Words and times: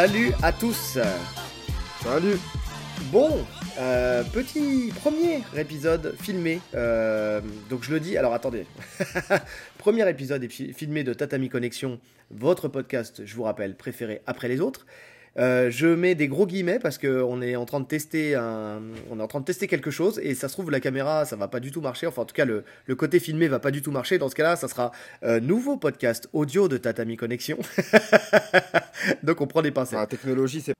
Salut 0.00 0.32
à 0.42 0.50
tous. 0.50 0.96
Salut. 2.02 2.38
Bon, 3.12 3.44
euh, 3.78 4.24
petit 4.32 4.90
premier 4.98 5.42
épisode 5.54 6.16
filmé. 6.18 6.62
euh, 6.74 7.42
donc 7.68 7.84
je 7.84 7.90
le 7.90 8.00
dis, 8.00 8.16
alors 8.16 8.32
attendez. 8.32 8.64
premier 9.76 10.08
épisode 10.08 10.42
épi- 10.42 10.72
filmé 10.72 11.04
de 11.04 11.12
Tatami 11.12 11.50
Connexion, 11.50 12.00
votre 12.30 12.66
podcast, 12.68 13.26
je 13.26 13.34
vous 13.36 13.42
rappelle, 13.42 13.76
préféré 13.76 14.22
après 14.26 14.48
les 14.48 14.62
autres. 14.62 14.86
Euh, 15.38 15.70
je 15.70 15.86
mets 15.86 16.14
des 16.16 16.26
gros 16.26 16.46
guillemets 16.46 16.80
parce 16.80 16.98
qu'on 16.98 17.40
est 17.40 17.54
en 17.54 17.64
train 17.64 17.78
de 17.78 17.86
tester 17.86 18.34
un, 18.34 18.80
on 19.10 19.20
est 19.20 19.22
en 19.22 19.28
train 19.28 19.38
de 19.40 19.44
tester 19.44 19.68
quelque 19.68 19.92
chose 19.92 20.18
et 20.22 20.34
ça 20.34 20.48
se 20.48 20.54
trouve 20.54 20.72
la 20.72 20.80
caméra 20.80 21.24
ça 21.24 21.36
va 21.36 21.46
pas 21.46 21.60
du 21.60 21.70
tout 21.70 21.80
marcher 21.80 22.08
enfin 22.08 22.22
en 22.22 22.24
tout 22.24 22.34
cas 22.34 22.44
le, 22.44 22.64
le 22.86 22.94
côté 22.96 23.20
filmé 23.20 23.46
va 23.46 23.60
pas 23.60 23.70
du 23.70 23.80
tout 23.80 23.92
marcher 23.92 24.18
dans 24.18 24.28
ce 24.28 24.34
cas-là 24.34 24.56
ça 24.56 24.66
sera 24.66 24.90
euh, 25.22 25.38
nouveau 25.38 25.76
podcast 25.76 26.28
audio 26.32 26.66
de 26.66 26.78
Tatami 26.78 27.16
Connexion 27.16 27.58
donc 29.22 29.40
on 29.40 29.46
prend 29.46 29.62
des 29.62 29.70
pincettes 29.70 30.00
La 30.00 30.06
technologie, 30.06 30.60
c'est. 30.62 30.74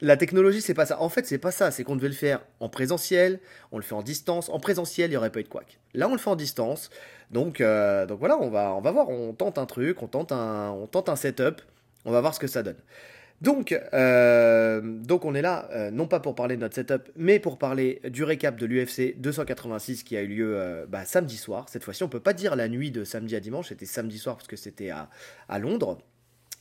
la 0.00 0.16
technologie, 0.16 0.60
c'est 0.60 0.74
pas 0.74 0.86
ça. 0.86 1.00
En 1.00 1.08
fait, 1.08 1.26
c'est 1.26 1.38
pas 1.38 1.52
ça. 1.52 1.70
C'est 1.70 1.84
qu'on 1.84 1.96
devait 1.96 2.08
le 2.08 2.14
faire 2.14 2.40
en 2.60 2.68
présentiel, 2.68 3.40
on 3.70 3.76
le 3.76 3.82
fait 3.82 3.94
en 3.94 4.02
distance. 4.02 4.48
En 4.48 4.58
présentiel, 4.58 5.10
il 5.10 5.14
y 5.14 5.16
aurait 5.16 5.30
pas 5.30 5.40
eu 5.40 5.44
de 5.44 5.48
couac. 5.48 5.78
Là, 5.94 6.08
on 6.08 6.12
le 6.12 6.18
fait 6.18 6.30
en 6.30 6.36
distance. 6.36 6.90
Donc, 7.30 7.60
euh, 7.60 8.04
donc 8.06 8.18
voilà, 8.18 8.36
on 8.38 8.50
va, 8.50 8.74
on 8.74 8.80
va 8.80 8.90
voir. 8.90 9.08
On 9.08 9.32
tente 9.32 9.58
un 9.58 9.66
truc, 9.66 10.02
on 10.02 10.08
tente 10.08 10.32
un, 10.32 10.70
on 10.70 10.86
tente 10.86 11.08
un 11.08 11.16
setup. 11.16 11.62
On 12.04 12.10
va 12.10 12.20
voir 12.20 12.34
ce 12.34 12.40
que 12.40 12.48
ça 12.48 12.62
donne. 12.62 12.76
Donc, 13.42 13.76
euh, 13.92 14.80
donc 14.80 15.24
on 15.24 15.34
est 15.34 15.42
là, 15.42 15.68
euh, 15.72 15.90
non 15.90 16.06
pas 16.06 16.20
pour 16.20 16.36
parler 16.36 16.54
de 16.54 16.60
notre 16.60 16.76
setup, 16.76 17.10
mais 17.16 17.40
pour 17.40 17.58
parler 17.58 18.00
du 18.08 18.22
récap 18.22 18.54
de 18.54 18.66
l'UFC 18.66 19.16
286 19.18 20.04
qui 20.04 20.16
a 20.16 20.22
eu 20.22 20.28
lieu 20.28 20.52
euh, 20.56 20.86
bah, 20.88 21.04
samedi 21.04 21.36
soir. 21.36 21.68
Cette 21.68 21.82
fois-ci, 21.82 22.04
on 22.04 22.08
peut 22.08 22.20
pas 22.20 22.34
dire 22.34 22.54
la 22.54 22.68
nuit 22.68 22.92
de 22.92 23.02
samedi 23.02 23.34
à 23.34 23.40
dimanche, 23.40 23.70
c'était 23.70 23.84
samedi 23.84 24.18
soir 24.18 24.36
parce 24.36 24.46
que 24.46 24.54
c'était 24.54 24.90
à, 24.90 25.08
Londres. 25.58 25.98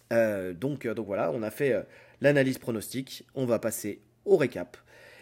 Donc, 0.09 0.87
voilà, 0.87 1.31
on 1.31 1.43
a 1.43 1.51
fait 1.51 1.85
l'analyse 2.19 2.57
pronostique, 2.57 3.27
on 3.35 3.45
va 3.45 3.59
passer 3.59 4.01
au 4.25 4.35
récap 4.35 4.75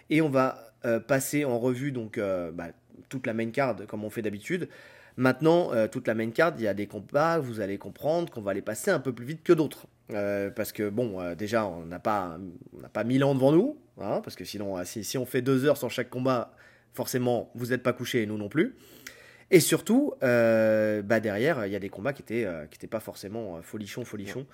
et 0.10 0.22
on 0.22 0.30
va 0.30 0.74
passer 1.08 1.44
en 1.44 1.60
revue 1.60 1.92
donc 1.92 2.20
bah, 2.54 2.70
toute 3.10 3.28
la 3.28 3.34
main 3.34 3.52
card 3.52 3.86
comme 3.86 4.06
on 4.06 4.10
fait 4.10 4.22
d'habitude. 4.22 4.70
Maintenant, 5.18 5.72
toute 5.90 6.08
la 6.08 6.16
main 6.16 6.32
card, 6.32 6.54
il 6.58 6.64
y 6.64 6.68
a 6.68 6.74
des 6.74 6.88
combats, 6.88 7.38
vous 7.38 7.60
allez 7.60 7.78
comprendre 7.78 8.32
qu'on 8.32 8.42
va 8.42 8.54
les 8.54 8.62
passer 8.62 8.90
un 8.90 9.00
peu 9.00 9.14
plus 9.14 9.26
vite 9.26 9.44
que 9.44 9.54
d'autres. 9.54 9.86
Euh, 10.12 10.50
parce 10.50 10.72
que 10.72 10.90
bon, 10.90 11.20
euh, 11.22 11.36
déjà, 11.36 11.66
on 11.68 11.86
n'a 11.86 12.00
pas, 12.00 12.40
on 12.74 12.88
pas 12.90 13.04
1000 13.04 13.24
ans 13.24 13.36
devant 13.36 13.52
nous, 13.52 13.78
hein, 14.02 14.22
parce 14.24 14.36
que 14.36 14.44
sinon, 14.44 14.78
euh, 14.78 14.84
si, 14.84 15.04
si 15.04 15.18
on 15.18 15.26
fait 15.26 15.42
deux 15.42 15.66
heures 15.66 15.78
sans 15.78 15.90
chaque 15.90 16.10
combat, 16.10 16.54
forcément, 16.94 17.52
vous 17.56 17.68
n'êtes 17.68 17.84
pas 17.84 17.94
couché 17.94 18.24
et 18.24 18.26
nous 18.26 18.38
non 18.38 18.50
plus. 18.50 18.76
Et 19.52 19.60
surtout, 19.60 20.14
euh, 20.24 21.02
bah 21.02 21.20
derrière, 21.20 21.66
il 21.66 21.72
y 21.72 21.76
a 21.76 21.80
des 21.80 21.90
combats 21.90 22.14
qui 22.14 22.22
étaient, 22.22 22.46
euh, 22.46 22.66
qui 22.66 22.76
étaient 22.78 22.88
pas 22.88 23.00
forcément 23.00 23.62
folichons, 23.62 24.06
folichons. 24.06 24.46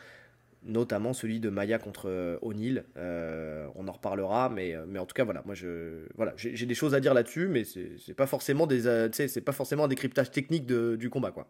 Notamment 0.68 1.14
celui 1.14 1.40
de 1.40 1.50
Maya 1.50 1.78
contre 1.78 2.40
O'Neill. 2.42 2.86
On 2.96 3.88
en 3.88 3.92
reparlera, 3.92 4.50
mais, 4.50 4.74
mais 4.88 4.98
en 4.98 5.06
tout 5.06 5.14
cas, 5.14 5.24
voilà, 5.24 5.44
moi, 5.46 5.54
je, 5.54 6.08
voilà, 6.16 6.34
j'ai 6.38 6.66
des 6.66 6.74
choses 6.74 6.96
à 6.96 7.00
dire 7.00 7.14
là-dessus, 7.14 7.48
mais 7.48 7.64
c'est 7.66 8.16
pas 8.16 8.26
forcément 8.26 8.66
des, 8.66 8.82
c'est 9.12 9.42
pas 9.42 9.52
forcément 9.52 9.84
un 9.84 9.88
décryptage 9.88 10.32
technique 10.32 10.66
de- 10.66 10.96
du 10.96 11.10
combat, 11.12 11.30
quoi. 11.32 11.48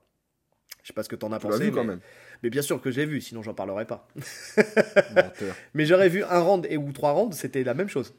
Je 0.86 0.90
sais 0.90 0.94
pas 0.94 1.02
ce 1.02 1.10
que 1.10 1.16
t'en 1.16 1.32
as 1.32 1.40
Tu 1.40 1.48
pensé, 1.48 1.64
vu 1.64 1.72
mais, 1.72 1.76
quand 1.76 1.84
même. 1.84 2.00
mais 2.44 2.52
bien 2.52 2.62
sûr 2.62 2.80
que 2.80 2.92
je 2.92 3.00
l'ai 3.00 3.08
vu, 3.08 3.20
sinon 3.20 3.42
j'en 3.42 3.56
parlerai 3.56 3.86
pas. 3.86 4.08
Mais 5.74 5.88
j'aurais 5.88 6.10
vu 6.10 6.24
un 6.24 6.40
round 6.40 6.68
et 6.70 6.78
ou 6.78 6.92
trois 6.92 7.12
rounds, 7.14 7.36
c'était 7.36 7.64
la 7.64 7.74
même 7.74 7.90
chose. 7.90 8.14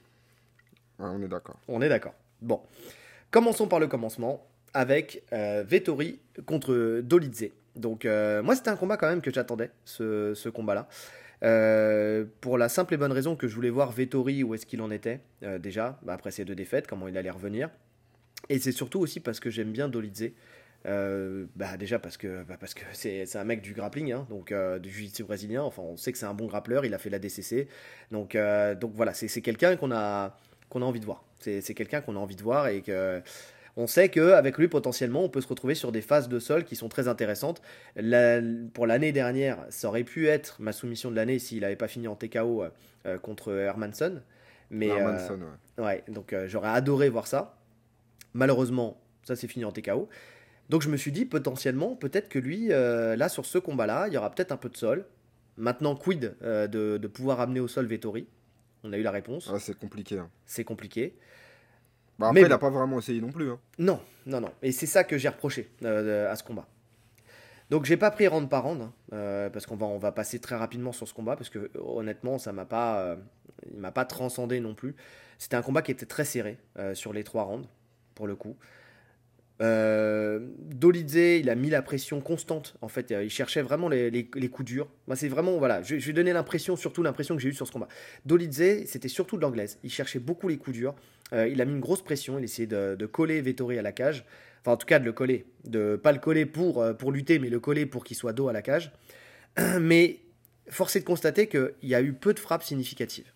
Ouais, 0.98 1.06
on 1.08 1.22
est 1.22 1.28
d'accord. 1.28 1.60
On 1.68 1.80
est 1.80 1.88
d'accord. 1.88 2.14
Bon. 2.42 2.60
Commençons 3.30 3.68
par 3.68 3.78
le 3.78 3.86
commencement 3.86 4.44
avec 4.74 5.22
euh, 5.32 5.62
Vettori 5.64 6.18
contre 6.44 7.02
Dolidze. 7.04 7.50
Donc, 7.76 8.04
euh, 8.04 8.42
moi, 8.42 8.56
c'était 8.56 8.70
un 8.70 8.76
combat 8.76 8.96
quand 8.96 9.08
même 9.08 9.20
que 9.22 9.32
j'attendais, 9.32 9.70
ce, 9.84 10.34
ce 10.34 10.48
combat-là. 10.48 10.88
Euh, 11.44 12.24
pour 12.40 12.58
la 12.58 12.68
simple 12.68 12.94
et 12.94 12.96
bonne 12.96 13.12
raison 13.12 13.36
que 13.36 13.46
je 13.46 13.54
voulais 13.54 13.70
voir 13.70 13.92
Vettori 13.92 14.42
où 14.42 14.56
est-ce 14.56 14.66
qu'il 14.66 14.82
en 14.82 14.90
était, 14.90 15.20
déjà, 15.60 16.00
bah, 16.02 16.14
après 16.14 16.32
ces 16.32 16.44
deux 16.44 16.56
défaites, 16.56 16.88
comment 16.88 17.06
il 17.06 17.16
allait 17.16 17.30
revenir. 17.30 17.70
Et 18.48 18.58
c'est 18.58 18.72
surtout 18.72 18.98
aussi 18.98 19.20
parce 19.20 19.38
que 19.38 19.50
j'aime 19.50 19.70
bien 19.70 19.88
Dolidze. 19.88 20.32
Euh, 20.84 21.46
bah 21.56 21.76
déjà 21.76 21.98
parce 21.98 22.16
que 22.16 22.44
bah 22.44 22.56
parce 22.60 22.72
que 22.74 22.82
c'est 22.92 23.34
un 23.36 23.44
mec 23.44 23.60
du 23.60 23.72
grappling 23.72 24.12
hein, 24.12 24.26
donc 24.30 24.52
euh, 24.52 24.78
du 24.78 24.88
jiu-jitsu 24.88 25.24
brésilien 25.24 25.62
enfin 25.62 25.82
on 25.82 25.96
sait 25.96 26.12
que 26.12 26.18
c'est 26.18 26.26
un 26.26 26.34
bon 26.34 26.46
grappleur 26.46 26.84
il 26.84 26.94
a 26.94 26.98
fait 26.98 27.10
la 27.10 27.18
DCC 27.18 27.66
donc 28.12 28.36
euh, 28.36 28.76
donc 28.76 28.92
voilà 28.94 29.12
c'est 29.12 29.40
quelqu'un 29.40 29.74
qu'on 29.76 29.90
a 29.90 30.36
qu'on 30.68 30.82
a 30.82 30.84
envie 30.84 31.00
de 31.00 31.04
voir. 31.04 31.24
C'est 31.38 31.74
quelqu'un 31.74 32.00
qu'on 32.00 32.16
a 32.16 32.18
envie 32.18 32.36
de 32.36 32.42
voir 32.42 32.68
et 32.68 32.82
que 32.82 33.22
on 33.76 33.86
sait 33.86 34.08
qu'avec 34.08 34.56
lui, 34.58 34.68
potentiellement, 34.68 35.22
on 35.22 35.28
peut 35.28 35.40
se 35.42 35.46
retrouver 35.48 35.74
sur 35.74 35.92
des 35.92 36.00
phases 36.00 36.28
de 36.28 36.38
sol 36.40 36.64
qui 36.64 36.76
sont 36.76 36.88
très 36.88 37.08
intéressantes. 37.08 37.60
La- 37.94 38.40
pour 38.72 38.86
l'année 38.86 39.12
dernière, 39.12 39.58
ça 39.68 39.86
aurait 39.88 40.02
pu 40.02 40.28
être 40.28 40.56
ma 40.60 40.72
soumission 40.72 41.10
de 41.10 41.16
l'année 41.16 41.38
s'il 41.38 41.60
n'avait 41.60 41.76
pas 41.76 41.86
fini 41.86 42.08
en 42.08 42.16
TKO 42.16 42.64
contre 43.22 43.52
Hermanson. 43.52 44.22
Mais, 44.70 44.88
Hermanson, 44.88 45.40
ouais. 45.78 45.84
Ouais, 45.84 46.04
donc 46.08 46.34
j'aurais 46.46 46.70
adoré 46.70 47.10
voir 47.10 47.26
ça. 47.26 47.58
Malheureusement, 48.32 49.00
ça 49.22 49.36
s'est 49.36 49.46
fini 49.46 49.64
en 49.64 49.72
TKO. 49.72 50.08
Donc 50.68 50.82
je 50.82 50.88
me 50.88 50.96
suis 50.96 51.12
dit 51.12 51.24
potentiellement, 51.24 51.94
peut-être 51.94 52.28
que 52.28 52.38
lui, 52.38 52.72
euh, 52.72 53.14
là 53.16 53.28
sur 53.28 53.46
ce 53.46 53.58
combat-là, 53.58 54.08
il 54.08 54.14
y 54.14 54.16
aura 54.16 54.30
peut-être 54.30 54.52
un 54.52 54.56
peu 54.56 54.68
de 54.68 54.76
sol. 54.76 55.04
Maintenant, 55.56 55.94
quid 55.96 56.34
euh, 56.42 56.66
de, 56.66 56.98
de 56.98 57.06
pouvoir 57.08 57.40
amener 57.40 57.60
au 57.60 57.68
sol 57.68 57.86
Vettori? 57.86 58.26
On 58.84 58.92
a 58.92 58.96
eu 58.98 59.02
la 59.02 59.10
réponse. 59.10 59.48
Ouais, 59.50 59.58
c'est 59.60 59.78
compliqué. 59.78 60.18
hein. 60.18 60.28
C'est 60.44 60.64
compliqué. 60.64 61.16
Bah, 62.18 62.28
après, 62.28 62.40
Mais 62.42 62.46
il 62.46 62.52
a 62.52 62.56
bon. 62.56 62.60
pas 62.60 62.70
vraiment 62.70 62.98
essayé 62.98 63.20
non 63.20 63.30
plus. 63.30 63.50
hein. 63.50 63.58
Non, 63.78 64.00
non, 64.26 64.40
non. 64.40 64.50
Et 64.62 64.72
c'est 64.72 64.86
ça 64.86 65.04
que 65.04 65.18
j'ai 65.18 65.28
reproché 65.28 65.70
euh, 65.84 66.30
à 66.30 66.36
ce 66.36 66.42
combat. 66.42 66.66
Donc 67.68 67.84
j'ai 67.84 67.96
pas 67.96 68.12
pris 68.12 68.28
round 68.28 68.48
par 68.48 68.62
round 68.62 68.80
hein, 68.82 68.92
euh, 69.12 69.50
parce 69.50 69.66
qu'on 69.66 69.74
va 69.74 69.86
on 69.86 69.98
va 69.98 70.12
passer 70.12 70.38
très 70.38 70.54
rapidement 70.54 70.92
sur 70.92 71.08
ce 71.08 71.12
combat 71.12 71.34
parce 71.34 71.50
que 71.50 71.68
honnêtement 71.80 72.38
ça 72.38 72.52
m'a 72.52 72.64
pas 72.64 73.00
euh, 73.00 73.16
il 73.72 73.80
m'a 73.80 73.90
pas 73.90 74.04
transcendé 74.04 74.60
non 74.60 74.74
plus. 74.76 74.94
C'était 75.38 75.56
un 75.56 75.62
combat 75.62 75.82
qui 75.82 75.90
était 75.90 76.06
très 76.06 76.24
serré 76.24 76.58
sur 76.94 77.12
les 77.12 77.24
trois 77.24 77.42
rounds 77.42 77.66
pour 78.14 78.26
le 78.28 78.36
coup. 78.36 78.56
Euh, 79.62 80.40
Dolidze, 80.58 81.16
il 81.16 81.48
a 81.48 81.54
mis 81.54 81.70
la 81.70 81.82
pression 81.82 82.20
constante. 82.20 82.76
En 82.82 82.88
fait, 82.88 83.10
il 83.10 83.30
cherchait 83.30 83.62
vraiment 83.62 83.88
les, 83.88 84.28
coups 84.50 84.66
durs. 84.66 84.88
Moi, 85.06 85.16
c'est 85.16 85.28
vraiment 85.28 85.56
voilà. 85.58 85.82
Je, 85.82 85.96
vais 85.96 86.12
donner 86.12 86.32
l'impression, 86.32 86.76
surtout 86.76 87.02
l'impression 87.02 87.36
que 87.36 87.42
j'ai 87.42 87.48
eue 87.48 87.54
sur 87.54 87.66
ce 87.66 87.72
combat. 87.72 87.88
Dolidze, 88.24 88.84
c'était 88.86 89.08
surtout 89.08 89.36
de 89.36 89.42
l'anglaise. 89.42 89.78
Il 89.82 89.90
cherchait 89.90 90.18
beaucoup 90.18 90.48
les 90.48 90.58
coups 90.58 90.76
durs. 90.76 90.94
Euh, 91.32 91.48
il 91.48 91.60
a 91.60 91.64
mis 91.64 91.72
une 91.72 91.80
grosse 91.80 92.02
pression. 92.02 92.38
Il 92.38 92.44
essayait 92.44 92.66
de, 92.66 92.94
de 92.94 93.06
coller 93.06 93.40
Vettori 93.40 93.78
à 93.78 93.82
la 93.82 93.92
cage. 93.92 94.24
Enfin, 94.60 94.72
en 94.72 94.76
tout 94.76 94.86
cas, 94.86 94.98
de 94.98 95.04
le 95.04 95.12
coller. 95.12 95.46
De 95.64 95.96
pas 95.96 96.12
le 96.12 96.18
coller 96.18 96.46
pour 96.46 96.82
euh, 96.82 96.92
pour 96.92 97.12
lutter, 97.12 97.38
mais 97.38 97.48
le 97.48 97.60
coller 97.60 97.86
pour 97.86 98.04
qu'il 98.04 98.16
soit 98.16 98.32
dos 98.32 98.48
à 98.48 98.52
la 98.52 98.62
cage. 98.62 98.92
Mais 99.80 100.20
force 100.68 100.96
est 100.96 101.00
de 101.00 101.04
constater 101.04 101.46
qu'il 101.46 101.72
y 101.84 101.94
a 101.94 102.02
eu 102.02 102.12
peu 102.12 102.34
de 102.34 102.40
frappes 102.40 102.64
significatives. 102.64 103.32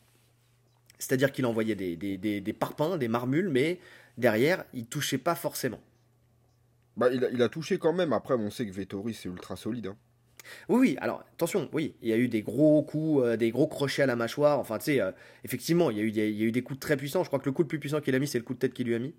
C'est-à-dire 0.99 1.33
qu'il 1.33 1.47
envoyait 1.47 1.75
des, 1.77 1.97
des, 1.97 2.19
des, 2.19 2.41
des 2.41 2.53
parpaings, 2.53 2.99
des 2.99 3.09
marmules, 3.09 3.49
mais 3.49 3.79
derrière, 4.19 4.65
il 4.75 4.85
touchait 4.85 5.17
pas 5.17 5.35
forcément. 5.35 5.81
Bah, 6.97 7.09
il, 7.13 7.25
a, 7.25 7.31
il 7.31 7.43
a 7.43 7.49
touché 7.49 7.79
quand 7.79 7.93
même. 7.93 8.13
Après, 8.13 8.35
on 8.35 8.51
sait 8.51 8.67
que 8.67 8.73
Vettori, 8.73 9.15
c'est 9.15 9.29
ultra 9.29 9.57
solide. 9.57 9.89
hein. 9.89 9.97
Oui, 10.71 10.79
oui, 10.81 10.97
alors 11.03 11.23
attention, 11.35 11.69
oui, 11.75 11.95
il 12.01 12.09
y 12.09 12.13
a 12.15 12.17
eu 12.17 12.27
des 12.27 12.41
gros 12.41 12.83
coups, 12.83 13.23
euh, 13.23 13.37
des 13.37 13.51
gros 13.51 13.69
crochets 13.69 14.03
à 14.03 14.07
la 14.07 14.17
mâchoire. 14.17 14.59
Enfin, 14.59 14.79
tu 14.79 14.87
sais, 14.87 15.01
euh, 15.01 15.13
effectivement, 15.45 15.91
il 15.91 15.99
y, 15.99 16.01
a 16.01 16.03
eu 16.03 16.11
des, 16.13 16.31
il 16.31 16.37
y 16.37 16.43
a 16.43 16.47
eu 16.47 16.51
des 16.53 16.63
coups 16.63 16.81
très 16.81 16.97
puissants. 16.97 17.23
Je 17.23 17.29
crois 17.29 17.39
que 17.39 17.45
le 17.45 17.53
coup 17.53 17.61
le 17.63 17.69
plus 17.69 17.79
puissant 17.79 18.01
qu'il 18.01 18.15
a 18.15 18.19
mis, 18.19 18.27
c'est 18.27 18.39
le 18.39 18.45
coup 18.45 18.55
de 18.55 18.59
tête 18.59 18.73
qu'il 18.73 18.87
lui 18.87 18.95
a 18.95 18.99
mis. 18.99 19.15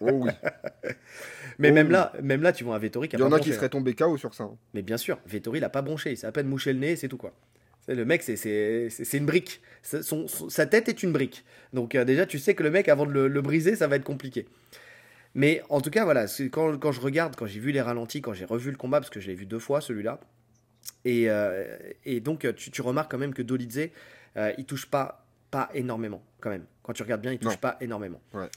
Oh 0.00 0.10
oui. 0.12 0.30
Mais 1.58 1.70
Oh 1.70 1.74
même 1.74 1.86
oui. 1.88 1.92
là, 1.92 2.12
même 2.22 2.42
là, 2.42 2.52
tu 2.52 2.64
vois 2.64 2.76
un 2.76 2.78
Vettori 2.78 3.08
qui 3.08 3.16
a 3.16 3.18
Il 3.18 3.22
y 3.22 3.24
en 3.24 3.32
a 3.32 3.40
qui 3.40 3.52
seraient 3.52 3.68
tombés 3.68 3.94
KO 3.94 4.16
sur 4.16 4.32
ça. 4.34 4.44
hein. 4.44 4.56
Mais 4.74 4.82
bien 4.82 4.96
sûr, 4.96 5.18
Vettori, 5.26 5.58
il 5.58 5.64
a 5.64 5.68
pas 5.70 5.82
bronché. 5.82 6.12
Il 6.12 6.16
s'est 6.16 6.26
à 6.26 6.32
peine 6.32 6.46
mouché 6.46 6.72
le 6.72 6.78
nez, 6.78 6.96
c'est 6.96 7.08
tout 7.08 7.16
quoi. 7.18 7.32
C'est- 7.86 7.94
Le 7.94 8.04
mec, 8.04 8.22
c'est- 8.22 8.36
c'est 8.36 8.88
c'est- 8.90 9.04
c'est 9.04 9.18
une 9.18 9.26
brique. 9.26 9.60
Son- 9.82 10.26
son- 10.28 10.48
sa 10.48 10.66
tête 10.66 10.88
est 10.88 11.02
une 11.02 11.12
brique. 11.12 11.44
Donc 11.72 11.94
euh, 11.94 12.04
déjà, 12.04 12.26
tu 12.26 12.38
sais 12.38 12.54
que 12.54 12.62
le 12.62 12.70
mec, 12.70 12.88
avant 12.88 13.06
de 13.06 13.12
le, 13.12 13.28
le 13.28 13.42
briser, 13.42 13.76
ça 13.76 13.86
va 13.88 13.96
être 13.96 14.04
compliqué. 14.04 14.46
Mais 15.34 15.62
en 15.68 15.80
tout 15.80 15.90
cas, 15.90 16.04
voilà, 16.04 16.26
quand, 16.52 16.78
quand 16.78 16.92
je 16.92 17.00
regarde, 17.00 17.34
quand 17.36 17.46
j'ai 17.46 17.58
vu 17.60 17.72
les 17.72 17.80
ralentis, 17.80 18.22
quand 18.22 18.34
j'ai 18.34 18.44
revu 18.44 18.70
le 18.70 18.76
combat, 18.76 19.00
parce 19.00 19.10
que 19.10 19.20
je 19.20 19.26
l'ai 19.26 19.34
vu 19.34 19.46
deux 19.46 19.58
fois 19.58 19.80
celui-là, 19.80 20.20
et, 21.04 21.28
euh, 21.28 21.76
et 22.04 22.20
donc 22.20 22.46
tu, 22.56 22.70
tu 22.70 22.82
remarques 22.82 23.10
quand 23.10 23.18
même 23.18 23.34
que 23.34 23.42
Dolidze, 23.42 23.88
euh, 24.36 24.52
il 24.58 24.64
touche 24.64 24.86
pas, 24.86 25.26
pas 25.50 25.70
énormément 25.74 26.22
quand 26.40 26.50
même. 26.50 26.66
Quand 26.82 26.92
tu 26.92 27.02
regardes 27.02 27.22
bien, 27.22 27.32
il 27.32 27.38
touche 27.38 27.52
Non. 27.52 27.58
pas 27.58 27.76
énormément. 27.80 28.20
Ouais. 28.32 28.48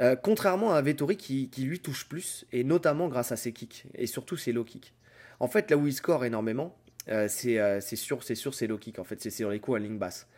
Euh, 0.00 0.14
contrairement 0.14 0.72
à 0.74 0.80
Vettori 0.82 1.16
qui, 1.16 1.50
qui 1.50 1.62
lui 1.64 1.80
touche 1.80 2.08
plus, 2.08 2.46
et 2.52 2.62
notamment 2.62 3.08
grâce 3.08 3.32
à 3.32 3.36
ses 3.36 3.52
kicks, 3.52 3.86
et 3.94 4.06
surtout 4.06 4.36
ses 4.36 4.52
low 4.52 4.62
kicks. 4.64 4.94
En 5.40 5.48
fait, 5.48 5.70
là 5.70 5.76
où 5.76 5.86
il 5.86 5.92
score 5.92 6.24
énormément, 6.24 6.76
euh, 7.08 7.26
c'est 7.28 7.58
c'est 7.80 7.96
sur, 7.96 8.22
c'est 8.22 8.34
sur 8.36 8.54
ses 8.54 8.66
low 8.68 8.78
kicks, 8.78 8.98
en 9.00 9.04
fait, 9.04 9.20
c'est 9.20 9.30
sur 9.30 9.50
les 9.50 9.58
coups 9.58 9.76
à 9.76 9.80
ligne 9.80 9.98
basse. 9.98 10.28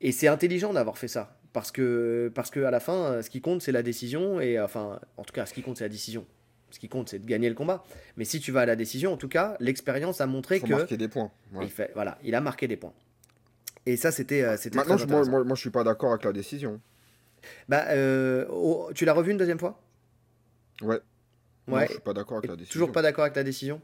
Et 0.00 0.12
c'est 0.12 0.28
intelligent 0.28 0.72
d'avoir 0.72 0.98
fait 0.98 1.08
ça, 1.08 1.36
parce 1.52 1.70
que, 1.72 2.30
parce 2.34 2.50
que 2.50 2.60
à 2.60 2.70
la 2.70 2.80
fin, 2.80 3.22
ce 3.22 3.30
qui 3.30 3.40
compte, 3.40 3.62
c'est 3.62 3.72
la 3.72 3.82
décision, 3.82 4.40
et 4.40 4.60
enfin, 4.60 5.00
en 5.16 5.24
tout 5.24 5.32
cas, 5.32 5.46
ce 5.46 5.54
qui 5.54 5.62
compte, 5.62 5.76
c'est 5.78 5.84
la 5.84 5.88
décision. 5.88 6.26
Ce 6.70 6.78
qui 6.78 6.88
compte, 6.88 7.10
c'est 7.10 7.18
de 7.18 7.26
gagner 7.26 7.48
le 7.50 7.54
combat. 7.54 7.84
Mais 8.16 8.24
si 8.24 8.40
tu 8.40 8.50
vas 8.50 8.62
à 8.62 8.66
la 8.66 8.76
décision, 8.76 9.12
en 9.12 9.16
tout 9.18 9.28
cas, 9.28 9.56
l'expérience 9.60 10.20
a 10.22 10.26
montré 10.26 10.58
Faut 10.58 10.66
que 10.66 10.72
marquer 10.72 10.96
des 10.96 11.08
points. 11.08 11.30
ouais. 11.52 11.64
il 11.66 11.70
fait, 11.70 11.90
voilà, 11.94 12.18
il 12.24 12.34
a 12.34 12.40
marqué 12.40 12.66
des 12.66 12.76
points. 12.78 12.94
Et 13.84 13.96
ça, 13.98 14.10
c'était, 14.10 14.42
euh, 14.42 14.56
c'était 14.56 14.76
Maintenant, 14.78 14.96
très 14.96 15.04
je, 15.06 15.10
moi, 15.10 15.24
moi, 15.26 15.44
moi, 15.44 15.54
je 15.54 15.60
suis 15.60 15.70
pas 15.70 15.84
d'accord 15.84 16.12
avec 16.12 16.24
la 16.24 16.32
décision. 16.32 16.80
Bah, 17.68 17.84
euh, 17.88 18.46
oh, 18.48 18.88
tu 18.94 19.04
l'as 19.04 19.12
revu 19.12 19.32
une 19.32 19.36
deuxième 19.36 19.58
fois? 19.58 19.82
Ouais. 20.80 21.00
Non, 21.66 21.76
Ouais. 21.76 21.86
je 21.88 21.92
suis 21.92 22.00
pas 22.00 22.14
d'accord 22.14 22.38
avec 22.38 22.48
la 22.50 22.56
décision. 22.56 22.72
Toujours 22.72 22.92
pas 22.92 23.02
d'accord 23.02 23.24
avec 23.24 23.36
la 23.36 23.44
décision? 23.44 23.80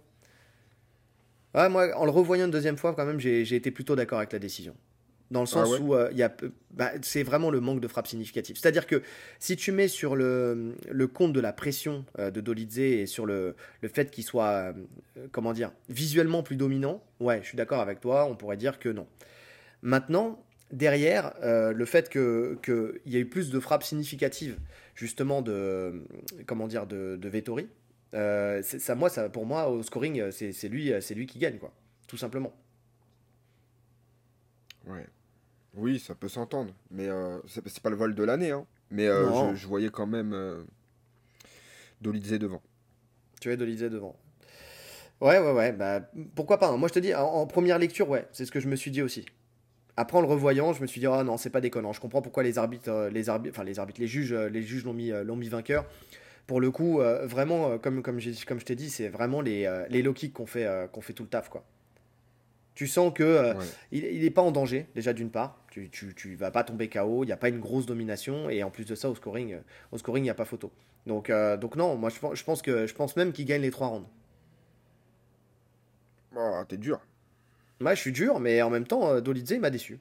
Ouais, 1.55 1.69
moi, 1.69 1.89
en 1.97 2.05
le 2.05 2.11
revoyant 2.11 2.45
une 2.47 2.51
deuxième 2.51 2.77
fois, 2.77 2.95
quand 2.95 3.05
même, 3.05 3.21
j'ai 3.21 3.55
été 3.55 3.71
plutôt 3.71 3.97
d'accord 3.97 4.19
avec 4.19 4.33
la 4.33 4.39
décision. 4.39 4.75
Dans 5.31 5.41
le 5.41 5.47
sens 5.47 5.69
Ah 5.69 5.71
ouais 5.71 5.79
où 5.81 5.95
euh, 5.95 6.11
y 6.13 6.23
a, 6.23 6.35
bah, 6.71 6.93
c'est 7.03 7.23
vraiment 7.23 7.51
le 7.51 7.61
manque 7.61 7.81
de 7.81 7.89
frappe 7.89 8.07
significative. 8.07 8.57
C'est-à-dire 8.59 8.87
que 8.87 9.03
si 9.39 9.57
tu 9.57 9.73
mets 9.73 9.89
sur 9.89 10.17
le, 10.17 10.75
le 10.91 11.07
compte 11.07 11.35
de 11.35 11.41
la 11.41 11.53
pression 11.53 12.07
euh, 12.19 12.31
de 12.31 12.41
Dolidze 12.41 12.79
et 12.79 13.07
sur 13.07 13.27
le, 13.27 13.55
le 13.83 13.89
fait 13.89 14.11
qu'il 14.11 14.25
soit, 14.25 14.73
euh, 15.17 15.27
comment 15.31 15.53
dire, 15.53 15.73
visuellement 15.91 16.43
plus 16.43 16.57
dominant, 16.57 17.03
ouais, 17.21 17.41
je 17.43 17.49
suis 17.49 17.57
d'accord 17.57 17.81
avec 17.81 18.01
toi, 18.01 18.25
on 18.25 18.37
pourrait 18.37 18.57
dire 18.57 18.79
que 18.79 18.89
non. 18.89 19.07
Maintenant, 19.83 20.43
derrière, 20.73 21.35
le 21.43 21.85
fait 21.85 22.09
que 22.09 22.59
qu'il 22.65 23.13
y 23.13 23.17
ait 23.17 23.21
eu 23.21 23.29
plus 23.29 23.51
de 23.51 23.61
frappes 23.61 23.85
significatives, 23.85 24.59
justement, 24.97 25.41
de, 25.41 26.05
comment 26.47 26.67
dire, 26.67 26.87
de, 26.87 27.17
de 27.17 27.29
Vettori, 27.29 27.69
ça, 28.13 28.95
moi, 28.97 29.09
ça, 29.09 29.29
pour 29.29 29.47
moi, 29.47 29.69
au 29.69 29.85
scoring, 29.85 30.33
c'est 30.33 30.69
lui, 30.69 30.93
lui 31.15 31.27
qui 31.27 31.39
gagne, 31.39 31.59
quoi. 31.59 31.73
Tout 32.09 32.17
simplement. 32.17 32.53
Ouais. 34.87 35.07
Oui, 35.79 35.99
ça 35.99 36.15
peut 36.15 36.29
s'entendre. 36.29 36.73
Mais 36.91 37.09
euh, 37.09 37.39
c'est 37.47 37.81
pas 37.81 37.91
le 37.91 37.97
vol 37.97 38.15
de 38.15 38.23
l'année. 38.25 38.51
Hein. 38.51 38.67
Mais 38.91 39.07
euh, 39.07 39.51
je, 39.55 39.57
je 39.57 39.67
voyais 39.67 39.89
quand 39.91 40.07
même 40.07 40.33
euh, 40.35 40.63
Dolidze 42.01 42.33
devant. 42.39 42.63
Tu 43.41 43.51
es 43.51 43.57
Dolizé 43.57 43.89
devant. 43.89 44.17
Ouais, 45.21 45.39
ouais, 45.39 45.53
ouais. 45.53 45.73
Bah, 45.73 46.01
pourquoi 46.35 46.59
pas. 46.59 46.69
hein. 46.69 46.77
Moi, 46.77 46.89
je 46.89 46.95
te 46.95 46.99
dis, 46.99 47.15
en, 47.15 47.23
en 47.23 47.47
première 47.47 47.79
lecture, 47.79 48.09
ouais, 48.09 48.27
c'est 48.33 48.45
ce 48.45 48.53
que 48.53 48.61
je 48.61 48.69
me 48.69 48.77
suis 48.77 48.91
dit 48.91 49.03
aussi. 49.03 49.25
Après, 49.97 50.17
en 50.17 50.21
le 50.21 50.29
revoyant, 50.29 50.73
je 50.73 50.81
me 50.83 50.87
suis 50.87 51.01
dit, 51.01 51.07
ah 51.07 51.25
non, 51.25 51.37
c'est 51.37 51.51
pas 51.51 51.61
déconnant. 51.61 51.93
Je 51.93 52.01
comprends 52.01 52.23
pourquoi 52.23 52.43
les 52.45 52.57
arbitres, 52.59 53.09
les 53.13 53.29
arbitres, 53.29 53.55
enfin 53.57 53.65
les 53.65 53.79
arbitres, 53.81 54.01
les 54.01 54.07
juges, 54.07 54.33
les 54.33 54.63
juges 54.63 54.85
l'ont 54.85 54.93
mis, 54.93 55.11
l'ont 55.25 55.35
mis 55.37 55.49
vainqueur. 55.49 55.85
Pour 56.47 56.61
le 56.61 56.71
coup, 56.71 57.01
euh, 57.01 57.27
vraiment, 57.27 57.79
comme, 57.79 58.01
comme, 58.03 58.21
j'ai- 58.21 58.33
comme 58.47 58.59
je 58.61 58.65
t'ai 58.65 58.77
dit, 58.77 58.91
c'est 58.91 59.09
vraiment 59.09 59.41
les, 59.41 59.67
euh, 59.67 59.85
les 59.91 60.01
low 60.03 60.13
kicks 60.15 60.33
qu'on 60.33 60.47
fait, 60.47 60.65
euh, 60.67 60.87
qu'on 60.87 61.01
fait 61.01 61.13
tout 61.13 61.25
le 61.25 61.29
taf, 61.29 61.49
quoi. 61.49 61.65
Tu 62.75 62.87
sens 62.87 63.13
que 63.13 63.55
Ouais. 63.57 63.65
il, 63.91 64.05
il 64.05 64.25
est 64.25 64.31
pas 64.31 64.41
en 64.43 64.53
danger, 64.53 64.87
déjà 64.95 65.13
d'une 65.13 65.31
part. 65.31 65.61
Tu, 65.79 65.91
tu, 65.91 66.15
tu 66.15 66.35
vas 66.35 66.51
pas 66.51 66.65
tomber 66.65 66.89
KO, 66.89 67.23
il 67.25 67.27
n'y 67.27 67.33
a 67.33 67.37
pas 67.37 67.49
une 67.49 67.61
grosse 67.61 67.87
domination. 67.87 68.51
Et 68.51 68.63
en 68.63 68.71
plus 68.71 68.85
de 68.85 68.95
ça, 68.95 69.09
au 69.11 69.15
scoring, 69.15 69.55
euh, 69.55 69.61
au 69.93 69.99
scoring, 69.99 70.23
il 70.23 70.27
n'y 70.27 70.31
a 70.31 70.35
pas 70.35 70.45
photo. 70.45 70.73
Donc, 71.07 71.31
euh, 71.31 71.57
donc 71.57 71.77
non, 71.77 71.97
moi 71.97 72.11
je, 72.11 72.19
pense- 72.19 72.37
je 72.39 72.45
pense 72.45 72.63
que 72.63 72.87
je 72.87 72.95
pense 72.95 73.17
même 73.17 73.33
qu'il 73.33 73.45
gagne 73.47 73.63
les 73.63 73.71
trois 73.71 73.89
rounds. 73.89 74.07
Oh, 76.37 76.63
t'es 76.69 76.77
dur. 76.77 77.01
Moi, 77.81 77.95
je 77.95 78.01
suis 78.01 78.13
dur, 78.13 78.41
mais 78.41 78.61
en 78.63 78.71
même 78.71 78.87
temps, 78.87 79.09
euh, 79.09 79.21
Dolidze 79.21 79.51
il 79.53 79.61
m'a 79.61 79.71
déçu. 79.71 80.01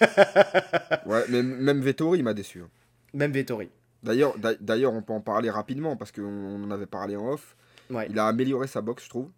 Ouais, 1.06 1.24
mais 1.28 1.42
même 1.42 1.80
Vettori 1.80 2.18
il 2.18 2.22
m'a 2.24 2.34
déçu. 2.34 2.60
hein. 2.62 2.68
Même 3.14 3.32
Vettori. 3.32 3.68
D'ailleurs, 4.02 4.38
d'a- 4.38 4.54
d'ailleurs, 4.54 4.92
on 4.92 5.02
peut 5.02 5.12
en 5.12 5.20
parler 5.20 5.50
rapidement 5.50 5.96
parce 5.96 6.12
qu'on 6.12 6.22
on 6.22 6.64
en 6.64 6.70
avait 6.70 6.86
parlé 6.86 7.16
en 7.16 7.28
off. 7.32 7.56
Ouais, 7.90 8.06
Il 8.10 8.18
a 8.18 8.26
amélioré 8.26 8.66
sa 8.66 8.80
boxe, 8.80 9.04
je 9.04 9.08
trouve. 9.10 9.30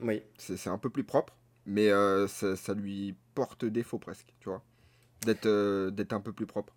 oui. 0.00 0.22
C'est 0.38 0.56
c'est 0.56 0.70
un 0.70 0.78
peu 0.78 0.88
plus 0.90 1.04
propre, 1.04 1.34
mais 1.66 1.90
euh, 1.90 2.26
ça, 2.28 2.56
ça 2.56 2.72
lui 2.74 3.14
porte 3.34 3.64
défaut 3.64 3.98
presque, 3.98 4.28
tu 4.40 4.48
vois. 4.48 4.62
D'être 5.24 5.46
euh, 5.46 5.90
un 6.10 6.20
peu 6.20 6.32
plus 6.32 6.46
propre. 6.46 6.74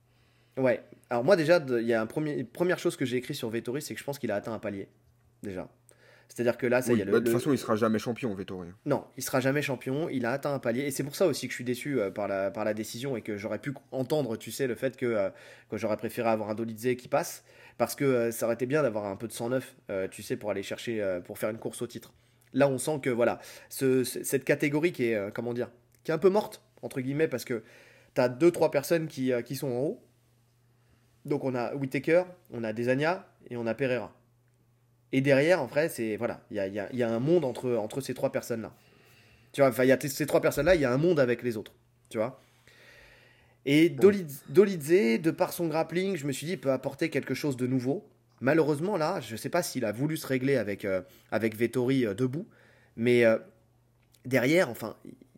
Ouais. 0.57 0.81
Alors 1.09 1.23
moi 1.23 1.35
déjà, 1.35 1.63
il 1.67 1.85
y 1.87 1.93
a 1.93 2.01
un 2.01 2.05
premier, 2.05 2.33
une 2.33 2.45
première 2.47 2.79
chose 2.79 2.95
que 2.97 3.05
j'ai 3.05 3.17
écrit 3.17 3.35
sur 3.35 3.49
Vettori, 3.49 3.81
c'est 3.81 3.93
que 3.93 3.99
je 3.99 4.05
pense 4.05 4.19
qu'il 4.19 4.31
a 4.31 4.35
atteint 4.35 4.53
un 4.53 4.59
palier. 4.59 4.87
Déjà. 5.41 5.67
C'est-à-dire 6.29 6.57
que 6.57 6.65
là, 6.65 6.81
ça 6.81 6.91
Oui, 6.93 6.99
y 6.99 7.01
est, 7.01 7.05
le- 7.05 7.11
bah, 7.11 7.19
de 7.19 7.25
toute 7.25 7.33
le- 7.33 7.39
façon, 7.39 7.51
il 7.53 7.57
sera 7.59 7.75
jamais 7.75 7.99
champion, 7.99 8.33
Vettori. 8.33 8.69
Non, 8.85 9.05
il 9.17 9.23
sera 9.23 9.39
jamais 9.39 9.61
champion, 9.61 10.09
il 10.09 10.25
a 10.25 10.31
atteint 10.31 10.53
un 10.53 10.59
palier, 10.59 10.81
et 10.83 10.91
c'est 10.91 11.03
pour 11.03 11.15
ça 11.15 11.27
aussi 11.27 11.47
que 11.47 11.51
je 11.51 11.55
suis 11.57 11.63
déçu 11.63 11.99
euh, 11.99 12.09
par, 12.11 12.27
la, 12.27 12.49
par 12.49 12.65
la 12.65 12.73
décision 12.73 13.15
et 13.15 13.21
que 13.21 13.37
j'aurais 13.37 13.59
pu 13.59 13.73
entendre, 13.91 14.35
tu 14.37 14.49
sais, 14.51 14.65
le 14.65 14.73
fait 14.75 14.97
que, 14.97 15.05
euh, 15.05 15.29
que 15.69 15.77
j'aurais 15.77 15.97
préféré 15.97 16.29
avoir 16.29 16.49
un 16.49 16.55
Dolidze 16.55 16.95
qui 16.97 17.07
passe, 17.07 17.43
parce 17.77 17.93
que 17.93 18.05
euh, 18.05 18.31
ça 18.31 18.45
aurait 18.45 18.55
été 18.55 18.65
bien 18.65 18.81
d'avoir 18.81 19.05
un 19.05 19.15
peu 19.15 19.27
de 19.27 19.33
109, 19.33 19.75
euh, 19.91 20.07
tu 20.07 20.23
sais, 20.23 20.35
pour 20.37 20.49
aller 20.49 20.63
chercher, 20.63 21.19
pour 21.25 21.37
faire 21.37 21.49
une 21.49 21.59
course 21.59 21.81
au 21.81 21.87
titre. 21.87 22.13
Là, 22.53 22.67
on 22.67 22.77
sent 22.79 22.99
que, 23.03 23.09
voilà, 23.11 23.39
ce- 23.69 24.03
ce- 24.03 24.23
cette 24.23 24.45
catégorie 24.45 24.91
qui 24.91 25.05
est, 25.05 25.31
comment 25.35 25.53
dire, 25.53 25.69
qui 26.03 26.11
est 26.11 26.13
un 26.15 26.19
peu 26.19 26.29
morte, 26.29 26.61
entre 26.81 26.99
guillemets, 27.01 27.27
parce 27.27 27.45
que 27.45 27.63
tu 28.15 28.21
as 28.21 28.29
deux, 28.29 28.51
trois 28.51 28.71
personnes 28.71 29.07
qui, 29.07 29.31
euh, 29.31 29.41
qui 29.41 29.55
sont 29.55 29.67
en 29.71 29.79
haut. 29.79 30.03
Donc 31.25 31.43
on 31.43 31.55
a 31.55 31.73
Whitaker, 31.75 32.23
on 32.51 32.63
a 32.63 32.73
Desania 32.73 33.27
et 33.49 33.57
on 33.57 33.65
a 33.65 33.73
Pereira. 33.73 34.13
Et 35.11 35.21
derrière, 35.21 35.61
en 35.61 35.67
vrai, 35.67 35.89
c'est 35.89 36.15
voilà, 36.17 36.41
il 36.51 36.57
y 36.57 36.59
a, 36.59 36.67
y 36.67 36.79
a- 36.79 36.89
il 36.91 36.97
y 36.99 37.03
a 37.03 37.09
un 37.09 37.19
monde 37.19 37.45
entre, 37.45 37.73
entre 37.75 38.01
ces 38.01 38.13
trois 38.13 38.31
personnes-là. 38.31 38.73
Tu 39.51 39.61
vois, 39.61 39.69
enfin, 39.69 39.83
il 39.83 39.87
y 39.89 39.91
a 39.91 39.99
ces 39.99 40.25
trois 40.25 40.41
personnes-là, 40.41 40.75
il 40.75 40.81
y 40.81 40.85
a 40.85 40.91
un 40.91 40.97
monde 40.97 41.19
avec 41.19 41.43
les 41.43 41.55
autres. 41.57 41.73
Tu 42.09 42.17
vois. 42.17 42.41
Et 43.65 43.89
Dolidze, 43.89 44.43
Dolidze, 44.49 45.21
de 45.21 45.31
par 45.31 45.53
son 45.53 45.67
grappling, 45.67 46.15
je 46.17 46.25
me 46.27 46.31
suis 46.31 46.47
dit, 46.47 46.57
peut 46.57 46.71
apporter 46.71 47.09
quelque 47.09 47.33
chose 47.33 47.55
de 47.55 47.67
nouveau. 47.67 48.05
Malheureusement, 48.41 48.97
là, 48.97 49.21
je 49.21 49.33
ne 49.33 49.37
sais 49.37 49.49
pas 49.49 49.63
s'il 49.63 49.85
a 49.85 49.91
voulu 49.93 50.17
se 50.17 50.27
régler 50.27 50.57
avec, 50.57 50.83
euh, 50.83 51.01
avec 51.31 51.55
Vettori 51.55 52.05
euh, 52.05 52.13
debout, 52.13 52.45
mais 52.97 53.23
euh, 53.23 53.37
derrière, 54.25 54.69
enfin, 54.69 54.97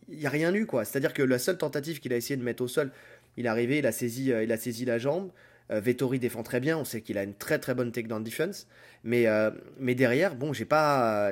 il 0.09 0.17
n'y 0.19 0.25
a 0.25 0.29
rien 0.29 0.53
eu, 0.53 0.65
quoi. 0.65 0.85
C'est-à-dire 0.85 1.13
que 1.13 1.21
la 1.23 1.39
seule 1.39 1.57
tentative 1.57 1.99
qu'il 1.99 2.13
a 2.13 2.17
essayé 2.17 2.37
de 2.37 2.43
mettre 2.43 2.63
au 2.63 2.67
sol, 2.67 2.91
il 3.37 3.45
est 3.45 3.49
arrivé, 3.49 3.79
il 3.79 3.85
a 3.85 3.91
saisi, 3.91 4.31
euh, 4.31 4.43
il 4.43 4.51
a 4.51 4.57
saisi 4.57 4.85
la 4.85 4.97
jambe. 4.97 5.31
Euh, 5.71 5.79
Vettori 5.79 6.19
défend 6.19 6.43
très 6.43 6.59
bien, 6.59 6.77
on 6.77 6.85
sait 6.85 7.01
qu'il 7.01 7.17
a 7.17 7.23
une 7.23 7.33
très 7.33 7.57
très 7.57 7.73
bonne 7.73 7.91
takedown 7.91 8.23
defense, 8.23 8.67
mais, 9.03 9.25
euh, 9.27 9.49
mais 9.79 9.95
derrière, 9.95 10.35
bon, 10.35 10.53
j'ai 10.53 10.65
pas, 10.65 11.31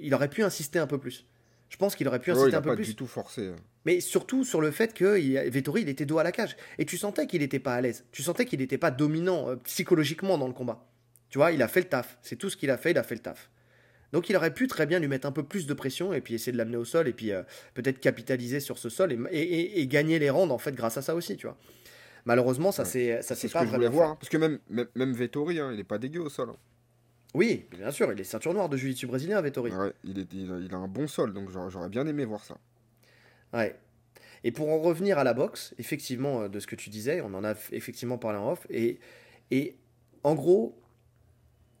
il 0.00 0.14
aurait 0.14 0.30
pu 0.30 0.42
insister 0.42 0.78
un 0.78 0.86
peu 0.86 0.96
plus. 0.98 1.26
Je 1.68 1.76
pense 1.76 1.94
qu'il 1.96 2.06
aurait 2.08 2.20
pu 2.20 2.30
insister 2.30 2.50
il 2.50 2.54
a 2.54 2.58
un 2.58 2.62
peu 2.62 2.70
pas 2.70 2.76
plus. 2.76 2.86
du 2.86 2.94
tout 2.94 3.06
forcé. 3.06 3.48
hein. 3.48 3.56
Mais 3.84 4.00
surtout 4.00 4.44
sur 4.44 4.60
le 4.62 4.70
fait 4.70 4.94
que 4.94 5.18
il- 5.18 5.34
Vettori, 5.50 5.82
il 5.82 5.88
était 5.90 6.06
dos 6.06 6.18
à 6.18 6.22
la 6.22 6.32
cage. 6.32 6.56
Et 6.78 6.86
tu 6.86 6.96
sentais 6.96 7.26
qu'il 7.26 7.40
n'était 7.42 7.58
pas 7.58 7.74
à 7.74 7.80
l'aise. 7.82 8.04
Tu 8.12 8.22
sentais 8.22 8.46
qu'il 8.46 8.60
n'était 8.60 8.78
pas 8.78 8.90
dominant 8.90 9.50
euh, 9.50 9.56
psychologiquement 9.56 10.38
dans 10.38 10.46
le 10.46 10.54
combat. 10.54 10.86
Tu 11.28 11.36
vois, 11.38 11.52
il 11.52 11.60
a 11.62 11.68
fait 11.68 11.80
le 11.80 11.88
taf. 11.88 12.16
C'est 12.22 12.36
tout 12.36 12.48
ce 12.48 12.56
qu'il 12.56 12.70
a 12.70 12.78
fait, 12.78 12.92
il 12.92 12.98
a 12.98 13.02
fait 13.02 13.16
le 13.16 13.20
taf. 13.22 13.50
Donc 14.14 14.30
il 14.30 14.36
aurait 14.36 14.54
pu 14.54 14.66
très 14.68 14.86
bien 14.86 14.98
lui 15.00 15.08
mettre 15.08 15.26
un 15.26 15.32
peu 15.32 15.42
plus 15.42 15.66
de 15.66 15.74
pression 15.74 16.14
et 16.14 16.20
puis 16.22 16.34
essayer 16.34 16.52
de 16.52 16.56
l'amener 16.56 16.76
au 16.78 16.84
sol 16.84 17.08
et 17.08 17.12
puis 17.12 17.32
euh, 17.32 17.42
peut-être 17.74 17.98
capitaliser 18.00 18.60
sur 18.60 18.78
ce 18.78 18.88
sol 18.88 19.12
et, 19.12 19.18
et- 19.32 19.42
et- 19.42 19.80
et 19.80 19.86
gagner 19.86 20.18
les 20.18 20.30
rounds 20.30 20.52
en 20.54 20.58
fait 20.58 20.72
grâce 20.72 20.96
à 20.96 21.02
ça 21.02 21.14
aussi, 21.14 21.36
tu 21.36 21.46
vois. 21.46 21.58
Malheureusement, 22.24 22.72
ça 22.72 22.84
Ouais. 22.84 22.88
c'est 22.88 23.22
ça 23.22 23.34
C'est 23.34 23.48
ce 23.48 23.52
pas 23.52 23.60
que 23.62 23.66
je 23.66 23.74
voulais 23.74 23.88
voir. 23.88 24.10
hein. 24.10 24.16
Parce 24.18 24.30
que 24.30 24.36
même, 24.38 24.58
même, 24.70 24.86
même 24.94 25.12
Vettori, 25.12 25.58
hein, 25.58 25.70
il 25.74 25.80
est 25.80 25.84
pas 25.84 25.98
dégueu 25.98 26.20
au 26.20 26.30
sol. 26.30 26.48
hein. 26.50 26.56
Oui, 27.34 27.66
bien 27.72 27.90
sûr, 27.90 28.10
il 28.12 28.20
est 28.20 28.24
ceinture 28.24 28.54
noire 28.54 28.68
de 28.68 28.76
jiu-jitsu 28.76 29.06
brésilien, 29.08 29.40
Vettori. 29.42 29.72
Ouais, 29.72 29.92
il, 30.04 30.18
est, 30.20 30.32
il, 30.32 30.50
a, 30.52 30.58
il 30.58 30.72
a 30.72 30.76
un 30.78 30.86
bon 30.86 31.08
sol, 31.08 31.32
donc 31.34 31.50
j'aurais 31.50 31.88
bien 31.88 32.06
aimé 32.06 32.24
voir 32.24 32.44
ça. 32.44 32.56
Ouais. 33.52 33.74
Et 34.44 34.52
pour 34.52 34.68
en 34.68 34.78
revenir 34.78 35.18
à 35.18 35.24
la 35.24 35.34
boxe, 35.34 35.74
effectivement, 35.78 36.42
euh, 36.42 36.48
de 36.48 36.60
ce 36.60 36.66
que 36.68 36.76
tu 36.76 36.88
disais, 36.90 37.20
on 37.20 37.34
en 37.34 37.42
a 37.44 37.54
effectivement 37.72 38.18
parlé 38.18 38.38
en 38.38 38.52
off. 38.52 38.66
Et, 38.70 39.00
et 39.50 39.76
en 40.22 40.34
gros, 40.36 40.80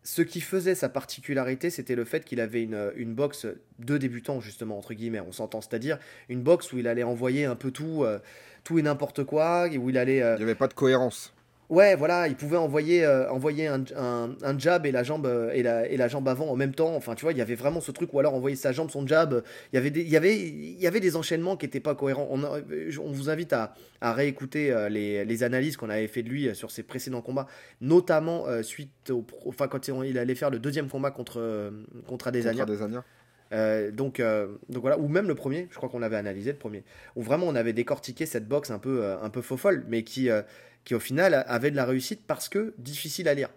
ce 0.04 0.22
qui 0.22 0.40
faisait 0.40 0.74
sa 0.74 0.88
particularité, 0.88 1.70
c'était 1.70 1.94
le 1.96 2.04
fait 2.04 2.24
qu'il 2.24 2.40
avait 2.40 2.62
une, 2.62 2.92
une 2.96 3.14
boxe 3.14 3.46
de 3.78 3.98
débutant, 3.98 4.40
justement, 4.40 4.78
entre 4.78 4.94
guillemets, 4.94 5.20
on 5.20 5.32
s'entend. 5.32 5.60
C'est-à-dire 5.60 5.98
une 6.28 6.42
boxe 6.42 6.72
où 6.72 6.78
il 6.78 6.86
allait 6.86 7.02
envoyer 7.02 7.46
un 7.46 7.56
peu 7.56 7.70
tout, 7.70 8.04
euh, 8.04 8.18
tout 8.62 8.78
et 8.78 8.82
n'importe 8.82 9.24
quoi, 9.24 9.66
où 9.76 9.90
il 9.90 9.98
allait. 9.98 10.22
euh, 10.22 10.34
Il 10.34 10.38
n'y 10.38 10.44
avait 10.44 10.54
pas 10.54 10.68
de 10.68 10.74
cohérence. 10.74 11.33
Ouais, 11.74 11.96
voilà, 11.96 12.28
il 12.28 12.36
pouvait 12.36 12.56
envoyer, 12.56 13.04
euh, 13.04 13.28
envoyer 13.30 13.66
un, 13.66 13.82
un- 13.96 14.36
un 14.42 14.58
jab 14.58 14.86
et 14.86 14.92
la, 14.92 15.02
jambe, 15.02 15.26
euh, 15.26 15.50
et, 15.52 15.62
la, 15.64 15.88
et 15.88 15.96
la 15.96 16.06
jambe 16.06 16.28
avant 16.28 16.48
en 16.48 16.54
même 16.54 16.72
temps. 16.72 16.94
Enfin, 16.94 17.16
tu 17.16 17.22
vois, 17.24 17.32
il 17.32 17.38
y 17.38 17.42
avait 17.42 17.56
vraiment 17.56 17.80
ce 17.80 17.90
truc, 17.90 18.14
ou 18.14 18.20
alors 18.20 18.34
envoyer 18.34 18.54
sa 18.54 18.70
jambe, 18.70 18.90
son 18.90 19.04
jab. 19.06 19.42
Il 19.72 19.76
y 19.76 19.78
avait 19.78 19.90
des, 19.90 20.02
il 20.02 20.08
y 20.08 20.16
avait, 20.16 20.36
il 20.38 20.80
y 20.80 20.86
avait 20.86 21.00
des 21.00 21.16
enchaînements 21.16 21.56
qui 21.56 21.66
n'étaient 21.66 21.80
pas 21.80 21.96
cohérents. 21.96 22.28
On, 22.30 22.44
a- 22.44 22.60
on 23.02 23.10
vous 23.10 23.28
invite 23.28 23.52
à, 23.52 23.74
à 24.00 24.12
réécouter 24.12 24.70
euh, 24.72 24.88
les, 24.88 25.24
les 25.24 25.42
analyses 25.42 25.76
qu'on 25.76 25.90
avait 25.90 26.06
fait 26.06 26.22
de 26.22 26.28
lui 26.28 26.48
euh, 26.48 26.54
sur 26.54 26.70
ses 26.70 26.84
précédents 26.84 27.22
combats, 27.22 27.48
notamment 27.80 28.46
euh, 28.46 28.62
suite 28.62 29.10
au, 29.10 29.24
enfin, 29.46 29.66
quand 29.66 29.88
il 29.88 30.16
allait 30.18 30.34
faire 30.36 30.50
le 30.50 30.60
deuxième 30.60 30.88
combat 30.88 31.10
contre, 31.10 31.40
euh, 31.40 31.70
contre 32.06 32.28
Adesanya. 32.28 32.64
Contre 32.66 32.72
Adesanya. 32.72 33.04
Euh, 33.52 33.90
donc, 33.90 34.20
euh, 34.20 34.48
donc 34.68 34.82
voilà, 34.82 34.98
ou 34.98 35.06
même 35.08 35.28
le 35.28 35.34
premier, 35.34 35.68
je 35.70 35.76
crois 35.76 35.88
qu'on 35.88 35.98
l'avait 35.98 36.16
analysé 36.16 36.50
le 36.52 36.58
premier, 36.58 36.82
où 37.14 37.22
vraiment 37.22 37.46
on 37.46 37.54
avait 37.54 37.72
décortiqué 37.72 38.26
cette 38.26 38.48
boxe 38.48 38.70
un 38.70 38.78
peu, 38.78 39.02
euh, 39.04 39.20
un 39.20 39.30
peu 39.30 39.42
faux 39.42 39.56
folle, 39.56 39.84
mais 39.88 40.02
qui, 40.02 40.30
euh, 40.30 40.42
qui 40.84 40.94
au 40.94 41.00
final 41.00 41.44
avait 41.48 41.70
de 41.70 41.76
la 41.76 41.84
réussite 41.84 42.26
parce 42.26 42.48
que 42.48 42.74
difficile 42.78 43.28
à 43.28 43.34
lire. 43.34 43.50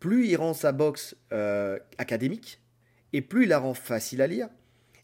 Plus 0.00 0.26
il 0.28 0.36
rend 0.36 0.54
sa 0.54 0.72
boxe 0.72 1.16
euh, 1.32 1.78
académique, 1.98 2.60
et 3.12 3.22
plus 3.22 3.44
il 3.44 3.48
la 3.48 3.58
rend 3.58 3.74
facile 3.74 4.22
à 4.22 4.26
lire, 4.26 4.48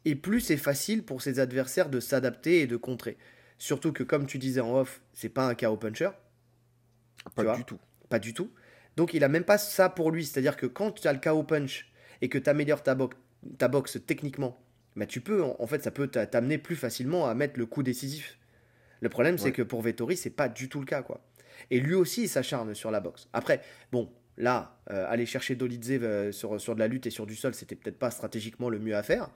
et 0.05 0.15
plus 0.15 0.41
c'est 0.41 0.57
facile 0.57 1.03
pour 1.05 1.23
ses 1.23 1.41
adversaires 1.41 1.89
de 1.91 2.01
s'adapter 2.01 2.61
et 2.61 2.67
de 2.67 2.77
contrer. 2.77 3.17
Surtout 3.59 3.93
que, 3.93 4.03
comme 4.03 4.27
tu 4.27 4.39
disais 4.39 4.61
en 4.61 4.75
off, 4.77 5.03
c'est 5.13 5.29
pas 5.29 5.47
un 5.47 5.55
KO 5.55 5.77
puncher, 5.77 6.11
Pas 7.35 7.43
vois 7.43 7.57
du 7.57 7.65
tout. 7.65 7.79
pas 8.09 8.19
du 8.19 8.35
tout. 8.35 8.51
Donc 8.97 9.15
il 9.15 9.25
a 9.25 9.29
même 9.29 9.45
pas 9.45 9.59
ça 9.59 9.89
pour 9.89 10.11
lui. 10.11 10.25
C'est-à-dire 10.27 10.57
que 10.57 10.67
quand 10.67 10.93
tu 10.93 11.07
as 11.09 11.13
le 11.13 11.21
KO 11.21 11.43
punch 11.45 11.93
et 12.23 12.29
que 12.29 12.39
tu 12.39 12.51
améliores 12.51 12.83
ta, 12.83 12.95
box, 12.95 13.17
ta 13.59 13.69
boxe 13.69 13.99
techniquement, 14.07 14.61
bah 14.97 15.07
tu 15.07 15.21
peux, 15.21 15.43
en 15.45 15.67
fait, 15.67 15.83
ça 15.83 15.91
peut 15.91 16.09
t'a- 16.09 16.27
t'amener 16.27 16.59
plus 16.59 16.77
facilement 16.77 17.29
à 17.29 17.35
mettre 17.35 17.59
le 17.59 17.67
coup 17.67 17.83
décisif. 17.83 18.39
Le 19.01 19.09
problème, 19.09 19.39
c'est 19.39 19.53
que 19.53 19.63
pour 19.63 19.83
Vettori, 19.83 20.17
c'est 20.17 20.31
pas 20.31 20.49
du 20.49 20.69
tout 20.69 20.81
le 20.81 20.87
cas, 20.87 21.03
quoi. 21.03 21.21
Et 21.71 21.81
lui 21.81 21.95
aussi, 21.95 22.23
il 22.25 22.29
s'acharne 22.29 22.75
sur 22.75 22.91
la 22.91 23.01
boxe. 23.01 23.29
Après, 23.33 23.61
bon, 23.93 24.11
là, 24.37 24.79
euh, 24.91 25.05
aller 25.09 25.27
chercher 25.27 25.55
Dolidze 25.55 25.91
euh, 26.03 26.33
sur, 26.33 26.61
sur 26.61 26.75
de 26.75 26.81
la 26.81 26.89
lutte 26.89 27.07
et 27.07 27.11
sur 27.11 27.27
du 27.27 27.37
sol, 27.37 27.55
c'était 27.55 27.75
peut-être 27.77 27.99
pas 27.99 28.11
stratégiquement 28.11 28.69
le 28.69 28.79
mieux 28.79 28.97
à 28.97 29.03
faire. 29.03 29.31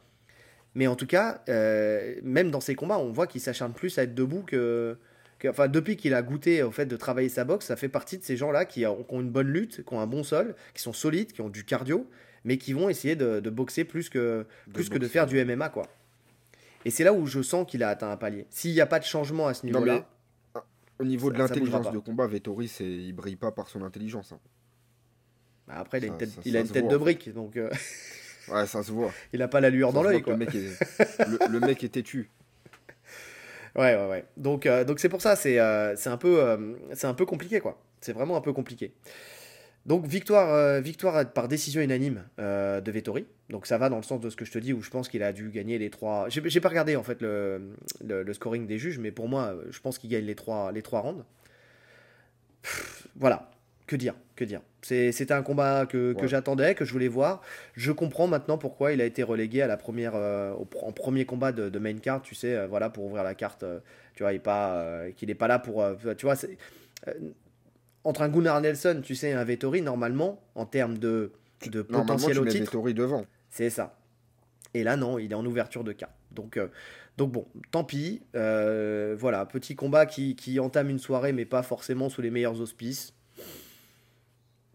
Mais 0.75 0.87
en 0.87 0.97
tout 0.97 1.06
cas, 1.06 1.42
euh, 1.49 2.16
même 2.23 2.50
dans 2.50 2.61
ses 2.61 2.75
combats, 2.75 2.99
on 2.99 3.11
voit 3.12 3.26
qu'il 3.26 3.40
s'acharne 3.40 3.73
plus 3.73 3.97
à 3.99 4.02
être 4.02 4.14
debout 4.14 4.42
que, 4.42 4.99
que- 5.38 5.49
enfin, 5.49 5.68
depuis 5.68 5.97
qu'il 5.97 6.14
a 6.14 6.23
goûté 6.23 6.62
au 6.62 6.71
fait 6.73 6.87
de 6.87 6.97
travailler 6.97 7.28
sa 7.28 7.44
boxe, 7.44 7.66
ça 7.66 7.76
fait 7.76 7.88
partie 7.88 8.18
de 8.18 8.25
ces 8.25 8.37
gens-là 8.37 8.64
qui, 8.64 8.85
ont 8.87 9.04
qui 9.04 9.14
ont 9.14 9.21
une 9.21 9.30
bonne 9.30 9.49
lutte, 9.49 9.85
qui 9.85 9.94
ont 9.94 10.00
un 10.00 10.06
bon 10.06 10.25
sol, 10.25 10.56
qui 10.75 10.83
sont 10.83 10.92
solides, 10.92 11.33
qui 11.33 11.42
ont 11.42 11.49
du 11.49 11.64
cardio, 11.64 12.11
mais 12.44 12.59
qui 12.59 12.73
vont 12.73 12.88
essayer 12.88 13.14
de, 13.16 13.38
de 13.40 13.50
boxer 13.50 13.85
plus 13.85 14.09
que, 14.09 14.47
plus 14.73 14.88
que 14.88 14.94
de 14.99 15.06
faire 15.09 15.26
du 15.26 15.44
MMA, 15.44 15.68
quoi. 15.68 15.87
Et 16.85 16.91
c'est 16.91 17.05
là 17.05 17.12
où 17.12 17.26
je 17.26 17.41
sens 17.43 17.67
qu'il 17.67 17.83
a 17.83 17.88
atteint 17.88 18.11
un 18.11 18.17
palier. 18.17 18.47
S'il 18.50 18.73
n'y 18.73 18.81
a 18.81 18.87
pas 18.87 18.99
de 18.99 19.05
changement 19.05 19.47
à 19.47 19.55
ce 19.55 19.64
niveau-là, 19.67 20.07
au 20.99 21.05
niveau 21.05 21.31
de 21.31 21.37
Ça- 21.37 21.43
l'intelligence 21.45 21.91
de 21.91 21.99
combat, 21.99 22.26
Vettori, 22.26 22.67
il 22.81 23.12
brille 23.12 23.37
pas 23.37 23.50
par 23.53 23.69
son 23.69 23.83
intelligence. 23.83 24.33
hein. 24.33 24.38
bah, 25.67 25.75
après, 25.79 25.99
il 25.99 26.05
a 26.05 26.07
une 26.09 26.17
tête, 26.19 26.29
ça- 26.31 26.41
il 26.45 26.53
ça 26.53 26.59
a 26.59 26.61
une 26.61 26.67
se 26.67 26.73
tête 26.73 26.83
voit, 26.85 26.93
de 26.93 26.97
brique, 26.99 27.33
donc 27.33 27.57
euh, 27.57 27.71
Ouais, 28.49 28.67
ça 28.67 28.83
se 28.83 28.93
voit. 28.93 29.11
il 29.33 29.38
n'a 29.38 29.49
pas 29.49 29.61
la 29.61 29.71
lueur 29.71 29.93
dans 29.95 30.03
l'œil. 30.03 30.21
quoi. 30.21 30.35
Le 30.35 30.38
mec, 30.41 30.55
est... 30.55 30.79
le, 31.26 31.38
le 31.50 31.61
mec 31.61 31.83
est 31.83 31.88
têtu. 31.88 32.31
Ouais, 33.76 33.97
ouais, 33.97 34.09
ouais. 34.09 34.25
Donc, 34.37 34.67
euh, 34.67 34.85
donc 34.85 35.00
c'est 35.00 35.09
pour 35.09 35.21
ça, 35.23 35.35
c'est 35.35 35.59
euh, 35.59 35.97
un, 36.05 36.17
peu, 36.17 36.41
euh, 36.45 36.75
c'est 36.93 37.07
un 37.07 37.14
peu 37.14 37.26
compliqué, 37.26 37.59
quoi. 37.61 37.81
C'est 38.00 38.12
vraiment 38.12 38.37
un 38.37 38.41
peu 38.41 38.53
compliqué. 38.53 38.93
Donc, 39.87 40.07
victoire, 40.07 40.53
euh, 40.55 40.81
victoire 40.81 41.31
par 41.33 41.47
décision 41.47 41.83
unanime 41.83 42.25
euh, 42.38 42.81
de 42.81 42.91
Vettori. 42.91 43.26
Donc, 43.50 43.67
ça 43.67 43.76
va 43.76 43.91
dans 43.91 43.99
le 43.99 44.03
sens 44.03 44.21
de 44.21 44.31
ce 44.31 44.37
que 44.37 44.45
je 44.47 44.53
te 44.53 44.59
dis, 44.59 44.73
où 44.73 44.81
je 44.81 44.88
pense 44.88 45.09
qu'il 45.11 45.23
a 45.23 45.33
dû 45.35 45.50
gagner 45.50 45.79
les 45.79 45.91
trois. 45.91 46.26
J'ai 46.31 46.41
j'ai 46.49 46.61
pas 46.61 46.71
regardé, 46.71 46.97
en 46.97 47.03
fait, 47.03 47.21
le, 47.21 47.71
le, 48.03 48.23
le 48.23 48.33
scoring 48.33 48.67
des 48.67 48.79
juges, 48.79 48.99
mais 48.99 49.11
pour 49.11 49.29
moi, 49.29 49.55
je 49.71 49.79
pense 49.81 49.99
qu'il 49.99 50.09
gagne 50.09 50.25
les 50.25 50.35
trois, 50.35 50.73
les 50.73 50.81
trois 50.81 51.00
rounds. 51.00 51.23
Pff, 52.62 53.09
voilà. 53.17 53.50
Que 53.87 53.97
dire 53.97 54.14
Que 54.37 54.45
dire 54.47 54.62
C'est- 54.81 55.12
C'était 55.12 55.35
un 55.35 55.43
combat 55.43 55.85
que, 55.85 56.14
que 56.14 56.23
Ouais. 56.23 56.29
j'attendais, 56.29 56.75
que 56.75 56.87
je 56.87 56.93
voulais 56.95 57.09
voir. 57.09 57.43
Je 57.75 57.93
comprends 57.93 58.26
maintenant 58.26 58.57
pourquoi 58.57 58.93
il 58.93 59.03
a 59.03 59.05
été 59.05 59.23
relégué 59.23 59.61
à 59.61 59.67
la 59.67 59.76
première, 59.76 60.14
euh, 60.14 60.53
au 60.55 60.67
en 60.81 60.93
premier 60.93 61.26
combat 61.26 61.53
de, 61.53 61.69
de 61.69 61.79
main 61.79 61.99
card, 61.99 62.23
tu 62.23 62.35
sais, 62.35 62.67
voilà, 62.67 62.88
pour 62.88 63.05
ouvrir 63.05 63.23
la 63.23 63.35
carte, 63.35 63.67
tu 64.14 64.23
vois, 64.23 64.33
et 64.33 64.38
pas, 64.38 65.03
qu'il 65.17 65.29
n'est 65.29 65.35
pas 65.35 65.49
là 65.49 65.59
pour, 65.59 65.85
tu 66.17 66.25
vois, 66.25 66.37
c'est- 66.37 66.57
entre 68.04 68.23
un 68.23 68.28
Gunnar 68.28 68.61
Nelson, 68.61 69.00
tu 69.02 69.14
sais, 69.14 69.30
et 69.30 69.32
un 69.32 69.44
Vettori, 69.44 69.82
normalement, 69.82 70.42
en 70.54 70.66
termes 70.66 70.99
de, 70.99 71.32
potentiel 71.88 72.38
au 72.38 72.44
titre, 72.44 72.64
Vettori 72.66 72.94
devant. 72.94 73.25
c'est 73.50 73.70
ça. 73.70 73.99
Et 74.75 74.82
là, 74.84 74.96
non, 74.96 75.18
il 75.18 75.32
est 75.32 75.37
en 75.37 75.44
ouverture 75.46 75.84
de 75.84 75.92
carte. 75.92 76.12
Donc, 76.32 76.56
euh, 76.56 76.66
donc 77.16 77.30
bon, 77.32 77.46
tant 77.70 77.84
pis. 77.84 78.23
Euh, 78.34 79.14
voilà, 79.18 79.46
petit 79.46 79.76
combat 79.76 80.04
qui, 80.04 80.34
qui 80.37 80.58
entame 80.61 80.90
une 80.90 80.99
soirée, 80.99 81.32
mais 81.32 81.44
pas 81.44 81.62
forcément 81.62 82.08
sous 82.08 82.23
les 82.23 82.30
meilleurs 82.30 82.61
auspices. 82.61 83.14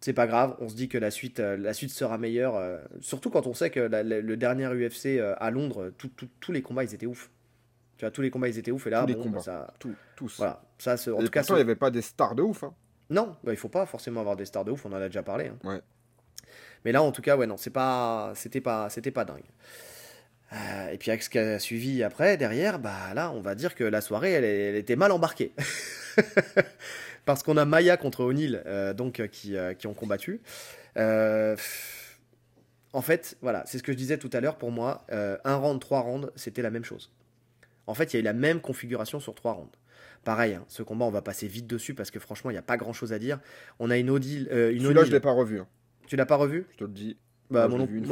C'est 0.01 0.13
pas 0.13 0.27
grave, 0.27 0.55
on 0.61 0.69
se 0.69 0.75
dit 0.75 0.87
que 0.87 0.97
la 0.97 1.11
suite, 1.11 1.41
euh, 1.41 1.57
la 1.57 1.73
suite 1.73 1.91
sera 1.91 2.17
meilleure. 2.17 2.55
euh, 2.55 2.77
surtout 3.01 3.29
quand 3.29 3.45
on 3.47 3.53
sait 3.53 3.69
que 3.69 3.81
la- 3.81 4.01
la- 4.01 4.21
le 4.21 4.37
dernier 4.37 4.67
UFC 4.73 5.19
à 5.19 5.51
Londres, 5.51 5.91
tout- 5.97 6.07
tout- 6.15 6.29
tous 6.39 6.53
les 6.53 6.61
combats, 6.61 6.85
ils 6.85 6.93
étaient 6.93 7.05
ouf. 7.05 7.29
Tu 7.97 8.05
vois, 8.05 8.11
tous 8.11 8.21
les 8.21 8.29
combats, 8.31 8.47
ils 8.47 8.57
étaient 8.57 8.71
ouf. 8.71 8.87
Et 8.87 8.89
là, 8.91 9.01
Tous 9.01 9.07
les 9.07 9.15
bon, 9.15 9.23
combats. 9.23 9.37
bah, 9.39 9.43
ça, 9.43 9.73
Tous. 9.77 9.93
tous. 10.15 10.37
voilà, 10.37 10.61
ça, 10.77 10.95
se- 10.95 11.09
en 11.09 11.19
Et 11.19 11.25
tout 11.25 11.29
cas, 11.31 11.41
pourtant, 11.41 11.55
il 11.55 11.57
n'y 11.57 11.61
avait 11.63 11.75
pas 11.75 11.91
des 11.91 12.01
stars 12.01 12.33
de 12.35 12.41
ouf. 12.43 12.63
Hein. 12.63 12.73
Non, 13.09 13.35
bah, 13.43 13.51
il 13.51 13.57
faut 13.57 13.69
pas 13.69 13.85
forcément 13.85 14.21
avoir 14.21 14.35
des 14.35 14.45
stars 14.45 14.65
de 14.65 14.71
ouf, 14.71 14.85
on 14.85 14.91
en 14.91 14.95
a 14.95 15.07
déjà 15.07 15.23
parlé. 15.23 15.47
hein. 15.47 15.57
Ouais. 15.63 15.81
Mais 16.85 16.91
là, 16.91 17.01
en 17.03 17.11
tout 17.11 17.21
cas, 17.21 17.35
ouais, 17.35 17.47
non, 17.47 17.57
c'est 17.57 17.69
pas, 17.71 18.31
c'était 18.35 18.61
pas, 18.61 18.89
c'était 18.89 19.11
pas 19.11 19.25
dingue. 19.25 19.43
Euh, 20.53 20.89
et 20.89 20.97
puis 20.97 21.11
avec 21.11 21.21
ce 21.21 21.29
qui 21.29 21.37
a 21.37 21.59
suivi 21.59 22.03
après, 22.03 22.37
derrière, 22.37 22.79
bah 22.79 23.13
là, 23.13 23.31
on 23.31 23.41
va 23.41 23.55
dire 23.55 23.75
que 23.75 23.83
la 23.83 24.01
soirée, 24.01 24.31
elle, 24.31 24.75
était 24.75 24.95
mal 24.95 25.11
embarquée. 25.11 25.53
Parce 27.25 27.43
qu'on 27.43 27.57
a 27.57 27.65
Maya 27.65 27.97
contre 27.97 28.23
O'Neill, 28.23 28.63
euh, 28.65 28.93
donc 28.93 29.19
euh, 29.19 29.27
qui, 29.27 29.55
euh, 29.55 29.73
qui 29.73 29.87
ont 29.87 29.93
combattu. 29.93 30.41
En 32.91 33.03
fait, 33.03 33.37
voilà, 33.41 33.63
c'est 33.67 33.77
ce 33.77 33.83
que 33.83 33.91
je 33.91 33.97
disais 33.97 34.17
tout 34.17 34.31
à 34.33 34.39
l'heure. 34.39 34.57
Pour 34.57 34.71
moi, 34.71 35.05
un 35.11 35.55
round, 35.55 35.79
trois 35.79 35.99
rounds, 35.99 36.31
c'était 36.35 36.63
la 36.63 36.71
même 36.71 36.83
chose. 36.83 37.11
En 37.85 37.93
fait, 37.93 38.13
il 38.13 38.15
y 38.15 38.17
a 38.17 38.21
eu 38.21 38.23
la 38.23 38.33
même 38.33 38.61
configuration 38.61 39.19
sur 39.19 39.35
trois 39.35 39.53
rounds. 39.53 39.77
Pareil, 40.23 40.53
hein, 40.55 40.65
ce 40.67 40.83
combat, 40.83 41.05
on 41.05 41.11
va 41.11 41.21
passer 41.21 41.47
vite 41.47 41.65
dessus 41.67 41.93
parce 41.93 42.11
que 42.11 42.19
franchement, 42.19 42.49
il 42.51 42.53
n'y 42.53 42.59
a 42.59 42.63
pas 42.63 42.77
grand 42.77 42.93
chose 42.93 43.13
à 43.13 43.19
dire. 43.19 43.39
On 43.79 43.89
a 43.89 43.97
une 43.97 44.09
Odile. 44.09 44.47
euh, 44.51 44.71
une 44.71 44.81
Celui-là, 44.81 45.01
je 45.01 45.07
O'Neill- 45.07 45.13
l'ai 45.13 45.19
pas 45.19 45.31
revu. 45.31 45.59
hein. 45.59 45.67
Tu 46.07 46.15
l'as 46.15 46.25
pas 46.25 46.35
revu? 46.35 46.65
Je 46.71 46.77
te 46.77 46.83
le 46.83 46.89
dis. 46.91 47.17
Bah, 47.49 47.67
Moi, 47.67 47.79
je 47.79 47.83
l'ai 47.85 47.89
vu 47.91 47.97
une 47.99 48.05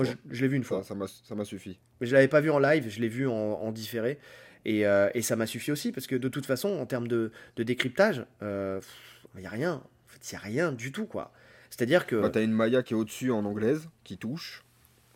fois. 0.64 0.78
vu 0.80 0.80
une. 0.80 0.84
Ça, 0.84 0.96
m'a 0.96 1.06
ça 1.08 1.46
suffi. 1.46 1.80
Mais 2.02 2.08
je 2.08 2.14
l'avais 2.14 2.28
pas 2.28 2.42
vu 2.42 2.50
en 2.50 2.60
live, 2.60 2.88
je 2.90 3.00
l'ai 3.02 3.08
vu 3.10 3.28
en, 3.28 3.34
en 3.34 3.72
différé. 3.72 4.20
Et, 4.66 4.86
euh, 4.88 5.10
et 5.14 5.22
ça 5.22 5.36
m'a 5.36 5.46
suffi 5.46 5.72
aussi, 5.72 5.92
parce 5.92 6.08
que 6.08 6.16
de 6.16 6.28
toute 6.28 6.46
façon, 6.46 6.70
en 6.80 6.86
termes 6.86 7.08
de, 7.08 7.32
de 7.56 7.64
décryptage, 7.64 8.26
il 8.42 9.40
n'y 9.40 9.46
a 9.46 9.50
rien. 9.50 9.74
En 9.76 10.08
fait, 10.08 10.32
il 10.32 10.34
n'y 10.34 10.38
a 10.38 10.42
rien 10.42 10.72
du 10.72 10.92
tout, 10.92 11.06
quoi. 11.06 11.32
C'est-à-dire 11.70 12.08
que. 12.08 12.16
Bah, 12.16 12.30
t'as 12.30 12.44
une 12.44 12.52
Maya 12.52 12.82
qui 12.84 12.94
est 12.94 12.98
au-dessus 12.98 13.32
en 13.32 13.46
anglaise, 13.46 13.90
qui 14.04 14.18
touche, 14.18 14.64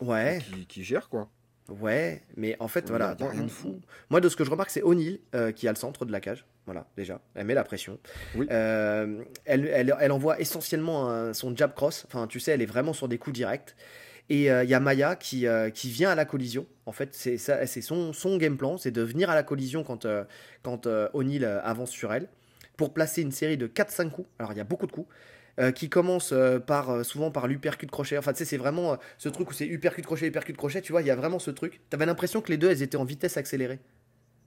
ouais, 0.00 0.38
qui, 0.44 0.66
qui 0.66 0.84
gère 0.84 1.08
quoi. 1.08 1.30
ouais, 1.68 2.22
mais 2.36 2.56
en 2.60 2.68
fait, 2.68 2.88
voilà. 2.88 3.16
y 3.18 3.22
a 3.24 3.28
rien 3.28 3.42
de 3.44 3.48
fou. 3.50 3.80
Moi, 4.10 4.20
de 4.20 4.28
ce 4.28 4.36
que 4.36 4.44
je 4.44 4.50
remarque, 4.50 4.70
c'est 4.70 4.82
O'Neill 4.82 5.20
euh, 5.34 5.50
qui 5.52 5.66
a 5.66 5.72
le 5.72 5.76
centre 5.78 6.04
de 6.04 6.12
la 6.12 6.20
cage. 6.20 6.44
Voilà, 6.66 6.86
déjà. 6.96 7.20
Elle 7.34 7.46
met 7.46 7.54
la 7.54 7.64
pression. 7.64 7.98
Oui. 8.36 8.46
Euh, 8.50 9.24
elle, 9.44 9.66
elle, 9.66 9.94
elle 10.00 10.12
envoie 10.12 10.38
essentiellement 10.40 11.08
un- 11.10 11.32
son 11.34 11.56
jab 11.56 11.74
cross. 11.74 12.04
Enfin, 12.06 12.26
tu 12.26 12.38
sais, 12.40 12.52
elle 12.52 12.62
est 12.62 12.66
vraiment 12.66 12.92
sur 12.92 13.08
des 13.08 13.18
coups 13.18 13.34
directs. 13.34 13.74
Et 14.30 14.44
il 14.46 14.70
y 14.70 14.74
a 14.74 14.80
Maya 14.80 15.16
qui, 15.16 15.46
euh, 15.46 15.68
qui 15.70 15.90
vient 15.90 16.10
à 16.10 16.14
la 16.14 16.24
collision. 16.24 16.64
En 16.86 16.92
fait, 16.92 17.10
c'est 17.12 17.36
son, 17.82 18.12
son 18.12 18.36
game 18.38 18.56
plan, 18.56 18.78
c'est 18.78 18.92
de 18.92 19.02
venir 19.02 19.28
à 19.28 19.34
la 19.34 19.42
collision 19.42 19.82
quand, 19.82 20.06
euh, 20.06 20.24
quand 20.62 20.86
euh, 20.86 21.08
O'Neill 21.12 21.44
euh, 21.44 21.60
avance 21.62 21.90
sur 21.90 22.14
elle, 22.14 22.28
pour 22.76 22.94
placer 22.94 23.20
une 23.20 23.32
série 23.32 23.56
de 23.58 23.66
4-5 23.66 24.10
coups. 24.10 24.28
Alors, 24.38 24.52
il 24.52 24.58
y 24.58 24.60
a 24.60 24.64
beaucoup 24.64 24.86
de 24.86 24.92
coups. 24.92 25.08
euh, 25.60 25.70
qui 25.72 25.90
commence 25.90 26.32
euh, 26.32 26.60
par 26.60 26.88
euh, 26.88 27.02
souvent 27.02 27.30
par 27.30 27.46
l'uppercut 27.46 27.86
crochet. 27.88 28.16
Enfin, 28.16 28.32
tu 28.32 28.38
sais, 28.38 28.44
c'est 28.46 28.56
vraiment 28.56 28.92
euh, 28.92 28.96
ce 29.18 29.28
truc 29.28 29.50
où 29.50 29.52
c'est 29.52 29.66
uppercut 29.66 30.02
crochet, 30.06 30.28
uppercut 30.28 30.56
crochet. 30.56 30.80
Tu 30.80 30.92
vois, 30.92 31.02
il 31.02 31.08
y 31.08 31.10
a 31.10 31.16
vraiment 31.16 31.38
ce 31.40 31.50
truc. 31.50 31.80
T'avais 31.90 32.06
l'impression 32.06 32.40
que 32.40 32.50
les 32.50 32.56
deux, 32.56 32.70
elles 32.70 32.82
étaient 32.82 32.96
en 32.96 33.04
vitesse 33.04 33.36
accélérée. 33.36 33.80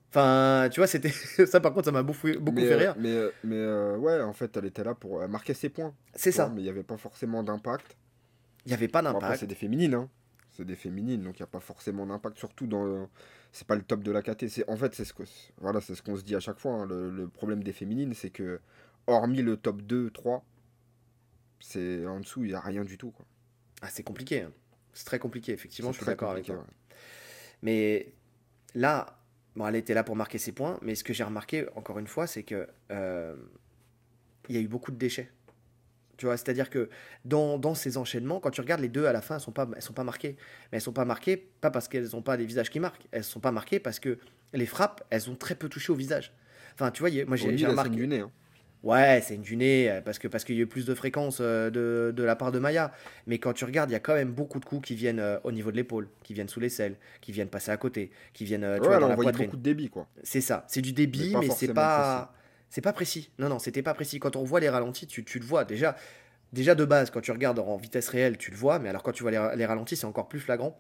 Enfin, 0.10 0.70
tu 0.72 0.80
vois, 0.80 0.88
c'était 0.88 1.10
ça. 1.46 1.60
Par 1.60 1.74
contre, 1.74 1.86
ça 1.86 1.92
m'a 1.92 2.04
beaucoup, 2.04 2.28
beaucoup 2.40 2.56
mais, 2.58 2.68
fait 2.68 2.74
euh, 2.74 2.78
rire. 2.78 2.96
Mais, 2.98 3.10
euh, 3.10 3.32
mais 3.44 3.56
euh, 3.58 3.98
ouais, 3.98 4.22
en 4.22 4.34
fait, 4.34 4.56
elle 4.58 4.66
était 4.66 4.84
là 4.84 4.96
pour 4.96 5.28
marquer 5.28 5.54
ses 5.54 5.70
points. 5.70 5.94
C'est 6.16 6.32
ça. 6.32 6.50
Mais 6.54 6.62
il 6.62 6.64
n'y 6.64 6.70
avait 6.70 6.84
pas 6.84 6.98
forcément 6.98 7.44
d'impact. 7.44 7.98
Il 8.66 8.70
n'y 8.70 8.74
avait 8.74 8.88
pas 8.88 9.02
Bon, 9.02 9.12
d'impact. 9.14 9.40
c'est 9.42 9.48
des 9.48 9.56
féminines, 9.56 9.94
hein. 9.94 10.10
C'est 10.52 10.64
des 10.66 10.76
féminines, 10.78 11.22
donc 11.22 11.38
il 11.38 11.42
n'y 11.42 11.46
a 11.46 11.48
pas 11.48 11.60
forcément 11.60 12.06
d'impact, 12.06 12.38
surtout 12.38 12.66
dans. 12.66 12.86
le- 12.86 13.08
C'est 13.52 13.68
pas 13.68 13.76
le 13.76 13.82
top 13.84 14.04
de 14.04 14.12
la 14.12 14.22
KT. 14.22 14.48
C'est 14.48 14.70
en 14.70 14.78
fait, 14.78 14.94
c'est 14.96 15.04
ce 15.06 15.14
que 15.14 15.24
voilà, 15.58 15.82
c'est 15.82 15.96
ce 15.96 16.02
qu'on 16.02 16.16
se 16.16 16.24
dit 16.24 16.36
à 16.36 16.40
chaque 16.40 16.60
fois. 16.60 16.74
hein. 16.74 16.86
Le, 16.86 17.10
le 17.10 17.28
problème 17.28 17.62
des 17.64 17.74
féminines, 17.74 18.14
c'est 18.14 18.30
que 18.30 18.60
hormis 19.08 19.42
le 19.42 19.58
top 19.58 19.82
2, 19.82 20.10
3, 20.12 20.46
c'est 21.60 22.06
en 22.06 22.20
dessous, 22.22 22.44
il 22.46 22.50
n'y 22.50 22.54
a 22.56 22.60
rien 22.62 22.84
du 22.86 22.98
tout. 22.98 23.12
Quoi. 23.12 23.26
Ah, 23.82 23.88
c'est 23.90 24.04
compliqué. 24.04 24.42
hein. 24.44 24.52
C'est 24.94 25.06
très 25.06 25.20
compliqué, 25.20 25.52
effectivement, 25.52 25.92
je 25.92 25.98
suis 25.98 26.06
d'accord 26.06 26.32
avec 26.32 26.46
toi. 26.46 26.56
ouais. 26.56 26.96
Mais 27.62 28.14
là, 28.76 29.20
bon, 29.56 29.68
elle 29.68 29.76
était 29.76 29.94
là 29.94 30.04
pour 30.04 30.16
marquer 30.16 30.38
ses 30.38 30.52
points, 30.52 30.78
mais 30.82 30.96
ce 30.96 31.04
que 31.04 31.14
j'ai 31.14 31.24
remarqué, 31.24 31.66
encore 31.76 32.00
une 32.00 32.08
fois, 32.08 32.28
c'est 32.28 32.44
que 32.44 32.68
euh, 32.92 33.36
il 34.50 34.56
y 34.56 34.58
a 34.58 34.62
eu 34.62 34.68
beaucoup 34.68 34.92
de 34.92 34.98
déchets. 34.98 35.32
Tu 36.18 36.28
vois, 36.28 36.38
c'est-à-dire 36.38 36.70
que 36.70 36.90
dans, 37.26 37.58
dans 37.58 37.76
ces 37.76 37.98
enchaînements, 37.98 38.40
quand 38.40 38.52
tu 38.52 38.62
regardes 38.62 38.80
les 38.80 38.88
deux 38.88 39.06
à 39.06 39.12
la 39.12 39.22
fin, 39.22 39.36
elles 39.36 39.42
sont 39.42 39.52
pas, 39.52 39.68
elles 39.76 39.82
sont 39.82 39.92
pas 39.94 40.06
marquées. 40.06 40.38
Mais 40.72 40.78
elles 40.78 40.82
sont 40.82 40.94
pas 40.94 41.04
marquées, 41.04 41.36
pas 41.60 41.72
parce 41.72 41.90
qu'elles 41.90 42.10
n'ont 42.14 42.22
pas 42.22 42.38
des 42.38 42.46
visages 42.46 42.70
qui 42.70 42.80
marquent. 42.80 43.06
Elles 43.12 43.26
sont 43.26 43.42
pas 43.42 43.52
marquées 43.52 43.80
parce 43.80 44.00
que 44.00 44.18
les 44.54 44.66
frappes, 44.66 45.04
elles 45.10 45.30
ont 45.30 45.36
très 45.36 45.56
peu 45.56 45.68
touché 45.68 45.92
au 45.92 45.96
visage. 45.96 46.32
Enfin, 46.74 46.92
tu 46.92 47.02
vois, 47.02 47.10
moi 47.26 47.36
j'ai 47.36 47.50
remarqué. 47.66 47.90
saigne 47.90 48.00
du 48.00 48.08
nez. 48.08 48.20
hein. 48.22 48.32
Ouais, 48.86 49.20
c'est 49.22 49.36
une 49.36 49.42
du 49.42 49.58
nez, 49.58 49.90
euh, 49.90 50.00
parce 50.02 50.20
que 50.20 50.28
parce 50.30 50.44
qu'il 50.46 50.56
y 50.56 50.60
a 50.60 50.62
eu 50.62 50.68
plus 50.68 50.86
de 50.86 50.94
fréquence 50.96 51.40
euh, 51.42 51.70
de, 51.70 52.14
de 52.16 52.24
la 52.24 52.36
part 52.36 52.52
de 52.54 52.60
Maya. 52.60 52.94
Mais 53.28 53.40
quand 53.40 53.52
tu 53.52 53.66
regardes, 53.66 53.90
il 53.90 53.94
y 53.94 53.98
a 53.98 54.00
quand 54.00 54.14
même 54.14 54.32
beaucoup 54.32 54.60
de 54.60 54.66
coups 54.66 54.88
qui 54.88 54.96
viennent 54.96 55.20
euh, 55.20 55.40
au 55.44 55.52
niveau 55.52 55.72
de 55.72 55.76
l'épaule, 55.76 56.08
qui 56.24 56.34
viennent 56.34 56.48
sous 56.48 56.60
l'aisselles, 56.60 56.96
qui 57.20 57.32
viennent 57.32 57.50
passer 57.50 57.72
à 57.72 57.78
côté, 57.78 58.12
qui 58.34 58.46
viennent 58.46 58.62
tu 58.76 58.82
Ouais, 58.82 58.88
vois, 58.88 59.00
dans 59.00 59.08
la 59.08 59.16
poitrine. 59.16 59.48
beaucoup 59.48 59.58
de 59.58 59.64
débit, 59.64 59.90
quoi. 59.90 60.08
C'est 60.24 60.40
ça, 60.42 60.64
c'est 60.68 60.82
du 60.82 60.94
débit, 60.94 61.36
Mais 61.40 61.50
c'est 61.50 61.74
pas 61.74 62.32
c'est 62.70 62.82
pas 62.82 62.94
précis. 62.94 63.32
Non, 63.40 63.50
non, 63.50 63.58
c'était 63.60 63.82
pas 63.82 63.94
précis. 63.94 64.20
Quand 64.20 64.36
on 64.36 64.44
voit 64.44 64.60
les 64.60 64.70
ralentis, 64.70 65.08
tu, 65.08 65.24
tu 65.26 65.40
le 65.40 65.46
vois 65.46 65.66
déjà. 65.66 65.96
Déjà 66.54 66.76
de 66.76 66.86
base, 66.86 67.10
quand 67.10 67.22
tu 67.22 67.32
regardes 67.32 67.60
en 67.60 67.76
vitesse 67.78 68.08
réelle, 68.08 68.38
tu 68.38 68.52
le 68.52 68.56
vois, 68.56 68.80
mais 68.80 68.88
alors 68.90 69.02
quand 69.04 69.12
tu 69.12 69.24
vois 69.24 69.32
les, 69.32 69.50
les 69.58 69.66
ralentis, 69.66 69.96
c'est 69.98 70.06
encore 70.06 70.28
plus 70.30 70.40
flagrant. 70.40 70.80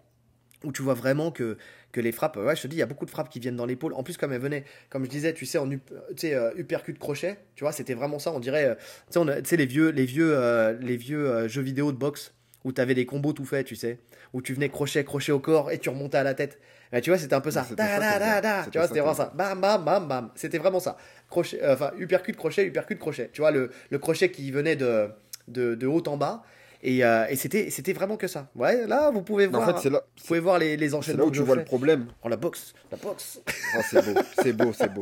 Où 0.65 0.71
tu 0.71 0.81
vois 0.81 0.93
vraiment 0.95 1.31
que, 1.31 1.57
que 1.91 2.01
les 2.01 2.11
frappes, 2.11 2.37
ouais, 2.37 2.55
je 2.55 2.63
te 2.63 2.67
dis, 2.67 2.75
il 2.75 2.79
y 2.79 2.83
a 2.83 2.85
beaucoup 2.87 3.05
de 3.05 3.11
frappes 3.11 3.29
qui 3.29 3.39
viennent 3.39 3.55
dans 3.55 3.65
l'épaule. 3.65 3.93
En 3.93 4.03
plus, 4.03 4.17
comme 4.17 4.33
elles 4.33 4.41
venaient, 4.41 4.65
comme 4.89 5.05
je 5.05 5.09
disais, 5.09 5.33
tu 5.33 5.45
sais, 5.45 5.57
en 5.57 5.69
tu 5.69 5.79
sais, 6.17 6.33
euh, 6.33 6.51
uppercut 6.57 6.97
crochet, 6.99 7.37
tu 7.55 7.63
vois, 7.63 7.71
c'était 7.71 7.93
vraiment 7.93 8.19
ça. 8.19 8.31
On 8.31 8.39
dirait, 8.39 8.65
euh, 8.65 8.75
tu 8.75 8.81
sais, 9.11 9.19
on 9.19 9.27
a- 9.27 9.41
tu 9.41 9.49
sais, 9.49 9.57
les 9.57 9.65
vieux, 9.67 9.89
les 9.89 10.05
vieux, 10.05 10.35
euh, 10.35 10.73
les 10.81 10.97
vieux 10.97 11.25
euh, 11.29 11.47
jeux 11.47 11.61
vidéo 11.61 11.91
de 11.91 11.97
boxe 11.97 12.33
où 12.63 12.73
tu 12.73 12.81
avais 12.81 12.95
des 12.95 13.05
combos 13.05 13.31
tout 13.33 13.45
faits, 13.45 13.67
tu 13.67 13.75
sais, 13.75 13.99
où 14.33 14.41
tu 14.41 14.53
venais 14.55 14.69
crochet, 14.69 15.03
crochet 15.03 15.31
au 15.31 15.39
corps 15.39 15.71
et 15.71 15.77
tu 15.77 15.89
remontais 15.89 16.17
à 16.17 16.23
la 16.23 16.33
tête. 16.33 16.59
Bah, 16.91 16.99
tu 16.99 17.11
vois, 17.11 17.19
c'était 17.19 17.35
un 17.35 17.41
peu 17.41 17.51
ça. 17.51 17.61
Da, 17.75 17.99
da, 17.99 18.19
da, 18.19 18.41
da. 18.41 18.63
Tu 18.71 18.77
vois, 18.77 18.87
c'était 18.87 18.99
vraiment 19.01 19.13
ça. 19.15 19.33
Bam, 19.35 19.61
bam, 19.61 19.85
bam, 19.85 20.07
bam. 20.07 20.31
C'était 20.35 20.57
vraiment 20.57 20.79
ça. 20.79 20.97
Crochet, 21.29 21.59
enfin, 21.67 21.91
uppercut, 21.99 22.35
crochet, 22.35 22.65
uppercut, 22.65 22.97
crochet. 22.97 23.29
Tu 23.33 23.41
vois, 23.41 23.51
le, 23.51 23.69
le 23.91 23.99
crochet 23.99 24.31
qui 24.31 24.49
venait 24.51 24.75
de, 24.75 25.09
de, 25.47 25.75
de 25.75 25.87
haut 25.87 26.03
en 26.07 26.17
bas. 26.17 26.43
Et, 26.87 27.03
euh, 27.03 27.25
et 27.29 27.35
c'était, 27.35 27.71
c'était 27.71 27.93
vraiment 27.93 28.15
que 28.15 28.27
ça. 28.27 28.47
Ouais, 28.53 28.85
là, 28.85 29.09
vous 29.09 29.23
pouvez 29.23 29.47
voir. 29.47 29.67
en 29.67 29.73
fait, 29.73 29.81
c'est 29.81 29.89
là, 29.89 30.03
vous 30.19 30.23
pouvez 30.27 30.39
voir 30.39 30.59
les, 30.59 30.77
les 30.77 30.85
c'est 30.85 30.91
là 30.91 30.97
enchaînements 30.99 31.25
où 31.25 31.31
tu 31.31 31.41
vois 31.41 31.55
le 31.55 31.63
problème. 31.63 32.05
Oh, 32.23 32.29
la 32.29 32.37
boxe, 32.37 32.75
la 32.91 32.97
boxe. 32.97 33.41
Ah, 33.73 33.81
c'est 33.81 34.05
beau, 34.05 34.19
c'est 34.43 34.53
beau, 34.53 34.71
c'est 34.71 34.93
beau. 34.93 35.01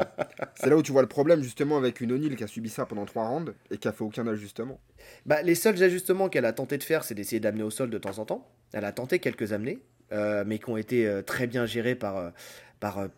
C'est 0.55 0.69
là 0.69 0.77
où 0.77 0.81
tu 0.81 0.93
vois 0.93 1.01
le 1.01 1.09
problème, 1.09 1.43
justement, 1.43 1.75
avec 1.75 1.99
une 1.99 2.13
O'Neill 2.13 2.37
qui 2.37 2.43
a 2.45 2.47
subi 2.47 2.69
ça 2.69 2.85
pendant 2.85 3.03
trois 3.03 3.27
rounds 3.27 3.53
et 3.69 3.77
qui 3.77 3.89
a 3.89 3.91
fait 3.91 4.05
aucun 4.05 4.25
ajustement. 4.27 4.79
Bah, 5.25 5.41
les 5.41 5.55
seuls 5.55 5.83
ajustements 5.83 6.29
qu'elle 6.29 6.45
a 6.45 6.53
tenté 6.53 6.77
de 6.77 6.83
faire, 6.83 7.03
c'est 7.03 7.15
d'essayer 7.15 7.41
d'amener 7.41 7.63
au 7.63 7.69
sol 7.69 7.89
de 7.89 7.97
temps 7.97 8.17
en 8.17 8.23
temps. 8.23 8.49
Elle 8.71 8.85
a 8.85 8.93
tenté 8.93 9.19
quelques 9.19 9.51
amenés, 9.51 9.79
euh, 10.13 10.45
mais 10.47 10.59
qui 10.59 10.69
ont 10.69 10.77
été 10.77 11.05
euh, 11.05 11.21
très 11.21 11.47
bien 11.47 11.65
gérés 11.65 11.95
par, 11.95 12.15
euh, 12.17 12.29
par, 12.79 13.09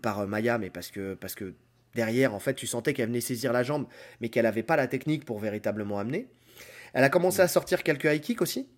par, 0.00 0.28
Maya, 0.28 0.58
mais 0.58 0.70
parce 0.70 0.92
que, 0.92 1.14
parce 1.14 1.34
que 1.34 1.54
derrière, 1.96 2.34
en 2.34 2.38
fait, 2.38 2.54
tu 2.54 2.68
sentais 2.68 2.94
qu'elle 2.94 3.08
venait 3.08 3.20
saisir 3.20 3.52
la 3.52 3.64
jambe, 3.64 3.86
mais 4.20 4.28
qu'elle 4.28 4.44
n'avait 4.44 4.62
pas 4.62 4.76
la 4.76 4.86
technique 4.86 5.24
pour 5.24 5.40
véritablement 5.40 5.98
amener. 5.98 6.28
Elle 6.92 7.04
a 7.04 7.08
commencé 7.08 7.40
à 7.40 7.48
sortir 7.48 7.82
quelques 7.82 8.04
high 8.04 8.20
kicks 8.20 8.42
aussi, 8.42 8.68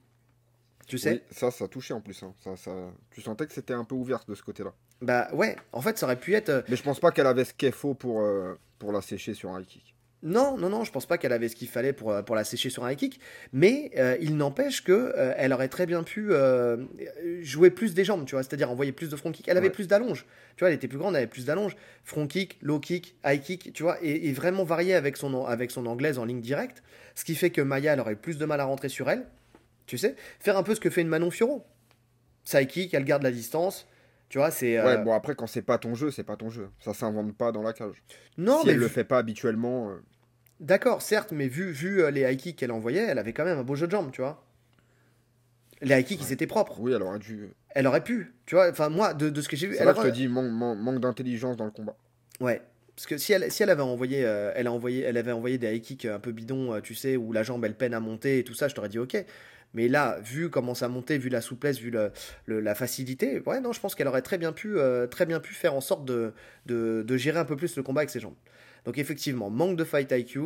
tu 0.87 0.99
sais. 0.99 1.13
Oui, 1.13 1.23
ça, 1.31 1.51
ça 1.51 1.67
touchait 1.69 1.95
en 1.95 2.01
plus. 2.01 2.23
hein. 2.23 2.35
Ça, 2.41 2.57
ça... 2.57 2.71
Tu 3.11 3.21
sentais 3.23 3.47
que 3.47 3.53
c'était 3.53 3.75
un 3.75 3.85
peu 3.85 3.95
ouvert 3.95 4.25
de 4.29 4.35
ce 4.35 4.43
côté-là. 4.43 4.73
Bah 5.01 5.29
ouais, 5.33 5.57
en 5.73 5.81
fait, 5.81 5.99
ça 5.99 6.07
aurait 6.07 6.19
pu 6.21 6.35
être. 6.35 6.49
euh, 6.49 6.63
Mais 6.69 6.77
je 6.77 6.83
pense 6.83 7.01
pas 7.01 7.11
qu'elle 7.11 7.27
avait 7.27 7.45
ce 7.45 7.53
qu'il 7.55 7.73
faut 7.73 7.95
pour, 7.95 8.21
euh, 8.21 8.55
pour 8.79 8.93
la 8.93 9.01
sécher 9.03 9.35
sur 9.35 9.51
un 9.51 9.61
high 9.61 9.67
kick. 9.67 9.94
Non, 10.25 10.57
non, 10.57 10.71
non, 10.71 10.85
je 10.85 10.91
pense 10.91 11.05
pas 11.07 11.19
qu'elle 11.19 11.33
avait 11.33 11.49
ce 11.49 11.55
qu'il 11.55 11.69
fallait 11.69 11.93
pour, 11.93 12.11
euh, 12.11 12.23
pour 12.23 12.35
la 12.35 12.45
sécher 12.45 12.71
sur 12.71 12.85
un 12.85 12.91
high 12.93 12.97
kick, 12.99 13.21
mais 13.53 13.91
euh, 13.99 14.17
il 14.23 14.37
n'empêche 14.37 14.83
que 14.83 14.91
euh, 15.17 15.35
elle 15.37 15.53
aurait 15.53 15.69
très 15.69 15.85
bien 15.85 16.03
pu 16.03 16.29
euh, 16.33 16.79
jouer 17.43 17.71
plus 17.71 17.93
des 17.95 18.05
jambes, 18.05 18.25
tu 18.25 18.35
vois, 18.35 18.43
c'est-à-dire 18.43 18.71
envoyer 18.71 18.91
plus 18.93 19.11
de 19.11 19.17
front 19.17 19.31
kick. 19.33 19.47
Elle 19.49 19.59
avait 19.59 19.67
Ouais. 19.67 19.73
plus 19.73 19.87
d'allonge, 19.87 20.25
tu 20.57 20.61
vois, 20.61 20.69
elle 20.71 20.75
était 20.77 20.89
plus 20.89 20.97
grande, 20.99 21.15
elle 21.15 21.19
avait 21.25 21.27
plus 21.27 21.45
d'allonge. 21.45 21.77
Front 22.05 22.27
kick, 22.27 22.59
low 22.63 22.81
kick, 22.81 23.17
high 23.25 23.41
kick, 23.41 23.73
tu 23.75 23.83
vois, 23.83 23.99
et, 24.03 24.29
et 24.29 24.33
vraiment 24.33 24.65
varier 24.65 24.95
avec 24.95 25.17
son, 25.19 25.45
avec 25.45 25.71
son 25.71 25.85
anglaise 25.87 26.19
en 26.19 26.25
ligne 26.25 26.41
directe, 26.41 26.83
ce 27.15 27.25
qui 27.25 27.35
fait 27.35 27.51
que 27.51 27.61
Maya, 27.61 27.93
elle 27.93 28.01
aurait 28.01 28.17
plus 28.17 28.39
de 28.39 28.47
mal 28.47 28.61
à 28.61 28.65
rentrer 28.65 28.89
sur 28.89 29.11
elle, 29.11 29.27
tu 29.87 29.99
sais, 29.99 30.17
faire 30.41 30.57
un 30.57 30.63
peu 30.63 30.75
ce 30.75 30.81
que 30.81 30.89
fait 30.89 31.03
une 31.03 31.09
Manon 31.09 31.31
Fiorot. 31.31 31.67
Sa 32.45 32.63
high 32.63 32.69
kick, 32.69 32.95
elle 32.95 33.05
garde 33.05 33.23
la 33.23 33.31
distance, 33.31 33.87
tu 34.31 34.39
vois, 34.39 34.51
c'est... 34.51 34.79
euh, 34.79 34.85
Ouais, 34.85 35.05
bon, 35.05 35.13
après, 35.13 35.35
quand 35.35 35.47
c'est 35.47 35.63
pas 35.63 35.77
ton 35.79 35.95
jeu, 35.95 36.11
c'est 36.11 36.25
pas 36.25 36.37
ton 36.37 36.49
jeu. 36.51 36.71
Ça 36.81 36.93
s'invente 36.95 37.37
pas 37.37 37.53
dans 37.53 37.63
la 37.63 37.73
cage. 37.75 38.03
non, 38.39 38.61
si 38.61 38.67
mais 38.67 38.73
elle 38.73 38.79
le 38.79 38.89
fait 38.89 39.05
pas 39.05 39.19
habituellement. 39.19 39.91
euh, 39.91 40.03
D'accord, 40.61 41.03
certes, 41.03 41.33
mais 41.33 41.49
vu, 41.49 41.71
vu 41.71 42.03
euh, 42.03 42.11
les 42.11 42.23
high 42.23 42.37
kicks 42.39 42.57
qu'elle 42.57 42.73
envoyait, 42.73 43.03
elle 43.03 43.19
avait 43.19 43.33
quand 43.33 43.45
même 43.45 43.59
un 43.59 43.65
beau 43.65 43.75
jeu 43.75 43.87
de 43.87 43.93
jambes, 43.93 44.11
tu 44.13 44.21
vois. 44.21 44.45
Les 45.83 45.99
high 45.99 46.05
kicks, 46.05 46.21
ils 46.23 46.33
étaient 46.33 46.47
propres. 46.47 46.79
Oui, 46.81 46.93
elle 46.93 47.03
aurait 47.03 47.19
dû. 47.19 47.49
Elle 47.71 47.87
aurait 47.87 48.03
pu, 48.05 48.33
tu 48.47 48.55
vois. 48.55 48.71
Enfin, 48.71 48.89
moi, 48.89 49.13
de, 49.13 49.29
de 49.29 49.41
ce 49.41 49.49
que 49.49 49.57
j'ai 49.57 49.67
vu, 49.67 49.77
elle 49.79 49.87
là 49.87 49.93
que 49.93 49.97
je 49.97 50.01
aurait- 50.03 50.11
te 50.13 50.17
dis, 50.17 50.29
manque, 50.29 51.01
d'intelligence 51.01 51.57
dans 51.57 51.65
le 51.65 51.71
combat. 51.73 51.97
Ouais. 52.41 52.63
Parce 52.95 53.07
que 53.07 53.19
si 53.19 53.33
elle, 53.33 53.51
si 53.51 53.63
elle 53.65 53.71
avait 53.71 53.83
envoyé, 53.83 54.25
euh, 54.25 54.53
elle 54.55 54.69
a 54.69 54.73
envoyé, 54.73 55.03
elle 55.03 55.17
avait 55.17 55.33
envoyé 55.33 55.59
des 55.59 55.75
high 55.75 55.83
kicks 55.83 56.05
un 56.05 56.21
peu 56.21 56.31
bidons, 56.31 56.75
euh, 56.75 56.81
tu 56.81 56.95
sais, 56.95 57.17
où 57.17 57.33
la 57.33 57.43
jambe 57.43 57.65
elle 57.65 57.75
peine 57.75 57.93
à 57.93 57.99
monter 58.01 58.39
et 58.39 58.45
tout 58.45 58.55
ça, 58.55 58.69
je 58.69 58.75
t'aurais 58.77 58.89
dit 58.89 59.01
ok. 59.01 59.17
Mais 59.75 59.89
là, 59.89 60.21
vu 60.23 60.49
comment 60.49 60.75
ça 60.77 60.87
montait, 60.87 61.19
vu 61.19 61.29
la 61.29 61.41
souplesse, 61.41 61.81
vu 61.81 61.91
le, 61.91 62.13
le- 62.47 62.61
la 62.61 62.77
facilité, 62.77 63.43
ouais, 63.45 63.61
non, 63.61 63.73
je 63.73 63.81
pense 63.81 63.97
qu'elle 63.97 64.07
aurait 64.07 64.23
très 64.23 64.39
bien 64.39 64.53
pu, 64.53 64.79
euh, 64.79 65.09
très 65.09 65.27
bien 65.27 65.41
pu 65.41 65.53
faire 65.53 65.75
en 65.75 65.81
sorte 65.81 66.05
de, 66.05 66.33
de, 66.67 67.03
de 67.05 67.17
gérer 67.17 67.41
un 67.41 67.45
peu 67.45 67.57
plus 67.57 67.75
le 67.77 67.83
combat 67.83 68.03
avec 68.03 68.11
ses 68.11 68.21
jambes. 68.21 68.37
Donc 68.85 68.99
effectivement, 68.99 69.51
manque 69.51 69.77
de 69.77 69.85
fight 69.85 70.11
IQ. 70.13 70.41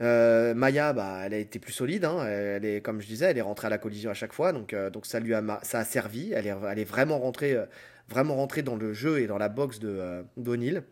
Euh, 0.00 0.54
Maya, 0.54 0.92
bah, 0.92 1.20
elle 1.24 1.34
a 1.34 1.38
été 1.38 1.58
plus 1.60 1.72
solide. 1.72 2.04
hein. 2.04 2.24
Elle 2.26 2.64
est, 2.64 2.80
comme 2.80 3.00
je 3.00 3.06
disais, 3.06 3.26
elle 3.26 3.38
est 3.38 3.42
rentrée 3.42 3.68
à 3.68 3.70
la 3.70 3.78
collision 3.78 4.10
à 4.10 4.14
chaque 4.14 4.32
fois, 4.32 4.52
donc, 4.52 4.72
euh, 4.72 4.90
donc 4.90 5.06
ça 5.06 5.20
lui 5.20 5.32
a, 5.34 5.60
ça 5.62 5.78
a 5.80 5.84
servi. 5.84 6.32
Elle 6.32 6.46
est, 6.46 6.54
elle 6.68 6.78
est 6.78 6.84
vraiment 6.84 7.18
rentrée, 7.20 7.52
euh, 7.52 7.66
vraiment 8.08 8.34
rentrée 8.34 8.62
dans 8.62 8.74
le 8.74 8.92
jeu 8.92 9.20
et 9.20 9.26
dans 9.26 9.38
la 9.38 9.48
boxe 9.48 9.78
de. 9.78 10.24
Ouais, 10.36 10.82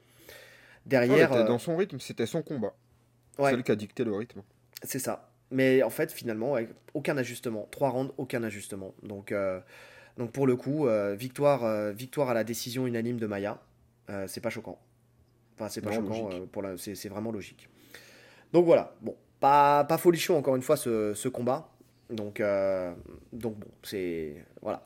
Derrière, 0.86 1.44
dans 1.44 1.58
son 1.58 1.76
rythme, 1.76 1.98
c'était 1.98 2.26
son 2.26 2.42
combat. 2.42 2.72
ouais, 3.38 3.50
C'est 3.50 3.56
lui 3.56 3.62
qui 3.64 3.72
a 3.72 3.76
dicté 3.76 4.04
le 4.04 4.14
rythme. 4.14 4.42
c'est 4.82 4.98
ça. 4.98 5.32
Mais 5.50 5.82
en 5.82 5.90
fait, 5.90 6.12
finalement, 6.12 6.54
aucun 6.94 7.16
ajustement. 7.16 7.66
Trois 7.72 7.90
rounds, 7.90 8.12
aucun 8.18 8.44
ajustement. 8.44 8.94
Donc, 9.02 9.34
donc 10.16 10.30
pour 10.30 10.46
le 10.46 10.54
coup, 10.54 10.86
victoire, 11.16 11.92
victoire 11.92 12.30
à 12.30 12.34
la 12.34 12.44
décision 12.44 12.86
unanime 12.86 13.18
de 13.18 13.26
Maya. 13.26 13.60
C'est 14.28 14.40
pas 14.40 14.50
choquant. 14.50 14.78
Enfin, 15.60 15.68
c'est 15.68 15.82
pas 15.82 15.90
Non, 15.90 15.96
choquant. 15.96 16.30
euh, 16.32 16.46
pour 16.50 16.62
la, 16.62 16.76
c'est, 16.78 17.08
vraiment 17.08 17.30
logique. 17.30 17.68
Donc 18.52 18.64
voilà. 18.64 18.94
Bon, 19.02 19.14
pas, 19.40 19.84
pas 19.84 19.98
folichon 19.98 20.36
encore 20.38 20.56
une 20.56 20.62
fois 20.62 20.76
ce, 20.76 21.12
ce 21.14 21.28
combat. 21.28 21.68
Donc, 22.08 22.40
euh, 22.40 22.92
donc 23.32 23.56
bon, 23.58 23.68
c'est 23.82 24.44
voilà. 24.62 24.82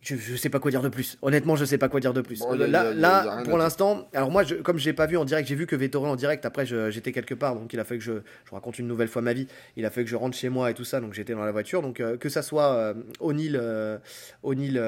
Je, 0.00 0.16
je 0.16 0.36
sais 0.36 0.50
pas 0.50 0.60
quoi 0.60 0.70
dire 0.70 0.82
de 0.82 0.90
plus. 0.90 1.16
Honnêtement, 1.22 1.56
je 1.56 1.64
sais 1.64 1.78
pas 1.78 1.88
quoi 1.88 1.98
dire 1.98 2.12
de 2.12 2.20
plus. 2.20 2.38
Bon, 2.40 2.54
y 2.54 2.62
a- 2.62 2.66
là, 2.66 2.92
là, 2.92 3.42
pour 3.42 3.56
l'instant, 3.56 4.06
alors 4.12 4.30
moi, 4.30 4.42
je, 4.44 4.56
comme 4.56 4.76
je 4.76 4.84
l'ai 4.84 4.92
pas 4.92 5.06
vu 5.06 5.16
en 5.16 5.24
direct, 5.24 5.48
j'ai 5.48 5.54
vu 5.54 5.66
que 5.66 5.74
Vettori 5.74 6.10
en 6.10 6.14
direct. 6.16 6.44
Après, 6.44 6.66
j'étais 6.66 7.10
quelque 7.10 7.32
part, 7.34 7.54
donc 7.54 7.72
il 7.72 7.80
a 7.80 7.84
fait 7.84 7.96
que 7.96 8.04
je, 8.04 8.12
je 8.44 8.50
raconte 8.52 8.78
une 8.78 8.86
nouvelle 8.86 9.08
fois 9.08 9.22
ma 9.22 9.32
vie. 9.32 9.48
Il 9.76 9.86
a 9.86 9.90
fait 9.90 10.04
que 10.04 10.10
je 10.10 10.16
rentre 10.16 10.36
chez 10.36 10.50
moi 10.50 10.70
et 10.70 10.74
tout 10.74 10.84
ça, 10.84 11.00
donc 11.00 11.14
j'étais 11.14 11.32
dans 11.32 11.44
la 11.44 11.52
voiture. 11.52 11.80
Donc 11.80 12.00
euh, 12.00 12.18
que 12.18 12.28
ça 12.28 12.42
soit 12.42 12.74
euh, 12.74 12.94
O'Neill, 13.20 13.56
euh, 13.58 13.96
O'Neill, 14.42 14.78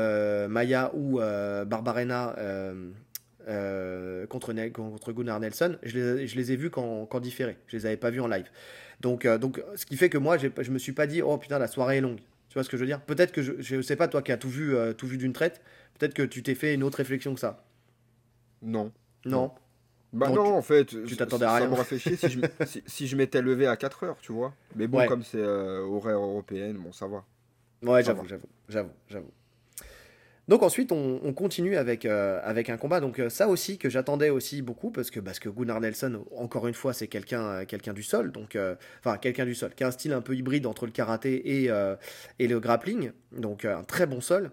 Maya 0.51 0.91
ou 0.95 1.19
Barbarena 1.67 2.35
euh, 3.49 4.27
contre, 4.27 4.53
Ne- 4.53 4.69
contre 4.69 5.13
Gunnar 5.13 5.41
Nelson, 5.41 5.77
je 5.83 5.99
les, 5.99 6.27
je 6.27 6.37
les 6.37 6.53
ai 6.53 6.57
vus 6.57 6.71
qu'en 6.71 7.07
différé. 7.21 7.57
Je 7.69 7.77
les 7.77 7.87
avais 7.87 7.97
pas 7.97 8.11
vus 8.11 8.21
en 8.21 8.27
live. 8.29 8.49
Donc, 9.01 9.25
euh, 9.25 9.39
donc 9.39 9.63
ce 9.77 9.87
qui 9.87 9.97
fait 9.97 10.09
que 10.09 10.19
moi, 10.19 10.37
je 10.39 10.71
me 10.71 10.79
suis 10.79 10.93
pas 10.93 11.07
dit, 11.07 11.23
oh 11.23 11.37
putain, 11.39 11.59
la 11.59 11.69
soirée 11.69 11.99
est 11.99 12.01
longue. 12.01 12.21
Tu 12.49 12.55
vois 12.55 12.65
ce 12.65 12.69
que 12.71 12.77
je 12.77 12.83
veux 12.83 12.87
dire? 12.87 13.01
Peut-être 13.03 13.33
que 13.33 13.43
je, 13.43 13.53
je 13.61 13.83
sais 13.83 13.97
pas, 13.97 14.09
toi 14.09 14.23
qui 14.23 14.33
as 14.33 14.39
tout 14.39 14.49
vu, 14.49 14.75
euh, 14.75 14.93
tout 14.95 15.07
vu 15.07 15.19
d'une 15.19 15.33
traite, 15.33 15.61
peut-être 15.99 16.15
que 16.15 16.23
tu 16.23 16.43
t'es 16.43 16.55
fait 16.55 16.75
une 16.75 16.83
autre 16.83 16.97
réflexion 16.99 17.35
que 17.35 17.41
ça. 17.41 17.63
Non. 18.63 18.93
Non? 19.25 19.53
Bah 20.13 20.29
Non, 20.29 20.37
non, 20.37 20.45
tu- 20.45 20.51
en 20.53 20.63
fait, 20.63 20.85
tu 20.87 21.09
ça- 21.11 21.17
t'attendais 21.17 21.45
à 21.45 21.49
ça 21.49 21.55
rien. 21.57 21.69
m'aurait 21.69 21.85
fait 21.85 21.99
chier 21.99 22.17
si 22.17 22.29
je, 22.31 22.39
m- 22.41 22.49
si, 22.65 22.83
si 22.87 23.07
je 23.07 23.17
m'étais 23.17 23.43
levé 23.43 23.67
à 23.67 23.77
4 23.77 24.05
heures, 24.05 24.17
tu 24.23 24.33
vois. 24.33 24.55
Mais 24.75 24.87
bon, 24.87 24.99
Ouais. 24.99 25.07
comme 25.07 25.23
c'est 25.23 25.43
horaire 25.43 26.17
européenne, 26.19 26.77
bon, 26.79 26.93
ça 26.93 27.07
va. 27.07 27.25
Ouais, 27.83 28.03
Ça 28.03 28.07
j'avoue, 28.15 28.27
j'avoue, 28.27 28.49
j'avoue, 28.69 28.93
j'avoue. 29.09 29.31
Donc 30.49 30.63
ensuite, 30.63 30.93
on, 30.93 31.21
on 31.25 31.33
continue 31.33 31.77
avec, 31.77 32.05
euh, 32.05 32.39
avec 32.45 32.71
un 32.71 32.77
combat. 32.77 33.01
Donc 33.01 33.19
euh, 33.19 33.29
ça 33.29 33.49
aussi 33.49 33.79
que 33.79 33.91
j'attendais 33.91 34.31
aussi 34.31 34.63
beaucoup 34.63 34.91
parce 34.93 35.11
que 35.11 35.19
parce 35.19 35.41
que 35.41 35.49
Gunnar 35.49 35.81
Nelson, 35.81 36.25
encore 36.37 36.69
une 36.69 36.75
fois, 36.75 36.93
c'est 36.93 37.09
quelqu'un 37.09 37.43
euh, 37.43 37.65
quelqu'un 37.65 37.93
du 37.93 38.05
sol, 38.05 38.31
donc 38.31 38.57
enfin 39.01 39.19
quelqu'un 39.19 39.45
du 39.45 39.55
sol, 39.57 39.75
qui 39.75 39.83
a 39.83 39.89
un 39.89 39.91
style 39.91 40.13
un 40.13 40.21
peu 40.21 40.37
hybride 40.37 40.67
entre 40.67 40.87
le 40.87 40.93
karaté 40.93 41.63
et 41.65 41.71
et 42.39 42.47
le 42.49 42.61
grappling, 42.61 43.11
donc 43.37 43.65
un 43.65 43.83
très 43.83 44.07
bon 44.07 44.21
sol. 44.21 44.51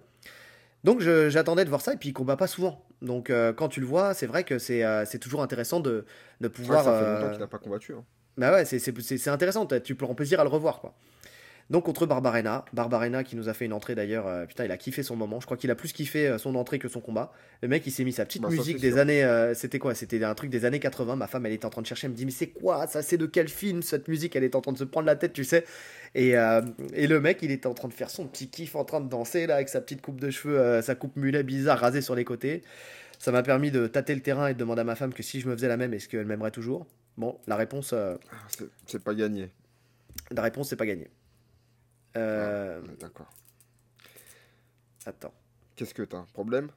Donc 0.84 1.00
j'attendais 1.02 1.64
de 1.64 1.70
voir 1.70 1.82
ça 1.82 1.94
et 1.94 1.98
puis 1.98 2.10
il 2.10 2.14
combat 2.14 2.38
pas 2.38 2.48
souvent. 2.48 2.84
Donc 3.02 3.32
quand 3.56 3.68
tu 3.70 3.80
le 3.80 3.86
vois, 3.86 4.14
c'est 4.16 4.28
vrai 4.28 4.44
que 4.44 4.58
c'est 4.58 5.20
toujours 5.20 5.44
intéressant 5.44 5.80
de, 5.80 6.06
de 6.42 6.48
pouvoir. 6.48 6.84
ça 6.84 7.00
fait 7.00 7.06
longtemps 7.14 7.32
qu'il 7.32 7.40
n'a 7.40 7.48
pas 7.48 7.60
combattu. 7.60 7.94
hein. 7.94 8.04
bah 8.38 8.52
ouais, 8.52 8.66
c'est- 8.66 9.28
intéressant, 9.30 9.68
tu 9.84 9.94
prends 9.96 10.16
plaisir 10.16 10.40
à 10.40 10.44
le 10.44 10.50
revoir, 10.50 10.80
quoi. 10.82 10.96
Donc 11.70 11.86
contre 11.86 12.06
Barbarena, 12.06 12.66
Barbarena 12.74 13.24
qui 13.24 13.36
nous 13.38 13.48
a 13.50 13.54
fait 13.54 13.66
une 13.66 13.74
entrée 13.74 13.96
d'ailleurs, 13.96 14.28
euh, 14.28 14.46
putain, 14.46 14.66
il 14.66 14.72
a 14.72 14.78
kiffé 14.78 15.02
son 15.02 15.16
moment, 15.16 15.40
je 15.40 15.46
crois 15.46 15.56
qu'il 15.58 15.72
a 15.72 15.76
plus 15.76 15.94
kiffé 15.94 16.28
euh, 16.28 16.38
son 16.38 16.56
entrée 16.56 16.78
que 16.78 16.88
son 16.90 17.00
combat. 17.00 17.32
Le 17.62 17.68
mec, 17.70 17.88
il 17.88 17.92
s'est 17.92 18.04
mis 18.04 18.12
sa 18.12 18.26
petite 18.26 18.42
Bah, 18.42 18.50
musique 18.50 18.80
des 18.82 18.92
sûr. 18.92 19.00
années, 19.00 19.24
euh, 19.24 19.54
c'était 19.54 19.80
quoi? 19.80 19.96
C'était 19.96 20.22
un 20.24 20.36
truc 20.36 20.50
des 20.50 20.66
années 20.66 20.80
80, 20.82 21.16
ma 21.16 21.28
femme, 21.28 21.46
elle 21.46 21.54
était 21.54 21.66
en 21.66 21.70
train 21.70 21.82
de 21.82 21.88
chercher, 21.88 22.08
elle 22.08 22.12
me 22.12 22.18
dit, 22.18 22.26
mais 22.26 22.32
c'est 22.32 22.48
quoi 22.50 22.86
ça? 22.88 23.02
C'est 23.02 23.18
de 23.18 23.26
quel 23.26 23.48
film 23.48 23.82
cette 23.82 24.08
musique? 24.10 24.36
Elle 24.36 24.44
est 24.44 24.56
en 24.56 24.62
train 24.62 24.74
de 24.74 24.78
se 24.78 24.84
prendre 24.84 25.08
la 25.08 25.16
tête, 25.16 25.32
tu 25.34 25.46
sais. 25.46 25.64
Et, 26.16 26.38
euh, 26.38 26.62
et 26.94 27.08
le 27.08 27.22
mec, 27.22 27.40
il 27.42 27.50
était 27.52 27.68
en 27.68 27.74
train 27.74 27.88
de 27.88 27.94
faire 27.94 28.10
son 28.10 28.28
petit 28.28 28.50
kiff, 28.50 28.76
en 28.76 28.84
train 28.84 29.00
de 29.02 29.08
danser, 29.10 29.48
là, 29.48 29.56
avec 29.56 29.70
sa 29.70 29.80
petite 29.80 30.02
coupe 30.02 30.20
de 30.20 30.30
cheveux, 30.30 30.82
sa 30.82 30.96
coupe 30.96 31.16
mulet 31.16 31.44
bizarre, 31.44 31.80
rasée 31.80 32.02
sur 32.02 32.14
les 32.14 32.26
côtés. 32.26 32.62
Ça 33.20 33.32
m'a 33.32 33.42
permis 33.42 33.72
de 33.72 33.88
tâter 33.88 34.14
le 34.14 34.22
terrain 34.22 34.48
et 34.48 34.54
de 34.54 34.60
demander 34.60 34.82
à 34.82 34.84
ma 34.84 34.96
femme 34.96 35.14
que 35.14 35.24
si 35.24 35.40
je 35.40 35.48
me 35.48 35.56
faisais 35.56 35.70
la 35.70 35.78
même, 35.78 35.94
est-ce 35.94 36.10
qu'elle 36.10 36.26
m'aimerait 36.26 36.52
toujours? 36.52 36.86
Bon, 37.18 37.40
la 37.48 37.56
réponse... 37.56 37.94
Ah, 37.94 38.18
C'est 38.86 39.02
pas 39.02 39.16
gagné. 39.16 39.50
la 40.32 40.42
réponse, 40.42 40.68
c'est 40.70 40.76
pas 40.76 40.86
gagné. 40.86 41.08
Euh, 42.18 42.82
Ah, 42.84 42.92
D'accord. 43.00 43.30
Attends. 45.06 45.34
Qu'est-ce 45.76 45.94
que 45.94 46.04
t'as 46.04 46.24
Problème? 46.34 46.70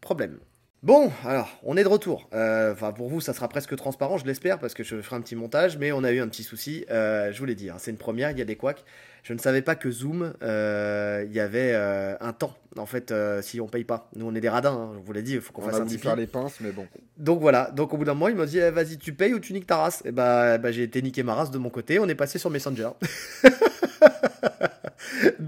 Problème. 0.00 0.38
Bon, 0.84 1.10
alors, 1.24 1.48
on 1.64 1.76
est 1.76 1.82
de 1.82 1.88
retour. 1.88 2.28
Euh, 2.32 2.72
Enfin, 2.72 2.92
pour 2.92 3.08
vous, 3.08 3.20
ça 3.20 3.32
sera 3.32 3.48
presque 3.48 3.74
transparent, 3.74 4.16
je 4.16 4.24
l'espère, 4.26 4.60
parce 4.60 4.74
que 4.74 4.84
je 4.84 5.00
ferai 5.02 5.16
un 5.16 5.20
petit 5.22 5.34
montage, 5.34 5.76
mais 5.76 5.90
on 5.90 6.04
a 6.04 6.12
eu 6.12 6.20
un 6.20 6.28
petit 6.28 6.44
souci. 6.44 6.84
Euh, 6.88 7.32
je 7.32 7.38
vous 7.40 7.46
l'ai 7.46 7.56
dit, 7.56 7.68
hein, 7.68 7.76
c'est 7.78 7.90
une 7.90 7.96
première, 7.96 8.30
il 8.30 8.38
y 8.38 8.42
a 8.42 8.44
des 8.44 8.54
couacs. 8.54 8.84
Je 9.24 9.32
ne 9.32 9.38
savais 9.38 9.60
pas 9.62 9.74
que 9.74 9.90
Zoom, 9.90 10.32
euh, 10.42 11.24
il 11.26 11.32
y 11.34 11.40
avait 11.40 11.74
un 11.74 12.32
temps, 12.32 12.56
en 12.76 12.86
fait, 12.86 13.12
si 13.42 13.60
on 13.60 13.66
paye 13.66 13.82
pas. 13.82 14.08
Nous, 14.14 14.24
on 14.24 14.34
est 14.36 14.40
des 14.40 14.48
radins, 14.48 14.72
hein, 14.72 14.92
je 14.94 15.00
vous 15.04 15.12
l'ai 15.12 15.22
dit, 15.22 15.34
il 15.34 15.40
faut 15.40 15.52
qu'on 15.52 15.62
On 15.62 15.66
fasse 15.66 15.80
a 15.80 15.82
un 15.82 15.84
petit 15.86 15.98
faire 15.98 16.14
les 16.14 16.28
pinces, 16.28 16.60
mais 16.60 16.70
bon. 16.70 16.86
Donc 17.16 17.40
voilà, 17.40 17.72
donc 17.72 17.92
au 17.92 17.96
bout 17.96 18.04
d'un 18.04 18.14
moment, 18.14 18.28
il 18.28 18.36
m'a 18.36 18.46
dit, 18.46 18.58
eh, 18.60 18.70
vas-y, 18.70 18.98
tu 18.98 19.12
payes 19.12 19.34
ou 19.34 19.40
tu 19.40 19.52
niques 19.52 19.66
ta 19.66 19.78
race? 19.78 20.02
Et 20.04 20.12
bah, 20.12 20.58
bah, 20.58 20.70
j'ai 20.70 20.84
été 20.84 21.02
niquer 21.02 21.24
ma 21.24 21.34
race 21.34 21.50
de 21.50 21.58
mon 21.58 21.70
côté, 21.70 21.98
on 21.98 22.06
est 22.08 22.14
passé 22.14 22.38
sur 22.38 22.50
Messenger. 22.50 22.90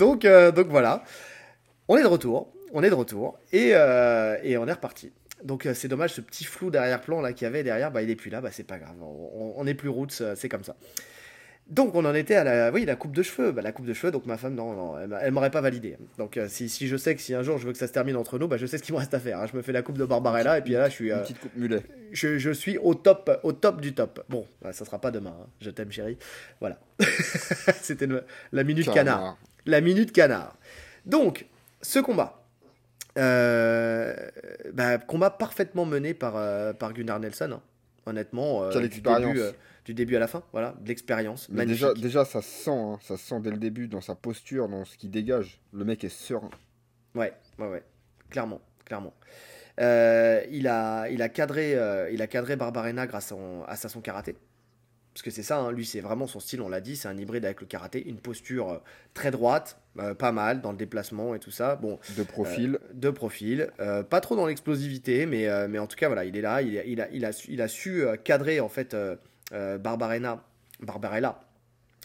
donc, 0.00 0.24
euh, 0.24 0.50
donc 0.50 0.66
voilà, 0.68 1.04
on 1.88 1.96
est 1.96 2.02
de 2.02 2.06
retour, 2.08 2.52
on 2.72 2.82
est 2.82 2.90
de 2.90 2.94
retour, 2.94 3.38
et, 3.52 3.70
euh, 3.74 4.36
et 4.42 4.56
on 4.56 4.66
est 4.66 4.72
reparti. 4.72 5.12
Donc 5.44 5.64
euh, 5.66 5.74
c'est 5.74 5.88
dommage, 5.88 6.12
ce 6.14 6.20
petit 6.20 6.44
flou 6.44 6.70
derrière-plan 6.70 7.20
là 7.20 7.32
qu'il 7.32 7.44
y 7.44 7.48
avait 7.48 7.62
derrière, 7.62 7.90
bah, 7.90 8.02
il 8.02 8.10
est 8.10 8.16
plus 8.16 8.30
là, 8.30 8.40
bah, 8.40 8.50
c'est 8.50 8.66
pas 8.66 8.78
grave, 8.78 8.96
on, 9.00 9.54
on 9.56 9.66
est 9.66 9.74
plus 9.74 9.88
roots, 9.88 10.22
c'est 10.34 10.48
comme 10.48 10.64
ça. 10.64 10.74
Donc 11.68 11.94
on 11.94 12.04
en 12.04 12.14
était 12.16 12.34
à 12.34 12.42
la, 12.42 12.72
oui, 12.72 12.84
la 12.84 12.96
coupe 12.96 13.12
de 13.14 13.22
cheveux, 13.22 13.52
bah, 13.52 13.62
la 13.62 13.70
coupe 13.70 13.86
de 13.86 13.94
cheveux, 13.94 14.10
donc 14.10 14.26
ma 14.26 14.36
femme, 14.36 14.54
non, 14.56 14.72
non 14.72 14.98
elle, 14.98 15.16
elle 15.22 15.30
m'aurait 15.30 15.52
pas 15.52 15.60
validé. 15.60 15.96
Donc 16.18 16.36
euh, 16.36 16.46
si, 16.48 16.68
si 16.68 16.88
je 16.88 16.96
sais 16.96 17.14
que 17.14 17.20
si 17.22 17.32
un 17.32 17.42
jour 17.44 17.58
je 17.58 17.66
veux 17.66 17.72
que 17.72 17.78
ça 17.78 17.86
se 17.86 17.92
termine 17.92 18.16
entre 18.16 18.38
nous, 18.40 18.48
bah, 18.48 18.56
je 18.56 18.66
sais 18.66 18.76
ce 18.76 18.82
qu'il 18.82 18.92
me 18.94 18.98
reste 18.98 19.14
à 19.14 19.20
faire. 19.20 19.38
hein. 19.38 19.46
Je 19.50 19.56
me 19.56 19.62
fais 19.62 19.70
la 19.72 19.82
coupe 19.82 19.96
de 19.96 20.04
Barbarella, 20.04 20.58
et 20.58 20.62
puis 20.62 20.72
là 20.72 20.88
je 20.88 20.94
suis... 20.94 21.10
Une 21.12 21.20
petite 21.22 21.38
coupe 21.38 21.54
mulet. 21.56 21.82
je, 22.12 22.38
je 22.38 22.50
suis 22.50 22.76
au 22.78 22.94
top, 22.94 23.30
au 23.44 23.52
top 23.52 23.80
du 23.80 23.94
top. 23.94 24.24
Bon, 24.28 24.46
bah, 24.62 24.72
ça 24.72 24.84
sera 24.84 25.00
pas 25.00 25.12
demain. 25.12 25.34
hein. 25.40 25.46
Je 25.60 25.70
t'aime, 25.70 25.92
chérie. 25.92 26.18
Voilà. 26.60 26.76
C'était 27.82 28.08
la 28.52 28.64
minute 28.64 28.86
canard. 28.94 29.38
La 29.66 29.80
minute 29.80 30.12
canard. 30.12 30.56
Donc, 31.06 31.46
ce 31.82 31.98
combat. 31.98 32.36
Euh, 33.18 34.14
bah, 34.72 34.98
combat 34.98 35.30
parfaitement 35.30 35.84
mené 35.84 36.14
par, 36.14 36.36
euh, 36.36 36.72
par 36.72 36.92
Gunnar 36.92 37.20
Nelson. 37.20 37.50
hein. 37.52 37.62
Honnêtement, 38.06 38.62
euh, 38.64 38.70
Quelle 38.72 38.88
du, 38.88 39.00
début, 39.00 39.40
euh, 39.40 39.52
du 39.84 39.94
début 39.94 40.16
à 40.16 40.18
la 40.20 40.26
fin. 40.26 40.42
Voilà, 40.52 40.74
de 40.80 40.88
l'expérience. 40.88 41.50
Déjà, 41.50 41.92
déjà, 41.94 42.24
ça 42.24 42.40
se 42.40 42.48
sent, 42.64 42.70
hein, 42.70 42.98
ça 43.02 43.16
se 43.16 43.26
sent 43.26 43.40
dès 43.40 43.50
le 43.50 43.58
début, 43.58 43.88
dans 43.88 44.00
sa 44.00 44.14
posture, 44.14 44.68
dans 44.68 44.84
ce 44.84 44.96
qu'il 44.96 45.10
dégage. 45.10 45.60
Le 45.72 45.84
mec 45.84 46.02
est 46.04 46.08
serein. 46.08 46.50
Ouais, 47.14 47.32
ouais, 47.58 47.68
ouais. 47.68 47.82
Clairement, 48.30 48.60
clairement. 48.84 49.12
Euh, 49.80 50.42
il, 50.50 50.66
a, 50.68 51.08
il, 51.10 51.20
a 51.22 51.28
cadré, 51.28 51.76
il 52.12 52.22
a 52.22 52.26
cadré 52.26 52.56
Barbarena 52.56 53.06
grâce 53.06 53.26
à, 53.26 53.28
son- 53.30 53.64
à 53.66 53.76
sa 53.76 53.88
son 53.88 54.00
karaté. 54.00 54.36
Parce 55.20 55.36
que 55.36 55.42
c'est 55.42 55.42
ça, 55.46 55.58
hein, 55.58 55.70
lui 55.70 55.84
c'est 55.84 56.00
vraiment 56.00 56.26
son 56.26 56.40
style, 56.40 56.62
on 56.62 56.70
l'a 56.70 56.80
dit, 56.80 56.96
c'est 56.96 57.06
un 57.06 57.18
hybride 57.18 57.44
avec 57.44 57.60
le 57.60 57.66
karaté, 57.66 58.08
une 58.08 58.16
posture 58.16 58.70
euh, 58.70 58.78
très 59.12 59.30
droite, 59.30 59.78
euh, 59.98 60.14
pas 60.14 60.32
mal 60.32 60.62
dans 60.62 60.70
le 60.72 60.78
déplacement 60.78 61.34
et 61.34 61.38
tout 61.38 61.50
ça. 61.50 61.76
Bon, 61.76 61.98
De 62.16 62.22
profil. 62.22 62.78
de 62.94 63.10
profil, 63.10 63.70
euh, 63.80 64.02
pas 64.02 64.22
trop 64.22 64.34
dans 64.34 64.46
l'explosivité, 64.46 65.26
mais, 65.26 65.46
euh, 65.46 65.68
mais 65.68 65.78
en 65.78 65.86
tout 65.86 65.96
cas 65.96 66.06
voilà, 66.06 66.24
il 66.24 66.38
est 66.38 66.40
là, 66.40 66.62
il, 66.62 66.78
a- 66.78 66.84
il 66.86 67.02
a, 67.02 67.08
il 67.10 67.26
a, 67.26 67.32
su- 67.32 67.52
il 67.52 67.60
a 67.60 67.68
su 67.68 68.02
euh, 68.02 68.16
cadrer 68.16 68.60
en 68.60 68.70
fait 68.70 68.94
euh, 68.94 69.14
euh, 69.52 69.76
Barbarena, 69.76 70.42
Barbarella, 70.80 71.38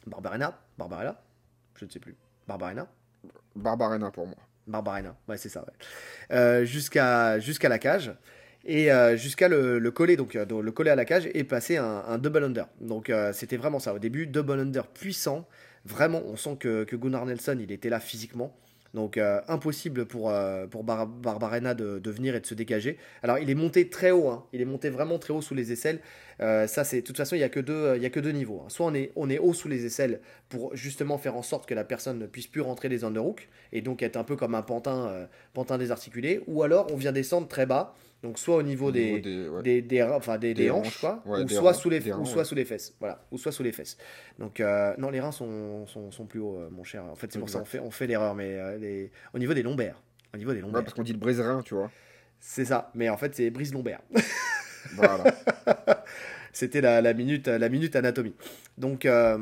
Barbarena, 0.07 0.59
Barbarella, 0.77 1.21
je 1.79 1.85
ne 1.85 1.89
sais 1.89 1.99
plus, 1.99 2.15
Barbarena, 2.49 2.85
Barbarena 3.55 4.11
pour 4.11 4.27
moi. 4.27 4.35
Barbarena, 4.67 5.15
ouais 5.29 5.37
c'est 5.37 5.47
ça, 5.47 5.61
ouais. 5.61 6.35
Euh, 6.35 6.65
jusqu'à 6.65 7.39
jusqu'à 7.39 7.69
la 7.69 7.79
cage 7.79 8.11
et 8.65 8.91
euh, 8.91 9.15
jusqu'à 9.15 9.47
le, 9.47 9.79
le 9.79 9.91
coller 9.91 10.17
donc 10.17 10.35
euh, 10.35 10.45
le 10.61 10.71
coller 10.71 10.91
à 10.91 10.95
la 10.95 11.05
cage 11.05 11.29
et 11.33 11.43
passer 11.43 11.77
un, 11.77 12.17
double 12.17 12.43
under. 12.43 12.67
Donc 12.81 13.09
euh, 13.09 13.31
c'était 13.33 13.57
vraiment 13.57 13.79
ça 13.79 13.93
au 13.93 13.99
début, 13.99 14.27
double 14.27 14.59
under 14.59 14.87
puissant, 14.87 15.47
vraiment 15.85 16.21
on 16.25 16.35
sent 16.35 16.57
que, 16.59 16.83
que 16.83 16.95
Gunnar 16.95 17.25
Nelson 17.25 17.57
il 17.59 17.71
était 17.71 17.89
là 17.89 17.99
physiquement. 17.99 18.55
Donc 18.93 19.19
impossible 19.49 20.05
pour, 20.05 20.33
pour 20.71 20.85
Bar- 20.85 21.05
Barbarena 21.05 21.73
de, 21.73 21.99
de 21.99 22.11
venir 22.11 22.33
et 22.33 22.39
de 22.39 22.45
se 22.45 22.53
dégager. 22.53 22.97
Alors 23.23 23.39
il 23.39 23.49
est 23.49 23.55
monté 23.55 23.89
très 23.89 24.11
haut, 24.11 24.29
hein. 24.29 24.45
il 24.53 24.61
est 24.61 24.65
monté 24.65 24.89
vraiment 24.89 25.19
très 25.19 25.33
haut 25.33 25.41
sous 25.41 25.53
les 25.53 25.73
aisselles. 25.73 25.99
Ça 26.39 26.85
c'est 26.85 27.01
de 27.01 27.05
toute 27.05 27.17
façon 27.17 27.35
il 27.35 27.39
y 27.39 27.43
a 27.43 27.49
que 27.49 27.59
deux, 27.59 27.97
y 27.97 28.05
a 28.05 28.09
que 28.09 28.21
deux 28.21 28.31
niveaux. 28.31 28.61
hein. 28.63 28.69
Soit 28.69 28.85
on 28.85 28.93
est, 28.93 29.11
on 29.17 29.29
est 29.29 29.37
haut 29.37 29.53
sous 29.53 29.67
les 29.67 29.85
aisselles 29.85 30.21
pour 30.47 30.73
justement 30.77 31.17
faire 31.17 31.35
en 31.35 31.41
sorte 31.41 31.67
que 31.67 31.73
la 31.73 31.83
personne 31.83 32.19
ne 32.19 32.25
puisse 32.25 32.47
plus 32.47 32.61
rentrer 32.61 32.87
les 32.87 33.03
underhooks 33.03 33.49
et 33.73 33.81
donc 33.81 34.01
être 34.01 34.15
un 34.15 34.23
peu 34.23 34.37
comme 34.37 34.55
un 34.55 34.61
pantin, 34.61 35.27
pantin 35.53 35.77
désarticulé. 35.77 36.39
Ou 36.47 36.63
alors 36.63 36.87
on 36.89 36.95
vient 36.95 37.11
descendre 37.11 37.49
très 37.49 37.65
bas, 37.65 37.95
donc 38.25 38.39
soit 38.39 38.55
au 38.57 38.63
niveau 38.63 38.87
Au 38.87 38.91
des, 38.91 39.05
niveau 39.05 39.19
des- 39.19 39.49
ouais. 39.49 39.61
des, 39.63 39.81
des, 39.81 40.03
reins- 40.03 40.15
enfin 40.17 40.37
des, 40.37 40.53
des 40.53 40.63
Des 40.63 40.71
hanches, 40.71 40.87
hanches, 40.87 40.99
quoi, 40.99 41.23
ouais, 41.25 41.41
ou, 41.41 41.43
des 41.45 41.53
soit 41.55 41.71
reins, 41.71 41.73
sous 41.73 41.89
les, 41.89 41.99
des 41.99 42.11
ou 42.11 42.17
reins, 42.17 42.25
soit 42.25 42.37
ouais. 42.39 42.43
sous 42.45 42.55
les 42.55 42.65
fesses. 42.65 42.95
Voilà, 42.99 43.25
ou 43.31 43.37
soit 43.37 43.51
sous 43.51 43.63
les 43.63 43.71
fesses. 43.71 43.97
Donc, 44.39 44.59
euh, 44.59 44.93
non, 44.97 45.09
les 45.11 45.19
reins 45.19 45.31
sont, 45.31 45.85
sont, 45.87 46.11
sont 46.11 46.25
plus 46.25 46.39
hauts, 46.39 46.57
euh, 46.57 46.69
mon 46.71 46.83
cher. 46.83 47.05
En 47.05 47.15
fait, 47.15 47.31
c'est 47.31 47.39
pour 47.39 47.49
ça 47.49 47.59
qu'on 47.59 47.65
fait, 47.65 47.79
on 47.79 47.91
fait 47.91 48.07
l'erreur, 48.07 48.33
mais 48.35 48.53
euh, 48.55 48.77
les... 48.77 49.11
au 49.33 49.39
niveau 49.39 49.53
des 49.53 49.63
lombaires. 49.63 50.01
Au 50.33 50.37
niveau 50.37 50.53
des 50.53 50.61
lombaires. 50.61 50.83
parce 50.83 50.93
qu'on 50.93 51.03
dit 51.03 51.13
le 51.13 51.19
brise-rein, 51.19 51.61
tu 51.63 51.75
vois. 51.75 51.91
C'est 52.39 52.65
ça, 52.65 52.91
mais 52.95 53.09
en 53.09 53.17
fait, 53.17 53.33
c'est 53.35 53.49
brise 53.49 53.73
lombaire. 53.73 54.01
Voilà. 54.95 55.23
C'était 56.51 56.81
la, 56.81 57.01
la 57.01 57.13
minute, 57.13 57.47
la 57.47 57.69
minute 57.69 57.95
anatomie. 57.95 58.33
Donc, 58.77 59.05
euh, 59.05 59.37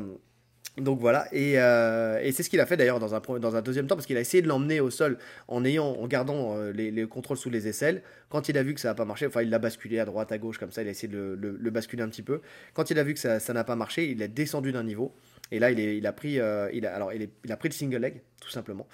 donc 0.76 0.98
voilà, 0.98 1.28
et, 1.32 1.54
euh, 1.60 2.18
et 2.20 2.32
c'est 2.32 2.42
ce 2.42 2.50
qu'il 2.50 2.58
a 2.60 2.66
fait 2.66 2.76
d'ailleurs 2.76 2.98
dans 2.98 3.14
un, 3.14 3.20
dans 3.38 3.54
un 3.54 3.62
deuxième 3.62 3.86
temps, 3.86 3.94
parce 3.94 4.06
qu'il 4.06 4.16
a 4.16 4.20
essayé 4.20 4.42
de 4.42 4.48
l'emmener 4.48 4.80
au 4.80 4.90
sol 4.90 5.18
en, 5.46 5.64
ayant, 5.64 5.86
en 5.86 6.06
gardant 6.08 6.56
euh, 6.58 6.72
les, 6.72 6.90
les 6.90 7.06
contrôles 7.06 7.36
sous 7.36 7.48
les 7.50 7.68
aisselles. 7.68 8.02
Quand 8.28 8.48
il 8.48 8.58
a 8.58 8.62
vu 8.64 8.74
que 8.74 8.80
ça 8.80 8.88
n'a 8.88 8.94
pas 8.94 9.04
marché, 9.04 9.26
enfin 9.26 9.42
il 9.42 9.50
l'a 9.50 9.60
basculé 9.60 10.00
à 10.00 10.04
droite, 10.04 10.32
à 10.32 10.38
gauche, 10.38 10.58
comme 10.58 10.72
ça, 10.72 10.82
il 10.82 10.88
a 10.88 10.90
essayé 10.90 11.06
de 11.12 11.16
le, 11.16 11.34
le- 11.36 11.56
le 11.60 11.70
basculer 11.70 12.02
un 12.02 12.08
petit 12.08 12.22
peu. 12.22 12.40
Quand 12.72 12.90
il 12.90 12.98
a 12.98 13.04
vu 13.04 13.14
que 13.14 13.20
ça 13.20 13.52
n'a 13.52 13.64
pas 13.64 13.76
marché, 13.76 14.10
il 14.10 14.20
est 14.20 14.26
descendu 14.28 14.72
d'un 14.72 14.82
niveau, 14.82 15.14
et 15.52 15.60
là 15.60 15.70
il, 15.70 15.78
est, 15.78 15.96
il, 15.96 16.06
a, 16.08 16.12
pris, 16.12 16.40
euh, 16.40 16.68
il, 16.72 16.86
a, 16.86 16.94
alors, 16.96 17.12
il, 17.12 17.22
est- 17.22 17.30
il 17.44 17.52
a 17.52 17.56
pris 17.56 17.68
le 17.68 17.74
single 17.74 17.98
leg, 17.98 18.20
tout 18.40 18.50
simplement. 18.50 18.88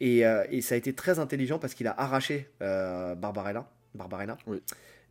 Et, 0.00 0.18
et 0.50 0.60
ça 0.60 0.74
a 0.74 0.78
été 0.78 0.92
très 0.92 1.18
intelligent 1.18 1.58
parce 1.58 1.74
qu'il 1.74 1.86
a 1.86 1.98
arraché 1.98 2.48
Barbarella, 2.60 3.66
Oui. 4.46 4.62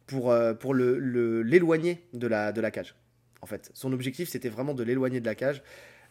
pour, 0.08 0.34
pour 0.60 0.74
le- 0.74 1.00
le- 1.00 1.42
l'éloigner 1.42 2.04
de, 2.14 2.28
la, 2.28 2.52
de 2.52 2.62
la 2.62 2.72
cage. 2.72 2.96
En 3.42 3.48
fait, 3.48 3.70
son 3.74 3.94
objectif 3.94 4.30
c'était 4.30 4.50
vraiment 4.50 4.74
de 4.74 4.84
l'éloigner 4.84 5.20
de 5.20 5.26
la 5.26 5.36
cage, 5.36 5.62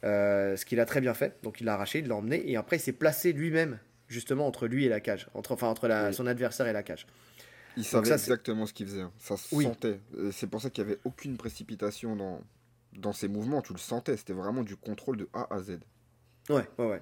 euh, 0.04 0.56
ce 0.56 0.64
qu'il 0.64 0.78
a 0.80 0.86
très 0.86 1.00
bien 1.00 1.14
fait. 1.14 1.36
Donc 1.42 1.60
il 1.60 1.64
l'a 1.64 1.74
arraché, 1.74 1.98
il 2.00 2.06
l'a 2.08 2.16
emmené 2.16 2.48
et 2.50 2.56
après 2.56 2.76
il 2.76 2.80
s'est 2.80 2.92
placé 2.92 3.32
lui-même 3.32 3.78
justement 4.06 4.46
entre 4.46 4.66
lui 4.66 4.84
et 4.84 4.88
la 4.88 5.00
cage, 5.00 5.28
entre, 5.34 5.52
enfin 5.52 5.66
entre 5.68 5.88
la- 5.88 6.08
Oui. 6.08 6.14
son 6.14 6.26
adversaire 6.26 6.66
et 6.66 6.72
la 6.72 6.82
cage. 6.82 7.06
Il 7.76 7.84
savait 7.84 8.06
ça, 8.08 8.14
exactement 8.14 8.66
ce 8.66 8.72
qu'il 8.72 8.86
faisait. 8.86 9.00
hein. 9.00 9.12
Ça 9.18 9.36
se 9.36 9.52
Oui. 9.54 9.64
sentait. 9.64 9.98
Et 10.18 10.30
C'est 10.30 10.46
pour 10.46 10.60
ça 10.62 10.70
qu'il 10.70 10.84
n'y 10.84 10.90
avait 10.92 11.00
aucune 11.04 11.36
précipitation 11.36 12.14
dans, 12.14 12.40
dans 12.92 13.12
ses 13.12 13.26
mouvements. 13.26 13.62
Tu 13.62 13.72
le 13.72 13.78
sentais. 13.80 14.16
C'était 14.16 14.32
vraiment 14.32 14.62
du 14.62 14.76
contrôle 14.76 15.16
de 15.16 15.28
A 15.32 15.52
à 15.52 15.58
Z. 15.60 15.80
Ouais, 16.50 16.62
ouais, 16.78 16.86
ouais. 16.86 17.00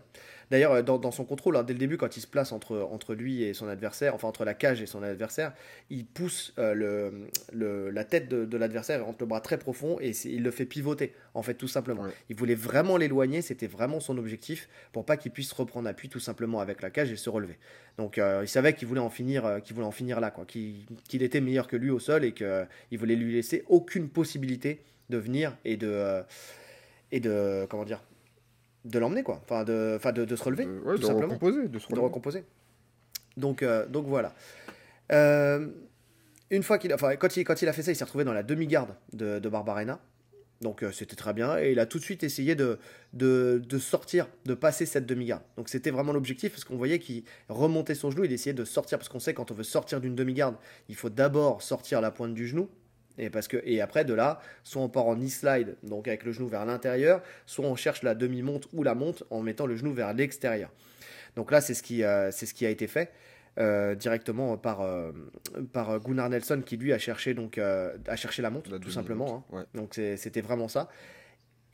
D'ailleurs, 0.53 0.73
euh, 0.73 0.83
dans, 0.83 0.99
dans 0.99 1.11
son 1.11 1.25
contrôle, 1.25 1.57
hein, 1.57 1.65
dès 1.65 1.73
le 1.73 1.79
début, 1.79 1.97
quand 1.97 2.17
il 2.17 2.21
se 2.21 2.27
place 2.29 2.53
entre, 2.53 2.77
entre 2.93 3.15
lui 3.15 3.43
et 3.43 3.55
son 3.55 3.67
adversaire, 3.67 4.15
enfin 4.15 4.29
entre 4.29 4.45
la 4.45 4.55
cage 4.55 4.81
et 4.83 4.87
son 4.87 5.03
adversaire, 5.03 5.53
il 5.91 6.05
pousse 6.07 6.53
euh, 6.59 6.75
le, 6.75 7.27
le- 7.53 7.91
la 7.91 8.05
tête 8.05 8.29
de, 8.29 8.45
de 8.45 8.57
l'adversaire, 8.57 8.99
il 9.01 9.03
rentre 9.03 9.19
le 9.21 9.27
bras 9.27 9.41
très 9.41 9.59
profond 9.59 9.99
et 10.01 10.11
il 10.27 10.43
le 10.45 10.51
fait 10.53 10.67
pivoter, 10.67 11.15
en 11.35 11.43
fait, 11.43 11.55
tout 11.55 11.67
simplement. 11.69 12.03
Ouais. 12.03 12.11
Il 12.29 12.37
voulait 12.37 12.55
vraiment 12.55 12.97
l'éloigner, 12.99 13.43
c'était 13.43 13.67
vraiment 13.67 13.99
son 13.99 14.17
objectif, 14.19 14.69
pour 14.93 15.05
pas 15.05 15.17
qu'il 15.17 15.33
puisse 15.33 15.51
reprendre 15.53 15.89
appui 15.89 16.09
tout 16.09 16.21
simplement 16.21 16.61
avec 16.61 16.83
la 16.83 16.91
cage 16.91 17.11
et 17.11 17.17
se 17.17 17.31
relever. 17.31 17.59
Donc 17.99 18.19
euh, 18.19 18.41
il 18.45 18.49
savait 18.49 18.75
qu'il 18.75 18.87
voulait 18.87 19.01
en 19.01 19.11
finir, 19.11 19.45
euh, 19.45 19.59
qu'il 19.61 19.75
voulait 19.75 19.87
en 19.87 19.91
finir 19.91 20.21
là, 20.21 20.31
quoi, 20.31 20.45
qu'il 20.45 20.87
qu'il 21.09 21.23
était 21.25 21.41
meilleur 21.41 21.67
que 21.67 21.77
lui 21.77 21.91
au 21.91 21.99
sol 21.99 22.25
et 22.25 22.33
qu'il 22.33 22.99
voulait 22.99 23.17
lui 23.17 23.33
laisser 23.33 23.65
aucune 23.69 24.09
possibilité 24.09 24.83
de 25.09 25.17
venir 25.17 25.57
et 25.65 25.77
de, 25.77 26.23
et 27.11 27.21
de, 27.21 27.67
comment 27.69 27.85
dire, 27.85 28.03
de 28.85 28.99
l'emmener 28.99 29.23
quoi, 29.23 29.41
enfin 29.45 29.65
de, 29.65 29.95
enfin 29.97 30.13
de, 30.13 30.25
de 30.25 30.37
se 30.37 30.43
relever, 30.45 30.67
ouais, 30.67 30.95
tout 30.95 31.03
de 31.03 31.07
simplement, 31.07 31.35
recomposer. 31.35 31.69
De 31.69 31.79
se 31.79 31.89
de 31.93 31.99
recomposer. 32.01 32.45
Donc, 33.37 33.63
euh, 33.63 33.87
donc 33.87 34.07
voilà. 34.07 34.35
Euh, 35.13 35.69
une 36.51 36.63
fois 36.63 36.79
qu'il, 36.79 36.93
enfin 36.93 37.17
quand 37.17 37.37
il, 37.37 37.45
quand 37.45 37.63
il 37.63 37.69
a 37.69 37.73
fait 37.73 37.83
ça, 37.83 37.93
il 37.93 37.97
s'est 37.97 38.05
retrouvé 38.05 38.25
dans 38.25 38.33
la 38.33 38.43
demi-garde 38.43 38.95
de, 39.13 39.39
de 39.39 39.49
Barbarena. 39.49 40.01
Donc 40.61 40.85
euh, 40.85 40.93
c'était 40.93 41.17
très 41.17 41.33
bien 41.33 41.59
et 41.59 41.73
il 41.73 41.81
a 41.81 41.87
tout 41.87 41.99
de 41.99 42.05
suite 42.05 42.23
essayé 42.23 42.55
de, 42.55 42.79
de, 43.15 43.61
de 43.69 43.79
sortir, 43.79 44.29
de 44.45 44.55
passer 44.55 44.87
cette 44.87 45.07
demi-garde. 45.07 45.43
Donc 45.57 45.69
c'était 45.69 45.91
vraiment 45.91 46.13
l'objectif 46.13 46.53
parce 46.53 46.63
qu'on 46.63 46.77
voyait 46.77 47.01
qu'il 47.01 47.25
remontait 47.49 47.97
son 47.97 48.13
genou, 48.13 48.25
il 48.25 48.33
essayait 48.33 48.55
de 48.55 48.65
sortir 48.65 48.99
parce 48.99 49.09
qu'on 49.09 49.19
sait 49.19 49.35
quand 49.35 49.51
on 49.51 49.55
veut 49.55 49.65
sortir 49.65 50.01
d'une 50.01 50.15
demi-garde, 50.15 50.55
il 50.89 50.95
faut 50.95 51.11
d'abord 51.11 51.63
sortir 51.63 52.01
la 52.01 52.13
pointe 52.13 52.33
du 52.33 52.47
genou. 52.47 52.69
Et, 53.19 53.31
parce 53.31 53.49
que, 53.49 53.59
et 53.65 53.81
après, 53.81 54.05
de 54.05 54.15
là, 54.15 54.41
soit 54.65 54.83
on 54.83 54.89
part 54.89 55.07
en 55.07 55.15
knee 55.17 55.29
slide, 55.31 55.77
donc 55.83 56.09
avec 56.09 56.25
le 56.25 56.33
genou 56.33 56.49
vers 56.49 56.65
l'intérieur, 56.65 57.23
soit 57.47 57.67
on 57.67 57.77
cherche 57.77 58.03
la 58.03 58.15
demi-monte 58.15 58.69
ou 58.73 58.83
la 58.83 58.95
monte 58.95 59.25
en 59.31 59.43
mettant 59.43 59.67
le 59.67 59.77
genou 59.77 59.93
vers 59.93 60.13
l'extérieur. 60.15 60.71
Donc 61.37 61.51
là, 61.51 61.61
c'est 61.61 61.75
ce, 61.75 61.83
qui, 61.83 62.05
euh, 62.05 62.31
ce 62.31 62.45
qui 62.53 62.67
a 62.67 62.71
été 62.71 62.87
fait 62.87 63.11
euh, 63.59 63.95
directement 63.95 64.57
par, 64.57 64.81
euh, 64.81 65.13
par 65.73 66.01
Gunnar 66.01 66.31
Nelson 66.31 66.63
qui 66.65 66.77
lui 66.77 66.93
a 66.93 66.99
cherché, 66.99 67.35
donc, 67.35 67.59
a 67.59 68.17
cherché 68.17 68.43
la 68.43 68.51
monte, 68.51 68.69
La 68.71 68.79
tout 68.79 68.91
simplement. 68.91 69.45
hein. 69.53 69.57
Ouais. 69.57 69.63
Donc 69.75 69.95
c'était 70.17 70.41
vraiment 70.41 70.69
ça. 70.69 70.89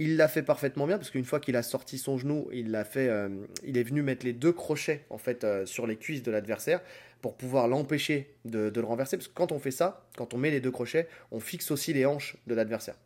Il 0.01 0.17
l'a 0.17 0.29
fait 0.29 0.45
parfaitement 0.45 0.87
bien 0.87 0.97
parce 0.97 1.11
qu'une 1.11 1.25
fois 1.25 1.41
qu'il 1.41 1.57
a 1.57 1.63
sorti 1.65 1.99
son 1.99 2.19
genou, 2.19 2.49
il 2.53 2.71
l'a 2.71 2.85
fait, 2.85 3.09
euh, 3.09 3.29
il 3.65 3.77
est 3.77 3.83
venu 3.83 4.03
mettre 4.03 4.25
les 4.25 4.33
deux 4.33 4.53
crochets 4.53 5.05
en 5.11 5.19
fait 5.19 5.43
euh, 5.43 5.67
sur 5.67 5.89
les 5.89 5.97
cuisses 5.97 6.23
de 6.23 6.31
l'adversaire 6.31 6.81
pour 7.21 7.37
pouvoir 7.37 7.69
l'empêcher 7.69 8.35
de, 8.45 8.71
de 8.71 8.81
le 8.81 8.87
renverser. 8.87 9.17
Parce 9.17 9.29
que 9.29 9.35
quand 9.35 9.53
on 9.53 9.59
fait 9.59 9.71
ça, 9.71 10.07
quand 10.17 10.35
on 10.35 10.39
met 10.39 10.51
les 10.51 10.61
deux 10.61 10.71
crochets, 10.71 11.09
on 11.31 11.41
fixe 11.41 11.71
aussi 11.71 11.93
les 11.93 12.07
hanches 12.07 12.37
de 12.47 12.55
l'adversaire. 12.55 12.97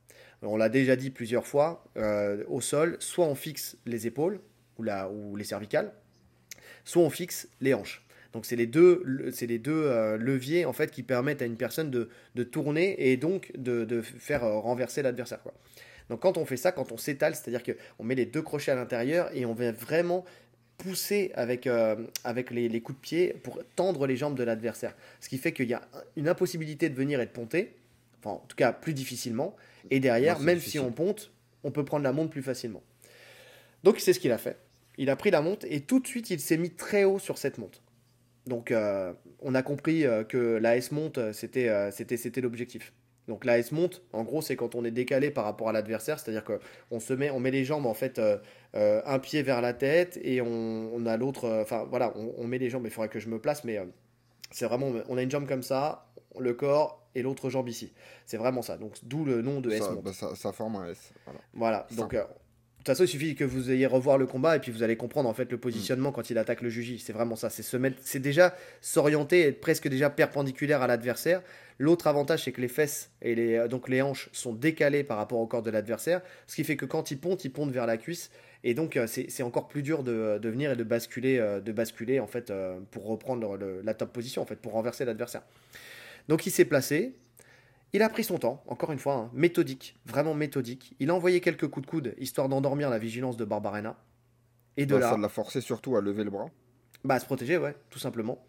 On 0.43 0.57
l'a 0.57 0.69
déjà 0.69 0.97
dit 0.97 1.11
plusieurs 1.11 1.47
fois 1.47 1.85
euh, 1.97 2.43
au 2.49 2.61
sol, 2.61 2.97
soit 2.99 3.27
on 3.27 3.37
fixe 3.37 3.77
les 3.87 4.07
épaules 4.07 4.41
ou, 4.79 4.85
ou 4.85 5.37
les 5.37 5.45
cervicales, 5.45 5.93
soit 6.85 7.03
on 7.03 7.11
fixe 7.11 7.49
les 7.61 7.75
hanches. 7.75 8.05
Donc 8.33 8.47
c'est 8.47 8.57
les 8.57 8.67
deux, 8.67 9.31
c'est 9.33 9.47
les 9.47 9.59
deux 9.59 9.85
euh, 9.85 10.17
leviers 10.17 10.65
en 10.65 10.73
fait 10.73 10.91
qui 10.91 11.03
permettent 11.03 11.43
à 11.43 11.45
une 11.45 11.57
personne 11.57 11.91
de, 11.91 12.09
de 12.35 12.43
tourner 12.43 13.11
et 13.11 13.17
donc 13.17 13.53
de, 13.57 13.85
de 13.85 14.01
faire 14.01 14.43
euh, 14.43 14.59
renverser 14.59 15.03
l'adversaire. 15.03 15.41
Donc 16.09 16.21
quand 16.21 16.39
on 16.39 16.45
fait 16.45 16.57
ça, 16.57 16.73
quand 16.73 16.93
on 16.93 16.97
s'étale, 16.97 17.35
c'est-à-dire 17.35 17.63
qu'on 17.63 18.05
met 18.05 18.15
les 18.15 18.27
deux 18.27 18.43
crochets 18.43 18.73
à 18.73 18.75
l'intérieur 18.75 19.31
et 19.35 19.47
on 19.47 19.55
vient 19.55 19.73
vraiment 19.73 20.25
pousser 20.83 21.31
avec, 21.35 21.67
euh, 21.69 21.95
avec 22.25 22.51
les, 22.51 22.69
les 22.69 22.81
coups 22.81 22.99
de 22.99 23.03
pied 23.03 23.35
pour 23.45 23.61
tendre 23.77 24.07
les 24.07 24.17
jambes 24.17 24.37
de 24.37 24.43
l'adversaire. 24.43 24.97
Ce 25.21 25.29
qui 25.29 25.39
fait 25.39 25.53
qu'il 25.53 25.69
y 25.69 25.75
a 25.75 25.83
une 26.17 26.29
impossibilité 26.29 26.89
de 26.89 26.95
venir 26.95 27.21
et 27.21 27.27
de 27.27 27.31
ponter, 27.31 27.77
enfin 28.19 28.31
en 28.31 28.45
tout 28.49 28.57
cas 28.57 28.73
plus 28.73 28.93
difficilement, 28.93 29.55
et 29.91 30.01
derrière, 30.01 30.41
même 30.41 30.57
difficile. 30.57 30.81
si 30.81 30.87
on 30.87 30.91
ponte, 30.91 31.31
on 31.63 31.71
peut 31.71 31.85
prendre 31.85 32.03
la 32.03 32.13
monte 32.13 32.31
plus 32.31 32.43
facilement. 32.43 32.83
Donc 33.85 34.01
c'est 34.01 34.13
ce 34.13 34.21
qu'il 34.21 34.33
a 34.33 34.39
fait. 34.39 34.57
Il 34.99 35.09
a 35.09 35.17
pris 35.17 35.31
la 35.31 35.41
monte 35.41 35.65
et 35.69 35.81
tout 35.81 36.01
de 36.01 36.07
suite 36.07 36.31
il 36.31 36.41
s'est 36.41 36.57
mis 36.57 36.71
très 36.71 37.05
haut 37.05 37.19
sur 37.19 37.39
cette 37.39 37.59
monte. 37.59 37.81
Donc 38.47 38.71
euh, 38.73 39.13
on 39.41 39.55
a 39.55 39.63
compris 39.63 40.05
euh, 40.05 40.25
que 40.25 40.59
la 40.61 40.77
S 40.77 40.91
monte 40.91 41.33
c'était 41.33 41.69
euh, 41.69 41.91
c'était 41.93 42.17
c'était 42.17 42.41
l'objectif. 42.41 42.93
Donc 43.29 43.45
la 43.45 43.59
S 43.59 43.71
monte, 43.71 44.03
en 44.13 44.25
gros, 44.25 44.43
c'est 44.43 44.57
quand 44.57 44.75
on 44.75 44.85
est 44.85 44.91
décalé 44.91 45.31
par 45.31 45.45
rapport 45.45 45.69
à 45.69 45.73
l'adversaire, 45.73 46.19
c'est-à-dire 46.19 46.45
que 46.45 46.59
on 46.91 46.99
se 46.99 47.13
met, 47.13 47.31
on 47.31 47.39
met 47.39 47.53
les 47.53 47.65
jambes 47.65 47.87
en 47.87 47.95
fait 47.95 48.19
euh, 48.19 48.37
euh, 48.75 49.01
un 49.07 49.19
pied 49.21 49.43
vers 49.43 49.61
la 49.61 49.73
tête 49.75 50.19
et 50.23 50.41
on, 50.41 50.91
on 50.93 51.07
a 51.07 51.17
l'autre, 51.17 51.45
euh, 51.45 51.63
enfin 51.63 51.87
voilà, 51.89 52.13
on, 52.17 52.35
on 52.37 52.47
met 52.47 52.59
les 52.59 52.69
jambes. 52.69 52.85
Il 52.85 52.91
faudrait 52.91 53.09
que 53.09 53.21
je 53.21 53.29
me 53.29 53.39
place, 53.39 53.63
mais 53.65 53.79
c'est 54.51 54.67
vraiment, 54.67 54.93
on 55.09 55.17
a 55.17 55.23
une 55.23 55.31
jambe 55.31 55.47
comme 55.47 55.63
ça, 55.63 56.07
le 56.39 56.53
corps 56.55 57.07
et 57.15 57.23
l'autre 57.23 57.49
jambe 57.49 57.69
ici. 57.69 57.93
C'est 58.27 58.39
vraiment 58.39 58.63
ça. 58.63 58.77
Donc 58.77 58.95
d'où 59.05 59.25
le 59.25 59.41
nom 59.41 59.61
de 59.61 59.71
S 59.71 59.83
Ça, 59.85 59.91
monte. 59.93 60.05
bah, 60.05 60.13
ça, 60.13 60.35
ça 60.35 60.53
forme 60.53 60.77
un 60.77 60.87
S. 60.91 61.13
Voilà. 61.25 61.41
Voilà, 61.55 61.87
donc 61.97 62.17
toute 62.85 62.95
façon, 62.95 63.05
il 63.05 63.09
suffit 63.09 63.35
que 63.35 63.45
vous 63.45 63.71
ayez 63.71 63.87
revoir 63.87 64.19
le 64.19 64.27
combat 64.27 64.57
et 64.57 64.59
puis 64.59 64.73
vous 64.73 64.83
allez 64.83 64.97
comprendre 64.97 65.29
en 65.29 65.35
fait 65.35 65.51
le 65.51 65.59
positionnement 65.59 66.13
quand 66.13 66.31
il 66.31 66.39
attaque 66.39 66.63
le 66.63 66.69
juji. 66.69 66.99
C'est 66.99 67.13
vraiment 67.13 67.37
ça, 67.37 67.51
c'est 67.51 67.63
se 67.63 67.77
mettre, 67.77 67.99
c'est 68.03 68.21
déjà 68.21 68.55
s'orienter, 68.81 69.43
être 69.43 69.61
presque 69.61 69.89
déjà 69.89 70.11
perpendiculaire 70.11 70.83
à 70.83 70.87
l'adversaire. 70.87 71.43
L'autre 71.79 72.07
avantage, 72.07 72.45
c'est 72.45 72.53
que 72.53 72.61
les 72.61 72.69
fesses 72.69 73.11
et 73.23 73.35
les, 73.35 73.55
euh, 73.55 73.69
donc 73.69 73.89
les 73.89 74.03
hanches 74.03 74.29
sont 74.33 74.53
décalées 74.53 75.05
par 75.05 75.17
rapport 75.17 75.39
au 75.39 75.47
corps 75.47 75.63
de 75.63 75.71
l'adversaire, 75.71 76.21
ce 76.47 76.57
qui 76.57 76.65
fait 76.65 76.77
que 76.77 76.85
quand 76.85 77.11
il 77.11 77.19
ponte, 77.19 77.45
il 77.45 77.51
ponte 77.51 77.71
vers 77.71 77.87
la 77.87 77.97
cuisse 77.97 78.31
et 78.65 78.75
donc 78.75 78.97
euh, 78.97 79.07
c'est 79.07 79.43
encore 79.43 79.69
plus 79.69 79.83
dur 79.83 80.03
de, 80.03 80.39
de 80.39 80.49
venir 80.49 80.73
et 80.73 80.77
de 80.77 80.85
basculer, 80.85 81.39
euh, 81.39 81.61
de 81.61 81.73
basculer 81.73 82.21
en 82.21 82.27
fait 82.27 82.51
euh, 82.51 82.79
pour 82.91 83.07
reprendre 83.07 83.59
la 83.83 83.95
top 83.95 84.13
position 84.13 84.43
en 84.43 84.47
fait, 84.47 84.57
pour 84.57 84.73
renverser 84.73 85.05
l'adversaire. 85.05 85.43
Donc 86.29 86.47
il 86.47 86.51
s'est 86.51 86.65
placé. 86.65 87.15
Il 87.95 88.03
a 88.03 88.09
pris 88.09 88.25
son 88.25 88.39
temps, 88.39 88.63
encore 88.69 88.91
une 88.93 88.99
fois, 88.99 89.15
hein, 89.15 89.31
méthodique, 89.35 89.97
vraiment 90.07 90.35
méthodique. 90.35 90.95
Il 90.99 91.11
a 91.11 91.15
envoyé 91.15 91.41
quelques 91.41 91.69
coups 91.69 91.85
de 91.87 91.91
coude, 91.91 92.15
histoire 92.19 92.49
d'endormir 92.49 92.89
la 92.89 92.99
vigilance 92.99 93.37
de 93.37 93.45
Barbarena. 93.45 93.97
Et 94.79 94.87
de 94.87 94.95
Bah, 94.95 95.01
là, 95.01 95.11
Ça 95.11 95.19
l'a 95.19 95.29
forcé 95.29 95.61
surtout 95.61 95.97
à 95.97 96.01
lever 96.01 96.25
le 96.25 96.31
bras. 96.31 96.49
bah, 97.05 97.17
à 97.17 97.21
se 97.21 97.27
protéger, 97.27 97.59
ouais, 97.59 97.75
tout 97.91 97.99
simplement. 97.99 98.43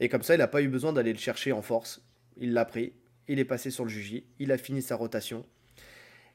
Et 0.00 0.08
comme 0.08 0.22
ça, 0.22 0.34
il 0.34 0.38
n'a 0.38 0.48
pas 0.48 0.62
eu 0.62 0.68
besoin 0.68 0.92
d'aller 0.92 1.12
le 1.12 1.18
chercher 1.18 1.52
en 1.52 1.62
force. 1.62 2.02
Il 2.38 2.52
l'a 2.52 2.64
pris, 2.64 2.92
il 3.28 3.38
est 3.38 3.44
passé 3.44 3.70
sur 3.70 3.84
le 3.84 3.90
Juji, 3.90 4.24
il 4.40 4.50
a 4.50 4.58
fini 4.58 4.82
sa 4.82 4.96
rotation. 4.96 5.44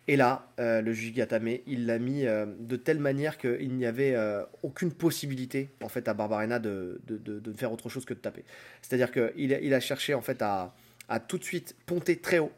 Et 0.08 0.16
là, 0.18 0.52
euh, 0.60 0.82
le 0.82 0.92
Juji 0.94 1.12
Gatame, 1.14 1.48
il 1.66 1.86
l'a 1.86 1.98
mis 2.00 2.26
euh, 2.26 2.46
de 2.60 2.76
telle 2.76 3.00
manière 3.00 3.38
qu'il 3.38 3.74
n'y 3.76 3.86
avait 3.86 4.16
euh, 4.16 4.44
aucune 4.62 4.92
possibilité, 4.92 5.70
en 5.82 5.88
fait, 5.90 6.08
à 6.10 6.14
Barbarena 6.14 6.60
de, 6.60 7.02
de, 7.08 7.18
de- 7.18 7.40
de 7.40 7.54
faire 7.54 7.72
autre 7.72 7.88
chose 7.90 8.04
que 8.06 8.14
de 8.14 8.20
taper. 8.20 8.44
C'est-à-dire 8.82 9.12
qu'il 9.12 9.54
a, 9.54 9.60
il 9.62 9.74
a 9.74 9.80
cherché, 9.80 10.14
en 10.14 10.22
fait, 10.22 10.42
à, 10.42 10.76
à 11.10 11.20
tout 11.20 11.38
de 11.38 11.44
suite 11.44 11.76
ponter 11.86 12.18
très 12.18 12.40
haut. 12.40 12.52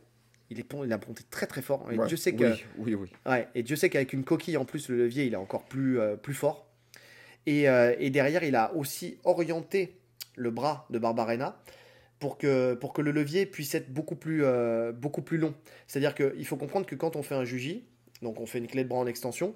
Il, 0.50 0.60
est 0.60 0.66
il 0.84 0.94
a 0.94 0.98
ponté 0.98 1.24
très 1.30 1.48
très 1.48 1.62
fort. 1.62 1.88
Et 1.92 1.98
Ouais, 1.98 2.08
Dieu 2.08 2.18
sait 2.18 2.34
que, 2.36 2.54
Oui, 2.78 2.94
oui, 2.94 2.96
oui. 2.96 3.12
Ouais, 3.26 3.48
et 3.56 3.64
Dieu 3.64 3.76
sait 3.76 3.90
qu'avec 3.90 4.14
une 4.14 4.24
coquille 4.24 4.58
en 4.58 4.66
plus, 4.66 4.90
le 4.90 4.98
levier, 4.98 5.26
il 5.26 5.34
est 5.34 5.38
encore 5.38 5.64
plus, 5.64 6.00
euh, 6.00 6.16
plus 6.16 6.36
fort. 6.36 6.68
Et, 7.48 7.68
euh, 7.68 7.96
et 8.00 8.10
derrière, 8.12 8.44
il 8.44 8.56
a 8.56 8.74
aussi 8.76 9.18
orienté 9.24 9.98
le 10.36 10.52
bras 10.52 10.86
de 10.92 11.00
Barbarena 11.00 11.60
pour 12.20 12.38
que, 12.38 12.74
pour 12.76 12.94
que 12.94 13.02
le 13.02 13.12
levier 13.12 13.46
puisse 13.46 13.74
être 13.76 13.92
beaucoup 13.92 14.16
plus, 14.16 14.44
euh, 14.44 14.92
beaucoup 14.92 15.22
plus 15.22 15.38
long. 15.38 15.54
C'est-à-dire 15.88 16.14
qu'il 16.16 16.46
faut 16.46 16.58
comprendre 16.58 16.86
que 16.86 16.96
quand 16.96 17.16
on 17.16 17.24
fait 17.24 17.36
un 17.36 17.46
juji, 17.46 17.84
donc 18.22 18.40
on 18.40 18.46
fait 18.46 18.60
une 18.60 18.68
clé 18.68 18.84
de 18.84 18.90
bras 18.90 19.00
en 19.00 19.08
extension, 19.08 19.56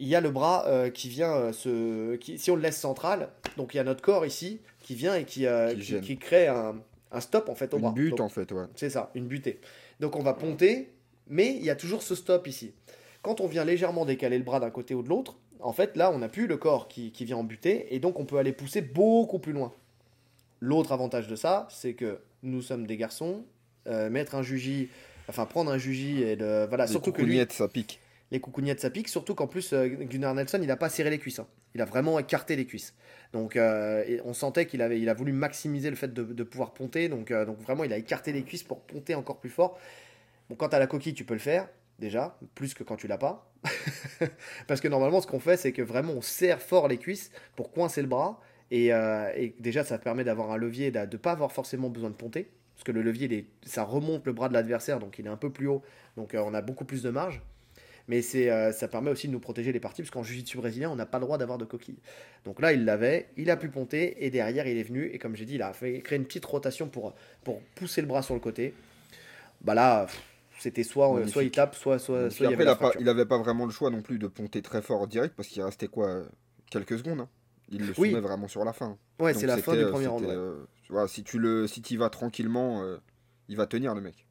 il 0.00 0.08
y 0.08 0.14
a 0.16 0.20
le 0.20 0.30
bras 0.30 0.66
euh, 0.66 0.90
qui 0.90 1.08
vient 1.08 1.32
euh, 1.32 1.52
se. 1.52 2.16
Qui, 2.16 2.38
si 2.38 2.50
on 2.50 2.56
le 2.56 2.62
laisse 2.62 2.78
central, 2.78 3.28
donc 3.56 3.74
il 3.74 3.76
y 3.76 3.80
a 3.80 3.84
notre 3.84 4.00
corps 4.00 4.24
ici 4.24 4.60
qui 4.80 4.94
vient 4.94 5.14
et 5.14 5.24
qui, 5.24 5.46
euh, 5.46 5.70
Qui 5.70 5.76
qui, 5.76 5.82
gêne. 5.82 6.00
qui 6.00 6.16
crée 6.16 6.46
un, 6.48 6.76
un 7.12 7.20
stop 7.20 7.48
en 7.48 7.54
fait 7.54 7.72
au 7.74 7.76
Une 7.78 7.82
bras. 7.82 7.92
butte 7.92 8.10
Donc, 8.10 8.20
en 8.20 8.28
fait, 8.28 8.50
ouais. 8.52 8.64
c'est 8.76 8.90
ça, 8.90 9.10
une 9.14 9.26
butée. 9.26 9.60
Donc 10.00 10.16
on 10.16 10.22
va 10.22 10.34
ponter, 10.34 10.90
mais 11.28 11.48
il 11.54 11.64
y 11.64 11.70
a 11.70 11.76
toujours 11.76 12.02
ce 12.02 12.14
stop 12.14 12.46
ici. 12.46 12.72
Quand 13.22 13.40
on 13.40 13.46
vient 13.46 13.64
légèrement 13.64 14.04
décaler 14.06 14.38
le 14.38 14.44
bras 14.44 14.60
d'un 14.60 14.70
côté 14.70 14.94
ou 14.94 15.02
de 15.02 15.08
l'autre, 15.08 15.36
en 15.60 15.72
fait 15.72 15.96
là 15.96 16.10
on 16.12 16.18
n'a 16.18 16.28
plus 16.28 16.46
le 16.46 16.56
corps 16.56 16.88
qui, 16.88 17.12
qui 17.12 17.24
vient 17.24 17.36
en 17.38 17.44
butée, 17.44 17.94
et 17.94 17.98
donc 17.98 18.18
on 18.18 18.24
peut 18.24 18.38
aller 18.38 18.52
pousser 18.52 18.80
beaucoup 18.80 19.38
plus 19.38 19.52
loin. 19.52 19.72
L'autre 20.60 20.92
avantage 20.92 21.26
de 21.26 21.36
ça, 21.36 21.66
c'est 21.70 21.94
que 21.94 22.20
nous 22.42 22.62
sommes 22.62 22.86
des 22.86 22.96
garçons, 22.96 23.44
euh, 23.86 24.10
mettre 24.10 24.34
un 24.34 24.42
juji, 24.42 24.88
enfin 25.28 25.46
prendre 25.46 25.70
un 25.70 25.78
juji 25.78 26.22
et 26.22 26.36
le... 26.36 26.66
Voilà, 26.68 26.84
Les 26.84 26.90
surtout 26.90 27.12
que 27.12 27.22
lui, 27.22 27.32
coucougnettes, 27.32 27.52
ça 27.52 27.68
pique. 27.68 28.00
les 28.30 28.40
coucougnettes 28.40 28.80
ça 28.80 28.90
pique, 28.90 29.08
surtout 29.08 29.34
qu'en 29.34 29.46
plus 29.46 29.72
euh, 29.72 29.86
Gunnar 29.88 30.34
Nelson 30.34 30.58
il 30.60 30.66
n'a 30.68 30.76
pas 30.76 30.88
serré 30.90 31.10
les 31.10 31.18
cuisses, 31.18 31.38
hein. 31.38 31.46
Il 31.74 31.80
a 31.80 31.84
vraiment 31.84 32.18
écarté 32.18 32.56
les 32.56 32.66
cuisses. 32.66 32.94
Donc 33.32 33.56
euh, 33.56 34.18
on 34.24 34.32
sentait 34.32 34.66
qu'il 34.66 34.82
avait, 34.82 35.00
il 35.00 35.08
a 35.08 35.14
voulu 35.14 35.32
maximiser 35.32 35.90
le 35.90 35.96
fait 35.96 36.12
de, 36.12 36.42
pouvoir 36.42 36.72
ponter, 36.72 37.08
donc, 37.08 37.30
euh, 37.30 37.44
donc 37.44 37.58
vraiment 37.60 37.84
il 37.84 37.92
a 37.92 37.96
écarté 37.96 38.32
les 38.32 38.42
cuisses 38.42 38.64
pour 38.64 38.80
ponter 38.80 39.14
encore 39.14 39.38
plus 39.38 39.50
fort. 39.50 39.78
Bon, 40.48 40.56
quand 40.56 40.68
tu 40.68 40.78
la 40.78 40.86
coquille 40.86 41.14
tu 41.14 41.24
peux 41.24 41.34
le 41.34 41.40
faire 41.40 41.68
déjà, 41.98 42.38
plus 42.54 42.74
que 42.74 42.82
quand 42.82 42.96
tu 42.96 43.06
l'as 43.06 43.18
pas. 43.18 43.52
Parce 44.66 44.80
que 44.80 44.88
normalement 44.88 45.20
ce 45.20 45.26
qu'on 45.26 45.38
fait 45.40 45.56
c'est 45.56 45.72
que 45.72 45.82
vraiment 45.82 46.14
on 46.14 46.22
serre 46.22 46.60
fort 46.60 46.88
les 46.88 46.96
cuisses 46.96 47.30
pour 47.56 47.70
coincer 47.70 48.02
le 48.02 48.08
bras, 48.08 48.40
et, 48.70 48.92
euh, 48.92 49.48
déjà 49.60 49.84
ça 49.84 49.98
permet 49.98 50.24
d'avoir 50.24 50.50
un 50.50 50.56
levier, 50.56 50.90
de 50.90 50.98
ne 51.00 51.16
pas 51.16 51.32
avoir 51.32 51.52
forcément 51.52 51.88
besoin 51.88 52.10
de 52.10 52.14
ponter. 52.14 52.50
Parce 52.74 52.84
que 52.84 52.92
le 52.92 53.02
levier, 53.02 53.46
ça 53.62 53.84
remonte 53.84 54.24
le 54.24 54.32
bras 54.32 54.48
de 54.48 54.54
l'adversaire, 54.54 55.00
donc 55.00 55.18
il 55.18 55.26
est 55.26 55.28
un 55.28 55.36
peu 55.36 55.50
plus 55.50 55.66
haut, 55.66 55.82
donc 56.16 56.34
on 56.34 56.54
a 56.54 56.62
beaucoup 56.62 56.86
plus 56.86 57.02
de 57.02 57.10
marge. 57.10 57.42
Mais 58.10 58.22
c'est, 58.22 58.50
euh, 58.50 58.72
ça 58.72 58.88
permet 58.88 59.08
aussi 59.08 59.28
de 59.28 59.32
nous 59.32 59.38
protéger 59.38 59.70
les 59.70 59.78
parties, 59.78 60.02
parce 60.02 60.10
qu'en 60.10 60.24
jiu-jitsu 60.24 60.56
brésilien, 60.56 60.90
on 60.90 60.96
n'a 60.96 61.06
pas 61.06 61.18
le 61.20 61.24
droit 61.26 61.38
d'avoir 61.38 61.58
de 61.58 61.64
coquille. 61.64 62.00
Donc 62.44 62.60
là, 62.60 62.72
il 62.72 62.84
l'avait, 62.84 63.28
il 63.36 63.48
a 63.52 63.56
pu 63.56 63.68
ponter, 63.68 64.24
et 64.26 64.30
derrière, 64.30 64.66
il 64.66 64.76
est 64.76 64.82
venu, 64.82 65.06
et 65.06 65.18
comme 65.20 65.36
j'ai 65.36 65.44
dit, 65.44 65.54
il 65.54 65.62
a 65.62 65.72
fait 65.72 66.00
créer 66.00 66.18
une 66.18 66.24
petite 66.24 66.44
rotation 66.44 66.88
pour, 66.88 67.14
pour 67.44 67.60
pousser 67.76 68.00
le 68.00 68.08
bras 68.08 68.22
sur 68.22 68.34
le 68.34 68.40
côté. 68.40 68.74
Bah 69.60 69.74
là, 69.74 70.08
c'était 70.58 70.82
soit, 70.82 71.06
euh, 71.08 71.12
Magnifique. 71.14 71.32
soit 71.32 71.44
il 71.44 71.50
tape, 71.52 71.74
soit, 71.76 71.98
soit, 72.00 72.30
soit 72.30 72.46
il 72.46 72.50
y 72.50 72.52
après, 72.52 72.64
avait 72.64 72.64
il, 72.64 72.68
a 72.68 72.74
pas, 72.74 72.78
fracture. 72.86 73.00
il 73.00 73.08
avait 73.08 73.26
pas 73.26 73.38
vraiment 73.38 73.64
le 73.64 73.70
choix 73.70 73.90
non 73.90 74.02
plus 74.02 74.18
de 74.18 74.26
ponter 74.26 74.60
très 74.60 74.82
fort 74.82 75.06
direct 75.06 75.34
parce 75.36 75.48
qu'il 75.48 75.62
restait 75.62 75.86
quoi 75.88 76.22
Quelques 76.68 76.98
secondes. 76.98 77.20
hein. 77.20 77.28
Il 77.68 77.86
le 77.86 77.94
Oui. 77.96 78.08
soumet 78.10 78.20
vraiment 78.20 78.48
sur 78.48 78.64
la 78.64 78.72
fin. 78.72 78.98
Ouais, 79.20 79.34
c'est 79.34 79.46
la 79.46 79.56
fin 79.58 79.74
du 79.74 79.84
euh, 79.84 79.90
premier 79.90 80.08
round. 80.08 80.24
ouais. 80.26 80.34
euh, 80.34 81.06
si 81.06 81.22
tu 81.22 81.38
le, 81.38 81.68
si 81.68 81.80
y 81.80 81.96
vas 81.96 82.10
tranquillement, 82.10 82.82
euh, 82.82 82.96
il 83.48 83.56
va 83.56 83.66
tenir 83.66 83.94
le 83.94 84.00
mec. 84.00 84.26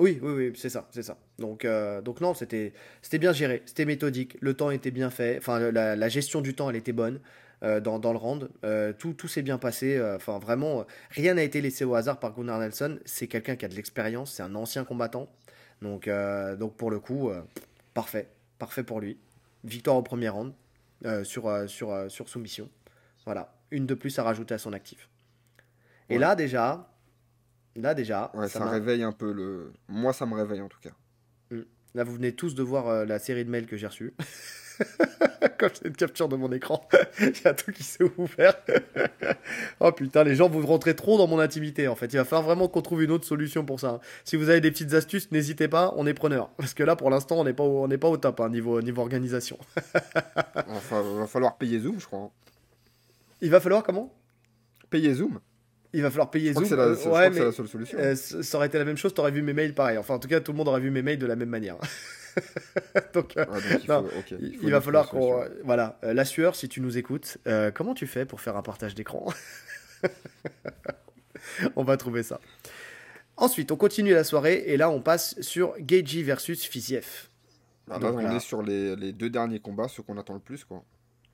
Oui, 0.00 0.18
oui, 0.22 0.32
oui, 0.32 0.52
c'est 0.56 0.70
ça, 0.70 0.88
c'est 0.92 1.02
ça. 1.02 1.18
Donc, 1.38 1.64
euh, 1.64 2.00
donc 2.00 2.20
non, 2.22 2.32
c'était, 2.34 2.72
c'était 3.02 3.18
bien 3.18 3.32
géré, 3.34 3.62
c'était 3.66 3.84
méthodique, 3.84 4.36
le 4.40 4.54
temps 4.54 4.70
était 4.70 4.90
bien 4.90 5.10
fait, 5.10 5.36
enfin 5.38 5.70
la, 5.70 5.94
la 5.94 6.08
gestion 6.08 6.40
du 6.40 6.54
temps, 6.54 6.70
elle 6.70 6.76
était 6.76 6.94
bonne 6.94 7.20
euh, 7.62 7.80
dans, 7.80 7.98
dans 7.98 8.12
le 8.12 8.18
round, 8.18 8.48
Euh, 8.64 8.94
tout, 8.94 9.12
tout 9.12 9.28
s'est 9.28 9.42
bien 9.42 9.58
passé, 9.58 10.00
enfin 10.16 10.38
vraiment, 10.38 10.86
rien 11.10 11.34
n'a 11.34 11.42
été 11.42 11.60
laissé 11.60 11.84
au 11.84 11.94
hasard 11.94 12.18
par 12.18 12.34
Gunnar 12.34 12.58
Nelson, 12.60 12.98
c'est 13.04 13.26
quelqu'un 13.26 13.56
qui 13.56 13.66
a 13.66 13.68
de 13.68 13.74
l'expérience, 13.74 14.32
c'est 14.32 14.42
un 14.42 14.54
ancien 14.54 14.84
combattant, 14.84 15.28
donc, 15.82 16.08
donc 16.58 16.76
pour 16.76 16.90
le 16.90 16.98
coup, 16.98 17.30
parfait, 17.92 18.28
parfait 18.58 18.82
pour 18.84 19.00
lui. 19.00 19.18
Victoire 19.64 19.96
au 19.96 20.02
premier 20.02 20.30
round 20.30 20.54
sur, 21.24 21.68
sur, 21.68 22.10
sur 22.10 22.28
soumission, 22.30 22.70
voilà, 23.26 23.52
une 23.70 23.84
de 23.84 23.94
plus 23.94 24.18
à 24.18 24.22
rajouter 24.22 24.54
à 24.54 24.58
son 24.58 24.72
actif. 24.72 25.10
Et 26.08 26.14
Ouais. 26.14 26.20
là 26.20 26.34
déjà, 26.34 26.90
là 27.76 27.94
déjà, 27.94 28.30
Ouais, 28.34 28.48
ça 28.48 28.60
ça, 28.60 28.68
réveille 28.68 29.02
un 29.02 29.12
peu 29.12 29.32
le. 29.32 29.72
Moi, 29.88 30.12
ça 30.12 30.26
me 30.26 30.34
réveille 30.34 30.60
en 30.60 30.68
tout 30.68 30.80
cas. 30.80 30.90
Là, 31.94 32.04
vous 32.04 32.12
venez 32.14 32.32
tous 32.32 32.54
de 32.54 32.62
voir 32.62 32.86
euh, 32.88 33.04
la 33.04 33.18
série 33.18 33.44
de 33.44 33.50
mails 33.50 33.66
que 33.66 33.76
j'ai 33.76 33.88
reçus. 33.88 34.14
Comme 35.58 35.70
c'est 35.74 35.88
une 35.88 35.96
capture 35.96 36.28
de 36.28 36.36
mon 36.36 36.50
écran, 36.52 36.88
il 37.20 37.32
y 37.44 37.48
a 37.48 37.52
tout 37.52 37.70
qui 37.72 37.82
s'est 37.82 38.04
ouvert. 38.16 38.54
oh 39.80 39.90
putain, 39.92 40.22
les 40.24 40.34
gens, 40.36 40.48
vous 40.48 40.64
rentrez 40.66 40.94
trop 40.96 41.18
dans 41.18 41.26
mon 41.26 41.38
intimité 41.40 41.88
en 41.88 41.96
fait. 41.96 42.06
Il 42.12 42.16
va 42.16 42.24
falloir 42.24 42.44
vraiment 42.44 42.68
qu'on 42.68 42.80
trouve 42.80 43.02
une 43.02 43.10
autre 43.10 43.26
solution 43.26 43.64
pour 43.64 43.78
ça. 43.80 44.00
Si 44.24 44.36
vous 44.36 44.48
avez 44.48 44.60
des 44.60 44.70
petites 44.70 44.94
astuces, 44.94 45.30
n'hésitez 45.32 45.68
pas, 45.68 45.92
on 45.96 46.06
est 46.06 46.14
preneur. 46.14 46.50
Parce 46.56 46.72
que 46.74 46.82
là, 46.84 46.96
pour 46.96 47.10
l'instant, 47.10 47.40
on 47.40 47.44
n'est 47.44 47.52
pas, 47.52 47.64
au- 47.64 47.82
on 47.84 47.88
n'est 47.88 47.98
pas 47.98 48.08
au 48.08 48.16
top 48.16 48.40
hein, 48.40 48.48
niveau, 48.48 48.80
niveau 48.80 49.02
organisation. 49.02 49.58
Enfin, 50.68 51.02
va 51.02 51.26
falloir 51.26 51.56
payer 51.58 51.80
Zoom, 51.80 51.98
je 52.00 52.06
crois. 52.06 52.20
hein. 52.20 52.30
Il 53.40 53.50
va 53.50 53.60
falloir 53.60 53.82
comment? 53.82 54.14
Payer 54.88 55.12
Zoom? 55.14 55.40
Il 55.92 56.02
va 56.02 56.10
falloir 56.10 56.30
payer 56.30 56.52
Zoom. 56.52 56.64
c'est 56.64 56.76
la, 56.76 56.92
ouais, 56.92 57.30
la 57.30 57.50
seule 57.52 57.66
solution. 57.68 57.98
euh, 57.98 58.14
ça 58.14 58.56
aurait 58.56 58.68
été 58.68 58.78
la 58.78 58.84
même 58.84 58.96
chose, 58.96 59.12
t'aurais 59.12 59.32
vu 59.32 59.42
mes 59.42 59.52
mails 59.52 59.74
pareil. 59.74 59.98
Enfin, 59.98 60.14
en 60.14 60.18
tout 60.20 60.28
cas, 60.28 60.40
tout 60.40 60.52
le 60.52 60.58
monde 60.58 60.68
aurait 60.68 60.80
vu 60.80 60.90
mes 60.90 61.02
mails 61.02 61.18
de 61.18 61.26
la 61.26 61.34
même 61.36 61.48
manière. 61.48 61.76
Donc, 63.12 63.36
euh, 63.36 63.44
Ouais, 63.46 63.60
donc 63.60 63.82
il, 63.82 63.88
non, 63.90 64.04
faut, 64.04 64.18
ok, 64.20 64.34
Il, 64.40 64.54
faut 64.56 64.60
il 64.62 64.70
va 64.70 64.80
falloir 64.80 65.08
qu'on. 65.08 65.42
euh, 65.42 65.48
voilà, 65.64 65.98
euh, 66.04 66.14
la 66.14 66.24
sueur, 66.24 66.54
si 66.54 66.68
tu 66.68 66.80
nous 66.80 66.96
écoutes, 66.96 67.38
comment 67.74 67.92
tu 67.94 68.06
fais 68.06 68.24
pour 68.24 68.40
faire 68.40 68.56
un 68.56 68.62
partage 68.62 68.94
d'écran 68.94 69.26
On 71.76 71.84
va 71.84 71.96
trouver 71.96 72.22
ça. 72.22 72.40
Ensuite, 73.36 73.72
on 73.72 73.76
continue 73.76 74.12
la 74.12 74.24
soirée 74.24 74.62
et 74.66 74.76
là, 74.76 74.90
on 74.90 75.00
passe 75.00 75.40
sur 75.40 75.74
Geiji 75.80 76.22
versus 76.22 76.64
Fiziev. 76.64 77.28
Là, 77.88 77.98
donc 77.98 78.14
on 78.14 78.18
là- 78.22 78.34
est 78.36 78.40
sur 78.40 78.62
les, 78.62 78.94
les 78.96 79.12
deux 79.12 79.30
derniers 79.30 79.58
combats, 79.60 79.88
ceux 79.88 80.02
qu'on 80.02 80.18
attend 80.18 80.34
le 80.34 80.40
plus. 80.40 80.64
Quoi. 80.64 80.84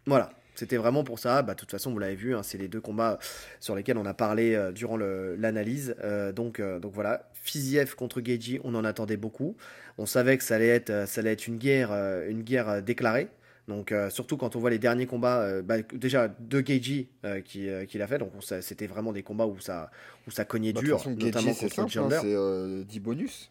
Voilà, 0.07 0.31
c'était 0.59 0.77
vraiment 0.77 1.05
pour 1.05 1.19
ça. 1.19 1.43
Bah, 1.43 1.55
de 1.55 1.59
toute 1.59 1.71
façon, 1.71 1.91
vous 1.93 1.99
l'avez 1.99 2.15
vu, 2.17 2.35
hein, 2.35 2.43
c'est 2.43 2.59
les 2.59 2.69
deux 2.69 2.81
combats 2.81 3.19
sur 3.61 3.75
lesquels 3.77 3.99
on 3.99 4.07
a 4.07 4.15
parlé 4.15 4.55
euh, 4.55 4.73
durant 4.73 4.97
l'analyse. 4.97 5.95
Euh, 6.03 6.33
donc, 6.33 6.61
euh, 6.61 6.79
donc 6.79 6.93
voilà, 6.93 7.29
Fiziev 7.35 7.95
contre 7.95 8.21
Geiji, 8.21 8.61
on 8.65 8.75
en 8.75 8.85
attendait 8.85 9.17
beaucoup. 9.17 9.57
On 9.99 10.07
savait 10.07 10.37
que 10.39 10.45
ça 10.45 10.57
allait 10.57 10.69
être, 10.69 10.91
euh, 10.91 11.07
ça 11.07 11.21
allait 11.21 11.33
être 11.33 11.47
une 11.47 11.59
guerre, 11.59 11.91
euh, 11.93 12.29
une 12.29 12.43
guerre 12.43 12.69
euh, 12.69 12.81
déclarée. 12.81 13.29
Donc 13.69 13.91
euh, 13.91 14.11
surtout 14.11 14.37
quand 14.37 14.55
on 14.55 14.61
voit 14.61 14.71
les 14.71 14.79
derniers 14.79 15.07
combats, 15.07 15.41
euh, 15.43 15.61
bah, 15.61 15.83
déjà 15.93 16.29
de 16.29 16.61
Geiji 16.61 17.09
euh, 17.25 17.41
qui, 17.41 17.69
euh, 17.69 17.85
qu'il 17.85 18.01
a 18.01 18.07
fait, 18.07 18.19
donc 18.19 18.31
c'était 18.61 18.87
vraiment 18.87 19.13
des 19.13 19.25
combats 19.25 19.47
où 19.47 19.59
ça, 19.59 19.91
où 20.29 20.31
ça 20.31 20.45
cognait 20.45 20.73
Bah, 20.73 20.83
dur, 20.83 20.99
façon, 20.99 21.11
notamment 21.11 21.53
Geji, 21.53 21.69
contre 21.75 21.99
hein, 21.99 22.09
c'est 22.23 22.33
euh, 22.33 22.85
10 22.85 23.01
bonus. 23.01 23.51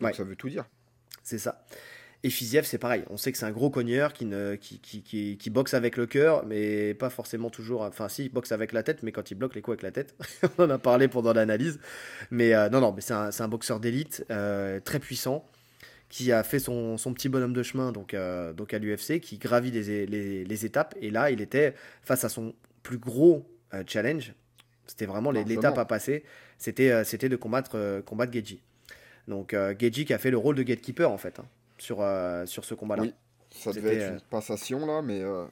Donc 0.00 0.08
Ouais. 0.08 0.14
ça 0.14 0.24
veut 0.24 0.34
tout 0.34 0.48
dire. 0.48 0.64
C'est 1.22 1.36
ça. 1.38 1.62
Et 2.24 2.30
Fiziev, 2.30 2.64
c'est 2.64 2.78
pareil. 2.78 3.04
On 3.10 3.18
sait 3.18 3.32
que 3.32 3.36
c'est 3.38 3.44
un 3.44 3.50
gros 3.50 3.68
cogneur 3.68 4.14
qui, 4.14 4.24
ne, 4.24 4.54
qui, 4.54 4.78
qui, 4.78 5.02
qui, 5.02 5.36
qui 5.36 5.50
boxe 5.50 5.74
avec 5.74 5.98
le 5.98 6.06
cœur, 6.06 6.46
mais 6.46 6.94
pas 6.94 7.10
forcément 7.10 7.50
toujours. 7.50 7.82
Enfin, 7.82 8.08
si, 8.08 8.24
il 8.24 8.28
boxe 8.30 8.50
avec 8.50 8.72
la 8.72 8.82
tête, 8.82 9.02
mais 9.02 9.12
quand 9.12 9.30
il 9.30 9.34
bloque 9.34 9.54
les 9.54 9.60
coups 9.60 9.74
avec 9.74 9.82
la 9.82 9.90
tête, 9.90 10.16
on 10.58 10.64
en 10.64 10.70
a 10.70 10.78
parlé 10.78 11.06
pendant 11.06 11.34
l'analyse. 11.34 11.78
Mais 12.30 12.54
euh, 12.54 12.70
non, 12.70 12.80
non, 12.80 12.92
mais 12.92 13.02
c'est 13.02 13.12
un, 13.12 13.48
boxeur 13.48 13.78
d'élite, 13.78 14.24
euh, 14.30 14.80
très 14.80 15.00
puissant, 15.00 15.46
qui 16.08 16.32
a 16.32 16.42
fait 16.44 16.60
son, 16.60 16.96
son 16.96 17.12
petit 17.12 17.28
bonhomme 17.28 17.52
de 17.52 17.62
chemin 17.62 17.92
donc, 17.92 18.14
euh, 18.14 18.54
donc 18.54 18.72
à 18.72 18.78
l'UFC, 18.78 19.20
qui 19.20 19.36
gravit 19.36 19.70
les, 19.70 20.06
les, 20.06 20.44
les 20.46 20.64
étapes. 20.64 20.94
Et 21.02 21.10
là, 21.10 21.30
il 21.30 21.42
était 21.42 21.74
face 22.02 22.24
à 22.24 22.30
son 22.30 22.54
plus 22.82 22.96
gros 22.96 23.46
challenge. 23.86 24.32
C'était 24.86 25.04
vraiment 25.04 25.30
l'étape 25.30 25.76
à 25.76 25.84
passer. 25.84 26.24
C'était 26.56 27.04
c'était 27.04 27.28
de 27.28 27.36
combattre, 27.36 28.00
combattre 28.06 28.32
Geji. 28.32 28.62
Donc 29.28 29.54
Geji 29.78 30.06
qui 30.06 30.14
a 30.14 30.18
fait 30.18 30.30
le 30.30 30.38
rôle 30.38 30.54
de 30.54 30.62
gatekeeper 30.62 31.10
en 31.10 31.18
fait 31.18 31.40
hein, 31.40 31.46
sur, 31.78 32.00
euh, 32.00 32.46
sur 32.46 32.64
ce 32.64 32.74
combat-là. 32.74 33.02
Oui. 33.02 33.14
Ça 33.50 33.72
devait 33.72 33.96
être 33.96 34.02
euh, 34.02 34.14
une 34.14 34.20
passation 34.20 34.84
là, 34.86 35.00
mais 35.02 35.20
euh, 35.20 35.44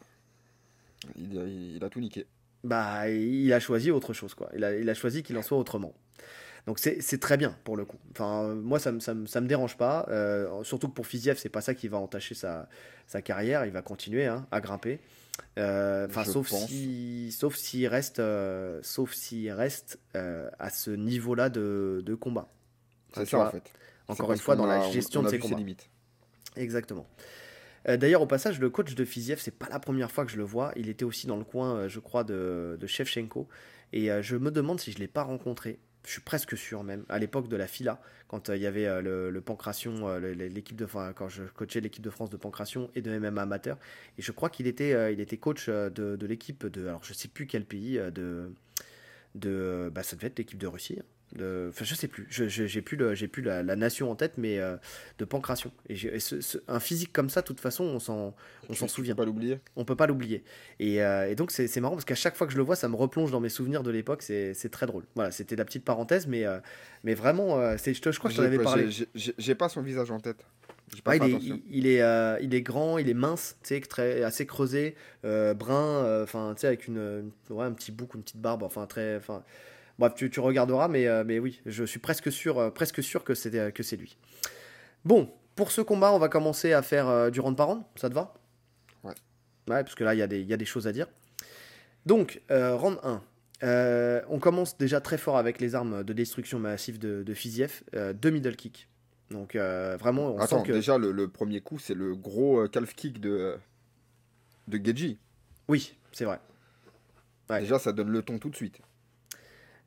il, 1.17 1.39
a, 1.39 1.45
il 1.45 1.85
a 1.85 1.89
tout 1.89 2.01
niqué. 2.01 2.27
Bah, 2.65 3.09
il 3.09 3.53
a 3.53 3.61
choisi 3.61 3.91
autre 3.91 4.13
chose, 4.13 4.35
quoi. 4.35 4.49
Il 4.55 4.65
a, 4.65 4.77
il 4.77 4.89
a 4.89 4.95
choisi 4.95 5.23
qu'il 5.23 5.37
en 5.37 5.43
soit 5.43 5.59
autrement. 5.59 5.95
Donc 6.67 6.79
c'est 6.79 7.19
très 7.21 7.37
bien 7.37 7.57
pour 7.65 7.77
le 7.77 7.85
coup. 7.85 7.99
Enfin, 8.13 8.45
euh, 8.45 8.55
moi 8.55 8.79
ça 8.79 8.93
me, 8.93 9.01
ça 9.01 9.15
me, 9.15 9.27
ça 9.27 9.41
me 9.41 9.49
dérange 9.49 9.77
pas. 9.77 10.07
Euh, 10.11 10.63
surtout 10.63 10.89
que 10.89 10.95
pour 10.95 11.09
Fiziev, 11.09 11.37
c'est 11.37 11.49
pas 11.49 11.61
ça 11.61 11.75
qui 11.75 11.89
va 11.89 11.99
entacher 11.99 12.37
sa, 12.37 12.69
sa 13.09 13.21
carrière. 13.21 13.67
Il 13.67 13.73
va 13.73 13.83
continuer 13.83 14.27
hein, 14.27 14.47
à 14.53 14.61
grimper. 14.61 15.01
Euh, 15.59 16.07
Enfin, 16.09 16.25
sauf 16.25 16.51
pense. 16.51 16.67
si, 16.69 17.33
sauf 17.33 17.57
s'il 17.57 17.89
reste, 17.89 18.21
euh, 18.21 18.79
sauf 18.83 19.13
s'il 19.13 19.51
reste 19.51 19.99
euh, 20.15 20.49
à 20.61 20.71
ce 20.71 20.93
niveau-là 20.93 21.49
de, 21.49 22.01
de 22.07 22.15
combat. 22.15 22.47
C'est 23.15 23.27
ça 23.27 23.47
en 23.47 23.51
fait. 23.51 23.73
Encore 24.07 24.33
une 24.33 24.39
fois, 24.39 24.55
dans 24.55 24.67
la 24.67 24.89
gestion 24.91 25.23
de 25.23 25.29
ses 25.29 25.41
combats. 25.41 25.57
limites. 25.57 25.89
Exactement. 26.57 27.07
Euh, 27.89 27.97
d'ailleurs, 27.97 28.23
au 28.23 28.27
passage, 28.27 28.61
le 28.61 28.71
coach 28.71 28.95
de 28.95 29.05
Fiziev, 29.05 29.41
c'est 29.41 29.57
pas 29.57 29.69
la 29.69 29.81
première 29.81 30.11
fois 30.11 30.25
que 30.25 30.31
je 30.31 30.37
le 30.37 30.45
vois. 30.45 30.73
Il 30.77 30.89
était 30.89 31.05
aussi 31.05 31.27
dans 31.27 31.37
le 31.37 31.45
coin, 31.45 31.77
euh, 31.77 31.89
je 31.89 32.01
crois, 32.01 32.25
de, 32.25 32.79
Shevchenko. 32.87 33.49
Et 33.93 34.11
euh, 34.11 34.23
je 34.23 34.37
me 34.37 34.51
demande 34.51 34.81
si 34.81 34.93
je 34.93 34.99
l'ai 34.99 35.09
pas 35.09 35.23
rencontré. 35.23 35.79
Je 36.05 36.11
suis 36.11 36.21
presque 36.21 36.57
sûr 36.57 36.83
même, 36.83 37.05
à 37.09 37.21
l'époque 37.21 37.49
de 37.49 37.57
la 37.57 37.69
FILA, 37.69 38.01
quand 38.27 38.49
il 38.49 38.61
y 38.61 38.67
avait 38.67 39.01
le, 39.03 39.41
Pancration, 39.41 40.19
l'équipe 40.19 40.77
de, 40.77 40.85
quand 40.85 41.29
je 41.29 41.45
coachais 41.45 41.81
l'équipe 41.81 42.03
de 42.03 42.11
France 42.11 42.29
de 42.29 42.37
Pancration 42.37 42.91
et 42.97 43.03
de 43.03 43.17
MMA 43.17 43.43
amateur. 43.43 43.79
Et 44.19 44.23
je 44.23 44.33
crois 44.33 44.51
qu'il 44.51 44.67
était, 44.67 45.13
il 45.13 45.21
était 45.21 45.37
coach 45.37 45.69
de, 45.69 45.91
de 46.17 46.27
l'équipe 46.27 46.67
de, 46.67 46.89
alors 46.89 47.05
je 47.05 47.13
sais 47.13 47.29
plus 47.29 47.47
quel 47.47 47.65
pays, 47.65 48.01
de, 48.13 48.53
de, 49.37 49.93
bah, 49.95 50.03
ça 50.03 50.17
devait 50.17 50.27
être 50.27 50.39
l'équipe 50.39 50.59
de 50.59 50.67
Russie. 50.67 50.99
Hein 50.99 51.05
de, 51.37 51.69
enfin 51.71 51.85
je 51.85 51.95
sais 51.95 52.09
plus, 52.09 52.27
j'ai 52.29 52.83
plus, 52.83 52.97
le, 52.97 53.15
plus 53.27 53.43
la, 53.43 53.63
nation 53.77 54.11
en 54.11 54.17
tête, 54.17 54.35
mais 54.37 54.59
euh, 54.59 54.77
de 55.19 55.25
pancration. 55.25 55.73
Et, 55.89 55.97
un 56.69 56.81
physique 56.81 57.13
comme 57.13 57.31
ça, 57.31 57.41
de 57.41 57.47
toute 57.47 57.61
façon, 57.61 57.85
on 57.85 57.99
s'en, 57.99 58.35
on 58.69 58.75
s'en 58.75 58.89
souvient. 58.89 59.13
On 59.13 59.17
peut 59.17 59.23
pas 59.23 59.27
l'oublier. 59.27 59.61
On 59.77 59.85
peut 59.85 59.97
pas 59.97 60.07
l'oublier. 60.07 60.45
Et, 60.79 61.03
euh, 61.03 61.31
et, 61.31 61.35
donc 61.35 61.51
c'est 61.51 61.81
marrant 61.81 61.95
parce 61.95 62.05
qu'à 62.05 62.15
chaque 62.15 62.37
fois 62.37 62.47
que 62.47 62.53
je 62.53 62.59
le 62.59 62.63
vois, 62.63 62.77
ça 62.77 62.89
me 62.89 62.97
replonge 62.97 63.31
dans 63.31 63.41
mes 63.41 63.49
souvenirs 63.49 63.83
de 63.83 63.91
l'époque. 63.91 64.23
C'est 64.23 64.71
très 64.71 64.87
drôle. 64.87 65.05
Voilà, 65.15 65.31
c'était 65.31 65.57
la 65.57 65.65
petite 65.65 65.85
parenthèse, 65.85 66.27
mais, 66.27 66.45
euh, 66.45 66.59
mais 67.05 67.15
vraiment, 67.15 67.77
c'est, 67.79 67.95
je, 67.95 68.11
je 68.11 68.19
crois 68.19 68.31
que 68.31 68.37
je 68.37 68.41
t'en 68.41 68.47
avais 68.47 68.59
parlé. 68.59 68.89
J'ai 69.15 69.55
pas 69.55 69.69
son 69.69 69.83
visage 69.83 70.11
en 70.11 70.21
tête. 70.21 70.45
Pas 71.05 71.17
il, 71.17 71.23
est, 71.23 71.63
il, 71.71 71.87
est, 71.87 72.43
il 72.43 72.55
est 72.55 72.61
grand, 72.61 72.99
il 72.99 73.09
est 73.09 73.15
mince, 73.15 73.57
très, 73.89 74.23
assez 74.23 74.45
creusé, 74.45 74.95
brun, 75.23 76.23
enfin, 76.23 76.55
avec 76.63 76.87
une, 76.87 77.31
ouais, 77.49 77.65
un 77.65 77.73
petit 77.73 77.93
bouc, 77.93 78.15
une 78.15 78.23
petite 78.23 78.41
barbe, 78.41 78.63
enfin, 78.63 78.87
très, 78.87 79.17
enfin, 79.17 79.43
Bref, 79.99 80.15
tu, 80.15 80.41
regarderas, 80.41 80.89
mais, 80.89 81.07
euh, 81.07 81.25
mais 81.25 81.39
oui, 81.39 81.61
je 81.67 81.85
suis 81.85 81.99
presque 81.99 82.33
sûr, 82.33 82.59
euh, 82.59 82.71
presque 82.71 83.03
sûr 83.03 83.25
que 83.25 83.35
c'est, 83.35 83.55
euh, 83.55 83.71
que 83.71 83.83
c'est 83.83 83.97
lui. 83.97 84.17
Bon, 85.05 85.31
pour 85.55 85.71
ce 85.71 85.81
combat, 85.81 86.13
on 86.13 86.19
va 86.19 86.29
commencer 86.29 86.73
à 86.73 86.83
faire 86.83 87.31
du 87.31 87.41
round 87.41 87.57
par 87.57 87.69
round, 87.69 87.83
ça 87.97 88.09
te 88.09 88.15
va? 88.15 88.35
Ouais. 89.05 89.15
Ouais, 89.69 89.83
parce 89.83 89.95
que 89.95 90.05
là, 90.05 90.15
il 90.15 90.19
y, 90.19 90.45
y, 90.45 90.53
a 90.53 90.57
des 90.57 90.65
choses 90.65 90.87
à 90.87 90.93
dire. 90.93 91.07
Donc, 92.07 92.41
round 92.51 92.99
1. 93.03 94.23
on 94.29 94.39
commence 94.39 94.79
déjà 94.79 95.01
très 95.01 95.19
fort 95.19 95.37
avec 95.37 95.61
les 95.61 95.75
armes 95.75 96.05
de 96.05 96.13
destruction 96.13 96.59
massive 96.59 96.99
de, 96.99 97.23
de 97.23 97.35
Fiziev, 97.35 97.83
deux 97.93 98.31
middle 98.31 98.57
kick. 98.57 98.89
Donc 99.31 99.57
vraiment, 99.57 100.35
on 100.35 100.39
Attends, 100.39 100.61
sent 100.61 100.69
que... 100.69 100.73
déjà 100.73 100.97
le, 100.99 101.29
premier 101.29 101.61
coup, 101.61 101.79
c'est 101.79 101.95
le 101.95 102.15
gros 102.15 102.67
calf 102.69 102.95
kick 102.95 103.21
de 103.21 103.57
de 104.69 104.81
Geji. 104.85 105.19
Oui, 105.69 105.97
c'est 106.13 106.25
vrai. 106.25 106.41
Déjà, 107.51 107.79
ça 107.79 107.93
donne 107.93 108.11
le 108.11 108.23
ton 108.23 108.39
tout 108.39 108.49
de 108.49 108.57
suite. 108.57 108.81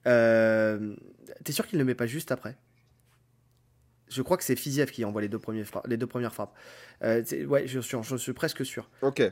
Euh, 0.08 0.96
T'es 1.44 1.52
sûr 1.52 1.68
qu'il 1.68 1.78
ne 1.78 1.84
le 1.84 1.88
met 1.88 1.96
pas 1.96 2.06
juste 2.06 2.32
après? 2.32 2.56
Je 4.08 4.22
crois 4.22 4.38
que 4.38 4.44
c'est 4.44 4.56
Fiziev 4.56 4.92
qui 4.92 5.04
envoie 5.04 5.22
les 5.22 5.30
deux, 5.30 5.40
premiers 5.40 5.64
les 5.86 5.98
deux 5.98 6.08
premières 6.08 6.34
frappes. 6.34 6.56
Euh, 7.04 7.24
ouais, 7.46 7.68
je 7.68 7.80
suis, 7.80 7.98
je 8.02 8.16
suis 8.16 8.34
presque 8.34 8.66
sûr. 8.66 8.90
Ok. 9.02 9.24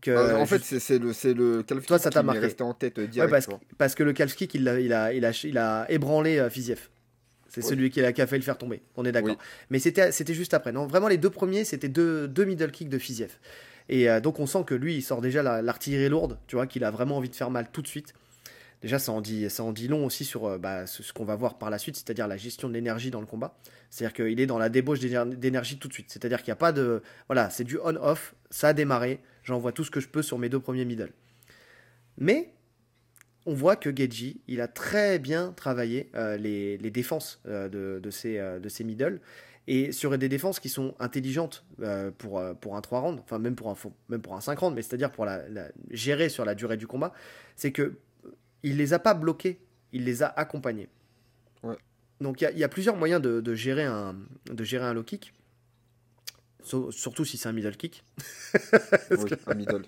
Que, 0.00 0.10
bah, 0.12 0.38
en 0.38 0.46
fait, 0.46 0.62
c'est 0.62 0.98
le, 0.98 1.12
le 1.34 1.62
Kalfki 1.62 1.88
Toi, 1.88 1.98
ça 1.98 2.10
t'a 2.10 2.22
marqué. 2.22 2.40
resté 2.40 2.62
en 2.62 2.74
tête 2.74 3.00
direct. 3.00 3.30
parce, 3.30 3.48
parce, 3.78 3.94
que 3.94 4.04
le 4.04 4.12
Kalfki, 4.12 4.44
il 4.54 4.68
a, 4.68 4.78
il 4.78 4.92
a, 4.92 5.12
il 5.12 5.24
a, 5.24 5.32
il 5.44 5.58
a 5.58 5.90
ébranlé 5.90 6.38
euh, 6.38 6.50
Fiziev. 6.50 6.88
C'est 7.48 7.62
celui 7.62 7.90
qui 7.90 8.00
a, 8.02 8.12
qui 8.12 8.22
a, 8.22 8.26
fait 8.26 8.36
le 8.36 8.42
faire 8.42 8.58
tomber. 8.58 8.82
On 8.96 9.04
est 9.04 9.12
d'accord. 9.12 9.36
Mais 9.70 9.78
c'était 9.78 10.34
juste 10.34 10.54
après. 10.54 10.70
Non, 10.70 10.86
vraiment, 10.86 11.08
les 11.08 11.18
deux 11.18 11.30
premiers, 11.30 11.64
c'était 11.64 11.88
deux, 11.88 12.28
deux 12.28 12.44
middle 12.44 12.70
kicks 12.70 12.90
de 12.90 12.98
Fiziev. 12.98 13.38
Et 13.88 14.08
euh, 14.08 14.20
donc, 14.20 14.38
on 14.38 14.46
sent 14.46 14.64
que 14.66 14.74
lui, 14.74 14.96
il 14.96 15.02
sort 15.02 15.22
déjà 15.22 15.42
l'artillerie 15.62 16.10
lourde. 16.10 16.38
Tu 16.46 16.56
vois, 16.56 16.66
qu'il 16.66 16.84
a 16.84 16.90
vraiment 16.90 17.16
envie 17.16 17.30
de 17.30 17.34
faire 17.34 17.50
mal 17.50 17.68
tout 17.72 17.82
de 17.82 17.88
suite 17.88 18.14
déjà 18.82 18.98
ça 18.98 19.12
en 19.12 19.20
dit, 19.20 19.48
ça 19.50 19.62
en 19.64 19.72
dit 19.72 19.88
long 19.88 20.04
aussi 20.04 20.24
sur 20.24 20.46
euh, 20.46 20.58
bah, 20.58 20.86
ce, 20.86 21.12
qu'on 21.12 21.24
va 21.24 21.36
voir 21.36 21.58
par 21.58 21.70
la 21.70 21.78
suite, 21.78 21.96
c'est-à-dire 21.96 22.28
la 22.28 22.36
gestion 22.36 22.68
de 22.68 22.74
l'énergie 22.74 23.10
dans 23.10 23.20
le 23.20 23.26
combat. 23.26 23.56
C'est-à-dire 23.90 24.14
qu'il 24.14 24.40
est 24.40 24.46
dans 24.46 24.58
la 24.58 24.68
débauche 24.68 25.00
d'énergie 25.00 25.78
tout 25.78 25.88
de 25.88 25.92
suite. 25.92 26.10
C'est-à-dire 26.10 26.38
qu'il 26.38 26.50
n'y 26.50 26.52
a 26.52 26.56
pas 26.56 26.72
de... 26.72 27.02
Voilà, 27.26 27.50
c'est 27.50 27.64
du 27.64 27.78
on-off, 27.78 28.34
ça 28.50 28.68
a 28.68 28.72
démarré, 28.72 29.20
j'envoie 29.42 29.72
tout 29.72 29.84
ce 29.84 29.90
que 29.90 30.00
je 30.00 30.08
peux 30.08 30.22
sur 30.22 30.38
mes 30.38 30.48
deux 30.48 30.60
premiers 30.60 30.84
middle. 30.84 31.12
Mais 32.18 32.52
on 33.46 33.54
voit 33.54 33.76
que 33.76 33.94
Geji, 33.94 34.40
il 34.46 34.60
a 34.60 34.68
très 34.68 35.18
bien 35.18 35.52
travaillé 35.52 36.10
euh, 36.14 36.36
les, 36.36 36.76
défenses 36.90 37.40
euh, 37.46 37.68
de, 37.68 38.00
de, 38.02 38.10
ces, 38.10 38.38
de 38.38 38.68
ces 38.68 38.84
middle 38.84 39.20
et 39.70 39.92
sur 39.92 40.16
des 40.16 40.30
défenses 40.30 40.60
qui 40.60 40.70
sont 40.70 40.94
intelligentes 40.98 41.62
pour, 42.16 42.42
pour 42.58 42.76
un 42.76 42.80
3 42.80 43.00
rounds, 43.00 43.22
enfin 43.22 43.38
même 43.38 43.54
pour 43.54 43.68
un, 43.68 43.76
même 44.08 44.22
pour 44.22 44.34
un 44.34 44.40
5 44.40 44.58
rounds, 44.58 44.74
mais 44.74 44.80
c'est-à-dire 44.80 45.12
pour 45.12 45.26
la, 45.26 45.42
gérer 45.90 46.30
sur 46.30 46.46
la 46.46 46.54
durée 46.54 46.78
du 46.78 46.86
combat, 46.86 47.12
c'est 47.54 47.70
que 47.70 47.98
il 48.62 48.76
les 48.76 48.92
a 48.92 48.98
pas 48.98 49.14
bloqués, 49.14 49.60
il 49.92 50.04
les 50.04 50.22
a 50.22 50.28
accompagnés. 50.28 50.88
Donc 52.20 52.40
il 52.40 52.58
y, 52.58 52.64
a 52.64 52.68
plusieurs 52.68 52.96
moyens 52.96 53.22
de, 53.22 53.54
gérer 53.54 53.84
un, 53.84 54.16
de 54.50 54.64
gérer 54.64 54.84
un 54.84 54.92
low 54.92 55.04
kick. 55.04 55.32
surtout 56.90 57.24
si 57.24 57.36
c'est 57.36 57.48
un 57.48 57.52
middle 57.52 57.76
kick. 57.76 58.04
oui, 59.12 59.30
un 59.46 59.54
middle. 59.54 59.84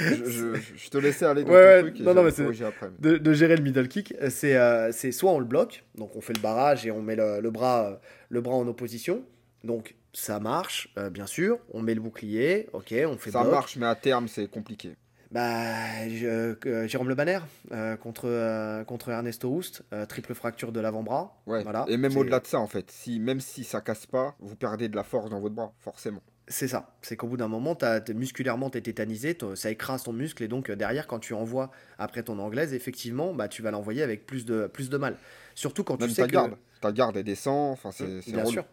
je, 0.00 0.90
te 0.90 0.98
laissais 0.98 1.26
aller 1.26 1.44
dans 1.44 1.52
ouais, 1.52 1.82
truc 1.82 2.00
non, 2.00 2.14
non, 2.14 2.24
mais 2.24 2.62
après. 2.64 2.90
De, 2.98 3.32
gérer 3.32 3.56
le 3.56 3.62
middle 3.62 3.86
kick, 3.86 4.14
euh, 4.20 4.90
c'est 4.92 5.12
soit 5.12 5.30
on 5.30 5.38
le 5.38 5.44
bloque, 5.44 5.84
donc 5.94 6.16
on 6.16 6.20
fait 6.20 6.34
le 6.34 6.42
barrage 6.42 6.86
et 6.86 6.90
on 6.90 7.02
met 7.02 7.14
le, 7.14 7.50
bras, 7.50 8.00
le 8.30 8.40
bras 8.40 8.56
en 8.56 8.66
opposition. 8.66 9.24
Donc 9.62 9.94
ça 10.12 10.40
marche, 10.40 10.92
euh, 10.98 11.08
bien 11.08 11.26
sûr. 11.26 11.58
On 11.72 11.82
met 11.82 11.94
le 11.94 12.00
bouclier, 12.00 12.68
ok, 12.72 12.94
on 13.06 13.16
fait 13.16 13.30
Ça 13.30 13.44
marche, 13.44 13.76
mais 13.76 13.86
à 13.86 13.94
terme 13.94 14.26
c'est 14.26 14.48
compliqué. 14.48 14.96
Bah, 15.34 16.08
je, 16.08 16.86
Jérôme 16.86 17.08
Le 17.08 17.16
Banner 17.16 17.40
euh, 17.72 17.96
contre, 17.96 18.28
euh, 18.28 18.84
contre 18.84 19.08
Ernesto 19.08 19.48
Houst, 19.48 19.82
euh, 19.92 20.06
triple 20.06 20.32
fracture 20.32 20.70
de 20.70 20.78
l'avant-bras. 20.78 21.42
Voilà, 21.44 21.84
et 21.88 21.96
même 21.96 22.16
au-delà 22.16 22.38
de 22.38 22.46
ça, 22.46 22.60
en 22.60 22.68
fait, 22.68 22.88
si, 22.92 23.18
même 23.18 23.40
si 23.40 23.64
ça 23.64 23.80
casse 23.80 24.06
pas, 24.06 24.36
vous 24.38 24.54
perdez 24.54 24.88
de 24.88 24.94
la 24.94 25.02
force 25.02 25.30
dans 25.30 25.40
votre 25.40 25.56
bras, 25.56 25.72
forcément. 25.80 26.22
C'est 26.46 26.68
ça, 26.68 26.94
c'est 27.02 27.16
qu'au 27.16 27.26
bout 27.26 27.36
d'un 27.36 27.48
moment, 27.48 27.76
as, 27.82 28.08
musculairement, 28.12 28.70
tu 28.70 28.78
es 28.78 28.80
tétanisé, 28.80 29.36
ça 29.56 29.72
écrase 29.72 30.04
ton 30.04 30.12
muscle, 30.12 30.40
et 30.44 30.46
donc 30.46 30.70
derrière, 30.70 31.08
quand 31.08 31.18
tu 31.18 31.34
envoies 31.34 31.72
après 31.98 32.22
ton 32.22 32.38
anglaise, 32.38 32.72
effectivement, 32.72 33.34
bah, 33.34 33.48
tu 33.48 33.60
vas 33.60 33.72
l'envoyer 33.72 34.04
avec 34.04 34.26
plus 34.26 34.44
de, 34.44 34.68
plus 34.68 34.88
de 34.88 34.98
mal. 34.98 35.16
Surtout 35.56 35.82
quand 35.82 35.96
tu 35.96 36.10
sais 36.10 36.22
ta 36.22 36.28
que... 36.28 36.32
Garde. 36.32 36.56
Ta 36.80 36.92
garde, 36.92 37.16
elle 37.16 37.24
descend, 37.24 37.72
enfin, 37.72 37.90
c'est 37.90 38.30
Bien 38.30 38.44
sûr. 38.44 38.64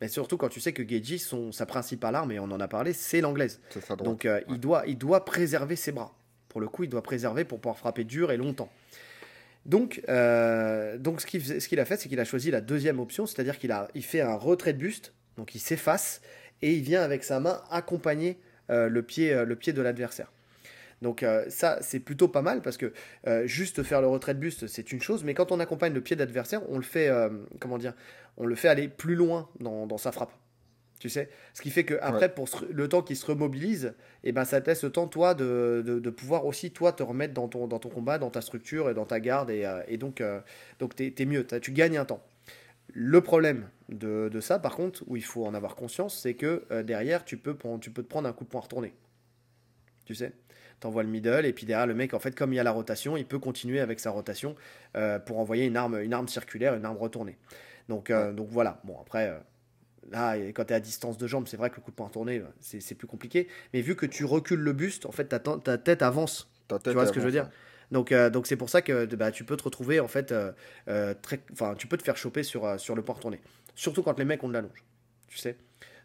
Mais 0.00 0.08
surtout 0.08 0.36
quand 0.36 0.48
tu 0.48 0.60
sais 0.60 0.72
que 0.72 0.86
Geji, 0.86 1.18
son, 1.18 1.52
sa 1.52 1.66
principale 1.66 2.14
arme, 2.14 2.32
et 2.32 2.38
on 2.38 2.44
en 2.44 2.60
a 2.60 2.68
parlé, 2.68 2.92
c'est 2.92 3.20
l'anglaise. 3.20 3.60
Donc 3.98 4.24
euh, 4.24 4.40
il, 4.48 4.58
doit, 4.58 4.84
il 4.86 4.98
doit 4.98 5.24
préserver 5.24 5.76
ses 5.76 5.92
bras. 5.92 6.14
Pour 6.48 6.60
le 6.60 6.68
coup, 6.68 6.84
il 6.84 6.90
doit 6.90 7.02
préserver 7.02 7.44
pour 7.44 7.60
pouvoir 7.60 7.78
frapper 7.78 8.04
dur 8.04 8.30
et 8.32 8.36
longtemps. 8.36 8.70
Donc, 9.66 10.02
euh, 10.08 10.98
donc 10.98 11.20
ce 11.20 11.26
qu'il 11.26 11.80
a 11.80 11.84
fait, 11.84 11.96
c'est 11.96 12.08
qu'il 12.08 12.20
a 12.20 12.24
choisi 12.24 12.50
la 12.50 12.60
deuxième 12.60 13.00
option, 13.00 13.26
c'est-à-dire 13.26 13.58
qu'il 13.58 13.72
a, 13.72 13.88
il 13.94 14.04
fait 14.04 14.20
un 14.20 14.34
retrait 14.34 14.74
de 14.74 14.78
buste, 14.78 15.14
donc 15.36 15.54
il 15.54 15.58
s'efface, 15.58 16.20
et 16.60 16.74
il 16.74 16.82
vient 16.82 17.02
avec 17.02 17.24
sa 17.24 17.40
main 17.40 17.62
accompagner 17.70 18.38
euh, 18.70 18.88
le, 18.88 19.02
pied, 19.02 19.34
le 19.44 19.56
pied 19.56 19.72
de 19.72 19.80
l'adversaire. 19.80 20.30
Donc 21.04 21.22
euh, 21.22 21.44
ça, 21.50 21.78
c'est 21.82 22.00
plutôt 22.00 22.28
pas 22.28 22.40
mal 22.40 22.62
parce 22.62 22.78
que 22.78 22.92
euh, 23.26 23.46
juste 23.46 23.82
faire 23.82 24.00
le 24.00 24.06
retrait 24.08 24.32
de 24.32 24.38
buste, 24.38 24.66
c'est 24.66 24.90
une 24.90 25.02
chose, 25.02 25.22
mais 25.22 25.34
quand 25.34 25.52
on 25.52 25.60
accompagne 25.60 25.92
le 25.92 26.00
pied 26.00 26.16
d'adversaire, 26.16 26.62
on 26.70 26.78
le 26.78 26.82
fait, 26.82 27.08
euh, 27.08 27.28
comment 27.60 27.76
dire, 27.76 27.92
on 28.38 28.46
le 28.46 28.54
fait 28.54 28.68
aller 28.68 28.88
plus 28.88 29.14
loin 29.14 29.50
dans, 29.60 29.98
sa 29.98 30.12
frappe. 30.12 30.32
Tu 30.98 31.10
sais, 31.10 31.28
ce 31.52 31.60
qui 31.60 31.68
fait 31.68 31.84
que 31.84 31.98
après, 32.00 32.34
pour 32.34 32.48
le 32.72 32.88
temps 32.88 33.02
qu'il 33.02 33.16
se 33.18 33.26
remobilise, 33.26 33.92
et 34.22 34.30
eh 34.30 34.32
ben 34.32 34.46
ça 34.46 34.62
te 34.62 34.70
laisse 34.70 34.82
le 34.82 34.90
temps 34.90 35.06
toi 35.06 35.34
de, 35.34 36.10
pouvoir 36.16 36.46
aussi 36.46 36.70
toi 36.70 36.92
te 36.92 37.02
remettre 37.02 37.34
dans 37.34 37.48
ton, 37.48 37.66
dans 37.66 37.78
ton 37.78 37.90
combat, 37.90 38.16
dans 38.18 38.30
ta 38.30 38.40
structure 38.40 38.88
et 38.88 38.94
dans 38.94 39.04
ta 39.04 39.20
garde 39.20 39.50
et, 39.50 39.96
donc 39.98 40.22
donc 40.78 40.96
t'es 40.96 41.14
es 41.18 41.26
mieux, 41.26 41.46
tu 41.60 41.72
gagnes 41.72 41.98
un 41.98 42.06
temps. 42.06 42.24
Le 42.94 43.20
problème 43.20 43.68
de, 43.90 44.40
ça, 44.40 44.58
par 44.58 44.74
contre, 44.74 45.04
où 45.06 45.16
il 45.16 45.24
faut 45.24 45.44
en 45.44 45.52
avoir 45.52 45.76
conscience, 45.76 46.18
c'est 46.18 46.32
que 46.32 46.64
derrière, 46.80 47.26
tu 47.26 47.36
peux, 47.36 47.54
tu 47.82 47.90
peux 47.90 48.02
te 48.02 48.08
prendre 48.08 48.26
un 48.26 48.32
coup 48.32 48.44
de 48.44 48.48
poing 48.48 48.62
retourné. 48.62 48.94
Tu 50.06 50.14
sais? 50.14 50.32
T'envoies 50.84 51.02
le 51.02 51.08
middle, 51.08 51.46
et 51.46 51.54
puis 51.54 51.64
derrière, 51.64 51.86
le 51.86 51.94
mec, 51.94 52.12
en 52.12 52.18
fait, 52.18 52.36
comme 52.36 52.52
il 52.52 52.56
y 52.56 52.60
a 52.60 52.62
la 52.62 52.70
rotation, 52.70 53.16
il 53.16 53.24
peut 53.24 53.38
continuer 53.38 53.80
avec 53.80 54.00
sa 54.00 54.10
rotation 54.10 54.54
euh, 54.96 55.18
pour 55.18 55.38
envoyer 55.38 55.64
une 55.64 55.78
arme, 55.78 55.98
une 56.02 56.12
arme 56.12 56.28
circulaire, 56.28 56.74
une 56.74 56.84
arme 56.84 56.98
retournée. 56.98 57.38
Donc, 57.88 58.10
euh, 58.10 58.34
donc 58.34 58.48
voilà. 58.50 58.82
Bon, 58.84 59.00
après, 59.00 59.30
euh, 59.30 59.38
là, 60.10 60.36
quand 60.52 60.66
tu 60.66 60.72
es 60.74 60.76
à 60.76 60.80
distance 60.80 61.16
de 61.16 61.26
jambe, 61.26 61.48
c'est 61.48 61.56
vrai 61.56 61.70
que 61.70 61.76
le 61.76 61.80
coup 61.80 61.90
de 61.90 61.96
poing 61.96 62.08
retourné, 62.08 62.42
c'est 62.60 62.94
plus 62.94 63.06
compliqué. 63.06 63.48
Mais 63.72 63.80
vu 63.80 63.96
que 63.96 64.04
tu 64.04 64.26
recules 64.26 64.60
le 64.60 64.72
buste, 64.74 65.06
en 65.06 65.12
fait, 65.12 65.24
ta, 65.24 65.38
ta 65.38 65.78
tête 65.78 66.02
avance. 66.02 66.52
tu 66.68 66.90
vois 66.90 67.06
ce 67.06 67.12
que 67.12 67.20
je 67.20 67.24
veux 67.24 67.32
dire 67.32 67.48
donc, 67.90 68.12
donc 68.12 68.46
c'est 68.46 68.56
pour 68.56 68.70
ça 68.70 68.82
que 68.82 69.04
bah, 69.14 69.30
tu 69.30 69.44
peux 69.44 69.56
te 69.56 69.62
retrouver 69.62 70.00
en 70.00 70.08
fait, 70.08 70.34
très, 71.22 71.40
enfin, 71.52 71.74
tu 71.76 71.86
peux 71.86 71.96
te 71.96 72.02
faire 72.02 72.16
choper 72.16 72.42
sur, 72.42 72.80
sur 72.80 72.96
le 72.96 73.02
poing 73.02 73.14
retourné. 73.14 73.40
Surtout 73.74 74.02
quand 74.02 74.18
les 74.18 74.24
mecs 74.24 74.42
ont 74.42 74.48
de 74.48 74.54
la 74.54 74.62
longe, 74.62 74.82
tu 75.28 75.38
sais 75.38 75.56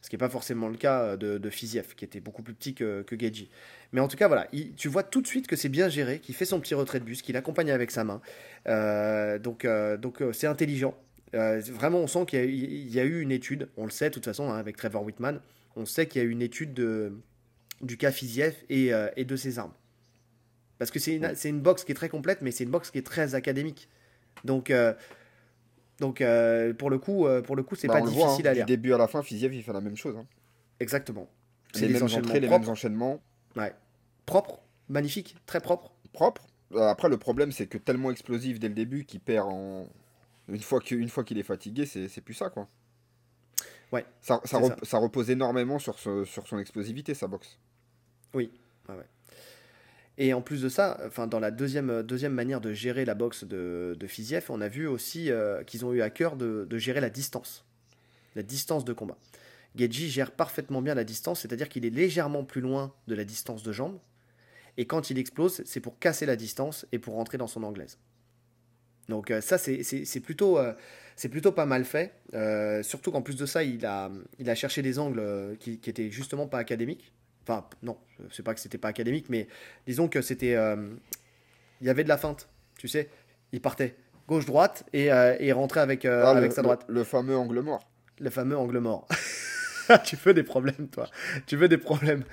ce 0.02 0.10
qui 0.10 0.16
n'est 0.16 0.20
pas 0.20 0.30
forcément 0.30 0.70
le 0.70 0.78
cas 0.78 1.18
de, 1.18 1.38
de 1.38 1.50
Fiziev, 1.50 1.95
qui 1.95 2.06
était 2.06 2.20
beaucoup 2.20 2.41
plus 2.41 2.54
petit 2.54 2.74
que, 2.74 3.02
que 3.02 3.20
Geji. 3.20 3.50
Mais 3.91 4.02
en 4.02 4.08
tout 4.08 4.18
cas, 4.18 4.28
voilà, 4.28 4.47
tu 4.78 4.88
vois 4.88 5.04
tout 5.04 5.22
de 5.22 5.28
suite 5.28 5.47
que 5.47 5.56
c'est 5.56 5.70
bien 5.70 5.89
géré, 5.89 6.20
qu'il 6.20 6.36
fait 6.36 6.45
son 6.45 6.60
petit 6.60 6.76
retrait 6.76 7.00
de 7.00 7.06
bus, 7.06 7.22
qu'il 7.22 7.36
accompagne 7.38 7.72
avec 7.72 7.91
sa 7.91 8.04
main. 8.04 8.22
Euh, 8.68 9.39
donc, 9.39 9.66
euh, 9.66 9.97
donc 9.97 10.22
euh, 10.22 10.32
c'est 10.32 10.47
intelligent. 10.47 10.95
vraiment, 11.34 12.00
on 12.00 12.08
sent 12.08 12.26
qu'il 12.28 12.89
y, 12.89 13.00
a 13.00 13.04
eu 13.04 13.22
une 13.22 13.32
étude, 13.32 13.70
on 13.78 13.86
le 13.86 13.91
sait 13.91 14.10
de 14.10 14.14
toute 14.14 14.26
façon, 14.26 14.52
hein, 14.52 14.58
avec 14.58 14.78
Trevor 14.78 15.04
Whitman, 15.04 15.41
on 15.76 15.86
sait 15.86 16.08
qu'il 16.08 16.22
y 16.22 16.26
a 16.26 16.28
eu 16.28 16.32
une 16.32 16.41
étude 16.41 16.74
de, 16.74 17.14
du 17.82 17.97
cas 17.97 18.12
Fiziev 18.12 18.56
et, 18.70 18.91
et 19.16 19.26
de 19.26 19.36
ses 19.36 19.60
armes. 19.60 19.74
Parce 20.78 20.91
que 20.91 21.00
c'est 21.00 21.16
une, 21.16 21.34
une 21.45 21.62
boxe 21.62 21.84
qui 21.84 21.91
est 21.91 21.95
très 21.95 22.10
complète, 22.10 22.41
mais 22.41 22.52
c'est 22.52 22.64
une 22.64 22.72
boxe 22.72 22.89
qui 22.91 22.97
est 23.00 23.06
très 23.06 23.36
académique. 23.36 23.89
Donc, 24.45 24.72
Donc 26.00 26.22
euh, 26.22 26.74
pour 26.74 26.89
le 26.89 26.97
coup, 27.00 27.26
euh, 27.28 27.41
pour 27.41 27.56
le 27.56 27.64
coup, 27.64 27.76
c'est 27.76 27.88
Bah, 27.88 27.95
pas 27.95 28.02
on 28.02 28.06
le 28.06 28.12
voit, 28.12 28.26
difficile 28.26 28.47
hein, 28.47 28.52
à 28.52 28.54
du 28.54 28.58
lire. 28.60 28.66
début 28.66 28.93
à 28.93 28.97
la 28.97 29.08
fin, 29.08 29.22
Fiziev 29.22 29.54
il 29.54 29.64
fait 29.64 29.74
la 29.74 29.82
même 29.82 29.97
chose. 29.97 30.16
hein. 30.18 30.26
Exactement. 30.80 31.28
C'est 31.74 31.88
Les 31.88 31.93
mêmes 31.93 32.04
enchaînements 32.04 32.28
entrées, 32.28 32.39
les 32.39 32.47
propres. 32.47 32.62
mêmes 32.62 32.70
enchaînements. 32.72 33.22
Ouais. 33.56 33.74
Propre, 34.26 34.62
magnifique, 34.88 35.36
très 35.45 35.60
propre. 35.60 35.91
propre. 36.14 36.47
Euh, 36.74 36.88
Après, 36.88 37.10
le 37.10 37.18
problème, 37.18 37.52
c'est 37.52 37.68
que 37.68 37.78
tellement 37.78 38.12
explosif 38.12 38.60
dès 38.60 38.68
le 38.70 38.76
début 38.76 39.04
qu'il 39.06 39.20
perd 39.20 39.47
en. 39.50 39.88
Une 40.47 40.60
fois 40.62 40.80
qu'il 40.82 41.38
est 41.38 41.43
fatigué, 41.43 41.86
c'est 41.86 42.22
plus 42.22 42.34
ça, 42.34 42.50
quoi. 42.50 42.68
Ouais, 43.91 44.06
Ça, 44.22 44.39
ça, 44.45 44.60
c'est 44.60 44.68
rep- 44.68 44.86
ça 44.86 44.97
repose 45.00 45.30
énormément 45.32 45.80
sur, 45.80 45.97
ce- 46.00 46.24
sur 46.26 46.47
son 46.47 46.60
explosivité, 46.60 47.14
sa 47.16 47.28
boxe. 47.28 47.58
Oui. 48.34 48.52
ouais, 48.88 48.95
ouais. 48.95 49.04
Et 50.22 50.34
en 50.34 50.41
plus 50.41 50.61
de 50.61 50.67
ça, 50.67 50.99
enfin 51.07 51.28
dans 51.28 51.39
la 51.39 51.49
deuxième, 51.49 51.89
euh, 51.89 52.03
deuxième 52.03 52.34
manière 52.34 52.59
de 52.59 52.74
gérer 52.74 53.05
la 53.05 53.15
boxe 53.15 53.45
de, 53.45 53.95
de 53.97 54.07
Fiziev, 54.07 54.47
on 54.49 54.59
a 54.59 54.67
vu 54.67 54.86
aussi 54.86 55.32
euh, 55.32 55.63
qu'ils 55.63 55.86
ont 55.86 55.93
eu 55.93 56.01
à 56.01 56.09
cœur 56.09 56.36
de, 56.36 56.67
gérer 56.78 56.99
la 56.99 57.09
distance, 57.09 57.65
la 58.36 58.43
distance 58.43 58.84
de 58.84 58.91
combat. 58.91 59.17
Geji 59.78 60.09
gère 60.09 60.32
parfaitement 60.32 60.82
bien 60.82 60.93
la 60.93 61.05
distance, 61.05 61.39
c'est-à-dire 61.39 61.70
qu'il 61.70 61.86
est 61.86 61.89
légèrement 61.89 62.43
plus 62.43 62.59
loin 62.59 62.93
de 63.07 63.15
la 63.15 63.24
distance 63.24 63.63
de 63.63 63.72
jambe, 63.72 63.97
et 64.76 64.86
quand 64.86 65.09
il 65.09 65.17
explose, 65.17 65.61
c'est 65.65 65.80
pour 65.80 65.97
casser 65.99 66.26
la 66.26 66.36
distance 66.36 66.86
et 66.91 66.99
pour 66.99 67.13
rentrer 67.13 67.38
dans 67.38 67.47
son 67.47 67.63
anglaise. 67.63 67.97
Donc 69.07 69.32
euh, 69.32 69.39
ça, 69.39 69.57
c'est 69.57 70.20
plutôt, 70.20 70.57
euh, 70.57 70.74
plutôt 71.32 71.53
pas 71.53 71.65
mal 71.65 71.86
fait, 71.86 72.13
surtout 72.84 73.11
qu'en 73.13 73.22
plus 73.22 73.38
de 73.38 73.45
ça, 73.45 73.63
il 73.63 73.86
a, 73.86 74.11
il 74.38 74.49
a 74.49 74.55
cherché 74.55 74.82
des 74.82 74.99
angles 74.99 75.55
qui, 75.61 75.80
qui 75.80 75.89
étaient 75.89 76.11
justement 76.11 76.47
pas 76.47 76.57
académiques. 76.57 77.13
Enfin, 77.44 77.66
non, 77.82 77.98
c'est 78.32 78.44
pas 78.44 78.54
que 78.54 78.60
c'était 78.60 78.78
pas 78.78 78.90
académique, 78.90 79.28
mais 79.30 79.48
disons 79.88 80.08
que 80.08 80.22
c'était. 80.22 80.56
euh, 80.56 80.76
il 81.82 81.88
y 81.88 81.90
avait 81.90 82.04
de 82.04 82.10
la 82.10 82.18
feinte, 82.18 82.50
tu 82.78 82.88
sais. 82.88 83.10
Il 83.52 83.62
partait 83.62 83.96
gauche-droite 84.28 84.84
et, 84.94 85.12
euh, 85.12 85.36
et 85.40 85.48
il 85.48 85.54
rentrait 85.54 85.80
avec, 85.80 86.06
euh, 86.06 86.24
Ah, 86.26 86.32
avec 86.32 86.50
le, 86.52 86.56
sa 86.56 86.62
droite. 86.62 86.86
Le, 86.88 86.96
le 86.96 87.04
fameux 87.04 87.36
angle 87.38 87.62
mort. 87.62 87.90
Le 88.20 88.30
fameux 88.30 88.58
angle 88.58 88.80
mort. 88.80 89.08
tu 90.04 90.16
veux 90.18 90.34
des 90.34 90.44
problèmes, 90.44 90.88
toi? 90.92 91.08
Tu 91.48 91.56
veux 91.56 91.68
des 91.68 91.78
problèmes? 91.78 92.24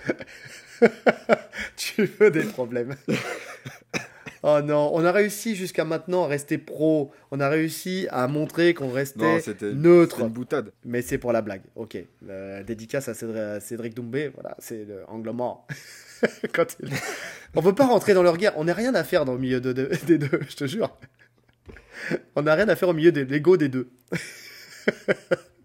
tu 1.77 2.05
veux 2.05 2.31
des 2.31 2.43
problèmes. 2.43 2.95
Oh 4.43 4.61
non, 4.63 4.91
on 4.95 5.05
a 5.05 5.13
réussi 5.13 5.55
jusqu'à 5.57 5.85
maintenant 5.85 6.25
à 6.25 6.27
rester 6.29 6.59
pro. 6.59 7.13
On 7.31 7.41
a 7.41 7.49
réussi 7.49 8.07
à 8.11 8.27
montrer 8.29 8.75
qu'on 8.75 8.91
restait 8.91 9.41
neutre. 9.75 10.21
une 10.21 10.29
boutade. 10.29 10.73
Mais 10.85 11.03
c'est 11.03 11.19
pour 11.19 11.33
la 11.33 11.43
blague. 11.43 11.63
Ok. 11.75 11.97
Euh, 12.29 12.63
dédicace 12.63 13.09
à 13.09 13.15
Cédric, 13.15 13.63
Cédric 13.63 13.95
Doumbé. 13.95 14.31
Voilà, 14.35 14.57
c'est 14.59 14.85
le 14.85 15.03
angle 15.09 15.31
mort. 15.31 15.67
Quand 16.55 16.77
il- 16.83 16.91
On 17.55 17.63
peut 17.63 17.75
pas 17.75 17.87
rentrer 17.87 18.15
dans 18.15 18.23
leur 18.23 18.37
guerre. 18.37 18.53
On 18.57 18.65
n'a 18.65 18.75
rien 18.75 18.95
à 18.95 19.05
faire 19.05 19.25
dans 19.25 19.35
le 19.35 19.39
milieu 19.41 19.61
de- 19.61 19.73
de- 19.73 19.91
des 20.07 20.19
deux, 20.19 20.41
je 20.49 20.57
te 20.57 20.67
jure. 20.67 20.97
On 22.35 22.43
n'a 22.43 22.55
rien 22.55 22.69
à 22.69 22.77
faire 22.77 22.89
au 22.91 22.95
milieu 22.95 23.13
des 23.13 23.25
l'ego 23.25 23.57
des 23.57 23.69
deux. 23.69 23.89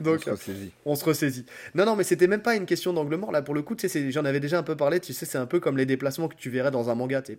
Donc, 0.00 0.18
on 0.20 0.22
se 0.24 0.30
ressaisit. 0.30 0.72
On 0.84 0.94
se 0.96 1.04
ressaisit. 1.04 1.46
Non, 1.74 1.84
non, 1.84 1.96
mais 1.96 2.04
c'était 2.04 2.26
même 2.26 2.42
pas 2.42 2.56
une 2.56 2.66
question 2.66 2.92
d'angle 2.92 3.16
mort. 3.16 3.32
Là, 3.32 3.42
pour 3.42 3.54
le 3.54 3.62
coup, 3.62 3.74
tu 3.74 3.82
sais, 3.82 3.88
c'est- 3.88 4.10
j'en 4.10 4.24
avais 4.24 4.40
déjà 4.40 4.58
un 4.58 4.62
peu 4.62 4.76
parlé. 4.76 5.00
Tu 5.00 5.12
sais, 5.12 5.26
c'est 5.26 5.38
un 5.38 5.46
peu 5.46 5.60
comme 5.60 5.76
les 5.76 5.86
déplacements 5.86 6.28
que 6.28 6.34
tu 6.36 6.50
verrais 6.50 6.70
dans 6.70 6.90
un 6.90 6.94
manga. 6.94 7.22
Tu 7.22 7.36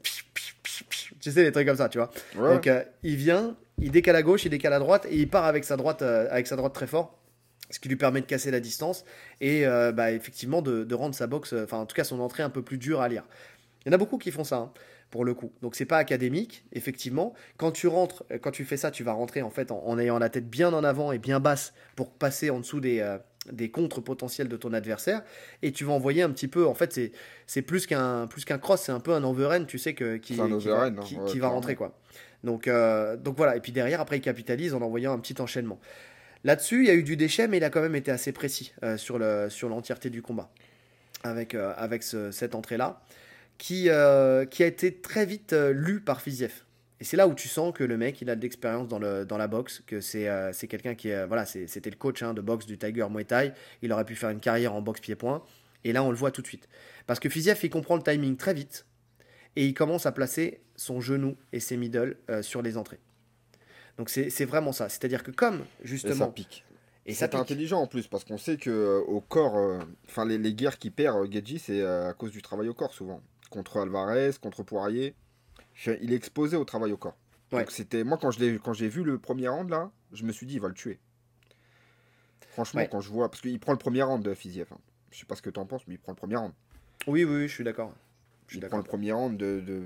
sais, 1.20 1.44
les 1.44 1.52
trucs 1.52 1.68
comme 1.68 1.78
ça, 1.78 1.90
tu 1.90 1.98
vois. 1.98 2.10
Ouais, 2.36 2.56
Donc 2.56 2.68
euh, 2.68 2.84
il 3.04 3.16
vient, 3.16 3.56
il 3.80 3.92
décale 3.92 4.16
à 4.16 4.24
gauche, 4.24 4.46
il 4.46 4.50
décale 4.50 4.74
à 4.74 4.80
droite 4.80 5.06
et 5.10 5.16
il 5.18 5.30
part 5.30 5.46
avec 5.46 5.64
sa 5.64 5.78
droite, 5.78 6.02
euh, 6.02 6.28
avec 6.32 6.48
sa 6.48 6.56
droite 6.56 6.74
très 6.74 6.88
fort, 6.88 7.20
ce 7.70 7.80
qui 7.80 7.90
lui 7.90 7.96
permet 7.96 8.22
de 8.22 8.26
casser 8.26 8.52
la 8.52 8.60
distance 8.60 9.04
et 9.40 9.66
euh, 9.66 9.92
bah, 9.92 10.12
effectivement 10.12 10.62
de, 10.62 10.84
de 10.84 10.96
rendre 10.96 11.14
sa 11.16 11.28
boxe, 11.28 11.54
enfin 11.54 11.78
en 11.78 11.86
tout 11.86 11.96
cas 11.96 12.04
son 12.04 12.20
entrée 12.20 12.44
un 12.44 12.50
peu 12.50 12.62
plus 12.62 12.78
dure 12.78 13.02
à 13.02 13.08
lire. 13.10 13.24
Il 13.86 13.90
y 13.90 13.92
en 13.92 13.94
a 13.94 13.98
beaucoup 13.98 14.18
qui 14.18 14.32
font 14.32 14.44
ça. 14.44 14.58
hein, 14.58 14.72
pour 15.12 15.24
le 15.26 15.34
coup. 15.36 15.52
Donc 15.62 15.76
c'est 15.76 15.86
pas 15.86 15.98
académique, 15.98 16.66
effectivement. 16.74 17.34
Quand 17.58 17.72
tu 17.72 17.88
rentres, 17.88 18.24
euh, 18.32 18.40
quand 18.40 18.52
tu 18.52 18.66
fais 18.66 18.78
ça, 18.78 18.90
tu 18.92 19.04
vas 19.04 19.12
rentrer 19.14 19.42
en 19.44 19.50
fait 19.52 19.70
en, 19.72 19.84
en 19.86 20.00
ayant 20.00 20.18
la 20.18 20.30
tête 20.30 20.50
bien 20.50 20.74
en 20.74 20.84
avant 20.84 21.12
et 21.12 21.20
bien 21.20 21.40
basse 21.40 21.74
pour 21.96 22.12
passer 22.12 22.50
en 22.50 22.60
dessous 22.60 22.80
des, 22.80 23.00
euh, 23.02 23.18
des 23.52 23.70
contres 23.70 24.02
potentiels 24.02 24.48
de 24.48 24.56
ton 24.58 24.72
adversaire 24.74 25.22
et 25.62 25.72
tu 25.72 25.84
vas 25.84 25.94
envoyer 25.94 26.22
un 26.24 26.30
petit 26.32 26.48
peu. 26.48 26.66
En 26.66 26.74
fait, 26.74 26.94
c'est 26.94 27.12
c'est 27.46 27.62
plus 27.62 27.86
qu'un 27.88 28.26
plus 28.28 28.46
qu'un 28.46 28.58
cross, 28.58 28.82
c'est 28.84 28.92
un 28.92 29.00
peu 29.00 29.14
un 29.14 29.24
overhand, 29.24 29.66
tu 29.68 29.78
sais 29.78 29.94
que 29.94 30.18
qui, 30.18 30.34
va, 30.36 30.44
hein, 30.44 30.48
qui- 31.04 31.16
ouais, 31.20 31.26
qui 31.32 31.40
va 31.40 31.48
rentrer 31.50 31.76
quoi. 31.76 31.98
Donc, 32.44 32.68
euh, 32.68 33.18
donc 33.18 33.38
voilà, 33.38 33.56
et 33.56 33.60
puis 33.60 33.72
derrière, 33.72 34.02
après, 34.02 34.18
il 34.18 34.22
capitalise 34.22 34.74
en 34.74 34.82
envoyant 34.82 35.14
un 35.14 35.20
petit 35.20 35.40
enchaînement. 35.42 35.80
Là-dessus, 36.44 36.80
il 36.84 36.88
y 36.88 36.90
a 36.90 36.96
eu 36.96 37.04
du 37.04 37.16
déchet, 37.18 37.48
mais 37.48 37.58
il 37.58 37.64
a 37.64 37.70
quand 37.70 37.82
même 37.82 37.96
été 37.96 38.10
assez 38.10 38.32
précis 38.32 38.74
euh, 38.84 38.98
sur 38.98 39.20
le- 39.20 39.48
sur 39.50 39.70
l'entièreté 39.70 40.10
du 40.10 40.22
combat. 40.24 40.50
Avec, 41.24 41.54
avec 41.54 42.02
ce- 42.02 42.32
cette 42.32 42.56
entrée-là, 42.56 43.00
qui, 43.62 43.90
euh, 43.90 44.44
qui 44.46 44.64
a 44.64 44.66
été 44.66 44.92
très 44.92 45.24
vite 45.24 45.54
euh, 45.54 45.72
lu 45.72 46.02
par 46.02 46.20
Fiziev. 46.20 46.64
Et 47.00 47.04
c'est 47.04 47.16
là 47.16 47.28
où 47.28 47.36
tu 47.36 47.48
sens 47.48 47.72
que 47.72 47.84
le 47.84 47.96
mec, 47.96 48.20
il 48.20 48.30
a 48.32 48.36
de 48.36 48.42
l'expérience 48.42 48.88
dans, 48.88 48.98
le, 48.98 49.24
dans 49.24 49.38
la 49.38 49.48
boxe, 49.48 49.84
que 49.86 50.02
c'est 50.02 50.28
euh, 50.28 50.52
c'est 50.52 50.68
quelqu'un 50.68 50.96
qui 50.96 51.10
est. 51.10 51.28
voilà, 51.28 51.46
c'était 51.46 51.92
le 51.92 51.96
coach 51.96 52.24
hein, 52.24 52.34
de 52.34 52.42
boxe 52.42 52.66
du 52.66 52.80
Tiger 52.80 53.06
Muay 53.08 53.24
Thai. 53.24 53.54
Il 53.84 53.94
aurait 53.94 54.06
pu 54.06 54.16
faire 54.16 54.32
une 54.32 54.40
carrière 54.40 54.74
en 54.74 54.82
boxe 54.82 55.00
pied-point. 55.00 55.44
Et 55.84 55.94
là, 55.94 56.04
on 56.04 56.10
le 56.10 56.18
voit 56.18 56.32
tout 56.32 56.42
de 56.42 56.48
suite. 56.48 56.68
Parce 57.06 57.20
que 57.20 57.30
Fiziev, 57.30 57.60
il 57.62 57.70
comprend 57.70 57.96
le 57.96 58.02
timing 58.02 58.36
très 58.36 58.56
vite. 58.56 58.88
Et 59.56 59.68
il 59.68 59.76
commence 59.76 60.08
à 60.08 60.12
placer 60.12 60.62
son 60.76 61.00
genou 61.00 61.38
et 61.54 61.60
ses 61.60 61.78
middle 61.78 62.18
sur 62.42 62.64
les 62.64 62.78
entrées. 62.78 63.00
Donc 63.98 64.10
c'est 64.10 64.46
vraiment 64.46 64.72
ça. 64.72 64.90
C'est-à-dire 64.90 65.22
que 65.22 65.32
comme, 65.32 65.60
Et 65.60 65.60
ça 65.60 65.66
justement... 65.84 66.32
pique. 66.32 66.66
Et 67.06 67.14
C'est 67.14 67.34
intelligent 67.34 67.82
en 67.82 67.88
plus, 67.88 68.08
parce 68.08 68.24
qu'on 68.24 68.38
sait 68.38 68.58
que 68.58 68.70
euh, 68.70 69.00
au 69.00 69.22
corps, 69.22 69.58
euh, 69.58 69.80
enfin 70.08 70.26
les, 70.26 70.38
les 70.38 70.54
guerres 70.54 70.78
qui 70.78 70.92
perd 70.92 71.18
euh, 71.18 71.32
Geji, 71.32 71.58
c'est 71.58 71.84
à 71.84 72.14
cause 72.14 72.32
du 72.32 72.42
travail 72.42 72.70
au 72.70 72.74
corps 72.74 72.94
souvent. 72.94 73.22
Contre 73.52 73.78
Alvarez, 73.82 74.32
contre 74.42 74.64
Poirier, 74.64 75.14
il 75.86 76.12
est 76.12 76.16
exposé 76.16 76.58
au 76.58 76.66
travail 76.66 76.92
au 76.92 76.98
corps. 76.98 77.18
Ouais. 77.52 77.60
Donc 77.60 77.72
c'était 77.72 78.04
moi 78.04 78.18
quand 78.18 78.32
je 78.32 78.40
l'ai 78.40 78.58
quand 78.58 78.74
j'ai 78.74 78.88
vu 78.90 79.04
le 79.04 79.20
premier 79.20 79.48
round 79.50 79.70
là, 79.70 79.92
je 80.14 80.24
me 80.24 80.32
suis 80.32 80.48
dit 80.48 80.56
il 80.56 80.62
va 80.62 80.70
le 80.70 80.74
tuer. 80.74 81.00
Franchement 82.54 82.82
Ouais. 82.82 82.90
quand 82.90 83.02
je 83.02 83.10
vois 83.10 83.30
parce 83.30 83.42
qu'il 83.42 83.60
prend 83.60 83.74
le 83.74 83.78
premier 83.78 84.02
round 84.04 84.24
de 84.24 84.34
Fiziev. 84.34 84.68
hein. 84.72 84.78
Je 85.12 85.20
sais 85.20 85.26
pas 85.26 85.36
ce 85.36 85.42
que 85.42 85.50
t'en 85.50 85.66
penses 85.66 85.86
mais 85.88 85.96
il 85.96 86.00
prend 86.00 86.14
le 86.14 86.18
premier 86.18 86.38
round. 86.38 86.54
Oui, 87.08 87.24
oui, 87.26 87.36
oui, 87.36 87.48
je 87.48 87.54
suis 87.54 87.64
d'accord. 87.64 87.94
Je 88.48 88.54
suis 88.56 88.62
Il 88.64 88.68
prend 88.68 88.78
le 88.78 88.84
premier 88.84 89.12
round 89.12 89.38
de, 89.38 89.60
de- 89.60 89.84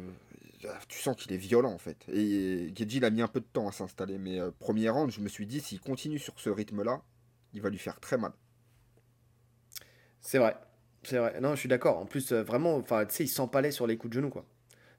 tu 0.87 0.97
sens 0.99 1.15
qu'il 1.15 1.31
est 1.33 1.37
violent 1.37 1.71
en 1.71 1.77
fait. 1.77 1.97
Et 2.07 2.71
Geji 2.75 2.97
il 2.97 3.05
a 3.05 3.09
mis 3.09 3.21
un 3.21 3.27
peu 3.27 3.39
de 3.39 3.45
temps 3.51 3.67
à 3.67 3.71
s'installer 3.71 4.17
mais 4.19 4.39
euh, 4.39 4.51
premier 4.59 4.89
round, 4.89 5.11
je 5.11 5.21
me 5.21 5.27
suis 5.27 5.45
dit 5.47 5.59
s'il 5.59 5.79
continue 5.79 6.19
sur 6.19 6.39
ce 6.39 6.49
rythme 6.49 6.83
là, 6.83 7.01
il 7.53 7.61
va 7.61 7.69
lui 7.69 7.77
faire 7.79 7.99
très 7.99 8.17
mal. 8.17 8.31
C'est 10.21 10.37
vrai. 10.39 10.55
Non, 11.13 11.51
je 11.55 11.59
suis 11.59 11.69
d'accord. 11.69 11.97
En 11.97 12.05
plus, 12.05 12.31
euh, 12.31 12.43
vraiment, 12.43 12.75
enfin, 12.75 13.05
tu 13.05 13.15
sais, 13.15 13.23
il 13.23 13.27
s'empalait 13.27 13.71
sur 13.71 13.87
les 13.87 13.97
coups 13.97 14.11
de 14.11 14.19
genou, 14.19 14.29
quoi. 14.29 14.45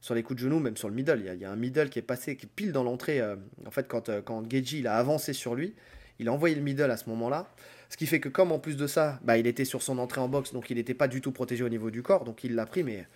Sur 0.00 0.14
les 0.14 0.22
coups 0.22 0.40
de 0.40 0.44
genou, 0.44 0.60
même 0.60 0.76
sur 0.76 0.88
le 0.88 0.94
middle. 0.94 1.22
Il 1.24 1.40
y 1.40 1.44
a, 1.44 1.50
un 1.50 1.56
middle 1.56 1.88
qui 1.88 1.98
est 1.98 2.02
passé, 2.02 2.36
qui 2.36 2.46
est 2.46 2.48
pile 2.54 2.72
dans 2.72 2.84
l'entrée. 2.84 3.20
euh, 3.20 3.36
en 3.66 3.70
fait, 3.70 3.88
quand, 3.88 4.08
euh, 4.08 4.20
quand 4.22 4.48
Geji 4.50 4.80
il 4.80 4.86
a 4.86 4.96
avancé 4.96 5.32
sur 5.32 5.54
lui, 5.54 5.74
il 6.18 6.28
a 6.28 6.32
envoyé 6.32 6.54
le 6.54 6.62
middle 6.62 6.90
à 6.90 6.96
ce 6.96 7.08
moment-là. 7.10 7.48
Ce 7.88 7.96
qui 7.96 8.06
fait 8.06 8.20
que, 8.20 8.28
comme 8.28 8.52
en 8.52 8.58
plus 8.58 8.76
de 8.76 8.86
ça, 8.86 9.20
bah, 9.22 9.38
il 9.38 9.46
était 9.46 9.64
sur 9.64 9.82
son 9.82 9.98
entrée 9.98 10.20
en 10.20 10.28
boxe, 10.28 10.52
donc 10.52 10.70
il 10.70 10.76
n'était 10.76 10.94
pas 10.94 11.08
du 11.08 11.20
tout 11.20 11.32
protégé 11.32 11.64
au 11.64 11.68
niveau 11.68 11.90
du 11.90 12.02
corps. 12.02 12.24
Donc 12.24 12.44
il 12.44 12.54
l'a 12.54 12.66
pris, 12.66 12.82
mais. 12.82 13.06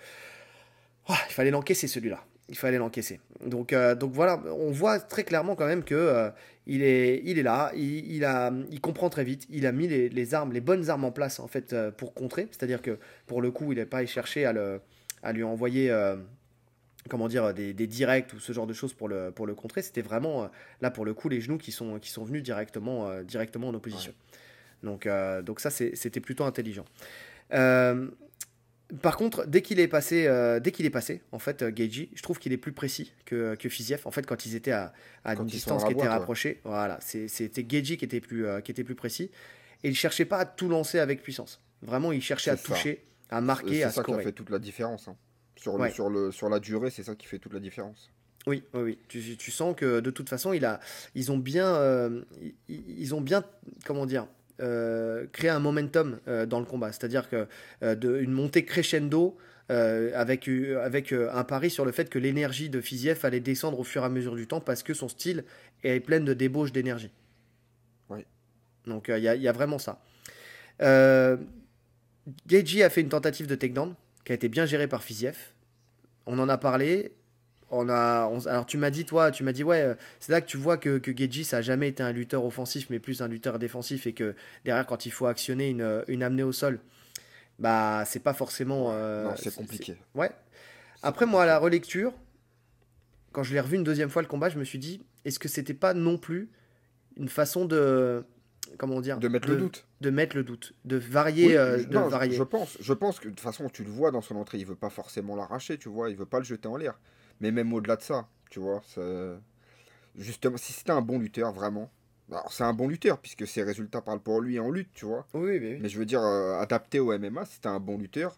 Il 1.08 1.32
fallait 1.32 1.50
l'encaisser 1.50 1.88
celui-là. 1.88 2.24
Il 2.50 2.58
fallait 2.58 2.78
l'encaisser. 2.78 3.20
Donc, 3.46 3.72
euh, 3.72 3.94
donc 3.94 4.12
voilà, 4.12 4.42
on 4.58 4.72
voit 4.72 4.98
très 4.98 5.22
clairement 5.22 5.54
quand 5.54 5.68
même 5.68 5.84
que 5.84 5.94
euh, 5.94 6.30
il, 6.66 6.82
est, 6.82 7.22
il 7.24 7.38
est 7.38 7.44
là, 7.44 7.70
il, 7.76 8.12
il 8.12 8.24
a, 8.24 8.52
il 8.72 8.80
comprend 8.80 9.08
très 9.08 9.22
vite, 9.22 9.46
il 9.50 9.66
a 9.66 9.72
mis 9.72 9.86
les, 9.86 10.08
les 10.08 10.34
armes, 10.34 10.52
les 10.52 10.60
bonnes 10.60 10.90
armes 10.90 11.04
en 11.04 11.12
place 11.12 11.38
en 11.38 11.46
fait 11.46 11.72
euh, 11.72 11.92
pour 11.92 12.12
contrer. 12.12 12.48
C'est-à-dire 12.50 12.82
que 12.82 12.98
pour 13.28 13.40
le 13.40 13.52
coup, 13.52 13.72
il 13.72 13.78
n'est 13.78 13.86
pas 13.86 13.98
allé 13.98 14.08
chercher 14.08 14.46
à, 14.46 14.52
le, 14.52 14.80
à 15.22 15.32
lui 15.32 15.44
envoyer 15.44 15.94
comment 17.08 17.28
dire, 17.28 17.54
des, 17.54 17.72
des 17.72 17.86
directs 17.86 18.32
ou 18.34 18.40
ce 18.40 18.52
genre 18.52 18.66
de 18.66 18.74
choses 18.74 18.94
pour 18.94 19.08
le, 19.08 19.30
pour 19.30 19.46
le 19.46 19.54
contrer. 19.54 19.80
C'était 19.82 20.02
vraiment 20.02 20.50
là 20.80 20.90
pour 20.90 21.04
le 21.04 21.14
coup 21.14 21.28
les 21.28 21.40
genoux 21.40 21.56
qui 21.56 21.70
sont, 21.70 22.00
qui 22.00 22.10
sont 22.10 22.24
venus 22.24 22.42
directement, 22.42 23.22
directement 23.22 23.68
en 23.68 23.74
opposition. 23.74 24.12
Donc, 24.82 25.08
donc 25.44 25.60
ça, 25.60 25.70
c'était 25.70 26.20
plutôt 26.20 26.44
intelligent. 26.44 26.84
Par 29.02 29.16
contre, 29.16 29.46
dès 29.46 29.62
qu'il 29.62 29.78
est 29.80 29.88
passé, 29.88 30.26
euh, 30.26 30.60
dès 30.60 30.72
qu'il 30.72 30.84
est 30.86 30.90
passé, 30.90 31.22
en 31.32 31.38
fait, 31.38 31.62
euh, 31.62 31.70
Geiji, 31.70 32.10
je 32.14 32.22
trouve 32.22 32.38
qu'il 32.38 32.52
est 32.52 32.56
plus 32.58 32.72
précis 32.72 33.12
que, 33.24 33.54
que 33.54 33.68
Fiziev. 33.68 34.02
En 34.04 34.10
fait, 34.10 34.26
quand 34.26 34.46
ils 34.46 34.54
étaient 34.56 34.72
à, 34.72 34.92
à 35.24 35.34
une 35.34 35.46
distance 35.46 35.84
à 35.84 35.86
qui 35.86 35.92
était 35.92 36.02
ouais. 36.02 36.08
rapprochée, 36.08 36.60
voilà, 36.64 36.98
c'était 37.00 37.62
Geiji 37.64 37.96
qui 37.96 38.04
était 38.04 38.20
plus, 38.20 38.46
euh, 38.46 38.60
qui 38.60 38.70
était 38.70 38.84
plus 38.84 38.94
précis. 38.94 39.30
Et 39.82 39.88
il 39.88 39.94
cherchait 39.96 40.24
pas 40.24 40.38
à 40.38 40.44
tout 40.44 40.68
lancer 40.68 40.98
avec 40.98 41.22
puissance. 41.22 41.60
Vraiment, 41.82 42.12
il 42.12 42.20
cherchait 42.22 42.50
à 42.50 42.56
ça. 42.56 42.62
toucher, 42.74 43.04
à 43.30 43.40
marquer, 43.40 43.82
à 43.84 43.90
C'est 43.90 43.96
ça 43.96 44.02
qui 44.02 44.10
a 44.10 44.14
scorer. 44.14 44.24
fait 44.24 44.32
toute 44.32 44.50
la 44.50 44.58
différence. 44.58 45.08
hein. 45.08 45.16
Sur, 45.56 45.74
Ouais. 45.74 45.90
sur, 45.90 46.08
le, 46.10 46.32
sur 46.32 46.48
la 46.48 46.58
durée, 46.58 46.90
c'est 46.90 47.02
ça 47.04 47.14
qui 47.14 47.26
fait 47.26 47.38
toute 47.38 47.52
la 47.54 47.60
différence. 47.60 48.10
Oui, 48.46 48.64
oui, 48.74 48.80
oui. 48.82 48.98
Tu, 49.08 49.36
tu 49.36 49.50
sens 49.50 49.76
que 49.76 50.00
de 50.00 50.10
toute 50.10 50.28
façon, 50.30 50.52
il 50.54 50.64
a, 50.64 50.80
ils 51.14 51.30
ont 51.30 51.36
bien, 51.38 52.10
ils, 52.40 52.54
ils 52.98 53.14
ont 53.14 53.20
bien, 53.20 53.44
comment 53.84 54.06
dire, 54.06 54.26
euh, 54.60 55.26
créé 55.32 55.50
un 55.50 55.58
momentum 55.58 56.18
euh, 56.28 56.46
dans 56.46 56.60
le 56.60 56.66
combat. 56.66 56.92
C'est-à-dire 56.92 57.28
que 57.28 57.46
euh, 57.82 57.94
de, 57.94 58.18
une 58.20 58.32
montée 58.32 58.64
crescendo 58.64 59.36
euh, 59.70 60.10
avec, 60.14 60.48
euh, 60.48 60.84
avec 60.84 61.12
euh, 61.12 61.30
un 61.32 61.44
pari 61.44 61.70
sur 61.70 61.84
le 61.84 61.92
fait 61.92 62.10
que 62.10 62.18
l'énergie 62.18 62.68
de 62.70 62.80
Fiziev 62.80 63.20
allait 63.24 63.40
descendre 63.40 63.78
au 63.78 63.84
fur 63.84 64.02
et 64.02 64.06
à 64.06 64.08
mesure 64.08 64.34
du 64.34 64.46
temps 64.46 64.60
parce 64.60 64.82
que 64.82 64.94
son 64.94 65.08
style 65.08 65.44
est 65.82 66.00
plein 66.00 66.20
de 66.20 66.34
débauche 66.34 66.72
d'énergie. 66.72 67.12
Oui. 68.08 68.24
Donc 68.86 69.08
il 69.08 69.18
y, 69.18 69.22
y 69.22 69.48
a 69.48 69.52
vraiment 69.52 69.78
ça. 69.78 70.02
Euh, 70.82 71.36
Geiji 72.46 72.82
a 72.82 72.90
fait 72.90 73.00
une 73.00 73.08
tentative 73.08 73.46
de 73.46 73.54
takedown 73.54 73.94
qui 74.24 74.32
a 74.32 74.34
été 74.34 74.48
bien 74.48 74.66
gérée 74.66 74.88
par 74.88 75.02
Fiziev. 75.02 75.36
On 76.26 76.38
en 76.38 76.48
a 76.48 76.58
parlé. 76.58 77.12
On 77.70 77.88
a, 77.88 78.26
on- 78.26 78.46
alors 78.46 78.66
tu 78.66 78.76
m'as 78.78 78.90
dit, 78.90 79.04
toi, 79.04 79.30
tu 79.30 79.42
m'as 79.44 79.52
dit, 79.52 79.62
ouais, 79.64 79.80
euh, 79.82 79.94
c'est 80.18 80.32
là 80.32 80.40
que 80.40 80.46
tu 80.46 80.56
vois 80.56 80.76
que, 80.76 80.98
que 80.98 81.16
Geji, 81.16 81.44
ça 81.44 81.58
a 81.58 81.62
jamais 81.62 81.88
été 81.88 82.02
un 82.02 82.12
lutteur 82.12 82.44
offensif, 82.44 82.88
mais 82.90 82.98
plus 82.98 83.22
un 83.22 83.28
lutteur 83.28 83.58
défensif, 83.58 84.06
et 84.06 84.12
que 84.12 84.34
derrière, 84.64 84.86
quand 84.86 85.06
il 85.06 85.10
faut 85.12 85.26
actionner 85.26 85.70
une, 85.70 86.04
une 86.08 86.22
amenée 86.22 86.42
au 86.42 86.52
sol, 86.52 86.80
bah, 87.58 88.04
c'est 88.06 88.20
pas 88.22 88.34
forcément. 88.34 88.88
euh, 88.92 89.24
non, 89.24 89.34
c'est 89.36 89.54
compliqué. 89.54 89.96
Ouais. 90.14 90.30
Après, 91.02 91.26
moi, 91.26 91.44
à 91.44 91.46
la 91.46 91.58
relecture, 91.58 92.12
quand 93.32 93.42
je 93.42 93.52
l'ai 93.54 93.60
revu 93.60 93.76
une 93.76 93.84
deuxième 93.84 94.10
fois 94.10 94.22
le 94.22 94.28
combat, 94.28 94.48
je 94.48 94.58
me 94.58 94.64
suis 94.64 94.78
dit, 94.78 95.02
est-ce 95.24 95.38
que 95.38 95.48
c'était 95.48 95.74
pas 95.74 95.94
non 95.94 96.18
plus 96.18 96.48
une 97.16 97.28
façon 97.28 97.64
de. 97.64 98.24
Comment 98.78 99.00
dire 99.00 99.18
De 99.18 99.26
mettre 99.28 99.48
le 99.48 99.56
doute. 99.56 99.86
De 100.00 100.10
mettre 100.10 100.36
le 100.36 100.44
doute, 100.44 100.74
de 100.84 100.96
varier. 100.96 101.48
Oui, 101.48 101.56
euh, 101.56 101.78
je- 101.80 101.84
de 101.88 101.94
non, 101.94 102.04
je- 102.06 102.10
varier. 102.10 102.36
Je 102.36 102.42
pense, 102.42 102.76
je 102.80 102.92
pense 102.92 103.18
que 103.18 103.24
de 103.24 103.30
toute 103.30 103.40
façon, 103.40 103.68
tu 103.68 103.82
le 103.84 103.90
vois 103.90 104.10
dans 104.10 104.20
son 104.20 104.36
entrée, 104.36 104.58
il 104.58 104.66
veut 104.66 104.76
pas 104.76 104.90
forcément 104.90 105.34
l'arracher, 105.36 105.76
tu 105.76 105.88
vois, 105.88 106.08
il 106.10 106.16
veut 106.16 106.24
pas 106.26 106.38
le 106.38 106.44
jeter 106.44 106.68
en 106.68 106.76
l'air. 106.76 106.98
Mais 107.40 107.50
même 107.50 107.72
au-delà 107.72 107.96
de 107.96 108.02
ça, 108.02 108.26
tu 108.50 108.60
vois, 108.60 108.82
ça- 108.86 109.40
justement, 110.16 110.56
si 110.56 110.72
c'était 110.72 110.90
un 110.92 111.00
bon 111.02 111.18
lutteur, 111.18 111.52
vraiment, 111.52 111.90
alors 112.30 112.52
c'est 112.52 112.64
un 112.64 112.72
bon 112.72 112.88
lutteur, 112.88 113.18
puisque 113.18 113.46
ses 113.46 113.62
résultats 113.62 114.00
parlent 114.02 114.20
pour 114.20 114.40
lui 114.40 114.58
en 114.60 114.70
lutte, 114.70 114.90
tu 114.94 115.04
vois. 115.06 115.26
Oui, 115.34 115.50
oui, 115.50 115.58
oui. 115.60 115.78
Mais 115.80 115.88
je 115.88 115.98
veux 115.98 116.06
dire, 116.06 116.22
euh, 116.22 116.58
adapté 116.60 117.00
au 117.00 117.12
MMA, 117.12 117.44
si 117.46 117.60
t'es 117.60 117.68
un 117.68 117.80
bon 117.80 117.98
lutteur, 117.98 118.36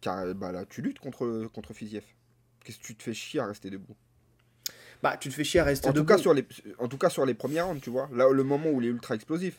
car 0.00 0.18
euh, 0.20 0.34
bah, 0.34 0.52
là, 0.52 0.64
tu 0.66 0.82
luttes 0.82 0.98
contre, 0.98 1.48
contre 1.52 1.72
Fiziev. 1.72 2.04
Qu'est-ce 2.64 2.78
que 2.78 2.84
tu 2.84 2.94
te 2.96 3.02
fais 3.02 3.14
chier 3.14 3.40
à 3.40 3.46
rester 3.46 3.70
debout? 3.70 3.96
Bah, 5.02 5.16
tu 5.16 5.28
te 5.28 5.34
fais 5.34 5.44
chier 5.44 5.60
à 5.60 5.64
rester 5.64 5.88
en 5.88 5.92
tout, 5.92 6.00
debout. 6.02 6.08
cas, 6.14 6.18
sur 6.18 6.32
les, 6.34 6.46
en 6.78 6.86
tout 6.88 6.98
cas, 6.98 7.10
sur 7.10 7.26
les 7.26 7.34
premières 7.34 7.66
rounds, 7.66 7.80
tu 7.82 7.90
vois. 7.90 8.08
Là, 8.12 8.28
le 8.30 8.44
moment 8.44 8.70
où 8.70 8.80
il 8.80 8.86
est 8.86 8.90
ultra 8.90 9.14
explosif. 9.16 9.56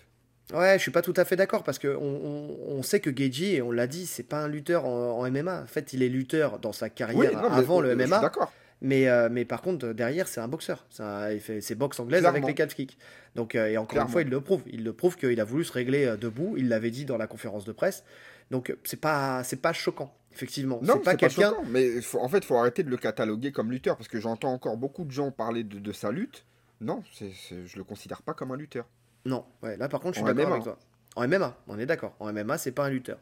Ouais, 0.53 0.77
je 0.77 0.81
suis 0.81 0.91
pas 0.91 1.01
tout 1.01 1.13
à 1.17 1.25
fait 1.25 1.35
d'accord 1.35 1.63
parce 1.63 1.79
que 1.79 1.87
on, 1.87 2.01
on- 2.01 2.57
on 2.77 2.83
sait 2.83 2.99
que 2.99 3.15
Geji, 3.15 3.55
et 3.55 3.61
on 3.61 3.71
l'a 3.71 3.87
dit, 3.87 4.05
c'est 4.05 4.23
pas 4.23 4.43
un 4.43 4.47
lutteur 4.47 4.85
en, 4.85 5.19
en 5.19 5.25
MMA. 5.25 5.63
En 5.63 5.67
fait, 5.67 5.93
il 5.93 6.03
est 6.03 6.09
lutteur 6.09 6.59
dans 6.59 6.73
sa 6.73 6.89
carrière 6.89 7.17
Oui, 7.19 7.27
non, 7.35 7.49
mais, 7.49 7.55
avant 7.57 7.81
le 7.81 7.89
je 7.91 7.95
suis 7.95 8.03
MMA, 8.03 8.19
D'accord. 8.21 8.53
Mais, 8.83 9.07
euh, 9.07 9.29
mais 9.31 9.45
par 9.45 9.61
contre, 9.63 9.87
derrière, 9.93 10.27
c'est 10.27 10.39
un 10.41 10.47
boxeur. 10.47 10.85
C'est 10.91 11.01
un- 11.01 11.31
il 11.31 11.39
fait 11.39 11.59
ses 11.61 11.73
boxe 11.73 11.99
anglaises 11.99 12.19
Clairement. 12.21 12.37
avec 12.37 12.47
les 12.47 12.53
calf 12.53 12.75
kicks. 12.75 12.97
Donc, 13.33 13.55
euh, 13.55 13.67
et 13.67 13.77
encore 13.77 13.89
Clairement. 13.93 14.07
une 14.09 14.11
fois, 14.11 14.21
il 14.21 14.29
le 14.29 14.41
prouve. 14.41 14.61
Il 14.67 14.83
le 14.83 14.93
prouve 14.93 15.15
qu'il 15.17 15.39
a 15.39 15.43
voulu 15.43 15.63
se 15.63 15.71
régler 15.73 16.05
euh, 16.05 16.17
debout. 16.17 16.53
Il 16.57 16.69
l'avait 16.69 16.91
dit 16.91 17.05
dans 17.05 17.17
la 17.17 17.25
conférence 17.25 17.65
de 17.65 17.71
presse. 17.71 18.03
Donc, 18.51 18.75
c'est 18.83 18.99
pas, 18.99 19.41
pas 19.61 19.73
choquant, 19.73 20.13
effectivement. 20.33 20.79
Non, 20.83 20.95
c'est 20.97 20.99
pas 21.03 21.15
quelqu'un. 21.15 21.49
choquant, 21.49 21.63
mais 21.69 22.01
faut- 22.01 22.19
en 22.19 22.27
fait, 22.29 22.39
il 22.39 22.45
faut 22.45 22.57
arrêter 22.57 22.83
de 22.83 22.89
le 22.91 22.97
cataloguer 22.97 23.51
comme 23.51 23.71
lutteur, 23.71 23.95
parce 23.97 24.09
que 24.09 24.19
j'entends 24.19 24.53
encore 24.53 24.77
beaucoup 24.77 25.05
de 25.05 25.11
gens 25.11 25.31
parler 25.31 25.63
de, 25.63 25.79
de 25.79 25.91
sa 25.91 26.11
lutte. 26.11 26.45
Non, 26.81 27.01
je 27.19 27.77
le 27.77 27.83
considère 27.85 28.21
pas 28.21 28.33
comme 28.33 28.51
un 28.51 28.57
lutteur. 28.57 28.85
Non, 29.25 29.45
ouais, 29.63 29.77
là 29.77 29.87
par 29.87 30.01
contre, 30.01 30.15
je 30.15 30.19
suis 30.25 30.33
d'accord 30.35 30.51
avec 30.51 30.63
toi. 30.63 30.77
En 31.15 31.23
MMA, 31.27 31.55
on 31.67 31.79
est 31.79 31.85
d'accord. 31.85 32.15
En 32.19 32.27
MMA, 32.33 32.57
c'est 32.57 32.73
pas 32.73 32.85
un 32.85 32.89
lutteur. 32.89 33.19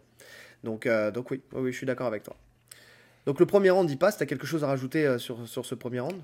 Donc, 0.63 0.85
euh, 0.87 1.11
donc 1.11 1.29
oui, 1.29 1.41
oui, 1.53 1.61
oui, 1.61 1.71
je 1.71 1.77
suis 1.77 1.85
d'accord 1.85 2.07
avec 2.07 2.23
toi. 2.23 2.35
Donc 3.25 3.39
le 3.39 3.45
premier 3.45 3.69
round, 3.69 3.89
il 3.89 3.97
passe. 3.97 4.17
T'as 4.17 4.25
quelque 4.25 4.47
chose 4.47 4.63
à 4.63 4.67
rajouter 4.67 5.05
euh, 5.05 5.17
sur, 5.19 5.47
sur 5.47 5.65
ce 5.65 5.75
premier 5.75 5.99
round? 5.99 6.21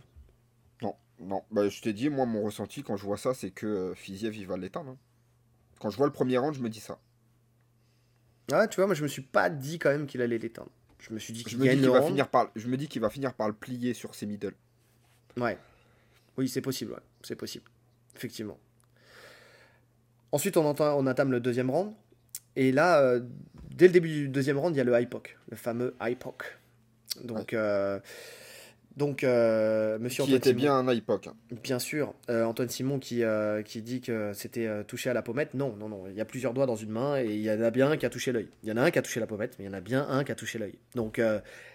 Non, 0.82 0.96
non. 1.20 1.44
Bah, 1.52 1.70
je 1.70 1.82
t'ai 1.82 1.94
dit, 1.94 2.10
moi, 2.10 2.26
mon 2.26 2.44
ressenti 2.44 2.84
quand 2.84 2.98
je 2.98 3.04
vois 3.04 3.18
ça, 3.18 3.34
c'est 3.34 3.52
que 3.52 3.68
euh, 3.68 3.96
Fiziev, 3.96 4.36
il 4.36 4.48
va 4.48 4.58
l'éteindre. 4.58 4.92
hein. 4.92 4.98
Quand 5.80 5.90
je 5.90 5.98
vois 5.98 6.08
le 6.08 6.14
premier 6.14 6.38
round, 6.38 6.56
je 6.56 6.62
me 6.62 6.70
dis 6.70 6.80
ça. 6.80 6.98
Ah, 8.52 8.68
tu 8.68 8.78
vois, 8.78 8.86
moi, 8.88 8.96
je 8.96 9.04
me 9.04 9.08
suis 9.08 9.22
pas 9.22 9.50
dit 9.50 9.78
quand 9.78 9.90
même 9.90 10.08
qu'il 10.08 10.22
allait 10.22 10.38
l'éteindre. 10.38 10.70
Je 11.00 11.14
me 11.14 11.20
suis 11.20 11.34
dit 11.34 11.44
qu'il 11.44 11.58
va 11.60 12.02
finir 12.02 12.28
par, 12.30 12.50
je 12.56 12.68
me 12.68 12.76
dis 12.78 12.88
qu'il 12.88 13.02
va 13.02 13.10
finir 13.10 13.34
par 13.34 13.48
le 13.48 13.54
plier 13.54 13.94
sur 13.94 14.16
ses 14.16 14.26
middle. 14.26 14.56
Ouais. 15.38 15.58
Oui, 16.38 16.50
c'est 16.50 16.62
possible, 16.62 16.94
ouais. 16.94 17.00
C'est 17.22 17.36
possible. 17.36 17.66
Effectivement. 18.16 18.58
Ensuite, 20.32 20.58
on, 20.58 20.66
entend, 20.66 20.98
on 20.98 21.06
entame 21.06 21.32
le 21.32 21.40
deuxième 21.40 21.70
round. 21.70 21.94
Et 22.56 22.72
là, 22.72 23.00
euh, 23.02 23.22
dès 23.70 23.86
le 23.88 23.94
début 23.94 24.10
du 24.10 24.30
deuxième 24.30 24.58
round, 24.58 24.76
il 24.76 24.78
y 24.80 24.82
a 24.82 24.84
le 24.84 25.00
IPOC, 25.00 25.38
le 25.50 25.56
fameux 25.58 25.96
IPOC. 26.02 26.57
Donc, 27.24 27.54
euh, 27.54 28.00
donc 28.96 29.24
euh, 29.24 30.00
monsieur 30.00 30.24
Qui 30.24 30.30
Antoine 30.36 30.38
était 30.38 30.50
Simon- 30.60 30.84
bien 30.84 30.94
iPoc. 30.94 31.28
hein. 31.28 31.34
Bien 31.64 31.78
sûr, 31.78 32.16
euh, 32.32 32.44
Antoine 32.46 32.68
Simon 32.70 32.98
qui, 32.98 33.24
euh, 33.24 33.62
qui 33.62 33.84
dit 33.84 34.02
que 34.02 34.32
c'était 34.34 34.68
touché 34.86 35.10
à 35.12 35.14
la 35.14 35.22
pommette. 35.22 35.54
Non, 35.54 35.76
non, 35.76 35.88
non. 35.88 36.06
Il 36.08 36.16
y 36.16 36.22
a 36.22 36.26
plusieurs 36.26 36.54
doigts 36.54 36.66
dans 36.66 36.76
une 36.76 36.90
main 36.90 37.20
et 37.22 37.26
il 37.26 37.42
y 37.42 37.52
en 37.52 37.62
a 37.62 37.70
bien 37.70 37.92
un 37.92 37.98
qui 37.98 38.08
a 38.08 38.10
touché 38.10 38.32
l'œil. 38.32 38.48
Il 38.64 38.70
y 38.70 38.72
en 38.72 38.78
a 38.78 38.82
un 38.82 38.90
qui 38.90 38.98
a 38.98 39.04
touché 39.04 39.20
la 39.20 39.28
pommette, 39.28 39.56
mais 39.60 39.66
il 39.66 39.68
y 39.68 39.70
en 39.70 39.74
a 39.78 39.82
bien 39.82 40.08
un 40.10 40.24
qui 40.24 40.32
a 40.32 40.36
touché 40.36 40.58
l'œil. 40.58 40.80
Donc, 40.96 41.22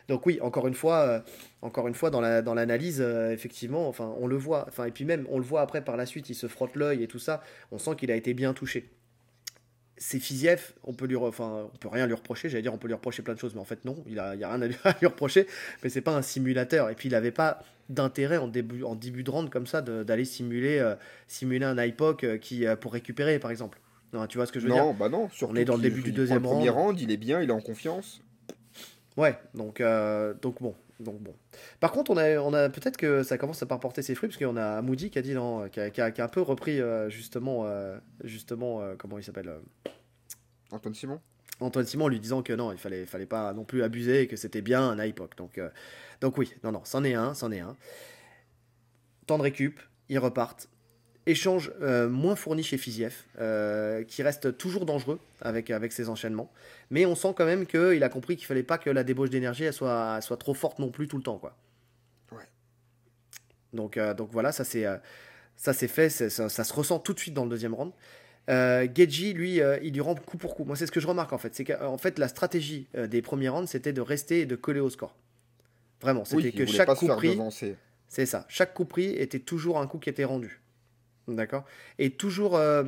donc 0.08 0.26
oui, 0.26 0.38
encore 0.42 0.66
une 0.66 0.74
fois, 0.74 1.22
encore 1.62 1.86
une 1.86 1.94
fois 1.94 2.10
dans 2.10 2.20
la 2.20 2.42
dans 2.42 2.54
l'analyse, 2.54 3.00
effectivement, 3.00 3.86
enfin, 3.88 4.12
on 4.18 4.26
le 4.26 4.36
voit. 4.36 4.64
Enfin, 4.68 4.86
et 4.86 4.90
puis 4.90 5.04
même, 5.04 5.24
on 5.30 5.38
le 5.38 5.44
voit 5.44 5.60
après 5.60 5.84
par 5.84 5.96
la 5.96 6.06
suite, 6.06 6.28
il 6.28 6.34
se 6.34 6.48
frotte 6.48 6.74
l'œil 6.74 7.04
et 7.04 7.06
tout 7.06 7.20
ça. 7.20 7.40
On 7.70 7.78
sent 7.78 7.92
qu'il 7.96 8.10
a 8.10 8.16
été 8.16 8.34
bien 8.34 8.52
touché. 8.52 8.90
C'est 10.04 10.18
Fiziev, 10.18 10.72
on 10.82 10.94
peut 10.94 11.06
lui, 11.06 11.14
enfin, 11.14 11.68
on 11.72 11.76
peut 11.78 11.86
rien 11.86 12.08
lui 12.08 12.14
reprocher. 12.14 12.48
J'allais 12.48 12.62
dire, 12.62 12.74
on 12.74 12.78
peut 12.78 12.88
lui 12.88 12.94
reprocher 12.94 13.22
plein 13.22 13.34
de 13.34 13.38
choses, 13.38 13.54
mais 13.54 13.60
en 13.60 13.64
fait 13.64 13.84
non, 13.84 14.02
il 14.08 14.18
a, 14.18 14.34
il 14.34 14.40
y 14.40 14.44
a 14.44 14.48
rien 14.48 14.60
à 14.60 14.66
lui, 14.66 14.74
à 14.84 14.96
lui 15.00 15.06
reprocher. 15.06 15.46
Mais 15.84 15.90
c'est 15.90 16.00
pas 16.00 16.16
un 16.16 16.22
simulateur. 16.22 16.90
Et 16.90 16.96
puis 16.96 17.08
il 17.08 17.14
avait 17.14 17.30
pas 17.30 17.62
d'intérêt 17.88 18.36
en 18.36 18.48
début, 18.48 18.82
en 18.82 18.96
début 18.96 19.22
de 19.22 19.30
round 19.30 19.48
comme 19.48 19.68
ça 19.68 19.80
d'aller 19.80 20.24
simuler, 20.24 20.80
euh, 20.80 20.96
simuler 21.28 21.66
un 21.66 21.80
IPOC 21.80 22.24
euh, 22.24 22.36
qui, 22.36 22.66
euh, 22.66 22.74
pour 22.74 22.92
récupérer 22.92 23.38
par 23.38 23.52
exemple. 23.52 23.78
Non, 24.12 24.26
tu 24.26 24.38
vois 24.38 24.46
ce 24.46 24.52
que 24.52 24.58
je 24.58 24.66
veux 24.66 24.72
dire? 24.72 24.84
Non, 24.84 24.92
bah 24.92 25.08
non. 25.08 25.28
Surtout 25.30 25.54
On 25.54 25.56
est 25.56 25.64
dans 25.64 25.76
le 25.76 25.82
début 25.82 26.02
du 26.02 26.12
deuxième 26.12 26.42
Le 26.42 26.48
premier 26.48 26.68
round. 26.68 26.86
round, 26.86 27.00
il 27.00 27.10
est 27.12 27.16
bien, 27.16 27.40
il 27.40 27.48
est 27.48 27.52
en 27.52 27.60
confiance. 27.60 28.20
Ouais, 29.16 29.38
donc, 29.54 29.80
euh, 29.80 30.34
donc 30.40 30.60
bon. 30.60 30.74
Donc 31.02 31.20
bon. 31.20 31.34
Par 31.80 31.92
contre, 31.92 32.10
on 32.10 32.16
a, 32.16 32.38
on 32.38 32.52
a 32.54 32.68
peut-être 32.68 32.96
que 32.96 33.22
ça 33.22 33.38
commence 33.38 33.62
à 33.62 33.66
pas 33.66 33.78
porter 33.78 34.02
ses 34.02 34.14
fruits 34.14 34.28
parce 34.28 34.38
qu'on 34.38 34.56
a 34.56 34.80
Moody 34.82 35.10
qui 35.10 35.18
a 35.18 35.22
dit 35.22 35.34
non, 35.34 35.68
qui 35.68 35.80
a, 35.80 35.90
qui 35.90 36.00
a- 36.00 36.10
qui 36.10 36.20
a 36.20 36.24
un 36.24 36.28
peu 36.28 36.40
repris 36.40 36.80
euh, 36.80 37.10
justement, 37.10 37.66
euh, 37.66 37.98
justement, 38.24 38.80
euh, 38.80 38.94
comment 38.96 39.18
il 39.18 39.24
s'appelle, 39.24 39.52
Antoine 40.70 40.94
Simon 40.94 41.20
Antoine 41.60 41.86
Simon 41.86 42.06
en 42.06 42.08
lui 42.08 42.18
disant 42.20 42.42
que 42.42 42.52
non, 42.52 42.72
il 42.72 42.78
fallait, 42.78 43.04
fallait 43.06 43.26
pas 43.26 43.52
non 43.52 43.64
plus 43.64 43.82
abuser 43.82 44.22
et 44.22 44.26
que 44.26 44.36
c'était 44.36 44.62
bien 44.62 44.82
un 44.88 45.04
IPOC. 45.04 45.36
Donc, 45.36 45.60
donc 46.20 46.38
oui, 46.38 46.52
non, 46.64 46.72
non, 46.72 46.80
c'en 46.84 47.04
est 47.04 47.14
un, 47.14 47.34
c'en 47.34 47.52
est 47.52 47.60
un. 47.60 47.76
Temps 49.26 49.38
de 49.38 49.42
récup, 49.42 49.78
ils 50.08 50.18
repartent. 50.18 50.68
Échange 51.24 51.72
euh, 51.80 52.08
moins 52.08 52.34
fourni 52.34 52.64
chez 52.64 52.76
Fiziev, 52.78 53.14
euh, 53.38 54.02
qui 54.02 54.24
reste 54.24 54.58
toujours 54.58 54.84
dangereux 54.84 55.20
avec, 55.40 55.70
avec 55.70 55.92
ses 55.92 56.08
enchaînements. 56.08 56.50
Mais 56.90 57.06
on 57.06 57.14
sent 57.14 57.32
quand 57.36 57.44
même 57.44 57.64
qu'il 57.64 58.02
a 58.02 58.08
compris 58.08 58.36
qu'il 58.36 58.46
fallait 58.46 58.64
pas 58.64 58.76
que 58.76 58.90
la 58.90 59.04
débauche 59.04 59.30
d'énergie 59.30 59.64
elle 59.64 59.72
soit, 59.72 60.14
elle 60.16 60.22
soit 60.22 60.36
trop 60.36 60.54
forte 60.54 60.80
non 60.80 60.90
plus 60.90 61.06
tout 61.06 61.16
le 61.16 61.22
temps. 61.22 61.38
Quoi. 61.38 61.56
Ouais. 62.32 62.42
Donc, 63.72 63.96
euh, 63.96 64.14
donc 64.14 64.30
voilà, 64.32 64.50
ça 64.50 64.64
c'est 64.64 64.84
euh, 64.84 64.96
ça 65.56 65.72
c'est 65.72 65.86
fait, 65.86 66.08
ça, 66.08 66.48
ça 66.48 66.64
se 66.64 66.72
ressent 66.72 66.98
tout 66.98 67.12
de 67.12 67.20
suite 67.20 67.34
dans 67.34 67.44
le 67.44 67.50
deuxième 67.50 67.74
round. 67.74 67.92
Euh, 68.50 68.88
Geji, 68.92 69.32
lui, 69.32 69.60
il 69.82 69.92
lui 69.92 70.00
rend 70.00 70.16
coup 70.16 70.38
pour 70.38 70.56
coup. 70.56 70.64
Moi, 70.64 70.74
c'est 70.74 70.86
ce 70.86 70.92
que 70.92 70.98
je 70.98 71.06
remarque 71.06 71.32
en 71.32 71.38
fait. 71.38 71.54
C'est 71.54 71.64
qu'en 71.64 71.98
fait, 71.98 72.18
la 72.18 72.26
stratégie 72.26 72.88
des 72.94 73.22
premiers 73.22 73.48
rounds, 73.48 73.70
c'était 73.70 73.92
de 73.92 74.00
rester 74.00 74.40
et 74.40 74.46
de 74.46 74.56
coller 74.56 74.80
au 74.80 74.90
score. 74.90 75.14
Vraiment, 76.00 76.24
c'était 76.24 76.42
Oui, 76.42 76.52
que 76.52 76.66
chaque 76.66 76.92
coup 76.94 77.06
pris, 77.06 77.38
c'est 78.08 78.26
ça. 78.26 78.44
Chaque 78.48 78.74
coup 78.74 78.86
pris 78.86 79.10
était 79.10 79.38
toujours 79.38 79.78
un 79.78 79.86
coup 79.86 79.98
qui 79.98 80.10
était 80.10 80.24
rendu. 80.24 80.61
D'accord 81.28 81.64
Et 81.98 82.10
toujours 82.10 82.56
euh, 82.56 82.84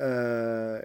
euh, 0.00 0.80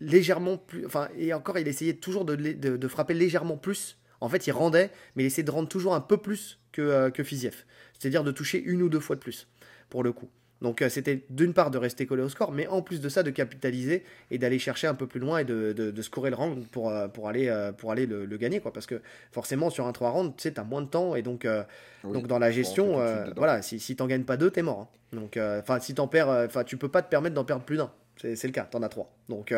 légèrement 0.00 0.56
plus. 0.56 0.86
Enfin, 0.86 1.08
et 1.16 1.32
encore, 1.32 1.58
il 1.58 1.68
essayait 1.68 1.94
toujours 1.94 2.24
de, 2.24 2.88
frapper 2.88 3.14
légèrement 3.14 3.56
plus. 3.56 3.98
En 4.20 4.28
fait, 4.28 4.46
il 4.46 4.52
rendait, 4.52 4.90
mais 5.16 5.22
il 5.22 5.26
essayait 5.26 5.44
de 5.44 5.50
rendre 5.50 5.68
toujours 5.68 5.94
un 5.94 6.00
peu 6.00 6.18
plus 6.18 6.58
que, 6.72 6.82
euh, 6.82 7.10
que. 7.10 7.22
C'est-à-dire 7.24 8.24
de 8.24 8.32
toucher 8.32 8.62
une 8.62 8.82
ou 8.82 8.88
deux 8.88 9.00
fois 9.00 9.16
de 9.16 9.20
plus, 9.20 9.48
pour 9.88 10.02
le 10.02 10.12
coup. 10.12 10.28
Donc, 10.62 10.82
euh, 10.82 10.90
c'était 10.90 11.22
d'une 11.30 11.54
part 11.54 11.70
de 11.70 11.78
rester 11.78 12.04
collé 12.06 12.22
au 12.22 12.28
score, 12.28 12.52
mais 12.52 12.66
en 12.66 12.82
plus 12.82 13.00
de 13.00 13.08
ça, 13.08 13.22
de 13.22 13.30
capitaliser 13.30 14.04
et 14.30 14.36
d'aller 14.36 14.58
chercher 14.58 14.88
un 14.88 14.94
peu 14.94 15.06
plus 15.06 15.18
loin 15.18 15.38
et 15.38 15.44
de, 15.44 15.72
de, 15.72 15.90
de 15.90 16.02
scorer 16.02 16.28
le 16.28 16.36
round 16.36 16.66
pour, 16.66 16.90
euh, 16.90 17.08
pour 17.08 17.28
aller, 17.30 17.48
euh, 17.48 17.72
pour 17.72 17.92
aller 17.92 18.04
le, 18.04 18.26
le 18.26 18.36
gagner. 18.36 18.60
Quoi. 18.60 18.70
Parce 18.70 18.84
que 18.86 19.00
forcément, 19.32 19.70
sur 19.70 19.86
un 19.86 19.92
3 19.92 20.10
rounds, 20.10 20.34
tu 20.36 20.42
sais, 20.42 20.60
as 20.60 20.64
moins 20.64 20.82
de 20.82 20.88
temps 20.88 21.14
et 21.16 21.22
donc. 21.22 21.46
euh, 21.46 21.62
Oui, 22.04 22.12
donc 22.12 22.26
dans 22.26 22.38
la 22.38 22.50
gestion, 22.50 23.00
euh, 23.00 23.24
voilà, 23.36 23.62
si, 23.62 23.80
si 23.80 23.96
t'en 23.96 24.06
gagnes 24.06 24.24
pas 24.24 24.36
deux, 24.36 24.50
t'es 24.50 24.60
mort. 24.62 24.80
hein. 25.12 25.16
Donc, 25.16 25.38
euh, 25.38 25.60
enfin, 25.60 25.80
si 25.80 25.94
t'en 25.94 26.08
perds, 26.08 26.28
enfin, 26.28 26.62
tu 26.62 26.76
peux 26.76 26.88
pas 26.90 27.00
te 27.00 27.08
permettre 27.08 27.34
d'en 27.34 27.44
perdre 27.44 27.64
plus 27.64 27.78
d'un. 27.78 27.90
C'est 28.18 28.44
le 28.44 28.52
cas, 28.52 28.64
t'en 28.64 28.82
as 28.82 28.90
trois. 28.90 29.10
Donc, 29.30 29.54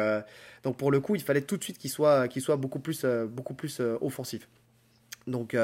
donc 0.62 0.76
pour 0.76 0.92
le 0.92 1.00
coup, 1.00 1.16
il 1.16 1.20
fallait 1.22 1.40
tout 1.40 1.56
de 1.56 1.64
suite 1.64 1.78
qu'il 1.78 1.90
soit, 1.90 2.28
qu'il 2.28 2.42
soit 2.42 2.54
beaucoup 2.56 2.78
plus, 2.78 3.04
beaucoup 3.04 3.54
plus 3.54 3.80
offensif. 4.00 4.48
Donc, 5.26 5.56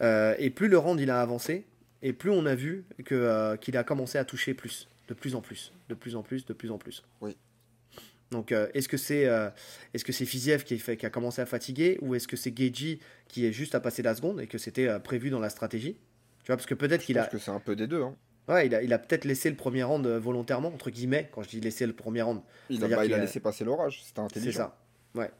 et 0.00 0.50
plus 0.50 0.68
le 0.68 0.78
round 0.78 0.98
il 1.00 1.10
a 1.10 1.20
avancé, 1.20 1.66
et 2.02 2.12
plus 2.12 2.30
on 2.30 2.46
a 2.46 2.54
vu 2.54 2.84
que 3.04 3.14
euh, 3.14 3.56
qu'il 3.56 3.76
a 3.76 3.84
commencé 3.84 4.18
à 4.18 4.24
toucher 4.24 4.54
plus, 4.54 4.88
de 5.08 5.14
plus 5.14 5.34
en 5.34 5.40
plus, 5.40 5.72
de 5.88 5.94
plus 5.94 6.16
en 6.16 6.22
plus, 6.22 6.44
de 6.46 6.52
plus 6.52 6.70
en 6.70 6.78
plus. 6.78 7.02
Oui. 7.20 7.36
Donc, 8.30 8.50
euh, 8.50 8.66
est-ce 8.72 8.88
que 8.88 8.96
c'est 8.96 9.26
euh, 9.26 9.50
est-ce 9.92 10.04
que 10.04 10.12
c'est 10.12 10.24
Fiziev 10.24 10.64
qui, 10.64 10.78
fait, 10.78 10.96
qui 10.96 11.04
a 11.04 11.10
commencé 11.10 11.42
à 11.42 11.46
fatiguer, 11.46 11.98
ou 12.00 12.14
est-ce 12.14 12.26
que 12.26 12.36
c'est 12.36 12.56
Geji 12.56 12.98
qui 13.28 13.44
est 13.46 13.52
juste 13.52 13.74
à 13.74 13.80
passer 13.80 14.02
la 14.02 14.14
seconde 14.14 14.40
et 14.40 14.46
que 14.46 14.56
c'était 14.58 14.88
euh, 14.88 14.98
prévu 14.98 15.28
dans 15.30 15.40
la 15.40 15.50
stratégie? 15.50 15.94
Tu 16.42 16.46
vois, 16.46 16.56
parce 16.56 16.66
que 16.66 16.74
peut-être 16.74 17.02
qu'il 17.04 17.18
a, 17.18 17.26
que 17.26 17.38
c'est 17.38 17.50
un 17.50 17.60
peu 17.60 17.76
des 17.76 17.86
deux. 17.86 18.02
hein. 18.02 18.16
ouais, 18.48 18.66
il 18.66 18.74
a, 18.74 18.82
il 18.82 18.92
a 18.94 18.98
peut-être 18.98 19.26
laissé 19.26 19.50
le 19.50 19.56
premier 19.56 19.82
round 19.82 20.06
volontairement, 20.06 20.68
entre 20.68 20.90
guillemets, 20.90 21.28
quand 21.30 21.42
je 21.42 21.50
dis 21.50 21.60
laisser 21.60 21.86
le 21.86 21.92
premier 21.92 22.22
round. 22.22 22.40
Il 22.70 22.76
a, 22.76 22.78
C'est-à-dire 22.78 22.96
bah, 22.96 23.04
il 23.04 23.12
a 23.12 23.16
qu'il 23.16 23.20
a- 23.22 23.24
laissé 23.26 23.38
passer 23.40 23.64
l'orage. 23.64 24.02
C'était 24.02 24.14
C'est 24.14 24.20
intelligent. 24.22 24.58
ça. 24.58 24.78
Ouais. 25.14 25.30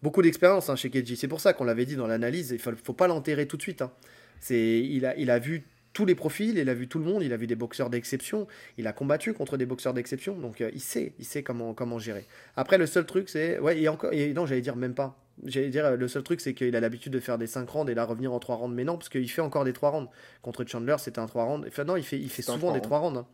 Beaucoup 0.00 0.22
d'expérience 0.22 0.68
hein, 0.70 0.76
chez 0.76 0.90
Keiji. 0.90 1.16
C'est 1.16 1.28
pour 1.28 1.40
ça 1.40 1.52
qu'on 1.52 1.64
l'avait 1.64 1.84
dit 1.86 1.96
dans 1.96 2.06
l'analyse. 2.06 2.50
Il 2.52 2.58
faut, 2.60 2.70
faut 2.82 2.92
pas 2.94 3.08
l'enterrer 3.08 3.46
tout 3.48 3.56
de 3.56 3.62
suite. 3.62 3.82
hein. 3.82 3.92
C'est, 4.40 4.80
il 4.80 5.04
a, 5.06 5.16
il 5.16 5.28
a 5.30 5.38
vu 5.40 5.64
tous 5.92 6.04
les 6.04 6.14
profils, 6.14 6.56
il 6.56 6.68
a 6.68 6.74
vu 6.74 6.88
tout 6.88 6.98
le 6.98 7.04
monde, 7.04 7.22
il 7.22 7.32
a 7.32 7.36
vu 7.36 7.46
des 7.46 7.54
boxeurs 7.54 7.90
d'exception, 7.90 8.46
il 8.78 8.86
a 8.86 8.92
combattu 8.92 9.32
contre 9.34 9.56
des 9.56 9.66
boxeurs 9.66 9.94
d'exception, 9.94 10.36
donc 10.36 10.60
euh, 10.60 10.70
il 10.72 10.80
sait, 10.80 11.12
il 11.18 11.24
sait 11.24 11.42
comment, 11.42 11.74
comment 11.74 11.98
gérer. 11.98 12.26
Après, 12.56 12.78
le 12.78 12.86
seul 12.86 13.06
truc, 13.06 13.28
c'est, 13.28 13.58
ouais, 13.58 13.80
et 13.80 13.88
encore, 13.88 14.12
et 14.12 14.32
non, 14.32 14.46
j'allais 14.46 14.60
dire 14.60 14.76
même 14.76 14.94
pas. 14.94 15.18
J'allais 15.44 15.70
dire, 15.70 15.96
le 15.96 16.08
seul 16.08 16.22
truc, 16.22 16.40
c'est 16.40 16.54
qu'il 16.54 16.76
a 16.76 16.80
l'habitude 16.80 17.12
de 17.12 17.20
faire 17.20 17.38
des 17.38 17.46
5 17.46 17.68
rounds 17.68 17.90
et 17.90 17.94
là 17.94 18.04
revenir 18.04 18.32
en 18.32 18.38
3 18.38 18.56
rounds. 18.56 18.74
Mais 18.74 18.84
non, 18.84 18.98
parce 18.98 19.08
qu'il 19.08 19.28
fait 19.30 19.40
encore 19.40 19.64
des 19.64 19.72
3 19.72 19.90
rounds. 19.90 20.10
Contre 20.42 20.64
Chandler, 20.64 20.96
c'était 20.98 21.20
un 21.20 21.26
3 21.26 21.44
rounds. 21.44 21.66
Enfin, 21.66 21.84
non, 21.84 21.96
il 21.96 22.04
fait, 22.04 22.18
il 22.18 22.28
fait 22.28 22.42
souvent 22.42 22.72
des 22.72 22.82
3 22.82 22.98
rounds. 22.98 23.18
Hein. 23.18 23.26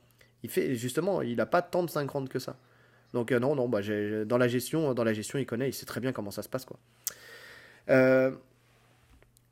Il 0.45 0.49
fait, 0.49 0.77
justement, 0.77 1.23
il 1.23 1.41
a 1.41 1.47
pas 1.47 1.61
tant 1.61 1.83
de 1.83 1.91
5 1.91 2.09
rounds 2.09 2.31
que 2.31 2.39
ça. 2.39 2.57
Donc, 3.13 3.33
euh, 3.33 3.41
non, 3.41 3.57
non, 3.57 3.69
bah, 3.69 3.81
dans, 4.27 4.39
la 4.39 4.49
gestion, 4.49 4.95
dans 4.95 5.05
la 5.05 5.13
gestion, 5.13 5.39
il 5.39 5.47
connaît, 5.47 5.69
il 5.69 5.73
sait 5.73 5.87
très 5.87 6.01
bien 6.01 6.13
comment 6.13 6.31
ça 6.31 6.43
se 6.43 6.49
passe. 6.49 6.65
Quoi. 6.65 6.79
Euh, 7.91 8.31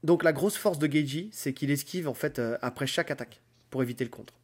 donc, 0.02 0.22
la 0.22 0.32
grosse 0.32 0.56
force 0.56 0.78
de 0.78 0.86
Geiji, 0.86 1.30
c'est 1.32 1.52
qu'il 1.52 1.70
esquive 1.70 2.08
en 2.08 2.14
fait 2.14 2.38
euh, 2.38 2.58
après 2.62 2.86
chaque 2.86 3.10
attaque 3.10 3.40
pour 3.70 3.82
éviter 3.82 4.04
le 4.04 4.10
contre. 4.10 4.34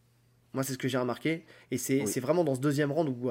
Moi, 0.55 0.65
c'est 0.65 0.73
ce 0.73 0.79
que 0.79 0.89
j'ai 0.89 0.99
remarqué. 0.99 1.45
Et 1.71 1.79
c'est 1.79 2.21
vraiment 2.21 2.45
dans 2.45 2.55
ce 2.55 2.61
deuxième 2.61 2.93
round 2.93 3.09
où, 3.09 3.31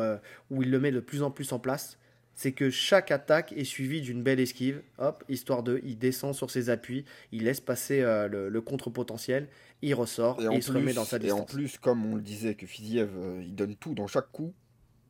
où 0.50 0.64
il 0.64 0.72
le 0.72 0.80
met 0.80 0.92
de 0.92 1.00
plus 1.00 1.22
en 1.22 1.30
plus 1.30 1.52
en 1.52 1.60
place 1.60 2.00
c'est 2.34 2.54
que 2.54 2.70
chaque 2.70 3.12
attaque 3.12 3.54
est 3.54 3.66
suivie 3.66 4.02
d'une 4.02 4.24
belle 4.24 4.40
esquive, 4.40 4.82
hop, 4.98 5.24
histoire 5.30 5.64
de, 5.64 5.82
il 5.84 5.98
descend 5.98 6.34
sur 6.34 6.50
ses 6.50 6.70
appuis, 6.70 7.06
il 7.32 7.44
laisse 7.44 7.60
passer 7.60 8.02
euh, 8.02 8.28
le, 8.28 8.62
contre 8.62 8.90
potentiel, 8.90 9.48
il 9.82 9.94
ressort 9.94 10.42
et, 10.42 10.56
il 10.56 10.64
se 10.64 10.72
remet 10.72 10.94
dans 10.94 11.06
sa 11.06 11.20
distance. 11.20 11.40
Et 11.40 11.42
en 11.42 11.46
plus, 11.46 11.78
comme 11.78 12.06
on 12.06 12.16
le 12.16 12.22
disait, 12.22 12.56
que 12.56 12.66
Fiziev, 12.66 13.12
euh, 13.16 13.44
il 13.44 13.56
donne 13.56 13.76
tout 13.76 13.94
dans 13.94 14.08
chaque 14.08 14.32
coup. 14.32 14.54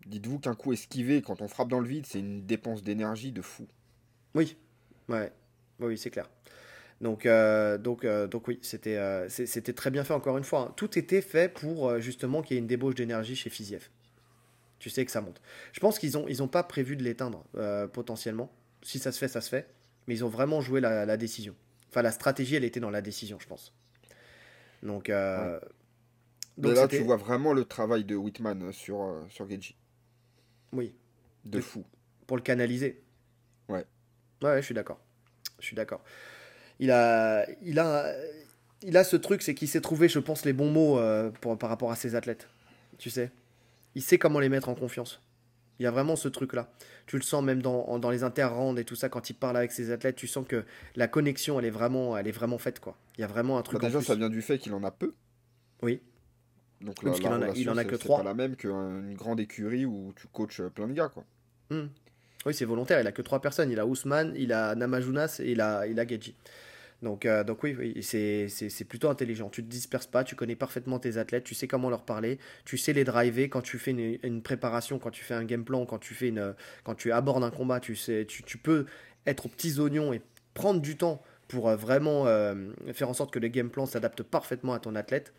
Dites-vous 0.07 0.39
qu'un 0.39 0.55
coup 0.55 0.74
esquivé, 0.74 1.22
quand 1.22 1.41
on 1.41 1.47
frappe 1.47 1.70
dans 1.70 1.80
le 1.80 1.88
vide, 1.88 2.05
c'est 2.05 2.20
une 2.20 2.45
dépense 2.45 2.82
d'énergie 2.82 3.32
de 3.32 3.41
fou. 3.41 3.68
Oui, 4.34 4.57
ouais, 5.09 5.32
oui, 5.80 5.97
c'est 5.97 6.09
clair. 6.09 6.30
Donc, 7.02 7.26
euh, 7.26 7.78
donc, 7.78 8.06
donc 8.06 8.47
oui, 8.47 8.60
c'était, 8.62 9.28
c'était 9.28 9.74
très 9.74 9.91
bien 9.91 10.04
fait 10.04 10.14
encore 10.14 10.38
une 10.38 10.43
fois. 10.43 10.68
Hein. 10.70 10.74
Tout 10.78 10.97
était 10.97 11.22
fait 11.22 11.52
pour 11.52 11.99
justement 11.99 12.41
qu'il 12.41 12.56
y 12.56 12.58
ait 12.58 12.62
une 12.62 12.68
débauche 12.68 12.95
d'énergie 12.95 13.36
chez 13.36 13.49
Fiziev 13.49 13.89
tu 14.82 14.89
sais 14.89 15.06
que 15.06 15.12
ça 15.12 15.22
monte. 15.22 15.39
Je 15.74 15.80
pense 15.80 15.99
qu'ils 15.99 16.14
n'ont 16.14 16.28
ils 16.28 16.41
ont 16.41 16.47
pas 16.47 16.64
prévu 16.64 16.97
de 16.97 17.04
l'éteindre 17.04 17.45
euh, 17.56 17.88
potentiellement. 17.88 18.52
Si 18.82 18.97
ça 18.97 19.12
se 19.12 19.20
fait, 19.20 19.28
ça 19.28 19.39
se 19.39 19.49
fait. 19.49 19.70
Mais 20.08 20.16
ils 20.16 20.26
ont 20.26 20.30
vraiment 20.30 20.60
joué 20.60 20.82
la, 20.82 21.18
décision. 21.18 21.56
Enfin, 21.89 22.02
la 22.02 22.12
stratégie, 22.12 22.56
elle 22.56 22.64
était 22.64 22.80
dans 22.80 22.89
la 22.89 23.04
décision, 23.04 23.38
je 23.39 23.47
pense. 23.47 23.76
Donc, 24.82 25.12
euh, 25.12 25.60
donc 26.58 26.76
là, 26.76 26.88
tu 26.88 26.97
vois 27.04 27.16
vraiment 27.16 27.54
le 27.54 27.64
travail 27.64 28.04
de 28.04 28.16
Whitman 28.16 28.72
sur, 28.72 29.04
euh, 29.04 29.22
sur 29.30 29.47
Geji. 29.47 29.76
Oui. 30.74 30.95
De, 31.45 31.62
fou. 31.62 31.86
Pour 32.26 32.36
le 32.36 32.41
canaliser. 32.41 33.04
Ouais. 33.70 33.86
Ouais, 34.41 34.58
je 34.62 34.66
suis 34.66 34.74
d'accord. 34.74 34.99
Je 35.60 35.66
suis 35.68 35.76
d'accord. 35.76 36.04
Il 36.82 36.91
a, 36.91 37.45
il, 37.61 37.79
a, 37.79 38.13
il 38.82 38.97
a 38.97 39.05
ce 39.05 39.15
truc, 39.15 39.41
c'est 39.41 39.53
qu'il 39.53 39.69
s'est 39.69 39.79
trouvé, 39.79 40.09
je 40.09 40.19
pense, 40.19 40.43
les 40.43 40.51
bons 40.51 40.69
mots 40.69 40.99
pour, 41.39 41.57
par 41.57 41.69
rapport 41.69 41.91
à 41.91 41.95
ses 41.95 42.15
athlètes. 42.15 42.49
Tu 42.97 43.09
sais? 43.09 43.32
Il 43.95 44.01
sait 44.01 44.17
comment 44.17 44.39
les 44.41 44.49
mettre 44.49 44.67
en 44.67 44.75
confiance. 44.75 45.21
Il 45.79 45.84
y 45.84 45.88
a 45.88 45.91
vraiment 45.91 46.15
ce 46.15 46.27
truc-là. 46.27 46.69
Tu 47.07 47.15
le 47.15 47.23
sens 47.23 47.43
même 47.43 47.61
dans, 47.61 47.97
dans 47.97 48.09
les 48.11 48.23
interrounds 48.23 48.79
et 48.79 48.84
tout 48.84 48.95
ça, 48.95 49.09
quand 49.09 49.29
il 49.29 49.34
parle 49.34 49.57
avec 49.57 49.71
ses 49.71 49.91
athlètes, 49.91 50.15
tu 50.15 50.27
sens 50.27 50.45
que 50.47 50.63
la 50.95 51.07
connexion, 51.07 51.59
elle 51.59 51.65
est 51.65 51.71
vraiment, 51.71 52.17
elle 52.17 52.27
est 52.27 52.32
vraiment 52.32 52.57
faite. 52.57 52.79
Quoi. 52.79 52.97
Il 53.17 53.21
y 53.21 53.23
a 53.23 53.27
vraiment 53.27 53.57
un 53.57 53.63
truc. 53.63 53.82
Bah 53.82 53.88
déjà, 53.88 54.01
ça 54.01 54.15
vient 54.15 54.29
du 54.29 54.41
fait 54.41 54.59
qu'il 54.59 54.73
en 54.73 54.84
a 54.84 54.91
peu. 54.91 55.13
Oui. 55.82 56.01
Donc 56.82 57.03
là, 57.03 57.11
a, 57.11 57.51
il 57.55 57.69
en 57.69 57.77
a 57.77 57.84
que 57.84 57.95
trois. 57.95 58.17
C'est 58.17 58.23
pas 58.23 58.29
la 58.29 58.36
même 58.36 58.55
qu'une 58.55 59.13
grande 59.13 59.39
écurie 59.39 59.86
où 59.86 60.13
tu 60.15 60.27
coaches 60.27 60.61
plein 60.73 60.88
de 60.88 60.93
gars. 60.93 61.09
Quoi. 61.09 61.23
Hmm. 61.69 61.88
Oui, 62.45 62.53
c'est 62.53 62.65
volontaire. 62.65 62.99
Il 62.99 63.07
a 63.07 63.11
que 63.11 63.21
trois 63.21 63.39
personnes. 63.39 63.69
Il 63.69 63.79
a 63.79 63.86
Ousmane, 63.86 64.34
il 64.36 64.51
a 64.51 64.73
Namajunas 64.73 65.38
et 65.39 65.51
il 65.51 65.61
a, 65.61 65.86
il 65.86 65.99
a 65.99 66.07
Geji. 66.07 66.36
Donc, 67.02 67.26
euh, 67.26 67.43
donc 67.43 67.64
oui, 67.64 67.97
c'est 68.04 68.86
plutôt 68.88 69.10
intelligent. 69.10 69.49
Tu 69.49 69.64
te 69.64 69.70
disperses 69.70 70.06
pas, 70.06 70.24
tu 70.24 70.36
connais 70.36 70.56
parfaitement 70.56 70.99
tes 70.99 71.18
athlètes, 71.18 71.43
tu 71.43 71.56
sais 71.56 71.68
comment 71.68 71.89
leur 71.89 72.04
parler, 72.04 72.38
tu 72.64 72.78
sais 72.78 72.93
les 72.93 73.04
driver 73.04 73.49
quand 73.49 73.62
tu 73.62 73.80
fais 73.80 73.91
une, 73.91 74.41
préparation, 74.43 74.99
quand 74.99 75.10
tu 75.10 75.24
fais 75.24 75.34
un 75.34 75.43
game 75.43 75.66
plan, 75.66 75.86
quand 75.86 75.97
tu, 75.97 76.14
fais 76.14 76.28
une, 76.28 76.54
quand 76.84 76.93
tu 76.93 77.12
abordes 77.12 77.43
un 77.43 77.49
combat, 77.49 77.80
tu, 77.80 77.95
sais, 77.95 78.26
tu, 78.26 78.43
tu 78.43 78.58
peux 78.60 78.86
être 79.26 79.47
aux 79.47 79.49
petits 79.49 79.80
oignons 79.80 80.14
et 80.14 80.22
prendre 80.54 80.80
du 80.80 80.95
temps 80.95 81.24
pour 81.47 81.70
euh, 81.70 81.76
vraiment 81.76 82.28
euh, 82.28 82.72
faire 82.93 83.10
en 83.10 83.14
sorte 83.14 83.34
que 83.34 83.39
le 83.39 83.47
game 83.47 83.72
plan 83.72 83.88
s'adapte 83.88 84.22
parfaitement 84.22 84.74
à 84.74 84.80
ton 84.80 84.95
athlète. 84.95 85.34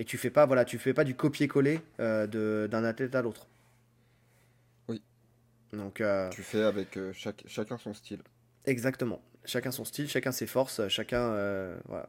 Et 0.00 0.04
tu 0.04 0.18
fais 0.18 0.30
pas, 0.30 0.46
voilà, 0.46 0.64
tu 0.64 0.78
fais 0.78 0.94
pas 0.94 1.04
du 1.04 1.14
copier-coller 1.14 1.80
d'un 1.98 2.84
athlète 2.84 3.16
à 3.16 3.22
l'autre. 3.22 3.48
Oui. 4.86 5.02
Donc, 5.72 6.02
tu 6.30 6.42
fais 6.42 6.62
avec 6.62 6.96
chaque, 7.12 7.42
chacun 7.48 7.78
son 7.78 7.92
style. 7.94 8.20
Exactement 8.64 9.20
chacun 9.44 9.70
son 9.70 9.84
style, 9.84 10.08
chacun 10.08 10.32
ses 10.32 10.46
forces, 10.46 10.86
chacun, 10.88 11.20
euh, 11.20 11.76
voilà, 11.86 12.08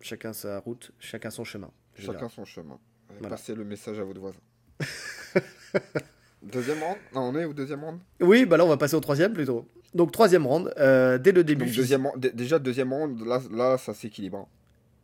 chacun 0.00 0.32
sa 0.32 0.60
route, 0.60 0.92
chacun 0.98 1.30
son 1.30 1.44
chemin. 1.44 1.70
Chacun 1.96 2.28
son 2.28 2.44
chemin. 2.44 2.78
Passez 3.22 3.54
le 3.54 3.64
message 3.64 3.98
à 3.98 4.04
votre 4.04 4.20
voisin. 4.20 4.40
deuxième 6.42 6.82
round 6.82 6.96
Non, 7.14 7.22
on 7.22 7.38
est 7.38 7.44
au 7.44 7.52
deuxième 7.52 7.84
round? 7.84 8.00
Oui, 8.20 8.44
bah 8.44 8.56
là 8.56 8.64
on 8.64 8.68
va 8.68 8.76
passer 8.76 8.96
au 8.96 9.00
troisième 9.00 9.32
plutôt. 9.32 9.68
Donc 9.94 10.10
troisième 10.10 10.46
round, 10.46 10.72
euh, 10.78 11.18
dès 11.18 11.32
le 11.32 11.44
début. 11.44 11.70
deuxième, 11.70 12.08
déjà 12.16 12.58
deuxième 12.58 12.92
round, 12.92 13.24
là, 13.24 13.40
là 13.52 13.78
ça 13.78 13.94
s'équilibre. 13.94 14.38
Hein. 14.38 14.46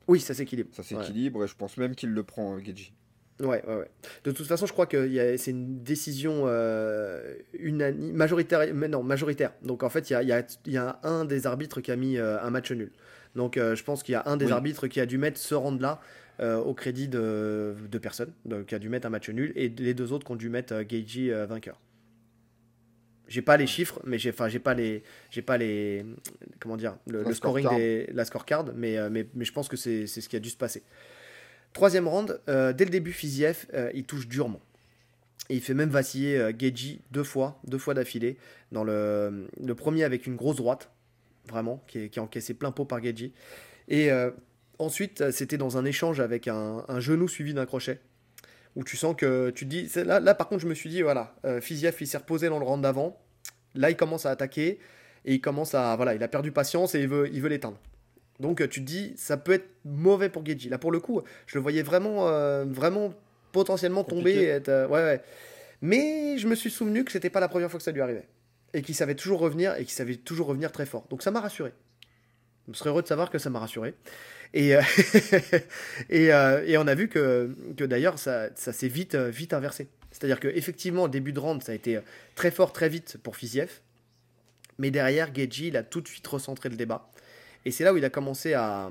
Oui, 0.08 0.18
ça 0.18 0.34
s'équilibre. 0.34 0.70
Ça 0.74 0.82
s'équilibre 0.82 1.44
et 1.44 1.46
je 1.46 1.54
pense 1.54 1.76
même 1.76 1.94
qu'il 1.94 2.10
le 2.10 2.22
prend, 2.24 2.56
euh, 2.56 2.58
Geji. 2.58 2.92
Ouais, 3.40 3.62
ouais, 3.66 3.76
ouais. 3.76 3.90
De 4.24 4.32
toute 4.32 4.46
façon, 4.46 4.66
je 4.66 4.72
crois 4.72 4.86
que 4.86 5.36
c'est 5.36 5.50
une 5.50 5.82
décision 5.82 6.42
euh, 6.46 7.34
unanime, 7.58 8.14
majoritaire, 8.14 8.72
mais 8.74 8.88
non, 8.88 9.02
majoritaire. 9.02 9.52
Donc 9.62 9.82
en 9.82 9.88
fait, 9.88 10.10
il 10.10 10.12
y 10.12 10.16
a, 10.16 10.22
y, 10.22 10.32
a, 10.32 10.44
y 10.66 10.76
a, 10.76 11.00
un 11.02 11.24
des 11.24 11.46
arbitres 11.46 11.80
qui 11.80 11.90
a 11.90 11.96
mis 11.96 12.18
euh, 12.18 12.40
un 12.42 12.50
match 12.50 12.70
nul. 12.70 12.92
Donc 13.34 13.56
euh, 13.56 13.74
je 13.74 13.84
pense 13.84 14.02
qu'il 14.02 14.12
y 14.12 14.16
a 14.16 14.22
un 14.26 14.36
des 14.36 14.52
arbitres 14.52 14.88
qui 14.88 15.00
a 15.00 15.06
dû 15.06 15.16
mettre 15.18 15.38
ce 15.38 15.54
round-là 15.54 16.00
au 16.64 16.72
crédit 16.72 17.06
de, 17.06 17.74
de 17.90 17.98
personnes, 17.98 18.32
donc 18.46 18.66
qui 18.66 18.74
a 18.74 18.78
dû 18.78 18.88
mettre 18.88 19.06
un 19.06 19.10
match 19.10 19.28
nul, 19.28 19.52
et 19.56 19.68
les 19.68 19.92
deux 19.92 20.10
autres 20.14 20.24
qui 20.24 20.32
ont 20.32 20.36
dû 20.36 20.48
mettre 20.48 20.80
Geiji 20.80 21.28
vainqueur. 21.30 21.78
J'ai 23.28 23.42
pas 23.42 23.58
les 23.58 23.66
chiffres, 23.66 24.00
mais 24.04 24.18
j'ai, 24.18 24.30
enfin, 24.30 24.48
j'ai 24.48 24.58
pas 24.58 24.72
les, 24.72 25.02
j'ai 25.30 25.42
pas 25.42 25.58
les, 25.58 26.06
comment 26.58 26.78
dire, 26.78 26.96
le, 27.06 27.30
scoring 27.34 27.68
des, 27.68 28.08
la 28.14 28.24
scorecard, 28.24 28.64
mais, 28.74 28.96
mais, 29.10 29.28
mais 29.34 29.44
je 29.44 29.52
pense 29.52 29.68
que 29.68 29.76
c'est, 29.76 30.06
c'est 30.06 30.22
ce 30.22 30.30
qui 30.30 30.36
a 30.36 30.40
dû 30.40 30.48
se 30.48 30.56
passer. 30.56 30.82
Troisième 31.72 32.08
round, 32.08 32.40
euh, 32.48 32.72
dès 32.72 32.84
le 32.84 32.90
début, 32.90 33.12
Fiziev, 33.12 33.66
euh, 33.74 33.90
il 33.94 34.04
touche 34.04 34.26
durement. 34.26 34.60
Il 35.48 35.60
fait 35.60 35.74
même 35.74 35.88
vaciller 35.88 36.36
euh, 36.36 36.52
Geji 36.56 37.00
deux 37.10 37.24
fois, 37.24 37.60
deux 37.66 37.78
fois 37.78 37.94
d'affilée. 37.94 38.38
Dans 38.72 38.84
le, 38.84 39.48
premier 39.76 40.04
avec 40.04 40.26
une 40.26 40.36
grosse 40.36 40.56
droite, 40.56 40.90
vraiment, 41.48 41.82
qui 41.86 41.98
est, 41.98 42.08
qui 42.08 42.20
encaissé 42.20 42.54
plein 42.54 42.72
pot 42.72 42.84
par 42.84 43.02
Geji. 43.02 43.32
Et 43.88 44.10
ensuite, 44.78 45.32
c'était 45.32 45.56
dans 45.58 45.76
un 45.76 45.84
échange 45.84 46.20
avec 46.20 46.46
un, 46.46 46.84
genou 47.00 47.26
suivi 47.26 47.54
d'un 47.54 47.66
crochet. 47.66 47.98
Où 48.76 48.84
tu 48.84 48.96
sens 48.96 49.16
que 49.16 49.50
tu 49.50 49.64
te 49.64 49.70
dis. 49.70 49.90
Là, 50.04 50.20
là, 50.20 50.32
par 50.32 50.46
contre, 50.46 50.62
je 50.62 50.68
me 50.68 50.74
suis 50.74 50.88
dit, 50.88 51.02
voilà, 51.02 51.34
Fiziev, 51.60 51.96
il 52.00 52.06
s'est 52.06 52.18
reposé 52.18 52.48
dans 52.48 52.60
le 52.60 52.64
round 52.64 52.80
d'avant. 52.80 53.20
Là, 53.74 53.90
il 53.90 53.96
commence 53.96 54.26
à 54.26 54.30
attaquer. 54.30 54.78
Et 55.24 55.34
il 55.34 55.40
commence 55.40 55.74
à. 55.74 55.96
Voilà, 55.96 56.14
il 56.14 56.22
a 56.22 56.28
perdu 56.28 56.52
patience 56.52 56.94
et 56.94 57.00
il 57.00 57.08
veut, 57.08 57.28
il 57.32 57.42
veut 57.42 57.48
l'éteindre. 57.48 57.78
Donc 58.40 58.60
euh, 58.60 58.66
tu 58.66 58.80
te 58.80 58.86
dis, 58.86 59.12
ça 59.16 59.36
peut 59.36 59.52
être 59.52 59.68
mauvais 59.84 60.28
pour 60.28 60.44
Geji. 60.44 60.68
Là, 60.68 60.78
pour 60.78 60.90
le 60.90 60.98
coup, 60.98 61.22
je 61.46 61.56
le 61.56 61.62
voyais 61.62 61.82
vraiment, 61.82 62.28
euh, 62.28 62.64
vraiment 62.64 63.14
potentiellement 63.52 64.02
tomber. 64.02 64.44
être, 64.44 64.68
euh, 64.68 64.88
ouais, 64.88 65.02
ouais. 65.02 65.20
Mais 65.82 66.38
je 66.38 66.48
me 66.48 66.54
suis 66.54 66.70
souvenu 66.70 67.04
que 67.04 67.12
c'était 67.12 67.30
pas 67.30 67.40
la 67.40 67.48
première 67.48 67.70
fois 67.70 67.78
que 67.78 67.84
ça 67.84 67.92
lui 67.92 68.00
arrivait. 68.00 68.26
Et 68.72 68.82
qu'il 68.82 68.94
savait 68.94 69.14
toujours 69.14 69.40
revenir, 69.40 69.74
et 69.76 69.84
qu'il 69.84 69.92
savait 69.92 70.16
toujours 70.16 70.46
revenir 70.46 70.72
très 70.72 70.86
fort. 70.86 71.06
Donc 71.10 71.22
ça 71.22 71.30
m'a 71.30 71.40
rassuré. 71.40 71.72
Je 72.68 72.76
serais 72.76 72.90
heureux 72.90 73.02
de 73.02 73.08
savoir 73.08 73.30
que 73.30 73.38
ça 73.38 73.50
m'a 73.50 73.58
rassuré. 73.58 73.94
Et, 74.54 74.70
et, 76.10 76.26
et, 76.26 76.78
on 76.78 76.86
a 76.86 76.94
vu 76.94 77.08
que, 77.08 77.54
que 77.76 77.84
d'ailleurs, 77.84 78.18
ça, 78.18 78.48
ça 78.54 78.72
s'est 78.72 78.88
vite, 78.88 79.16
vite 79.16 79.52
inversé. 79.54 79.88
C'est-à-dire 80.12 80.38
qu'effectivement, 80.38 81.04
au 81.04 81.08
début 81.08 81.32
de 81.32 81.40
round, 81.40 81.62
ça 81.62 81.72
a 81.72 81.74
été 81.74 81.98
très 82.34 82.50
fort, 82.50 82.72
très 82.72 82.88
vite 82.88 83.16
pour 83.22 83.36
Fiziev. 83.36 83.80
Mais 84.78 84.90
derrière, 84.90 85.34
Geji, 85.34 85.68
il 85.68 85.76
a 85.76 85.82
tout 85.82 86.00
de 86.00 86.08
suite 86.08 86.26
recentré 86.26 86.68
le 86.68 86.76
débat. 86.76 87.10
Et 87.64 87.70
c'est 87.70 87.84
là 87.84 87.92
où 87.92 87.96
il 87.96 88.04
a 88.04 88.10
commencé 88.10 88.54
à, 88.54 88.90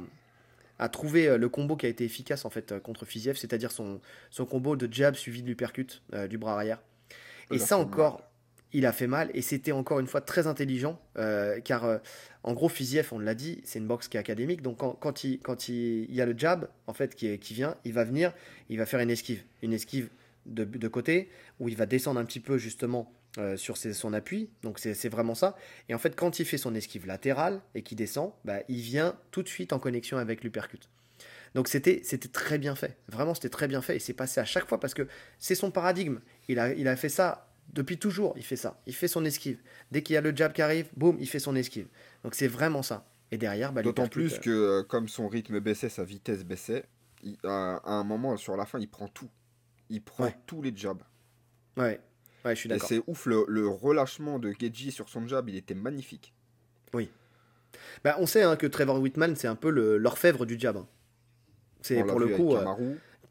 à 0.80 0.90
trouver 0.90 1.28
euh, 1.28 1.38
le 1.38 1.50
combo 1.50 1.76
qui 1.76 1.86
a 1.86 1.90
été 1.90 2.06
efficace 2.06 2.46
en 2.46 2.50
fait 2.50 2.72
euh, 2.72 2.80
contre 2.80 3.06
Fiziev, 3.06 3.38
c'est-à-dire 3.38 3.72
son, 3.72 4.00
son 4.32 4.46
combo 4.46 4.76
de 4.76 4.92
jab 4.92 5.14
suivi 5.14 5.44
de 5.44 5.48
l'uppercut 5.48 6.02
euh, 6.14 6.28
du 6.28 6.38
bras 6.38 6.54
arrière. 6.54 6.82
Et 7.52 7.58
ça 7.58 7.78
encore, 7.80 8.22
il 8.74 8.86
a 8.86 8.92
fait 8.92 9.08
mal 9.08 9.32
et 9.34 9.42
c'était 9.42 9.72
encore 9.72 10.00
une 10.00 10.06
fois 10.06 10.22
très 10.22 10.46
intelligent 10.46 11.02
car 11.66 12.00
en 12.44 12.54
gros 12.54 12.70
Fiziev, 12.70 13.10
on 13.12 13.18
l'a 13.18 13.34
dit, 13.34 13.60
c'est 13.64 13.80
une 13.80 13.88
boxe 13.88 14.08
qui 14.08 14.18
est 14.18 14.20
académique 14.20 14.62
donc 14.62 14.78
quand, 14.78 14.92
quand, 14.92 15.24
il, 15.24 15.40
quand 15.40 15.68
il, 15.68 16.14
y 16.14 16.22
a 16.22 16.28
le 16.28 16.38
jab 16.38 16.70
en 16.86 16.94
fait 16.94 17.16
qui, 17.16 17.40
qui 17.40 17.56
vient, 17.56 17.76
il 17.86 17.94
va 17.94 18.04
venir, 18.04 18.34
il 18.70 18.78
va 18.78 18.86
faire 18.86 19.00
une 19.00 19.10
esquive, 19.10 19.42
une 19.64 19.74
esquive 19.74 20.10
de, 20.46 20.64
de 20.64 20.88
côté 20.88 21.32
où 21.60 21.70
il 21.70 21.76
va 21.76 21.88
descendre 21.88 22.20
un 22.20 22.26
petit 22.26 22.40
peu 22.40 22.60
justement 22.60 23.12
euh, 23.38 23.58
sur 23.58 23.78
son 23.78 24.14
appui. 24.14 24.50
Donc 24.64 24.80
c'est 24.80 25.10
vraiment 25.10 25.36
ça. 25.36 25.56
Et 25.88 25.94
en 25.94 26.00
fait, 26.00 26.16
quand 26.16 26.40
il 26.40 26.46
fait 26.46 26.58
son 26.58 26.74
esquive 26.76 27.06
latérale 27.06 27.62
et 27.76 27.84
qu'il 27.84 27.98
descend, 27.98 28.32
bah, 28.46 28.60
il 28.68 28.82
vient 28.82 29.18
tout 29.32 29.44
de 29.44 29.48
suite 29.48 29.74
en 29.74 29.80
connexion 29.80 30.18
avec 30.18 30.44
l'uppercut. 30.44 30.80
Donc 31.56 31.68
c'était 31.68 32.02
très 32.32 32.58
bien 32.58 32.76
fait. 32.76 32.98
Vraiment, 33.08 33.34
c'était 33.34 33.50
très 33.50 33.68
bien 33.68 33.82
fait. 33.82 33.98
Et 33.98 34.00
c'est 34.00 34.14
passé 34.14 34.40
à 34.40 34.46
chaque 34.46 34.68
fois 34.68 34.80
parce 34.80 34.94
que 34.94 35.08
c'est 35.38 35.56
son 35.56 35.72
paradigme. 35.72 36.20
Il 36.48 36.60
a, 36.60 36.74
il 36.74 36.88
a 36.88 36.96
fait 36.96 37.10
ça 37.10 37.50
depuis 37.74 37.98
toujours. 37.98 38.34
Il 38.38 38.44
fait 38.44 38.56
ça. 38.56 38.82
Il 38.88 38.96
fait 38.96 39.08
son 39.08 39.26
esquive. 39.26 39.60
Dès 39.92 40.02
qu'il 40.02 40.14
y 40.14 40.18
a 40.18 40.22
le 40.22 40.36
jab 40.36 40.54
qui 40.54 40.62
arrive, 40.62 40.88
boum, 40.96 41.18
il 41.20 41.28
fait 41.28 41.40
son 41.40 41.56
esquive. 41.56 41.88
Donc 42.24 42.36
c'est 42.36 42.48
vraiment 42.48 42.84
ça. 42.84 43.06
Et 43.32 43.38
derrière, 43.38 43.72
bah, 43.72 43.82
D'autant 43.82 44.08
plus 44.08 44.36
euh, 44.36 44.40
que 44.40 44.50
euh, 44.50 44.84
comme 44.84 45.08
son 45.08 45.28
rythme 45.28 45.60
baissait, 45.60 45.90
sa 45.90 46.04
vitesse 46.04 46.44
baissait, 46.44 46.86
à, 47.44 47.82
un 47.86 48.04
moment, 48.04 48.38
sur 48.38 48.56
la 48.56 48.66
fin, 48.66 48.80
il 48.80 48.90
prend 48.90 49.08
tout. 49.08 49.30
Il 49.90 50.02
prend 50.02 50.32
tous 50.46 50.62
les 50.62 50.76
jabs. 50.76 51.04
Ouais, 51.78 52.00
Ouais, 52.46 52.56
je 52.56 52.60
suis 52.62 52.70
d'accord. 52.70 52.92
Et 52.92 52.96
c'est 52.96 53.04
ouf, 53.08 53.26
le, 53.26 53.68
relâchement 53.68 54.40
de 54.40 54.54
Geji 54.60 54.92
sur 54.92 55.10
son 55.10 55.28
jab, 55.28 55.50
il 55.50 55.56
était 55.56 55.74
magnifique. 55.76 56.34
Bah, 58.04 58.16
on 58.20 58.26
sait 58.26 58.44
hein, 58.44 58.56
que 58.56 58.66
Trevor 58.68 59.00
Whitman, 59.00 59.36
c'est 59.36 59.48
un 59.48 59.56
peu 59.56 59.70
le- 59.70 59.98
l'orfèvre 59.98 60.46
du 60.46 60.60
jab. 60.60 60.78
hein. 60.78 60.88
C'est 61.82 62.04
pour 62.04 62.20
le 62.20 62.28
coup, 62.30 62.56
euh, 62.56 62.66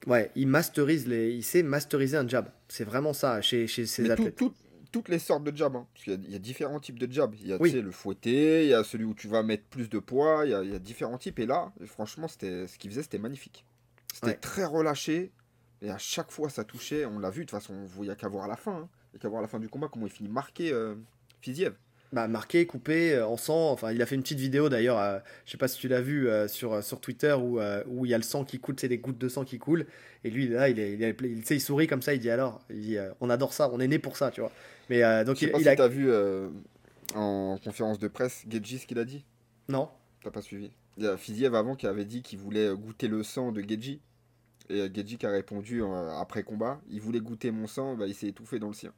ouais, 0.06 0.30
il 0.36 0.46
masterise 0.46 1.06
les, 1.06 1.32
il 1.34 1.42
sait 1.42 1.62
masteriser 1.62 2.16
un 2.16 2.26
jab. 2.26 2.50
C'est 2.68 2.84
vraiment 2.84 3.12
ça 3.12 3.40
chez, 3.42 3.66
chez 3.66 3.84
ces 3.86 4.02
Mais 4.02 4.10
athlètes. 4.10 4.36
tout- 4.36 4.54
toutes 4.90 5.08
les 5.10 5.18
sortes 5.18 5.44
de 5.44 5.54
jabs, 5.54 5.76
hein. 5.76 5.86
parce 5.92 6.04
qu'il 6.04 6.12
y, 6.14 6.16
a- 6.16 6.20
il 6.22 6.32
y 6.32 6.36
a 6.36 6.38
différents 6.38 6.80
types 6.80 6.98
de 6.98 7.10
jabs. 7.12 7.34
Il 7.40 7.46
y 7.48 7.52
a 7.52 7.56
Oui. 7.60 7.72
le 7.72 7.90
fouetté, 7.90 8.64
il 8.64 8.70
y 8.70 8.74
a 8.74 8.84
celui 8.84 9.04
où 9.04 9.14
tu 9.14 9.28
vas 9.28 9.42
mettre 9.42 9.64
plus 9.64 9.88
de 9.90 9.98
poids, 9.98 10.42
il 10.46 10.50
y 10.50 10.54
a, 10.54 10.62
il 10.62 10.70
y 10.72 10.74
a 10.74 10.78
différents 10.78 11.18
types. 11.18 11.38
Et 11.40 11.46
là, 11.46 11.72
franchement, 11.86 12.26
c'était 12.28 12.66
ce 12.66 12.78
qu'il 12.78 12.90
faisait, 12.90 13.02
c'était 13.02 13.18
magnifique. 13.18 13.66
C'était 14.14 14.26
Ouais. 14.28 14.34
très 14.34 14.64
relâché, 14.64 15.30
et 15.82 15.90
à 15.90 15.98
chaque 15.98 16.30
fois, 16.30 16.48
ça 16.48 16.64
touchait. 16.64 17.04
On 17.04 17.18
l'a 17.18 17.30
vu, 17.30 17.40
de 17.44 17.50
toute 17.50 17.58
façon, 17.60 17.74
il 17.96 18.02
n'y 18.02 18.10
a 18.10 18.16
qu'à 18.16 18.28
voir 18.28 18.44
à 18.44 18.48
la 18.48 18.56
fin. 18.56 18.76
hein. 18.76 18.88
A 19.14 19.18
qu'à 19.18 19.28
voir 19.28 19.40
à 19.40 19.42
la 19.42 19.48
fin 19.48 19.58
du 19.58 19.68
combat 19.68 19.88
comment 19.92 20.06
il 20.06 20.12
finit 20.12 20.28
marqué 20.28 20.72
euh, 20.72 20.94
Fiziev. 21.40 21.74
Bah, 22.12 22.26
marqué, 22.26 22.66
coupé, 22.66 23.14
euh, 23.14 23.26
en 23.26 23.36
sang. 23.36 23.70
Enfin, 23.70 23.92
il 23.92 24.00
a 24.00 24.06
fait 24.06 24.14
une 24.14 24.22
petite 24.22 24.38
vidéo 24.38 24.68
d'ailleurs. 24.70 24.98
euh, 24.98 25.18
je 25.44 25.50
sais 25.52 25.58
pas 25.58 25.68
si 25.68 25.78
tu 25.78 25.88
l'as 25.88 26.00
vu 26.00 26.26
euh, 26.28 26.48
sur, 26.48 26.72
euh, 26.72 26.80
sur 26.82 27.00
Twitter 27.00 27.34
où, 27.34 27.60
euh, 27.60 27.82
où 27.86 28.06
il 28.06 28.10
y 28.10 28.14
a 28.14 28.16
le 28.16 28.22
sang 28.22 28.44
qui 28.44 28.58
coule, 28.58 28.76
c'est 28.78 28.88
des 28.88 28.96
gouttes 28.98 29.18
de 29.18 29.28
sang 29.28 29.44
qui 29.44 29.58
coulent. 29.58 29.86
Et 30.24 30.30
lui, 30.30 30.48
là, 30.48 30.68
il, 30.70 30.78
est, 30.78 30.94
il, 30.94 31.02
est- 31.02 31.16
il- 31.50 31.60
sourit 31.60 31.86
comme 31.86 32.00
ça. 32.02 32.14
Il 32.14 32.20
dit 32.20 32.30
alors, 32.30 32.62
il 32.70 32.80
dit, 32.80 32.96
on 33.20 33.28
adore 33.28 33.52
ça, 33.52 33.70
on 33.72 33.78
est 33.80 33.88
né 33.88 33.98
pour 33.98 34.16
ça, 34.16 34.30
tu 34.30 34.40
vois. 34.40 34.52
Mais 34.88 35.02
donc 35.24 35.42
il, 35.42 35.50
pas 35.52 35.58
si 35.58 35.68
a. 35.68 35.76
t'as 35.76 35.88
vu 35.88 36.10
en 37.14 37.58
conférence 37.62 37.98
de 37.98 38.08
presse 38.08 38.44
Gedji 38.48 38.78
ce 38.78 38.86
qu'il 38.86 38.98
a 38.98 39.04
dit. 39.04 39.24
Non. 39.68 39.88
T'as 40.22 40.30
pas 40.30 40.42
suivi. 40.42 40.70
Il 40.96 41.04
y 41.04 41.06
a 41.06 41.16
Fiziev 41.16 41.54
avant 41.54 41.76
qui 41.76 41.86
avait 41.86 42.04
dit 42.04 42.22
qu'il 42.22 42.38
voulait 42.38 42.70
goûter 42.74 43.06
le 43.08 43.22
sang 43.22 43.52
de 43.52 43.60
Gedji. 43.60 44.00
Et 44.70 44.80
euh, 44.82 44.88
Gedji 44.94 45.16
qui 45.18 45.26
a 45.26 45.30
répondu 45.30 45.82
euh, 45.82 46.10
après 46.20 46.42
combat, 46.42 46.80
il 46.90 47.00
voulait 47.00 47.20
goûter 47.20 47.50
mon 47.50 47.66
sang, 47.66 47.94
bah, 47.96 48.06
il 48.06 48.14
s'est 48.14 48.28
étouffé 48.28 48.58
dans 48.58 48.68
le 48.68 48.74
sien. 48.74 48.92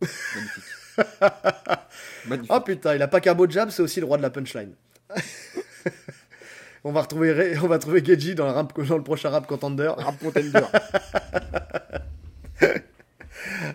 Magnifique. 0.00 0.64
Magnifique. 2.26 2.52
Oh 2.54 2.60
putain, 2.60 2.94
il 2.94 3.02
a 3.02 3.08
pas 3.08 3.20
qu'un 3.20 3.34
beau 3.34 3.48
jab, 3.48 3.70
c'est 3.70 3.82
aussi 3.82 4.00
le 4.00 4.06
roi 4.06 4.16
de 4.18 4.22
la 4.22 4.30
punchline. 4.30 4.74
on 6.84 6.92
va 6.92 7.02
retrouver, 7.02 7.56
on 7.62 7.68
va 7.68 7.78
trouver 7.78 8.04
Geji 8.04 8.34
dans, 8.34 8.44
le 8.46 8.52
rap- 8.52 8.78
dans 8.86 8.96
le 8.98 9.02
prochain 9.02 9.30
rap 9.30 9.46
contender. 9.46 9.92
Rap 9.96 10.18
contender. 10.18 10.60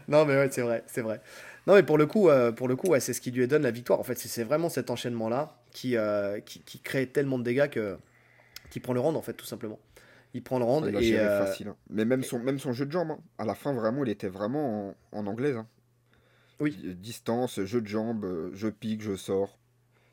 Non 0.07 0.25
mais 0.25 0.35
ouais, 0.35 0.49
c'est 0.51 0.61
vrai, 0.61 0.83
c'est 0.87 1.01
vrai. 1.01 1.21
Non 1.67 1.75
mais 1.75 1.83
pour 1.83 1.97
le 1.97 2.05
coup, 2.07 2.29
euh, 2.29 2.51
pour 2.51 2.67
le 2.67 2.75
coup, 2.75 2.87
ouais, 2.87 2.99
c'est 2.99 3.13
ce 3.13 3.21
qui 3.21 3.31
lui 3.31 3.47
donne 3.47 3.61
la 3.63 3.71
victoire. 3.71 3.99
En 3.99 4.03
fait, 4.03 4.17
c'est- 4.17 4.27
c'est 4.27 4.43
vraiment 4.43 4.69
cet 4.69 4.89
enchaînement-là 4.89 5.55
qui, 5.71 5.95
euh, 5.97 6.39
qui, 6.39 6.61
qui 6.61 6.79
crée 6.79 7.05
tellement 7.07 7.37
de 7.37 7.43
dégâts 7.43 7.69
que 7.69 7.97
qui 8.71 8.79
prend 8.79 8.93
le 8.93 8.99
round 8.99 9.17
en 9.17 9.21
fait, 9.21 9.33
tout 9.33 9.45
simplement. 9.45 9.79
Il 10.33 10.43
prend 10.43 10.59
le 10.59 10.65
round 10.65 10.85
Il 10.87 10.95
a 10.95 10.99
et 10.99 11.03
géré 11.03 11.25
euh, 11.25 11.45
facile. 11.45 11.69
hein. 11.69 11.75
Mais 11.89 12.05
même 12.05 12.23
son, 12.23 12.39
même 12.39 12.59
son 12.59 12.71
jeu 12.71 12.85
de 12.85 12.91
jambes, 12.91 13.11
hein. 13.11 13.19
à 13.37 13.45
la 13.45 13.55
fin, 13.55 13.73
vraiment, 13.73 14.03
il 14.03 14.09
était 14.11 14.27
vraiment 14.27 14.95
en, 15.11 15.19
en 15.19 15.27
anglaise. 15.27 15.57
hein. 15.57 15.67
Oui. 16.59 16.77
Distance, 16.97 17.61
jeu 17.63 17.81
de 17.81 17.87
jambes, 17.87 18.25
euh, 18.25 18.51
je 18.53 18.67
pique, 18.67 19.01
je 19.01 19.15
sors. 19.15 19.57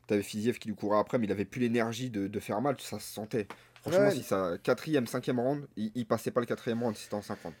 T'avais 0.07 0.23
Fiziev 0.23 0.57
qui 0.57 0.69
lui 0.69 0.75
courait 0.75 0.97
après, 0.99 1.17
mais 1.19 1.25
il 1.25 1.31
avait 1.31 1.43
plus 1.45 1.59
l'énergie 1.61 2.09
de, 2.09 2.27
de 2.27 2.39
faire 2.39 2.61
mal, 2.61 2.77
ça 2.79 2.97
se 2.99 3.13
sentait. 3.13 3.47
Franchement, 3.81 4.05
Ouais. 4.05 4.11
si 4.11 4.23
ça 4.23 4.53
quatrième, 4.63 5.05
cinquième 5.05 5.39
round, 5.39 5.67
il, 5.75 5.91
il 5.95 6.05
passait 6.05 6.31
pas 6.31 6.39
le 6.39 6.45
quatrième 6.45 6.81
round 6.81 6.95
si 6.95 7.03
c'était 7.03 7.15
en 7.15 7.21
5 7.21 7.37
rounds. 7.43 7.57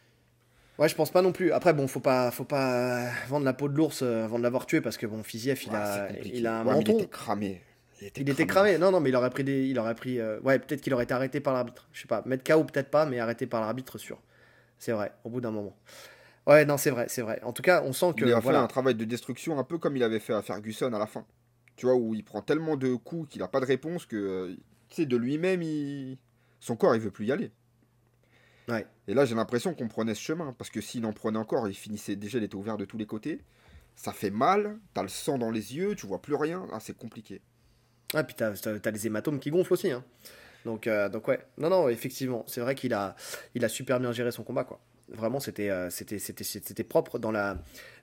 ouais, 0.79 0.87
je 0.89 0.95
pense 0.95 1.11
pas 1.11 1.21
non 1.21 1.33
plus. 1.33 1.51
Après, 1.51 1.73
bon, 1.73 1.87
faut 1.87 1.99
pas, 1.99 2.31
faut 2.31 2.45
pas 2.45 3.05
euh, 3.05 3.09
vendre 3.27 3.45
la 3.45 3.53
peau 3.53 3.67
de 3.67 3.75
l'ours 3.75 4.01
avant 4.01 4.37
de 4.39 4.43
l'avoir 4.43 4.65
tué 4.65 4.79
parce 4.81 4.97
que 4.97 5.05
bon, 5.05 5.21
Fiziev, 5.23 5.61
il 5.65 5.71
Ouais, 5.71 5.75
a, 5.77 6.09
il 6.23 6.47
a 6.47 6.61
un 6.61 6.65
Ouais, 6.65 6.71
mais 6.71 6.77
menton. 6.77 6.93
Il 6.93 7.01
était 7.01 7.09
cramé. 7.09 7.61
Il 8.01 8.29
était 8.29 8.45
cramé. 8.45 8.77
Non, 8.77 8.91
non, 8.91 8.99
mais 8.99 9.09
il 9.09 9.15
aurait 9.15 9.29
pris 9.29 9.43
des. 9.43 9.65
Il 9.67 9.79
aurait 9.79 9.95
pris. 9.95 10.19
euh, 10.19 10.39
Ouais, 10.41 10.59
peut-être 10.59 10.81
qu'il 10.81 10.93
aurait 10.93 11.05
été 11.05 11.13
arrêté 11.13 11.39
par 11.39 11.53
l'arbitre. 11.53 11.87
Je 11.91 12.01
sais 12.01 12.07
pas. 12.07 12.21
Mettre 12.25 12.43
KO, 12.43 12.63
peut-être 12.63 12.89
pas, 12.89 13.05
mais 13.05 13.19
arrêté 13.19 13.47
par 13.47 13.61
l'arbitre, 13.61 13.97
sûr. 13.97 14.19
C'est 14.77 14.91
vrai, 14.91 15.11
au 15.23 15.29
bout 15.29 15.41
d'un 15.41 15.51
moment. 15.51 15.75
Ouais, 16.45 16.63
non, 16.65 16.77
c'est 16.77 16.91
vrai, 16.91 17.07
c'est 17.09 17.21
vrai. 17.23 17.41
En 17.43 17.51
tout 17.53 17.61
cas, 17.63 17.81
on 17.83 17.93
sent 17.93 18.13
que. 18.15 18.25
Il 18.25 18.33
a 18.33 18.41
fait 18.41 18.55
un 18.55 18.67
travail 18.67 18.95
de 18.95 19.05
destruction 19.05 19.59
un 19.59 19.63
peu 19.63 19.77
comme 19.77 19.97
il 19.97 20.03
avait 20.03 20.19
fait 20.19 20.33
à 20.33 20.41
Ferguson 20.41 20.93
à 20.93 20.99
la 20.99 21.07
fin. 21.07 21.25
Tu 21.75 21.85
vois, 21.85 21.95
où 21.95 22.13
il 22.15 22.23
prend 22.23 22.41
tellement 22.41 22.75
de 22.77 22.95
coups 22.95 23.29
qu'il 23.29 23.41
a 23.43 23.47
pas 23.47 23.59
de 23.59 23.65
réponse 23.65 24.05
que, 24.05 24.15
euh, 24.15 24.55
tu 24.89 24.95
sais, 24.95 25.05
de 25.05 25.15
lui-même, 25.17 25.61
il... 25.61 26.17
son 26.59 26.75
corps, 26.75 26.95
il 26.95 27.01
veut 27.01 27.11
plus 27.11 27.25
y 27.27 27.31
aller. 27.31 27.51
Ouais. 28.67 28.85
Et 29.07 29.13
là, 29.13 29.25
j'ai 29.25 29.35
l'impression 29.35 29.73
qu'on 29.73 29.87
prenait 29.87 30.15
ce 30.15 30.21
chemin, 30.21 30.53
parce 30.57 30.69
que 30.69 30.81
s'il 30.81 31.05
en 31.05 31.13
prenait 31.13 31.37
encore, 31.37 31.67
il 31.67 31.75
finissait 31.75 32.15
déjà, 32.15 32.37
il 32.39 32.43
était 32.43 32.55
ouvert 32.55 32.77
de 32.77 32.85
tous 32.85 32.97
les 32.97 33.05
côtés. 33.05 33.41
Ça 33.95 34.11
fait 34.11 34.31
mal, 34.31 34.79
t'as 34.93 35.03
le 35.03 35.07
sang 35.07 35.37
dans 35.37 35.51
les 35.51 35.75
yeux, 35.75 35.95
tu 35.95 36.07
vois 36.07 36.21
plus 36.21 36.35
rien, 36.35 36.67
ah, 36.71 36.79
c'est 36.79 36.95
compliqué. 36.97 37.41
Ah, 38.13 38.23
puis 38.23 38.35
t'as, 38.35 38.51
t'as 38.53 38.91
les 38.91 39.07
hématomes 39.07 39.39
qui 39.39 39.49
gonflent 39.49 39.73
aussi. 39.73 39.91
Hein. 39.91 40.03
Donc, 40.65 40.87
euh, 40.87 41.09
donc, 41.09 41.27
ouais. 41.27 41.39
Non, 41.57 41.69
non, 41.69 41.89
effectivement. 41.89 42.43
C'est 42.47 42.61
vrai 42.61 42.75
qu'il 42.75 42.93
a, 42.93 43.15
il 43.55 43.63
a 43.65 43.69
super 43.69 43.99
bien 43.99 44.11
géré 44.11 44.31
son 44.31 44.43
combat, 44.43 44.63
quoi. 44.63 44.79
Vraiment, 45.09 45.39
c'était, 45.39 45.69
euh, 45.69 45.89
c'était, 45.89 46.19
c'était, 46.19 46.43
c'était 46.43 46.83
propre 46.83 47.17
dans, 47.17 47.31
la, 47.31 47.57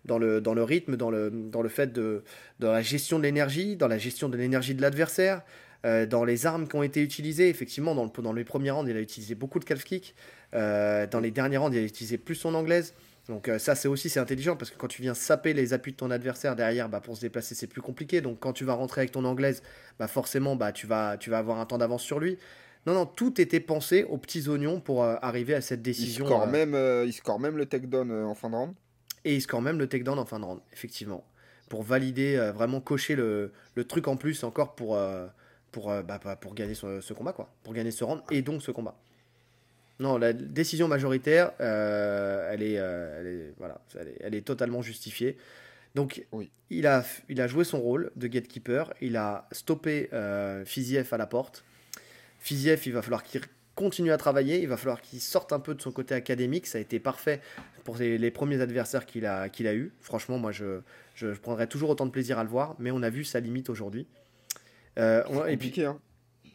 dans, 0.06 0.18
le, 0.18 0.40
dans 0.40 0.54
le 0.54 0.62
rythme, 0.62 0.96
dans 0.96 1.10
le, 1.10 1.30
dans 1.30 1.60
le 1.60 1.68
fait 1.68 1.92
de, 1.92 2.24
dans 2.60 2.72
la 2.72 2.80
gestion 2.80 3.18
de 3.18 3.24
l'énergie, 3.24 3.76
dans 3.76 3.88
la 3.88 3.98
gestion 3.98 4.30
de 4.30 4.38
l'énergie 4.38 4.74
de 4.74 4.80
l'adversaire, 4.80 5.42
euh, 5.84 6.06
dans 6.06 6.24
les 6.24 6.46
armes 6.46 6.66
qui 6.66 6.76
ont 6.76 6.82
été 6.82 7.02
utilisées. 7.02 7.50
Effectivement, 7.50 7.94
dans, 7.94 8.04
le, 8.04 8.22
dans 8.22 8.32
les 8.32 8.44
premiers 8.44 8.70
rounds, 8.70 8.90
il 8.90 8.96
a 8.96 9.00
utilisé 9.00 9.34
beaucoup 9.34 9.58
de 9.58 9.64
calf 9.64 9.84
kick. 9.84 10.14
Dans 10.52 11.20
les 11.20 11.30
derniers 11.30 11.58
rounds, 11.58 11.76
il 11.76 11.80
a 11.80 11.84
utilisé 11.84 12.16
plus 12.16 12.36
son 12.36 12.54
anglaise. 12.54 12.94
Donc 13.28 13.48
euh, 13.48 13.58
ça 13.58 13.74
c'est 13.74 13.88
aussi 13.88 14.10
c'est 14.10 14.20
intelligent 14.20 14.54
parce 14.56 14.70
que 14.70 14.76
quand 14.76 14.88
tu 14.88 15.00
viens 15.00 15.14
saper 15.14 15.54
les 15.54 15.72
appuis 15.72 15.92
de 15.92 15.96
ton 15.96 16.10
adversaire 16.10 16.56
derrière 16.56 16.88
bah, 16.90 17.00
pour 17.00 17.16
se 17.16 17.22
déplacer 17.22 17.54
c'est 17.54 17.66
plus 17.66 17.80
compliqué. 17.80 18.20
Donc 18.20 18.38
quand 18.40 18.52
tu 18.52 18.64
vas 18.64 18.74
rentrer 18.74 19.00
avec 19.02 19.12
ton 19.12 19.24
anglaise 19.24 19.62
bah 19.98 20.08
forcément 20.08 20.56
bah 20.56 20.72
tu 20.72 20.86
vas 20.86 21.16
tu 21.16 21.30
vas 21.30 21.38
avoir 21.38 21.58
un 21.58 21.66
temps 21.66 21.78
d'avance 21.78 22.02
sur 22.02 22.20
lui. 22.20 22.38
Non 22.86 22.92
non 22.92 23.06
tout 23.06 23.40
était 23.40 23.60
pensé 23.60 24.04
aux 24.04 24.18
petits 24.18 24.46
oignons 24.48 24.80
pour 24.80 25.02
euh, 25.02 25.16
arriver 25.22 25.54
à 25.54 25.62
cette 25.62 25.80
Il 25.80 25.84
décision 25.84 26.26
score, 26.26 26.42
euh, 26.42 26.46
même, 26.46 26.74
euh, 26.74 27.06
il 27.06 27.14
score 27.14 27.40
même 27.40 27.56
le 27.56 27.64
takedown 27.64 28.10
en 28.12 28.34
fin 28.34 28.50
de 28.50 28.56
round. 28.56 28.74
et 29.24 29.34
il 29.34 29.40
score 29.40 29.62
même 29.62 29.78
le 29.78 29.86
takedown 29.88 30.18
en 30.18 30.26
fin 30.26 30.38
de 30.38 30.44
round 30.44 30.60
effectivement. 30.72 31.24
Pour 31.70 31.82
valider 31.82 32.36
vraiment 32.54 32.82
cocher 32.82 33.16
le, 33.16 33.52
le 33.74 33.84
truc 33.84 34.06
en 34.06 34.16
plus 34.16 34.44
encore 34.44 34.74
pour 34.74 34.98
pour 35.72 35.86
bah, 35.86 36.20
bah, 36.22 36.36
pour 36.36 36.54
gagner 36.54 36.74
ce, 36.74 37.00
ce 37.00 37.14
combat 37.14 37.32
quoi. 37.32 37.50
Pour 37.62 37.72
gagner 37.72 37.90
ce 37.90 38.04
round 38.04 38.20
et 38.30 38.42
donc 38.42 38.60
ce 38.60 38.70
combat 38.70 39.00
non 40.00 40.18
la 40.18 40.32
décision 40.32 40.88
majoritaire 40.88 41.52
euh, 41.60 42.50
elle 42.52 42.62
est 42.62 42.78
euh, 42.78 43.20
elle 43.20 43.26
est 43.26 43.54
voilà 43.58 43.80
elle 43.98 44.08
est, 44.08 44.18
elle 44.20 44.34
est 44.34 44.42
totalement 44.46 44.82
justifiée 44.82 45.36
donc 45.94 46.26
Oui. 46.32 46.50
il 46.70 46.86
a 46.86 47.04
il 47.28 47.40
a 47.40 47.46
joué 47.46 47.64
son 47.64 47.80
rôle 47.80 48.10
de 48.16 48.26
gatekeeper 48.26 48.92
il 49.00 49.16
a 49.16 49.46
stoppé 49.52 50.08
euh, 50.12 50.64
Fiziev 50.64 51.08
à 51.12 51.16
la 51.16 51.26
porte 51.26 51.64
Fiziev 52.40 52.82
il 52.86 52.92
va 52.92 53.02
falloir 53.02 53.22
qu'il 53.22 53.40
continue 53.74 54.12
à 54.12 54.16
travailler 54.16 54.60
il 54.60 54.68
va 54.68 54.76
falloir 54.76 55.00
qu'il 55.00 55.20
sorte 55.20 55.52
un 55.52 55.60
peu 55.60 55.74
de 55.74 55.82
son 55.82 55.92
côté 55.92 56.14
académique 56.14 56.66
ça 56.66 56.78
a 56.78 56.80
été 56.80 56.98
parfait 56.98 57.40
pour 57.84 57.96
les, 57.96 58.18
les 58.18 58.30
premiers 58.30 58.60
adversaires 58.60 59.06
qu'il 59.06 59.26
a, 59.26 59.48
qu'il 59.48 59.66
a 59.66 59.74
eu. 59.74 59.92
Franchement, 60.00 60.38
moi, 60.38 60.50
je, 60.50 60.80
je, 61.14 61.32
je 61.32 61.38
prendrai 61.38 61.68
toujours 61.68 61.90
autant 61.90 62.06
de 62.06 62.10
plaisir 62.10 62.38
à 62.38 62.42
le 62.42 62.48
voir, 62.48 62.74
mais 62.78 62.90
on 62.90 63.02
a 63.02 63.10
vu 63.10 63.24
sa 63.24 63.40
limite 63.40 63.70
aujourd'hui. 63.70 64.06
Euh, 64.98 65.46
et 65.46 65.56
puis, 65.56 65.84
hein. 65.84 66.00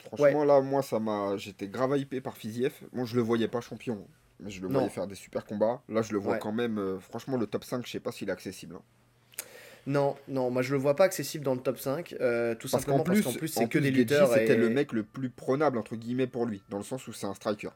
Franchement, 0.03 0.43
là, 0.45 0.61
moi, 0.61 0.81
ça 0.81 0.99
m'a. 0.99 1.35
J'étais 1.37 1.67
grave 1.67 1.97
hypé 1.97 2.21
par 2.21 2.37
Fiziev. 2.37 2.73
Moi, 2.93 3.05
je 3.05 3.15
le 3.15 3.21
voyais 3.21 3.47
pas 3.47 3.61
champion, 3.61 4.05
mais 4.39 4.49
je 4.49 4.61
le 4.61 4.67
Non. 4.67 4.75
voyais 4.79 4.89
faire 4.89 5.07
des 5.07 5.15
super 5.15 5.45
combats. 5.45 5.81
Là, 5.89 6.01
je 6.01 6.13
le 6.13 6.19
vois 6.19 6.33
Ouais. 6.33 6.39
quand 6.39 6.51
même. 6.51 6.77
euh, 6.77 6.99
franchement, 6.99 7.37
le 7.37 7.47
top 7.47 7.63
5, 7.63 7.85
je 7.85 7.91
sais 7.91 7.99
pas 7.99 8.11
s'il 8.11 8.29
est 8.29 8.31
accessible. 8.31 8.75
hein. 8.75 8.81
non, 9.87 10.15
non, 10.27 10.51
moi 10.51 10.61
je 10.61 10.73
le 10.73 10.77
vois 10.79 10.95
pas 10.95 11.05
accessible 11.05 11.43
dans 11.43 11.55
le 11.55 11.61
top 11.61 11.79
5, 11.79 12.13
euh, 12.21 12.53
tout 12.53 12.67
Parce 12.69 12.83
simplement 12.83 12.97
qu'en 12.99 13.03
plus, 13.05 13.21
parce 13.23 13.33
qu'en 13.33 13.39
plus 13.39 13.57
en 13.57 13.61
c'est 13.61 13.69
que 13.69 13.79
des 13.79 13.89
lutteurs. 13.91 14.31
c'était 14.31 14.53
et- 14.53 14.57
le 14.57 14.69
mec 14.69 14.91
le 14.93 15.03
plus 15.03 15.29
prenable, 15.29 15.77
entre 15.79 15.95
guillemets, 15.95 16.27
pour 16.27 16.45
lui, 16.45 16.61
dans 16.69 16.77
le 16.77 16.83
sens 16.83 17.07
où 17.07 17.13
c'est 17.13 17.25
un 17.25 17.33
striker. 17.33 17.69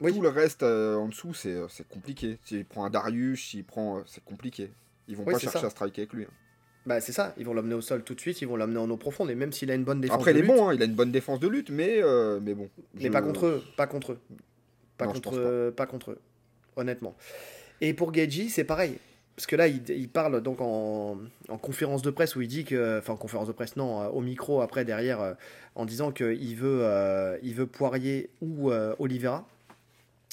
Oui. 0.00 0.12
Tout 0.12 0.20
le 0.20 0.28
reste 0.28 0.62
euh, 0.64 0.96
en 0.96 1.08
dessous, 1.08 1.32
c'est 1.32 1.56
compliqué. 1.88 2.38
S'il 2.44 2.64
prend 2.66 2.84
un 2.84 2.90
Darius, 2.90 3.40
s'il 3.50 3.64
prend. 3.64 4.02
c'est 4.04 4.22
compliqué. 4.24 4.72
Ils 5.08 5.16
vont 5.16 5.24
Oui, 5.24 5.32
pas 5.32 5.38
chercher 5.38 5.60
ça. 5.60 5.66
à 5.68 5.70
striker 5.70 6.02
avec 6.02 6.12
lui. 6.12 6.24
hein. 6.24 6.28
Bah, 6.84 7.00
c'est 7.00 7.12
ça, 7.12 7.32
ils 7.38 7.46
vont 7.46 7.54
l'emmener 7.54 7.74
au 7.74 7.80
sol 7.80 8.02
tout 8.02 8.14
de 8.14 8.20
suite, 8.20 8.40
ils 8.42 8.48
vont 8.48 8.56
l'emmener 8.56 8.78
en 8.78 8.90
eau 8.90 8.96
profonde, 8.96 9.30
et 9.30 9.34
même 9.36 9.52
s'il 9.52 9.70
a 9.70 9.74
une 9.74 9.84
bonne 9.84 10.00
défense. 10.00 10.16
Après, 10.16 10.32
de 10.32 10.38
il 10.38 10.44
est 10.44 10.46
lutte, 10.48 10.56
bon, 10.56 10.68
hein, 10.68 10.74
il 10.74 10.82
a 10.82 10.84
une 10.84 10.94
bonne 10.94 11.12
défense 11.12 11.38
de 11.38 11.46
lutte, 11.48 11.70
mais, 11.70 12.02
euh, 12.02 12.40
mais 12.42 12.54
bon. 12.54 12.68
Mais 12.94 13.02
je- 13.02 13.08
pas 13.08 13.22
contre 13.22 13.46
eux, 13.46 13.62
pas 13.76 13.86
contre 13.86 14.12
eux. 14.12 14.18
Pas, 14.98 15.06
Non, 15.06 15.12
contre, 15.12 15.70
pas. 15.70 15.84
pas 15.84 15.86
contre 15.86 16.10
eux, 16.12 16.20
honnêtement. 16.76 17.14
Et 17.80 17.94
pour 17.94 18.12
Geji, 18.12 18.50
c'est 18.50 18.64
pareil. 18.64 18.98
Parce 19.34 19.46
que 19.46 19.56
là, 19.56 19.66
il, 19.66 19.82
il 19.88 20.08
parle 20.10 20.42
donc 20.42 20.60
en, 20.60 21.16
en 21.48 21.58
conférence 21.58 22.02
de 22.02 22.10
presse 22.10 22.36
où 22.36 22.42
il 22.42 22.48
dit 22.48 22.64
que. 22.64 22.98
Enfin, 22.98 23.14
en 23.14 23.16
conférence 23.16 23.46
de 23.48 23.52
presse, 23.52 23.76
non, 23.76 24.02
euh, 24.02 24.08
au 24.08 24.20
micro 24.20 24.60
après, 24.60 24.84
derrière, 24.84 25.20
euh, 25.22 25.32
en 25.74 25.86
disant 25.86 26.12
qu'il 26.12 26.54
veut, 26.56 26.80
euh, 26.82 27.38
il 27.42 27.54
veut 27.54 27.66
Poirier 27.66 28.28
ou 28.42 28.70
euh, 28.70 28.94
Oliveira. 28.98 29.48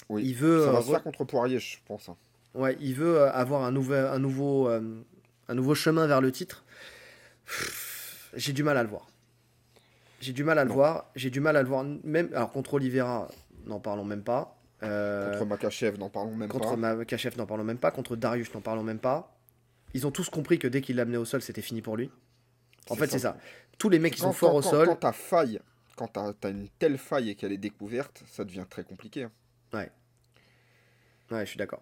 Oui. 0.09 0.23
Il 0.25 0.35
veut. 0.35 0.65
Ça 0.65 0.71
va 0.73 0.81
se 0.81 0.87
re- 0.87 0.91
faire 0.91 1.03
contre 1.03 1.23
Poirier, 1.23 1.59
je 1.59 1.77
pense. 1.87 2.09
hein. 2.09 2.17
Ouais, 2.55 2.75
il 2.81 2.93
veut 2.95 3.21
avoir 3.21 3.63
un, 3.63 3.71
nouvel, 3.71 4.05
un, 4.05 4.19
nouveau, 4.19 4.67
un 5.49 5.55
nouveau 5.55 5.75
chemin 5.75 6.07
vers 6.07 6.21
le 6.21 6.31
titre. 6.31 6.63
J'ai 8.35 8.53
du 8.53 8.63
mal 8.63 8.77
à 8.77 8.83
le 8.83 8.89
voir. 8.89 9.07
J'ai 10.21 10.31
du 10.33 10.43
mal 10.43 10.59
à 10.59 10.63
le 10.63 10.69
Non. 10.69 10.75
voir. 10.75 11.05
J'ai 11.15 11.29
du 11.29 11.39
mal 11.39 11.57
à 11.57 11.61
le 11.63 11.67
voir. 11.67 11.83
Même, 12.03 12.29
alors, 12.33 12.51
contre 12.51 12.75
Oliveira, 12.75 13.27
n'en 13.65 13.79
parlons 13.79 14.05
même 14.05 14.23
pas. 14.23 14.55
Euh, 14.83 15.31
Contre 15.33 15.45
Makachev, 15.45 15.97
n'en 15.97 16.09
parlons 16.09 16.35
même 16.35 16.47
contre 16.49 16.69
pas. 16.71 16.95
Makachev, 16.95 17.35
n'en 17.37 17.45
parlons 17.45 17.63
même 17.65 17.77
pas. 17.79 17.91
Contre 17.91 18.15
Darius, 18.15 18.53
n'en 18.53 18.61
parlons 18.61 18.83
même 18.83 18.99
pas. 18.99 19.35
Ils 19.93 20.05
ont 20.07 20.11
tous 20.11 20.29
compris 20.29 20.59
que 20.59 20.67
dès 20.67 20.81
qu'il 20.81 20.95
l'amenait 20.95 21.17
au 21.17 21.25
sol, 21.25 21.41
c'était 21.41 21.61
fini 21.61 21.81
pour 21.81 21.97
lui. 21.97 22.09
En 22.89 22.95
fait, 22.95 23.07
c'est 23.07 23.19
ça. 23.19 23.37
Tous 23.77 23.89
les 23.89 23.99
mecs 23.99 24.13
qui 24.13 24.21
sont 24.21 24.31
forts 24.33 24.51
quand- 24.51 24.57
au 24.59 24.61
quand- 24.61 24.69
sol. 24.69 24.87
Quand 24.87 24.95
t'as 24.97 25.11
faille, 25.11 25.59
quand 25.95 26.07
t'as 26.07 26.31
as 26.43 26.49
une 26.49 26.69
telle 26.79 26.97
faille 26.97 27.29
et 27.31 27.35
qu'elle 27.35 27.51
est 27.51 27.57
découverte, 27.57 28.23
ça 28.31 28.43
devient 28.45 28.65
très 28.69 28.83
compliqué. 28.83 29.23
hein. 29.23 29.31
Ouais, 31.31 31.45
je 31.45 31.49
suis 31.49 31.57
d'accord. 31.57 31.81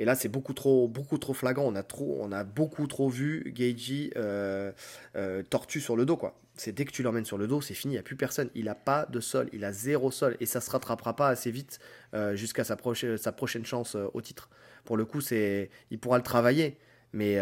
Et 0.00 0.06
là, 0.06 0.14
c'est 0.14 0.30
beaucoup 0.30 0.54
trop, 0.54 0.88
beaucoup 0.88 1.18
trop 1.18 1.34
flagrant. 1.34 1.64
On 1.66 1.74
a, 1.74 1.82
trop, 1.82 2.16
on 2.22 2.32
a 2.32 2.42
beaucoup 2.42 2.86
trop 2.86 3.10
vu 3.10 3.52
Geiji 3.54 4.10
euh, 4.16 4.72
euh, 5.14 5.42
tortue 5.42 5.78
sur 5.78 5.94
le 5.94 6.06
dos, 6.06 6.16
quoi. 6.16 6.40
C'est 6.54 6.72
dès 6.72 6.86
que 6.86 6.90
tu 6.90 7.02
l'emmènes 7.02 7.26
sur 7.26 7.36
le 7.36 7.46
dos, 7.46 7.60
c'est 7.60 7.74
fini, 7.74 7.92
il 7.92 7.96
n'y 7.96 8.00
a 8.00 8.02
plus 8.02 8.16
personne. 8.16 8.48
Il 8.54 8.64
n'a 8.64 8.74
pas 8.74 9.04
de 9.10 9.20
sol, 9.20 9.50
il 9.52 9.62
a 9.62 9.72
zéro 9.72 10.10
sol. 10.10 10.38
Et 10.40 10.46
ça 10.46 10.62
se 10.62 10.70
rattrapera 10.70 11.14
pas 11.16 11.28
assez 11.28 11.50
vite 11.50 11.80
euh, 12.14 12.34
jusqu'à 12.34 12.64
sa, 12.64 12.76
prochaine 12.76 13.18
sa 13.18 13.30
prochaine 13.30 13.66
chance 13.66 13.94
au 13.94 14.22
titre. 14.22 14.48
Pour 14.86 14.96
le 14.96 15.04
coup, 15.04 15.20
c'est 15.20 15.68
il 15.90 15.98
pourra 15.98 16.16
le 16.16 16.24
travailler. 16.24 16.78
Mais 17.12 17.38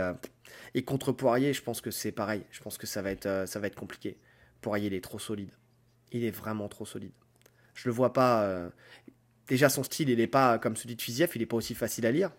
et 0.74 0.82
contre 0.82 1.12
Poirier, 1.12 1.52
je 1.52 1.62
pense 1.62 1.80
que 1.80 1.92
c'est 1.92 2.10
pareil. 2.10 2.42
Je 2.50 2.60
pense 2.60 2.76
que 2.76 2.88
ça 2.88 3.02
va 3.02 3.12
être, 3.12 3.44
ça 3.46 3.60
va 3.60 3.68
être 3.68 3.76
compliqué. 3.76 4.18
Poirier, 4.62 4.88
il 4.88 4.94
est 4.94 5.04
trop 5.04 5.20
solide. 5.20 5.52
Il 6.10 6.24
est 6.24 6.32
vraiment 6.32 6.66
trop 6.66 6.86
solide. 6.86 7.12
Je 7.74 7.88
le 7.88 7.94
vois 7.94 8.12
pas. 8.12 8.68
Déjà, 9.46 9.68
son 9.68 9.84
style, 9.84 10.08
il 10.08 10.18
n'est 10.18 10.26
pas 10.26 10.58
comme 10.58 10.76
celui 10.76 10.96
de 10.96 11.02
Fiziev, 11.02 11.30
il 11.36 11.38
n'est 11.38 11.46
pas 11.46 11.56
aussi 11.56 11.76
facile 11.76 12.04
à 12.04 12.10
lire. 12.10 12.32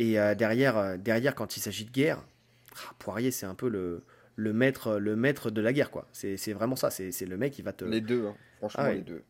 Et 0.00 0.18
euh, 0.18 0.34
derrière, 0.34 0.78
euh, 0.78 0.96
derrière, 0.96 1.34
quand 1.34 1.58
il 1.58 1.60
s'agit 1.60 1.84
de 1.84 1.90
guerre, 1.90 2.22
ah, 2.74 2.94
Poirier, 2.98 3.30
c'est 3.30 3.44
un 3.44 3.54
peu 3.54 3.68
le, 3.68 4.02
le, 4.34 4.54
maître, 4.54 4.96
le 4.96 5.14
maître 5.14 5.50
de 5.50 5.60
la 5.60 5.74
guerre, 5.74 5.90
quoi. 5.90 6.08
C'est 6.12 6.54
vraiment 6.54 6.74
ça. 6.74 6.90
C'est 6.90 7.12
c'est 7.12 7.26
le 7.26 7.36
mec 7.36 7.52
qui 7.52 7.60
va 7.60 7.74
te. 7.74 7.84
Les 7.84 8.00
deux, 8.00 8.26
hein. 8.26 8.34
franchement, 8.56 8.82
Ah 8.82 8.88
ouais. 8.88 8.94
les 8.94 9.02
deux. 9.02 9.22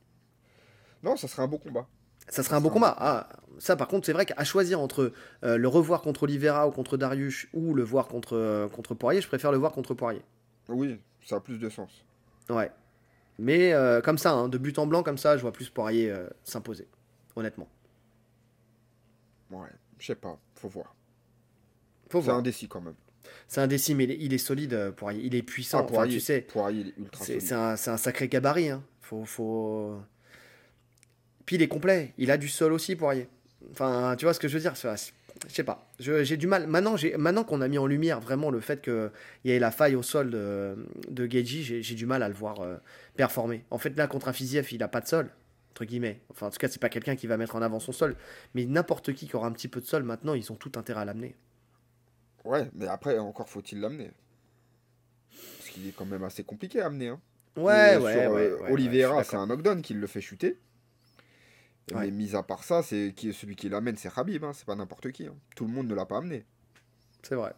Non, 1.02 1.16
ça 1.16 1.26
serait 1.26 1.42
un 1.42 1.48
beau 1.48 1.58
combat. 1.58 1.88
Ça 2.28 2.44
serait 2.44 2.54
un 2.54 2.60
beau 2.60 2.70
combat. 2.70 2.94
Ah, 3.00 3.28
ça, 3.58 3.74
par 3.74 3.88
contre, 3.88 4.06
c'est 4.06 4.12
vrai 4.12 4.26
qu'à 4.26 4.44
choisir 4.44 4.80
entre 4.80 5.12
euh, 5.42 5.56
le 5.56 5.66
revoir 5.66 6.02
contre 6.02 6.22
Oliveira 6.22 6.68
ou 6.68 6.70
contre 6.70 6.96
Darius 6.96 7.48
ou 7.52 7.74
le 7.74 7.82
voir 7.82 8.06
contre, 8.06 8.36
euh, 8.36 8.68
contre 8.68 8.94
Poirier, 8.94 9.20
je 9.20 9.26
préfère 9.26 9.50
le 9.50 9.58
voir 9.58 9.72
contre 9.72 9.94
Poirier. 9.94 10.22
Oui, 10.68 11.00
ça 11.26 11.36
a 11.36 11.40
plus 11.40 11.58
de 11.58 11.68
sens. 11.68 12.04
Ouais. 12.48 12.70
Mais 13.40 13.72
euh, 13.72 14.00
comme 14.00 14.18
ça, 14.18 14.30
hein, 14.32 14.48
de 14.48 14.58
but 14.58 14.78
en 14.78 14.86
blanc, 14.86 15.02
comme 15.02 15.18
ça, 15.18 15.36
je 15.36 15.42
vois 15.42 15.52
plus 15.52 15.68
Poirier 15.68 16.14
s'imposer. 16.44 16.86
Honnêtement. 17.34 17.68
Ouais, 19.50 19.68
je 19.98 20.06
sais 20.06 20.14
pas, 20.14 20.38
faut 20.61 20.68
voir. 20.68 20.94
Faut 22.11 22.20
C'est 22.20 22.26
voir. 22.26 22.38
indécis 22.38 22.68
quand 22.68 22.80
même. 22.80 22.94
C'est 23.48 23.61
indécis, 23.61 23.94
mais 23.94 24.04
il 24.04 24.11
est, 24.12 24.18
il 24.20 24.32
est 24.34 24.38
solide, 24.38 24.74
euh, 24.74 24.92
Poirier. 24.92 25.22
Il 25.24 25.34
est 25.34 25.42
puissant. 25.42 25.78
Ah, 25.78 25.82
Enfin, 25.82 25.92
Poirier, 25.94 26.14
tu 26.14 26.20
sais, 26.20 26.40
Poirier, 26.42 26.80
il 26.82 26.88
est 26.88 26.94
ultra 26.98 27.24
c'est 27.24 27.32
solide. 27.34 27.46
c'est 27.48 27.54
un, 27.54 27.76
c'est 27.76 27.90
un 27.90 27.96
sacré 27.96 28.28
gabarit. 28.28 28.68
Hein. 28.70 28.82
Faut, 29.00 29.24
faut... 29.24 29.96
Puis 31.46 31.56
il 31.56 31.62
est 31.62 31.68
complet. 31.68 32.12
Il 32.18 32.30
a 32.30 32.36
du 32.38 32.48
sol 32.48 32.72
aussi, 32.72 32.96
Poirier. 32.96 33.28
Enfin, 33.72 34.14
tu 34.18 34.24
vois 34.24 34.34
ce 34.34 34.40
que 34.40 34.48
je 34.48 34.54
veux 34.54 34.61
dire 34.61 34.76
c'est- 34.76 35.12
Je 35.48 35.54
sais 35.54 35.64
pas. 35.64 35.90
Je- 35.98 36.22
J'ai 36.24 36.36
du 36.36 36.46
mal. 36.46 36.66
Maintenant, 36.66 36.96
maintenant 37.18 37.44
qu'on 37.44 37.61
a 37.61 37.68
mis 37.68 37.78
en 37.78 37.86
lumière 37.86 38.20
vraiment 38.20 38.50
le 38.50 38.61
fait 38.61 38.82
qu'il 38.82 39.11
y 39.44 39.50
ait 39.50 39.58
la 39.58 39.70
faille 39.70 39.94
au 39.96 40.02
sol 40.02 40.30
de, 40.30 40.76
de 41.08 41.30
Geji, 41.30 41.82
j'ai 41.82 41.94
du 41.94 42.06
mal 42.06 42.22
à 42.22 42.28
le 42.28 42.34
voir 42.34 42.61
euh, 42.61 42.76
performer. 43.16 43.64
En 43.70 43.78
fait, 43.78 43.96
là, 43.96 44.06
contre 44.06 44.28
un 44.28 44.32
Fiziev, 44.32 44.68
il 44.72 44.82
a 44.82 44.88
pas 44.88 45.00
de 45.00 45.06
sol, 45.08 45.30
entre 45.70 45.84
guillemets. 45.84 46.20
Enfin, 46.30 46.46
en 46.46 46.50
tout 46.50 46.58
cas, 46.58 46.68
c'est 46.68 46.80
pas 46.80 46.88
quelqu'un 46.88 47.16
qui 47.16 47.26
va 47.26 47.36
mettre 47.36 47.56
en 47.56 47.62
avant 47.62 47.80
son 47.80 47.92
sol. 47.92 48.16
Mais 48.54 48.66
n'importe 48.66 49.12
qui 49.14 49.26
qui 49.28 49.36
aura 49.36 49.46
un 49.46 49.52
petit 49.52 49.68
peu 49.68 49.80
de 49.80 49.86
sol, 49.86 50.02
maintenant, 50.02 50.34
ils 50.34 50.50
ont 50.52 50.56
tout 50.56 50.72
intérêt 50.76 51.00
à 51.02 51.04
l'amener. 51.04 51.36
Ouais, 52.44 52.68
mais 52.74 52.86
après, 52.86 53.18
encore 53.18 53.48
faut-il 53.48 53.80
l'amener. 53.80 54.10
Parce 55.58 55.70
qu'il 55.70 55.86
est 55.86 55.92
quand 55.92 56.06
même 56.06 56.24
assez 56.24 56.42
compliqué 56.44 56.80
à 56.80 56.86
amener. 56.86 57.08
Hein. 57.08 57.20
Ouais, 57.56 57.94
Et 57.94 57.98
ouais, 57.98 58.12
sur, 58.22 58.32
ouais, 58.32 58.46
euh, 58.48 58.58
ouais, 58.62 58.72
Oliveira, 58.72 59.24
c'est 59.24 59.36
un 59.36 59.46
knockdown 59.46 59.82
qui 59.82 59.94
le 59.94 60.06
fait 60.06 60.20
chuter. 60.20 60.58
Mais 61.92 62.10
mis 62.12 62.36
à 62.36 62.42
part 62.44 62.62
ça, 62.62 62.82
c'est 62.84 63.12
qui 63.16 63.32
celui 63.32 63.56
qui 63.56 63.68
l'amène, 63.68 63.96
c'est 63.96 64.12
Khabib, 64.14 64.44
hein, 64.44 64.52
c'est 64.54 64.64
pas 64.64 64.76
n'importe 64.76 65.10
qui. 65.10 65.26
hein. 65.26 65.34
Tout 65.56 65.66
le 65.66 65.72
monde 65.72 65.88
ne 65.88 65.94
l'a 65.94 66.06
pas 66.06 66.18
amené. 66.18 66.44
C'est 67.22 67.34
vrai. 67.34 67.52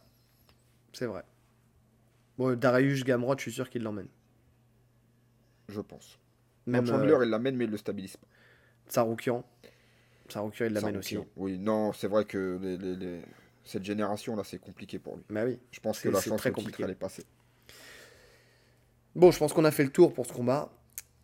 C'est 0.94 1.04
vrai. 1.04 1.22
Bon, 2.38 2.58
Darius 2.58 3.04
Gamrot, 3.04 3.36
je 3.36 3.42
suis 3.42 3.52
sûr 3.52 3.68
qu'il 3.68 3.82
l'emmène. 3.82 4.08
Je 5.68 5.80
pense. 5.82 6.18
Même 6.66 6.86
Chandler, 6.86 7.12
euh, 7.12 7.24
il 7.24 7.30
l'amène, 7.30 7.56
mais 7.56 7.64
il 7.64 7.70
le 7.70 7.76
stabilise 7.76 8.16
pas. 8.16 8.26
Saroukian. 8.88 9.44
Saroukian, 10.28 10.66
il 10.66 10.72
l'amène 10.72 10.96
aussi. 10.96 11.18
Oui, 11.36 11.58
non, 11.58 11.92
c'est 11.92 12.06
vrai 12.08 12.24
que 12.24 12.58
les- 12.62 12.76
les- 12.78 12.96
les- 12.96 13.20
cette 13.64 13.84
génération-là, 13.84 14.42
c'est 14.44 14.58
compliqué 14.58 14.98
pour 14.98 15.16
lui. 15.16 15.22
Bah 15.30 15.42
oui. 15.44 15.58
Je 15.70 15.80
pense 15.80 16.00
que 16.00 16.08
la 16.08 16.20
chance 16.20 16.38
très 16.38 16.50
au 16.50 16.52
titre, 16.54 16.64
compliqué. 16.64 16.82
elle 16.84 16.90
est 16.90 16.94
passée. 16.94 17.24
Bon, 19.14 19.30
je 19.30 19.38
pense 19.38 19.52
qu'on 19.52 19.64
a 19.64 19.70
fait 19.70 19.84
le 19.84 19.90
tour 19.90 20.12
pour 20.14 20.26
ce 20.26 20.32
combat. 20.32 20.70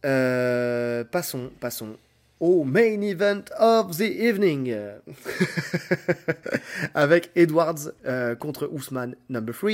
Euh, 0.04 1.04
passons, 1.04 1.50
passons 1.60 1.96
au 2.40 2.62
main 2.64 3.00
event 3.00 3.42
of 3.58 3.96
the 3.96 4.02
evening. 4.02 4.72
Avec 6.94 7.30
Edwards 7.34 7.90
euh, 8.06 8.34
contre 8.36 8.68
Ousmane 8.72 9.16
number 9.28 9.54
3. 9.54 9.70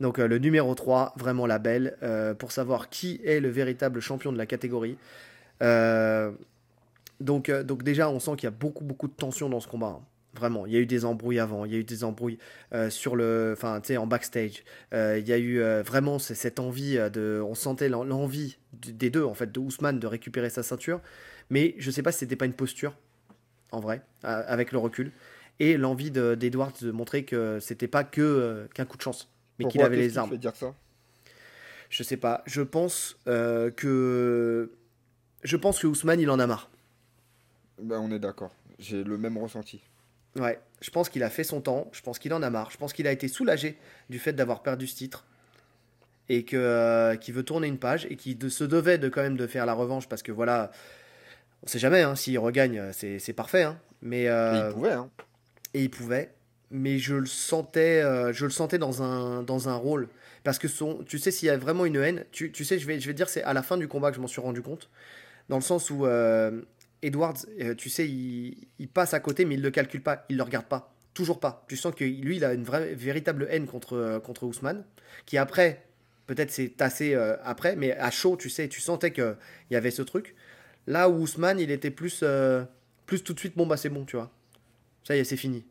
Donc 0.00 0.18
euh, 0.18 0.26
le 0.26 0.38
numéro 0.38 0.74
3, 0.74 1.12
vraiment 1.16 1.46
la 1.46 1.58
belle, 1.58 1.96
euh, 2.02 2.34
pour 2.34 2.52
savoir 2.52 2.88
qui 2.88 3.20
est 3.24 3.40
le 3.40 3.48
véritable 3.48 4.00
champion 4.00 4.32
de 4.32 4.38
la 4.38 4.46
catégorie. 4.46 4.96
Euh, 5.62 6.32
donc, 7.20 7.50
donc 7.50 7.82
déjà, 7.82 8.10
on 8.10 8.18
sent 8.20 8.32
qu'il 8.36 8.44
y 8.44 8.48
a 8.48 8.50
beaucoup, 8.50 8.84
beaucoup 8.84 9.08
de 9.08 9.12
tension 9.14 9.48
dans 9.48 9.60
ce 9.60 9.68
combat. 9.68 9.98
hein. 10.00 10.04
Vraiment, 10.36 10.66
il 10.66 10.72
y 10.72 10.76
a 10.76 10.80
eu 10.80 10.86
des 10.86 11.04
embrouilles 11.04 11.38
avant, 11.38 11.64
il 11.64 11.72
y 11.72 11.76
a 11.76 11.78
eu 11.78 11.84
des 11.84 12.02
embrouilles 12.02 12.38
sur 12.88 13.14
le, 13.14 13.54
enfin, 13.56 13.80
en 13.96 14.06
backstage. 14.08 14.64
Il 14.92 15.22
y 15.28 15.32
a 15.32 15.38
eu 15.38 15.60
vraiment 15.82 16.18
cette 16.18 16.58
envie 16.58 16.96
de, 17.12 17.40
on 17.46 17.54
sentait 17.54 17.88
l'en- 17.88 18.02
l'envie 18.02 18.58
des 18.72 19.10
deux 19.10 19.22
en 19.22 19.34
fait, 19.34 19.52
de 19.52 19.60
Ousmane 19.60 20.00
de 20.00 20.08
récupérer 20.08 20.50
sa 20.50 20.64
ceinture, 20.64 21.00
mais 21.50 21.76
je 21.78 21.88
sais 21.92 22.02
pas 22.02 22.10
si 22.10 22.18
c'était 22.18 22.34
pas 22.34 22.46
une 22.46 22.52
posture, 22.54 22.96
en 23.70 23.80
vrai, 23.80 24.02
avec 24.24 24.72
le 24.72 24.78
recul, 24.78 25.12
et 25.60 25.76
l'envie 25.76 26.10
de- 26.10 26.34
d'Edwards 26.34 26.72
de 26.82 26.90
montrer 26.90 27.24
que 27.24 27.60
c'était 27.60 27.88
pas 27.88 28.04
que 28.04 28.68
qu'un 28.74 28.86
coup 28.86 28.96
de 28.96 29.02
chance, 29.02 29.30
mais 29.58 29.66
qu'il 29.66 29.82
avait 29.82 29.96
les 29.96 30.18
armes. 30.18 30.30
fait 30.30 30.38
dire 30.38 30.54
ça? 30.56 30.74
Je 31.90 32.02
sais 32.02 32.16
pas. 32.16 32.42
Je 32.46 32.62
pense 32.62 33.16
euh, 33.28 33.70
que 33.70 34.72
je 35.42 35.56
pense 35.56 35.78
que 35.80 35.86
Ousmane 35.86 36.20
il 36.20 36.30
en 36.30 36.38
a 36.38 36.46
marre. 36.46 36.70
ben, 37.80 37.98
On 37.98 38.10
est 38.10 38.18
d'accord. 38.18 38.52
J'ai 38.78 39.04
le 39.04 39.16
même 39.18 39.38
ressenti. 39.38 39.80
Ouais, 40.36 40.58
je 40.80 40.90
pense 40.90 41.08
qu'il 41.08 41.22
a 41.22 41.30
fait 41.30 41.44
son 41.44 41.60
temps, 41.60 41.88
je 41.92 42.00
pense 42.02 42.18
qu'il 42.18 42.34
en 42.34 42.42
a 42.42 42.50
marre, 42.50 42.72
je 42.72 42.76
pense 42.76 42.92
qu'il 42.92 43.06
a 43.06 43.12
été 43.12 43.28
soulagé 43.28 43.78
du 44.10 44.18
fait 44.18 44.32
d'avoir 44.32 44.62
perdu 44.64 44.88
ce 44.88 44.96
titre 44.96 45.24
et 46.28 46.44
que 46.44 46.56
euh, 46.56 47.14
qu'il 47.14 47.34
veut 47.34 47.44
tourner 47.44 47.68
une 47.68 47.78
page 47.78 48.06
et 48.10 48.16
qu'il 48.16 48.36
de- 48.36 48.48
se 48.48 48.64
devait 48.64 48.98
de 48.98 49.08
quand 49.08 49.22
même 49.22 49.36
de 49.36 49.46
faire 49.46 49.64
la 49.64 49.74
revanche 49.74 50.08
parce 50.08 50.24
que 50.24 50.32
voilà, 50.32 50.72
on 51.62 51.68
sait 51.68 51.78
jamais 51.78 52.02
hein, 52.02 52.16
s'il 52.16 52.36
regagne, 52.40 52.82
c'est 52.92 53.32
parfait 53.32 53.62
hein, 53.62 53.78
mais 54.02 54.22
Et 54.22 54.28
euh, 54.28 54.68
il 54.70 54.74
pouvait, 54.74 54.92
hein. 54.92 55.08
et 55.74 55.82
il 55.84 55.90
pouvait, 55.90 56.34
mais 56.74 56.98
je 56.98 57.14
le 57.14 57.26
sentais, 57.26 58.02
euh, 58.02 58.32
je 58.32 58.44
le 58.44 58.50
sentais 58.50 58.78
dans 58.78 59.00
un, 59.00 59.44
dans 59.44 59.68
un 59.68 59.76
rôle. 59.76 60.08
Parce 60.42 60.58
que 60.58 60.66
son, 60.66 61.04
tu 61.04 61.18
sais, 61.20 61.30
s'il 61.30 61.46
y 61.46 61.50
a 61.50 61.56
vraiment 61.56 61.86
une 61.86 61.96
haine, 61.96 62.24
tu, 62.32 62.50
tu 62.50 62.64
sais, 62.64 62.80
je 62.80 62.86
vais, 62.86 62.98
je 62.98 63.06
vais 63.06 63.14
dire, 63.14 63.28
c'est 63.28 63.44
à 63.44 63.52
la 63.52 63.62
fin 63.62 63.76
du 63.78 63.86
combat 63.86 64.10
que 64.10 64.16
je 64.16 64.20
m'en 64.20 64.26
suis 64.26 64.40
rendu 64.40 64.60
compte. 64.60 64.90
Dans 65.48 65.56
le 65.56 65.62
sens 65.62 65.88
où 65.90 66.04
euh, 66.04 66.62
Edwards, 67.00 67.36
euh, 67.60 67.74
tu 67.76 67.88
sais, 67.90 68.08
il, 68.08 68.88
passe 68.92 69.14
à 69.14 69.20
côté, 69.20 69.44
mais 69.44 69.54
il 69.54 69.58
ne 69.58 69.62
le 69.62 69.70
calcule 69.70 70.02
pas, 70.02 70.24
il 70.28 70.32
ne 70.32 70.38
le 70.38 70.42
regarde 70.42 70.66
pas. 70.66 70.92
Toujours 71.14 71.38
pas. 71.38 71.64
Tu 71.68 71.76
sens 71.76 71.94
que 71.94 72.04
lui, 72.04 72.36
il 72.36 72.44
a 72.44 72.52
une 72.52 72.64
véritable 72.64 73.46
haine 73.50 73.66
contre, 73.66 74.20
contre 74.24 74.42
Ousmane, 74.42 74.84
qui 75.26 75.38
après, 75.38 75.86
peut-être 76.26 76.50
c'est 76.50 76.70
tassé 76.70 77.14
après, 77.44 77.76
mais 77.76 77.92
à 77.92 78.10
chaud, 78.10 78.36
tu 78.36 78.50
sais, 78.50 78.68
tu 78.68 78.80
sentais 78.80 79.12
qu'il 79.12 79.36
y 79.70 79.76
avait 79.76 79.92
ce 79.92 80.02
truc. 80.02 80.34
Là 80.88 81.08
où 81.08 81.20
Ousmane, 81.20 81.60
il 81.60 81.70
était 81.70 81.92
plus, 81.92 82.24
plus 83.06 83.22
tout 83.22 83.32
de 83.32 83.38
suite, 83.38 83.56
bon, 83.56 83.64
bah 83.64 83.76
c'est 83.76 83.90
bon, 83.90 84.04
tu 84.04 84.16
vois. 84.16 84.32
Ça 85.04 85.14
y 85.14 85.20
est, 85.20 85.24
c'est 85.24 85.36
fini. 85.36 85.64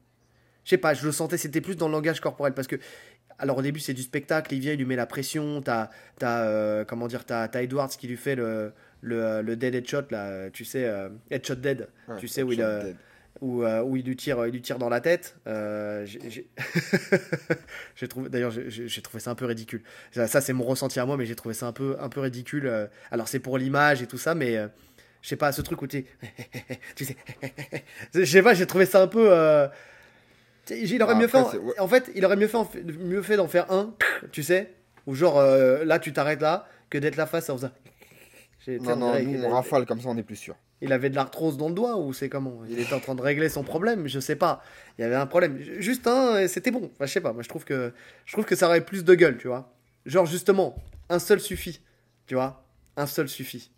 Je 0.66 0.70
sais 0.72 0.78
pas, 0.78 0.94
je 0.94 1.06
le 1.06 1.12
sentais, 1.12 1.38
c'était 1.38 1.62
plus 1.62 1.76
dans 1.76 1.88
le 1.88 1.94
langage 1.94 2.20
corporel 2.22 2.54
parce 2.54 2.68
que. 2.68 2.78
Alors 3.40 3.58
au 3.58 3.62
début 3.64 3.80
c'est 3.80 3.96
du 3.96 4.04
spectacle, 4.04 4.54
il 4.54 4.60
vient, 4.60 4.74
il 4.74 4.78
lui 4.78 4.86
met 4.86 4.96
la 4.96 5.08
pression, 5.08 5.62
t'as, 5.62 5.90
t'as 6.20 6.42
euh, 6.46 6.86
comment 6.86 7.08
dire, 7.08 7.26
t'as, 7.26 7.48
t'as 7.48 7.64
Edwards 7.64 7.90
qui 7.90 8.08
lui 8.08 8.16
fait 8.16 8.36
le, 8.36 8.72
le, 9.02 9.42
le 9.42 9.56
dead 9.56 9.74
headshot 9.74 10.04
là, 10.12 10.52
tu 10.52 10.64
sais, 10.66 10.86
euh, 10.86 11.10
headshot 11.32 11.56
dead, 11.56 11.90
Ouais, 12.08 12.16
tu 12.18 12.28
sais 12.28 12.44
où 12.44 12.52
il, 12.54 12.62
euh, 12.62 12.84
dead. 12.84 12.96
où, 13.42 13.64
euh, 13.64 13.82
où 13.82 13.98
il 13.98 14.06
lui 14.06 14.16
tire, 14.16 14.46
il 14.46 14.52
lui 14.54 14.62
tire 14.62 14.78
dans 14.78 14.88
la 14.88 15.02
tête. 15.02 15.36
Euh, 15.48 16.06
j'ai, 16.06 16.48
trouvé, 18.08 18.30
d'ailleurs 18.30 18.52
j'ai, 18.52 19.02
trouvé 19.02 19.20
ça 19.20 19.32
un 19.32 19.36
peu 19.36 19.46
ridicule. 19.46 19.82
Ça, 20.12 20.28
ça, 20.28 20.40
c'est 20.40 20.54
mon 20.54 20.64
ressenti 20.64 21.00
à 21.00 21.06
moi, 21.06 21.18
mais 21.18 21.26
j'ai 21.26 21.36
trouvé 21.36 21.56
ça 21.56 21.66
un 21.68 21.74
peu, 21.74 21.98
un 22.00 22.10
peu 22.10 22.20
ridicule. 22.22 22.68
euh. 22.68 22.86
Alors 23.12 23.28
c'est 23.28 23.40
pour 23.40 23.58
l'image 23.58 24.02
et 24.04 24.08
tout 24.08 24.20
ça, 24.20 24.36
mais 24.36 24.58
euh, 24.58 24.68
je 25.24 25.30
sais 25.30 25.36
pas, 25.38 25.52
ce 25.52 25.62
truc 25.64 25.82
où 25.82 25.88
tu, 25.88 26.06
tu 26.96 27.06
sais, 27.06 27.18
je 28.14 28.26
sais 28.26 28.44
pas, 28.44 28.54
j'ai 28.54 28.68
trouvé 28.68 28.86
ça 28.86 29.02
un 29.02 29.08
peu. 29.08 29.28
Il 30.70 31.04
aurait 31.04 31.14
Ah, 31.16 31.20
mieux 31.20 31.28
fait, 31.28 31.38
en, 31.80 31.88
fait, 31.88 32.12
il 32.16 32.26
aurait 32.26 32.36
mieux 32.36 32.48
fait, 32.48 32.58
en 32.58 32.70
mieux 33.00 33.22
fait 33.22 33.36
d'en 33.36 33.48
faire 33.48 33.72
un, 33.72 33.94
tu 34.32 34.44
sais, 34.44 34.74
ou 35.06 35.16
genre 35.16 35.38
euh, 35.38 35.84
là 35.84 36.00
tu 36.00 36.14
t'arrêtes 36.14 36.42
là, 36.42 36.68
que 36.90 36.98
d'être 36.98 37.18
la 37.18 37.26
face 37.26 37.50
en 37.50 37.58
faisant. 37.58 37.72
Non, 38.66 38.94
on 38.94 38.96
non, 38.96 39.20
nous, 39.20 39.44
on 39.44 39.50
rafale 39.50 39.86
comme 39.86 40.00
ça, 40.00 40.08
on 40.08 40.16
est 40.16 40.24
plus 40.24 40.38
sûr. 40.38 40.56
il 40.80 40.94
avait 40.94 41.10
de 41.10 41.16
l'arthrose 41.16 41.58
dans 41.58 41.68
le 41.68 41.74
doigt 41.76 41.98
ou 41.98 42.14
c'est 42.14 42.30
comment? 42.30 42.62
Il 42.70 42.80
était 42.80 42.94
en 42.94 43.02
train 43.02 43.14
de 43.14 43.22
régler 43.22 43.50
son 43.50 43.62
problème, 43.62 44.08
je 44.08 44.22
sais 44.22 44.38
pas. 44.38 44.64
Il 44.98 45.02
y 45.02 45.04
avait 45.04 45.16
un 45.16 45.26
problème. 45.26 45.60
Juste 45.80 46.08
un, 46.08 46.48
c'était 46.48 46.72
bon. 46.72 46.90
Enfin, 46.94 47.06
je 47.06 47.12
sais 47.12 47.20
pas. 47.20 47.34
Moi, 47.34 47.44
je 47.44 47.50
trouve 47.50 47.66
que 47.66 47.92
je 48.24 48.32
trouve 48.32 48.46
que 48.46 48.56
ça 48.56 48.68
aurait 48.68 48.80
plus 48.80 49.04
de 49.04 49.16
gueule, 49.16 49.38
tu 49.38 49.50
vois. 49.50 49.74
Genre 50.06 50.26
justement, 50.26 50.78
un 51.10 51.20
seul 51.20 51.42
suffit, 51.42 51.82
tu 52.26 52.36
vois. 52.36 52.64
Un 52.96 53.06
seul 53.06 53.28
suffit. 53.28 53.70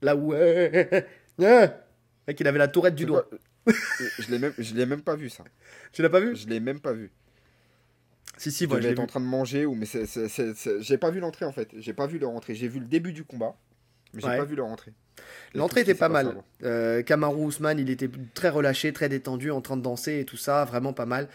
Là 0.00 0.16
où, 0.16 0.32
mec, 1.38 2.40
il 2.40 2.46
avait 2.48 2.58
la 2.58 2.68
tourette 2.68 2.94
du 2.94 3.04
doigt. 3.04 3.26
quoi 3.28 3.38
je 3.66 4.30
l'ai 4.30 4.38
même, 4.38 4.52
je 4.58 4.74
l'ai 4.74 4.86
même 4.86 5.02
pas 5.02 5.16
vu 5.16 5.28
ça. 5.28 5.44
Tu 5.92 6.02
l'as 6.02 6.08
pas 6.10 6.20
vu? 6.20 6.34
Je 6.36 6.48
l'ai 6.48 6.60
même 6.60 6.80
pas 6.80 6.92
vu. 6.92 7.10
Si 8.36 8.50
si, 8.50 8.66
moi 8.66 8.80
je 8.80 8.88
être 8.88 9.00
en 9.00 9.06
train 9.06 9.20
de 9.20 9.26
manger 9.26 9.66
ou 9.66 9.74
mais 9.74 9.84
c'est, 9.86 10.06
c'est- 10.06 10.28
c'est- 10.28 10.80
j'ai 10.80 10.96
pas 10.98 11.10
vu 11.10 11.20
l'entrée 11.20 11.44
en 11.44 11.52
fait. 11.52 11.68
J'ai 11.78 11.92
pas 11.92 12.06
vu 12.06 12.18
le 12.18 12.26
rentrée. 12.26 12.54
J'ai 12.54 12.68
vu 12.68 12.80
le 12.80 12.86
début 12.86 13.12
du 13.12 13.24
combat, 13.24 13.54
mais 14.14 14.20
j'ai 14.22 14.28
Ouais. 14.28 14.36
pas 14.38 14.44
vu 14.44 14.56
le 14.56 14.62
rentrée. 14.62 14.92
L'entrée 15.54 15.82
était 15.82 15.94
pas 15.94 16.08
mal. 16.08 16.34
Euh, 16.62 17.02
Kamaru 17.02 17.44
Ousmane, 17.44 17.78
il 17.78 17.90
était 17.90 18.08
très 18.32 18.48
relâché, 18.48 18.92
très 18.94 19.10
détendu, 19.10 19.50
en 19.50 19.60
train 19.60 19.76
de 19.76 19.82
danser 19.82 20.20
et 20.20 20.24
tout 20.24 20.38
ça, 20.38 20.64
vraiment 20.64 20.94
pas 20.94 21.04
mal. 21.04 21.28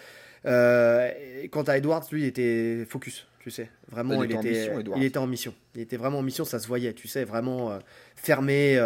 Euh, 0.46 1.12
quant 1.52 1.64
à 1.64 1.78
Edwards, 1.78 2.06
lui, 2.12 2.22
il 2.24 2.26
était 2.26 2.86
focus, 2.90 3.28
tu 3.40 3.52
sais. 3.52 3.70
Vraiment, 3.90 4.24
il, 4.24 4.32
était, 4.32 4.72
il 4.96 5.04
était 5.04 5.18
en 5.20 5.28
mission. 5.28 5.54
Il 5.76 5.82
était 5.82 5.98
vraiment 5.98 6.20
en 6.20 6.24
mission, 6.24 6.46
ça 6.46 6.58
se 6.60 6.68
voyait, 6.68 6.94
tu 6.94 7.08
sais, 7.08 7.24
vraiment 7.24 7.72
euh, 7.72 7.80
fermé 8.16 8.78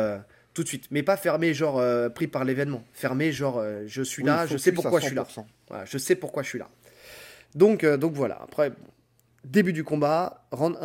tout 0.54 0.64
de 0.64 0.68
suite. 0.68 0.86
Mais 0.92 1.04
pas 1.04 1.18
fermé, 1.18 1.54
genre 1.54 1.82
pris 2.14 2.28
par 2.28 2.44
l'événement. 2.44 2.84
Fermé, 2.94 3.32
genre 3.32 3.64
je 3.86 4.02
suis 4.02 4.24
là, 4.24 4.46
je 4.46 4.58
sais 4.58 4.72
pourquoi 4.72 5.00
je 5.00 5.08
suis 5.08 5.16
là. 5.16 5.26
je 5.86 5.98
sais 5.98 6.16
pourquoi 6.16 6.44
je 6.44 6.50
suis 6.50 6.60
là. 6.60 6.70
Donc, 7.56 7.86
donc 7.86 8.14
voilà. 8.14 8.40
Après, 8.42 8.72
début 9.44 9.74
du 9.74 9.84
combat, 9.84 10.46
round 10.52 10.78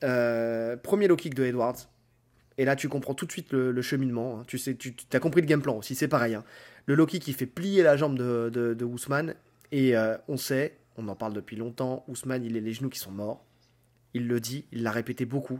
1, 0.00 0.76
premier 0.82 1.08
low 1.08 1.16
kick 1.16 1.34
de 1.34 1.44
Edwards. 1.44 1.88
Et 2.56 2.64
là, 2.64 2.76
tu 2.76 2.88
comprends 2.88 3.14
tout 3.14 3.26
de 3.26 3.32
suite 3.32 3.52
le, 3.52 3.82
cheminement. 3.82 4.38
Hein. 4.38 4.42
Tu 4.46 4.58
sais, 4.58 4.74
tu 4.74 4.94
as 5.12 5.20
compris 5.20 5.40
le 5.40 5.46
game 5.46 5.62
plan 5.62 5.76
aussi, 5.76 5.94
c'est 5.94 6.08
pareil. 6.08 6.34
Hein. 6.34 6.44
Le 6.86 6.94
Loki 6.94 7.18
qui 7.18 7.32
fait 7.32 7.46
plier 7.46 7.82
la 7.82 7.96
jambe 7.96 8.16
de, 8.16 8.50
de, 8.50 8.84
Ousmane. 8.84 9.34
Et 9.72 9.96
euh, 9.96 10.16
on 10.28 10.36
sait, 10.36 10.76
on 10.96 11.08
en 11.08 11.16
parle 11.16 11.32
depuis 11.32 11.56
longtemps, 11.56 12.04
Ousmane, 12.06 12.44
il 12.44 12.56
a 12.56 12.60
les 12.60 12.72
genoux 12.72 12.90
qui 12.90 12.98
sont 12.98 13.10
morts. 13.10 13.44
Il 14.12 14.28
le 14.28 14.38
dit, 14.38 14.66
il 14.70 14.84
l'a 14.84 14.92
répété 14.92 15.24
beaucoup, 15.24 15.58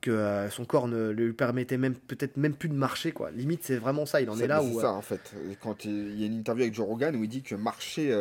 que 0.00 0.10
euh, 0.10 0.50
son 0.50 0.64
corps 0.64 0.88
ne 0.88 1.10
lui 1.10 1.32
permettait 1.32 1.78
même 1.78 1.94
peut-être 1.94 2.36
même 2.36 2.54
plus 2.54 2.68
de 2.68 2.74
marcher. 2.74 3.12
quoi. 3.12 3.30
Limite, 3.30 3.64
c'est 3.64 3.76
vraiment 3.76 4.06
ça, 4.06 4.20
il 4.20 4.30
en 4.30 4.38
est, 4.38 4.46
là 4.46 4.62
où... 4.62 4.74
C'est 4.74 4.80
ça, 4.80 4.90
euh, 4.90 4.94
en 4.94 5.02
fait. 5.02 5.34
Quand 5.60 5.84
il, 5.84 6.18
y 6.18 6.24
a 6.24 6.26
une 6.26 6.38
interview 6.38 6.62
avec 6.64 6.74
Joe 6.74 6.86
Rogan 6.86 7.16
où 7.16 7.24
il 7.24 7.28
dit 7.28 7.42
que 7.42 7.54
marcher... 7.54 8.16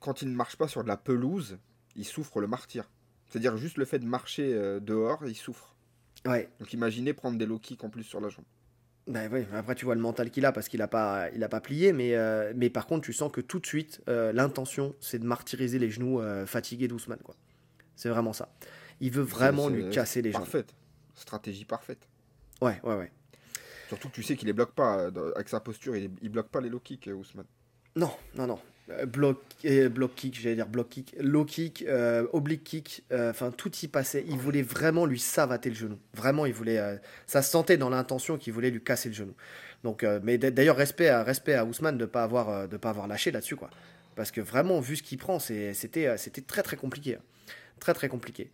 quand 0.00 0.22
il 0.22 0.30
ne 0.30 0.34
marche 0.34 0.56
pas 0.56 0.68
sur 0.68 0.82
de 0.82 0.88
la 0.88 0.96
pelouse, 0.96 1.58
il 1.96 2.04
souffre 2.04 2.40
le 2.40 2.46
martyr. 2.46 2.88
C'est-à-dire 3.28 3.56
juste 3.56 3.76
le 3.76 3.84
fait 3.84 3.98
de 3.98 4.06
marcher 4.06 4.54
dehors, 4.80 5.26
il 5.26 5.34
souffre. 5.34 5.74
Donc 6.24 6.72
imaginez 6.72 7.12
prendre 7.12 7.38
des 7.38 7.46
low 7.46 7.58
kicks 7.58 7.84
en 7.84 7.90
plus 7.90 8.02
sur 8.02 8.20
la 8.20 8.28
jambe. 8.28 8.44
Ben 9.06 9.30
oui, 9.32 9.46
après 9.54 9.76
tu 9.76 9.84
vois 9.84 9.94
le 9.94 10.00
mental 10.00 10.30
qu'il 10.30 10.44
a 10.46 10.50
parce 10.50 10.68
qu'il 10.68 10.80
n'a 10.80 10.88
pas, 10.88 11.30
il 11.32 11.44
a 11.44 11.48
pas 11.48 11.60
plié, 11.60 11.92
mais, 11.92 12.16
euh, 12.16 12.52
mais 12.56 12.70
par 12.70 12.86
contre 12.86 13.04
tu 13.04 13.12
sens 13.12 13.30
que 13.30 13.40
tout 13.40 13.60
de 13.60 13.66
suite 13.66 14.02
euh, 14.08 14.32
l'intention 14.32 14.96
c'est 15.00 15.20
de 15.20 15.24
martyriser 15.24 15.78
les 15.78 15.90
genoux 15.90 16.20
euh, 16.20 16.44
fatigués 16.44 16.88
d'Ousmane. 16.88 17.20
C'est 17.94 18.08
vraiment 18.08 18.32
ça. 18.32 18.48
Il 19.00 19.10
veut 19.10 19.22
vraiment 19.22 19.68
lui 19.68 19.90
casser 19.90 20.22
les 20.22 20.32
jambes. 20.32 20.42
Parfaite. 20.42 20.74
Stratégie 21.14 21.64
parfaite. 21.64 22.08
Ouais, 22.60 22.80
ouais, 22.82 22.94
ouais. 22.94 23.12
Surtout 23.88 24.08
que 24.08 24.14
tu 24.14 24.22
sais 24.22 24.36
qu'il 24.36 24.46
les 24.46 24.52
bloque 24.52 24.72
pas. 24.72 25.08
Avec 25.34 25.48
sa 25.48 25.60
posture, 25.60 25.96
il, 25.96 26.10
il 26.22 26.28
bloque 26.28 26.48
pas 26.48 26.60
les 26.60 26.68
low 26.68 26.80
kicks, 26.80 27.08
Ousmane. 27.12 27.46
Non, 27.94 28.10
non, 28.34 28.46
non. 28.46 28.58
Euh, 28.90 29.06
block, 29.06 29.38
block 29.90 30.14
kick, 30.14 30.40
j'allais 30.40 30.54
dire 30.54 30.68
block 30.68 30.88
kick, 30.88 31.16
low 31.18 31.44
kick, 31.44 31.84
euh, 31.88 32.26
oblique 32.32 32.62
kick, 32.62 33.02
euh, 33.10 33.30
enfin 33.30 33.50
tout 33.50 33.72
y 33.82 33.88
passait. 33.88 34.24
Il 34.28 34.38
voulait 34.38 34.62
vraiment 34.62 35.06
lui 35.06 35.18
savater 35.18 35.70
le 35.70 35.74
genou. 35.74 35.98
Vraiment, 36.14 36.46
il 36.46 36.52
voulait. 36.52 37.00
ça 37.26 37.42
se 37.42 37.50
sentait 37.50 37.76
dans 37.76 37.90
l'intention 37.90 38.38
qu'il 38.38 38.52
voulait 38.52 38.70
lui 38.70 38.82
casser 38.82 39.08
le 39.08 39.14
genou. 39.14 39.34
Donc, 39.82 40.04
mais 40.22 40.38
d'ailleurs, 40.38 40.76
respect 40.76 41.08
à, 41.08 41.22
respect 41.22 41.54
à 41.54 41.64
Ousmane 41.64 41.96
de 41.96 42.04
ne 42.04 42.06
pas, 42.06 42.22
avoir, 42.24 42.68
de 42.68 42.76
pas 42.76 42.90
avoir 42.90 43.06
lâché 43.06 43.30
là-dessus, 43.30 43.56
quoi. 43.56 43.70
Parce 44.14 44.30
que 44.30 44.40
vraiment, 44.40 44.80
vu 44.80 44.96
ce 44.96 45.02
qu'il 45.02 45.18
prend, 45.18 45.38
c'était 45.38 46.14
très 46.46 46.62
très 46.62 46.76
compliqué. 46.76 47.16
Hein. 47.16 47.22
Très 47.78 47.92
très 47.92 48.08
compliqué. 48.08 48.50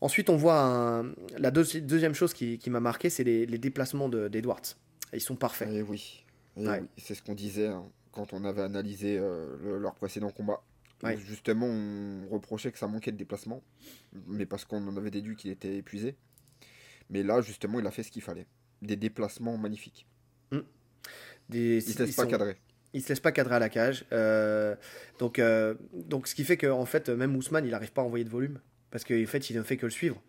Ensuite, 0.00 0.28
on 0.30 0.36
voit 0.36 1.04
la 1.38 1.50
deuxième 1.50 2.14
chose 2.14 2.34
qui, 2.34 2.60
m'a 2.68 2.80
marqué, 2.80 3.10
c'est 3.10 3.24
les, 3.24 3.46
déplacements 3.58 4.08
d'Edwards. 4.08 4.76
Ils 5.12 5.20
sont 5.20 5.36
parfaits. 5.36 5.68
Et 5.70 5.76
eh 5.76 5.82
oui, 5.82 6.24
eh 6.56 6.68
oui. 6.68 6.76
c'est 6.98 7.14
ce 7.14 7.22
qu'on 7.22 7.34
disait. 7.34 7.68
Hein 7.68 7.86
quand 8.16 8.32
on 8.32 8.44
avait 8.44 8.62
analysé 8.62 9.18
euh, 9.20 9.78
leur 9.78 9.94
précédent 9.94 10.30
combat. 10.30 10.62
Justement, 11.18 11.66
on 11.66 12.26
reprochait 12.30 12.72
que 12.72 12.78
ça 12.78 12.88
manquait 12.88 13.12
de 13.12 13.18
déplacement, 13.18 13.62
mais 14.26 14.46
parce 14.46 14.64
qu'on 14.64 14.88
en 14.88 14.96
avait 14.96 15.10
déduit 15.10 15.36
qu'il 15.36 15.50
était 15.50 15.76
épuisé. 15.76 16.16
Mais 17.10 17.22
là, 17.22 17.42
justement, 17.42 17.78
il 17.78 17.86
a 17.86 17.90
fait 17.90 18.02
ce 18.02 18.10
qu'il 18.10 18.22
fallait. 18.22 18.46
Des 18.80 18.96
déplacements 18.96 19.58
magnifiques. 19.58 20.06
Mmh. 20.50 20.60
Des... 21.50 21.76
Il 21.86 21.92
se 21.92 22.02
laisse 22.02 22.16
pas 22.16 22.26
cadrer. 22.26 22.56
Il 22.94 23.02
se 23.02 23.10
laisse 23.10 23.20
pas 23.20 23.30
cadrer 23.30 23.56
à 23.56 23.58
la 23.58 23.68
cage. 23.68 24.06
Euh, 24.12 24.74
donc, 25.18 25.38
euh, 25.38 25.74
donc, 25.92 26.26
ce 26.26 26.34
qui 26.34 26.44
fait 26.44 26.56
qu'en 26.56 26.86
fait, 26.86 27.10
même 27.10 27.36
Ousmane, 27.36 27.66
il 27.66 27.72
n'arrive 27.72 27.92
pas 27.92 28.00
à 28.00 28.04
envoyer 28.06 28.24
de 28.24 28.30
volume. 28.30 28.58
Parce 28.90 29.04
qu'en 29.04 29.26
fait, 29.26 29.50
il 29.50 29.56
ne 29.56 29.62
fait 29.62 29.76
que 29.76 29.86
le 29.86 29.90
suivre 29.90 30.20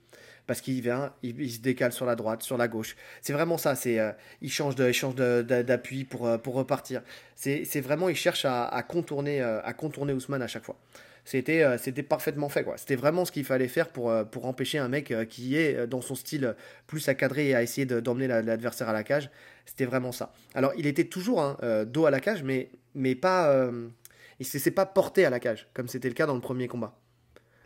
parce 0.47 0.61
qu'il 0.61 0.81
vient, 0.81 1.13
il, 1.21 1.51
se 1.51 1.59
décale 1.59 1.91
sur 1.91 2.05
la 2.05 2.15
droite, 2.15 2.41
sur 2.41 2.57
la 2.57 2.69
gauche. 2.69 2.95
C'est 3.21 3.33
vraiment 3.33 3.57
ça. 3.57 3.75
C'est, 3.75 3.99
euh, 3.99 4.11
il 4.41 4.49
change 4.49 4.75
de, 4.75 4.91
change 4.93 5.15
d'appui 5.15 6.05
pour, 6.05 6.25
euh, 6.25 6.37
pour 6.37 6.55
repartir. 6.55 7.03
C'est, 7.35 7.81
vraiment, 7.81 8.09
il 8.09 8.15
cherche 8.15 8.45
à, 8.45 8.83
contourner, 8.87 9.41
euh, 9.41 9.61
à 9.63 9.73
contourner 9.73 10.13
Ousmane 10.13 10.41
à 10.41 10.47
chaque 10.47 10.63
fois. 10.63 10.79
C'était, 11.25 11.77
c'était 11.77 12.03
parfaitement 12.03 12.47
fait 12.47 12.63
quoi. 12.63 12.77
C'était 12.77 12.95
vraiment 12.95 13.25
ce 13.25 13.33
qu'il 13.33 13.43
fallait 13.43 13.67
faire 13.67 13.89
pour, 13.89 14.13
pour 14.31 14.45
empêcher 14.45 14.77
un 14.77 14.87
mec 14.87 15.13
qui 15.27 15.57
est 15.57 15.85
dans 15.85 15.99
son 15.99 16.15
style 16.15 16.55
plus 16.87 17.09
à 17.09 17.15
cadrer 17.15 17.49
et 17.49 17.55
à 17.55 17.61
essayer 17.61 17.85
d'emmener 17.85 18.27
l'adversaire 18.27 18.87
à 18.87 18.93
la 18.93 19.03
cage. 19.03 19.29
C'était 19.65 19.83
vraiment 19.83 20.13
ça. 20.13 20.31
Alors 20.55 20.71
il 20.77 20.87
était 20.87 21.03
toujours 21.03 21.41
hein, 21.41 21.57
dos 21.85 22.05
à 22.05 22.11
la 22.11 22.21
cage, 22.21 22.43
mais, 22.43 22.69
mais 22.95 23.13
pas, 23.13 23.69
il 24.39 24.45
s'est 24.45 24.71
pas 24.71 24.85
porté 24.85 25.25
à 25.25 25.29
la 25.29 25.41
cage 25.41 25.67
comme 25.73 25.89
c'était 25.89 26.07
le 26.07 26.13
cas 26.13 26.27
dans 26.27 26.35
le 26.35 26.39
premier 26.39 26.69
combat. 26.69 26.97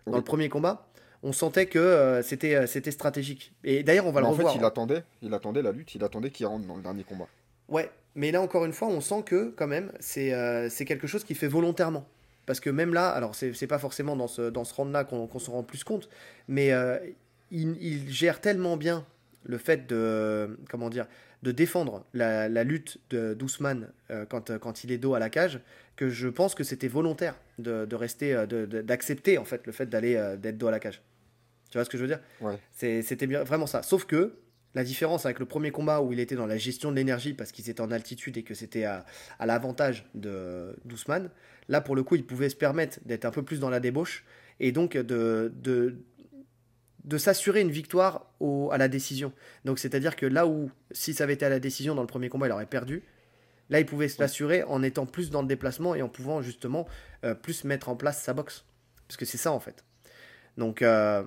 Dans 0.07 0.17
le 0.17 0.23
premier 0.23 0.49
combat, 0.49 0.87
on 1.23 1.33
sentait 1.33 1.67
que 1.67 1.79
euh, 1.79 2.21
c'était 2.21 2.55
euh, 2.55 2.67
c'était 2.67 2.91
stratégique. 2.91 3.53
Et 3.63 3.83
d'ailleurs, 3.83 4.07
on 4.07 4.11
va 4.11 4.21
le 4.21 4.27
revoir. 4.27 4.47
En 4.47 4.51
fait, 4.51 4.59
il 4.59 4.65
attendait, 4.65 5.03
il 5.21 5.33
attendait 5.33 5.61
la 5.61 5.71
lutte, 5.71 5.95
il 5.95 6.03
attendait 6.03 6.31
qu'il 6.31 6.45
rentre 6.45 6.65
dans 6.65 6.75
le 6.75 6.81
dernier 6.81 7.03
combat. 7.03 7.27
Ouais, 7.67 7.89
mais 8.15 8.31
là 8.31 8.41
encore 8.41 8.65
une 8.65 8.73
fois, 8.73 8.87
on 8.87 9.01
sent 9.01 9.23
que 9.25 9.53
quand 9.55 9.67
même, 9.67 9.91
c'est 9.99 10.33
euh, 10.33 10.69
c'est 10.69 10.85
quelque 10.85 11.07
chose 11.07 11.23
qu'il 11.23 11.35
fait 11.35 11.47
volontairement. 11.47 12.05
Parce 12.47 12.59
que 12.59 12.69
même 12.69 12.93
là, 12.93 13.09
alors 13.09 13.35
c'est 13.35 13.67
pas 13.67 13.77
forcément 13.77 14.15
dans 14.15 14.27
ce, 14.27 14.49
dans 14.49 14.63
ce 14.63 14.73
round-là 14.73 15.03
qu'on 15.03 15.27
qu 15.27 15.39
s'en 15.39 15.53
rend 15.53 15.63
plus 15.63 15.83
compte, 15.83 16.09
mais 16.47 16.71
il, 17.51 18.11
gère 18.11 18.41
tellement 18.41 18.77
bien 18.77 19.05
le 19.43 19.57
fait 19.59 19.87
de, 19.87 20.59
comment 20.69 20.89
dire, 20.89 21.05
de 21.43 21.51
défendre 21.51 22.03
la, 22.13 22.49
la 22.49 22.63
lutte 22.63 22.99
d'Ousmane 23.11 23.91
quand, 24.29 24.57
quand 24.57 24.83
il 24.83 24.91
est 24.91 24.97
dos 24.97 25.13
à 25.13 25.19
la 25.19 25.29
cage, 25.29 25.61
que 26.01 26.09
je 26.09 26.27
pense 26.27 26.55
que 26.55 26.63
c'était 26.63 26.87
volontaire 26.87 27.35
de, 27.59 27.85
de 27.85 27.95
rester, 27.95 28.29
d'accepter 28.47 29.37
en 29.37 29.45
fait 29.45 29.67
le 29.67 29.71
fait 29.71 29.85
d'aller 29.85 30.15
d'être 30.39 30.57
dos 30.57 30.65
à 30.65 30.71
la 30.71 30.79
cage. 30.79 30.99
Tu 31.69 31.77
vois 31.77 31.85
ce 31.85 31.91
que 31.91 31.97
je 31.99 32.01
veux 32.01 32.07
dire? 32.07 32.21
Ouais. 32.41 32.57
C'était 32.71 33.27
vraiment 33.27 33.67
ça. 33.67 33.83
Sauf 33.83 34.05
que 34.05 34.33
la 34.73 34.83
différence 34.83 35.27
avec 35.27 35.37
le 35.37 35.45
premier 35.45 35.69
combat 35.69 36.01
où 36.01 36.11
il 36.11 36.19
était 36.19 36.33
dans 36.33 36.47
la 36.47 36.57
gestion 36.57 36.89
de 36.89 36.95
l'énergie 36.95 37.35
parce 37.35 37.51
qu'ils 37.51 37.69
étaient 37.69 37.81
en 37.81 37.91
altitude 37.91 38.35
et 38.37 38.41
que 38.41 38.55
c'était 38.55 38.83
à, 38.83 39.05
à 39.37 39.45
l'avantage 39.45 40.09
de 40.15 40.75
d'Ousmane, 40.85 41.29
là 41.67 41.81
pour 41.81 41.95
le 41.95 42.01
coup 42.01 42.15
il 42.15 42.25
pouvait 42.25 42.49
se 42.49 42.55
permettre 42.55 42.97
d'être 43.05 43.25
un 43.25 43.31
peu 43.31 43.43
plus 43.43 43.59
dans 43.59 43.69
la 43.69 43.79
débauche 43.79 44.25
et 44.59 44.71
donc 44.71 44.97
de, 44.97 45.53
de, 45.55 45.97
de 47.03 47.17
s'assurer 47.19 47.61
une 47.61 47.69
victoire 47.69 48.33
au, 48.39 48.71
à 48.71 48.79
la 48.79 48.87
décision. 48.87 49.33
Donc 49.65 49.77
c'est-à-dire 49.77 50.15
que 50.15 50.25
là 50.25 50.47
où 50.47 50.71
si 50.89 51.13
ça 51.13 51.25
avait 51.25 51.33
été 51.33 51.45
à 51.45 51.49
la 51.49 51.59
décision 51.59 51.93
dans 51.93 52.01
le 52.01 52.07
premier 52.07 52.29
combat 52.29 52.47
il 52.47 52.51
aurait 52.53 52.65
perdu, 52.65 53.03
là 53.71 53.79
il 53.79 53.85
pouvait 53.87 54.09
se 54.09 54.21
l'assurer 54.21 54.61
en 54.63 54.83
étant 54.83 55.07
plus 55.07 55.31
dans 55.31 55.41
le 55.41 55.47
déplacement 55.47 55.95
et 55.95 56.03
en 56.03 56.09
pouvant 56.09 56.43
justement 56.43 56.87
euh, 57.23 57.33
plus 57.33 57.63
mettre 57.63 57.89
en 57.89 57.95
place 57.95 58.21
sa 58.21 58.33
boxe. 58.33 58.65
Parce 59.07 59.17
que 59.17 59.25
c'est 59.25 59.37
ça 59.39 59.51
en 59.51 59.59
fait. 59.59 59.83
Donc... 60.57 60.83
Euh, 60.83 61.23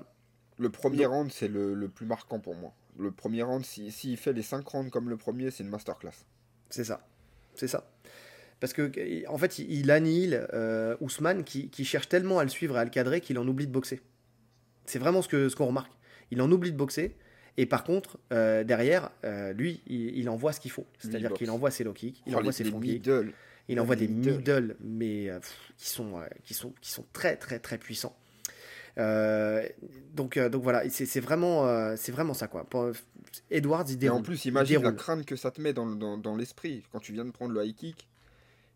le 0.58 0.70
premier 0.70 1.06
round, 1.06 1.32
c'est 1.32 1.48
le, 1.48 1.88
plus 1.88 2.06
marquant 2.06 2.38
pour 2.38 2.54
moi. 2.54 2.72
Le 2.98 3.10
premier 3.10 3.42
round, 3.42 3.64
s'il 3.64 3.92
si, 3.92 4.16
fait 4.16 4.32
les 4.32 4.42
5 4.42 4.66
rounds 4.66 4.90
comme 4.90 5.08
le 5.08 5.16
premier, 5.16 5.50
c'est 5.50 5.64
une 5.64 5.70
masterclass. 5.70 6.12
C'est 6.70 6.84
ça. 6.84 7.06
C'est 7.56 7.68
ça. 7.68 7.90
Parce 8.60 8.72
que 8.72 9.28
en 9.28 9.36
fait, 9.36 9.58
il 9.58 9.90
annihile 9.90 10.46
euh, 10.54 10.96
Ousmane 11.00 11.44
qui, 11.44 11.84
cherche 11.84 12.08
tellement 12.08 12.38
à 12.38 12.44
le 12.44 12.50
suivre 12.50 12.76
et 12.76 12.80
à 12.80 12.84
le 12.84 12.90
cadrer 12.90 13.20
qu'il 13.20 13.38
en 13.38 13.46
oublie 13.46 13.66
de 13.66 13.72
boxer. 13.72 14.00
C'est 14.86 14.98
vraiment 14.98 15.22
ce 15.22 15.28
qu'on 15.28 15.48
ce 15.48 15.56
qu'on 15.56 15.66
remarque. 15.66 15.92
Il 16.30 16.40
en 16.40 16.50
oublie 16.50 16.72
de 16.72 16.76
boxer. 16.76 17.16
Et 17.56 17.66
par 17.66 17.84
contre, 17.84 18.18
euh, 18.32 18.64
derrière, 18.64 19.10
euh, 19.24 19.52
lui, 19.52 19.80
il, 19.86 20.28
envoie 20.28 20.52
ce 20.52 20.60
qu'il 20.60 20.70
faut. 20.70 20.86
C'est-à-dire 20.98 21.32
qu'il 21.32 21.50
envoie 21.50 21.70
ses 21.70 21.84
low 21.84 21.92
kicks, 21.92 22.22
il 22.26 22.34
oh, 22.34 22.38
envoie 22.38 22.52
ses 22.52 22.64
front 22.64 22.80
Il 23.68 23.80
envoie 23.80 23.96
des 23.96 24.08
middle, 24.08 24.76
mais 24.80 25.30
qui, 25.78 25.88
sont, 25.88 26.20
qui, 26.42 26.54
sont, 26.54 26.72
qui 26.80 26.90
sont 26.90 27.04
très, 27.12 27.36
très, 27.36 27.58
très 27.58 27.78
puissants. 27.78 28.16
Euh, 28.98 29.66
donc, 30.12 30.36
euh, 30.36 30.48
donc 30.48 30.62
voilà, 30.62 30.88
c'est 30.88 31.20
vraiment, 31.20 31.66
euh, 31.66 31.94
c'est 31.96 32.12
vraiment 32.12 32.34
ça 32.34 32.46
quoi. 32.46 32.66
Edwards, 33.50 33.84
il 33.88 33.98
déroule. 33.98 34.20
en 34.20 34.22
plus, 34.22 34.44
imagine 34.44 34.82
la 34.82 34.92
crainte 34.92 35.24
que 35.24 35.36
ça 35.36 35.50
te 35.50 35.60
met 35.60 35.72
dans, 35.72 35.86
dans, 35.86 36.16
dans 36.16 36.36
l'esprit 36.36 36.84
quand 36.92 37.00
tu 37.00 37.12
viens 37.12 37.24
de 37.24 37.32
prendre 37.32 37.52
le 37.52 37.64
high 37.64 37.74
kick 37.74 38.08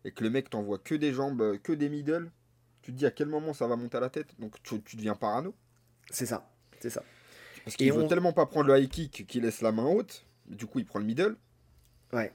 et 0.03 0.11
que 0.11 0.23
le 0.23 0.29
mec 0.29 0.49
t'envoie 0.49 0.77
que 0.77 0.95
des 0.95 1.13
jambes, 1.13 1.57
que 1.63 1.71
des 1.71 1.89
middle. 1.89 2.31
Tu 2.81 2.91
te 2.91 2.97
dis 2.97 3.05
à 3.05 3.11
quel 3.11 3.27
moment 3.27 3.53
ça 3.53 3.67
va 3.67 3.75
monter 3.75 3.97
à 3.97 3.99
la 3.99 4.09
tête, 4.09 4.27
donc 4.39 4.61
tu, 4.63 4.81
tu 4.81 4.95
deviens 4.95 5.15
parano. 5.15 5.53
C'est 6.09 6.25
ça, 6.25 6.49
c'est 6.79 6.89
ça. 6.89 7.03
Parce 7.69 7.77
qu'il 7.77 7.93
veut 7.93 8.07
tellement 8.07 8.33
pas 8.33 8.45
prendre 8.45 8.67
le 8.67 8.79
high 8.79 8.89
kick 8.89 9.25
qu'il 9.27 9.43
laisse 9.43 9.61
la 9.61 9.71
main 9.71 9.85
haute. 9.85 10.25
Du 10.47 10.65
coup, 10.65 10.79
il 10.79 10.85
prend 10.85 10.99
le 10.99 11.05
middle. 11.05 11.35
Ouais. 12.11 12.33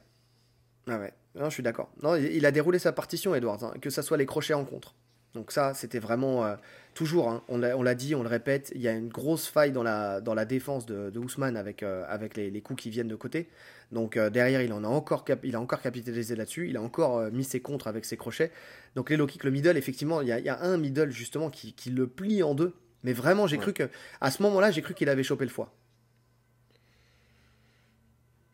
Ah 0.87 0.99
ouais. 0.99 1.13
Non, 1.35 1.47
je 1.47 1.55
suis 1.55 1.63
d'accord. 1.63 1.91
Non, 2.03 2.15
il 2.15 2.47
a 2.47 2.53
déroulé 2.53 2.79
sa 2.79 2.93
partition, 2.93 3.35
Edwards, 3.35 3.65
hein, 3.65 3.75
que 3.81 3.91
ça 3.91 4.03
soit 4.03 4.17
les 4.17 4.27
crochets 4.27 4.55
en 4.55 4.65
contre. 4.65 4.95
Donc 5.35 5.51
ça, 5.51 5.75
c'était 5.75 5.99
vraiment 5.99 6.45
euh, 6.45 6.55
toujours, 6.95 7.29
hein, 7.29 7.43
on 7.49 7.59
l'a 7.59 7.95
dit, 7.97 8.15
on 8.15 8.23
le 8.23 8.29
répète, 8.29 8.71
il 8.75 8.81
y 8.81 8.87
a 8.87 8.93
une 8.93 9.09
grosse 9.09 9.49
faille 9.49 9.73
dans 9.73 9.83
la, 9.83 10.21
dans 10.21 10.35
la 10.35 10.45
défense 10.45 10.87
de, 10.87 11.11
de 11.11 11.19
Ousmane 11.19 11.57
avec, 11.57 11.83
euh, 11.83 12.05
avec 12.09 12.37
les, 12.37 12.61
coups 12.61 12.85
qui 12.85 12.91
viennent 12.91 13.09
de 13.09 13.17
côté. 13.17 13.49
Donc 13.91 14.17
euh, 14.17 14.31
derrière, 14.31 14.63
il, 14.63 14.73
en 14.73 14.85
a 14.85 14.87
encore 14.87 15.25
il 15.43 15.57
a 15.57 15.61
encore 15.61 15.81
capitalisé 15.81 16.37
là-dessus, 16.37 16.69
il 16.69 16.77
a 16.77 16.83
encore 16.83 17.33
mis 17.33 17.43
ses 17.43 17.61
contres 17.61 17.89
avec 17.89 18.05
ses 18.05 18.17
crochets. 18.17 18.53
Donc 18.95 19.11
les 19.11 19.17
low 19.17 19.27
kicks, 19.27 19.43
le 19.43 19.51
middle, 19.51 19.77
effectivement, 19.77 20.21
il 20.21 20.29
y 20.29 20.49
a, 20.49 20.63
un 20.63 20.77
middle 20.77 21.11
justement 21.11 21.51
qui, 21.51 21.73
qui, 21.73 21.91
le 21.91 22.07
plie 22.07 22.45
en 22.45 22.55
deux. 22.55 22.73
Mais 23.05 23.13
vraiment, 23.13 23.47
j'ai 23.47 23.59
cru 23.59 23.73
que 23.73 23.89
à 24.21 24.31
ce 24.33 24.43
moment-là, 24.43 24.71
j'ai 24.73 24.83
cru 24.83 24.95
qu'il 24.95 25.09
avait 25.09 25.23
chopé 25.23 25.45
le 25.45 25.51
foie. 25.51 25.73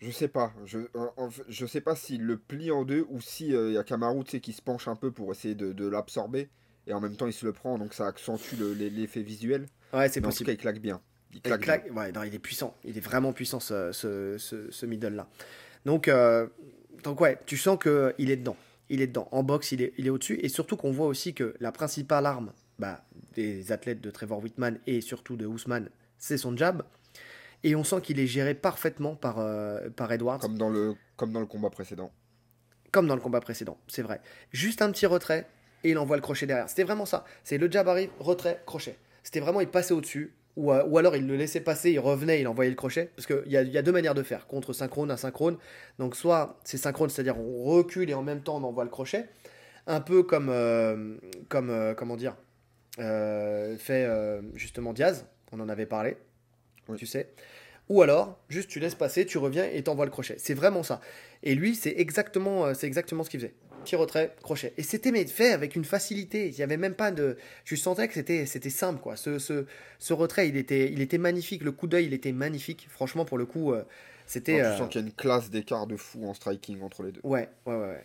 Je 0.01 0.11
sais 0.11 0.29
pas. 0.29 0.53
Je, 0.65 0.79
en- 0.95 1.29
je 1.49 1.67
sais 1.67 1.81
pas 1.81 1.95
s'il 1.95 2.23
le 2.25 2.39
plie 2.39 2.71
en 2.71 2.85
deux 2.85 3.05
ou 3.11 3.21
si 3.21 3.49
il 3.49 3.73
y 3.73 3.79
a 3.79 3.85
Kamaru 3.85 4.25
qui 4.25 4.53
se 4.53 4.63
penche 4.63 4.89
un 4.89 4.97
peu 4.97 5.11
pour 5.11 5.31
essayer 5.33 5.55
de, 5.55 5.73
de 5.73 5.87
l'absorber. 5.87 6.49
Et 6.87 6.95
en 6.95 7.01
même 7.01 7.15
temps, 7.17 7.27
il 7.27 7.33
se 7.35 7.45
le 7.45 7.53
prend, 7.53 7.77
donc 7.79 7.93
ça 7.93 8.07
accentue 8.07 8.57
le- 8.59 8.73
l'e- 8.73 8.89
l'effet 8.89 9.23
visuel. 9.23 9.67
Ouais, 9.93 10.09
c'est 10.09 10.21
Mais 10.21 10.27
en 10.27 10.31
tout 10.31 10.33
possible. 10.33 10.47
cas, 10.47 10.53
il 10.53 10.57
claque 10.59 10.81
bien. 10.81 11.01
Il 11.31 11.37
Il 11.37 11.43
claque 11.43 11.61
claque- 11.61 11.91
ouais, 11.95 12.11
non, 12.13 12.23
il 12.23 12.35
est 12.35 12.39
puissant. 12.39 12.75
Il 12.85 12.97
est 12.97 13.01
vraiment 13.03 13.33
puissant, 13.35 13.61
ce, 13.61 13.93
ce, 13.93 14.39
ce, 14.39 14.71
ce 14.71 14.87
middle-là. 14.87 15.29
Donc, 15.85 16.09
euh, 16.09 16.49
donc, 17.05 17.21
ouais, 17.21 17.39
tu 17.47 17.57
sens 17.59 17.79
qu'il 17.79 18.31
est 18.31 18.37
dedans. 18.37 18.57
Il 18.89 19.03
est 19.03 19.07
dedans. 19.07 19.29
En 19.31 19.43
boxe, 19.43 19.71
il 19.73 19.83
est, 19.83 19.93
il 19.99 20.07
est 20.07 20.11
au-dessus. 20.11 20.41
Et 20.43 20.49
surtout 20.49 20.77
qu'on 20.77 20.91
voit 20.91 21.07
aussi 21.07 21.35
que 21.35 21.55
la 21.61 21.71
principale 21.71 22.25
arme 22.27 22.53
bah, 22.81 23.05
des 23.35 23.73
athlètes 23.73 24.01
de 24.01 24.11
Trevor 24.11 24.43
Whitman 24.43 24.79
et 24.87 25.01
surtout 25.01 25.37
de 25.37 25.47
Ousmane, 25.47 25.89
c'est 26.19 26.39
son 26.39 26.57
jab. 26.57 26.83
Et 27.63 27.77
on 27.77 27.85
sent 27.85 28.01
qu'il 28.01 28.19
est 28.19 28.27
géré 28.27 28.55
parfaitement 28.55 29.15
par, 29.15 29.39
euh, 29.39 29.91
par 29.91 30.11
Edwards. 30.11 30.39
Comme 30.39 30.59
dans, 30.59 30.71
le, 30.71 30.95
comme 31.17 31.33
dans 31.33 31.41
le 31.41 31.47
combat 31.47 31.71
précédent. 31.71 32.11
comme 32.91 33.07
dans 33.07 33.15
le 33.15 33.21
combat 33.21 33.41
précédent, 33.41 33.79
c'est 33.87 34.03
vrai. 34.03 34.21
Juste 34.51 34.83
un 34.83 34.91
petit 34.91 35.07
retrait 35.07 35.47
et 35.85 35.91
il 35.91 35.99
envoie 35.99 36.17
le 36.17 36.23
crochet 36.23 36.47
derrière. 36.47 36.69
C'était 36.69 36.83
vraiment 36.85 37.07
ça. 37.07 37.25
C'est 37.45 37.59
le 37.59 37.71
jab 37.71 37.87
arrive, 37.89 38.11
retrait, 38.19 38.63
crochet. 38.67 38.97
C'était 39.23 39.41
vraiment, 39.41 39.61
il 39.61 39.69
passait 39.69 39.95
au-dessus. 39.95 40.35
Ou, 40.57 40.73
euh, 40.73 40.85
ou 40.87 40.99
alors 40.99 41.15
il 41.17 41.27
le 41.27 41.37
laissait 41.37 41.61
passer, 41.61 41.93
il 41.93 42.01
revenait, 42.01 42.41
il 42.41 42.49
envoyait 42.49 42.71
le 42.71 42.77
crochet. 42.77 43.11
Parce 43.15 43.27
qu'il 43.27 43.51
y 43.53 43.57
a, 43.57 43.63
y 43.63 43.79
a 43.79 43.83
deux 43.83 43.93
manières 43.93 44.15
de 44.15 44.23
faire, 44.23 44.47
contre 44.47 44.73
synchrone, 44.73 45.11
asynchrone. 45.11 45.57
Donc 45.99 46.17
soit 46.17 46.59
c'est 46.65 46.77
synchrone, 46.77 47.09
c'est-à-dire 47.09 47.39
on 47.39 47.63
recule 47.63 48.11
et 48.11 48.15
en 48.15 48.23
même 48.23 48.43
temps 48.43 48.57
on 48.57 48.65
envoie 48.65 48.85
le 48.85 48.91
crochet. 48.91 49.27
Un 49.87 50.01
peu 50.01 50.23
comme, 50.23 50.49
euh, 50.51 51.17
comme 51.49 51.71
euh, 51.71 51.95
comment 51.95 52.17
dire, 52.17 52.37
fait 53.79 54.05
euh, 54.05 54.41
justement 54.55 54.93
Diaz, 54.93 55.27
on 55.53 55.61
en 55.61 55.69
avait 55.69 55.87
parlé, 55.87 56.17
Oui. 56.89 56.97
tu 56.99 57.07
sais. 57.07 57.29
Ou 57.89 58.03
alors, 58.03 58.39
juste 58.49 58.71
tu 58.71 58.79
laisses 58.79 58.95
passer, 58.95 59.27
tu 59.27 59.39
reviens 59.39 59.65
et 59.65 59.83
t'envoies 59.83 60.05
le 60.05 60.13
crochet. 60.13 60.37
C'est 60.39 60.55
vraiment 60.55 60.83
ça. 60.85 61.01
Et 61.43 61.55
lui, 61.57 61.75
c'est 61.75 61.95
exactement, 61.99 62.67
euh, 62.67 62.75
c'est 62.75 62.87
exactement 62.87 63.25
ce 63.25 63.31
qu'il 63.31 63.41
faisait. 63.41 63.55
Petit 63.83 63.97
retrait, 63.97 64.37
crochet. 64.43 64.75
Et 64.77 64.83
c'était 64.85 65.11
fait 65.25 65.53
avec 65.53 65.75
une 65.75 65.85
facilité. 65.85 66.49
Il 66.49 66.57
y 66.57 66.63
avait 66.63 66.77
même 66.77 66.95
pas 66.95 67.11
de. 67.11 67.37
Je 67.65 67.75
sentais 67.77 68.07
que 68.07 68.15
c'était, 68.15 68.45
c'était 68.47 68.71
simple 68.71 69.01
quoi. 69.01 69.17
Ce, 69.17 69.39
ce, 69.39 69.65
ce 69.99 70.13
retrait, 70.13 70.49
il 70.49 70.57
était, 70.57 70.93
il 70.93 71.01
était 71.01 71.19
magnifique. 71.19 71.65
Le 71.65 71.73
coup 71.73 71.87
d'œil, 71.89 72.05
il 72.07 72.13
était 72.13 72.33
magnifique. 72.33 72.87
Franchement, 72.91 73.25
pour 73.25 73.39
le 73.39 73.47
coup, 73.47 73.73
euh, 73.73 73.83
c'était. 74.27 74.59
Non, 74.63 74.69
euh, 74.69 74.73
Tu 74.73 74.79
sens 74.79 74.89
qu'il 74.91 75.01
y 75.01 75.05
a 75.05 75.07
une 75.07 75.15
classe 75.15 75.51
d'écart 75.51 75.87
de 75.87 75.97
fou 75.97 76.29
en 76.29 76.35
striking 76.35 76.83
entre 76.83 77.03
les 77.03 77.11
deux. 77.13 77.21
Ouais, 77.25 77.49
ouais, 77.67 77.75
ouais. 77.75 77.81
ouais. 77.81 78.05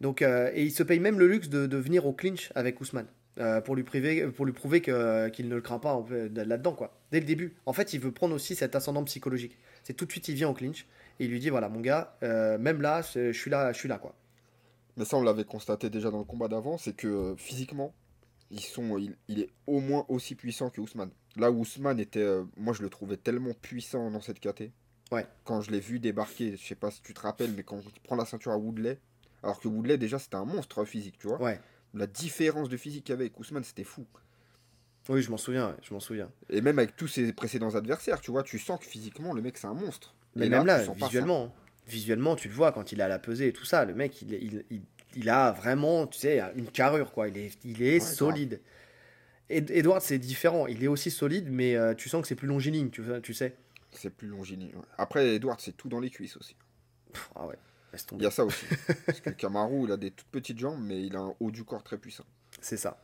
Donc, 0.00 0.22
euh, 0.22 0.50
et 0.54 0.62
il 0.64 0.72
se 0.72 0.82
paye 0.82 0.98
même 0.98 1.18
le 1.18 1.28
luxe 1.28 1.48
de, 1.48 1.66
de 1.66 1.76
venir 1.76 2.06
au 2.06 2.12
clinch 2.12 2.50
avec 2.54 2.80
Ousmane. 2.80 3.06
Euh, 3.38 3.60
pour, 3.60 3.74
lui 3.76 3.82
priver, 3.82 4.26
pour 4.28 4.46
lui 4.46 4.52
prouver 4.52 4.80
que- 4.80 5.28
qu'il 5.28 5.48
ne 5.48 5.54
le 5.56 5.60
craint 5.60 5.78
pas 5.78 6.04
là-dedans, 6.34 6.72
quoi. 6.74 6.96
Dès 7.10 7.20
le 7.20 7.26
début. 7.26 7.54
En 7.66 7.72
fait, 7.72 7.92
il 7.94 8.00
veut 8.00 8.12
prendre 8.12 8.34
aussi 8.34 8.54
cet 8.54 8.74
ascendant 8.76 9.02
psychologique. 9.04 9.56
C'est 9.82 9.94
tout 9.94 10.04
de 10.06 10.10
suite, 10.12 10.28
il 10.28 10.34
vient 10.34 10.48
au 10.48 10.54
clinch 10.54 10.86
et 11.20 11.24
il 11.24 11.30
lui 11.30 11.40
dit 11.40 11.50
voilà, 11.50 11.68
mon 11.68 11.80
gars, 11.80 12.16
euh, 12.22 12.58
même 12.58 12.80
là, 12.80 13.02
je 13.02 13.32
suis 13.32 13.50
là, 13.50 13.72
je 13.72 13.78
suis 13.78 13.88
là, 13.88 13.98
quoi. 13.98 14.14
Mais 14.96 15.04
ça, 15.04 15.16
on 15.16 15.22
l'avait 15.22 15.44
constaté 15.44 15.90
déjà 15.90 16.10
dans 16.10 16.18
le 16.18 16.24
combat 16.24 16.46
d'avant, 16.48 16.78
c'est 16.78 16.94
que 16.94 17.08
euh, 17.08 17.36
physiquement, 17.36 17.92
ils 18.50 18.60
sont, 18.60 18.96
il, 18.98 19.16
il 19.28 19.40
est 19.40 19.50
au 19.66 19.80
moins 19.80 20.04
aussi 20.08 20.36
puissant 20.36 20.70
que 20.70 20.80
Ousmane. 20.80 21.10
Là 21.36 21.50
où 21.50 21.60
Ousmane 21.62 21.98
était, 21.98 22.20
euh, 22.20 22.44
moi 22.56 22.72
je 22.72 22.82
le 22.82 22.88
trouvais 22.88 23.16
tellement 23.16 23.52
puissant 23.60 24.10
dans 24.12 24.20
cette 24.20 24.38
KT. 24.38 24.70
Ouais. 25.10 25.26
Quand 25.44 25.60
je 25.60 25.70
l'ai 25.72 25.80
vu 25.80 25.98
débarquer, 25.98 26.56
je 26.56 26.64
sais 26.64 26.74
pas 26.76 26.90
si 26.92 27.02
tu 27.02 27.12
te 27.12 27.20
rappelles, 27.20 27.50
mais 27.56 27.64
quand 27.64 27.80
il 27.84 28.00
prend 28.02 28.14
la 28.14 28.24
ceinture 28.24 28.52
à 28.52 28.56
Woodley, 28.58 28.98
alors 29.42 29.58
que 29.58 29.66
Woodley 29.66 29.98
déjà 29.98 30.18
c'était 30.20 30.36
un 30.36 30.44
monstre 30.44 30.84
physique, 30.84 31.18
tu 31.18 31.26
vois. 31.26 31.42
Ouais. 31.42 31.60
La 31.94 32.06
différence 32.06 32.68
de 32.68 32.76
physique 32.76 33.04
qu'il 33.04 33.12
y 33.12 33.14
avait 33.14 33.24
avec 33.24 33.38
Ousmane, 33.38 33.64
c'était 33.64 33.84
fou. 33.84 34.04
Oui, 35.08 35.22
je 35.22 35.30
m'en 35.30 35.36
souviens, 35.36 35.76
je 35.82 35.92
m'en 35.92 36.00
souviens. 36.00 36.30
Et 36.48 36.60
même 36.60 36.78
avec 36.78 36.96
tous 36.96 37.08
ses 37.08 37.32
précédents 37.32 37.74
adversaires, 37.74 38.20
tu 38.20 38.30
vois, 38.30 38.42
tu 38.42 38.58
sens 38.58 38.80
que 38.80 38.86
physiquement 38.86 39.32
le 39.34 39.42
mec 39.42 39.58
c'est 39.58 39.66
un 39.66 39.74
monstre. 39.74 40.14
Mais 40.34 40.46
Et 40.46 40.48
même 40.48 40.64
là, 40.66 40.82
visuellement, 40.94 41.54
visuellement, 41.86 42.36
tu 42.36 42.48
le 42.48 42.54
vois 42.54 42.72
quand 42.72 42.90
il 42.92 43.00
a 43.02 43.08
la 43.08 43.18
pesée 43.18 43.48
et 43.48 43.52
tout 43.52 43.66
ça. 43.66 43.84
Le 43.84 43.94
mec, 43.94 44.22
il, 44.22 44.32
il, 44.32 44.64
il, 44.70 44.82
il 45.14 45.28
a 45.28 45.52
vraiment, 45.52 46.06
tu 46.06 46.18
sais, 46.18 46.40
une 46.56 46.68
carrure, 46.68 47.12
quoi. 47.12 47.28
Il 47.28 47.36
est, 47.36 47.56
il 47.64 47.82
est 47.82 47.94
Ouais, 47.94 48.00
solide. 48.00 48.60
Ed- 49.50 49.70
Edward, 49.70 50.00
c'est 50.00 50.18
différent. 50.18 50.66
Il 50.66 50.82
est 50.82 50.88
aussi 50.88 51.10
solide, 51.10 51.48
mais 51.50 51.76
euh, 51.76 51.94
tu 51.94 52.08
sens 52.08 52.22
que 52.22 52.26
c'est 52.28 52.34
plus 52.34 52.48
longiligne, 52.48 52.88
tu, 52.90 53.02
tu 53.22 53.34
sais. 53.34 53.54
C'est 53.92 54.10
plus 54.10 54.26
longiligne. 54.26 54.74
ouais. 54.74 54.82
Après, 54.98 55.36
Edward, 55.36 55.60
c'est 55.60 55.76
tout 55.76 55.88
dans 55.90 56.00
les 56.00 56.10
cuisses 56.10 56.36
aussi. 56.38 56.56
Pff, 57.12 57.30
Ah 57.36 57.46
ouais, 57.46 57.56
laisse 57.94 58.06
Il 58.12 58.22
y 58.22 58.26
a 58.26 58.30
ça 58.30 58.44
aussi. 58.44 58.66
Parce 59.06 59.20
que 59.20 59.30
Kamaru, 59.30 59.84
il 59.84 59.92
a 59.92 59.96
des 59.96 60.10
toutes 60.10 60.28
petites 60.28 60.58
jambes, 60.58 60.80
mais 60.82 61.02
il 61.02 61.16
a 61.16 61.20
un 61.20 61.34
haut 61.40 61.50
du 61.50 61.64
corps 61.64 61.82
très 61.82 61.96
puissant. 61.98 62.24
C'est 62.60 62.76
ça. 62.76 62.98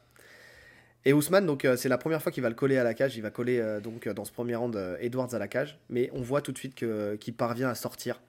Et 1.06 1.14
Ousmane, 1.14 1.46
donc 1.46 1.64
euh, 1.64 1.76
c'est 1.78 1.88
la 1.88 1.96
première 1.96 2.20
fois 2.22 2.30
qu'il 2.30 2.42
va 2.42 2.50
le 2.50 2.54
coller 2.54 2.76
à 2.76 2.84
la 2.84 2.92
cage. 2.92 3.16
Il 3.16 3.22
va 3.22 3.30
coller 3.30 3.58
euh, 3.58 3.80
donc 3.80 4.06
euh, 4.06 4.12
dans 4.12 4.26
ce 4.26 4.32
premier 4.32 4.54
round 4.54 4.76
euh, 4.76 4.98
Edwards 5.00 5.32
à 5.34 5.38
la 5.38 5.48
cage, 5.48 5.78
mais 5.88 6.10
on 6.12 6.20
voit 6.20 6.42
tout 6.42 6.52
de 6.52 6.58
suite 6.58 6.74
que 6.74 7.16
qu'il 7.16 7.32
parvient 7.34 7.70
à 7.70 7.74
sortir. 7.74 8.20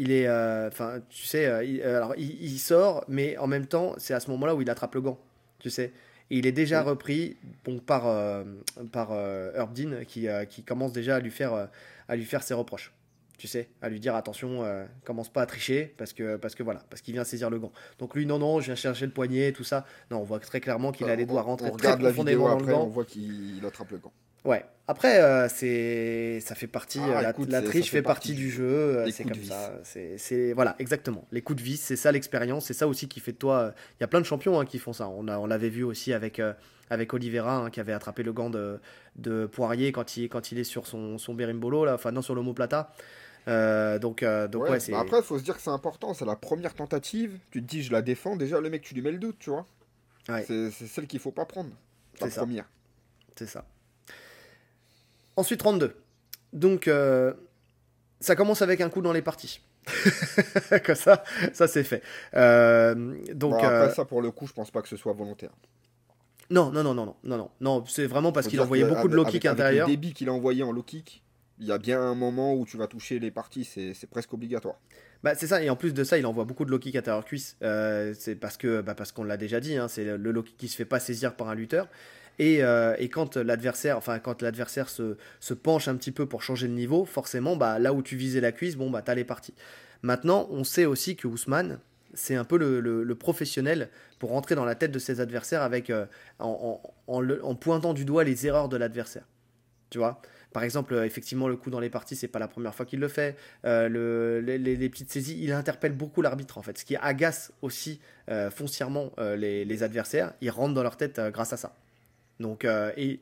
Il 0.00 0.12
est, 0.12 0.28
enfin, 0.30 1.00
tu 1.08 1.26
sais, 1.26 1.66
il, 1.66 1.82
alors 1.82 2.14
il, 2.16 2.40
il 2.40 2.58
sort, 2.60 3.04
mais 3.08 3.36
en 3.38 3.48
même 3.48 3.66
temps, 3.66 3.94
c'est 3.98 4.14
à 4.14 4.20
ce 4.20 4.30
moment-là 4.30 4.54
où 4.54 4.62
il 4.62 4.70
attrape 4.70 4.94
le 4.94 5.00
gant, 5.00 5.18
tu 5.58 5.70
sais. 5.70 5.92
Et 6.30 6.38
il 6.38 6.46
est 6.46 6.52
déjà 6.52 6.82
Oui. 6.84 6.90
repris 6.90 7.36
bon, 7.64 7.80
par 7.80 8.02
par 8.92 9.10
Herb 9.12 9.72
Dean 9.72 10.04
qui 10.06 10.28
qui 10.48 10.62
commence 10.62 10.92
déjà 10.92 11.16
à 11.16 11.20
lui 11.20 11.32
faire 11.32 11.68
à 12.06 12.14
lui 12.16 12.24
faire 12.24 12.44
ses 12.44 12.54
reproches. 12.54 12.92
Tu 13.38 13.46
sais, 13.46 13.68
à 13.80 13.88
lui 13.88 14.00
dire 14.00 14.14
attention, 14.16 14.64
euh, 14.64 14.84
commence 15.04 15.28
pas 15.32 15.42
à 15.42 15.46
tricher 15.46 15.94
parce 15.96 16.12
que 16.12 16.36
parce 16.36 16.54
que 16.56 16.62
voilà, 16.64 16.82
parce 16.90 17.00
qu'il 17.02 17.14
vient 17.14 17.22
saisir 17.24 17.48
le 17.50 17.58
gant. 17.60 17.72
Donc 18.00 18.14
lui 18.16 18.26
non 18.26 18.38
non, 18.40 18.60
je 18.60 18.66
viens 18.66 18.74
chercher 18.74 19.06
le 19.06 19.12
poignet 19.12 19.52
tout 19.52 19.62
ça. 19.64 19.86
Non, 20.10 20.18
on 20.18 20.24
voit 20.24 20.40
très 20.40 20.60
clairement 20.60 20.90
qu'il 20.90 21.08
a 21.08 21.14
les 21.14 21.24
doigts 21.24 21.42
rentrés 21.42 21.70
très 21.70 21.96
profondément 21.96 22.48
dans 22.48 22.56
le 22.56 22.62
après, 22.62 22.72
on 22.74 22.78
gant. 22.80 22.86
voit 22.88 23.04
qu'il 23.04 23.56
il 23.56 23.64
attrape 23.64 23.92
le 23.92 23.98
gant. 23.98 24.12
Ouais. 24.44 24.64
Après, 24.88 25.20
euh, 25.20 25.48
c'est 25.48 26.40
ça 26.40 26.54
fait 26.54 26.66
partie. 26.66 27.00
Ah, 27.00 27.22
la, 27.22 27.32
triche 27.62 27.90
fait 27.90 27.98
fait 27.98 28.02
partie 28.02 28.34
du 28.34 28.50
jeu. 28.50 28.64
euh, 28.64 29.10
C'est 29.10 29.22
comme 29.22 29.32
de 29.32 29.38
vis. 29.38 29.48
ça. 29.48 29.72
C'est 30.16 30.52
voilà, 30.54 30.74
exactement. 30.80 31.24
Les 31.30 31.42
coups 31.42 31.58
de 31.58 31.64
vis, 31.64 31.76
c'est 31.80 31.96
ça 31.96 32.10
l'expérience. 32.10 32.66
C'est 32.66 32.74
ça 32.74 32.88
aussi 32.88 33.06
qui 33.06 33.20
fait 33.20 33.32
de 33.32 33.36
toi. 33.36 33.72
Il 33.98 34.02
y 34.02 34.04
a 34.04 34.08
plein 34.08 34.20
de 34.20 34.26
champions 34.26 34.58
hein, 34.58 34.64
qui 34.64 34.78
font 34.78 34.92
ça. 34.92 35.08
On 35.08 35.28
a, 35.28 35.38
on 35.38 35.46
l'avait 35.46 35.68
vu 35.68 35.84
aussi 35.84 36.12
avec 36.12 36.40
avec 36.90 37.12
Oliveira 37.14 37.56
hein, 37.58 37.70
qui 37.70 37.80
avait 37.80 37.92
attrapé 37.92 38.22
le 38.22 38.32
gant 38.32 38.48
de, 38.48 38.80
de 39.16 39.44
Poirier 39.46 39.92
quand 39.92 40.16
il 40.16 40.28
quand 40.28 40.50
il 40.52 40.58
est 40.58 40.64
sur 40.64 40.86
son 40.86 41.18
son 41.18 41.34
berimbolo 41.34 41.84
là, 41.84 41.94
enfin 41.94 42.10
non 42.12 42.22
sur 42.22 42.34
l'omoplata. 42.34 42.90
Euh, 43.48 43.98
donc, 43.98 44.22
euh, 44.22 44.46
après, 44.94 45.18
il 45.18 45.22
faut 45.22 45.38
se 45.38 45.44
dire 45.44 45.56
que 45.56 45.62
c'est 45.62 45.70
important. 45.70 46.14
C'est 46.14 46.24
la 46.24 46.36
première 46.36 46.74
tentative. 46.74 47.38
Tu 47.50 47.62
te 47.62 47.66
dis, 47.66 47.82
je 47.82 47.92
la 47.92 48.02
défends. 48.02 48.36
Déjà, 48.36 48.60
le 48.60 48.70
mec, 48.70 48.82
tu 48.82 48.94
lui 48.94 49.02
mets 49.02 49.12
le 49.12 49.18
doute, 49.18 49.36
tu 49.38 49.50
vois. 49.50 49.66
C'est 50.46 50.70
celle 50.70 51.06
qu'il 51.06 51.20
faut 51.20 51.32
pas 51.32 51.46
prendre. 51.46 51.70
La 52.20 52.28
première. 52.28 52.68
C'est 53.36 53.46
ça. 53.46 53.64
Ensuite, 55.36 55.60
32. 55.60 55.96
Donc, 56.52 56.88
euh, 56.88 57.32
ça 58.20 58.34
commence 58.36 58.62
avec 58.62 58.80
un 58.80 58.90
coup 58.90 59.00
dans 59.00 59.12
les 59.12 59.22
parties. 59.22 59.60
Comme 60.84 60.94
ça, 60.94 61.22
ça 61.54 61.66
c'est 61.66 61.84
fait. 61.84 62.02
donc, 63.34 63.52
bah, 63.52 63.82
après 63.82 63.94
ça, 63.94 64.04
pour 64.04 64.20
le 64.20 64.30
coup, 64.30 64.46
je 64.46 64.52
pense 64.52 64.70
pas 64.70 64.82
que 64.82 64.88
ce 64.88 64.96
soit 64.96 65.12
volontaire. 65.12 65.50
Non, 66.50 66.70
non, 66.70 66.82
non, 66.82 66.94
non, 66.94 67.14
non, 67.24 67.36
non, 67.36 67.50
non. 67.60 67.84
C'est 67.86 68.06
vraiment 68.06 68.32
parce 68.32 68.48
qu'il 68.48 68.60
envoyait 68.60 68.84
beaucoup 68.84 69.08
de 69.08 69.14
low 69.14 69.24
kick 69.24 69.46
intérieur. 69.46 69.86
Le 69.86 69.92
débit 69.92 70.12
qu'il 70.12 70.28
a 70.28 70.32
envoyé 70.32 70.62
en 70.62 70.72
low 70.72 70.82
kick 70.82 71.22
il 71.60 71.66
y 71.66 71.72
a 71.72 71.78
bien 71.78 72.00
un 72.00 72.14
moment 72.14 72.54
où 72.54 72.64
tu 72.64 72.76
vas 72.76 72.86
toucher 72.86 73.18
les 73.18 73.30
parties. 73.30 73.64
C'est 73.64 74.10
presque 74.10 74.32
obligatoire. 74.32 74.76
Bah, 75.24 75.34
c'est 75.34 75.48
ça, 75.48 75.60
et 75.62 75.68
en 75.68 75.76
plus 75.76 75.94
de 75.94 76.04
ça, 76.04 76.16
il 76.16 76.26
envoie 76.26 76.44
beaucoup 76.44 76.64
de 76.64 76.70
low 76.70 76.78
kick 76.78 76.94
intérieur 76.94 77.24
cuisse. 77.24 77.56
Euh, 77.62 78.14
c'est 78.16 78.36
parce 78.36 78.56
que, 78.56 78.80
bah, 78.80 78.94
parce 78.94 79.10
qu'on 79.10 79.24
l'a 79.24 79.36
déjà 79.36 79.58
dit, 79.58 79.76
hein, 79.76 79.88
c'est 79.88 80.04
le, 80.04 80.16
low 80.16 80.42
kick 80.42 80.56
qui 80.56 80.68
se 80.68 80.76
fait 80.76 80.84
pas 80.84 81.00
saisir 81.00 81.34
par 81.34 81.48
un 81.48 81.54
lutteur. 81.54 81.88
Et, 82.38 82.62
euh, 82.62 82.94
quand 83.10 83.36
l'adversaire, 83.36 83.96
enfin 83.96 84.20
quand 84.20 84.42
l'adversaire 84.42 84.88
se, 84.88 85.54
penche 85.54 85.88
un 85.88 85.96
petit 85.96 86.12
peu 86.12 86.26
pour 86.26 86.42
changer 86.42 86.68
de 86.68 86.72
niveau, 86.72 87.04
forcément, 87.04 87.56
bah, 87.56 87.80
là 87.80 87.92
où 87.92 88.02
tu 88.02 88.16
visais 88.16 88.40
la 88.40 88.52
cuisse, 88.52 88.76
bon 88.76 88.90
bah 88.90 89.02
t'as 89.02 89.16
les 89.16 89.24
parties. 89.24 89.54
Maintenant, 90.02 90.46
on 90.50 90.62
sait 90.62 90.84
aussi 90.84 91.16
que 91.16 91.26
Ousmane, 91.26 91.80
c'est 92.14 92.36
un 92.36 92.44
peu 92.44 92.56
le, 92.56 93.14
professionnel 93.16 93.88
pour 94.20 94.30
rentrer 94.30 94.54
dans 94.54 94.64
la 94.64 94.76
tête 94.76 94.92
de 94.92 95.00
ses 95.00 95.20
adversaires 95.20 95.62
avec 95.62 95.90
euh, 95.90 96.06
en, 96.38 96.80
en 97.08 97.54
pointant 97.56 97.92
du 97.92 98.04
doigt 98.04 98.22
les 98.22 98.46
erreurs 98.46 98.68
de 98.68 98.76
l'adversaire. 98.76 99.24
Tu 99.90 99.98
vois? 99.98 100.20
Par 100.52 100.62
exemple, 100.62 100.94
euh, 100.94 101.04
effectivement, 101.04 101.46
le 101.48 101.56
coup 101.56 101.68
dans 101.70 101.80
les 101.80 101.90
parties, 101.90 102.16
c'est 102.16 102.28
pas 102.28 102.38
la 102.38 102.48
première 102.48 102.74
fois 102.74 102.86
qu'il 102.86 103.00
le 103.00 103.08
fait. 103.08 103.36
Euh, 103.64 103.88
le- 103.88 104.40
les, 104.40 104.88
petites 104.88 105.10
saisies, 105.10 105.38
il 105.42 105.52
interpelle 105.52 105.92
beaucoup 105.92 106.22
l'arbitre 106.22 106.56
en 106.58 106.62
fait, 106.62 106.78
ce 106.78 106.84
qui 106.84 106.96
agace 106.96 107.52
aussi 107.60 108.00
euh, 108.30 108.50
foncièrement 108.50 109.12
euh, 109.18 109.36
les, 109.36 109.64
les 109.64 109.82
adversaires. 109.82 110.32
Il 110.40 110.50
rentre 110.50 110.74
dans 110.74 110.82
leur 110.82 110.96
tête 110.96 111.20
grâce 111.32 111.52
à 111.52 111.56
ça. 111.58 111.76
Donc, 112.40 112.64
et 112.96 113.20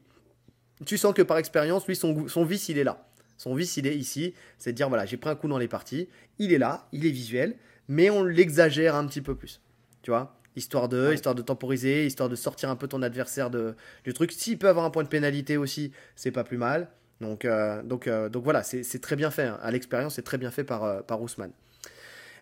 tu 0.84 0.98
sens 0.98 1.14
que 1.14 1.22
par 1.22 1.38
expérience, 1.38 1.86
lui, 1.86 1.96
son, 1.96 2.44
vice, 2.44 2.68
il 2.68 2.78
est 2.78 2.84
là. 2.84 3.08
Son 3.38 3.54
vice, 3.54 3.76
il 3.78 3.86
est 3.86 3.96
ici. 3.96 4.34
C'est 4.58 4.72
de 4.72 4.76
dire, 4.76 4.88
voilà, 4.88 5.06
j'ai 5.06 5.16
pris 5.16 5.30
un 5.30 5.34
coup 5.34 5.48
dans 5.48 5.58
les 5.58 5.68
parties. 5.68 6.08
Il 6.38 6.52
est 6.52 6.58
là, 6.58 6.86
il 6.92 7.06
est 7.06 7.10
visuel, 7.10 7.56
mais 7.88 8.10
on 8.10 8.22
l'exagère 8.22 8.94
un 8.94 9.06
petit 9.06 9.22
peu 9.22 9.34
plus. 9.34 9.60
Tu 10.02 10.10
vois? 10.10 10.38
Histoire 10.54 10.88
de, 10.88 11.08
Ouais. 11.08 11.14
histoire 11.14 11.34
de 11.34 11.42
temporiser, 11.42 12.06
histoire 12.06 12.28
de 12.28 12.36
sortir 12.36 12.70
un 12.70 12.76
peu 12.76 12.88
ton 12.88 13.02
adversaire 13.02 13.50
de, 13.50 13.74
du 14.04 14.12
truc. 14.12 14.32
S'il 14.32 14.58
peut 14.58 14.68
avoir 14.68 14.84
un 14.84 14.90
point 14.90 15.02
de 15.02 15.08
pénalité 15.08 15.56
aussi, 15.56 15.92
c'est 16.14 16.30
pas 16.30 16.44
plus 16.44 16.56
mal. 16.58 16.88
Donc, 17.20 17.44
euh, 17.44 17.82
donc, 17.82 18.06
euh, 18.06 18.28
donc 18.28 18.44
voilà, 18.44 18.62
c'est 18.62 19.00
très 19.00 19.16
bien 19.16 19.30
fait. 19.30 19.44
hein. 19.44 19.58
À 19.62 19.70
l'expérience, 19.70 20.14
c'est 20.14 20.22
très 20.22 20.38
bien 20.38 20.50
fait 20.50 20.64
par, 20.64 20.84
euh, 20.84 21.02
par 21.02 21.22
Ousmane. 21.22 21.52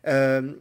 Euh, 0.06 0.54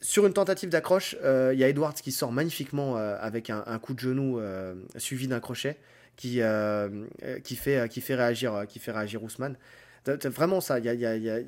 sur 0.00 0.26
une 0.26 0.32
tentative 0.32 0.70
d'accroche, 0.70 1.16
euh, 1.24 1.50
il 1.52 1.58
y 1.58 1.64
a 1.64 1.68
Edwards 1.68 1.94
qui 1.94 2.12
sort 2.12 2.30
magnifiquement 2.30 2.96
euh, 2.96 3.16
avec 3.20 3.50
un, 3.50 3.78
coup 3.80 3.94
de 3.94 4.00
genou 4.00 4.38
euh, 4.38 4.74
suivi 4.96 5.26
d'un 5.26 5.40
crochet 5.40 5.76
qui, 6.16 6.40
euh, 6.40 6.88
euh, 7.24 7.40
qui, 7.40 7.56
fait, 7.56 7.88
qui, 7.88 8.00
fait 8.00 8.14
réagir, 8.14 8.54
euh, 8.54 8.64
qui 8.64 8.78
fait 8.78 8.92
réagir 8.92 9.22
Ousmane. 9.22 9.56
Vraiment 10.06 10.60
ça, 10.60 10.78
il 10.78 10.84
y 10.84 10.88
a, 10.88 10.94
y 11.16 11.20
y 11.20 11.30
a... 11.30 11.38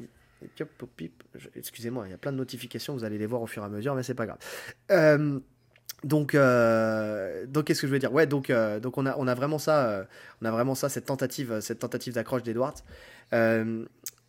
Excusez-moi, 1.55 2.07
il 2.09 2.11
y 2.11 2.15
a 2.15 2.19
plein 2.19 2.33
de 2.33 2.39
notifications, 2.39 2.95
vous 2.95 3.05
allez 3.05 3.19
les 3.19 3.27
voir 3.27 3.43
au 3.43 3.47
fur 3.47 3.63
et 3.63 3.67
à 3.67 3.69
mesure, 3.69 3.95
mais 3.95 4.03
c'est 4.03 4.15
pas 4.15 4.27
grave. 4.27 4.39
Euh, 4.91 5.39
donc, 6.05 6.35
euh, 6.35 7.47
donc 7.47 7.65
qu'est-ce 7.67 7.83
que 7.83 7.87
je 7.87 7.93
veux 7.93 7.99
dire? 7.99 8.13
Ouais, 8.13 8.27
donc, 8.27 8.51
euh, 8.51 8.81
donc 8.81 8.97
on 8.99 9.07
a, 9.07 9.15
on 9.19 9.27
a 9.29 9.35
vraiment 9.35 9.59
ça, 9.59 9.89
euh, 9.91 10.05
on 10.41 10.47
a 10.47 10.51
vraiment 10.51 10.75
ça, 10.75 10.89
cette 10.89 11.05
tentative, 11.07 11.61
cette 11.61 11.79
tentative 11.81 12.15
d'accroche 12.15 12.43
d'Edwards. 12.43 12.75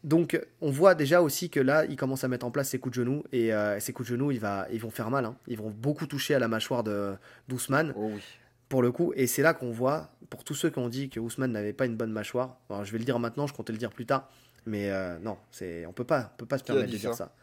Donc, 0.04 0.40
on 0.62 0.72
voit 0.72 0.96
déjà 0.96 1.22
aussi 1.22 1.52
que 1.52 1.60
là, 1.60 1.86
il 1.86 1.96
commence 1.96 2.24
à 2.24 2.28
mettre 2.28 2.44
en 2.44 2.50
place 2.50 2.70
ses 2.70 2.80
coups 2.80 2.98
de 2.98 3.04
genoux 3.04 3.24
et 3.32 3.52
ces 3.80 3.94
coups 3.94 4.10
de 4.10 4.16
genoux, 4.16 4.32
il 4.32 4.40
va, 4.40 4.66
ils 4.72 4.80
vont 4.80 4.90
faire 4.90 5.12
mal. 5.12 5.26
hein. 5.26 5.36
Ils 5.48 5.58
vont 5.60 5.70
beaucoup 5.70 6.08
toucher 6.08 6.34
à 6.34 6.40
la 6.40 6.48
mâchoire 6.48 6.84
de 6.84 7.14
d'Ousmane 7.48 7.94
Oh 7.96 8.10
oui. 8.16 8.22
pour 8.68 8.82
le 8.82 8.92
coup. 8.92 9.14
Et 9.16 9.28
c'est 9.28 9.44
là 9.44 9.54
qu'on 9.54 9.70
voit, 9.72 10.10
pour 10.32 10.44
tous 10.44 10.56
ceux 10.56 10.72
qui 10.72 10.80
ont 10.80 10.90
dit 10.90 11.10
que 11.10 11.20
Ousmane 11.20 11.52
n'avait 11.52 11.74
pas 11.74 11.86
une 11.86 11.98
bonne 11.98 12.12
mâchoire, 12.12 12.58
alors, 12.72 12.84
je 12.84 12.92
vais 12.92 12.98
le 12.98 13.06
dire 13.06 13.20
maintenant, 13.20 13.46
je 13.46 13.54
comptais 13.54 13.74
le 13.74 13.78
dire 13.78 13.92
plus 13.92 14.08
tard, 14.08 14.28
mais 14.66 14.90
non, 15.22 15.38
c'est, 15.52 15.86
on 15.86 15.94
peut 15.94 16.04
pas, 16.04 16.32
on 16.34 16.38
peut 16.38 16.46
pas 16.48 16.58
se 16.58 16.64
permettre 16.64 16.92
de 16.92 16.98
dire 16.98 17.14
ça? 17.14 17.26
ça. 17.26 17.34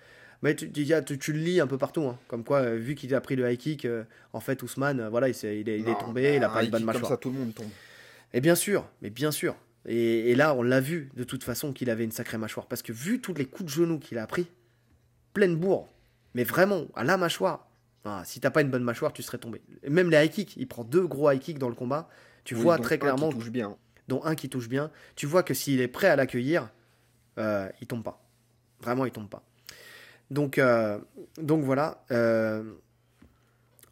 Mais 0.42 0.54
tu, 0.54 0.70
tu, 0.70 0.86
tu- 1.04 1.18
tu 1.18 1.32
le 1.32 1.38
lis 1.40 1.60
un 1.60 1.66
peu 1.66 1.78
partout, 1.78 2.02
hein, 2.06 2.18
comme 2.28 2.44
quoi, 2.44 2.58
euh, 2.60 2.76
vu 2.76 2.94
qu'il 2.94 3.12
a 3.14 3.20
pris 3.20 3.34
le 3.34 3.50
high 3.50 3.58
kick, 3.58 3.84
euh, 3.84 4.04
en 4.32 4.40
fait, 4.40 4.62
Ousmane, 4.62 5.00
euh, 5.00 5.08
voilà, 5.08 5.28
il, 5.28 5.34
est, 5.44 5.60
il 5.80 5.88
est 5.88 5.98
tombé, 5.98 6.36
il 6.36 6.44
a 6.44 6.48
pas 6.48 6.62
une 6.62 6.70
bonne 6.70 6.84
mâchoire. 6.84 7.02
Comme 7.02 7.10
ça, 7.10 7.16
tout 7.16 7.30
le 7.30 7.38
monde 7.38 7.54
tombe. 7.54 7.68
Et 8.32 8.40
bien 8.40 8.54
sûr, 8.54 8.86
mais 9.02 9.10
bien 9.10 9.30
sûr. 9.32 9.56
Et, 9.86 10.30
et 10.30 10.34
là, 10.36 10.54
on 10.54 10.62
l'a 10.62 10.80
vu 10.80 11.10
de 11.16 11.24
toute 11.24 11.42
façon 11.42 11.72
qu'il 11.72 11.90
avait 11.90 12.04
une 12.04 12.12
sacrée 12.12 12.38
mâchoire. 12.38 12.66
Parce 12.66 12.82
que 12.82 12.92
vu 12.92 13.20
tous 13.20 13.34
les 13.34 13.46
coups 13.46 13.64
de 13.64 13.70
genoux 13.70 13.98
qu'il 13.98 14.18
a 14.18 14.26
pris, 14.26 14.48
pleine 15.32 15.56
bourre, 15.56 15.88
mais 16.34 16.44
vraiment, 16.44 16.84
à 16.94 17.02
la 17.04 17.16
mâchoire, 17.16 17.66
ah, 18.04 18.22
si 18.24 18.38
t'as 18.38 18.50
pas 18.50 18.60
une 18.62 18.70
bonne 18.70 18.84
mâchoire, 18.84 19.12
tu 19.12 19.22
serais 19.22 19.38
tombé. 19.38 19.60
Et 19.82 19.90
même 19.90 20.08
les 20.10 20.24
high 20.24 20.30
kicks, 20.30 20.56
il 20.56 20.68
prend 20.68 20.84
deux 20.84 21.06
gros 21.06 21.30
high 21.32 21.40
kicks 21.40 21.58
dans 21.58 21.68
le 21.68 21.74
combat. 21.74 22.08
Tu 22.44 22.54
Oui, 22.54 22.60
vois 22.62 22.78
très 22.78 22.98
clairement, 22.98 23.30
touche 23.30 23.50
bien. 23.50 23.76
dont 24.06 24.22
un 24.24 24.34
qui 24.36 24.48
touche 24.48 24.68
bien, 24.68 24.90
tu 25.16 25.26
vois 25.26 25.42
que 25.42 25.52
s'il 25.52 25.80
est 25.80 25.88
prêt 25.88 26.06
à 26.08 26.14
l'accueillir, 26.16 26.70
il 27.36 27.86
tombe 27.88 28.04
pas. 28.04 28.22
Vraiment, 28.80 29.04
il 29.04 29.10
tombe 29.10 29.28
pas. 29.28 29.42
Donc, 30.30 30.58
euh, 30.58 30.98
donc 31.38 31.62
voilà. 31.64 32.04
euh, 32.10 32.62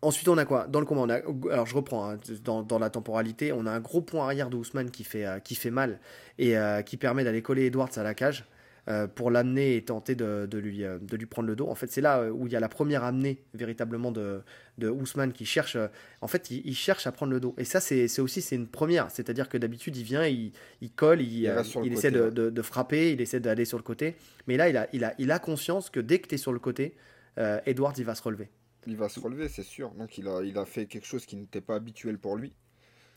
Ensuite, 0.02 0.28
on 0.28 0.38
a 0.38 0.44
quoi? 0.44 0.66
Dans 0.66 0.80
le 0.80 0.86
combat. 0.86 1.20
Alors, 1.50 1.66
je 1.66 1.74
reprends. 1.74 2.10
hein, 2.10 2.18
dans, 2.44 2.78
la 2.78 2.90
temporalité, 2.90 3.52
on 3.52 3.66
a 3.66 3.70
un 3.70 3.80
gros 3.80 4.02
point 4.02 4.24
arrière 4.24 4.50
de 4.50 4.56
Ousmane 4.56 4.90
qui 4.90 5.04
fait, 5.04 5.24
euh, 5.24 5.38
qui 5.40 5.54
fait 5.54 5.70
mal 5.70 6.00
et 6.38 6.54
qui 6.84 6.96
permet 6.98 7.24
d'aller 7.24 7.42
coller 7.42 7.66
Edwards 7.66 7.96
à 7.96 8.02
la 8.02 8.14
cage 8.14 8.44
euh, 8.88 9.06
pour 9.08 9.30
l'amener 9.32 9.76
et 9.76 9.84
tenter 9.84 10.14
de, 10.14 10.46
de 10.48 10.58
lui, 10.58 10.84
euh, 10.84 10.98
de 11.00 11.16
lui 11.16 11.26
prendre 11.26 11.48
le 11.48 11.56
dos. 11.56 11.68
En 11.68 11.74
fait, 11.74 11.90
c'est 11.90 12.00
là 12.00 12.20
euh, 12.20 12.30
où 12.30 12.46
il 12.46 12.52
y 12.52 12.56
a 12.56 12.60
la 12.60 12.68
première 12.68 13.02
amenée 13.02 13.42
véritablement 13.54 14.12
de, 14.12 14.42
de 14.78 14.88
Ousmane 14.88 15.32
qui 15.32 15.44
cherche. 15.44 15.76
en 16.20 16.28
fait, 16.28 16.50
il, 16.50 16.64
il 16.66 16.74
cherche 16.74 17.06
à 17.06 17.12
prendre 17.12 17.32
le 17.32 17.40
dos. 17.40 17.54
Et 17.58 17.64
ça, 17.64 17.80
c'est 17.80 18.20
aussi 18.20 18.40
c'est 18.42 18.54
une 18.56 18.68
première. 18.68 19.10
C'est-à-dire 19.10 19.48
que 19.48 19.58
d'habitude, 19.58 19.96
il 19.96 20.04
vient, 20.04 20.24
il, 20.26 20.52
il 20.80 20.90
colle, 20.92 21.20
il, 21.20 21.46
essaie 21.46 22.10
côté, 22.10 22.10
de, 22.12 22.30
de- 22.30 22.50
de 22.50 22.62
frapper, 22.62 23.12
il 23.12 23.20
essaie 23.20 23.40
d'aller 23.40 23.64
sur 23.64 23.78
le 23.78 23.82
côté. 23.84 24.14
Mais 24.46 24.56
là, 24.56 24.68
il 24.68 24.76
a, 24.76 24.88
il 24.92 25.02
a, 25.04 25.14
il 25.18 25.30
a 25.32 25.38
conscience 25.40 25.90
que 25.90 25.98
dès 26.00 26.20
que 26.20 26.28
tu 26.28 26.36
es 26.36 26.38
sur 26.38 26.52
le 26.52 26.58
côté, 26.60 26.94
euh, 27.38 27.58
Edwards, 27.66 27.94
il 27.98 28.04
va 28.04 28.14
se 28.14 28.22
relever. 28.22 28.48
Il 28.86 28.96
va 28.96 29.08
se 29.08 29.18
relever, 29.18 29.48
c'est 29.48 29.64
sûr. 29.64 29.90
Donc 29.98 30.16
il 30.16 30.28
a, 30.28 30.42
il 30.42 30.56
a 30.56 30.64
fait 30.64 30.86
quelque 30.86 31.06
chose 31.06 31.26
qui 31.26 31.34
n'était 31.34 31.60
pas 31.60 31.74
habituel 31.74 32.18
pour 32.18 32.36
lui. 32.36 32.52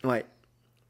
Ouais. 0.04 0.26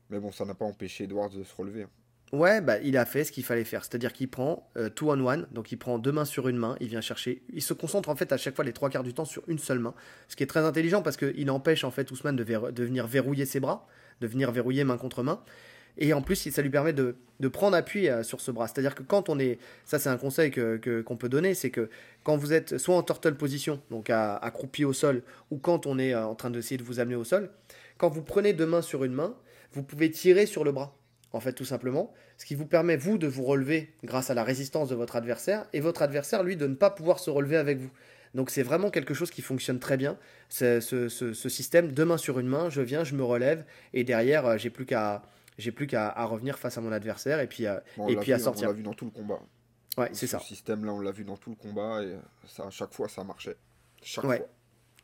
Mais 0.10 0.20
bon, 0.20 0.32
ça 0.32 0.46
n'a 0.46 0.54
pas 0.56 0.64
empêché 0.66 1.04
Edwards 1.04 1.30
de 1.30 1.44
se 1.44 1.54
relever. 1.54 1.84
hein. 1.84 1.90
Ouais, 2.32 2.62
bah, 2.62 2.78
il 2.84 2.96
a 2.98 3.06
fait 3.06 3.24
ce 3.24 3.32
qu'il 3.32 3.44
fallait 3.44 3.64
faire. 3.64 3.84
C'est-à-dire 3.84 4.14
qu'il 4.14 4.30
prend 4.30 4.70
euh, 4.78 4.90
two 4.90 5.10
on 5.12 5.26
one, 5.26 5.48
donc 5.52 5.72
il 5.72 5.78
prend 5.78 5.98
deux 5.98 6.12
mains 6.12 6.26
sur 6.26 6.48
une 6.48 6.58
main, 6.58 6.76
il 6.80 6.88
vient 6.88 7.02
chercher. 7.02 7.42
Il 7.54 7.64
se 7.64 7.74
concentre 7.74 8.08
en 8.10 8.16
fait 8.16 8.32
à 8.32 8.38
chaque 8.38 8.56
fois 8.56 8.64
les 8.64 8.74
trois 8.74 8.90
quarts 8.92 9.04
du 9.04 9.14
temps 9.16 9.26
sur 9.26 9.42
une 9.48 9.58
seule 9.58 9.80
main, 9.80 9.96
ce 10.28 10.36
qui 10.36 10.44
est 10.44 10.48
très 10.48 10.60
intelligent 10.60 11.02
parce 11.02 11.18
qu'il 11.18 11.50
empêche 11.50 11.84
en 11.84 11.90
fait 11.92 12.12
Ousmane 12.12 12.36
de, 12.36 12.44
de 12.44 12.84
venir 12.84 13.08
verrouiller 13.08 13.46
ses 13.46 13.60
bras, 13.60 13.88
de 14.22 14.28
venir 14.28 14.52
verrouiller 14.52 14.84
main 14.84 14.98
contre 14.98 15.24
main. 15.24 15.42
Et 15.98 16.14
en 16.14 16.22
plus, 16.22 16.36
ça 16.50 16.62
lui 16.62 16.70
permet 16.70 16.94
de, 16.94 17.16
prendre 17.52 17.76
appui 17.76 18.08
euh, 18.08 18.22
sur 18.22 18.42
ce 18.42 18.52
bras. 18.52 18.68
C'est-à-dire 18.68 18.94
que 18.94 19.02
quand 19.04 19.28
on 19.28 19.40
est. 19.40 19.58
Ça, 19.86 19.98
c'est 19.98 20.10
un 20.10 20.18
conseil 20.18 20.52
que- 20.52 20.78
que- 20.78 21.02
qu'on 21.02 21.18
peut 21.18 21.30
donner 21.30 21.56
c'est 21.56 21.72
que 21.72 21.90
quand 22.24 22.38
vous 22.38 22.54
êtes 22.54 22.78
soit 22.78 22.96
en 22.96 23.02
turtle 23.02 23.36
position, 23.36 23.82
donc 23.90 24.12
accroupi 24.12 24.86
au 24.86 24.94
sol, 24.94 25.24
ou 25.50 25.58
quand 25.58 25.88
on 25.88 25.98
est 25.98 26.14
euh, 26.14 26.26
en 26.28 26.36
train 26.36 26.52
d'essayer 26.52 26.78
de 26.78 26.84
vous 26.84 27.00
amener 27.00 27.16
au 27.16 27.24
sol, 27.24 27.50
quand 27.98 28.10
vous 28.10 28.22
prenez 28.22 28.54
deux 28.54 28.68
mains 28.68 28.84
sur 28.84 29.04
une 29.04 29.14
main, 29.14 29.36
vous 29.74 29.84
pouvez 29.84 30.10
tirer 30.12 30.46
sur 30.46 30.64
le 30.64 30.72
bras, 30.72 30.96
en 31.34 31.40
fait, 31.40 31.54
tout 31.54 31.66
simplement. 31.66 32.14
Ce 32.38 32.46
qui 32.46 32.56
vous 32.56 32.66
permet, 32.66 32.98
vous, 32.98 33.18
de 33.18 33.28
vous 33.28 33.44
relever 33.44 33.94
grâce 34.04 34.30
à 34.30 34.34
la 34.34 34.44
résistance 34.44 34.90
de 34.90 34.96
votre 34.96 35.16
adversaire, 35.16 35.66
et 35.74 35.80
votre 35.80 36.02
adversaire, 36.02 36.44
lui, 36.44 36.56
de 36.58 36.68
ne 36.68 36.76
pas 36.76 36.90
pouvoir 36.90 37.20
se 37.20 37.30
relever 37.30 37.58
avec 37.58 37.78
vous. 37.78 37.92
Donc 38.36 38.50
c'est 38.52 38.62
vraiment 38.64 38.90
quelque 38.92 39.14
chose 39.16 39.32
qui 39.32 39.42
fonctionne 39.42 39.80
très 39.80 39.98
bien, 39.98 40.18
ce, 40.50 40.80
ce- 40.80 41.10
ce 41.34 41.50
système, 41.50 41.92
deux 41.92 42.06
mains 42.06 42.18
sur 42.18 42.38
une 42.40 42.48
main, 42.48 42.70
je 42.70 42.82
viens, 42.82 43.04
je 43.04 43.16
me 43.16 43.24
relève, 43.24 43.66
et 43.94 44.04
derrière, 44.04 44.46
euh, 44.46 44.58
j'ai 44.58 44.70
plus 44.70 44.86
qu'à 44.86 45.24
j'ai 45.58 45.72
plus 45.74 45.88
qu'à 45.88 46.08
à 46.08 46.24
revenir 46.26 46.58
face 46.58 46.78
à 46.78 46.82
mon 46.82 46.92
adversaire, 46.92 47.40
et 47.42 47.48
puis, 47.48 47.66
euh, 47.68 47.80
Bon, 47.98 48.06
on 48.06 48.08
et 48.08 48.16
puis 48.16 48.32
à 48.32 48.38
vu, 48.38 48.42
hein, 48.42 48.46
sortir. 48.46 48.68
On 48.70 48.72
l'a 48.72 48.78
vu 48.78 48.84
dans 48.84 48.94
tout 48.94 49.06
le 49.06 49.12
combat. 49.12 49.40
Ouais, 49.98 50.08
c'est 50.14 50.28
Ce 50.28 50.38
ça. 50.38 50.40
système-là, 50.40 50.94
on 50.94 51.02
l'a 51.02 51.12
vu 51.12 51.26
dans 51.26 51.36
tout 51.36 51.50
le 51.50 51.56
combat 51.58 52.02
et 52.04 52.16
ça, 52.48 52.66
à 52.68 52.70
chaque 52.70 52.94
fois, 52.94 53.10
ça 53.10 53.24
marchait. 53.26 53.58
Chaque 54.02 54.24
Ouais. 54.24 54.38
fois. 54.38 54.48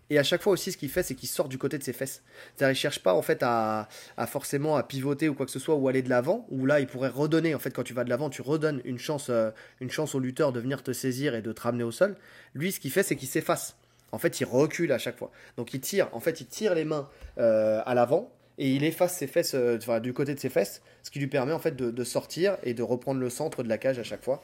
Et 0.10 0.20
à 0.20 0.24
chaque 0.24 0.42
fois 0.42 0.54
aussi, 0.54 0.72
ce 0.72 0.78
qu'il 0.78 0.90
fait, 0.90 1.04
c'est 1.04 1.16
qu'il 1.16 1.30
sort 1.30 1.50
du 1.50 1.58
côté 1.58 1.78
de 1.78 1.84
ses 1.84 1.94
fesses. 1.94 2.22
C'est-à-dire, 2.56 2.74
il 2.74 2.80
cherche 2.80 3.00
pas 3.00 3.14
en 3.14 3.22
fait 3.22 3.42
à, 3.42 3.88
à 4.18 4.28
forcément 4.28 4.76
à 4.76 4.84
pivoter 4.84 5.30
ou 5.30 5.34
quoi 5.34 5.46
que 5.46 5.52
ce 5.52 5.60
soit 5.60 5.76
ou 5.76 5.88
aller 5.88 6.04
de 6.04 6.10
l'avant. 6.10 6.46
Ou 6.52 6.66
là, 6.66 6.80
il 6.80 6.88
pourrait 6.88 7.10
redonner. 7.10 7.56
En 7.56 7.60
fait, 7.60 7.72
quand 7.72 7.84
tu 7.84 7.94
vas 7.94 8.04
de 8.04 8.10
l'avant, 8.10 8.30
tu 8.30 8.42
redonnes 8.42 8.82
une 8.86 9.00
chance, 9.00 9.28
euh, 9.30 9.50
une 9.80 9.90
chance 9.90 10.14
au 10.14 10.20
lutteur 10.20 10.52
de 10.52 10.60
venir 10.60 10.84
te 10.84 10.94
saisir 10.94 11.34
et 11.34 11.42
de 11.42 11.52
te 11.52 11.62
ramener 11.62 11.84
au 11.84 11.92
sol. 11.92 12.16
Lui, 12.54 12.72
ce 12.72 12.80
qu'il 12.80 12.92
fait, 12.92 13.04
c'est 13.04 13.16
qu'il 13.16 13.28
s'efface. 13.28 13.78
En 14.12 14.20
fait, 14.20 14.40
il 14.40 14.46
recule 14.46 14.92
à 14.92 15.00
chaque 15.00 15.18
fois. 15.18 15.32
Donc, 15.58 15.74
il 15.74 15.82
tire. 15.82 16.10
En 16.12 16.20
fait, 16.20 16.40
il 16.40 16.46
tire 16.46 16.76
les 16.76 16.86
mains 16.86 17.10
euh, 17.40 17.82
à 17.86 17.96
l'avant 17.96 18.32
et 18.60 18.72
il 18.72 18.84
efface 18.84 19.18
ses 19.18 19.28
fesses, 19.28 19.56
euh, 19.56 20.00
du 20.00 20.14
côté 20.14 20.36
de 20.36 20.40
ses 20.40 20.50
fesses, 20.50 20.82
ce 21.02 21.10
qui 21.10 21.20
lui 21.20 21.28
permet 21.28 21.52
en 21.52 21.60
fait 21.60 21.76
de, 21.76 22.04
sortir 22.04 22.58
et 22.64 22.74
de 22.74 22.84
reprendre 22.84 23.20
le 23.20 23.30
centre 23.30 23.64
de 23.64 23.70
la 23.70 23.78
cage 23.78 23.98
à 24.00 24.04
chaque 24.04 24.24
fois. 24.24 24.42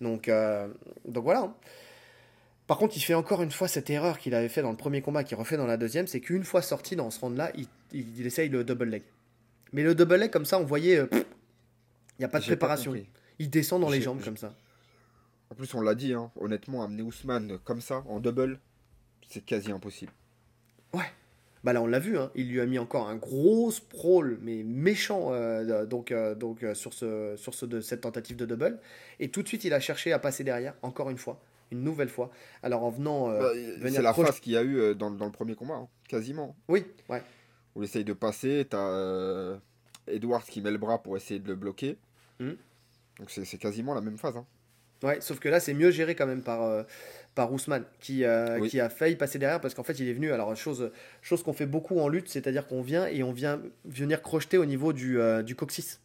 Donc, 0.00 0.28
donc 1.04 1.22
voilà. 1.22 1.40
hein. 1.40 1.54
Par 2.66 2.78
contre, 2.78 2.96
il 2.96 3.00
fait 3.00 3.14
encore 3.14 3.42
une 3.42 3.50
fois 3.50 3.68
cette 3.68 3.90
erreur 3.90 4.18
qu'il 4.18 4.34
avait 4.34 4.48
fait 4.48 4.62
dans 4.62 4.70
le 4.70 4.76
premier 4.76 5.02
combat, 5.02 5.24
qu'il 5.24 5.36
refait 5.36 5.56
dans 5.56 5.66
la 5.66 5.76
deuxième, 5.76 6.06
c'est 6.06 6.20
qu'une 6.20 6.44
fois 6.44 6.62
sorti 6.62 6.96
dans 6.96 7.10
ce 7.10 7.20
round-là, 7.20 7.50
il, 7.56 7.66
il- 7.92 8.18
il 8.20 8.26
essaye 8.26 8.48
le 8.48 8.64
double 8.64 8.86
leg. 8.86 9.02
Mais 9.72 9.82
le 9.82 9.94
double 9.94 10.16
leg, 10.16 10.30
comme 10.30 10.44
ça, 10.44 10.58
on 10.58 10.64
voyait, 10.64 10.98
euh, 10.98 11.06
il 11.12 11.24
n'y 12.20 12.24
a 12.24 12.28
pas 12.28 12.38
de 12.38 12.44
préparation. 12.56 12.92
il 13.38 13.50
descend 13.50 13.80
dans 13.80 13.88
les 13.90 14.00
jambes 14.04 14.22
comme 14.24 14.36
ça. 14.36 14.54
En 15.50 15.54
plus, 15.54 15.74
on 15.74 15.80
l'a 15.82 15.94
dit, 15.94 16.14
hein, 16.14 16.30
honnêtement, 16.40 16.82
amener 16.82 17.02
Ousmane 17.02 17.58
comme 17.64 17.80
ça, 17.80 18.04
en 18.08 18.20
double, 18.20 18.58
c'est 19.28 19.44
quasi 19.44 19.70
impossible. 19.72 20.12
Bah 21.64 21.72
là, 21.72 21.80
on 21.80 21.86
l'a 21.86 22.00
vu, 22.00 22.18
hein, 22.18 22.32
il 22.34 22.48
lui 22.50 22.60
a 22.60 22.66
mis 22.66 22.78
encore 22.80 23.08
un 23.08 23.14
gros 23.14 23.70
sprawl, 23.70 24.36
mais 24.42 24.64
méchant, 24.64 25.28
euh, 25.32 25.86
donc, 25.86 26.10
euh, 26.10 26.34
donc 26.34 26.64
euh, 26.64 26.74
sur, 26.74 26.92
ce, 26.92 27.34
sur 27.36 27.54
ce 27.54 27.66
de, 27.66 27.80
cette 27.80 28.00
tentative 28.00 28.36
de 28.36 28.46
double. 28.46 28.80
Et 29.20 29.28
tout 29.28 29.42
de 29.42 29.48
suite, 29.48 29.62
il 29.62 29.72
a 29.72 29.78
cherché 29.78 30.12
à 30.12 30.18
passer 30.18 30.42
derrière, 30.42 30.74
encore 30.82 31.08
une 31.08 31.18
fois, 31.18 31.40
une 31.72 31.82
nouvelle 31.82 32.08
fois. 32.08 32.30
Alors 32.62 32.84
en 32.84 32.90
venant. 32.90 33.30
euh, 33.30 33.52
Bah, 33.80 33.88
c'est 33.90 34.02
la 34.02 34.14
phase 34.14 34.38
qu'il 34.40 34.52
y 34.52 34.56
a 34.56 34.62
eu 34.62 34.76
euh, 34.78 34.94
dans, 34.94 35.10
dans 35.10 35.26
le 35.26 35.32
premier 35.32 35.54
combat, 35.54 35.74
hein, 35.74 35.88
quasiment. 36.08 36.54
Oui, 36.68 36.84
ouais. 37.08 37.22
Où 37.74 37.82
il 37.82 37.86
essaye 37.86 38.04
de 38.04 38.12
passer, 38.12 38.66
t'as 38.68 38.86
euh, 38.90 39.56
Edwards 40.06 40.44
qui 40.44 40.60
met 40.60 40.70
le 40.70 40.78
bras 40.78 41.02
pour 41.02 41.16
essayer 41.16 41.40
de 41.40 41.48
le 41.48 41.54
bloquer. 41.56 41.96
Mhm. 42.38 42.56
Donc 43.18 43.30
c'est 43.30 43.44
c'est 43.44 43.58
quasiment 43.58 43.94
la 43.94 44.00
même 44.00 44.18
phase. 44.18 44.36
hein. 44.36 44.46
Ouais, 45.02 45.20
sauf 45.20 45.40
que 45.40 45.48
là, 45.48 45.58
c'est 45.58 45.74
mieux 45.74 45.90
géré 45.90 46.14
quand 46.14 46.28
même 46.28 46.42
par, 46.42 46.62
euh, 46.62 46.84
par 47.34 47.52
Ousmane, 47.52 47.84
qui, 47.98 48.22
euh, 48.24 48.60
Oui. 48.60 48.68
qui 48.68 48.78
a 48.78 48.88
failli 48.88 49.16
passer 49.16 49.36
derrière 49.40 49.60
parce 49.60 49.74
qu'en 49.74 49.82
fait, 49.82 49.98
il 49.98 50.08
est 50.08 50.12
venu. 50.12 50.30
Alors, 50.30 50.54
chose, 50.54 50.92
chose 51.22 51.42
qu'on 51.42 51.52
fait 51.52 51.66
beaucoup 51.66 51.98
en 51.98 52.06
lutte, 52.06 52.28
c'est-à-dire 52.28 52.68
qu'on 52.68 52.82
vient 52.82 53.06
et 53.08 53.24
on 53.24 53.32
vient 53.32 53.60
venir 53.84 54.22
crocheter 54.22 54.58
au 54.58 54.64
niveau 54.64 54.92
du, 54.92 55.18
euh, 55.18 55.42
du 55.42 55.56
coccyx. 55.56 55.98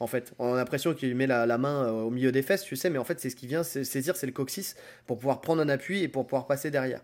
En 0.00 0.06
fait, 0.06 0.32
on 0.38 0.52
a 0.52 0.56
l'impression 0.56 0.92
qu'il 0.94 1.14
met 1.14 1.26
la, 1.26 1.58
main 1.58 1.86
euh, 1.86 1.90
au 1.90 2.10
milieu 2.10 2.32
des 2.32 2.42
fesses, 2.42 2.64
tu 2.64 2.76
sais, 2.76 2.90
mais 2.90 2.98
en 2.98 3.04
fait, 3.04 3.20
c'est 3.20 3.30
ce 3.30 3.36
qui 3.36 3.46
vient 3.46 3.62
sa- 3.62 3.84
saisir, 3.84 4.16
c'est 4.16 4.26
le 4.26 4.32
coccyx 4.32 4.74
pour 5.06 5.18
pouvoir 5.18 5.40
prendre 5.40 5.62
un 5.62 5.68
appui 5.68 6.02
et 6.02 6.08
pour 6.08 6.26
pouvoir 6.26 6.46
passer 6.46 6.70
derrière. 6.70 7.00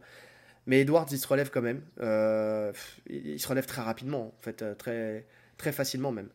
Mais 0.67 0.81
Edwards, 0.81 1.07
il 1.11 1.19
se 1.19 1.27
relève 1.27 1.51
quand 1.51 1.63
même. 1.63 1.83
Euh, 2.01 2.73
il 3.09 3.41
se 3.41 3.49
relève 3.49 3.67
très 3.67 3.83
rapidement, 3.83 4.35
en 4.39 4.43
fait, 4.43 4.63
euh, 4.63 4.75
très, 4.75 5.25
très 5.57 5.73
facilement 5.73 6.13
même. 6.13 6.29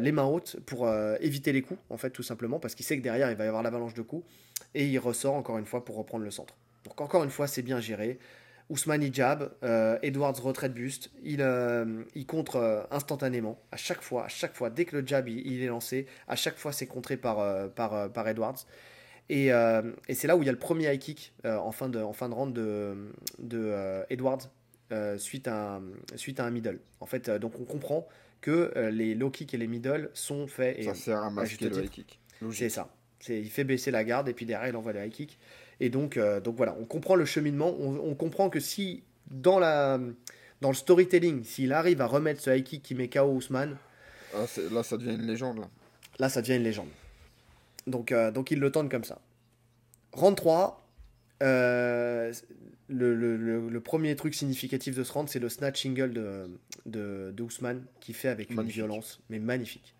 Les 0.00 0.12
mains 0.12 0.26
hautes 0.26 0.60
pour 0.66 0.88
éviter 1.18 1.50
les 1.50 1.60
coups, 1.60 1.80
en 1.90 1.96
fait, 1.96 2.10
tout 2.10 2.22
simplement, 2.22 2.60
parce 2.60 2.76
qu'il 2.76 2.86
sait 2.86 2.96
que 2.96 3.02
derrière, 3.02 3.28
il 3.32 3.36
va 3.36 3.44
y 3.44 3.48
avoir 3.48 3.64
l'avalanche 3.64 3.94
de 3.94 4.02
coups. 4.02 4.24
Et 4.72 4.86
il 4.86 4.98
ressort 5.00 5.34
encore 5.34 5.58
une 5.58 5.66
fois 5.66 5.84
pour 5.84 5.96
reprendre 5.96 6.22
le 6.22 6.30
centre. 6.30 6.54
Donc, 6.84 7.00
encore 7.00 7.24
une 7.24 7.30
fois, 7.30 7.48
c'est 7.48 7.62
bien 7.62 7.80
géré. 7.80 8.20
Ousmane 8.70 9.02
il 9.02 9.12
jab, 9.12 9.52
euh, 9.62 9.98
Edwards 10.02 10.40
retraite 10.40 10.72
buste, 10.72 11.10
il, 11.22 11.42
euh, 11.42 12.02
il 12.14 12.26
contre 12.26 12.56
euh, 12.56 12.82
instantanément, 12.90 13.60
à 13.70 13.76
chaque 13.76 14.00
fois, 14.00 14.24
à 14.24 14.28
chaque 14.28 14.54
fois, 14.54 14.70
dès 14.70 14.86
que 14.86 14.96
le 14.96 15.06
jab 15.06 15.28
il, 15.28 15.46
il 15.46 15.62
est 15.62 15.66
lancé, 15.66 16.06
à 16.28 16.36
chaque 16.36 16.56
fois 16.56 16.72
c'est 16.72 16.86
contré 16.86 17.16
par, 17.18 17.40
euh, 17.40 17.68
par, 17.68 18.10
par 18.12 18.26
Edwards. 18.26 18.56
Et, 19.30 19.46
et 19.46 20.14
c'est 20.14 20.26
là 20.26 20.36
où 20.36 20.42
il 20.42 20.46
y 20.46 20.50
a 20.50 20.52
le 20.52 20.58
premier 20.58 20.92
high 20.92 21.00
kick 21.00 21.32
en, 21.44 21.72
fin 21.72 21.88
de, 21.88 21.98
en 21.98 22.12
fin 22.12 22.28
de 22.28 22.34
round 22.34 22.54
de, 22.54 23.10
de 23.38 24.04
Edwards 24.10 24.50
suite, 25.16 25.48
à 25.48 25.76
un, 25.76 25.82
suite 26.16 26.40
à 26.40 26.44
un 26.44 26.50
middle. 26.50 26.78
En 27.00 27.06
fait, 27.06 27.30
donc 27.30 27.58
on 27.58 27.64
comprend 27.64 28.06
que 28.42 28.90
les 28.92 29.14
low 29.14 29.30
kicks 29.30 29.54
et 29.54 29.56
les 29.56 29.66
middle 29.66 30.10
sont 30.12 30.46
faits. 30.46 30.78
Et 30.78 30.82
ça 30.82 30.94
sert 30.94 31.22
à 31.22 31.30
masquer 31.30 31.64
le 31.64 31.70
titre. 31.70 31.84
high 31.84 31.90
kick. 31.90 32.20
c'est 32.52 32.68
ça. 32.68 32.94
C'est, 33.18 33.40
il 33.40 33.48
fait 33.48 33.64
baisser 33.64 33.90
la 33.90 34.04
garde 34.04 34.28
et 34.28 34.34
puis 34.34 34.44
derrière 34.44 34.68
il 34.68 34.76
envoie 34.76 34.92
le 34.92 35.02
high 35.02 35.10
kick. 35.10 35.38
Et 35.80 35.90
donc, 35.90 36.16
euh, 36.16 36.40
donc 36.40 36.56
voilà, 36.56 36.76
on 36.80 36.84
comprend 36.84 37.14
le 37.16 37.24
cheminement. 37.24 37.74
On, 37.78 37.96
on 37.98 38.14
comprend 38.14 38.48
que 38.50 38.60
si 38.60 39.02
dans, 39.30 39.58
la, 39.58 39.98
dans 40.60 40.68
le 40.68 40.74
storytelling, 40.74 41.44
s'il 41.44 41.72
arrive 41.72 42.00
à 42.00 42.06
remettre 42.06 42.40
ce 42.40 42.50
high 42.50 42.64
kick 42.64 42.82
qui 42.82 42.94
met 42.94 43.08
KO 43.08 43.32
Ousmane, 43.32 43.76
Ah, 44.34 44.44
là, 44.72 44.82
ça 44.82 44.96
devient 44.96 45.14
une 45.14 45.26
légende. 45.26 45.58
Là. 45.58 45.68
là 46.18 46.28
ça 46.28 46.42
devient 46.42 46.56
une 46.56 46.62
légende. 46.64 46.88
Donc, 47.86 48.12
euh, 48.12 48.30
donc 48.30 48.50
il 48.50 48.60
le 48.60 48.70
tente 48.70 48.90
comme 48.90 49.04
ça. 49.04 49.20
Round 50.12 50.36
3, 50.36 50.86
euh, 51.42 52.32
le, 52.88 53.14
le- 53.14 53.36
le- 53.36 53.68
le 53.68 53.80
premier 53.80 54.14
truc 54.16 54.34
significatif 54.34 54.94
de 54.94 55.02
ce 55.04 55.12
round, 55.12 55.28
c'est 55.28 55.38
le 55.40 55.48
snatch 55.48 55.82
single 55.82 56.12
de, 56.12 56.48
de, 56.86 57.32
de 57.36 57.42
Ousmane 57.42 57.82
qui 58.00 58.12
fait 58.12 58.28
avec 58.28 58.50
une 58.50 58.56
violence, 58.72 59.20
mais 59.30 59.38
magnifique. 59.38 59.93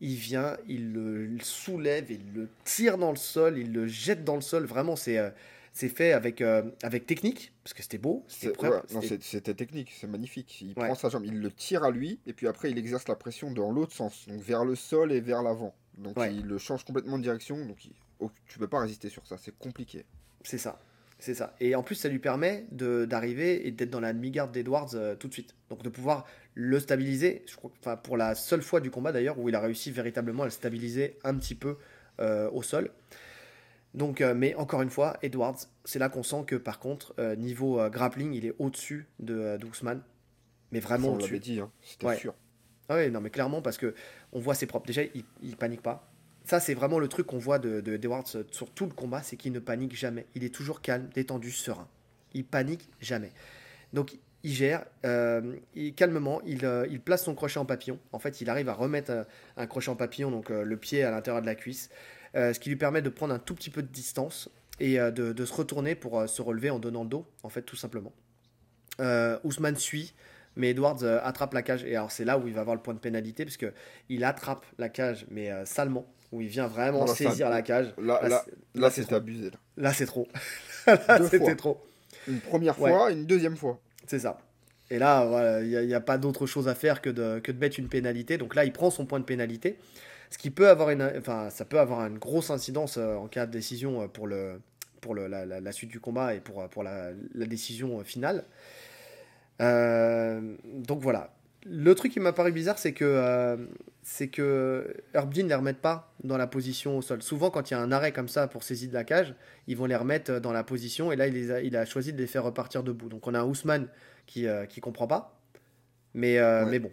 Il 0.00 0.14
vient, 0.14 0.56
il 0.66 0.92
le, 0.92 1.26
il 1.30 1.42
soulève, 1.42 2.10
il 2.10 2.32
le 2.32 2.48
tire 2.64 2.96
dans 2.96 3.10
le 3.10 3.16
sol, 3.16 3.58
il 3.58 3.72
le 3.72 3.86
jette 3.86 4.24
dans 4.24 4.36
le 4.36 4.40
sol. 4.40 4.64
Vraiment, 4.64 4.96
c'est 4.96 5.18
euh, 5.18 5.30
fait 5.74 6.12
avec, 6.12 6.40
euh, 6.40 6.62
avec 6.82 7.06
technique, 7.06 7.52
parce 7.62 7.74
que 7.74 7.82
c'était 7.82 7.98
beau. 7.98 8.24
C'était 8.28 8.48
ouais, 8.66 9.54
technique, 9.54 9.92
c'est 9.98 10.06
magnifique. 10.06 10.60
Il 10.62 10.68
Ouais. 10.68 10.86
prend 10.86 10.94
sa 10.94 11.08
jambe, 11.10 11.24
il 11.26 11.38
le 11.40 11.50
tire 11.52 11.84
à 11.84 11.90
lui, 11.90 12.18
et 12.26 12.32
puis 12.32 12.46
après 12.48 12.70
il 12.70 12.78
exerce 12.78 13.08
la 13.08 13.14
pression 13.16 13.50
dans 13.50 13.70
l'autre 13.70 13.92
sens, 13.92 14.26
donc 14.28 14.40
vers 14.40 14.64
le 14.64 14.74
sol 14.74 15.12
et 15.12 15.20
vers 15.20 15.42
l'avant. 15.42 15.74
Donc 15.98 16.16
Ouais. 16.16 16.34
il 16.34 16.46
le 16.46 16.58
change 16.58 16.84
complètement 16.84 17.18
de 17.18 17.22
direction, 17.22 17.64
donc 17.66 17.84
il- 17.84 17.92
oh, 18.20 18.30
tu 18.46 18.58
peux 18.58 18.68
pas 18.68 18.80
résister 18.80 19.10
sur 19.10 19.26
ça, 19.26 19.36
c'est 19.38 19.56
compliqué. 19.58 20.04
C'est 20.42 20.58
ça. 20.58 20.80
C'est 21.20 21.34
ça. 21.34 21.54
Et 21.60 21.74
en 21.74 21.82
plus, 21.82 21.94
ça 21.94 22.08
lui 22.08 22.18
permet 22.18 22.66
de- 22.72 23.04
d'arriver 23.04 23.66
et 23.66 23.70
d'être 23.70 23.90
dans 23.90 24.00
la 24.00 24.12
demi-garde 24.12 24.50
d'Edwards 24.52 24.90
euh, 24.94 25.14
tout 25.14 25.28
de 25.28 25.32
suite. 25.32 25.54
Donc 25.68 25.82
de 25.82 25.88
pouvoir 25.88 26.26
le 26.54 26.80
stabiliser, 26.80 27.44
je 27.46 27.54
crois, 27.56 27.70
pour 27.98 28.16
la 28.16 28.34
seule 28.34 28.62
fois 28.62 28.80
du 28.80 28.90
combat 28.90 29.12
d'ailleurs, 29.12 29.38
où 29.38 29.48
il 29.48 29.54
a 29.54 29.60
réussi 29.60 29.90
véritablement 29.92 30.42
à 30.42 30.46
le 30.46 30.50
stabiliser 30.50 31.18
un 31.22 31.34
petit 31.36 31.54
peu 31.54 31.76
euh, 32.20 32.50
au 32.50 32.62
sol. 32.62 32.90
Donc, 33.94 34.20
euh, 34.20 34.34
mais 34.34 34.54
encore 34.54 34.82
une 34.82 34.90
fois, 34.90 35.16
Edwards, 35.22 35.56
c'est 35.84 35.98
là 35.98 36.08
qu'on 36.08 36.22
sent 36.22 36.44
que 36.46 36.56
par 36.56 36.78
contre, 36.78 37.14
niveau 37.36 37.80
grappling, 37.90 38.32
il 38.32 38.46
est 38.46 38.54
au-dessus 38.58 39.06
de 39.18 39.56
d'Ousmane. 39.56 40.02
Mais 40.72 40.80
vraiment 40.80 41.08
on 41.08 41.14
au-dessus. 41.14 41.30
l'avait 41.32 41.40
dit, 41.40 41.60
hein, 41.60 41.70
c'était 41.82 42.06
Ouais. 42.06 42.16
sûr. 42.16 42.34
Ah 42.88 42.94
ouais, 42.94 43.10
non, 43.10 43.20
mais 43.20 43.30
clairement, 43.30 43.62
parce 43.62 43.76
que 43.78 43.94
on 44.32 44.38
voit 44.40 44.54
ses 44.54 44.66
propres. 44.66 44.86
Déjà, 44.86 45.02
il, 45.02 45.24
il 45.42 45.56
panique 45.56 45.82
pas. 45.82 46.09
Ça, 46.44 46.58
c'est 46.60 46.74
vraiment 46.74 46.98
le 46.98 47.08
truc 47.08 47.26
qu'on 47.26 47.38
voit 47.38 47.58
de, 47.58 47.80
de 47.80 48.10
sur 48.50 48.70
tout 48.70 48.86
le 48.86 48.92
combat, 48.92 49.22
c'est 49.22 49.36
qu'il 49.36 49.52
ne 49.52 49.58
panique 49.58 49.94
jamais. 49.94 50.26
Il 50.34 50.44
est 50.44 50.54
toujours 50.54 50.80
calme, 50.80 51.08
détendu, 51.14 51.50
serein. 51.50 51.88
Il 52.34 52.44
panique 52.44 52.88
jamais. 53.00 53.32
Donc, 53.92 54.18
il 54.42 54.52
gère, 54.52 54.84
euh, 55.04 55.56
calmement, 55.96 56.40
il, 56.46 56.64
euh, 56.64 56.86
il 56.90 57.00
place 57.00 57.24
son 57.24 57.34
crochet 57.34 57.58
en 57.58 57.66
papillon. 57.66 57.98
En 58.12 58.18
fait, 58.18 58.40
il 58.40 58.48
arrive 58.48 58.68
à 58.68 58.72
remettre 58.72 59.10
euh, 59.10 59.24
un 59.56 59.66
crochet 59.66 59.90
en 59.90 59.96
papillon, 59.96 60.30
donc 60.30 60.48
le 60.48 60.76
pied 60.76 61.04
à 61.04 61.10
l'intérieur 61.10 61.42
de 61.42 61.46
la 61.46 61.54
cuisse, 61.54 61.90
ce 62.34 62.58
qui 62.58 62.68
lui 62.68 62.76
permet 62.76 63.02
de 63.02 63.10
prendre 63.10 63.34
un 63.34 63.38
tout 63.38 63.54
petit 63.54 63.70
peu 63.70 63.82
de 63.82 63.88
distance 63.88 64.48
et 64.78 64.96
de, 64.98 65.44
se 65.44 65.52
retourner 65.52 65.94
pour 65.94 66.28
se 66.28 66.40
relever 66.40 66.70
en 66.70 66.78
donnant 66.78 67.02
le 67.02 67.08
dos, 67.08 67.26
en 67.42 67.48
fait, 67.48 67.62
tout 67.62 67.76
simplement. 67.76 68.12
Ousmane 69.44 69.76
suit, 69.76 70.14
mais 70.56 70.70
Edwards 70.70 71.02
attrape 71.04 71.52
la 71.52 71.62
cage. 71.62 71.84
Et 71.84 71.96
alors, 71.96 72.10
c'est 72.10 72.24
là 72.24 72.38
où 72.38 72.46
il 72.46 72.54
va 72.54 72.62
avoir 72.62 72.76
le 72.76 72.82
point 72.82 72.94
de 72.94 72.98
pénalité, 72.98 73.44
parce 73.44 73.56
que 73.56 73.72
il 74.08 74.24
attrape 74.24 74.64
la 74.78 74.88
cage, 74.88 75.26
mais 75.30 75.50
salement, 75.66 76.06
où 76.32 76.40
il 76.40 76.48
vient 76.48 76.66
vraiment 76.68 77.00
Non, 77.06 77.14
saisir 77.14 77.50
la 77.50 77.62
cage. 77.62 77.92
Là, 78.00 78.20
là, 78.28 78.44
c'est- 78.44 78.80
là, 78.80 78.90
c'est 78.90 79.12
abusé. 79.12 79.50
là. 79.76 79.92
C'est 79.92 80.06
trop. 80.06 80.28
là, 80.86 81.18
c'était 81.28 81.56
trop. 81.56 81.80
Une 82.28 82.40
première 82.40 82.80
Ouais. 82.80 82.90
fois, 82.90 83.10
une 83.10 83.26
deuxième 83.26 83.56
fois. 83.56 83.80
C'est 84.06 84.20
ça. 84.20 84.38
Et 84.90 84.98
là, 84.98 85.24
voilà, 85.24 85.60
il 85.62 85.86
n'y 85.86 85.94
a, 85.94 86.00
pas 86.00 86.18
d'autre 86.18 86.46
chose 86.46 86.66
à 86.68 86.74
faire 86.74 87.00
que 87.00 87.10
de, 87.10 87.38
que 87.38 87.52
de 87.52 87.58
mettre 87.58 87.78
une 87.78 87.88
pénalité. 87.88 88.38
Donc 88.38 88.54
là, 88.54 88.64
il 88.64 88.72
prend 88.72 88.90
son 88.90 89.06
point 89.06 89.20
de 89.20 89.24
pénalité. 89.24 89.78
Ce 90.30 90.38
qui 90.38 90.50
peut 90.50 90.68
avoir 90.68 90.90
une, 90.90 91.02
enfin, 91.18 91.48
ça 91.50 91.64
peut 91.64 91.78
avoir 91.80 92.04
une 92.06 92.18
grosse 92.18 92.50
incidence 92.50 92.96
euh, 92.98 93.14
en 93.14 93.26
cas 93.28 93.46
de 93.46 93.52
décision 93.52 94.02
euh, 94.02 94.06
pour, 94.08 94.26
le, 94.26 94.60
pour 95.00 95.14
le, 95.14 95.26
la, 95.28 95.46
la- 95.46 95.60
la 95.60 95.72
suite 95.72 95.90
du 95.90 96.00
combat 96.00 96.34
et 96.34 96.40
pour, 96.40 96.60
euh, 96.62 96.68
pour 96.68 96.82
la, 96.82 97.10
la 97.34 97.46
décision 97.46 98.02
finale. 98.04 98.44
Euh, 99.60 100.40
donc 100.64 101.00
voilà. 101.00 101.32
Le 101.66 101.94
truc 101.94 102.12
qui 102.12 102.20
m'a 102.20 102.32
paru 102.32 102.52
bizarre, 102.52 102.78
c'est 102.78 102.92
que, 102.92 103.04
euh, 103.04 103.56
c'est 104.02 104.28
que 104.28 104.94
Herb 105.14 105.32
Dean 105.32 105.44
ne 105.44 105.48
les 105.48 105.54
remette 105.54 105.78
pas 105.80 106.12
dans 106.24 106.36
la 106.38 106.46
position 106.46 106.96
au 106.96 107.02
sol. 107.02 107.22
Souvent, 107.22 107.50
quand 107.50 107.70
il 107.70 107.74
y 107.74 107.76
a 107.76 107.80
un 107.80 107.92
arrêt 107.92 108.12
comme 108.12 108.28
ça 108.28 108.48
pour 108.48 108.62
saisie 108.62 108.88
de 108.88 108.94
la 108.94 109.04
cage, 109.04 109.34
ils 109.66 109.76
vont 109.76 109.86
les 109.86 109.96
remettre 109.96 110.40
dans 110.40 110.52
la 110.52 110.64
position. 110.64 111.12
Et 111.12 111.16
là, 111.16 111.26
il, 111.26 111.34
les 111.34 111.50
a, 111.50 111.60
il 111.60 111.76
a 111.76 111.84
choisi 111.84 112.12
de 112.12 112.18
les 112.18 112.26
faire 112.26 112.44
repartir 112.44 112.82
debout. 112.82 113.08
Donc 113.08 113.26
on 113.26 113.34
a 113.34 113.40
un 113.40 113.44
Ousmane 113.44 113.88
qui, 114.26 114.46
euh, 114.46 114.64
qui 114.66 114.80
comprend 114.80 115.06
pas. 115.06 115.38
Mais, 116.14 116.38
euh, 116.38 116.64
Ouais. 116.64 116.70
mais 116.70 116.78
bon. 116.78 116.90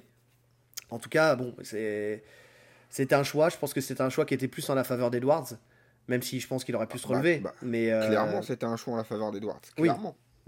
En 0.89 0.99
tout 0.99 1.09
cas, 1.09 1.35
bon, 1.35 1.55
c'est, 1.63 2.23
c'était 2.89 3.15
un 3.15 3.23
choix. 3.23 3.49
Je 3.49 3.57
pense 3.57 3.73
que 3.73 3.81
c'était 3.81 4.01
un 4.01 4.09
choix 4.09 4.25
qui 4.25 4.33
était 4.33 4.47
plus 4.47 4.69
en 4.69 4.75
la 4.75 4.83
faveur 4.83 5.09
d'Edwards. 5.11 5.49
Même 6.07 6.21
si 6.21 6.39
je 6.39 6.47
pense 6.47 6.63
qu'il 6.63 6.73
aurait 6.75 6.87
pu 6.87 6.97
se 6.99 7.07
Bah, 7.07 7.15
relever. 7.15 7.39
bah, 7.39 7.53
mais, 7.61 7.91
euh, 7.91 8.07
Clairement, 8.07 8.41
c'était 8.41 8.65
un 8.65 8.77
choix 8.77 8.93
en 8.93 8.97
la 8.97 9.03
faveur 9.03 9.31
d'Edwards. 9.31 9.59
oui. 9.79 9.89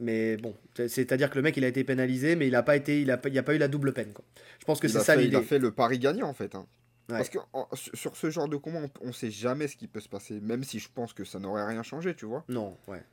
Mais 0.02 0.38
bon, 0.38 0.56
c'est- 0.76 0.88
c'est-à-dire 0.88 1.30
que 1.30 1.36
le 1.36 1.42
mec, 1.42 1.58
il 1.58 1.64
a 1.66 1.68
été 1.68 1.84
pénalisé, 1.84 2.36
mais 2.36 2.48
il 2.48 2.52
n'a 2.52 2.64
pas 2.64 2.76
été, 2.78 3.02
il 3.02 3.12
a, 3.12 3.18
pas- 3.18 3.30
il 3.30 3.36
y 3.36 3.40
a 3.40 3.44
pas 3.44 3.54
eu 3.54 3.58
la 3.58 3.68
double 3.68 3.94
peine. 3.94 4.14
Quoi. 4.14 4.24
Je 4.60 4.66
pense 4.66 4.80
que 4.80 4.88
c'est 4.88 5.00
ça 5.00 5.16
fait, 5.16 5.26
il 5.26 5.36
a 5.36 5.40
l'idée. 5.40 5.48
fait 5.48 5.60
le 5.60 5.72
pari 5.72 6.00
gagnant 6.00 6.28
en 6.30 6.34
fait. 6.34 6.56
hein. 6.56 6.66
Ouais. 7.10 7.18
Parce 7.18 7.30
que 7.30 7.40
en- 7.54 7.68
sur 7.74 8.16
ce 8.16 8.30
genre 8.30 8.48
de 8.48 8.56
combat, 8.56 8.80
on, 9.02 9.08
on 9.10 9.12
sait 9.12 9.32
jamais 9.32 9.68
ce 9.68 9.76
qui 9.76 9.88
peut 9.88 10.00
se 10.00 10.08
passer. 10.10 10.40
Même 10.40 10.64
si 10.64 10.80
je 10.80 10.88
pense 10.94 11.12
que 11.14 11.26
ça 11.26 11.40
n'aurait 11.40 11.66
rien 11.66 11.84
changé, 11.84 12.16
tu 12.16 12.26
vois. 12.26 12.46
Non, 12.48 12.78
ouais. 12.88 13.04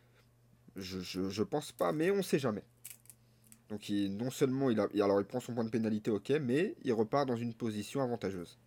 Je, 0.77 1.01
je, 1.01 1.29
je 1.31 1.43
pense 1.43 1.73
pas, 1.73 1.93
mais 1.93 2.11
on 2.11 2.23
sait 2.23 2.39
jamais. 2.39 2.63
Donc 3.69 3.89
il, 3.89 4.17
non 4.17 4.31
seulement 4.31 4.71
il, 4.71 4.79
a, 4.79 4.87
il- 4.95 5.03
alors 5.03 5.21
il 5.21 5.25
prend 5.27 5.41
son 5.41 5.55
point 5.55 5.65
de 5.65 5.71
pénalité, 5.71 6.11
ok, 6.11 6.31
mais 6.41 6.77
il 6.85 6.93
repart 6.93 7.27
dans 7.27 7.37
une 7.37 7.55
position 7.55 8.01
avantageuse. 8.03 8.59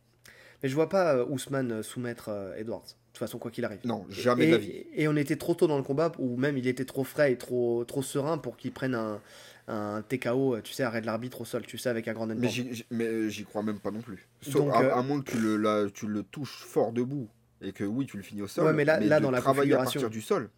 Mais 0.62 0.68
je 0.68 0.76
vois 0.76 0.90
pas 0.90 1.16
euh, 1.16 1.26
Ousmane 1.26 1.72
euh, 1.72 1.84
soumettre 1.84 2.28
euh, 2.30 2.56
Edwards. 2.58 2.98
Toute 3.20 3.28
façon, 3.28 3.38
quoi 3.38 3.52
qu'il 3.52 3.66
arrive. 3.66 3.80
Non, 3.84 4.06
jamais 4.10 4.46
et, 4.46 4.48
de 4.48 4.52
la 4.54 4.58
vie. 4.58 4.86
et 4.96 5.08
on 5.10 5.16
était 5.18 5.36
trop 5.36 5.54
tôt 5.54 5.68
dans 5.68 5.76
le 5.76 5.84
combat, 5.84 6.14
ou 6.20 6.38
même 6.38 6.58
il 6.58 6.68
était 6.68 6.86
trop 6.86 7.04
frais 7.04 7.34
et 7.34 7.38
trop, 7.38 7.84
trop 7.84 8.02
serein 8.02 8.38
pour 8.38 8.56
qu'il 8.56 8.72
prenne 8.72 8.96
un, 8.96 9.20
un 9.68 10.02
TKO, 10.08 10.56
euh, 10.56 10.62
tu 10.62 10.72
sais, 10.72 10.84
arrêt 10.84 11.02
de 11.02 11.06
l'arbitre 11.06 11.42
au 11.42 11.46
sol, 11.46 11.64
tu 11.66 11.78
sais, 11.78 11.90
avec 11.90 12.08
un 12.08 12.14
grand 12.14 12.28
Mais 12.28 12.48
j'y 12.48 12.74
j'y- 12.74 12.86
mais, 12.92 13.30
j'y 13.30 13.44
crois 13.44 13.62
même 13.62 13.80
pas 13.80 13.92
non 13.92 14.00
plus. 14.00 14.26
Sauf, 14.42 14.54
Donc, 14.56 14.74
à, 14.74 14.80
euh, 14.84 14.96
à 14.96 15.02
moins 15.04 15.20
que 15.22 15.32
tu 15.32 15.38
le, 15.38 15.58
la- 15.58 15.90
tu 15.94 16.08
le 16.08 16.24
touches 16.24 16.64
fort 16.66 16.94
debout 16.94 17.28
et 17.62 17.74
que 17.74 17.84
oui, 17.84 18.06
tu 18.06 18.16
le 18.16 18.24
finis 18.24 18.42
au 18.42 18.48
sol. 18.48 18.66
Ouais, 18.68 18.72
mais 18.74 18.86
là- 18.86 19.20
dans 19.20 19.32
la 19.32 19.42
travailler 19.42 19.74
à 19.74 19.80
configuration. 19.80 20.00
partir 20.02 20.10
du 20.10 20.22
sol. 20.22 20.50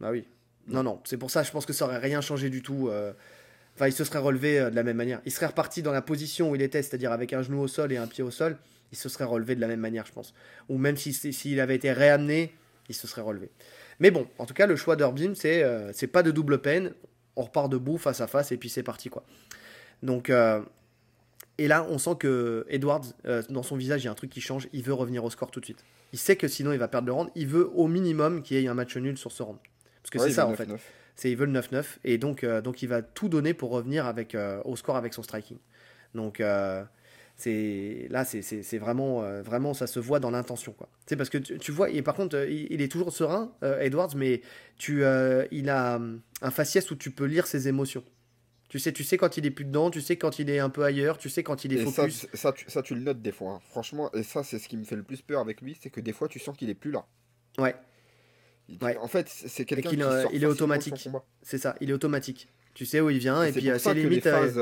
Bah 0.00 0.10
oui. 0.10 0.24
Non, 0.66 0.82
non, 0.82 1.00
c'est 1.04 1.16
pour 1.16 1.30
ça, 1.30 1.44
je 1.44 1.52
pense 1.52 1.64
que 1.64 1.72
ça 1.72 1.84
aurait 1.84 1.98
rien 1.98 2.20
changé 2.20 2.50
du 2.50 2.60
tout. 2.60 2.88
euh. 2.88 3.12
Enfin, 3.76 3.86
il 3.86 3.92
se 3.92 4.02
serait 4.02 4.18
relevé 4.18 4.58
euh, 4.58 4.68
de 4.70 4.74
la 4.74 4.82
même 4.82 4.96
manière. 4.96 5.20
Il 5.26 5.30
serait 5.30 5.46
reparti 5.46 5.80
dans 5.80 5.92
la 5.92 6.02
position 6.02 6.50
où 6.50 6.56
il 6.56 6.62
était, 6.62 6.82
c'est-à-dire 6.82 7.12
avec 7.12 7.32
un 7.32 7.42
genou 7.42 7.60
au 7.60 7.68
sol 7.68 7.92
et 7.92 7.96
un 7.98 8.08
pied 8.08 8.24
au 8.24 8.32
sol. 8.32 8.56
Il 8.92 8.98
se 8.98 9.08
serait 9.08 9.24
relevé 9.24 9.54
de 9.54 9.60
la 9.60 9.68
même 9.68 9.80
manière, 9.80 10.06
je 10.06 10.12
pense. 10.12 10.34
Ou 10.68 10.78
même 10.78 10.96
si- 10.96 11.12
si- 11.12 11.32
s'il 11.32 11.60
avait 11.60 11.76
été 11.76 11.92
réamené, 11.92 12.52
il 12.88 12.94
se 12.94 13.06
serait 13.06 13.22
relevé. 13.22 13.50
Mais 14.00 14.10
bon, 14.10 14.26
en 14.38 14.46
tout 14.46 14.54
cas, 14.54 14.66
le 14.66 14.76
choix 14.76 14.96
d'Urbim, 14.96 15.34
c'est 15.34 15.62
euh, 15.62 15.92
c'est 15.92 16.06
pas 16.08 16.22
de 16.22 16.30
double 16.30 16.60
peine. 16.60 16.92
On 17.36 17.42
repart 17.42 17.70
debout, 17.70 17.98
face 17.98 18.20
à 18.20 18.26
face, 18.26 18.50
et 18.52 18.56
puis 18.56 18.68
c'est 18.68 18.82
parti, 18.82 19.08
quoi. 19.10 19.24
Donc, 20.02 20.30
euh, 20.30 20.60
et 21.58 21.68
là, 21.68 21.86
on 21.88 21.98
sent 21.98 22.16
que 22.18 22.64
Edwards, 22.68 23.02
euh, 23.26 23.42
dans 23.50 23.62
son 23.62 23.76
visage, 23.76 24.02
il 24.02 24.06
y 24.06 24.08
a 24.08 24.10
un 24.10 24.14
truc 24.14 24.30
qui 24.30 24.40
change. 24.40 24.68
Il 24.72 24.82
veut 24.82 24.94
revenir 24.94 25.22
au 25.24 25.30
score 25.30 25.50
tout 25.50 25.60
de 25.60 25.64
suite. 25.66 25.84
Il 26.12 26.18
sait 26.18 26.36
que 26.36 26.48
sinon, 26.48 26.72
il 26.72 26.78
va 26.78 26.88
perdre 26.88 27.06
le 27.06 27.12
round. 27.12 27.30
Il 27.36 27.46
veut 27.46 27.70
au 27.74 27.86
minimum 27.86 28.42
qu'il 28.42 28.58
y 28.60 28.64
ait 28.64 28.68
un 28.68 28.74
match 28.74 28.96
nul 28.96 29.16
sur 29.16 29.30
ce 29.30 29.42
round. 29.42 29.58
Parce 30.02 30.10
que 30.10 30.18
Ouais, 30.18 30.28
c'est 30.28 30.34
ça, 30.34 30.46
en 30.46 30.54
fait. 30.54 30.64
9-9. 30.66 30.80
C'est 31.14 31.30
il 31.30 31.36
veut 31.36 31.44
le 31.44 31.52
9-9 31.52 31.98
et 32.02 32.16
donc, 32.16 32.46
donc 32.46 32.82
il 32.82 32.88
va 32.88 33.02
tout 33.02 33.28
donner 33.28 33.52
pour 33.52 33.70
revenir 33.70 34.06
avec, 34.06 34.34
au 34.64 34.74
score 34.76 34.96
avec 34.96 35.12
son 35.12 35.22
striking. 35.22 35.58
Donc 36.14 36.40
c'est 37.40 38.06
là 38.10 38.24
c'est 38.24 38.78
vraiment 38.78 39.22
euh, 39.22 39.42
vraiment 39.42 39.74
ça 39.74 39.86
se 39.86 39.98
voit 39.98 40.20
dans 40.20 40.30
l'intention 40.30 40.72
quoi. 40.72 40.88
C'est 41.06 41.16
parce 41.16 41.30
que 41.30 41.38
tu, 41.38 41.58
tu 41.58 41.72
vois 41.72 41.90
et 41.90 42.02
par 42.02 42.14
contre 42.14 42.36
euh, 42.36 42.48
il, 42.48 42.66
il 42.70 42.82
est 42.82 42.88
toujours 42.90 43.12
serein 43.12 43.52
euh, 43.62 43.80
Edwards 43.80 44.14
mais 44.14 44.42
tu 44.78 45.02
euh, 45.04 45.46
il 45.50 45.68
a 45.70 46.00
un 46.42 46.50
faciès 46.50 46.90
où 46.90 46.96
tu 46.96 47.10
peux 47.10 47.24
lire 47.24 47.46
ses 47.46 47.66
émotions. 47.68 48.04
Tu 48.68 48.78
sais 48.78 48.92
tu 48.92 49.02
sais 49.02 49.16
quand 49.16 49.36
il 49.36 49.44
est 49.46 49.50
plus 49.50 49.64
dedans, 49.64 49.90
tu 49.90 50.00
sais 50.00 50.16
quand 50.16 50.38
il 50.38 50.48
est 50.48 50.60
un 50.60 50.70
peu 50.70 50.84
ailleurs, 50.84 51.18
tu 51.18 51.28
sais 51.28 51.42
quand 51.42 51.64
il 51.64 51.72
est 51.72 51.80
Et 51.82 51.86
ça, 51.86 52.02
focus. 52.02 52.26
ça, 52.34 52.52
tu, 52.52 52.64
ça, 52.68 52.82
tu 52.82 52.94
le 52.94 53.00
notes 53.00 53.20
des 53.20 53.32
fois. 53.32 53.54
hein. 53.54 53.60
Franchement, 53.68 54.12
et 54.12 54.22
ça, 54.22 54.44
c'est 54.44 54.60
ce 54.60 54.68
qui 54.68 54.76
me 54.76 54.84
fait 54.84 54.94
le 54.94 55.02
plus 55.02 55.22
peur 55.22 55.40
avec 55.40 55.60
lui, 55.60 55.76
c'est 55.82 55.90
que 55.90 56.00
des 56.00 56.12
fois, 56.12 56.28
tu 56.28 56.38
sens 56.38 56.56
qu'il 56.56 56.70
est 56.70 56.74
plus 56.74 56.92
là. 56.92 57.04
Ouais, 57.58 57.74
Il- 58.68 58.78
Ouais. 58.80 58.96
En 58.98 59.08
fait, 59.08 59.26
c'est 59.28 59.64
quelqu'un 59.64 59.90
qu'il, 59.90 59.98
qui 59.98 60.04
sort 60.04 60.30
il 60.32 60.44
est 60.44 60.46
automatique. 60.46 61.08
c'est 61.42 61.58
ça, 61.58 61.74
il 61.80 61.90
est 61.90 61.92
automatique. 61.92 62.46
Tu 62.74 62.86
sais 62.86 63.00
où 63.00 63.10
il 63.10 63.18
vient 63.18 63.42
et, 63.42 63.48
Et 63.48 63.52
c'est 63.52 63.60
puis 63.60 63.70
c'est 63.80 63.94
limite 63.94 64.10
les 64.12 64.20
phases, 64.30 64.56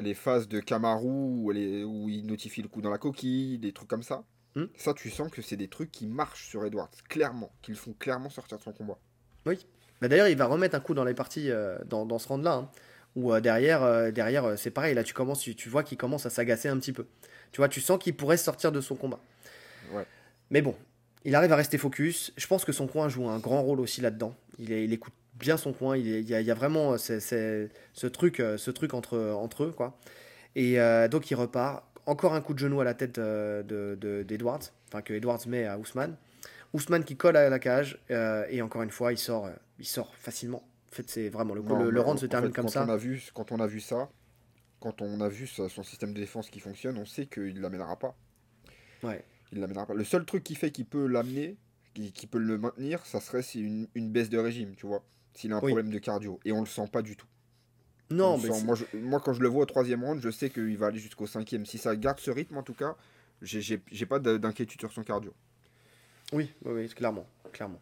les 0.00 0.14
phases 0.14 0.48
de 0.48 0.60
Kamaru 0.60 1.06
où, 1.08 1.50
elle 1.50 1.58
est- 1.58 1.84
où 1.84 2.08
il 2.08 2.26
notifie 2.26 2.62
le 2.62 2.68
coup 2.68 2.80
dans 2.80 2.90
la 2.90 2.98
coquille, 2.98 3.58
des 3.58 3.72
trucs 3.72 3.88
comme 3.88 4.02
ça, 4.02 4.24
Hmm. 4.54 4.64
ça 4.76 4.94
tu 4.94 5.10
sens 5.10 5.30
que 5.30 5.42
c'est 5.42 5.56
des 5.56 5.68
trucs 5.68 5.90
qui 5.92 6.06
marchent 6.06 6.48
sur 6.48 6.64
Edwards, 6.64 6.90
clairement, 7.08 7.52
qui 7.62 7.70
le 7.70 7.76
font 7.76 7.92
clairement 7.98 8.30
sortir 8.30 8.56
de 8.58 8.62
son 8.62 8.72
combat. 8.72 8.98
Bah, 9.44 10.08
D'ailleurs, 10.08 10.28
il 10.28 10.36
va 10.36 10.46
remettre 10.46 10.74
un 10.74 10.80
coup 10.80 10.94
dans 10.94 11.04
les 11.04 11.14
parties 11.14 11.50
euh, 11.50 11.76
dans, 11.86 12.06
dans 12.06 12.18
ce 12.18 12.28
round-là. 12.28 12.52
hein, 12.54 12.70
où 13.16 13.32
euh, 13.32 13.40
derrière, 13.40 13.82
euh, 13.82 14.10
derrière 14.10 14.58
c'est 14.58 14.70
pareil. 14.70 14.94
Là, 14.94 15.02
tu, 15.02 15.12
commences, 15.14 15.40
tu, 15.40 15.54
tu 15.56 15.68
vois 15.68 15.82
qu'il 15.82 15.98
commence 15.98 16.24
à 16.26 16.30
s'agacer 16.30 16.68
un 16.68 16.78
petit 16.78 16.92
peu. 16.92 17.06
Tu 17.52 17.56
vois, 17.58 17.68
tu 17.68 17.80
sens 17.80 17.98
qu'il 17.98 18.14
pourrait 18.16 18.36
sortir 18.36 18.70
de 18.72 18.80
son 18.80 18.94
combat. 18.96 19.18
Ouais. 19.92 20.04
Mais 20.50 20.62
bon, 20.62 20.74
il 21.24 21.34
arrive 21.34 21.52
à 21.52 21.56
rester 21.56 21.78
focus. 21.78 22.32
Je 22.36 22.46
pense 22.46 22.64
que 22.64 22.72
son 22.72 22.86
coin 22.86 23.08
joue 23.08 23.28
un 23.28 23.38
grand 23.38 23.62
rôle 23.62 23.80
aussi 23.80 24.00
là-dedans. 24.00 24.34
Il, 24.58 24.70
il 24.70 24.92
écoute 24.92 25.14
bien 25.38 25.56
son 25.56 25.72
coin. 25.72 25.96
Il, 25.96 26.06
y, 26.28 26.34
a, 26.34 26.40
il 26.40 26.46
y 26.46 26.50
a 26.50 26.54
vraiment 26.54 26.94
euh, 26.94 26.96
ce 26.98 28.06
truc, 28.06 28.40
euh, 28.40 28.56
ce 28.58 28.70
truc 28.70 28.94
entre, 28.94 29.18
entre 29.18 29.64
eux. 29.64 29.72
quoi. 29.72 29.98
Et 30.54 30.80
euh, 30.80 31.08
donc, 31.08 31.30
il 31.30 31.34
repart. 31.34 31.84
Encore 32.06 32.32
un 32.34 32.40
coup 32.40 32.54
de 32.54 32.58
genou 32.58 32.80
à 32.80 32.84
la 32.84 32.94
tête 32.94 33.18
euh, 33.18 33.62
de- 33.62 33.96
de- 34.00 34.22
d'Edwards. 34.22 34.60
enfin, 34.88 35.02
que 35.02 35.12
Edwards 35.12 35.46
met 35.46 35.66
à 35.66 35.78
Ousmane. 35.78 36.16
Ousmane 36.72 37.04
qui 37.04 37.16
colle 37.16 37.36
à 37.36 37.50
la 37.50 37.58
cage. 37.58 37.98
euh, 38.10 38.46
et 38.48 38.62
encore 38.62 38.82
une 38.82 38.90
fois, 38.90 39.12
il 39.12 39.18
sort, 39.18 39.50
il 39.78 39.86
sort 39.86 40.14
facilement. 40.16 40.62
En 40.90 40.94
fait, 40.94 41.08
c'est 41.10 41.28
vraiment 41.28 41.54
le, 41.54 41.60
coup, 41.62 41.68
Non, 41.68 41.82
le, 41.84 41.90
le 41.90 42.00
round 42.00 42.18
se 42.18 42.24
termine 42.26 42.48
fait, 42.50 42.54
comme 42.56 42.64
quand 42.64 42.70
ça. 42.70 42.84
On 42.86 42.88
a 42.88 42.96
vu, 42.96 43.22
quand 43.34 43.52
on 43.52 43.60
a 43.60 43.66
vu 43.66 43.80
ça, 43.80 44.08
quand 44.80 45.02
on 45.02 45.20
a 45.20 45.28
vu 45.28 45.46
son 45.46 45.68
système 45.82 46.14
de 46.14 46.20
défense 46.20 46.48
qui 46.48 46.60
fonctionne, 46.60 46.96
on 46.96 47.04
sait 47.04 47.26
qu'il 47.26 47.54
ne 47.54 47.60
l'amènera 47.60 47.98
pas. 47.98 48.16
Ouais. 49.02 49.22
Il 49.52 49.60
l'amènera 49.60 49.84
pas. 49.86 49.92
Le 49.94 50.04
seul 50.04 50.24
truc 50.24 50.44
qui 50.44 50.54
fait 50.54 50.70
qu'il 50.70 50.86
peut 50.86 51.06
l'amener, 51.06 51.56
qui, 51.94 52.10
qui 52.12 52.26
peut 52.26 52.38
le 52.38 52.56
maintenir, 52.56 53.04
ça 53.04 53.20
serait 53.20 53.42
une, 53.54 53.86
une 53.94 54.10
baisse 54.10 54.30
de 54.30 54.38
régime, 54.38 54.74
tu 54.76 54.86
vois. 54.86 55.04
S'il 55.38 55.52
a 55.52 55.56
un 55.56 55.60
Oui. 55.60 55.70
problème 55.70 55.90
de 55.90 55.98
cardio. 56.00 56.40
Et 56.44 56.50
on 56.50 56.58
le 56.58 56.66
sent 56.66 56.88
pas 56.92 57.00
du 57.00 57.14
tout. 57.16 57.28
On 58.10 58.14
Non, 58.16 58.38
mais 58.38 58.50
sent- 58.50 58.64
moi, 58.64 58.74
je- 58.74 58.98
moi, 58.98 59.20
quand 59.24 59.32
je 59.34 59.40
le 59.40 59.46
vois 59.46 59.62
au 59.62 59.66
troisième 59.66 60.02
round, 60.02 60.20
je 60.20 60.30
sais 60.30 60.50
qu'il 60.50 60.76
va 60.76 60.86
aller 60.88 60.98
jusqu'au 60.98 61.28
cinquième. 61.28 61.64
Si 61.64 61.78
ça 61.78 61.94
garde 61.94 62.18
ce 62.18 62.32
rythme, 62.32 62.56
en 62.56 62.64
tout 62.64 62.74
cas, 62.74 62.96
j'ai- 63.40 63.78
pas 64.08 64.18
de- 64.18 64.36
d'inquiétude 64.36 64.80
sur 64.80 64.92
son 64.92 65.04
cardio. 65.04 65.32
oui, 66.32 66.50
oui, 66.64 66.72
oui, 66.74 66.88
clairement, 66.88 67.24
clairement. 67.52 67.80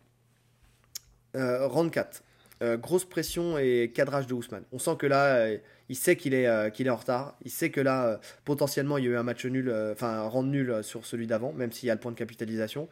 Euh, 1.35 1.66
round 1.66 1.91
4. 1.91 2.23
Euh, 2.62 2.77
grosse 2.77 3.05
pression 3.07 3.57
et 3.59 3.91
cadrage 3.95 4.27
de 4.27 4.35
Ousmane. 4.35 4.65
On 4.73 4.78
sent 4.78 4.97
que 4.99 5.07
là, 5.07 5.37
euh, 5.37 5.59
il 5.89 5.97
sait 5.97 6.16
qu'il 6.16 6.35
est, 6.35 6.70
qu'il 6.73 6.87
est 6.87 6.91
en 6.91 6.97
retard. 6.97 7.37
Il 7.45 7.51
sait 7.51 7.70
que 7.70 7.81
là, 7.81 8.20
potentiellement, 8.45 8.99
il 8.99 9.05
y 9.05 9.09
a 9.09 9.11
eu 9.12 9.16
un 9.16 9.23
match 9.23 9.47
nul, 9.47 9.70
enfin 9.93 10.09
un 10.09 10.27
round 10.28 10.51
nul 10.51 10.83
sur 10.85 11.07
celui 11.07 11.27
d'avant, 11.27 11.53
même 11.55 11.73
s'il 11.73 11.87
y 11.87 11.91
a 11.91 11.95
le 11.95 12.01
point 12.01 12.12
de 12.12 12.16
capitalisation. 12.19 12.89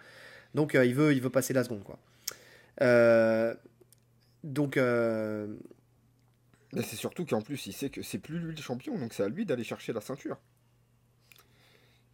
Donc, 0.55 0.73
il, 0.74 0.95
veut, 0.95 1.12
il 1.12 1.20
veut 1.20 1.31
passer 1.31 1.53
la 1.53 1.65
seconde. 1.65 1.82
Quoi. 1.85 1.99
Donc, 4.44 4.76
euh, 4.76 5.48
Mais 6.72 6.82
c'est 6.82 6.96
surtout 6.96 7.24
qu'en 7.24 7.40
plus, 7.42 7.66
il 7.66 7.72
sait 7.72 7.88
que 7.90 8.02
c'est 8.02 8.18
plus 8.18 8.38
lui 8.38 8.54
le 8.54 8.60
champion, 8.62 8.96
donc 8.98 9.12
c'est 9.14 9.22
à 9.24 9.28
lui 9.28 9.44
d'aller 9.46 9.64
chercher 9.64 9.92
la 9.92 10.00
ceinture. 10.00 10.36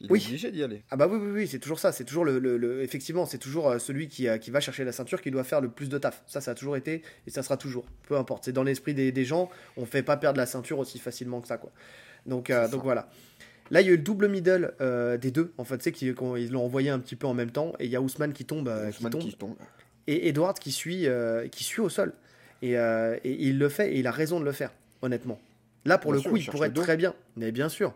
Il 0.02 0.10
Oui. 0.10 0.22
est 0.22 0.26
obligé 0.28 0.50
d'y 0.50 0.62
aller. 0.62 0.82
Ah 0.90 0.96
bah 0.96 1.06
oui, 1.08 1.18
oui, 1.20 1.30
oui, 1.30 1.46
c'est 1.48 1.58
toujours 1.58 1.78
ça. 1.78 1.92
C'est 1.92 2.04
toujours 2.04 2.24
le, 2.24 2.38
le- 2.38 2.56
le- 2.56 2.82
effectivement, 2.82 3.26
c'est 3.26 3.36
toujours 3.38 3.68
euh, 3.68 3.78
celui 3.78 4.08
qui, 4.08 4.28
euh, 4.28 4.38
qui 4.38 4.50
va 4.50 4.60
chercher 4.60 4.82
la 4.84 4.92
ceinture 4.92 5.20
qui 5.20 5.30
doit 5.30 5.44
faire 5.44 5.60
le 5.60 5.70
plus 5.70 5.90
de 5.90 5.98
taf. 5.98 6.22
Ça, 6.26 6.40
ça 6.40 6.52
a 6.52 6.54
toujours 6.54 6.76
été 6.78 7.02
et 7.26 7.30
ça 7.30 7.42
sera 7.42 7.58
toujours. 7.58 7.84
Peu 8.04 8.16
importe. 8.16 8.44
C'est 8.46 8.52
dans 8.52 8.62
l'esprit 8.62 8.94
des, 8.94 9.12
des 9.12 9.24
gens. 9.26 9.50
On 9.76 9.84
fait 9.84 10.02
pas 10.02 10.16
perdre 10.16 10.38
la 10.38 10.46
ceinture 10.46 10.78
aussi 10.78 10.98
facilement 10.98 11.42
que 11.42 11.48
ça, 11.48 11.58
quoi. 11.58 11.70
Donc, 12.24 12.48
euh, 12.48 12.64
C'est 12.64 12.70
donc 12.70 12.80
ça. 12.80 12.84
voilà. 12.84 13.10
Là, 13.70 13.82
il 13.82 13.86
y 13.88 13.90
a 13.90 13.92
eu 13.92 13.96
le 13.98 14.02
double 14.02 14.28
middle 14.28 14.74
euh, 14.80 15.18
des 15.18 15.30
deux. 15.32 15.52
En 15.58 15.64
fait, 15.64 15.82
sais 15.82 15.92
qu'ils 15.92 16.14
l'ont 16.50 16.64
envoyé 16.64 16.88
un 16.88 16.98
petit 16.98 17.16
peu 17.16 17.26
en 17.26 17.34
même 17.34 17.50
temps 17.50 17.72
et 17.78 17.84
il 17.84 17.90
y 17.90 17.96
a 17.96 18.00
Ousmane 18.00 18.32
qui 18.32 18.46
tombe, 18.46 18.70
qui 18.90 18.96
Ousmane 18.98 19.12
tombe 19.12 19.22
qui 19.22 19.34
tombe. 19.36 19.56
Et 20.12 20.28
Edward 20.28 20.58
qui 20.58 20.72
suit, 20.72 21.06
euh, 21.06 21.48
qui 21.48 21.64
suit 21.64 21.80
au 21.80 21.88
sol. 21.88 22.12
Et, 22.62 22.78
euh, 22.78 23.16
et 23.24 23.32
il 23.48 23.58
le 23.58 23.68
fait 23.68 23.94
et 23.94 23.98
il 24.00 24.06
a 24.06 24.10
raison 24.10 24.38
de 24.40 24.44
le 24.44 24.52
faire, 24.52 24.72
honnêtement. 25.02 25.40
Là, 25.86 25.96
pour 25.98 26.12
Bien 26.12 26.16
le 26.16 26.22
sûr, 26.22 26.30
coup, 26.30 26.36
il 26.36 26.46
pourrait 26.46 26.70
très 26.70 26.96
bien. 26.96 27.14
Mais 27.36 27.52
bien 27.52 27.68
sûr, 27.70 27.94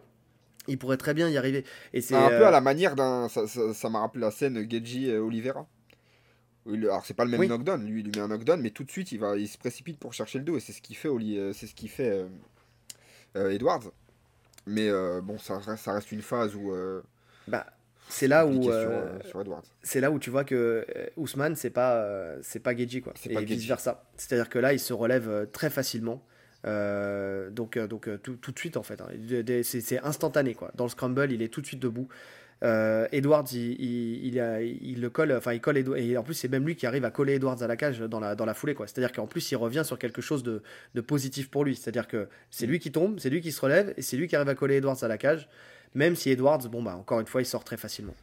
il 0.69 0.79
pourrait 0.79 0.97
très 0.97 1.13
bien 1.13 1.29
y 1.29 1.37
arriver. 1.37 1.65
Et 1.93 2.01
c'est 2.01 2.15
un 2.15 2.29
peu 2.29 2.45
euh, 2.45 2.49
à 2.49 2.51
la 2.51 2.61
manière 2.63 2.97
d'un. 2.97 3.29
Ça 3.29 3.91
m'a 3.91 4.01
rappelé 4.01 4.23
la 4.23 4.31
scène 4.31 4.67
Geji 4.71 5.11
euh, 5.11 5.21
Oliveira. 5.21 5.67
Alors 6.67 7.05
c'est 7.05 7.13
pas 7.13 7.27
le 7.27 7.31
même 7.31 7.41
Oui. 7.41 7.49
knockdown, 7.49 7.85
lui 7.87 8.01
il 8.01 8.05
lui 8.07 8.13
met 8.13 8.21
un 8.21 8.29
knockdown, 8.29 8.59
mais 8.59 8.71
tout 8.71 8.85
de 8.85 8.91
suite 8.91 9.13
il 9.13 9.19
va, 9.21 9.37
il 9.37 9.47
se 9.49 9.59
précipite 9.59 9.99
pour 9.99 10.15
chercher 10.15 10.39
le 10.39 10.45
dos 10.45 10.57
et 10.57 10.61
c'est 10.61 10.73
ce 10.73 10.81
qu'il 10.81 10.97
fait, 10.97 11.09
euh, 11.11 11.53
c'est 11.53 11.67
ce 11.67 11.75
qu'il 11.75 11.91
fait 11.91 12.09
euh, 12.09 12.25
euh, 13.37 13.51
Edwards. 13.51 13.93
Mais 14.67 14.89
euh, 14.89 15.21
bon, 15.21 15.37
ça 15.37 15.59
reste, 15.59 15.85
ça 15.85 15.93
reste 15.93 16.11
une 16.11 16.23
phase 16.23 16.55
où. 16.57 16.73
euh, 16.73 17.03
bah, 17.49 17.67
c'est 18.09 18.29
là 18.29 18.47
où 18.47 18.71
euh, 18.71 19.03
euh, 19.07 19.19
c'est 19.83 20.01
là 20.01 20.11
où 20.11 20.19
tu 20.19 20.31
vois 20.31 20.45
que 20.45 20.55
euh, 20.55 21.07
Ousmane 21.17 21.57
c'est 21.57 21.71
pas 21.71 21.97
euh, 21.97 22.39
c'est 22.43 22.61
pas 22.61 22.77
Geji 22.77 23.01
quoi. 23.03 23.13
C'est 23.17 23.33
et 23.33 23.45
vice 23.45 23.67
versa 23.67 24.05
c'est 24.17 24.33
à 24.35 24.37
dire 24.37 24.49
que 24.49 24.59
là 24.59 24.73
il 24.73 24.81
se 24.81 24.93
relève 24.93 25.49
très 25.53 25.71
facilement. 25.71 26.23
Euh, 26.67 27.51
donc 27.51 27.79
donc 27.79 28.09
tout, 28.23 28.37
tout 28.37 28.51
de 28.53 28.59
suite 28.59 28.77
en 28.77 28.83
fait 28.83 29.01
hein. 29.01 29.09
C'est 29.63 29.99
instantané 30.01 30.55
quoi. 30.55 30.71
Dans 30.75 30.85
le 30.85 30.91
scramble 30.91 31.31
il 31.33 31.43
est 31.43 31.49
tout 31.49 31.61
de 31.61 31.67
suite 31.67 31.81
debout. 31.81 32.09
Edwards 32.63 33.45
il, 33.53 33.73
il, 33.79 34.27
il 34.27 34.41
a- 34.41 34.63
il 34.63 34.99
le 35.03 35.11
colle 35.11 35.33
enfin 35.33 35.53
il 35.53 35.61
colle 35.61 35.77
Edwards 35.77 35.99
et 35.99 36.17
en 36.17 36.23
plus 36.23 36.33
c'est 36.33 36.49
même 36.49 36.65
lui 36.65 36.77
qui 36.77 36.87
arrive 36.87 37.05
à 37.05 37.11
coller 37.11 37.35
Edwards 37.35 37.63
à 37.63 37.67
la 37.67 37.77
cage 37.77 37.99
dans 38.01 38.21
la, 38.21 38.35
dans 38.35 38.47
la 38.47 38.55
foulée 38.55 38.75
quoi. 38.75 38.87
C'est 38.87 38.97
à 38.99 39.01
dire 39.03 39.13
qu'en 39.13 39.27
plus 39.27 39.51
il 39.51 39.57
revient 39.57 39.83
sur 39.85 39.99
quelque 39.99 40.23
chose 40.23 40.43
de, 40.43 40.63
de 40.95 41.01
positif 41.03 41.51
pour 41.51 41.65
lui. 41.65 41.77
C'est 41.77 41.89
à 41.89 41.93
dire 41.93 42.09
que 42.09 42.29
c'est 42.51 42.67
lui 42.67 42.79
qui 42.79 42.91
tombe 42.91 43.19
c'est 43.21 43.29
lui 43.29 43.43
qui 43.43 43.53
se 43.53 43.61
relève 43.61 43.93
et 43.99 44.03
c'est 44.03 44.17
lui 44.17 44.29
qui 44.29 44.37
arrive 44.37 44.49
à 44.49 44.55
coller 44.55 44.77
Edwards 44.77 45.03
à 45.03 45.09
la 45.09 45.19
cage 45.19 45.49
même 45.95 46.17
si 46.17 46.31
Edwards 46.31 46.69
bon 46.69 46.83
bah 46.83 46.97
encore 46.97 47.21
une 47.21 47.27
fois 47.27 47.43
il 47.43 47.47
sort 47.47 47.65
très 47.65 47.77
facilement 47.77 48.15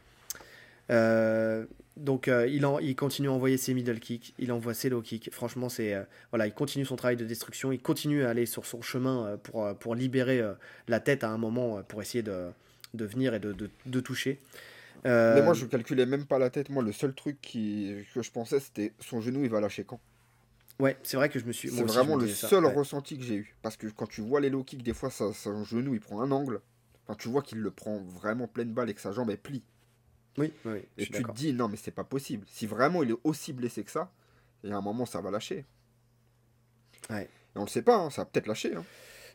euh, 0.90 1.64
donc 1.96 2.28
euh, 2.28 2.46
il, 2.48 2.66
en, 2.66 2.78
il 2.78 2.96
continue 2.96 3.28
à 3.28 3.32
envoyer 3.32 3.56
ses 3.56 3.74
middle 3.74 4.00
kicks, 4.00 4.34
il 4.38 4.50
envoie 4.50 4.74
ses 4.74 4.88
low 4.88 5.02
kicks. 5.02 5.30
Franchement, 5.32 5.68
c'est 5.68 5.94
euh, 5.94 6.02
voilà, 6.30 6.46
il 6.46 6.54
continue 6.54 6.84
son 6.84 6.96
travail 6.96 7.16
de 7.16 7.24
destruction, 7.24 7.70
il 7.70 7.80
continue 7.80 8.24
à 8.24 8.30
aller 8.30 8.46
sur 8.46 8.66
son 8.66 8.82
chemin 8.82 9.38
pour, 9.42 9.74
pour 9.76 9.94
libérer 9.94 10.42
la 10.88 11.00
tête 11.00 11.22
à 11.22 11.28
un 11.28 11.38
moment 11.38 11.82
pour 11.82 12.02
essayer 12.02 12.22
de, 12.22 12.48
de 12.94 13.04
venir 13.04 13.34
et 13.34 13.40
de, 13.40 13.52
de, 13.52 13.70
de 13.86 14.00
toucher. 14.00 14.38
Mais 15.04 15.42
moi 15.42 15.54
je 15.54 15.66
calculais 15.66 16.06
même 16.06 16.24
pas 16.24 16.38
la 16.38 16.50
tête, 16.50 16.70
moi 16.70 16.82
le 16.82 16.92
seul 16.92 17.14
truc 17.14 17.38
qui, 17.40 17.94
que 18.14 18.22
je 18.22 18.30
pensais 18.30 18.60
c'était 18.60 18.92
son 18.98 19.20
genou 19.20 19.44
il 19.44 19.50
va 19.50 19.60
lâcher 19.60 19.84
quand? 19.84 20.00
ouais, 20.78 20.96
c'est 21.02 21.16
vrai 21.16 21.28
que 21.28 21.38
je 21.38 21.44
me 21.44 21.52
suis. 21.52 21.70
C'est 21.70 21.84
vraiment 21.84 22.16
me 22.16 22.22
le 22.22 22.28
ça, 22.28 22.48
seul 22.48 22.64
ouais. 22.64 22.72
ressenti 22.72 23.16
que 23.16 23.24
j'ai 23.24 23.36
eu. 23.36 23.54
Parce 23.62 23.76
que 23.76 23.86
quand 23.86 24.06
tu 24.06 24.20
vois 24.20 24.40
les 24.40 24.50
low 24.50 24.64
kicks, 24.64 24.82
des 24.82 24.94
fois 24.94 25.10
ça, 25.10 25.32
son 25.32 25.64
genou 25.64 25.94
il 25.94 26.00
prend 26.00 26.20
un 26.20 26.30
angle. 26.30 26.60
Enfin, 27.12 27.18
tu 27.20 27.28
vois 27.28 27.42
qu'il 27.42 27.58
le 27.58 27.70
prend 27.70 27.98
vraiment 27.98 28.48
pleine 28.48 28.72
balle 28.72 28.88
et 28.88 28.94
que 28.94 29.00
sa 29.02 29.12
jambe 29.12 29.30
est 29.30 29.36
plie. 29.36 29.62
Oui, 30.38 30.50
oui, 30.64 30.78
Et 30.96 31.04
tu 31.04 31.22
te 31.22 31.32
dis, 31.32 31.52
non, 31.52 31.68
mais 31.68 31.76
c'est 31.76 31.90
pas 31.90 32.04
possible. 32.04 32.46
Si 32.48 32.66
vraiment 32.66 33.02
il 33.02 33.10
est 33.10 33.18
aussi 33.22 33.52
blessé 33.52 33.84
que 33.84 33.90
ça, 33.90 34.10
il 34.64 34.70
y 34.70 34.72
a 34.72 34.76
un 34.78 34.80
moment, 34.80 35.04
ça 35.04 35.20
va 35.20 35.30
lâcher. 35.30 35.66
Ouais. 37.10 37.24
Et 37.54 37.58
on 37.58 37.64
le 37.64 37.68
sait 37.68 37.82
pas, 37.82 37.96
hein, 37.96 38.08
ça 38.08 38.22
va 38.22 38.26
peut-être 38.26 38.46
lâcher. 38.46 38.74
Hein. 38.74 38.84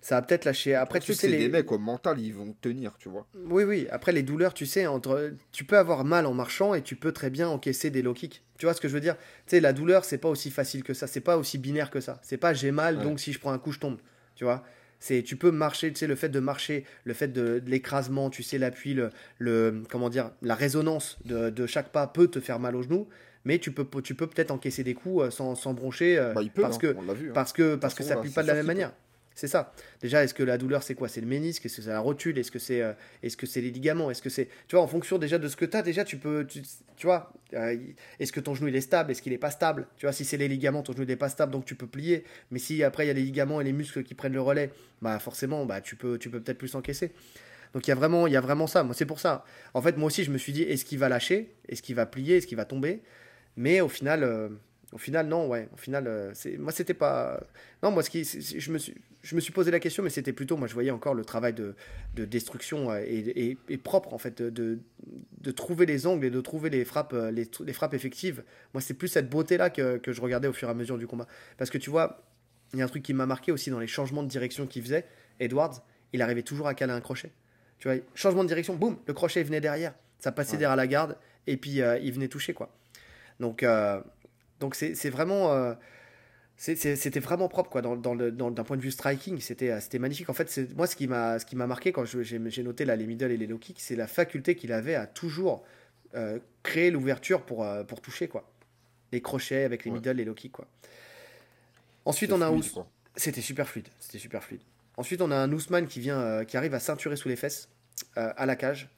Ça 0.01 0.17
a 0.17 0.23
peut-être 0.23 0.45
lâché. 0.45 0.73
Après, 0.73 0.99
tu 0.99 1.11
Ensuite, 1.11 1.19
sais, 1.19 1.27
les... 1.27 1.37
des 1.37 1.49
mecs 1.49 1.71
au 1.71 1.77
mental, 1.77 2.19
ils 2.19 2.33
vont 2.33 2.55
tenir, 2.61 2.97
tu 2.97 3.09
vois. 3.09 3.27
Oui, 3.35 3.63
oui. 3.63 3.87
Après, 3.91 4.11
les 4.11 4.23
douleurs, 4.23 4.55
tu 4.55 4.65
sais, 4.65 4.87
entre... 4.87 5.33
tu 5.51 5.63
peux 5.63 5.77
avoir 5.77 6.03
mal 6.03 6.25
en 6.25 6.33
marchant 6.33 6.73
et 6.73 6.81
tu 6.81 6.95
peux 6.95 7.11
très 7.11 7.29
bien 7.29 7.47
encaisser 7.47 7.91
des 7.91 8.01
low 8.01 8.15
kicks. 8.15 8.43
Tu 8.57 8.65
vois 8.65 8.73
ce 8.73 8.81
que 8.81 8.87
je 8.87 8.93
veux 8.95 9.01
dire? 9.01 9.17
Tu 9.45 9.51
sais, 9.51 9.59
la 9.59 9.71
douleur, 9.73 10.03
c'est 10.03 10.17
pas 10.17 10.29
aussi 10.29 10.49
facile 10.49 10.83
que 10.83 10.95
ça. 10.95 11.05
C'est 11.05 11.21
pas 11.21 11.37
aussi 11.37 11.59
binaire 11.59 11.91
que 11.91 12.01
ça. 12.01 12.19
C'est 12.23 12.37
pas 12.37 12.55
j'ai 12.55 12.71
mal, 12.71 12.97
Ouais. 12.97 13.03
donc 13.03 13.19
si 13.19 13.33
je 13.33 13.39
prends 13.39 13.51
un 13.51 13.59
coup, 13.59 13.71
je 13.71 13.79
tombe. 13.79 13.99
Tu 14.33 14.45
vois? 14.45 14.63
C'est 14.99 15.23
tu 15.23 15.35
peux 15.35 15.51
marcher, 15.51 15.91
tu 15.91 15.99
sais, 15.99 16.07
le 16.07 16.15
fait 16.15 16.29
de 16.29 16.39
marcher, 16.39 16.85
le 17.03 17.13
fait 17.13 17.27
de, 17.27 17.59
de 17.59 17.69
l'écrasement, 17.69 18.29
tu 18.29 18.43
sais, 18.43 18.57
l'appui, 18.57 18.93
le, 18.93 19.09
le, 19.39 19.83
comment 19.89 20.09
dire, 20.09 20.31
la 20.41 20.55
résonance 20.55 21.17
de, 21.25 21.49
de 21.49 21.65
chaque 21.67 21.89
pas 21.91 22.07
peut 22.07 22.27
te 22.27 22.39
faire 22.39 22.59
mal 22.59 22.75
au 22.75 22.81
genou, 22.83 23.07
mais 23.45 23.59
tu 23.59 23.71
peux, 23.71 23.85
tu 24.01 24.15
peux 24.15 24.27
peut-être 24.27 24.51
encaisser 24.51 24.83
des 24.83 24.93
coups 24.93 25.23
euh, 25.25 25.29
sans, 25.31 25.55
sans 25.55 25.73
broncher 25.73 26.17
euh, 26.17 26.33
Bah, 26.33 26.41
il 26.41 26.51
peut, 26.51 26.61
parce 26.61 26.77
hein, 26.77 26.79
que 26.79 27.13
vu. 27.13 27.29
hein. 27.29 27.33
parce 27.33 27.53
que, 27.53 27.75
parce 27.75 27.93
que 27.93 28.03
ça 28.03 28.15
plie 28.17 28.31
pas 28.31 28.41
de 28.43 28.47
la 28.47 28.53
même 28.55 28.65
peut. 28.65 28.93
C'est 29.37 29.47
ça. 29.47 29.71
Déjà, 30.01 30.23
est-ce 30.23 30.33
que 30.33 30.41
la 30.41 30.57
douleur, 30.57 30.81
c'est 30.81 30.95
quoi? 30.95 31.07
C'est 31.07 31.21
le 31.21 31.27
ménisque? 31.27 31.63
Est-ce 31.63 31.77
que 31.77 31.81
c'est 31.83 31.91
la 31.91 31.99
rotule? 31.99 32.39
Est-ce 32.39 32.49
que 32.49 32.57
c'est 32.57 32.81
euh, 32.81 32.93
est-ce 33.21 33.37
que 33.37 33.45
c'est 33.45 33.61
les 33.61 33.69
ligaments? 33.69 34.09
Est-ce 34.09 34.23
que 34.23 34.31
c'est. 34.31 34.49
Tu 34.67 34.75
vois, 34.75 34.81
en 34.83 34.87
fonction 34.87 35.19
déjà 35.19 35.37
de 35.37 35.47
ce 35.47 35.55
que 35.55 35.63
tu 35.63 35.77
as, 35.77 35.83
déjà, 35.83 36.03
tu 36.03 36.17
peux. 36.17 36.47
Tu, 36.47 37.05
vois, 37.05 37.31
euh, 37.53 37.77
est-ce 38.19 38.31
que 38.31 38.39
ton 38.39 38.55
genou, 38.55 38.67
il 38.67 38.75
est 38.75 38.81
stable? 38.81 39.11
Est-ce 39.11 39.21
qu'il 39.21 39.33
est 39.33 39.37
pas 39.37 39.51
stable? 39.51 39.85
Tu 39.97 40.07
vois, 40.07 40.11
si 40.11 40.25
c'est 40.25 40.37
les 40.37 40.47
ligaments, 40.47 40.81
ton 40.81 40.93
genou, 40.93 41.03
il 41.03 41.11
est 41.11 41.15
pas 41.15 41.29
stable, 41.29 41.51
donc 41.51 41.65
tu 41.65 41.75
peux 41.75 41.85
plier. 41.85 42.23
Mais 42.49 42.57
si 42.57 42.81
après, 42.83 43.05
il 43.05 43.09
y 43.09 43.11
a 43.11 43.13
les 43.13 43.21
ligaments 43.21 43.61
et 43.61 43.63
les 43.63 43.73
muscles 43.73 44.01
qui 44.01 44.15
prennent 44.15 44.33
le 44.33 44.41
relais, 44.41 44.71
bah 45.03 45.19
forcément, 45.19 45.67
bah, 45.67 45.81
tu 45.81 45.95
peux 45.95 46.17
tu 46.17 46.31
peux 46.31 46.41
peut-être 46.41 46.57
plus 46.57 46.73
encaisser. 46.73 47.11
Donc 47.73 47.85
il 47.85 47.91
y, 47.91 47.93
a 47.93 47.95
vraiment, 47.95 48.25
il 48.25 48.33
y 48.33 48.37
a 48.37 48.41
vraiment 48.41 48.65
ça. 48.65 48.81
Moi, 48.83 48.95
c'est 48.95 49.05
pour 49.05 49.19
ça. 49.19 49.45
En 49.75 49.83
fait, 49.83 49.97
moi 49.97 50.07
aussi, 50.07 50.23
je 50.23 50.31
me 50.31 50.39
suis 50.39 50.51
dit, 50.51 50.63
est-ce 50.63 50.83
qu'il 50.83 50.97
va 50.97 51.09
lâcher? 51.09 51.53
Est-ce 51.69 51.83
qu'il 51.83 51.93
va 51.93 52.07
plier? 52.07 52.37
Est-ce 52.37 52.47
qu'il 52.47 52.57
va 52.57 52.65
tomber? 52.65 53.01
Mais 53.55 53.81
au 53.81 53.89
final. 53.89 54.23
euh, 54.23 54.49
au 54.93 54.97
final, 54.97 55.27
non, 55.27 55.47
ouais. 55.47 55.67
Au 55.73 55.77
final, 55.77 56.07
euh, 56.07 56.31
c'est 56.33 56.57
moi, 56.57 56.71
c'était 56.71 56.93
pas. 56.93 57.41
Non, 57.83 57.91
moi, 57.91 58.03
ce 58.03 58.09
qui, 58.09 58.23
je 58.23 58.71
me 58.71 58.77
suis, 58.77 58.95
je 59.21 59.35
me 59.35 59.41
suis 59.41 59.51
posé 59.51 59.69
la 59.69 59.79
question, 59.81 60.01
mais 60.01 60.09
c'était 60.09 60.31
plutôt, 60.33 60.55
moi, 60.55 60.67
je 60.67 60.73
voyais 60.73 60.91
encore 60.91 61.13
le 61.13 61.25
travail 61.25 61.53
de, 61.53 61.75
de 62.15 62.23
destruction 62.25 62.89
euh, 62.91 62.99
et, 63.05 63.49
et- 63.49 63.57
et 63.67 63.77
propre, 63.77 64.13
en 64.13 64.17
fait, 64.17 64.41
de, 64.41 64.79
de, 65.41 65.51
trouver 65.51 65.85
les 65.85 66.07
angles 66.07 66.25
et 66.25 66.29
de 66.29 66.39
trouver 66.41 66.69
les 66.69 66.85
frappes, 66.85 67.13
euh, 67.13 67.31
les, 67.31 67.49
les 67.65 67.73
frappes 67.73 67.93
effectives. 67.93 68.43
Moi, 68.73 68.81
c'est 68.81 68.93
plus 68.93 69.07
cette 69.09 69.29
beauté-là 69.29 69.69
que, 69.69 69.97
que 69.97 70.13
je 70.13 70.21
regardais 70.21 70.47
au 70.47 70.53
fur 70.53 70.67
et 70.69 70.71
à 70.71 70.73
mesure 70.73 70.97
du 70.97 71.07
combat. 71.07 71.27
Parce 71.57 71.69
que 71.69 71.77
tu 71.77 71.89
vois, 71.89 72.23
il 72.73 72.79
y 72.79 72.81
a 72.81 72.85
un 72.85 72.89
truc 72.89 73.03
qui 73.03 73.13
m'a 73.13 73.25
marqué 73.25 73.51
aussi 73.51 73.69
dans 73.69 73.79
les 73.79 73.87
changements 73.87 74.23
de 74.23 74.29
direction 74.29 74.67
qu'il 74.67 74.83
faisait. 74.83 75.05
Edwards, 75.39 75.83
il 76.13 76.21
arrivait 76.21 76.43
toujours 76.43 76.67
à 76.67 76.73
caler 76.73 76.93
un 76.93 77.01
crochet. 77.01 77.31
Tu 77.79 77.87
vois, 77.89 77.97
changement 78.15 78.43
de 78.43 78.47
direction, 78.49 78.75
boum, 78.75 78.97
le 79.05 79.13
crochet 79.13 79.41
il 79.41 79.45
venait 79.45 79.61
derrière. 79.61 79.93
Ça 80.19 80.31
passait 80.31 80.53
Ouais. 80.53 80.57
derrière 80.59 80.75
la 80.77 80.87
garde 80.87 81.17
et 81.45 81.57
puis 81.57 81.81
euh, 81.81 81.97
il 81.99 82.11
venait 82.13 82.27
toucher, 82.27 82.53
quoi. 82.53 82.73
Donc, 83.39 83.61
euh, 83.61 84.01
donc 84.59 84.75
c'est 84.75 85.09
vraiment. 85.09 85.51
euh, 85.53 85.73
c'était 86.59 87.19
vraiment 87.19 87.47
propre 87.49 87.69
quoi 87.69 87.83
dans, 87.83 87.95
dans 87.95 88.15
le- 88.15 88.31
dans- 88.31 88.49
d'un 88.49 88.63
point 88.63 88.77
de 88.77 88.81
vue 88.81 88.89
striking 88.89 89.39
c'était 89.39 89.69
euh, 89.69 89.79
c'était 89.79 89.99
magnifique 89.99 90.27
en 90.27 90.33
fait 90.33 90.49
c'est 90.49 90.75
moi 90.75 90.87
ce 90.87 90.95
qui 90.95 91.07
m'a 91.07 91.37
ce 91.37 91.45
qui 91.45 91.55
m'a 91.55 91.67
marqué 91.67 91.91
quand 91.91 92.03
j'ai 92.03 92.39
noté 92.63 92.83
là 92.83 92.95
les 92.95 93.05
middle 93.05 93.29
et 93.31 93.37
les 93.37 93.45
low 93.45 93.59
kicks 93.59 93.79
c'est 93.79 93.95
la 93.95 94.07
faculté 94.07 94.55
qu'il 94.55 94.71
avait 94.73 94.95
à 94.95 95.05
toujours 95.05 95.63
euh, 96.15 96.39
créer 96.63 96.89
l'ouverture 96.89 97.43
pour 97.43 97.63
euh, 97.63 97.83
pour 97.83 98.01
toucher 98.01 98.27
quoi 98.27 98.49
les 99.11 99.21
crochets 99.21 99.65
avec 99.65 99.85
les 99.85 99.91
Ouais. 99.91 99.97
middle 99.97 100.19
et 100.19 100.25
low 100.25 100.33
kicks 100.33 100.51
quoi 100.51 100.67
ensuite 102.05 102.31
on 102.31 102.41
a 102.41 102.49
fluide, 102.49 102.71
quoi. 102.71 102.87
c'était 103.15 103.41
super 103.41 103.67
fluide 103.67 103.87
c'était 103.99 104.17
super 104.19 104.43
fluide 104.43 104.61
ensuite 104.97 105.21
on 105.21 105.29
a 105.29 105.35
un 105.35 105.51
Ousmane 105.51 105.85
qui 105.87 105.99
vient 105.99 106.43
qui 106.43 106.57
arrive 106.57 106.73
à 106.73 106.79
ceinturer 106.79 107.17
sous 107.17 107.29
les 107.29 107.35
fesses 107.35 107.69
à 108.15 108.45
la 108.47 108.55
cage 108.55 108.89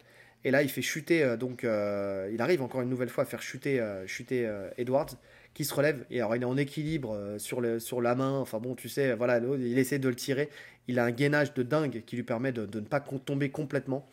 et 0.46 0.52
là 0.52 0.62
il 0.62 0.70
fait 0.70 0.82
chuter 0.82 1.36
donc 1.38 1.66
euh, 1.66 2.30
il 2.34 2.42
arrive 2.42 2.62
encore 2.62 2.82
une 2.82 2.90
nouvelle 2.90 3.10
fois 3.10 3.24
à 3.24 3.28
faire 3.28 3.42
chuter 3.42 3.82
euh, 3.82 4.08
chuter 4.08 4.46
euh, 4.48 4.70
Edwards 4.78 5.16
qui 5.54 5.66
se 5.66 5.74
relève. 5.74 6.06
Et 6.10 6.20
alors 6.20 6.36
il 6.36 6.42
est 6.42 6.46
en 6.46 6.58
équilibre 6.58 7.14
euh, 7.14 7.40
sur, 7.40 7.60
le, 7.62 7.80
sur 7.80 8.02
la 8.02 8.16
main. 8.16 8.38
Enfin 8.40 8.60
bon 8.60 8.76
tu 8.76 8.90
sais 8.90 9.14
voilà 9.16 9.40
il 9.40 9.78
essaie 9.78 10.00
de 10.00 10.08
le 10.10 10.16
tirer. 10.16 10.50
Il 10.88 11.00
a 11.00 11.04
un 11.06 11.12
gainage 11.12 11.54
de 11.54 11.64
dingue 11.64 12.04
qui 12.06 12.16
lui 12.16 12.24
permet 12.24 12.52
de, 12.52 12.66
de 12.66 12.80
ne 12.80 12.86
pas 12.86 13.00
tomber 13.00 13.50
complètement. 13.50 14.08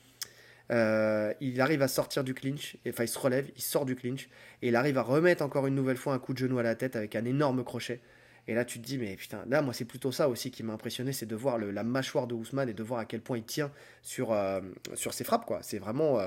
Euh, 0.73 1.33
il 1.41 1.61
arrive 1.61 1.83
à 1.83 1.89
sortir 1.89 2.25
du 2.25 2.35
clinch. 2.35 2.77
Enfin 2.89 3.05
il 3.05 3.09
se 3.09 3.19
relève 3.19 3.49
il 3.57 3.63
sort 3.63 3.85
du 3.87 3.95
clinch. 3.97 4.29
Et 4.63 4.69
il 4.69 4.77
arrive 4.77 4.99
à 4.99 5.03
remettre 5.03 5.43
encore 5.43 5.67
une 5.67 5.75
nouvelle 5.75 5.97
fois 5.97 6.15
un 6.15 6.19
coup 6.19 6.33
de 6.33 6.39
genou 6.39 6.59
à 6.59 6.63
la 6.63 6.75
tête 6.75 6.97
avec 6.97 7.15
un 7.15 7.25
énorme 7.25 7.63
crochet. 7.65 8.01
Et 8.49 8.55
là 8.55 8.65
tu 8.65 8.81
te 8.81 8.87
dis 8.87 8.99
mais 8.99 9.15
putain 9.17 9.45
là 9.49 9.63
moi 9.63 9.73
c'est 9.75 9.85
plutôt 9.85 10.13
ça 10.13 10.29
aussi 10.29 10.51
qui 10.51 10.63
m'a 10.63 10.73
impressionné 10.73 11.13
c'est 11.13 11.27
de 11.27 11.35
voir 11.37 11.59
le- 11.59 11.71
la 11.71 11.83
mâchoire 11.85 12.27
de 12.27 12.35
Ousmane 12.35 12.69
et 12.69 12.75
de 12.75 12.83
voir 12.83 13.01
à 13.01 13.05
quel 13.05 13.21
point 13.21 13.39
il 13.39 13.45
tient 13.45 13.73
sur, 14.03 14.33
euh, 14.33 14.61
sur 14.95 15.15
ses 15.15 15.25
frappes 15.25 15.47
quoi. 15.47 15.61
C'est 15.63 15.79
vraiment 15.79 16.19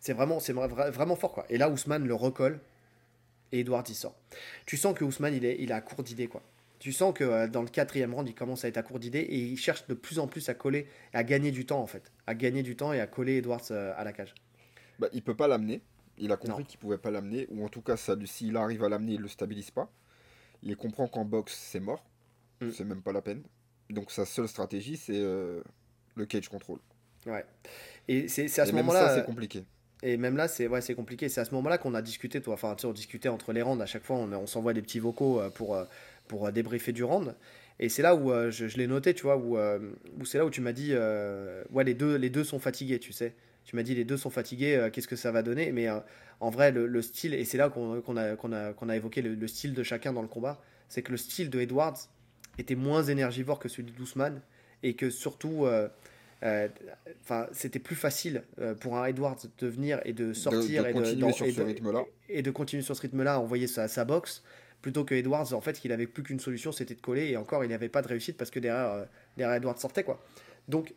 C'est 0.00 0.14
vraiment, 0.14 0.40
c'est 0.40 0.54
vra- 0.54 0.90
vraiment 0.90 1.14
fort, 1.14 1.32
quoi. 1.32 1.44
Et 1.50 1.58
là, 1.58 1.68
Ousmane 1.68 2.06
le 2.06 2.14
recolle 2.14 2.58
et 3.52 3.60
Edwards 3.60 3.84
il 3.88 3.94
sort. 3.94 4.16
Tu 4.66 4.76
sens 4.76 4.96
que 4.96 5.04
Ousmane, 5.04 5.34
il 5.34 5.44
est, 5.44 5.56
il 5.60 5.72
à 5.72 5.80
court 5.80 6.02
d'idées, 6.02 6.28
quoi. 6.28 6.42
Tu 6.78 6.92
sens 6.92 7.12
que 7.14 7.24
euh, 7.24 7.46
dans 7.46 7.62
le 7.62 7.68
quatrième 7.68 8.14
round, 8.14 8.26
il 8.28 8.34
commence 8.34 8.64
à 8.64 8.68
être 8.68 8.78
à 8.78 8.82
court 8.82 8.98
d'idées 8.98 9.20
et 9.20 9.38
il 9.38 9.58
cherche 9.58 9.86
de 9.86 9.94
plus 9.94 10.18
en 10.18 10.26
plus 10.26 10.48
à 10.48 10.54
coller, 10.54 10.86
à 11.12 11.24
gagner 11.24 11.50
du 11.50 11.66
temps, 11.66 11.80
en 11.80 11.86
fait. 11.86 12.10
À 12.26 12.34
gagner 12.34 12.62
du 12.62 12.74
temps 12.74 12.92
et 12.92 13.00
à 13.00 13.06
coller 13.06 13.36
Edwards 13.36 13.70
euh, 13.70 13.92
à 13.96 14.04
la 14.04 14.12
cage. 14.12 14.34
Bah, 14.98 15.08
il 15.12 15.22
peut 15.22 15.36
pas 15.36 15.46
l'amener. 15.46 15.82
Il 16.16 16.32
a 16.32 16.36
compris 16.36 16.64
qu'il 16.64 16.78
pouvait 16.78 16.98
pas 16.98 17.10
l'amener, 17.10 17.46
ou 17.50 17.64
en 17.64 17.68
tout 17.68 17.80
cas, 17.80 17.96
ça, 17.96 18.14
s'il 18.26 18.56
arrive 18.56 18.84
à 18.84 18.88
l'amener, 18.88 19.14
il 19.14 19.20
le 19.20 19.28
stabilise 19.28 19.70
pas. 19.70 19.90
Il 20.62 20.76
comprend 20.76 21.06
qu'en 21.06 21.24
boxe, 21.24 21.54
c'est 21.54 21.80
mort. 21.80 22.04
Mm. 22.60 22.70
C'est 22.70 22.84
même 22.84 23.02
pas 23.02 23.12
la 23.12 23.22
peine. 23.22 23.42
Donc 23.88 24.10
sa 24.10 24.24
seule 24.24 24.48
stratégie, 24.48 24.96
c'est 24.96 25.18
euh, 25.18 25.62
le 26.14 26.26
cage 26.26 26.48
control. 26.48 26.78
Ouais. 27.26 27.44
Et 28.08 28.28
c'est 28.28 28.58
à 28.58 28.66
ce 28.66 28.72
moment-là. 28.72 29.16
c'est 29.16 29.24
compliqué. 29.24 29.64
Et 30.02 30.16
même 30.16 30.36
là, 30.36 30.48
c'est 30.48 30.66
ouais, 30.66 30.80
compliqué. 30.94 31.28
C'est 31.28 31.40
à 31.40 31.44
ce 31.44 31.54
moment-là 31.54 31.78
qu'on 31.78 31.94
a 31.94 32.02
discuté, 32.02 32.40
toi. 32.40 32.54
Enfin, 32.54 32.74
tu 32.74 32.82
sais, 32.82 32.86
on 32.86 32.92
discutait 32.92 33.28
entre 33.28 33.52
les 33.52 33.62
rounds. 33.62 33.82
À 33.82 33.86
chaque 33.86 34.04
fois, 34.04 34.16
on, 34.16 34.46
s'envoie 34.46 34.72
des 34.72 34.82
petits 34.82 34.98
vocaux 34.98 35.40
euh, 35.40 35.50
pour, 35.50 35.76
euh, 35.76 35.84
pour 36.26 36.46
euh, 36.46 36.50
débriefer 36.50 36.92
du 36.92 37.04
round. 37.04 37.34
Et 37.78 37.88
c'est 37.88 38.02
là 38.02 38.14
où 38.14 38.30
je, 38.50 38.76
l'ai 38.76 38.86
noté, 38.86 39.14
tu 39.14 39.22
vois, 39.22 39.38
où, 39.38 39.56
c'est 40.26 40.36
là 40.36 40.44
où 40.44 40.50
tu 40.50 40.60
m'as 40.60 40.72
dit, 40.72 40.92
ouais, 41.72 41.82
les 41.82 41.94
deux, 41.94 42.16
les 42.16 42.28
deux 42.28 42.44
sont 42.44 42.58
fatigués, 42.58 42.98
tu 42.98 43.10
sais. 43.10 43.34
Tu 43.64 43.74
m'as 43.74 43.82
dit, 43.82 43.94
les 43.94 44.04
deux 44.04 44.18
sont 44.18 44.28
fatigués, 44.28 44.90
qu'est-ce 44.92 45.08
que 45.08 45.16
ça 45.16 45.32
va 45.32 45.42
donner? 45.42 45.72
Mais 45.72 45.88
en 46.40 46.50
vrai, 46.50 46.72
le, 46.72 46.86
le 46.86 47.00
style, 47.00 47.32
et 47.32 47.46
c'est 47.46 47.56
là 47.56 47.70
qu'on 47.70 47.96
a, 47.96 48.36
qu'on 48.36 48.52
a, 48.52 48.74
qu'on 48.74 48.88
a 48.90 48.96
évoqué 48.96 49.22
le, 49.22 49.34
le 49.34 49.48
style 49.48 49.72
de 49.72 49.82
chacun 49.82 50.12
dans 50.12 50.20
le 50.20 50.28
combat, 50.28 50.60
c'est 50.90 51.00
que 51.00 51.10
le 51.10 51.16
style 51.16 51.48
de 51.48 51.58
Edwards 51.58 51.96
était 52.58 52.74
moins 52.74 53.02
énergivore 53.02 53.58
que 53.58 53.70
celui 53.70 53.92
d'Ousmane. 53.92 54.42
Et 54.82 54.92
que 54.92 55.08
surtout, 55.08 55.66
enfin, 56.42 57.46
c'était 57.52 57.78
plus 57.78 57.96
facile 57.96 58.44
euh, 58.60 58.74
pour 58.74 58.96
un 58.96 59.04
Edwards 59.06 59.38
de 59.58 59.66
venir 59.66 60.00
et 60.04 60.12
de 60.12 60.32
sortir 60.32 60.84
de 60.84 60.88
et, 60.88 60.92
continuer 60.92 61.20
dans- 61.20 61.32
sur 61.32 61.46
et 61.46 61.52
ce 61.52 61.60
de- 61.60 61.66
rythme-là. 61.66 62.04
et 62.28 62.42
de 62.42 62.50
continuer 62.50 62.82
sur 62.82 62.96
ce 62.96 63.02
rythme-là, 63.02 63.38
envoyer 63.40 63.66
sa, 63.66 63.88
sa 63.88 64.04
boxe, 64.04 64.42
plutôt 64.82 65.04
que 65.04 65.14
Edwards, 65.14 65.52
en 65.52 65.60
fait, 65.60 65.78
qu'il 65.78 65.92
avait 65.92 66.06
plus 66.06 66.22
qu'une 66.22 66.40
solution, 66.40 66.72
c'était 66.72 66.94
de 66.94 67.00
coller, 67.00 67.28
et 67.28 67.36
encore, 67.36 67.64
il 67.64 67.68
n'avait 67.68 67.90
pas 67.90 68.00
de 68.02 68.08
réussite 68.08 68.36
parce 68.38 68.50
que 68.50 68.58
derrière, 68.58 68.90
euh, 68.92 69.04
derrière 69.36 69.56
Edwards 69.56 69.78
sortait, 69.78 70.04
quoi. 70.04 70.24
Donc, 70.68 70.94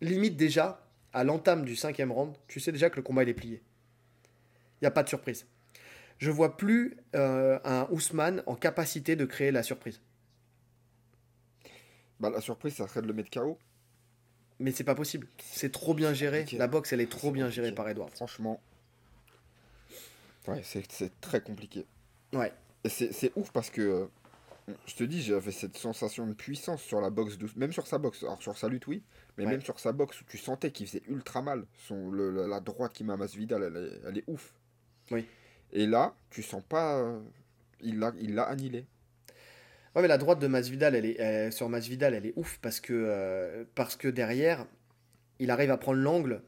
limite 0.00 0.36
déjà, 0.36 0.86
à 1.12 1.24
l'entame 1.24 1.64
du 1.64 1.74
cinquième 1.76 2.12
round, 2.12 2.34
tu 2.46 2.60
sais 2.60 2.70
déjà 2.72 2.90
que 2.90 2.96
le 2.96 3.02
combat, 3.02 3.22
il 3.24 3.28
est 3.28 3.34
plié. 3.34 3.62
Il 4.80 4.84
n'y 4.84 4.88
a 4.88 4.90
pas 4.92 5.02
de 5.02 5.08
surprise. 5.08 5.46
Je 6.18 6.30
vois 6.30 6.56
plus 6.56 6.96
euh, 7.16 7.58
un 7.64 7.88
Ousmane 7.90 8.42
en 8.46 8.54
capacité 8.54 9.16
de 9.16 9.24
créer 9.24 9.50
la 9.50 9.62
surprise. 9.64 10.00
Bah, 12.20 12.30
la 12.30 12.40
surprise, 12.40 12.74
ça 12.74 12.86
serait 12.86 13.02
de 13.02 13.06
le 13.08 13.12
mettre 13.12 13.30
KO. 13.30 13.58
Mais 14.60 14.70
c'est 14.70 14.84
pas 14.84 14.94
possible. 14.94 15.26
C'est 15.42 15.72
trop 15.72 15.94
bien 15.94 16.12
géré. 16.14 16.46
La 16.52 16.68
boxe, 16.68 16.92
elle 16.92 17.00
est 17.00 17.10
trop 17.10 17.30
bien 17.32 17.50
gérée 17.50 17.72
par 17.72 17.88
Edwards. 17.88 18.10
Franchement. 18.10 18.60
Ouais, 20.46 20.62
c'est 20.62 21.20
très 21.20 21.40
compliqué. 21.40 21.86
Ouais. 22.32 22.52
C'est 22.86 23.32
ouf 23.36 23.50
parce 23.50 23.70
que, 23.70 23.80
euh, 24.68 24.74
je 24.86 24.94
te 24.94 25.04
dis, 25.04 25.22
j'avais 25.22 25.52
cette 25.52 25.76
sensation 25.78 26.26
de 26.26 26.34
puissance 26.34 26.82
sur 26.82 27.00
la 27.00 27.10
boxe, 27.10 27.36
même 27.56 27.72
sur 27.72 27.86
sa 27.86 27.98
boxe. 27.98 28.22
Alors 28.22 28.42
sur 28.42 28.56
sa 28.58 28.68
lutte, 28.68 28.86
oui, 28.86 29.02
mais 29.38 29.44
Ouais. 29.46 29.52
même 29.52 29.62
sur 29.62 29.80
sa 29.80 29.92
boxe 29.92 30.20
où 30.20 30.24
tu 30.24 30.36
sentais 30.38 30.70
qu'il 30.70 30.86
faisait 30.86 31.02
ultra 31.08 31.40
mal. 31.42 31.64
Son, 31.88 32.10
le- 32.10 32.46
la 32.46 32.60
droite 32.60 32.92
qui 32.92 33.04
met 33.04 33.14
à 33.14 33.16
Masvidal, 33.16 33.62
elle, 33.62 33.76
est- 33.76 34.08
elle 34.08 34.18
est 34.18 34.24
ouf. 34.26 34.52
Oui. 35.10 35.26
Et 35.72 35.86
là, 35.86 36.14
tu 36.30 36.42
sens 36.42 36.62
pas. 36.68 36.98
euh, 36.98 37.20
il 37.80 37.98
l'a 37.98 38.44
annihilé. 38.44 38.86
Ouais, 39.94 40.02
mais 40.02 40.08
la 40.08 40.18
droite 40.18 40.40
de 40.40 40.46
Masvidal, 40.48 40.94
elle 40.94 41.04
est, 41.06 41.16
elle- 41.20 41.52
sur 41.52 41.68
Masvidal, 41.68 42.14
elle 42.14 42.26
est 42.26 42.32
ouf 42.36 42.58
parce 42.60 42.80
que, 42.80 42.92
euh, 42.92 43.64
parce 43.74 43.96
que 43.96 44.08
derrière, 44.08 44.66
il 45.38 45.50
arrive 45.50 45.70
à 45.70 45.76
prendre 45.76 46.00
l'angle 46.00 46.42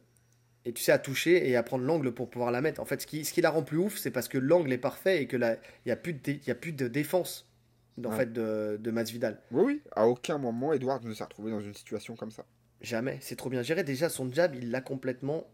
et 0.64 0.73
tu 0.73 0.82
sais, 0.82 0.90
à 0.93 0.98
toucher 0.98 1.48
et 1.48 1.55
à 1.55 1.62
prendre 1.62 1.85
l'angle 1.85 2.12
pour 2.12 2.28
pouvoir 2.28 2.51
la 2.51 2.60
mettre. 2.60 2.81
En 2.81 2.85
fait, 2.85 3.01
ce 3.01 3.06
qui, 3.06 3.24
ce 3.24 3.32
qui 3.32 3.40
la 3.40 3.51
rend 3.51 3.62
plus 3.62 3.78
ouf, 3.78 3.97
c'est 3.98 4.10
parce 4.10 4.27
que 4.27 4.36
l'angle 4.39 4.73
est 4.73 4.78
parfait 4.78 5.23
et 5.23 5.27
que 5.28 5.36
là, 5.36 5.55
il 5.85 5.89
n'y 5.89 5.93
a, 5.93 5.97
plus 5.97 6.12
de 6.12 6.18
dé- 6.18 6.40
y 6.47 6.51
a 6.51 6.56
plus 6.56 6.73
de 6.73 6.89
défense 6.89 7.48
en 8.05 8.10
Ouais. 8.10 8.16
fait, 8.16 8.32
de, 8.32 8.77
de 8.81 8.90
Masvidal. 8.90 9.40
Oui, 9.52 9.62
oui, 9.64 9.82
à 9.94 10.09
aucun 10.09 10.39
moment, 10.39 10.73
Edward 10.73 11.05
ne 11.05 11.14
s'est 11.14 11.23
retrouvé 11.24 11.52
dans 11.52 11.60
une 11.60 11.73
situation 11.74 12.16
comme 12.16 12.32
ça. 12.32 12.44
Jamais. 12.81 13.18
C'est 13.20 13.36
trop 13.36 13.48
bien 13.48 13.62
géré. 13.62 13.85
Déjà, 13.85 14.09
son 14.09 14.31
jab, 14.32 14.55
il 14.56 14.70
l'a 14.73 14.81
complètement 14.81 15.47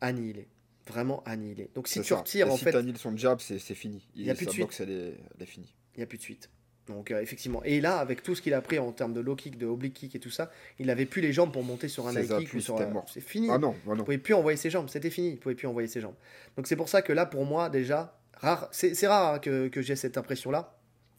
annihilé. 0.00 0.46
Vraiment 0.86 1.22
annihilé. 1.24 1.68
Donc, 1.74 1.88
si 1.88 2.00
tu 2.00 2.06
ça. 2.06 2.16
retires, 2.16 2.46
Et 2.46 2.50
en 2.50 2.56
si 2.56 2.64
fait, 2.64 2.72
t'annihiles 2.72 2.96
son 2.96 3.16
jab, 3.16 3.38
c'est 3.40 3.58
fini. 3.74 4.08
Il 4.14 4.24
y 4.24 4.30
a 4.30 4.34
plus 4.34 4.46
de 4.46 4.50
suite. 4.50 4.62
boxe, 4.64 4.80
elle 4.80 4.90
est, 4.90 5.14
elle 5.36 5.42
est 5.42 5.46
finie. 5.46 5.74
il 5.94 5.98
n'y 5.98 6.04
a 6.04 6.06
plus 6.06 6.18
de 6.18 6.22
suite. 6.22 6.48
Donc, 6.90 7.10
euh, 7.10 7.20
effectivement. 7.20 7.62
Et 7.64 7.80
là, 7.80 7.98
avec 7.98 8.22
tout 8.22 8.34
ce 8.34 8.42
qu'il 8.42 8.52
a 8.54 8.60
pris 8.60 8.78
en 8.78 8.92
termes 8.92 9.12
de 9.14 9.20
low 9.20 9.36
kick, 9.36 9.56
de 9.56 9.66
oblique 9.66 9.94
kick 9.94 10.14
et 10.14 10.18
tout 10.20 10.30
ça, 10.30 10.50
il 10.78 10.86
n'avait 10.86 11.06
plus 11.06 11.22
les 11.22 11.32
jambes 11.32 11.52
pour 11.52 11.64
monter 11.64 11.88
sur 11.88 12.06
un 12.06 12.12
high 12.12 12.28
kick 12.40 12.48
ou 12.54 12.60
sur 12.60 12.74
un-. 12.82 13.04
C'est 13.06 13.20
fini. 13.20 13.48
Ah 13.50 13.58
non, 13.58 13.74
ah 13.88 13.92
Il 13.96 14.04
pouvait 14.04 14.18
plus 14.18 14.34
envoyer 14.34 14.56
ses 14.56 14.68
jambes, 14.70 14.88
c'était 14.88 15.10
fini, 15.10 15.30
il 15.30 15.38
pouvait 15.38 15.54
plus 15.54 15.66
envoyer 15.68 15.88
ses 15.88 16.00
jambes. 16.00 16.14
Donc 16.56 16.66
c'est 16.66 16.76
pour 16.76 16.88
ça 16.88 17.00
que 17.02 17.12
là, 17.12 17.24
pour 17.26 17.44
moi, 17.46 17.70
déjà, 17.70 18.18
rare, 18.34 18.68
c'est 18.72 18.94
c'est 18.94 19.06
rare 19.06 19.34
hein, 19.34 19.38
que, 19.38 19.68
que 19.68 19.80
j'ai 19.82 19.96
cette 19.96 20.18
impression-là, 20.18 20.76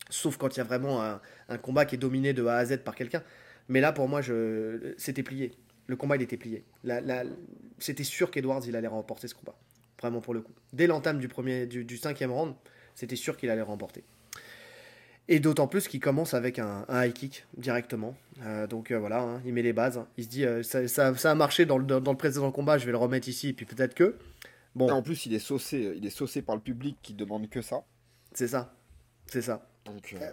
sauf 0.09 0.37
quand 0.37 0.55
il 0.55 0.59
y 0.59 0.61
a 0.61 0.65
vraiment 0.65 1.01
un, 1.03 1.19
un 1.49 1.57
combat 1.57 1.85
qui 1.85 1.95
est 1.95 1.97
dominé 1.99 2.33
de 2.33 2.45
A 2.45 2.57
à 2.57 2.65
Z 2.65 2.77
par 2.83 2.95
quelqu'un. 2.95 3.23
Mais 3.69 3.79
là, 3.79 3.91
pour 3.93 4.07
moi, 4.09 4.21
je, 4.21 4.93
c'était 4.97 5.23
plié. 5.23 5.53
Le 5.87 5.95
combat, 5.95 6.15
il 6.17 6.21
était 6.21 6.37
plié. 6.37 6.63
La- 6.83 6.99
la- 7.01 7.23
c'était 7.79 8.03
sûr 8.03 8.29
qu'Edwards, 8.31 8.61
il 8.67 8.75
allait 8.75 8.87
remporter 8.87 9.27
ce 9.27 9.35
combat. 9.35 9.55
Vraiment 9.99 10.19
pour 10.21 10.33
le 10.33 10.41
coup. 10.41 10.51
Dès 10.73 10.87
l'entame 10.87 11.19
du, 11.19 11.27
premier, 11.27 11.67
du, 11.67 11.85
du 11.85 11.97
cinquième 11.97 12.31
round, 12.31 12.53
c'était 12.95 13.15
sûr 13.15 13.37
qu'il 13.37 13.49
allait 13.49 13.61
remporter. 13.61 14.03
Et 15.33 15.39
d'autant 15.39 15.67
plus 15.67 15.87
qu'il 15.87 16.01
commence 16.01 16.33
avec 16.33 16.59
un, 16.59 16.83
un 16.89 17.05
high 17.05 17.13
kick 17.13 17.45
directement. 17.57 18.15
Euh, 18.43 18.67
donc 18.67 18.91
euh, 18.91 18.99
voilà, 18.99 19.21
hein, 19.21 19.41
il 19.45 19.53
met 19.53 19.61
les 19.61 19.71
bases. 19.71 19.97
hein. 19.97 20.07
Il 20.17 20.25
se 20.25 20.29
dit, 20.29 20.45
euh, 20.45 20.61
ça, 20.61 20.87
ça- 20.89 21.15
ça 21.15 21.31
a 21.31 21.35
marché 21.35 21.65
dans 21.65 21.77
le, 21.77 21.85
dans 21.85 22.11
le 22.11 22.17
précédent 22.17 22.51
combat, 22.51 22.77
je 22.77 22.85
vais 22.85 22.91
le 22.91 22.97
remettre 22.97 23.29
ici, 23.29 23.49
et 23.49 23.53
puis 23.53 23.65
peut-être 23.65 23.93
que. 23.93 24.17
Bon, 24.75 24.89
en 24.91 25.01
plus, 25.01 25.25
il 25.25 25.33
est 25.33 25.39
saucé, 25.39 25.93
il 25.95 26.05
est 26.05 26.09
saucé 26.09 26.41
par 26.41 26.55
le 26.55 26.61
public 26.61 26.97
qui 27.01 27.13
demande 27.13 27.49
que 27.49 27.61
ça. 27.61 27.83
c'est 28.33 28.47
ça. 28.49 28.73
C'est 29.27 29.41
ça. 29.41 29.65
Donc, 29.85 30.13
euh, 30.19 30.31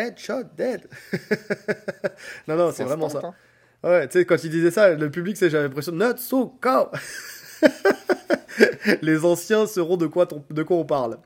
Headshot, 0.00 0.44
dead. 0.56 0.88
non, 2.48 2.56
non, 2.56 2.72
c'est 2.72 2.84
vraiment 2.84 3.08
ça. 3.08 3.20
hein. 3.24 3.34
Ouais, 3.82 4.06
tu 4.08 4.18
sais, 4.18 4.24
quand 4.24 4.42
il 4.44 4.50
disait 4.50 4.70
ça, 4.70 4.90
le 4.94 5.10
public, 5.10 5.36
c'est 5.36 5.50
j'avais 5.50 5.64
l'impression 5.68 5.92
not 5.92 6.16
so 6.18 6.48
cow. 6.60 6.88
Les 9.02 9.24
anciens 9.24 9.66
sauront 9.66 9.96
de 9.96 10.06
quoi, 10.06 10.26
ton- 10.26 10.44
de 10.50 10.62
quoi 10.62 10.76
on 10.76 10.84
parle. 10.84 11.18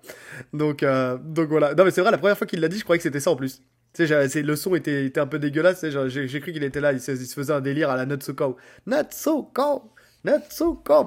Donc, 0.53 0.82
euh, 0.82 1.19
donc 1.23 1.49
voilà. 1.49 1.74
Non, 1.74 1.85
mais 1.85 1.91
c'est 1.91 2.01
vrai, 2.01 2.11
la 2.11 2.19
première 2.19 2.37
fois 2.39 2.47
qu'il 2.47 2.61
l'a 2.61 2.69
dit, 2.69 2.78
je 2.78 2.85
croyais 2.85 2.99
que 2.99 3.03
c'était 3.03 3.20
ça 3.20 3.31
en 3.31 3.37
plus. 3.37 3.62
Tu 3.93 4.07
sais, 4.07 4.43
le 4.43 4.57
son 4.57 4.74
était, 4.77 5.07
était 5.07 5.20
un 5.20 5.27
peu 5.27 5.39
dégueulasse. 5.39 5.85
J'ai 6.09 6.28
j'ai 6.28 6.41
cru 6.41 6.53
qu'il 6.53 6.62
était 6.62 6.81
là, 6.81 6.93
il 6.93 7.01
se, 7.01 7.11
il 7.12 7.27
se 7.27 7.35
faisait 7.35 7.53
un 7.53 7.61
délire 7.61 7.91
à 7.91 7.97
la. 7.97 8.07
Not 8.07 8.20
so 8.23 8.35
cow. 8.35 8.66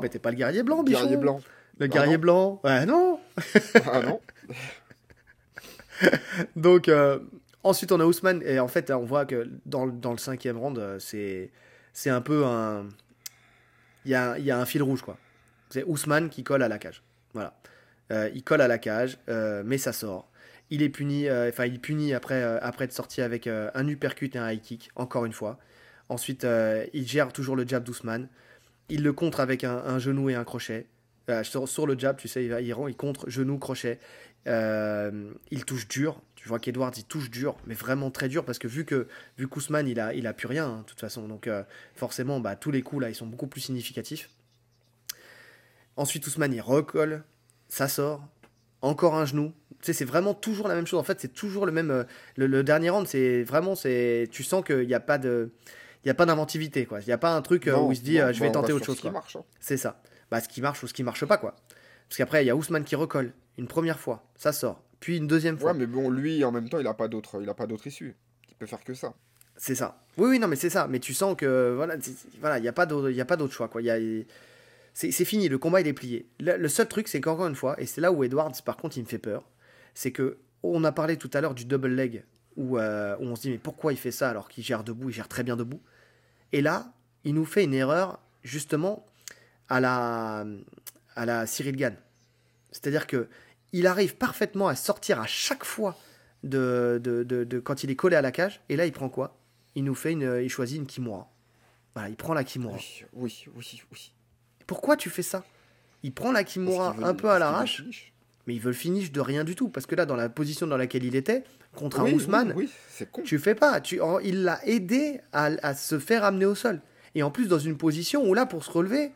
Mais 0.02 0.10
t'es 0.10 0.20
pas 0.20 0.32
le 0.32 0.38
guerrier 0.38 0.64
blanc, 0.64 0.84
bichon. 0.84 1.00
Guerrier 1.02 1.18
blanc. 1.18 1.40
Le 1.80 1.86
Ah 1.86 1.88
guerrier 1.88 2.14
non. 2.14 2.20
blanc. 2.20 2.62
Ouais, 2.64 2.86
non. 2.86 3.20
ah 3.86 4.02
non 4.02 4.20
Donc, 6.56 6.90
euh, 6.90 7.20
ensuite, 7.64 7.92
on 7.92 8.00
a 8.00 8.06
Ousmane. 8.06 8.42
Et 8.46 8.60
en 8.60 8.68
fait, 8.68 8.92
on 8.92 9.06
voit 9.06 9.26
que 9.26 9.48
dans, 9.66 9.86
le- 9.86 9.92
dans 9.92 10.12
le 10.12 10.18
cinquième 10.18 10.58
round, 10.58 10.78
euh, 10.78 11.00
c'est 11.00 11.52
c'est 11.94 12.10
un 12.10 12.22
peu 12.22 12.46
un. 12.46 12.86
Il 14.06 14.12
y 14.12 14.16
a, 14.16 14.38
il 14.38 14.44
y 14.46 14.52
a 14.52 14.60
un 14.60 14.66
fil 14.66 14.84
rouge, 14.84 15.02
quoi. 15.02 15.18
C'est 15.74 15.84
Ousmane 15.86 16.30
qui 16.30 16.44
colle 16.44 16.62
à 16.62 16.68
la 16.68 16.78
cage. 16.78 17.02
Voilà. 17.34 17.60
Euh, 18.12 18.30
il 18.36 18.44
colle 18.44 18.62
à 18.62 18.68
la 18.68 18.78
cage, 18.78 19.18
euh, 19.28 19.64
mais 19.66 19.80
ça 19.80 19.92
sort. 19.92 20.30
Il 20.70 20.84
est 20.84 20.90
puni, 20.90 21.28
euh, 21.28 21.50
enfin, 21.50 21.68
punit 21.82 22.14
après, 22.14 22.44
après 22.44 22.86
être 22.86 22.94
sorti 22.94 23.24
avec 23.24 23.48
un 23.48 23.88
uppercut 23.88 24.30
et 24.36 24.38
un 24.38 24.52
high 24.52 24.62
kick, 24.62 24.92
encore 24.96 25.26
une 25.26 25.34
fois. 25.34 25.58
Ensuite, 26.10 26.46
il 26.94 27.08
gère 27.08 27.34
toujours 27.34 27.56
le 27.56 27.68
jab 27.68 27.84
d'Ousmane. 27.84 28.28
Il 28.88 29.02
le 29.02 29.14
contre 29.14 29.40
avec 29.40 29.64
un, 29.64 29.98
genou 29.98 30.30
et 30.30 30.36
un 30.36 30.44
crochet. 30.44 30.86
Sur, 31.42 31.88
le 31.88 31.98
jab, 31.98 32.18
tu 32.18 32.28
sais, 32.28 32.46
il, 32.46 32.56
il, 32.62 32.74
rend- 32.74 32.94
contre 32.94 33.28
genou, 33.32 33.58
crochet. 33.58 33.98
Il 34.46 35.66
touche 35.66 35.88
dur. 35.88 36.22
Tu 36.36 36.48
vois 36.50 36.60
qu'Edwards, 36.60 36.94
il 36.98 37.06
touche 37.06 37.32
dur, 37.32 37.56
mais 37.66 37.74
vraiment 37.74 38.12
très 38.12 38.30
dur, 38.30 38.46
parce 38.46 38.60
que 38.60 38.68
vu 38.68 38.86
que 38.86 39.08
vu 39.40 39.48
qu'Ousmane, 39.48 39.88
il 39.88 40.00
a, 40.00 40.34
plus 40.34 40.48
rien, 40.48 40.68
hein, 40.68 40.80
de 40.82 40.86
toute 40.86 41.00
façon. 41.00 41.28
Donc, 41.28 41.50
forcément, 41.96 42.40
bah, 42.40 42.56
tous 42.56 42.70
les 42.70 42.84
coups, 42.84 43.02
là, 43.02 43.10
ils 43.10 43.16
sont 43.16 43.26
beaucoup 43.26 43.48
plus 43.48 43.62
significatifs. 43.62 44.30
Ensuite, 45.96 46.26
Ousmane, 46.28 46.54
il 46.54 46.62
recolle. 46.62 47.24
Ça 47.68 47.88
sort. 47.88 48.28
Encore 48.82 49.16
un 49.16 49.26
genou. 49.26 49.54
Tu 49.80 49.88
sais, 49.88 49.94
c'est 49.94 50.06
vraiment 50.06 50.34
toujours 50.34 50.68
la 50.68 50.76
même 50.76 50.88
chose. 50.88 51.00
En 51.00 51.04
fait, 51.04 51.20
c'est 51.20 51.34
toujours 51.34 51.66
le 51.66 51.72
même. 51.72 51.92
euh, 51.92 52.04
Le, 52.36 52.48
le 52.48 52.64
dernier 52.64 52.90
round, 52.90 53.08
c'est 53.08 53.44
vraiment. 53.44 53.76
c'est 53.76 54.28
Tu 54.32 54.44
sens 54.44 54.64
qu'il 54.64 54.88
n'y 54.88 54.94
a 54.94 55.00
pas 55.00 55.18
de. 55.18 55.52
Il 56.04 56.08
n'y 56.08 56.12
a 56.12 56.16
pas 56.16 56.26
d'inventivité, 56.26 56.86
quoi. 56.86 57.00
Il 57.00 57.06
n'y 57.08 57.14
a 57.14 57.18
pas 57.18 57.34
un 57.34 57.42
truc 57.42 57.68
euh, 57.68 57.74
Non, 57.74 57.88
où 57.88 57.92
il 57.94 57.96
se 57.96 58.02
dit, 58.02 58.18
non, 58.18 58.26
euh, 58.26 58.34
je 58.34 58.42
vais 58.42 58.48
bah, 58.48 58.54
tenter 58.54 58.74
va 58.74 58.76
autre 58.76 58.86
chose, 58.86 59.00
ce 59.00 59.08
hein. 59.08 59.44
C'est 59.62 59.78
ça. 59.78 60.02
Bah, 60.30 60.42
ce 60.42 60.50
qui 60.50 60.62
marche 60.62 60.84
ou 60.84 60.88
ce 60.88 60.94
qui 60.94 61.02
marche 61.02 61.26
pas, 61.26 61.38
quoi. 61.38 61.56
Parce 62.10 62.18
qu'après, 62.18 62.44
il 62.44 62.48
y 62.48 62.50
a 62.50 62.56
Ousmane 62.58 62.84
qui 62.84 62.96
recolle. 62.98 63.32
Une 63.58 63.68
première 63.68 64.00
fois, 64.00 64.26
ça 64.36 64.52
sort. 64.52 64.84
Puis 65.00 65.18
une 65.18 65.28
deuxième 65.28 65.58
fois. 65.58 65.72
Ouais, 65.72 65.78
mais 65.78 65.86
bon, 65.86 66.10
lui, 66.10 66.44
en 66.44 66.52
même 66.52 66.68
temps, 66.68 66.80
il 66.80 66.88
a 66.88 66.94
pas 66.94 67.08
d'autre, 67.08 67.42
il 67.42 67.50
a 67.50 67.54
pas 67.54 67.68
d'autre 67.68 67.88
issue. 67.88 68.16
Il 68.50 68.56
peut 68.56 68.66
faire 68.66 68.84
que 68.84 68.94
ça. 68.94 69.14
C'est 69.56 69.76
ça. 69.76 69.98
Oui, 70.18 70.30
oui, 70.32 70.40
non, 70.40 70.48
mais 70.48 70.56
c'est 70.58 70.70
ça. 70.70 70.88
Mais 70.90 71.00
tu 71.00 71.14
sens 71.14 71.36
que 71.38 71.74
voilà, 71.76 71.96
voilà, 72.42 72.58
il 72.58 72.66
y 72.66 72.68
a 72.68 72.74
pas 72.74 72.86
d'autre, 72.86 73.10
il 73.10 73.16
y 73.16 73.22
a 73.22 73.26
pas 73.26 73.38
d'autre 73.38 73.54
choix, 73.54 73.70
quoi. 73.70 73.82
Il 73.82 73.86
y 73.86 73.92
a, 73.92 73.98
c'est, 74.94 75.12
fini. 75.26 75.50
Le 75.50 75.58
combat 75.58 75.82
il 75.82 75.88
est 75.88 75.94
plié. 75.94 76.28
Le, 76.40 76.68
seul 76.68 76.88
truc, 76.88 77.08
c'est 77.08 77.20
qu'encore 77.22 77.48
une 77.48 77.56
fois, 77.56 77.80
et 77.82 77.86
c'est 77.86 78.02
là 78.02 78.12
où 78.12 78.24
Edwards, 78.24 78.54
par 78.64 78.78
contre, 78.78 78.98
il 78.98 79.04
me 79.04 79.08
fait 79.08 79.18
peur, 79.18 79.44
c'est 79.94 80.12
que 80.12 80.38
on 80.62 80.84
a 80.84 80.92
parlé 80.92 81.18
tout 81.18 81.30
à 81.34 81.42
l'heure 81.42 81.56
du 81.56 81.66
double 81.66 81.90
leg 81.90 82.24
où, 82.56 82.78
euh, 82.78 83.18
où 83.20 83.24
on 83.24 83.36
se 83.36 83.42
dit 83.42 83.50
mais 83.50 83.58
pourquoi 83.58 83.92
il 83.92 83.98
fait 83.98 84.12
ça 84.12 84.30
alors 84.30 84.48
qu'il 84.48 84.64
gère 84.64 84.84
debout, 84.84 85.10
il 85.10 85.14
gère 85.14 85.28
très 85.28 85.44
bien 85.44 85.58
debout? 85.58 85.82
Et 86.52 86.62
là, 86.62 86.94
il 87.24 87.34
nous 87.34 87.46
fait 87.46 87.64
une 87.64 87.74
erreur 87.74 88.20
justement 88.44 89.06
à 89.70 89.80
la 89.80 90.46
à 91.16 91.26
la 91.26 91.46
Cyril 91.46 91.76
Gann. 91.76 91.96
C'est-à-dire 92.72 93.08
que 93.08 93.28
il 93.72 93.88
arrive 93.88 94.16
parfaitement 94.16 94.68
à 94.68 94.76
sortir 94.76 95.20
à 95.20 95.26
chaque 95.26 95.66
fois 95.66 95.98
de, 96.44 97.00
de, 97.04 97.24
de, 97.24 97.44
de- 97.44 97.60
quand 97.60 97.84
il 97.84 97.90
est 97.90 97.96
collé 97.96 98.16
à 98.16 98.22
la 98.22 98.32
cage. 98.32 98.62
Et 98.70 98.76
là, 98.76 98.86
il 98.86 98.92
prend 98.92 99.10
quoi? 99.10 99.40
Il 99.76 99.84
nous 99.84 99.96
fait 99.96 100.12
une, 100.12 100.40
il 100.44 100.50
choisit 100.50 100.78
une 100.78 100.86
Kimura. 100.86 101.32
Voilà, 101.96 102.10
il 102.10 102.16
prend 102.16 102.34
la 102.34 102.44
Kimura. 102.44 102.76
Oui, 102.76 103.04
oui, 103.14 103.46
oui, 103.56 103.82
oui. 103.92 104.14
Pourquoi 104.68 104.98
tu 104.98 105.10
fais 105.10 105.22
ça? 105.22 105.44
Il 106.04 106.14
prend 106.14 106.32
la 106.32 106.44
Kimura 106.44 106.96
un 107.02 107.14
peu 107.14 107.30
à 107.30 107.40
l'arrache, 107.40 107.84
mais 108.46 108.56
il 108.56 108.60
veut 108.60 108.72
le 108.72 108.76
finish 108.76 109.12
de 109.12 109.22
rien 109.22 109.44
du 109.44 109.56
tout. 109.56 109.70
Parce 109.70 109.86
que 109.86 109.96
là, 109.96 110.06
dans 110.06 110.16
la 110.16 110.30
position 110.30 110.68
dans 110.68 110.78
laquelle 110.78 111.04
il 111.04 111.16
était, 111.16 111.44
contre 111.76 112.02
un 112.02 112.12
Ousmane, 112.12 112.54
Oui, 112.56 112.70
oui, 113.00 113.24
tu 113.24 113.40
fais 113.40 113.56
pas. 113.56 113.80
Tu, 113.82 114.00
il 114.24 114.44
l'a 114.44 114.60
aidé 114.66 115.22
à, 115.32 115.46
à 115.62 115.74
se 115.74 116.00
faire 116.00 116.24
amener 116.24 116.46
au 116.46 116.56
sol. 116.56 116.82
Et 117.16 117.24
en 117.24 117.32
plus, 117.32 117.48
dans 117.48 117.60
une 117.60 117.78
position 117.78 118.28
où 118.28 118.34
là, 118.34 118.46
pour 118.46 118.64
se 118.64 118.72
relever, 118.72 119.12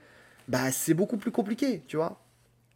bah, 0.48 0.72
c'est 0.72 0.94
beaucoup 0.94 1.18
plus 1.18 1.32
compliqué, 1.32 1.84
tu 1.88 1.98
vois. 1.98 2.22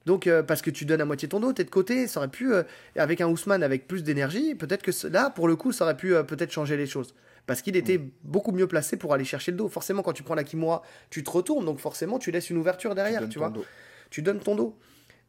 Donc, 0.06 0.26
euh, 0.26 0.42
parce 0.42 0.62
que 0.62 0.72
tu 0.72 0.86
donnes 0.86 1.02
à 1.02 1.06
moitié 1.06 1.28
ton 1.28 1.40
dos, 1.40 1.54
t'es 1.54 1.64
de 1.64 1.70
côté, 1.70 2.08
ça 2.08 2.20
aurait 2.20 2.30
pu, 2.30 2.52
euh, 2.54 2.64
avec 2.96 3.22
un 3.22 3.28
Ousmane 3.28 3.62
avec 3.62 3.88
plus 3.88 4.04
d'énergie, 4.04 4.56
peut-être 4.56 4.82
que 4.82 5.08
là, 5.08 5.30
pour 5.30 5.48
le 5.48 5.56
coup, 5.56 5.72
ça 5.72 5.86
aurait 5.86 5.98
pu 5.98 6.16
euh, 6.16 6.24
peut-être 6.24 6.52
changer 6.52 6.76
les 6.76 6.88
choses. 6.88 7.14
Parce 7.52 7.62
qu'il 7.62 7.76
était 7.76 8.00
beaucoup 8.24 8.54
mieux 8.54 8.66
placé 8.66 8.96
pour 8.96 9.14
aller 9.14 9.26
chercher 9.26 9.52
le 9.52 9.58
dos. 9.58 9.68
Forcément, 9.68 10.04
quand 10.04 10.14
tu 10.14 10.24
prends 10.24 10.36
la 10.36 10.46
Kimura, 10.46 10.84
tu 11.10 11.22
te 11.22 11.30
retournes, 11.30 11.66
donc 11.66 11.80
forcément, 11.80 12.18
tu 12.18 12.32
laisses 12.32 12.50
une 12.50 12.56
ouverture 12.56 12.96
derrière, 12.96 13.28
tu 13.28 13.40
vois 13.40 13.50
dos. 13.50 13.66
tu 14.10 14.22
donnes 14.22 14.40
ton 14.40 14.56
dos. 14.56 14.80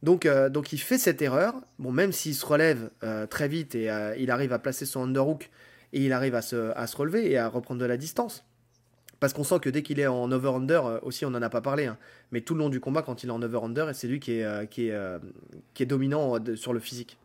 Donc, 0.03 0.25
euh, 0.25 0.47
donc 0.47 0.71
il 0.71 0.77
fait 0.77 0.97
cette 0.97 1.21
erreur. 1.21 1.53
Bon, 1.79 1.91
même 1.91 2.13
s'il 2.13 2.33
se 2.33 2.45
relève 2.45 2.91
euh, 3.03 3.27
très 3.27 3.49
vite 3.49 3.75
et 3.75 3.91
euh, 3.91 4.15
il 4.17 4.31
arrive 4.31 4.53
à 4.53 4.59
placer 4.59 4.85
son 4.85 5.03
underhook 5.03 5.49
et 5.91 6.05
il 6.05 6.13
arrive 6.13 6.33
à 6.33 6.41
se, 6.41 6.71
à 6.77 6.87
se 6.87 6.95
relever 6.95 7.29
et 7.29 7.37
à 7.37 7.49
reprendre 7.49 7.81
de 7.81 7.85
la 7.85 7.97
distance. 7.97 8.45
Parce 9.19 9.33
qu'on 9.33 9.43
sent 9.43 9.59
que 9.59 9.69
dès 9.69 9.83
qu'il 9.83 9.99
est 9.99 10.07
en 10.07 10.31
over-under, 10.31 11.01
aussi 11.01 11.25
on 11.25 11.29
n'en 11.29 11.41
a 11.41 11.49
pas 11.49 11.59
parlé, 11.59 11.87
hein, 11.87 11.97
mais 12.31 12.39
tout 12.39 12.53
le 12.53 12.59
long 12.59 12.69
du 12.69 12.79
combat, 12.79 13.01
quand 13.01 13.23
il 13.23 13.27
est 13.27 13.33
en 13.33 13.41
over-under, 13.41 13.93
c'est 13.93 14.07
lui 14.07 14.21
qui 14.21 14.39
est, 14.39 14.69
qui 14.69 14.87
est, 14.87 14.97
qui 15.73 15.83
est 15.83 15.87
dominant 15.87 16.37
sur 16.55 16.71
le 16.71 16.79
physique. 16.79 17.17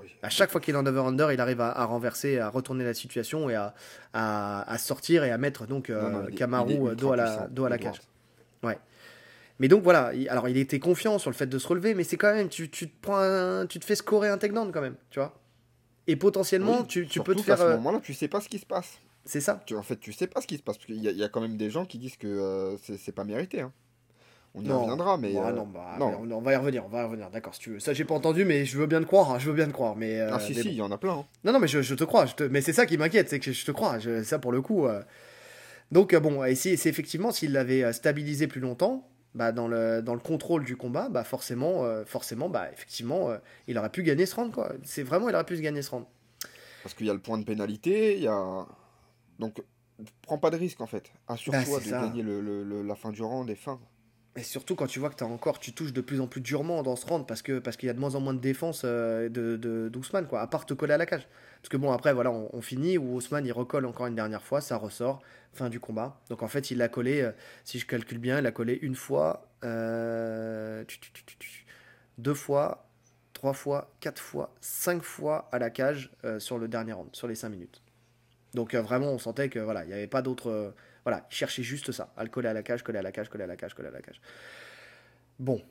Oui. 0.00 0.08
À 0.22 0.30
chaque 0.30 0.50
fois 0.50 0.60
qu'il 0.60 0.74
est 0.74 0.78
en 0.78 0.86
over-under, 0.86 1.32
il 1.32 1.40
arrive 1.40 1.60
à, 1.60 1.70
à 1.70 1.84
renverser, 1.84 2.38
à 2.38 2.48
retourner 2.48 2.84
la 2.84 2.94
situation 2.94 3.48
et 3.50 3.54
à, 3.54 3.74
à, 4.12 4.70
à 4.70 4.78
sortir 4.78 5.24
et 5.24 5.30
à 5.30 5.38
mettre 5.38 5.66
donc 5.66 5.90
euh, 5.90 6.00
Non, 6.10 6.22
non, 6.22 6.26
Kamaru 6.34 6.74
euh, 6.90 6.94
dos 6.94 7.12
à 7.12 7.16
la, 7.16 7.46
dos 7.50 7.64
à 7.64 7.68
la 7.68 7.78
cage. 7.78 8.00
Mais 9.60 9.68
donc 9.68 9.84
voilà, 9.84 10.12
il- 10.14 10.28
alors 10.28 10.48
il 10.48 10.56
était 10.56 10.80
confiant 10.80 11.18
sur 11.20 11.30
le 11.30 11.36
fait 11.36 11.46
de 11.46 11.58
se 11.58 11.68
relever, 11.68 11.94
mais 11.94 12.02
c'est 12.02 12.16
quand 12.16 12.34
même, 12.34 12.48
tu, 12.48 12.68
tu 12.70 12.88
te 12.90 12.94
prends 13.00 13.18
un- 13.18 13.66
tu 13.66 13.78
te 13.78 13.84
fais 13.84 13.94
scorer 13.94 14.28
un 14.28 14.36
takedown 14.36 14.72
quand 14.72 14.80
même, 14.80 14.96
tu 15.10 15.20
vois. 15.20 15.32
Et 16.08 16.16
potentiellement, 16.16 16.80
Oui, 16.80 16.86
tu, 16.88 17.06
tu 17.06 17.20
peux 17.20 17.36
te 17.36 17.40
faire. 17.42 17.58
ce 17.58 17.62
euh, 17.62 17.76
moment-là, 17.76 18.00
tu 18.02 18.14
sais 18.14 18.26
pas 18.26 18.40
ce 18.40 18.48
qui 18.48 18.58
se 18.58 18.66
passe. 18.66 18.98
c'est 19.24 19.40
ça. 19.40 19.62
Tu, 19.64 19.76
en 19.76 19.82
fait, 19.84 19.96
tu 19.98 20.12
sais 20.12 20.26
pas 20.26 20.40
ce 20.40 20.48
qui 20.48 20.56
se 20.56 20.62
passe. 20.64 20.76
Parce 20.76 20.86
qu'il 20.86 21.00
y, 21.00 21.06
a- 21.06 21.12
il 21.12 21.16
y 21.18 21.22
a 21.22 21.28
quand 21.28 21.40
même 21.40 21.56
des 21.56 21.70
gens 21.70 21.84
qui 21.86 21.98
disent 21.98 22.16
que 22.16 22.26
euh, 22.26 22.76
c'est 22.98 23.12
pas 23.14 23.22
mérité. 23.24 23.60
hein. 23.60 23.72
On 24.56 24.62
y 24.62 24.68
Non. 24.68 24.82
reviendra, 24.82 25.16
mais. 25.18 25.36
Euh, 25.36 25.50
non, 25.52 25.66
bah, 25.66 25.96
non. 25.98 26.20
mais 26.22 26.32
On, 26.32 26.38
on 26.38 26.40
va 26.40 26.52
y 26.52 26.56
revenir, 26.56 26.84
on 26.84 26.88
va 26.88 27.00
y 27.00 27.04
revenir, 27.04 27.28
d'accord, 27.30 27.54
si 27.54 27.60
tu 27.60 27.70
veux. 27.70 27.80
Ça, 27.80 27.92
j'ai 27.92 28.04
pas 28.04 28.14
entendu, 28.14 28.44
mais 28.44 28.64
je 28.64 28.78
veux 28.78 28.86
bien 28.86 29.00
te 29.00 29.06
croire, 29.06 29.32
hein, 29.32 29.38
je 29.40 29.48
veux 29.48 29.54
bien 29.56 29.66
te 29.66 29.72
croire. 29.72 29.96
Mais, 29.96 30.20
euh, 30.20 30.30
ah, 30.32 30.38
si, 30.38 30.54
mais 30.54 30.62
si, 30.62 30.68
bon. 30.68 30.70
il 30.70 30.76
y 30.76 30.82
en 30.82 30.92
a 30.92 30.98
plein. 30.98 31.14
hein. 31.14 31.24
Non, 31.42 31.52
non, 31.52 31.58
mais 31.58 31.66
je, 31.66 31.82
je 31.82 31.94
te 31.94 32.04
crois. 32.04 32.26
je 32.26 32.34
te- 32.34 32.44
Mais 32.44 32.60
c'est 32.60 32.72
ça 32.72 32.86
qui 32.86 32.96
m'inquiète, 32.96 33.28
c'est 33.28 33.40
que 33.40 33.52
je 33.52 33.64
te 33.64 33.72
crois. 33.72 33.98
je- 33.98 34.22
Ça, 34.22 34.38
pour 34.38 34.52
le 34.52 34.62
coup. 34.62 34.86
euh. 34.86 35.02
Donc, 35.90 36.14
bon, 36.14 36.44
et 36.44 36.54
si- 36.54 36.76
c'est 36.76 36.88
effectivement, 36.88 37.32
s'il 37.32 37.52
l'avait 37.52 37.92
stabilisé 37.92 38.46
plus 38.46 38.60
longtemps, 38.60 39.08
bah, 39.34 39.50
dans, 39.50 39.66
le, 39.66 40.02
dans 40.02 40.14
le 40.14 40.20
contrôle 40.20 40.64
du 40.64 40.76
combat, 40.76 41.08
bah, 41.08 41.24
forcément, 41.24 41.82
forcément 42.06 42.48
bah, 42.48 42.68
effectivement, 42.72 43.30
il 43.66 43.76
aurait 43.76 43.90
pu 43.90 44.04
gagner 44.04 44.24
ce 44.26 44.36
round. 44.36 44.52
Quoi. 44.52 44.72
C'est 44.84 45.02
vraiment, 45.02 45.28
il 45.28 45.34
aurait 45.34 45.44
pu 45.44 45.56
se 45.56 45.62
gagner 45.62 45.82
ce 45.82 45.90
round. 45.90 46.04
Parce 46.84 46.94
qu'il 46.94 47.06
y 47.06 47.10
a 47.10 47.14
le 47.14 47.18
point 47.18 47.38
de 47.38 47.44
pénalité, 47.44 48.16
il 48.16 48.22
y 48.22 48.28
a. 48.28 48.66
Donc, 49.40 49.60
prends 50.22 50.38
pas 50.38 50.50
de 50.50 50.56
risque 50.56 50.80
en 50.80 50.86
fait. 50.86 51.10
Assure-toi 51.26 51.80
de 51.80 51.84
ça. 51.84 52.00
gagner 52.02 52.22
le, 52.22 52.40
le- 52.40 52.62
le- 52.62 52.82
la 52.82 52.94
fin 52.94 53.10
du 53.10 53.22
round 53.22 53.48
et 53.50 53.56
fin. 53.56 53.80
Et 54.36 54.42
surtout 54.42 54.74
quand 54.74 54.88
tu 54.88 54.98
vois 54.98 55.10
que 55.10 55.22
as 55.22 55.26
encore, 55.26 55.60
tu 55.60 55.72
touches 55.72 55.92
de 55.92 56.00
plus 56.00 56.20
en 56.20 56.26
plus 56.26 56.40
durement 56.40 56.82
dans 56.82 56.96
ce 56.96 57.06
round 57.06 57.24
parce 57.24 57.40
que 57.40 57.60
parce 57.60 57.76
qu'il 57.76 57.86
y 57.86 57.90
a 57.90 57.92
de 57.92 58.00
moins 58.00 58.16
en 58.16 58.20
moins 58.20 58.34
de 58.34 58.40
défense 58.40 58.82
euh, 58.84 59.28
de, 59.28 59.88
d'Ousmane 59.88 60.26
quoi, 60.26 60.40
à 60.40 60.48
part 60.48 60.66
te 60.66 60.74
coller 60.74 60.94
à 60.94 60.98
la 60.98 61.06
cage. 61.06 61.28
Parce 61.62 61.68
que 61.68 61.76
bon 61.76 61.92
après 61.92 62.12
voilà, 62.12 62.32
on, 62.32 62.60
finit 62.60 62.98
où 62.98 63.14
Ousmane 63.14 63.46
il 63.46 63.52
recolle 63.52 63.86
encore 63.86 64.06
une 64.06 64.16
dernière 64.16 64.42
fois, 64.42 64.60
ça 64.60 64.76
ressort, 64.76 65.22
fin 65.52 65.68
du 65.68 65.78
combat. 65.78 66.20
Donc 66.30 66.42
en 66.42 66.48
fait 66.48 66.72
il 66.72 66.78
l'a 66.78 66.88
collé, 66.88 67.20
euh, 67.20 67.30
si 67.62 67.78
je 67.78 67.86
calcule 67.86 68.18
bien, 68.18 68.40
il 68.40 68.46
a 68.46 68.50
collé 68.50 68.76
une 68.82 68.96
fois, 68.96 69.48
euh, 69.62 70.84
deux 72.18 72.34
fois, 72.34 72.88
trois 73.34 73.52
fois, 73.52 73.94
quatre 74.00 74.20
fois, 74.20 74.52
cinq 74.60 75.04
fois 75.04 75.48
à 75.52 75.60
la 75.60 75.70
cage 75.70 76.10
sur 76.40 76.58
le 76.58 76.66
dernier 76.66 76.92
round, 76.92 77.08
sur 77.12 77.28
les 77.28 77.36
cinq 77.36 77.50
minutes. 77.50 77.82
Donc 78.52 78.74
vraiment 78.74 79.12
on 79.12 79.18
sentait 79.18 79.48
que 79.48 79.60
voilà, 79.60 79.84
il 79.84 79.88
n'y 79.88 79.94
avait 79.94 80.08
pas 80.08 80.22
d'autre. 80.22 80.74
Voilà, 81.04 81.26
il 81.30 81.34
cherchait 81.34 81.62
juste 81.62 81.92
ça, 81.92 82.12
à 82.16 82.24
le 82.24 82.30
coller 82.30 82.48
à 82.48 82.52
la 82.52 82.62
cage, 82.62 82.82
coller 82.82 82.98
à 82.98 83.02
la 83.02 83.12
cage, 83.12 83.28
coller 83.28 83.44
à 83.44 83.46
la 83.46 83.56
cage, 83.56 83.74
coller 83.74 83.88
à 83.88 83.92
la 83.92 84.00
cage. 84.00 84.20
Bon, 85.38 85.62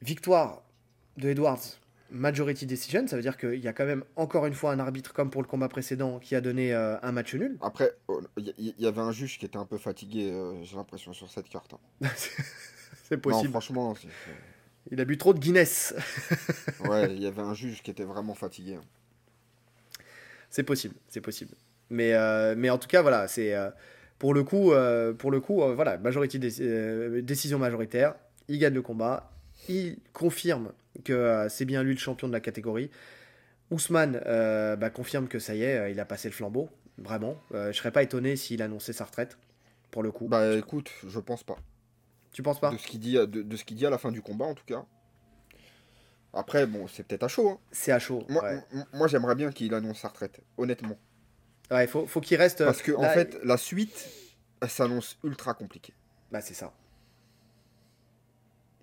victoire 0.00 0.62
de 1.16 1.28
Edwards, 1.30 1.60
majority 2.10 2.66
decision, 2.66 3.06
ça 3.06 3.16
veut 3.16 3.22
dire 3.22 3.36
qu'il 3.38 3.58
y 3.60 3.68
a 3.68 3.72
quand 3.72 3.86
même 3.86 4.04
encore 4.16 4.44
une 4.46 4.52
fois 4.54 4.72
un 4.72 4.78
arbitre 4.78 5.12
comme 5.14 5.30
pour 5.30 5.40
le 5.42 5.48
combat 5.48 5.68
précédent 5.68 6.18
qui 6.18 6.34
a 6.34 6.40
donné 6.40 6.74
euh, 6.74 6.98
un 7.02 7.12
match 7.12 7.34
nul. 7.34 7.56
Après, 7.62 7.92
oh, 8.08 8.20
il 8.36 8.74
y, 8.78 8.86
avait 8.86 9.00
un 9.00 9.12
juge 9.12 9.38
qui 9.38 9.46
était 9.46 9.56
un 9.56 9.64
peu 9.64 9.78
fatigué, 9.78 10.30
euh, 10.30 10.62
j'ai 10.62 10.76
l'impression, 10.76 11.12
sur 11.12 11.30
cette 11.30 11.48
carte. 11.48 11.72
hein. 11.74 12.08
c'est 13.04 13.16
Non, 13.16 13.20
possible. 13.20 13.50
franchement, 13.50 13.94
c'est- 13.94 14.08
Il 14.90 15.00
a 15.00 15.04
bu 15.04 15.16
trop 15.16 15.32
de 15.32 15.38
Guinness. 15.38 15.94
ouais, 16.80 17.14
il 17.14 17.22
y 17.22 17.26
avait 17.26 17.40
un 17.42 17.54
juge 17.54 17.82
qui 17.82 17.90
était 17.90 18.04
vraiment 18.04 18.34
fatigué. 18.34 18.74
hein. 18.74 20.02
c'est 20.50 20.64
possible, 20.64 20.94
c'est 21.08 21.20
possible. 21.22 21.54
Mais, 21.88 22.14
euh, 22.14 22.54
mais 22.56 22.68
en 22.70 22.78
tout 22.78 22.88
cas, 22.88 23.00
voilà, 23.02 23.28
c'est 23.28 23.54
pour 24.22 24.34
le 24.34 24.44
coup, 24.44 24.70
euh, 24.72 25.12
pour 25.12 25.32
le 25.32 25.40
coup, 25.40 25.62
euh, 25.64 25.74
voilà, 25.74 25.98
majorité 25.98 26.38
euh, 26.60 27.20
décision 27.22 27.58
majoritaire. 27.58 28.14
Il 28.46 28.60
gagne 28.60 28.72
le 28.74 28.80
combat. 28.82 29.32
Il 29.68 29.98
confirme 30.12 30.72
que 31.04 31.46
c'est 31.50 31.64
bien 31.64 31.82
lui 31.82 31.92
le 31.94 31.98
champion 31.98 32.28
de 32.28 32.32
la 32.32 32.38
catégorie. 32.38 32.88
Ousmane 33.72 34.20
euh, 34.26 34.76
bah, 34.76 34.90
confirme 34.90 35.26
que 35.26 35.40
ça 35.40 35.56
y 35.56 35.64
est, 35.64 35.76
euh, 35.76 35.90
il 35.90 35.98
a 35.98 36.04
passé 36.04 36.28
le 36.28 36.34
flambeau, 36.34 36.68
vraiment. 36.98 37.36
Euh, 37.52 37.72
je 37.72 37.76
serais 37.78 37.90
pas 37.90 38.04
étonné 38.04 38.36
s'il 38.36 38.62
annonçait 38.62 38.92
sa 38.92 39.06
retraite, 39.06 39.38
pour 39.90 40.04
le 40.04 40.12
coup. 40.12 40.28
Bah 40.28 40.54
écoute, 40.56 40.92
je 41.04 41.18
pense 41.18 41.42
pas. 41.42 41.56
tu 42.30 42.44
penses 42.44 42.60
pas? 42.60 42.70
De 42.70 42.76
ce 42.76 42.86
qu'il 42.86 43.00
dit, 43.00 43.18
à- 43.18 43.26
de, 43.26 43.42
de 43.42 43.56
ce 43.56 43.64
qu'il 43.64 43.76
dit 43.76 43.86
à 43.86 43.90
la 43.90 43.98
fin 43.98 44.12
du 44.12 44.22
combat, 44.22 44.44
en 44.44 44.54
tout 44.54 44.64
cas. 44.66 44.84
Après, 46.32 46.64
bon, 46.66 46.86
c'est 46.86 47.02
peut-être 47.02 47.24
à 47.24 47.28
chaud. 47.28 47.48
hein. 47.50 47.58
C'est 47.72 47.90
à 47.90 47.98
chaud. 47.98 48.24
Moi, 48.28 48.42
ouais. 48.44 48.60
m- 48.72 48.84
moi 48.92 49.08
j'aimerais 49.08 49.34
bien 49.34 49.50
qu'il 49.50 49.74
annonce 49.74 49.98
sa 49.98 50.08
retraite, 50.08 50.38
honnêtement. 50.58 50.96
Ouais, 51.70 51.86
faut, 51.86 52.06
faut 52.06 52.20
qu'il 52.20 52.36
reste. 52.36 52.64
Parce 52.64 52.82
que, 52.82 52.92
en 52.92 53.02
fait, 53.02 53.38
la 53.44 53.56
suite, 53.56 54.08
elle 54.60 54.70
s'annonce 54.70 55.18
ultra 55.24 55.54
compliquée. 55.54 55.94
Bah, 56.30 56.40
c'est 56.40 56.54
ça. 56.54 56.72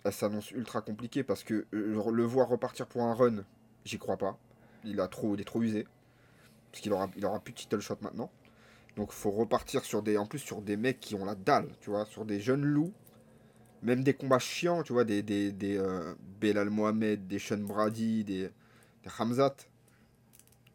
Elle 0.04 0.14
s'annonce 0.14 0.52
ultra 0.52 0.82
compliquée 0.82 1.24
parce 1.24 1.44
que 1.44 1.66
euh, 1.74 2.12
le 2.12 2.24
voir 2.24 2.48
repartir 2.48 2.88
pour 2.88 3.04
un 3.04 3.14
run, 3.14 3.44
j'y 3.86 3.98
crois 3.98 4.18
pas. 4.18 4.38
Il, 4.84 5.00
a 5.02 5.08
trop, 5.08 5.36
il 5.36 5.42
est 5.42 5.46
trop 5.46 5.62
usé. 5.62 5.86
Parce 6.72 6.82
qu'il 6.82 6.94
aura, 6.94 7.10
il 7.18 7.26
aura 7.26 7.40
plus 7.40 7.54
de 7.54 7.60
title 7.60 7.82
shot 7.82 7.98
maintenant. 8.02 8.32
Donc 8.96 9.12
faut 9.12 9.32
repartir 9.32 9.84
sur 9.84 10.02
des, 10.02 10.18
en 10.18 10.26
plus 10.26 10.40
sur 10.40 10.62
des 10.62 10.78
mecs 10.78 11.00
qui 11.00 11.16
ont 11.16 11.26
la 11.26 11.36
dalle, 11.36 11.70
tu 11.82 11.90
vois, 11.90 12.06
sur 12.06 12.26
des 12.26 12.40
jeunes 12.40 12.64
loups. 12.64 12.94
Même 13.82 14.04
des 14.04 14.14
combats 14.14 14.40
chiants, 14.40 14.84
tu 14.84 14.94
vois, 14.94 15.06
des, 15.06 15.22
des, 15.22 15.52
des 15.52 15.78
euh, 15.78 16.14
Belal 16.40 16.70
Mohamed, 16.70 17.28
des 17.28 17.40
Sean 17.40 17.60
Brady, 17.60 18.24
des, 18.24 18.50
des 19.04 19.10
Hamzat. 19.18 19.56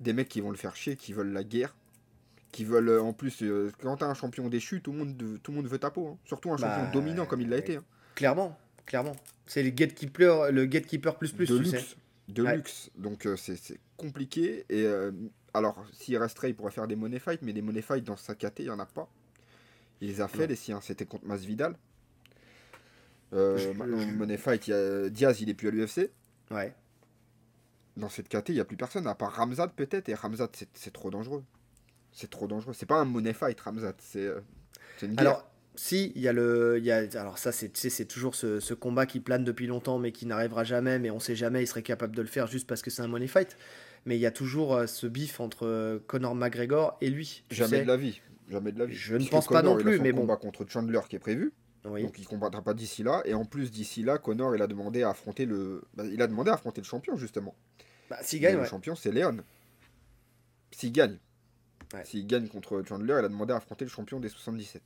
Des 0.00 0.12
mecs 0.12 0.28
qui 0.28 0.40
vont 0.40 0.50
le 0.50 0.56
faire 0.56 0.74
chier, 0.74 0.96
qui 0.96 1.12
veulent 1.12 1.32
la 1.32 1.44
guerre. 1.44 1.74
Qui 2.54 2.64
veulent, 2.64 2.88
euh, 2.88 3.02
en 3.02 3.12
plus, 3.12 3.42
euh, 3.42 3.72
quand 3.82 3.96
t'as 3.96 4.06
un 4.06 4.14
champion 4.14 4.48
déchu, 4.48 4.80
tout 4.80 4.92
le 4.92 4.98
monde, 4.98 5.16
de- 5.16 5.38
tout 5.38 5.50
le 5.50 5.56
monde 5.56 5.66
veut 5.66 5.78
ta 5.78 5.90
peau. 5.90 6.06
hein. 6.12 6.18
Surtout 6.24 6.52
un 6.52 6.56
champion 6.56 6.84
Bah, 6.84 6.90
dominant 6.92 7.26
comme 7.26 7.40
il 7.40 7.48
l'a 7.48 7.56
été. 7.58 7.76
hein. 7.78 7.84
Clairement, 8.14 8.56
clairement. 8.86 9.16
C'est 9.46 9.64
le 9.64 9.70
gatekeeper, 9.70 10.52
le 10.52 10.64
gatekeeper 10.66 11.16
plus 11.18 11.32
plus, 11.32 11.48
de 11.48 11.56
luxe. 11.58 11.70
sais. 11.70 11.96
De 12.28 12.42
Ouais. 12.44 12.54
luxe. 12.56 12.90
Donc 12.96 13.26
euh, 13.26 13.36
c'est 13.36 13.58
compliqué. 13.96 14.64
Et 14.68 14.84
euh, 14.84 15.10
alors, 15.52 15.84
s'il 15.92 16.16
resterait, 16.16 16.50
il 16.50 16.54
pourrait 16.54 16.70
faire 16.70 16.86
des 16.86 16.94
money 16.94 17.18
fights, 17.18 17.42
mais 17.42 17.52
des 17.52 17.60
money 17.60 17.82
fights 17.82 18.04
dans 18.04 18.16
sa 18.16 18.36
KT, 18.36 18.60
il 18.60 18.64
n'y 18.66 18.70
en 18.70 18.78
a 18.78 18.86
pas. 18.86 19.08
Il 20.00 20.08
les 20.08 20.20
a 20.20 20.28
fait, 20.28 20.38
Non. 20.42 20.46
les 20.46 20.56
siens. 20.56 20.80
C'était 20.80 21.06
contre 21.06 21.26
Masvidal. 21.26 21.74
Je- 23.32 23.72
money 24.16 24.36
fight, 24.36 24.68
il 24.68 24.70
y 24.70 24.74
a 24.74 25.08
Diaz, 25.10 25.40
il 25.40 25.48
est 25.50 25.54
plus 25.54 25.68
à 25.68 25.70
l'UFC. 25.72 26.10
Ouais. 26.52 26.72
Dans 27.96 28.08
cette 28.08 28.28
KT, 28.28 28.50
il 28.50 28.54
n'y 28.54 28.60
a 28.60 28.64
plus 28.64 28.76
personne, 28.76 29.06
à 29.08 29.14
part 29.14 29.32
Ramzat 29.34 29.68
peut-être. 29.68 30.08
Et 30.08 30.14
Ramzat, 30.14 30.48
c'est 30.52 30.68
c'est 30.74 30.92
trop 30.92 31.10
dangereux. 31.10 31.42
C'est 32.14 32.30
trop 32.30 32.46
dangereux. 32.46 32.72
C'est 32.74 32.86
pas 32.86 33.00
un 33.00 33.04
money 33.04 33.32
fight, 33.32 33.60
Ramzat. 33.60 33.94
C'est 33.98 34.24
euh, 34.26 34.40
une 35.02 35.14
guerre. 35.14 35.20
Alors, 35.20 35.50
si, 35.74 36.12
il 36.14 36.22
y 36.22 36.28
a 36.28 36.32
le. 36.32 36.76
Il 36.78 36.84
y 36.84 36.92
a, 36.92 37.04
alors, 37.20 37.38
ça, 37.38 37.50
c'est 37.50 38.06
toujours 38.06 38.36
ce, 38.36 38.60
ce 38.60 38.72
combat 38.72 39.04
qui 39.04 39.18
plane 39.18 39.44
depuis 39.44 39.66
longtemps, 39.66 39.98
mais 39.98 40.12
qui 40.12 40.24
n'arrivera 40.24 40.62
jamais, 40.62 41.00
mais 41.00 41.10
on 41.10 41.18
sait 41.18 41.34
jamais, 41.34 41.62
il 41.62 41.66
serait 41.66 41.82
capable 41.82 42.14
de 42.14 42.22
le 42.22 42.28
faire 42.28 42.46
juste 42.46 42.68
parce 42.68 42.82
que 42.82 42.90
c'est 42.90 43.02
un 43.02 43.08
money 43.08 43.26
fight. 43.26 43.56
Mais 44.06 44.16
il 44.16 44.20
y 44.20 44.26
a 44.26 44.30
toujours 44.30 44.74
euh, 44.74 44.86
ce 44.86 45.06
bif 45.06 45.40
entre 45.40 45.66
euh, 45.66 45.98
Conor 46.06 46.34
McGregor 46.34 46.96
et 47.00 47.10
lui. 47.10 47.42
Jamais 47.50 47.78
sais. 47.78 47.82
de 47.82 47.88
la 47.88 47.96
vie. 47.96 48.20
Jamais 48.48 48.70
de 48.70 48.78
la 48.78 48.86
vie. 48.86 48.94
Je 48.94 49.16
ne 49.16 49.26
pense 49.26 49.48
pas 49.48 49.62
non 49.62 49.76
il 49.76 49.80
a 49.80 49.84
plus, 49.84 49.96
son 49.96 50.02
mais 50.02 50.12
bon. 50.12 50.20
combat 50.20 50.36
contre 50.36 50.66
Chandler 50.68 51.00
qui 51.08 51.16
est 51.16 51.20
prévu. 51.20 51.52
Oui. 51.86 52.02
Donc 52.02 52.18
il 52.18 52.26
combattra 52.26 52.62
pas 52.62 52.74
d'ici 52.74 53.02
là. 53.02 53.22
Et 53.24 53.34
en 53.34 53.44
plus 53.44 53.70
d'ici 53.70 54.02
là, 54.02 54.18
Connor 54.18 54.54
il 54.54 54.62
a 54.62 54.66
demandé 54.66 55.02
à 55.02 55.10
affronter 55.10 55.46
le. 55.46 55.82
bah, 55.94 56.04
il 56.10 56.20
a 56.22 56.26
demandé 56.26 56.50
à 56.50 56.54
affronter 56.54 56.80
le 56.80 56.86
champion 56.86 57.16
justement. 57.16 57.54
Bah, 58.10 58.18
s'il 58.22 58.40
gagne, 58.40 58.58
le 58.58 58.64
champion 58.64 58.94
c'est 58.94 59.10
Léon. 59.10 59.38
S'il 60.70 60.92
gagne. 60.92 61.18
Ouais. 61.94 62.04
S'il 62.04 62.26
gagne 62.26 62.48
contre 62.48 62.82
Chandler, 62.86 63.16
il 63.20 63.24
a 63.24 63.28
demandé 63.28 63.52
à 63.52 63.56
affronter 63.56 63.84
le 63.84 63.90
champion 63.90 64.20
des 64.20 64.28
77. 64.28 64.82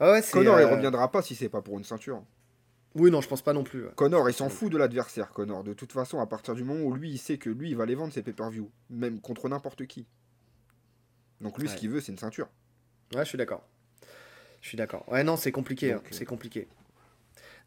Ah 0.00 0.12
ouais, 0.12 0.22
Connor, 0.30 0.60
il 0.60 0.64
euh, 0.64 0.68
reviendra 0.68 1.10
pas 1.10 1.22
si 1.22 1.34
c'est 1.34 1.48
pas 1.48 1.60
pour 1.62 1.76
une 1.78 1.84
ceinture. 1.84 2.22
Oui, 2.94 3.10
non, 3.10 3.20
je 3.20 3.28
pense 3.28 3.42
pas 3.42 3.52
non 3.52 3.64
plus. 3.64 3.84
ouais. 3.84 3.90
Connor, 3.96 4.28
il 4.30 4.32
s'en 4.32 4.48
fout 4.48 4.70
de 4.72 4.78
l'adversaire, 4.78 5.32
Connor. 5.32 5.64
De 5.64 5.72
toute 5.72 5.92
façon, 5.92 6.20
à 6.20 6.26
partir 6.26 6.54
du 6.54 6.64
moment 6.64 6.84
où 6.84 6.94
lui, 6.94 7.10
il 7.10 7.18
sait 7.18 7.38
que 7.38 7.50
lui, 7.50 7.70
il 7.70 7.76
va 7.76 7.84
les 7.86 7.94
vendre, 7.94 8.12
ses 8.12 8.22
pay-per-view. 8.22 8.70
Même 8.90 9.20
contre 9.20 9.48
n'importe 9.48 9.86
qui. 9.86 10.06
Donc 11.40 11.58
lui, 11.58 11.68
ce 11.68 11.76
qu'il 11.76 11.90
veut, 11.90 12.00
c'est 12.00 12.12
une 12.12 12.18
ceinture. 12.18 12.48
Ouais, 13.14 13.24
je 13.24 13.28
suis 13.28 13.38
d'accord. 13.38 13.66
Je 14.60 14.68
suis 14.68 14.76
d'accord. 14.76 15.04
Ouais, 15.08 15.22
non, 15.24 15.36
c'est 15.36 15.52
compliqué. 15.52 15.92
Hein, 15.92 16.00
euh, 16.04 16.08
C'est 16.10 16.24
compliqué. 16.24 16.68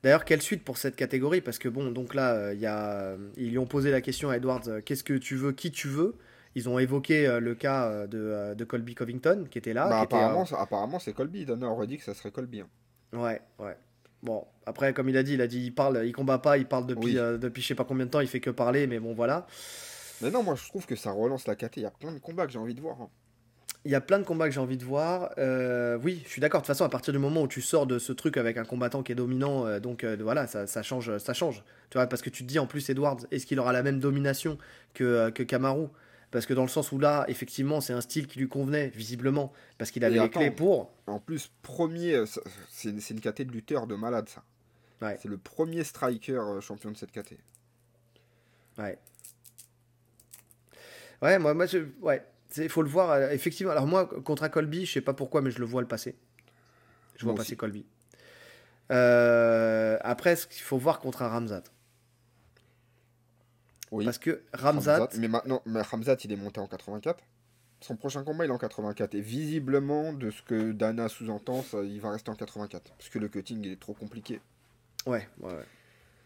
D'ailleurs, 0.03 0.25
quelle 0.25 0.41
suite 0.41 0.63
pour 0.63 0.77
cette 0.77 0.95
catégorie? 0.95 1.41
Parce 1.41 1.59
que 1.59 1.69
bon, 1.69 1.91
donc 1.91 2.15
là, 2.15 2.33
euh, 2.33 2.53
y 2.55 2.65
a, 2.65 2.91
euh, 2.91 3.17
ils 3.37 3.51
lui 3.51 3.57
ont 3.59 3.67
posé 3.67 3.91
la 3.91 4.01
question 4.01 4.29
à 4.29 4.37
Edwards 4.37 4.61
euh, 4.67 4.81
qu'est-ce 4.81 5.03
que 5.03 5.13
tu 5.13 5.35
veux, 5.35 5.51
qui 5.51 5.71
tu 5.71 5.87
veux? 5.87 6.15
Ils 6.55 6.67
ont 6.67 6.79
évoqué 6.79 7.39
le 7.39 7.55
cas 7.55 8.07
de, 8.07 8.53
de 8.55 8.63
Colby 8.65 8.93
Covington, 8.93 9.45
qui 9.49 9.57
était 9.57 9.73
là. 9.73 9.87
bah, 9.87 9.99
qui 9.99 10.05
était, 10.05 10.15
euh, 10.17 10.43
apparemment, 10.57 10.99
c'est 10.99 11.13
Colby. 11.13 11.45
Dana 11.45 11.69
aurait 11.69 11.87
dit 11.87 11.97
que 11.97 12.03
ça 12.03 12.13
serait 12.13 12.31
Colby. 12.31 12.61
hein. 12.61 12.67
Ouais, 13.13 13.41
ouais. 13.59 13.77
Bon, 14.21 14.45
après, 14.65 14.93
comme 14.93 15.07
il 15.07 15.15
a 15.17 15.23
dit, 15.23 15.35
il 15.35 15.41
a 15.41 15.47
dit 15.47 15.59
il 15.63 15.73
parle, 15.73 16.01
il 16.05 16.11
combat 16.11 16.39
pas, 16.39 16.57
il 16.57 16.65
parle 16.65 16.87
depuis, 16.87 17.11
Oui. 17.13 17.17
euh, 17.17 17.37
depuis 17.37 17.61
je 17.61 17.67
sais 17.69 17.75
pas 17.75 17.85
combien 17.85 18.05
de 18.05 18.11
temps, 18.11 18.19
il 18.19 18.27
fait 18.27 18.39
que 18.41 18.49
parler, 18.49 18.85
mais 18.85 18.99
bon, 18.99 19.13
voilà. 19.13 19.47
Mais 20.21 20.29
non, 20.29 20.43
moi, 20.43 20.55
je 20.55 20.67
trouve 20.67 20.85
que 20.85 20.95
ça 20.97 21.11
relance 21.11 21.47
la 21.47 21.55
KT. 21.55 21.77
Il 21.77 21.83
y 21.83 21.85
a 21.85 21.91
plein 21.91 22.11
de 22.11 22.19
combats 22.19 22.45
que 22.45 22.51
j'ai 22.51 22.59
envie 22.59 22.75
de 22.75 22.81
voir. 22.81 22.99
hein. 23.01 23.09
Il 23.83 23.91
y 23.91 23.95
a 23.95 24.01
plein 24.01 24.19
de 24.19 24.23
combats 24.23 24.47
que 24.47 24.53
j'ai 24.53 24.59
envie 24.59 24.77
de 24.77 24.85
voir. 24.85 25.31
Euh, 25.39 25.97
oui, 26.03 26.21
je 26.25 26.29
suis 26.29 26.39
d'accord. 26.39 26.61
De 26.61 26.65
toute 26.65 26.67
façon, 26.67 26.85
à 26.85 26.89
partir 26.89 27.13
du 27.13 27.19
moment 27.19 27.41
où 27.41 27.47
tu 27.47 27.61
sors 27.61 27.87
de 27.87 27.97
ce 27.97 28.13
truc 28.13 28.37
avec 28.37 28.57
un 28.57 28.63
combattant 28.63 29.01
qui 29.01 29.11
est 29.11 29.15
dominant, 29.15 29.65
euh, 29.65 29.79
donc 29.79 30.03
euh, 30.03 30.15
voilà, 30.21 30.45
ça, 30.45 30.67
ça 30.67 30.83
change, 30.83 31.17
ça 31.17 31.33
change. 31.33 31.63
Tu 31.89 31.97
vois, 31.97 32.05
parce 32.05 32.21
que 32.21 32.29
tu 32.29 32.43
te 32.43 32.47
dis 32.47 32.59
en 32.59 32.67
plus, 32.67 32.87
Edwards, 32.91 33.17
est-ce 33.31 33.47
qu'il 33.47 33.59
aura 33.59 33.73
la 33.73 33.81
même 33.81 33.99
domination 33.99 34.59
que, 34.93 35.31
que 35.31 35.41
Kamaru? 35.41 35.87
Parce 36.29 36.45
que 36.45 36.53
dans 36.53 36.61
le 36.61 36.67
sens 36.69 36.91
où 36.91 36.99
là, 36.99 37.25
effectivement, 37.27 37.81
c'est 37.81 37.91
un 37.91 38.01
style 38.01 38.27
qui 38.27 38.37
lui 38.39 38.47
convenait, 38.47 38.89
visiblement, 38.89 39.51
parce 39.79 39.89
qu'il 39.89 40.05
avait 40.05 40.15
Et 40.15 40.19
les 40.19 40.25
attends. 40.25 40.39
clés 40.39 40.51
pour. 40.51 40.93
En 41.07 41.19
plus, 41.19 41.51
premier, 41.63 42.23
c'est 42.69 42.99
c'est 42.99 43.13
une 43.15 43.19
KT 43.19 43.41
de 43.41 43.51
lutteur 43.51 43.87
de 43.87 43.95
malade, 43.95 44.29
ça. 44.29 44.43
Ouais. 45.01 45.17
C'est 45.19 45.27
le 45.27 45.37
premier 45.37 45.83
striker 45.83 46.39
champion 46.61 46.91
de 46.91 46.97
cette 46.97 47.11
KT. 47.11 47.33
Ouais. 48.77 48.99
Ouais, 51.21 51.39
moi, 51.39 51.53
moi 51.53 51.65
je, 51.65 51.79
ouais, 52.01 52.23
il 52.57 52.69
faut 52.69 52.81
le 52.81 52.89
voir. 52.89 53.11
euh, 53.11 53.29
effectivement, 53.31 53.71
alors 53.71 53.87
moi, 53.87 54.05
contre 54.05 54.43
un 54.43 54.49
Colby, 54.49 54.85
je 54.85 54.93
sais 54.93 55.01
pas 55.01 55.13
pourquoi, 55.13 55.41
mais 55.41 55.51
je 55.51 55.59
le 55.59 55.65
vois 55.65 55.81
le 55.81 55.87
passer. 55.87 56.15
Je 57.15 57.23
vois 57.23 57.33
Moi 57.33 57.37
passer 57.39 57.53
aussi. 57.53 57.57
Colby. 57.57 57.85
Euh, 58.91 59.97
après, 60.01 60.35
ce 60.35 60.47
qu'il 60.47 60.61
faut 60.61 60.77
voir 60.77 60.99
contre 60.99 61.21
un 61.21 61.29
Ramzat. 61.29 61.63
Oui. 63.91 64.05
Parce 64.05 64.17
que 64.17 64.41
Ramzat, 64.53 65.09
mais 65.17 65.27
maintenant, 65.27 65.61
mais 65.65 65.81
Hamzat, 65.91 66.17
il 66.23 66.31
est 66.31 66.37
monté 66.37 66.59
en 66.59 66.67
84. 66.67 67.23
Son 67.81 67.95
prochain 67.95 68.23
combat, 68.23 68.45
il 68.45 68.49
est 68.49 68.53
en 68.53 68.57
84. 68.57 69.15
Et 69.15 69.21
visiblement, 69.21 70.13
de 70.13 70.29
ce 70.31 70.41
que 70.43 70.71
Dana 70.71 71.09
sous-entend, 71.09 71.63
il 71.83 71.99
va 71.99 72.11
rester 72.11 72.29
en 72.31 72.35
84. 72.35 72.93
Parce 72.97 73.09
que 73.09 73.19
le 73.19 73.27
cutting 73.27 73.63
il 73.65 73.71
est 73.71 73.79
trop 73.79 73.93
compliqué. 73.93 74.39
ouais, 75.05 75.27
ouais, 75.39 75.53
ouais. 75.53 75.65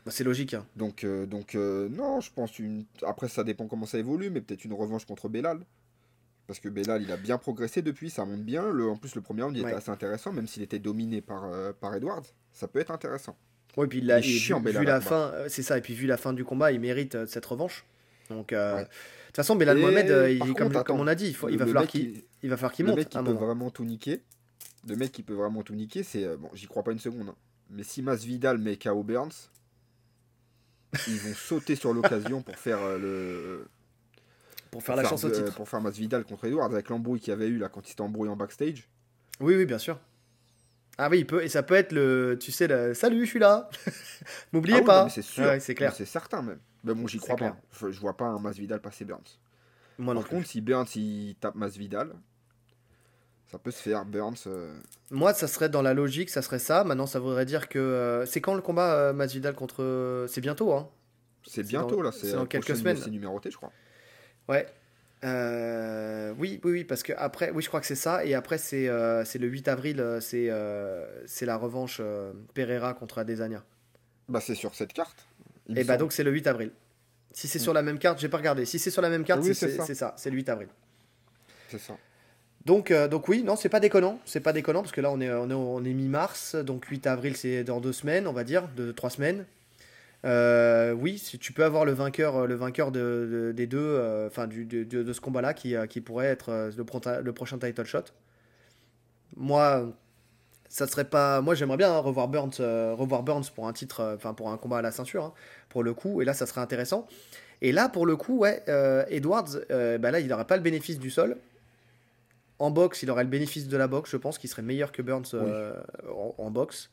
Bah, 0.06 0.12
c'est 0.12 0.24
logique. 0.24 0.54
Hein. 0.54 0.66
Donc, 0.76 1.04
euh, 1.04 1.26
donc 1.26 1.56
euh, 1.56 1.90
non, 1.90 2.20
je 2.20 2.32
pense 2.32 2.60
une. 2.60 2.86
Après, 3.04 3.28
ça 3.28 3.44
dépend 3.44 3.68
comment 3.68 3.88
ça 3.88 3.98
évolue, 3.98 4.30
mais 4.30 4.42
peut-être 4.42 4.64
une 4.66 4.74
revanche 4.74 5.06
contre 5.06 5.30
Belal. 5.30 5.62
Parce 6.48 6.60
que 6.60 6.70
Belal, 6.70 7.02
il 7.02 7.12
a 7.12 7.18
bien 7.18 7.38
progressé 7.40 7.82
depuis, 7.82 8.10
ça 8.12 8.24
monte 8.26 8.44
bien. 8.44 8.70
Le, 8.70 8.88
en 8.88 8.98
plus, 8.98 9.16
le 9.16 9.22
premier 9.22 9.42
round, 9.42 9.56
il 9.58 9.64
Ouais. 9.64 9.70
était 9.72 9.78
assez 9.80 9.90
intéressant, 9.90 10.32
même 10.32 10.46
s'il 10.48 10.62
était 10.62 10.78
dominé 10.80 11.22
par, 11.22 11.46
euh, 11.46 11.74
par 11.74 11.96
Edwards. 11.96 12.22
Ça 12.54 12.68
peut 12.68 12.80
être 12.80 12.92
intéressant. 12.92 13.36
Ouais, 13.78 13.88
puis 13.88 13.98
Il 14.00 14.10
est 14.12 14.20
et 14.20 14.22
chiant, 14.22 14.62
vu, 14.62 14.72
vu 14.72 14.86
la 14.86 15.02
fin, 15.02 15.34
c'est 15.48 15.64
ça. 15.64 15.78
Et 15.78 15.82
puis 15.82 15.94
vu 15.96 16.06
la 16.08 16.18
fin 16.18 16.34
du 16.34 16.46
combat, 16.46 16.72
il 16.72 16.80
mérite 16.80 17.16
euh, 17.16 17.26
cette 17.26 17.46
revanche. 17.46 17.84
Donc, 18.30 18.54
euh, 18.54 18.76
Ouais. 18.76 18.82
de 18.84 18.88
toute 19.28 19.36
façon, 19.36 19.56
Belal 19.56 19.78
Et 19.78 19.82
Mohamed, 19.82 20.10
euh, 20.12 20.30
il, 20.32 20.40
comme, 20.40 20.72
contre, 20.72 20.84
comme 20.84 20.98
on 20.98 21.02
attends, 21.02 21.08
a 21.08 21.16
dit, 21.16 21.28
il, 21.28 21.36
faut, 21.36 21.50
il 21.50 21.54
Le- 21.54 21.58
va 21.60 21.66
le 21.66 21.72
falloir 21.72 21.88
qu'il, 21.88 22.14
qui- 22.14 22.24
il 22.44 22.50
va 22.50 22.58
falloir 22.58 22.72
qu'il 22.74 22.86
le 22.86 22.92
monte. 22.92 23.00
mec 23.00 23.10
qui 23.10 23.18
peut 23.18 23.24
moment. 23.24 23.40
vraiment 23.46 23.70
tout 23.72 23.84
niquer, 23.84 24.22
le 24.88 24.96
mec 24.96 25.12
qui 25.12 25.24
peut 25.24 25.34
vraiment 25.34 25.64
tout 25.64 25.74
niquer, 25.76 26.04
c'est 26.04 26.38
bon, 26.38 26.50
j'y 26.54 26.68
crois 26.68 26.84
pas 26.84 26.92
une 26.92 27.00
seconde. 27.00 27.30
hein. 27.30 27.36
Mais 27.72 27.84
si 27.84 28.02
Masvidal 28.04 28.60
met 28.60 28.78
KO 28.78 29.04
Burns, 29.04 29.50
ils 31.08 31.18
vont 31.20 31.34
sauter 31.34 31.76
sur 31.76 31.94
l'occasion 31.94 32.42
pour 32.42 32.56
faire 32.56 32.98
le 32.98 33.68
Pour 34.76 34.84
faire 34.84 34.96
la 34.98 35.04
chance 35.08 35.24
au 35.24 35.30
titre. 35.30 35.54
pour 35.56 35.70
faire 35.70 35.80
Masvidal 35.82 36.26
contre 36.26 36.46
Edwards 36.46 36.66
avec 36.72 36.90
l'embrouille 36.90 37.20
qu'il 37.20 37.30
y 37.30 37.34
avait 37.34 37.48
eu 37.48 37.58
là 37.58 37.70
quand 37.70 37.82
il 37.86 37.90
s'était 37.90 38.02
embrouillé 38.02 38.30
en 38.32 38.36
backstage. 38.36 38.90
Oui, 39.40 39.56
oui, 39.56 39.66
bien 39.66 39.78
sûr. 39.78 40.00
Ah 40.98 41.08
oui, 41.10 41.20
il 41.20 41.26
peut, 41.28 41.44
et 41.44 41.48
ça 41.50 41.64
peut 41.64 41.76
être 41.76 41.92
le, 41.94 42.38
tu 42.40 42.52
sais, 42.52 42.68
le 42.68 42.94
salut, 42.94 43.26
je 43.26 43.30
suis 43.30 43.40
là. 43.40 43.70
M'oubliez 44.54 44.78
Ah 44.78 44.80
oui, 44.82 44.86
pas. 44.86 45.10
c'est 45.10 45.22
sûr, 45.22 45.46
ouais, 45.46 45.60
c'est 45.60 45.76
clair. 45.76 45.94
C'est 45.94 46.06
certain 46.06 46.42
même. 46.42 46.60
Mais 46.84 46.94
bon, 46.94 47.08
j'y 47.08 47.18
C'est 47.20 47.24
crois 47.24 47.36
clair. 47.36 47.56
pas. 47.56 47.62
Je, 47.80 47.92
je 47.92 48.00
vois 48.00 48.16
pas 48.18 48.26
un 48.26 48.40
Masvidal 48.40 48.80
passer 48.82 49.06
Burns. 49.06 49.24
Moi 49.98 50.14
non 50.14 50.20
Par 50.22 50.30
plus. 50.30 50.38
contre, 50.38 50.48
si 50.50 50.60
Burns 50.62 50.88
il 50.96 51.36
tape 51.40 51.56
Masvidal, 51.56 52.14
ça 53.48 53.60
peut 53.60 53.72
se 53.72 53.82
faire. 53.82 54.06
Burns, 54.06 54.36
euh, 54.48 54.78
Moi, 55.12 55.34
ça 55.34 55.48
serait 55.48 55.70
dans 55.70 55.82
la 55.82 55.94
logique, 55.94 56.30
ça 56.30 56.42
serait 56.42 56.60
ça. 56.60 56.84
Maintenant, 56.84 57.06
ça 57.08 57.20
voudrait 57.20 57.46
dire 57.46 57.70
que 57.70 57.80
euh, 57.80 58.26
c'est 58.26 58.42
quand 58.42 58.54
le 58.56 58.62
combat 58.62 58.94
euh, 58.96 59.14
Masvidal 59.14 59.54
contre, 59.56 59.84
euh, 59.84 60.28
c'est 60.28 60.42
bientôt, 60.42 60.74
hein. 60.74 60.90
c'est 61.44 61.56
C'est 61.56 61.64
bientôt 61.64 61.98
dans- 61.98 62.02
là. 62.04 62.12
c'est 62.12 62.28
C'est 62.28 62.34
dans 62.36 62.46
quelques 62.46 62.76
semaines. 62.76 62.98
UFC 62.98 63.08
numéroté, 63.08 63.52
je 63.52 63.58
crois. 63.58 63.72
Ouais. 64.50 64.68
Euh, 65.24 66.34
oui, 66.38 66.60
oui, 66.64 66.72
oui, 66.72 66.84
parce 66.84 67.02
que 67.02 67.14
après, 67.18 67.50
oui, 67.52 67.64
je 67.64 67.68
crois 67.68 67.80
que 67.82 67.88
c'est 67.88 67.96
ça. 67.96 68.26
Et 68.26 68.36
après, 68.36 68.58
c'est 68.58 68.88
euh, 68.88 69.24
le 69.40 69.48
8 69.48 69.68
avril, 69.68 70.00
euh, 70.00 70.20
c'est 70.22 70.50
euh, 70.50 71.06
c'est 71.26 71.46
la 71.46 71.58
revanche 71.58 72.02
Pereira 72.54 72.94
contre 72.94 73.18
Adesanya. 73.20 73.64
Bah 74.30 74.40
c'est 74.42 74.56
sur 74.56 74.76
cette 74.76 74.94
carte. 74.94 75.26
Et 75.70 75.74
bah 75.76 75.84
semble. 75.94 75.98
donc 76.00 76.14
c'est 76.14 76.24
le 76.24 76.32
8 76.32 76.48
avril. 76.48 76.72
Si 77.32 77.48
c'est 77.48 77.60
Mm. 77.60 77.62
sur 77.64 77.74
la 77.74 77.82
même 77.82 77.98
carte, 78.00 78.20
j'ai 78.20 78.30
pas 78.30 78.38
regardé. 78.38 78.66
Si 78.66 78.78
c'est 78.78 78.92
sur 78.92 79.02
la 79.02 79.10
même 79.10 79.24
carte, 79.24 79.42
Oui, 79.44 79.56
c'est 79.56 79.96
ça. 79.96 80.14
c'est 80.18 80.30
le 80.30 80.36
8 80.36 80.50
avril. 80.50 80.68
c'est 81.70 81.80
ça. 81.80 81.98
Donc, 82.66 82.92
donc 82.92 83.28
oui, 83.28 83.44
non, 83.44 83.56
c'est 83.56 83.70
pas 83.70 83.80
déconnant, 83.80 84.20
c'est 84.26 84.40
pas 84.40 84.52
déconnant 84.54 84.82
parce 84.82 84.92
que 84.92 85.02
là 85.02 85.12
on 85.12 85.22
est 85.22 85.32
on 85.32 85.50
est, 85.52 85.54
on 85.54 85.84
est 85.86 85.94
mi-mars, 85.94 86.56
donc 86.56 86.86
8 86.86 87.06
avril 87.06 87.38
c'est 87.38 87.64
dans 87.64 87.80
deux 87.80 87.94
semaines, 87.94 88.26
on 88.28 88.34
va 88.34 88.44
dire, 88.44 88.68
de 88.76 88.92
trois 88.92 89.12
semaines. 89.12 89.46
Euh, 90.26 90.92
oui, 90.94 91.18
si 91.20 91.38
tu 91.38 91.54
peux 91.54 91.64
avoir 91.64 91.86
le 91.86 91.92
vainqueur, 91.92 92.36
euh, 92.36 92.48
le 92.48 92.56
vainqueur 92.56 92.92
de, 92.92 93.00
de- 93.00 93.52
des 93.52 93.68
deux, 93.68 93.78
euh, 93.80 94.28
enfin 94.28 94.48
de, 94.48 95.14
ce 95.14 95.22
combat-là 95.22 95.54
qui, 95.54 95.76
qui 95.90 96.02
pourrait 96.02 96.26
être 96.28 96.72
le, 96.76 96.84
pro- 96.84 97.02
le 97.24 97.34
prochain 97.34 97.60
title 97.60 97.86
shot. 97.86 98.06
Moi, 99.36 99.94
ça 100.70 100.88
serait 100.88 101.06
pas, 101.06 101.42
moi 101.42 101.54
j'aimerais 101.56 101.78
bien 101.78 101.92
hein, 101.94 102.00
revoir 102.00 102.28
Burns, 102.28 102.56
revoir 102.60 103.24
Burns 103.24 103.46
pour 103.54 103.68
un 103.68 103.74
titre, 103.74 104.14
enfin 104.16 104.34
pour 104.34 104.50
un 104.50 104.58
combat 104.58 104.80
à 104.80 104.82
la 104.82 104.92
ceinture, 104.92 105.26
hein, 105.26 105.34
pour 105.70 105.84
le 105.84 105.94
coup, 105.94 106.22
et 106.22 106.26
là 106.26 106.34
ça 106.34 106.46
serait 106.46 106.62
intéressant. 106.62 107.08
Et 107.62 107.72
là 107.72 107.88
pour 107.90 108.06
le 108.06 108.16
coup, 108.16 108.40
ouais, 108.40 108.64
Edwards, 109.10 109.50
bah 109.70 110.12
là 110.12 110.20
il 110.20 110.28
n'aurait 110.28 110.46
pas 110.48 110.58
le 110.58 110.64
bénéfice 110.64 111.00
du 111.00 111.10
sol. 111.12 111.38
En 112.58 112.72
boxe, 112.72 113.04
il 113.04 113.12
aurait 113.12 113.26
le 113.26 113.30
bénéfice 113.30 113.68
de 113.68 113.76
la 113.78 113.88
boxe, 113.88 114.10
je 114.12 114.18
pense 114.18 114.38
qu'il 114.38 114.50
serait 114.50 114.62
meilleur 114.62 114.92
que 114.94 115.02
Burns 115.02 115.26
euh, 115.34 115.74
en, 116.10 116.34
en 116.38 116.52
boxe. 116.52 116.90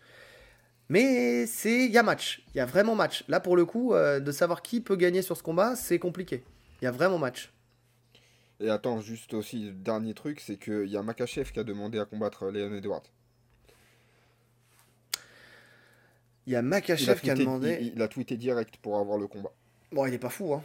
Mais 0.93 1.47
c'est 1.47 1.87
il 1.87 1.91
y 1.91 1.97
a 1.97 2.03
match, 2.03 2.43
il 2.55 2.59
y 2.59 2.61
a 2.61 2.67
vraiment 2.67 2.95
match. 2.95 3.25
Là 3.29 3.41
pour 3.41 3.57
le 3.57 3.65
coup, 3.65 3.95
euh, 3.95 4.21
de 4.21 4.31
savoir 4.31 4.61
qui 4.61 4.83
peut 4.83 4.97
gagner 4.97 5.23
sur 5.23 5.39
ce 5.39 5.43
combat, 5.43 5.75
c'est 5.75 5.99
compliqué. 5.99 6.45
Il 6.81 6.85
y 6.85 6.87
a 6.87 6.91
vraiment 6.91 7.17
match. 7.17 7.51
Et 8.61 8.69
attends, 8.69 9.01
juste 9.01 9.33
aussi, 9.33 9.65
le 9.67 9.73
dernier 9.73 10.13
truc, 10.13 10.39
c'est 10.41 10.57
qu'il 10.59 10.87
y 10.89 10.97
a 10.99 11.03
Makachev 11.03 11.51
qui 11.51 11.59
a 11.61 11.65
demandé 11.65 11.99
à 11.99 12.05
combattre 12.05 12.51
Leon 12.51 12.75
Edwards. 12.75 13.03
Il 16.47 16.53
y 16.53 16.57
a 16.57 16.63
Makachev 16.63 17.21
qui 17.21 17.31
a 17.31 17.35
demandé. 17.35 17.79
il- 17.81 17.93
il 17.97 18.03
a 18.03 18.09
tweeté 18.09 18.37
direct 18.37 18.77
pour 18.77 18.99
avoir 18.99 19.17
le 19.19 19.27
combat. 19.27 19.53
Bon, 19.93 20.05
il 20.07 20.13
est 20.15 20.19
pas 20.19 20.29
fou, 20.31 20.53
hein. 20.55 20.63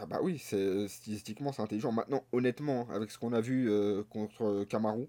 Ah 0.00 0.06
bah 0.06 0.18
oui, 0.22 0.38
c'est 0.44 0.88
stylistiquement 0.88 1.52
c'est 1.52 1.62
intelligent. 1.62 1.92
Maintenant, 1.92 2.24
honnêtement, 2.32 2.88
avec 2.90 3.10
ce 3.10 3.18
qu'on 3.18 3.32
a 3.32 3.40
vu 3.40 3.70
euh, 3.70 4.02
contre 4.10 4.64
Kamaru, 4.68 5.06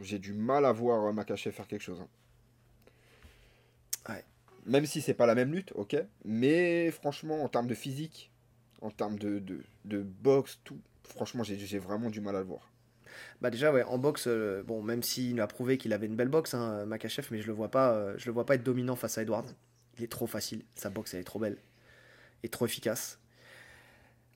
j'ai 0.00 0.18
du 0.18 0.32
mal 0.32 0.64
à 0.64 0.72
voir 0.72 1.04
euh, 1.06 1.12
Makachev 1.12 1.52
faire 1.54 1.66
quelque 1.66 1.82
chose. 1.82 2.00
hein. 2.00 2.08
Ouais. 4.08 4.24
Même 4.66 4.86
si 4.86 5.00
c'est 5.00 5.14
pas 5.14 5.26
la 5.26 5.34
même 5.34 5.52
lutte, 5.52 5.72
ok. 5.74 5.96
Mais 6.24 6.90
franchement, 6.90 7.42
en 7.44 7.48
termes 7.48 7.66
de 7.66 7.74
physique, 7.74 8.30
en 8.80 8.90
termes 8.90 9.18
de, 9.18 9.38
de, 9.38 9.60
de 9.84 10.02
boxe, 10.02 10.58
tout, 10.64 10.78
franchement, 11.04 11.42
j'ai 11.42 11.58
j'ai 11.58 11.78
vraiment 11.78 12.10
du 12.10 12.20
mal 12.20 12.36
à 12.36 12.40
le 12.40 12.46
voir. 12.46 12.70
Bah 13.40 13.50
déjà 13.50 13.72
ouais 13.72 13.84
en 13.84 13.96
boxe 13.98 14.24
euh, 14.26 14.64
bon 14.64 14.82
même 14.82 15.02
s'il 15.02 15.40
a 15.40 15.46
prouvé 15.46 15.78
qu'il 15.78 15.92
avait 15.92 16.06
une 16.06 16.16
belle 16.16 16.28
boxe 16.28 16.52
hein, 16.54 16.84
Makachev 16.84 17.28
mais 17.30 17.40
je 17.40 17.46
le 17.46 17.52
vois 17.52 17.70
pas 17.70 17.92
euh, 17.92 18.14
je 18.18 18.26
le 18.26 18.32
vois 18.32 18.44
pas 18.44 18.56
être 18.56 18.64
dominant 18.64 18.96
face 18.96 19.18
à 19.18 19.22
Edwards. 19.22 19.46
Il 19.98 20.04
est 20.04 20.10
trop 20.10 20.26
facile, 20.26 20.64
sa 20.74 20.90
boxe 20.90 21.14
elle 21.14 21.20
est 21.20 21.24
trop 21.24 21.38
belle 21.38 21.58
et 22.42 22.48
trop 22.48 22.66
efficace. 22.66 23.20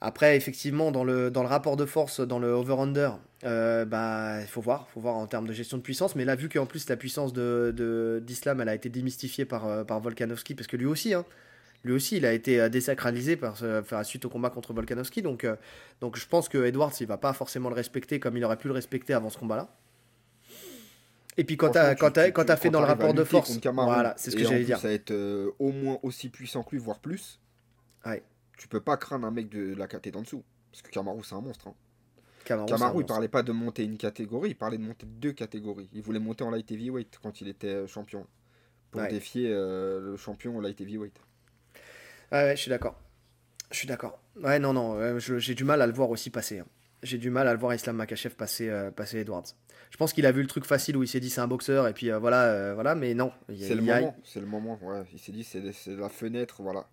Après 0.01 0.37
effectivement 0.37 0.93
dans 0.93 1.03
le 1.05 1.31
dans 1.31 1.43
le 1.43 1.49
rapport 1.49 1.77
de 1.77 1.85
force 1.85 2.21
dans 2.21 2.39
le 2.39 2.49
over 2.49 2.75
under 2.79 3.19
euh, 3.45 3.85
bah 3.85 4.41
il 4.41 4.47
faut 4.47 4.61
voir, 4.61 4.89
faut 4.91 5.01
voir 5.01 5.17
en 5.17 5.27
termes 5.27 5.47
de 5.49 5.53
gestion 5.53 5.77
de 5.77 5.83
puissance 5.83 6.15
mais 6.15 6.25
là 6.25 6.37
vu 6.37 6.49
qu'en 6.49 6.67
plus 6.67 6.89
la 6.89 6.97
puissance 6.97 7.33
de 7.33 7.73
de- 7.77 8.23
d'Islam 8.25 8.61
elle 8.61 8.69
a 8.69 8.75
été 8.75 8.89
démystifiée 8.89 9.45
par 9.45 9.67
euh, 9.67 9.83
par 9.85 9.99
Volkanovski 10.01 10.55
parce 10.55 10.69
que 10.69 10.77
lui 10.77 10.87
aussi 10.87 11.15
hein, 11.15 11.25
lui 11.85 11.93
aussi 11.93 12.17
il 12.17 12.27
a 12.27 12.33
été 12.33 12.61
euh, 12.61 12.69
désacralisé 12.69 13.37
par 13.37 13.55
enfin, 13.63 14.05
suite 14.05 14.25
au 14.25 14.29
combat 14.29 14.51
contre 14.51 14.73
Volkanovski 14.73 15.21
donc 15.23 15.43
euh, 15.43 15.57
donc 16.01 16.17
je 16.17 16.27
pense 16.29 16.49
que 16.49 16.65
Edwards, 16.65 16.93
il 17.01 17.07
va 17.09 17.17
pas 17.19 17.33
forcément 17.33 17.69
le 17.69 17.75
respecter 17.75 18.21
comme 18.21 18.37
il 18.37 18.45
aurait 18.45 18.57
pu 18.57 18.69
le 18.69 18.75
respecter 18.75 19.15
avant 19.15 19.31
ce 19.31 19.39
combat-là. 19.39 19.69
Et 21.37 21.45
puis 21.45 21.57
quand 21.57 21.71
t'as 21.71 21.95
quand 21.95 22.07
quand 22.33 22.43
tu- 22.43 22.47
t'as 22.47 22.57
fait 22.57 22.71
dans 22.71 22.81
le 22.81 22.87
rapport 22.87 23.15
de 23.15 23.23
force, 23.25 23.51
voilà, 23.95 24.15
c'est 24.17 24.31
ce 24.31 24.37
que 24.37 24.43
j'allais 24.51 24.65
dire. 24.65 24.79
à 24.85 24.91
être 24.93 25.11
euh, 25.13 25.51
au 25.61 25.71
moins 25.73 25.99
aussi 26.03 26.29
puissant 26.29 26.63
que 26.65 26.71
lui, 26.73 26.79
voire 26.79 26.99
plus. 26.99 27.39
Ouais. 28.07 28.23
Tu 28.59 28.69
peux 28.69 28.81
pas 28.81 28.97
craindre 28.99 29.27
un 29.27 29.31
mec 29.31 29.49
de 29.49 29.75
la 29.75 29.87
KT 29.87 30.11
d'en 30.11 30.21
dessous. 30.23 30.45
Parce 30.71 30.83
que 30.83 30.91
Kamaru, 30.91 31.25
c'est 31.25 31.35
un 31.35 31.41
monstre. 31.41 31.69
hein. 31.69 31.75
Il 32.51 32.57
monstre. 32.57 33.05
parlait 33.07 33.29
pas 33.29 33.43
de 33.43 33.53
monter 33.53 33.85
une 33.85 33.99
catégorie, 33.99 34.51
il 34.51 34.55
parlait 34.55 34.79
de 34.79 34.83
monter 34.83 35.07
deux 35.07 35.33
catégories. 35.33 35.89
Il 35.93 36.03
voulait 36.03 36.19
monter 36.19 36.45
en 36.45 36.51
light 36.51 36.71
heavyweight 36.71 37.19
quand 37.23 37.41
il 37.41 37.49
était 37.49 37.67
euh, 37.69 37.87
champion. 37.87 38.27
Pour 38.91 39.03
Ouais. 39.03 39.09
défier 39.09 39.51
euh, 39.53 40.01
le 40.01 40.17
champion 40.17 40.57
en 40.57 40.61
light 40.61 40.81
heavyweight. 40.81 41.15
Ouais, 42.33 42.39
ouais, 42.45 42.57
je 42.57 42.61
suis 42.63 42.71
d'accord. 42.71 42.99
Je 43.71 43.77
suis 43.77 43.87
d'accord. 43.87 44.19
Ouais, 44.43 44.59
non, 44.59 44.73
non, 44.73 44.95
euh, 44.95 45.19
j'ai 45.19 45.55
du 45.55 45.65
mal 45.65 45.83
à 45.83 45.87
le 45.87 45.93
voir 45.93 46.09
aussi 46.11 46.31
passer. 46.31 46.61
hein. 46.61 46.67
J'ai 47.03 47.19
du 47.19 47.31
mal 47.31 47.47
à 47.49 47.53
le 47.53 47.59
voir 47.61 47.75
Islam 47.75 47.97
Makachev 47.97 48.35
passer, 48.35 48.69
euh, 48.71 48.91
passer 48.91 49.19
Edwards. 49.19 49.45
Je 49.91 49.97
pense 49.99 50.13
qu'il 50.15 50.25
a 50.27 50.33
vu 50.33 50.41
le 50.43 50.49
truc 50.49 50.65
facile 50.65 50.97
où 50.97 51.03
il 51.03 51.09
s'est 51.09 51.21
dit 51.21 51.31
c'est 51.31 51.41
un 51.43 51.47
boxeur 51.49 51.87
et 51.87 51.93
puis 51.93 52.11
voilà, 52.11 52.75
voilà, 52.75 52.95
mais 52.95 53.15
non. 53.15 53.31
A- 53.49 53.53
C'est 53.57 53.75
le 53.75 53.83
moment, 53.83 54.17
c'est 54.25 54.41
le 54.41 54.47
moment. 54.47 54.79
Ouais. 54.83 55.05
Il 55.13 55.19
s'est 55.19 55.33
dit 55.33 55.45
c'est 55.45 55.71
c'est 55.73 55.95
la 55.97 56.09
fenêtre, 56.09 56.63
voilà. 56.63 56.89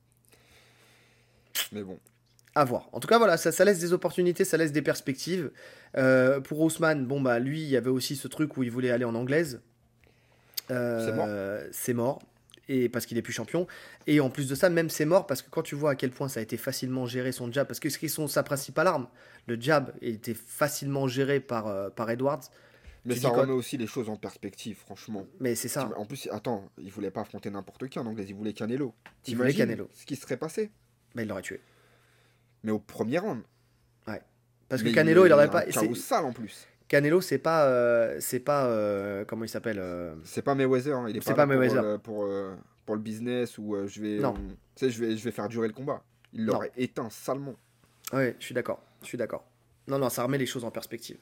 Mais 1.71 1.83
bon, 1.83 1.99
À 2.55 2.63
voir. 2.65 2.89
En 2.91 2.99
tout 2.99 3.07
cas, 3.07 3.17
voilà, 3.17 3.37
ça, 3.37 3.51
ça 3.51 3.65
laisse 3.65 3.79
des 3.79 3.93
opportunités, 3.93 4.45
ça 4.45 4.57
laisse 4.57 4.71
des 4.71 4.81
perspectives. 4.81 5.51
Euh, 5.97 6.39
pour 6.39 6.59
Ousmane, 6.61 7.05
bon, 7.05 7.21
bah, 7.21 7.39
lui, 7.39 7.61
il 7.61 7.67
y 7.69 7.77
avait 7.77 7.89
aussi 7.89 8.15
ce 8.15 8.27
truc 8.27 8.57
où 8.57 8.63
il 8.63 8.71
voulait 8.71 8.91
aller 8.91 9.05
en 9.05 9.15
anglaise. 9.15 9.61
Euh, 10.71 11.05
C'est 11.05 11.13
mort. 11.13 11.27
C'est 11.71 11.93
mort. 11.93 12.21
Et 12.67 12.89
parce 12.89 13.05
qu'il 13.05 13.17
est 13.17 13.21
plus 13.21 13.33
champion. 13.33 13.67
Et 14.07 14.19
en 14.19 14.31
plus 14.31 14.47
de 14.47 14.55
ça, 14.55 14.69
même 14.69 14.89
c'est 14.89 15.05
mort 15.05 15.27
parce 15.27 15.43
que 15.43 15.49
quand 15.51 15.61
tu 15.61 15.75
vois 15.75 15.91
à 15.91 15.95
quel 15.95 16.09
point 16.09 16.27
ça 16.27 16.39
a 16.39 16.43
été 16.43 16.57
facilement 16.57 17.05
géré 17.05 17.31
son 17.31 17.51
jab, 17.51 17.67
parce 17.67 17.79
que 17.79 17.89
ce 17.91 17.99
qui 17.99 18.07
est 18.07 18.09
son, 18.09 18.27
sa 18.27 18.41
principale 18.41 18.87
arme, 18.87 19.07
le 19.45 19.59
jab, 19.61 19.93
était 20.01 20.33
facilement 20.33 21.07
géré 21.07 21.39
par, 21.39 21.67
euh, 21.67 21.91
par 21.91 22.09
Edwards. 22.09 22.41
mais 23.05 23.13
Tu 23.13 23.19
ça 23.19 23.29
remet 23.29 23.53
aussi 23.53 23.77
les 23.77 23.85
choses 23.85 24.09
en 24.09 24.15
perspective, 24.15 24.77
franchement. 24.77 25.27
Mais 25.39 25.53
c'est 25.53 25.67
ça. 25.67 25.91
En 25.95 26.05
plus, 26.05 26.27
attends, 26.31 26.67
il 26.79 26.89
voulait 26.91 27.11
pas 27.11 27.21
affronter 27.21 27.51
n'importe 27.51 27.87
qui 27.87 27.99
en 27.99 28.05
anglais, 28.07 28.25
il 28.27 28.33
voulait 28.33 28.53
Canelo. 28.53 28.95
Il 29.27 29.37
voulait 29.37 29.53
Canelo. 29.53 29.87
Ce 29.93 30.03
qui 30.07 30.15
serait 30.15 30.37
passé. 30.37 30.71
Mais 31.15 31.23
il 31.23 31.27
l'aurait 31.29 31.41
tué. 31.41 31.59
Mais 32.63 32.71
au 32.71 32.79
premier 32.79 33.17
round. 33.19 33.41
Parce 34.67 34.81
Mais 34.81 34.89
que 34.89 34.95
Canelo, 34.95 35.27
il, 35.27 35.31
a 35.31 35.35
aurait 35.35 35.51
pas. 35.51 35.63
c'est- 35.69 35.93
sale 35.95 36.25
en 36.25 36.33
plus. 36.33 36.67
Canelo, 36.87 37.21
c'est 37.21 37.37
pas. 37.37 37.65
euh, 37.67 38.17
c'est 38.19 38.39
pas. 38.39 38.65
euh, 38.65 39.23
comment 39.23 39.43
il 39.45 39.47
s'appelle 39.49 39.77
euh, 39.79 40.15
C'est 40.23 40.41
pas 40.41 40.55
Mayweather, 40.55 40.97
hein, 40.97 41.05
il 41.07 41.15
est 41.17 41.21
C'est 41.23 41.35
pas, 41.35 41.45
Mayweather. 41.45 41.99
Pour, 41.99 42.25
pour, 42.25 42.29
pour 42.83 42.95
le 42.95 43.01
business 43.01 43.59
ou 43.59 43.75
je 43.85 44.01
vais. 44.01 44.17
Non. 44.17 44.33
tu 44.33 44.41
sais, 44.75 44.89
je 44.89 44.99
vais, 45.05 45.15
je 45.15 45.23
vais 45.23 45.29
faire 45.29 45.47
durer 45.49 45.67
le 45.67 45.73
combat. 45.73 46.01
Il 46.33 46.45
l'aurait 46.47 46.71
éteint 46.77 47.11
salement. 47.11 47.53
Ouais, 48.11 48.35
je 48.39 48.45
suis 48.45 48.55
d'accord. 48.55 48.81
Je 49.03 49.07
suis 49.07 49.19
d'accord. 49.19 49.45
Non, 49.87 49.99
non, 49.99 50.09
ça 50.09 50.23
remet 50.23 50.39
les 50.39 50.47
choses 50.47 50.65
en 50.65 50.71
perspective. 50.71 51.17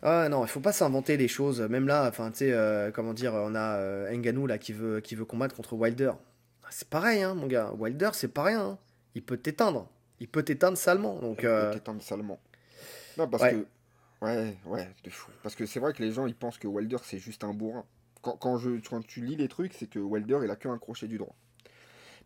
Ah 0.00 0.28
non, 0.28 0.44
il 0.44 0.48
faut 0.48 0.60
pas 0.60 0.72
s'inventer 0.72 1.16
des 1.16 1.28
choses. 1.28 1.60
Même 1.60 1.88
là, 1.88 2.06
enfin, 2.08 2.30
tu 2.30 2.38
sais, 2.38 2.52
euh, 2.52 2.92
comment 2.92 3.14
dire, 3.14 3.34
on 3.34 3.56
a 3.56 3.78
euh, 3.78 4.12
Ngannou 4.16 4.46
là 4.46 4.58
qui 4.58 4.72
veut, 4.72 5.00
qui 5.00 5.16
veut 5.16 5.24
combattre 5.24 5.56
contre 5.56 5.72
Wilder. 5.74 6.12
Ah, 6.62 6.68
C'est 6.70 6.88
pareil, 6.88 7.22
hein, 7.22 7.34
mon 7.34 7.48
gars. 7.48 7.72
Wilder, 7.76 8.10
c'est 8.12 8.28
pas 8.32 8.44
rien. 8.44 8.60
hein. 8.64 8.78
Il 9.14 9.22
peut 9.22 9.36
t'éteindre. 9.36 9.88
Il 10.20 10.28
peut 10.28 10.42
t'éteindre 10.42 10.76
salement. 10.78 11.18
Donc, 11.20 11.40
Il 11.42 11.46
euh, 11.46 11.70
peut 11.70 11.78
t'éteindre 11.78 12.02
salement. 12.02 12.40
Non, 13.18 13.28
parce 13.28 13.42
ouais. 13.44 13.52
que. 13.52 13.66
Ouais, 14.24 14.56
ouais, 14.66 14.88
de 15.04 15.10
fou. 15.10 15.30
Parce 15.42 15.54
que 15.54 15.66
c'est 15.66 15.80
vrai 15.80 15.92
que 15.92 16.02
les 16.02 16.12
gens 16.12 16.26
ils 16.26 16.34
pensent 16.34 16.56
que 16.58 16.66
Wilder 16.66 16.96
c'est 17.02 17.18
juste 17.18 17.44
un 17.44 17.52
bourrin. 17.52 17.84
Quand, 18.22 18.36
quand, 18.38 18.56
je, 18.58 18.80
quand 18.88 19.04
tu 19.06 19.20
lis 19.22 19.36
les 19.36 19.48
trucs, 19.48 19.74
c'est 19.74 19.86
que 19.88 19.98
Wilder 19.98 20.38
il 20.44 20.50
a 20.50 20.56
que 20.56 20.68
un 20.68 20.78
crochet 20.78 21.06
du 21.08 21.18
droit. 21.18 21.34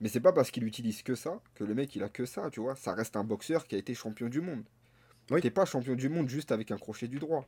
Mais 0.00 0.08
c'est 0.08 0.20
pas 0.20 0.32
parce 0.32 0.52
qu'il 0.52 0.64
utilise 0.64 1.02
que 1.02 1.16
ça 1.16 1.40
que 1.56 1.64
le 1.64 1.74
mec 1.74 1.96
il 1.96 2.04
a 2.04 2.08
que 2.08 2.24
ça, 2.24 2.50
tu 2.50 2.60
vois. 2.60 2.76
Ça 2.76 2.94
reste 2.94 3.16
un 3.16 3.24
boxeur 3.24 3.66
qui 3.66 3.74
a 3.74 3.78
été 3.78 3.94
champion 3.94 4.28
du 4.28 4.40
monde. 4.40 4.62
Oui. 5.30 5.40
T'es 5.40 5.50
pas 5.50 5.64
champion 5.64 5.94
du 5.96 6.08
monde 6.08 6.28
juste 6.28 6.52
avec 6.52 6.70
un 6.70 6.78
crochet 6.78 7.08
du 7.08 7.18
droit. 7.18 7.46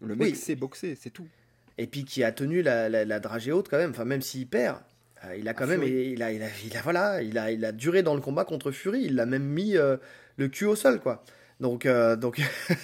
Le 0.00 0.16
mec 0.16 0.28
Oui. 0.30 0.36
sait 0.36 0.56
boxer, 0.56 0.94
c'est 0.94 1.10
tout. 1.10 1.28
et 1.76 1.86
puis 1.86 2.04
qui 2.06 2.24
a 2.24 2.32
tenu 2.32 2.62
la, 2.62 2.88
la, 2.88 3.04
la 3.04 3.20
dragée 3.20 3.52
haute 3.52 3.68
quand 3.68 3.76
même. 3.76 3.90
Enfin, 3.90 4.06
même 4.06 4.22
s'il 4.22 4.48
perd, 4.48 4.80
euh, 5.24 5.36
il 5.36 5.48
a 5.48 5.54
quand 5.54 5.64
Ah, 5.64 5.68
même, 5.68 5.82
il 5.82 6.22
a, 6.22 6.32
il 6.32 6.42
a, 6.42 6.46
il 6.64 6.76
a, 6.76 6.82
voilà, 6.82 7.22
il 7.22 7.36
a, 7.38 7.50
il 7.50 7.64
a 7.64 7.72
duré 7.72 8.02
dans 8.02 8.14
le 8.14 8.20
combat 8.20 8.44
contre 8.44 8.70
Fury. 8.70 9.02
Il 9.04 9.18
a 9.20 9.26
même 9.26 9.44
mis 9.44 9.76
euh, 9.76 9.96
le 10.36 10.48
cul 10.48 10.64
au 10.66 10.76
sol, 10.76 11.00
quoi. 11.00 11.24
Donc, 11.60 11.84
euh, 11.86 12.16
donc, 12.16 12.40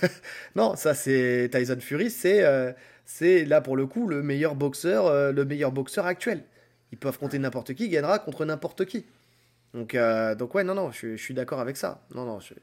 non, 0.54 0.76
ça 0.76 0.94
c'est 0.94 1.48
Tyson 1.50 1.78
Fury, 1.80 2.10
c'est, 2.10 2.44
c'est 3.06 3.44
là 3.46 3.60
pour 3.60 3.76
le 3.76 3.86
coup 3.86 4.06
le 4.06 4.22
meilleur 4.22 4.54
boxeur, 4.54 5.32
le 5.32 5.44
meilleur 5.44 5.72
boxeur 5.72 6.04
actuel. 6.06 6.42
Il 6.92 6.98
peut 6.98 7.08
affronter 7.08 7.38
n'importe 7.38 7.74
qui, 7.74 7.86
il 7.86 7.90
gagnera 7.90 8.18
contre 8.18 8.44
n'importe 8.44 8.84
qui. 8.84 9.06
Donc, 9.74 9.96
donc 10.38 10.54
ouais, 10.54 10.62
non, 10.64 10.74
non, 10.74 10.90
je, 10.90 10.96
suis- 10.96 11.16
je 11.16 11.22
suis 11.22 11.34
d'accord 11.34 11.60
avec 11.60 11.76
ça. 11.76 12.02
Non, 12.14 12.24
non, 12.24 12.38
je- 12.40 12.54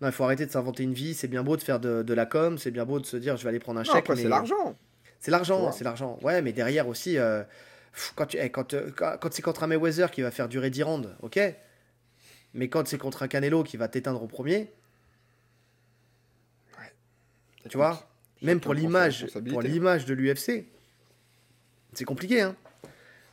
non, 0.00 0.08
il 0.08 0.12
faut 0.12 0.24
arrêter 0.24 0.46
de 0.46 0.50
s'inventer 0.50 0.82
une 0.84 0.92
vie. 0.94 1.14
C'est 1.14 1.28
bien 1.28 1.42
beau 1.42 1.56
de 1.56 1.62
faire 1.62 1.80
de, 1.80 2.02
de 2.02 2.14
la 2.14 2.26
com, 2.26 2.58
c'est 2.58 2.70
bien 2.70 2.84
beau 2.84 3.00
de 3.00 3.06
se 3.06 3.16
dire 3.16 3.36
je 3.36 3.42
vais 3.42 3.48
aller 3.48 3.58
prendre 3.58 3.80
un 3.80 3.82
Non, 3.82 3.86
chèque. 3.92 3.96
après 4.04 4.14
mais- 4.14 4.22
c'est 4.22 4.28
l'argent. 4.28 4.76
c'est 5.18 5.30
l'argent, 5.32 5.72
c'est 5.72 5.84
l'argent. 5.84 6.18
Ouais, 6.22 6.42
mais 6.42 6.52
derrière 6.52 6.86
aussi, 6.88 7.16
pff, 7.96 8.12
quand, 8.14 8.26
tu, 8.26 8.36
eh, 8.38 8.50
quand, 8.50 8.74
euh, 8.74 8.90
quand, 8.94 9.16
quand 9.18 9.32
c'est 9.32 9.42
contre 9.42 9.62
un 9.64 9.66
Mayweather 9.66 10.10
qui 10.10 10.20
va 10.22 10.30
faire 10.30 10.48
durer 10.48 10.70
10 10.70 10.82
rounds, 10.84 11.08
ok. 11.22 11.40
Mais 12.54 12.68
quand 12.68 12.86
c'est 12.86 12.98
contre 12.98 13.22
un 13.22 13.28
Canelo 13.28 13.64
qui 13.64 13.76
va 13.76 13.88
t'éteindre 13.88 14.22
au 14.22 14.28
premier, 14.28 14.70
tu 17.68 17.76
vois, 17.76 18.08
même 18.42 18.60
pour 18.60 18.74
l'image, 18.74 19.26
pour 19.50 19.60
l'image 19.60 20.04
de 20.04 20.14
l'UFC, 20.14 20.66
c'est 21.94 22.04
compliqué, 22.04 22.40
hein. 22.42 22.54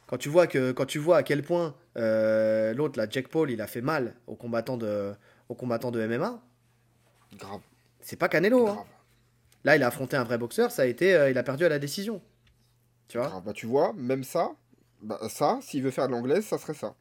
Quand 0.07 0.17
tu 0.17 0.29
vois 0.29 0.47
que, 0.47 0.71
quand 0.71 0.85
tu 0.85 0.97
vois 0.99 1.17
à 1.17 1.23
quel 1.23 1.43
point 1.43 1.75
euh, 1.97 2.73
l'autre, 2.73 2.97
là, 2.99 3.05
Jack 3.09 3.27
Paul, 3.27 3.51
il 3.51 3.61
a 3.61 3.67
fait 3.67 3.81
mal 3.81 4.15
aux 4.27 4.35
combattants 4.35 4.77
de, 4.77 5.13
aux 5.49 5.55
combattants 5.55 5.91
de 5.91 6.05
MMA, 6.05 6.41
Grave, 7.37 7.61
c'est 8.01 8.15
pas 8.15 8.27
Canelo. 8.29 8.67
hein. 8.67 8.85
Là, 9.63 9.75
il 9.75 9.83
a 9.83 9.87
affronté 9.87 10.17
un 10.17 10.23
vrai 10.23 10.37
boxeur, 10.37 10.71
ça 10.71 10.81
a 10.81 10.85
été, 10.85 11.13
euh, 11.15 11.29
il 11.29 11.37
a 11.37 11.43
perdu 11.43 11.65
à 11.65 11.69
la 11.69 11.79
décision. 11.79 12.21
Tu 13.07 13.17
vois. 13.17 13.41
Bah 13.45 13.53
tu 13.53 13.65
vois, 13.65 13.93
même 13.95 14.23
ça, 14.23 14.51
bah, 15.01 15.19
ça, 15.29 15.59
s'il 15.61 15.83
veut 15.83 15.91
faire 15.91 16.07
de 16.07 16.13
l'anglaise, 16.13 16.45
ça 16.45 16.57
serait 16.57 16.73
ça. 16.73 16.95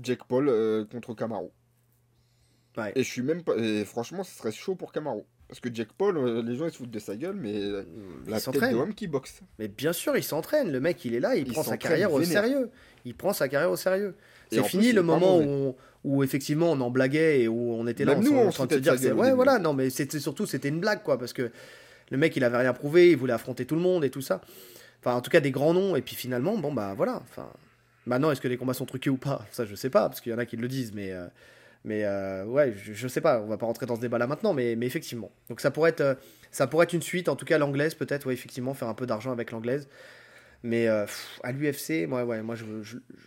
Jack 0.00 0.24
Paul 0.24 0.48
euh, 0.48 0.84
contre 0.84 1.14
Camaro. 1.14 1.52
Ouais. 2.76 2.92
Et 2.94 3.02
je 3.02 3.08
suis 3.10 3.22
même 3.22 3.42
pas. 3.42 3.56
Et 3.56 3.84
franchement, 3.84 4.22
ce 4.22 4.36
serait 4.36 4.52
chaud 4.52 4.74
pour 4.74 4.92
Camaro. 4.92 5.26
Parce 5.48 5.60
que 5.60 5.72
Jack 5.72 5.92
Paul, 5.92 6.16
euh, 6.18 6.42
les 6.42 6.56
gens 6.56 6.66
ils 6.66 6.72
se 6.72 6.78
foutent 6.78 6.90
de 6.90 6.98
sa 6.98 7.14
gueule, 7.14 7.36
mais 7.36 7.54
euh, 7.54 7.84
la 8.26 8.40
tête 8.40 8.54
de 8.60 8.74
homme 8.74 8.92
qui 8.94 9.06
boxe. 9.06 9.40
Mais 9.60 9.68
bien 9.68 9.92
sûr, 9.92 10.16
il 10.16 10.24
s'entraîne. 10.24 10.72
Le 10.72 10.80
mec, 10.80 11.04
il 11.04 11.14
est 11.14 11.20
là, 11.20 11.36
il, 11.36 11.46
Il 11.46 11.52
prend 11.52 11.62
sa 11.62 11.76
carrière 11.76 12.12
au 12.12 12.22
sérieux. 12.22 12.70
Il 13.04 13.14
prend 13.14 13.32
sa 13.32 13.48
carrière 13.48 13.70
au 13.70 13.76
sérieux. 13.76 14.16
C'est 14.50 14.62
fini 14.64 14.88
plus, 14.88 14.92
le 14.94 15.02
moment 15.02 15.38
où, 15.38 15.42
on- 15.42 15.76
où 16.04 16.22
effectivement 16.22 16.70
on 16.72 16.80
en 16.80 16.90
blaguait 16.90 17.42
et 17.42 17.48
où 17.48 17.72
on 17.74 17.86
était 17.86 18.04
là 18.04 18.14
Même 18.14 18.26
en, 18.26 18.30
nous, 18.30 18.36
on 18.38 18.50
train 18.50 18.66
de 18.66 18.74
se 18.74 18.78
dire 18.78 18.96
gueule 18.96 19.14
ouais 19.14 19.32
voilà 19.32 19.58
non 19.58 19.72
mais 19.74 19.90
c'était 19.90 20.20
surtout 20.20 20.46
c'était 20.46 20.68
une 20.68 20.78
blague 20.78 21.02
quoi 21.02 21.18
parce 21.18 21.32
que 21.32 21.50
le 22.12 22.16
mec 22.16 22.36
il 22.36 22.44
avait 22.44 22.58
rien 22.58 22.72
prouvé, 22.72 23.10
il 23.10 23.16
voulait 23.16 23.32
affronter 23.32 23.66
tout 23.66 23.74
le 23.74 23.80
monde 23.80 24.04
et 24.04 24.10
tout 24.10 24.20
ça. 24.20 24.40
Enfin 25.06 25.16
en 25.16 25.20
tout 25.20 25.30
cas 25.30 25.38
des 25.38 25.52
grands 25.52 25.72
noms 25.72 25.94
et 25.94 26.02
puis 26.02 26.16
finalement 26.16 26.58
bon 26.58 26.72
bah 26.72 26.94
voilà. 26.96 27.22
Enfin 27.30 27.48
maintenant 28.06 28.32
est-ce 28.32 28.40
que 28.40 28.48
les 28.48 28.56
combats 28.56 28.74
sont 28.74 28.86
truqués 28.86 29.08
ou 29.08 29.16
pas? 29.16 29.46
Ça 29.52 29.64
je 29.64 29.76
sais 29.76 29.88
pas 29.88 30.08
parce 30.08 30.20
qu'il 30.20 30.32
y 30.32 30.34
en 30.34 30.38
a 30.38 30.46
qui 30.46 30.56
le 30.56 30.66
disent 30.66 30.92
mais 30.92 31.12
euh, 31.12 31.28
mais 31.84 32.04
euh, 32.04 32.44
ouais 32.44 32.74
je, 32.76 33.06
sais 33.06 33.20
pas 33.20 33.40
on 33.40 33.46
va 33.46 33.56
pas 33.56 33.66
rentrer 33.66 33.86
dans 33.86 33.94
ce 33.94 34.00
débat 34.00 34.18
là 34.18 34.26
maintenant 34.26 34.52
mais 34.52 34.74
mais 34.74 34.86
effectivement 34.86 35.30
donc 35.48 35.60
ça 35.60 35.70
pourrait 35.70 35.90
être 35.90 36.00
euh, 36.00 36.14
ça 36.50 36.66
pourrait 36.66 36.84
être 36.84 36.92
une 36.92 37.02
suite 37.02 37.28
en 37.28 37.36
tout 37.36 37.44
cas 37.44 37.56
l'anglaise 37.56 37.94
peut-être 37.94 38.26
ouais 38.26 38.34
effectivement 38.34 38.74
faire 38.74 38.88
un 38.88 38.94
peu 38.94 39.06
d'argent 39.06 39.30
avec 39.30 39.52
l'anglaise. 39.52 39.88
Mais 40.62 40.88
à 40.88 41.52
l'UFC, 41.52 42.08
moi, 42.08 42.24
ouais, 42.24 42.42
moi, 42.42 42.56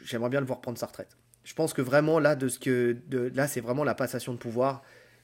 j'aimerais 0.04 0.30
bien 0.30 0.42
le 0.42 0.46
voir 0.46 0.60
prendre 0.60 0.78
sa 0.78 0.88
retraite. 0.88 1.16
Je 1.46 1.54
pense 1.54 1.74
que 1.74 1.82
vraiment 1.82 2.20
là, 2.20 2.36
de 2.36 2.50
ce 2.50 2.60
que, 2.60 2.98
de, 3.08 3.32
là, 3.34 3.48
c'est 3.48 3.62
vraiment 3.62 3.86
la 3.86 3.96
passation 3.96 4.34
de 4.34 4.38
pouvoir. 4.38 4.82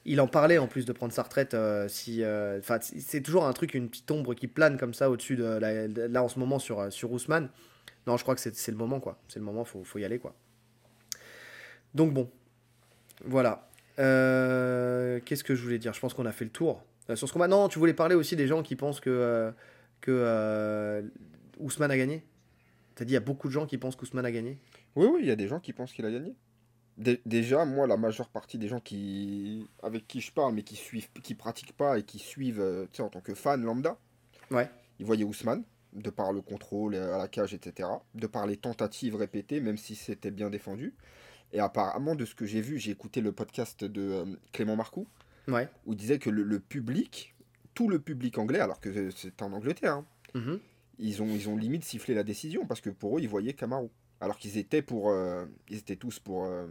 Il 0.08 0.20
en 0.20 0.28
parlait 0.28 0.58
en 0.58 0.68
plus 0.68 0.86
de 0.86 0.92
prendre 0.92 1.12
sa 1.12 1.24
retraite. 1.24 1.54
euh, 1.54 1.88
si, 1.88 2.22
euh, 2.22 2.62
'fin, 2.62 2.78
c'est 2.80 3.20
toujours 3.20 3.44
un 3.44 3.52
truc, 3.52 3.74
une 3.74 3.90
petite 3.90 4.08
ombre 4.10 4.34
qui 4.34 4.46
plane 4.46 4.78
comme 4.78 4.94
ça 4.94 5.10
au-dessus 5.10 5.34
de, 5.36 5.44
là 6.06 6.22
en 6.22 6.28
ce 6.28 6.38
moment 6.38 6.60
sur 6.60 6.78
euh, 6.78 6.90
sur 6.90 7.10
Ousmane. 7.10 7.48
Non, 8.06 8.16
je 8.16 8.22
crois 8.22 8.36
que 8.36 8.40
c'est 8.40 8.70
le 8.70 8.76
moment 8.76 9.00
quoi. 9.00 9.18
C'est 9.28 9.40
le 9.40 9.44
moment, 9.44 9.64
faut 9.64 9.82
faut 9.82 9.98
y 9.98 10.04
aller 10.04 10.20
quoi. 10.20 10.34
Donc 11.94 12.14
bon, 12.14 12.30
voilà. 13.24 13.68
Qu'est-ce 13.96 15.42
que 15.42 15.56
je 15.56 15.62
voulais 15.62 15.78
dire? 15.78 15.92
Je 15.92 16.00
pense 16.00 16.14
qu'on 16.14 16.26
a 16.26 16.32
fait 16.32 16.44
le 16.44 16.52
tour 16.52 16.84
sur 17.14 17.28
ce 17.28 17.32
combat. 17.32 17.48
Non, 17.48 17.68
tu 17.68 17.80
voulais 17.80 17.94
parler 17.94 18.14
aussi 18.14 18.36
des 18.36 18.46
gens 18.46 18.62
qui 18.62 18.76
pensent 18.76 19.00
que 19.00 19.52
que 20.00 21.02
Ousmane 21.58 21.90
a 21.90 21.96
gagné? 21.96 22.22
T'as 22.94 23.04
dit 23.04 23.10
il 23.12 23.14
y 23.14 23.18
a 23.18 23.20
beaucoup 23.20 23.48
de 23.48 23.52
gens 23.52 23.66
qui 23.66 23.76
pensent 23.76 23.96
qu'Ousmane 23.96 24.24
a 24.24 24.30
gagné? 24.30 24.58
Oui, 24.94 25.06
oui, 25.12 25.20
il 25.22 25.26
y 25.26 25.32
a 25.32 25.36
des 25.36 25.48
gens 25.48 25.58
qui 25.58 25.72
pensent 25.72 25.92
qu'il 25.92 26.06
a 26.06 26.10
gagné. 26.10 26.34
Dé- 26.98 27.20
déjà, 27.26 27.64
moi, 27.66 27.86
la 27.86 27.96
majeure 27.98 28.28
partie 28.30 28.56
des 28.58 28.68
gens 28.68 28.80
qui 28.80 29.66
avec 29.82 30.06
qui 30.08 30.20
je 30.20 30.32
parle, 30.32 30.54
mais 30.54 30.62
qui 30.62 30.76
suivent, 30.76 31.08
qui 31.22 31.34
pratiquent 31.34 31.76
pas 31.76 31.98
et 31.98 32.02
qui 32.02 32.18
suivent, 32.18 32.60
euh, 32.60 32.84
tu 32.92 32.96
sais, 32.98 33.02
en 33.02 33.08
tant 33.10 33.20
que 33.20 33.34
fan 33.34 33.62
lambda, 33.62 33.98
Ouais. 34.50 34.70
ils 34.98 35.04
voyaient 35.04 35.24
Ousmane, 35.24 35.62
de 35.92 36.08
par 36.10 36.32
le 36.32 36.40
contrôle 36.40 36.94
euh, 36.94 37.14
à 37.14 37.18
la 37.18 37.28
cage, 37.28 37.52
etc., 37.52 37.88
de 38.14 38.26
par 38.26 38.46
les 38.46 38.56
tentatives 38.56 39.14
répétées, 39.16 39.60
même 39.60 39.76
si 39.76 39.94
c'était 39.94 40.30
bien 40.30 40.48
défendu. 40.48 40.94
Et 41.52 41.60
apparemment, 41.60 42.14
de 42.14 42.24
ce 42.24 42.34
que 42.34 42.46
j'ai 42.46 42.60
vu, 42.62 42.78
j'ai 42.78 42.90
écouté 42.92 43.20
le 43.20 43.32
podcast 43.32 43.84
de 43.84 44.00
euh, 44.02 44.24
Clément 44.52 44.76
Marcoux, 44.76 45.06
Ouais. 45.48 45.68
où 45.84 45.92
il 45.92 45.96
disait 45.96 46.18
que 46.18 46.30
le, 46.30 46.42
le 46.44 46.60
public, 46.60 47.34
tout 47.74 47.88
le 47.88 47.98
public 48.00 48.38
anglais, 48.38 48.58
alors 48.60 48.80
que 48.80 49.10
c'est 49.10 49.42
en 49.42 49.52
Angleterre, 49.52 49.92
hein, 49.96 50.06
Mhm. 50.34 50.58
ils 50.98 51.22
ont, 51.22 51.28
ils 51.28 51.48
ont 51.48 51.56
limite 51.56 51.84
sifflé 51.84 52.14
la 52.14 52.22
décision 52.24 52.66
parce 52.66 52.80
que 52.80 52.88
pour 52.90 53.18
eux, 53.18 53.20
ils 53.20 53.28
voyaient 53.28 53.52
Camaro. 53.52 53.90
Alors 54.20 54.38
qu'ils 54.38 54.58
étaient 54.58 54.82
pour. 54.82 55.10
euh, 55.10 55.44
ils 55.68 55.78
étaient 55.78 55.96
tous 55.96 56.18
pour, 56.18 56.46
euh, 56.46 56.66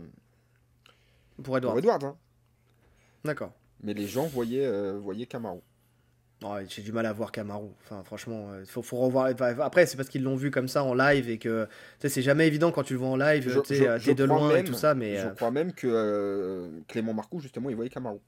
Pour 1.43 1.57
Edouard. 1.57 1.75
pour 1.99 2.05
hein. 2.07 2.17
D'accord. 3.23 3.53
Mais 3.83 3.93
les 3.93 4.07
gens 4.07 4.25
voyaient, 4.25 4.65
euh, 4.65 4.97
voyaient 4.97 5.25
Camaro. 5.25 5.61
Ouais, 6.43 6.65
J'ai 6.67 6.81
du 6.81 6.91
mal 6.91 7.05
à 7.05 7.13
voir 7.13 7.31
Kamaru. 7.31 7.69
Enfin, 7.83 8.03
franchement, 8.03 8.49
il 8.59 8.65
faut, 8.65 8.81
faut 8.81 8.97
revoir. 8.97 9.29
Après, 9.61 9.85
c'est 9.85 9.95
parce 9.95 10.09
qu'ils 10.09 10.23
l'ont 10.23 10.35
vu 10.35 10.51
comme 10.51 10.67
ça 10.67 10.83
en 10.83 10.93
live 10.93 11.29
et 11.29 11.37
que 11.37 11.67
c'est 11.99 12.21
jamais 12.21 12.45
évident 12.45 12.71
quand 12.71 12.83
tu 12.83 12.93
le 12.93 12.99
vois 12.99 13.09
en 13.09 13.15
live. 13.15 13.61
T'es 13.63 14.13
de 14.15 14.23
loin 14.23 14.55
et 14.57 14.63
tout 14.63 14.73
ça, 14.73 14.95
mais 14.95 15.17
Je 15.17 15.29
crois 15.29 15.51
même 15.51 15.71
que 15.73 16.69
Clément 16.87 17.13
Marcoux, 17.13 17.39
justement, 17.39 17.69
il 17.69 17.75
voyait 17.75 17.89
Camaro. 17.89 18.21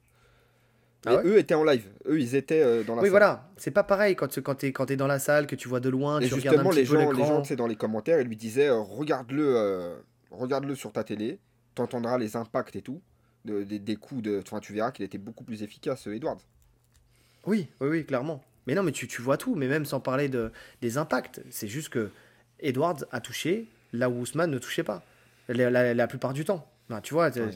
Ah 1.06 1.16
ouais 1.16 1.22
eux 1.26 1.38
étaient 1.38 1.54
en 1.54 1.64
live. 1.64 1.84
Eux, 2.06 2.20
ils 2.20 2.34
étaient 2.34 2.62
euh, 2.62 2.82
dans 2.82 2.94
la 2.96 3.02
Oui, 3.02 3.06
salle. 3.06 3.10
voilà. 3.10 3.48
C'est 3.56 3.70
pas 3.70 3.84
pareil 3.84 4.16
quand, 4.16 4.28
tu- 4.28 4.42
quand 4.42 4.56
t'es 4.56 4.72
quand 4.72 4.86
t'es 4.86 4.96
dans 4.96 5.06
la 5.06 5.18
salle, 5.18 5.46
que 5.46 5.54
tu 5.56 5.68
vois 5.68 5.80
de 5.80 5.88
loin, 5.88 6.20
Et 6.20 6.28
tu 6.28 6.34
regardes 6.34 6.58
un 6.58 6.64
petit 6.64 6.76
les 6.76 6.82
peu 6.84 6.88
gens, 7.00 7.12
les 7.12 7.24
gens 7.24 7.42
tu 7.42 7.48
sais, 7.48 7.56
dans 7.56 7.66
les 7.68 7.76
commentaires, 7.76 8.20
ils 8.20 8.26
lui 8.26 8.36
disaient 8.36 8.68
euh, 8.68 8.78
regarde-le 8.80 9.44
euh, 9.56 9.96
regarde-le 10.30 10.74
sur 10.74 10.92
ta 10.92 11.04
télé, 11.04 11.38
t'entendras 11.76 12.18
les 12.18 12.34
impacts 12.36 12.74
et 12.76 12.82
tout, 12.82 13.00
de- 13.44 13.62
des, 13.62 13.78
des 13.78 13.96
coups 13.96 14.22
de. 14.22 14.40
Enfin, 14.44 14.58
tu 14.60 14.72
verras 14.72 14.90
qu'il 14.90 15.04
était 15.04 15.18
beaucoup 15.18 15.44
plus 15.44 15.62
efficace, 15.62 16.06
Edwards. 16.08 16.40
Oui, 17.46 17.68
oui, 17.80 17.88
oui, 17.88 18.04
clairement. 18.04 18.42
Mais 18.66 18.74
non, 18.74 18.82
mais 18.82 18.92
tu, 18.92 19.06
tu 19.08 19.22
vois 19.22 19.36
tout, 19.38 19.54
mais 19.54 19.68
même 19.68 19.84
sans 19.86 20.00
parler 20.00 20.28
de, 20.28 20.50
des 20.82 20.98
impacts. 20.98 21.40
C'est 21.50 21.68
juste 21.68 21.88
que 21.90 22.10
Edwards 22.60 23.04
a 23.12 23.20
touché 23.20 23.66
là 23.92 24.10
où 24.10 24.20
Ousmane 24.20 24.50
ne 24.50 24.58
touchait 24.58 24.82
pas. 24.82 25.02
La, 25.48 25.70
la- 25.70 25.94
la 25.94 26.06
plupart 26.06 26.34
du 26.34 26.44
temps. 26.44 26.66
Ben, 26.90 27.00
tu 27.00 27.14
vois, 27.14 27.28
Ouais. 27.30 27.48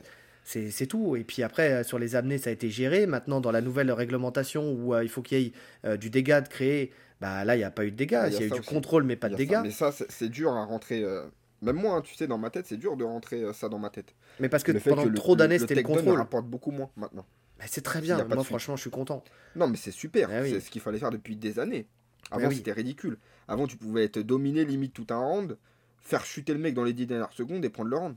C'est 0.44 0.86
tout. 0.86 1.16
Et 1.16 1.24
puis 1.24 1.42
après, 1.42 1.72
euh, 1.72 1.82
sur 1.84 1.98
les 1.98 2.16
amenés, 2.16 2.38
ça 2.38 2.50
a 2.50 2.52
été 2.52 2.70
géré. 2.70 3.06
Maintenant, 3.06 3.40
dans 3.40 3.50
la 3.52 3.60
nouvelle 3.60 3.90
réglementation 3.92 4.72
où 4.72 4.94
euh, 4.94 5.02
il 5.04 5.08
faut 5.08 5.22
qu'il 5.22 5.38
y 5.40 5.46
ait 5.46 5.52
euh, 5.84 5.96
du 5.96 6.10
dégât 6.10 6.40
de 6.40 6.48
créer, 6.48 6.92
bah, 7.20 7.44
là, 7.44 7.54
il 7.54 7.58
n'y 7.58 7.64
a 7.64 7.70
pas 7.70 7.84
eu 7.84 7.90
de 7.92 7.96
dégâts. 7.96 8.24
Il 8.28 8.34
y 8.34 8.36
y 8.38 8.42
a 8.42 8.46
eu 8.46 8.50
du 8.50 8.58
aussi. 8.60 8.68
contrôle, 8.68 9.04
mais 9.04 9.16
pas 9.16 9.28
de 9.28 9.34
a 9.34 9.36
ça. 9.36 9.42
dégâts. 9.44 9.60
Mais 9.62 9.70
ça, 9.70 9.92
c'est 9.92 10.28
dur 10.28 10.52
à 10.52 10.64
rentrer. 10.64 11.02
euh, 11.04 11.24
Même 11.62 11.76
moi, 11.76 11.96
hein, 11.96 12.00
tu 12.02 12.14
sais, 12.14 12.26
dans 12.26 12.38
ma 12.38 12.50
tête, 12.50 12.66
c'est 12.66 12.76
dur 12.76 12.96
de 12.96 13.04
rentrer 13.04 13.44
ça 13.52 13.68
dans 13.68 13.78
ma 13.78 13.90
tête. 13.90 14.14
Mais 14.40 14.48
parce 14.48 14.62
que 14.64 14.72
pendant 14.72 15.04
que 15.04 15.10
trop 15.14 15.36
d'années, 15.36 15.58
c'était 15.58 15.74
le 15.76 15.82
contrôle. 15.82 16.16
rapporte 16.18 16.46
beaucoup 16.46 16.72
moins 16.72 16.90
maintenant. 16.96 17.24
Mais 17.60 17.66
c'est 17.68 17.82
très 17.82 18.00
bien. 18.00 18.24
Moi, 18.24 18.42
franchement, 18.42 18.74
je 18.76 18.80
suis 18.80 18.90
content. 18.90 19.22
Non, 19.54 19.68
mais 19.68 19.76
c'est 19.76 19.92
super. 19.92 20.28
Ah 20.32 20.40
oui. 20.42 20.50
C'est 20.50 20.60
ce 20.60 20.70
qu'il 20.70 20.80
fallait 20.80 20.98
faire 20.98 21.10
depuis 21.12 21.36
des 21.36 21.60
années. 21.60 21.86
Ah 22.30 22.36
Avant, 22.36 22.48
oui. 22.48 22.56
c'était 22.56 22.72
ridicule. 22.72 23.18
Avant, 23.46 23.66
tu 23.68 23.76
pouvais 23.76 24.04
être 24.04 24.18
dominé 24.18 24.64
limite 24.64 24.92
tout 24.94 25.06
un 25.10 25.18
round, 25.18 25.56
faire 26.00 26.24
chuter 26.24 26.52
le 26.54 26.58
mec 26.58 26.74
dans 26.74 26.82
les 26.84 26.92
10 26.92 27.06
dernières 27.06 27.32
secondes 27.32 27.64
et 27.64 27.68
prendre 27.68 27.90
le 27.90 27.96
round. 27.96 28.16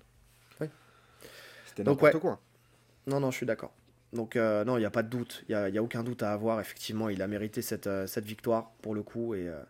C'était 1.75 1.83
Donc, 1.83 2.01
n'importe 2.01 2.15
ouais. 2.15 2.19
quoi. 2.21 2.41
Non, 3.07 3.19
non, 3.19 3.31
je 3.31 3.37
suis 3.37 3.45
d'accord. 3.45 3.73
Donc, 4.13 4.35
euh, 4.37 4.63
non, 4.63 4.77
il 4.77 4.79
n'y 4.79 4.85
a 4.85 4.89
pas 4.91 5.03
de 5.03 5.09
doute. 5.09 5.43
Il 5.49 5.51
n'y 5.51 5.55
a, 5.55 5.67
il 5.69 5.75
y 5.75 5.77
a 5.77 5.83
aucun 5.83 6.03
doute 6.03 6.23
à 6.23 6.31
avoir. 6.31 6.59
Effectivement, 6.61 7.09
il 7.09 7.21
a 7.21 7.27
mérité 7.27 7.61
cette, 7.61 7.87
euh, 7.87 8.07
cette 8.07 8.25
victoire 8.25 8.71
pour 8.81 8.95
le 8.95 9.03
coup. 9.03 9.35
Et 9.35 9.49
euh, 9.49 9.61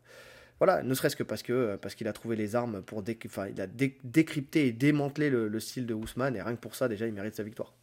voilà, 0.59 0.83
ne 0.83 0.93
serait-ce 0.93 1.15
que 1.15 1.23
parce 1.23 1.41
que 1.41 1.75
parce 1.77 1.95
qu'il 1.95 2.07
a 2.07 2.13
trouvé 2.13 2.35
les 2.35 2.55
armes 2.55 2.81
pour. 2.83 3.01
dé- 3.01 3.17
Enfin, 3.25 3.47
il 3.47 3.59
a 3.59 3.65
dé- 3.67 3.97
décrypté 4.03 4.67
et 4.67 4.71
démantelé 4.71 5.29
le, 5.31 5.47
le 5.47 5.59
style 5.59 5.87
de 5.87 5.93
Ousmane. 5.95 6.35
Et 6.35 6.41
rien 6.41 6.55
que 6.55 6.61
pour 6.61 6.75
ça, 6.75 6.87
déjà, 6.87 7.07
il 7.07 7.13
mérite 7.13 7.35
sa 7.35 7.43
victoire. 7.43 7.73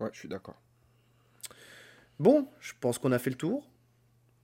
Ouais, 0.00 0.10
je 0.12 0.18
suis 0.18 0.28
d'accord. 0.28 0.60
Bon, 2.18 2.48
je 2.60 2.72
pense 2.80 2.98
qu'on 2.98 3.12
a 3.12 3.18
fait 3.18 3.30
le 3.30 3.36
tour. 3.36 3.68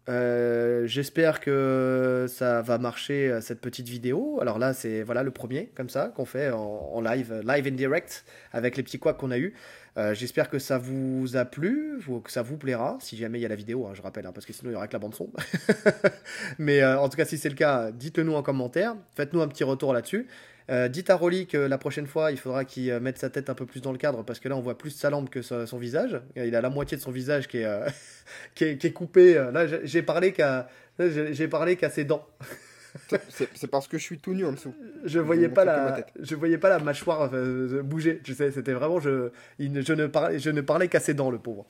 Euh, 0.08 0.86
J'espère 0.86 1.40
que 1.40 2.26
ça 2.28 2.62
va 2.62 2.78
marcher 2.78 3.30
euh, 3.30 3.40
cette 3.40 3.60
petite 3.60 3.88
vidéo. 3.88 4.38
Alors 4.40 4.58
là, 4.58 4.72
c'est 4.72 5.02
voilà 5.02 5.22
le 5.22 5.30
premier 5.30 5.66
comme 5.74 5.90
ça 5.90 6.12
qu'on 6.16 6.24
fait 6.24 6.50
en, 6.50 7.00
live, 7.00 7.32
euh, 7.32 7.42
live 7.44 7.68
and 7.70 7.76
direct 7.76 8.24
avec 8.52 8.76
les 8.76 8.82
petits 8.82 8.98
couacs 8.98 9.18
qu'on 9.18 9.30
a 9.30 9.38
eu. 9.38 9.54
J'espère 10.12 10.48
que 10.48 10.60
ça 10.60 10.78
vous 10.78 11.36
a 11.36 11.44
plu, 11.44 11.98
que 12.22 12.30
ça 12.30 12.42
vous 12.42 12.56
plaira. 12.56 12.98
Si 13.00 13.16
jamais 13.16 13.40
il 13.40 13.42
y 13.42 13.44
a 13.44 13.48
la 13.48 13.56
vidéo, 13.56 13.84
hein, 13.84 13.94
je 13.94 14.00
rappelle, 14.00 14.26
hein, 14.26 14.30
parce 14.32 14.46
que 14.46 14.52
sinon 14.52 14.70
il 14.70 14.74
y 14.74 14.76
aura 14.76 14.86
que 14.86 14.92
la 14.92 15.00
bande 15.00 15.16
son. 15.16 15.28
Mais 16.60 16.84
en 16.84 17.08
tout 17.08 17.16
cas, 17.16 17.24
si 17.24 17.36
c'est 17.36 17.48
le 17.48 17.56
cas, 17.56 17.90
dites-le 17.90 18.22
nous 18.22 18.34
en 18.34 18.44
commentaire. 18.44 18.94
Faites-nous 19.16 19.40
un 19.40 19.48
petit 19.48 19.64
retour 19.64 19.92
là-dessus. 19.92 20.28
Euh, 20.70 20.88
dites 20.88 21.10
à 21.10 21.16
Rolly 21.16 21.46
que 21.46 21.56
la 21.56 21.78
prochaine 21.78 22.06
fois, 22.06 22.30
il 22.30 22.38
faudra 22.38 22.64
qu'il 22.64 22.90
euh, 22.90 23.00
mette 23.00 23.18
sa 23.18 23.30
tête 23.30 23.48
un 23.48 23.54
peu 23.54 23.64
plus 23.64 23.80
dans 23.80 23.92
le 23.92 23.98
cadre 23.98 24.22
parce 24.22 24.38
que 24.38 24.48
là, 24.48 24.56
on 24.56 24.60
voit 24.60 24.76
plus 24.76 24.90
sa 24.90 25.10
lampe 25.10 25.30
que 25.30 25.42
son 25.42 25.78
visage. 25.78 26.20
Il 26.36 26.54
a 26.54 26.60
la 26.60 26.70
moitié 26.70 26.96
de 26.96 27.02
son 27.02 27.10
visage 27.10 27.48
qui 27.48 27.58
est, 27.58 27.64
euh, 27.64 27.88
qui 28.54 28.64
est, 28.64 28.76
qui 28.76 28.86
est 28.86 28.92
coupé. 28.92 29.34
Là, 29.34 29.66
j'ai 29.84 30.02
parlé 30.02 30.32
qu'à 30.32 30.68
j'ai 30.98 31.48
parlé 31.48 31.76
qu'à 31.76 31.90
ses 31.90 32.04
dents. 32.04 32.26
C'est 33.28 33.70
parce 33.70 33.88
que 33.88 33.98
je 33.98 34.02
suis 34.02 34.18
tout 34.18 34.34
nu 34.34 34.44
en 34.44 34.52
dessous. 34.52 34.74
Je 35.04 35.18
voyais 35.18 35.48
pas 35.48 35.64
la, 35.64 36.06
je 36.20 36.34
voyais 36.34 36.58
pas 36.58 36.68
la 36.68 36.78
mâchoire 36.78 37.30
euh, 37.32 37.82
bouger. 37.82 38.20
Tu 38.22 38.34
sais, 38.34 38.50
c'était 38.50 38.72
vraiment 38.72 39.00
je, 39.00 39.30
il 39.58 39.82
je 39.84 39.92
ne 39.92 40.06
parlais, 40.06 40.38
je 40.38 40.50
ne 40.50 40.60
parlais 40.60 40.88
qu'à 40.88 41.00
ses 41.00 41.14
dents, 41.14 41.30
le 41.30 41.38
pauvre. 41.38 41.66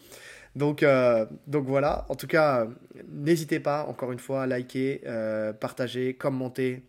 Donc, 0.56 0.82
euh, 0.82 1.26
donc 1.46 1.66
voilà. 1.66 2.06
En 2.08 2.14
tout 2.14 2.26
cas, 2.26 2.62
euh, 2.62 2.66
n'hésitez 3.08 3.60
pas 3.60 3.84
encore 3.84 4.12
une 4.12 4.18
fois 4.18 4.42
à 4.42 4.46
liker, 4.46 5.02
partager, 5.60 6.14
commenter. 6.14 6.82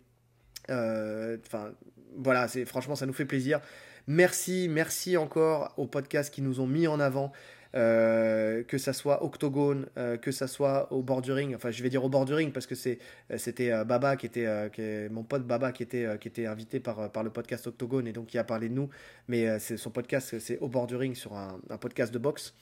Enfin, 0.68 1.72
voilà, 2.16 2.48
c'est 2.48 2.64
franchement, 2.64 2.96
ça 2.96 3.06
nous 3.06 3.12
fait 3.12 3.24
plaisir. 3.24 3.60
Merci, 4.06 4.68
merci 4.68 5.16
encore 5.16 5.72
aux 5.76 5.86
podcasts 5.86 6.32
qui 6.32 6.42
nous 6.42 6.60
ont 6.60 6.66
mis 6.66 6.86
en 6.86 7.00
avant. 7.00 7.32
euh, 7.76 8.64
que 8.64 8.78
ça 8.78 8.92
soit 8.92 9.22
Octogone, 9.22 9.86
euh, 9.96 10.16
que 10.16 10.32
ça 10.32 10.48
soit 10.48 10.92
au 10.92 11.02
bord 11.02 11.22
du 11.22 11.30
ring, 11.30 11.54
enfin 11.54 11.70
je 11.70 11.80
vais 11.84 11.88
dire 11.88 12.04
au 12.04 12.08
bord 12.08 12.24
du 12.24 12.34
ring 12.34 12.52
parce 12.52 12.66
que 12.66 12.74
euh, 12.74 13.38
c'était 13.38 13.84
Baba 13.84 14.16
qui 14.16 14.26
était 14.26 14.48
qui 14.72 14.82
est- 14.82 15.08
mon 15.08 15.22
pote 15.22 15.46
Baba 15.46 15.70
qui 15.70 15.84
était 15.84 16.04
qui 16.20 16.26
était 16.26 16.46
invité 16.46 16.80
par 16.80 17.12
par 17.12 17.22
le 17.22 17.30
podcast 17.30 17.68
Octogone 17.68 18.08
et 18.08 18.12
donc 18.12 18.26
qui 18.26 18.38
a 18.38 18.42
parlé 18.44 18.68
de 18.68 18.74
nous 18.74 18.88
mais 19.28 19.60
c'est 19.60 19.76
son 19.76 19.90
podcast 19.90 20.40
c'est 20.40 20.58
au 20.58 20.66
bord 20.68 20.88
du 20.88 20.96
ring 20.96 21.14
sur 21.14 21.34
un, 21.36 21.60
podcast 21.80 22.12
de 22.12 22.18
boxe 22.18 22.54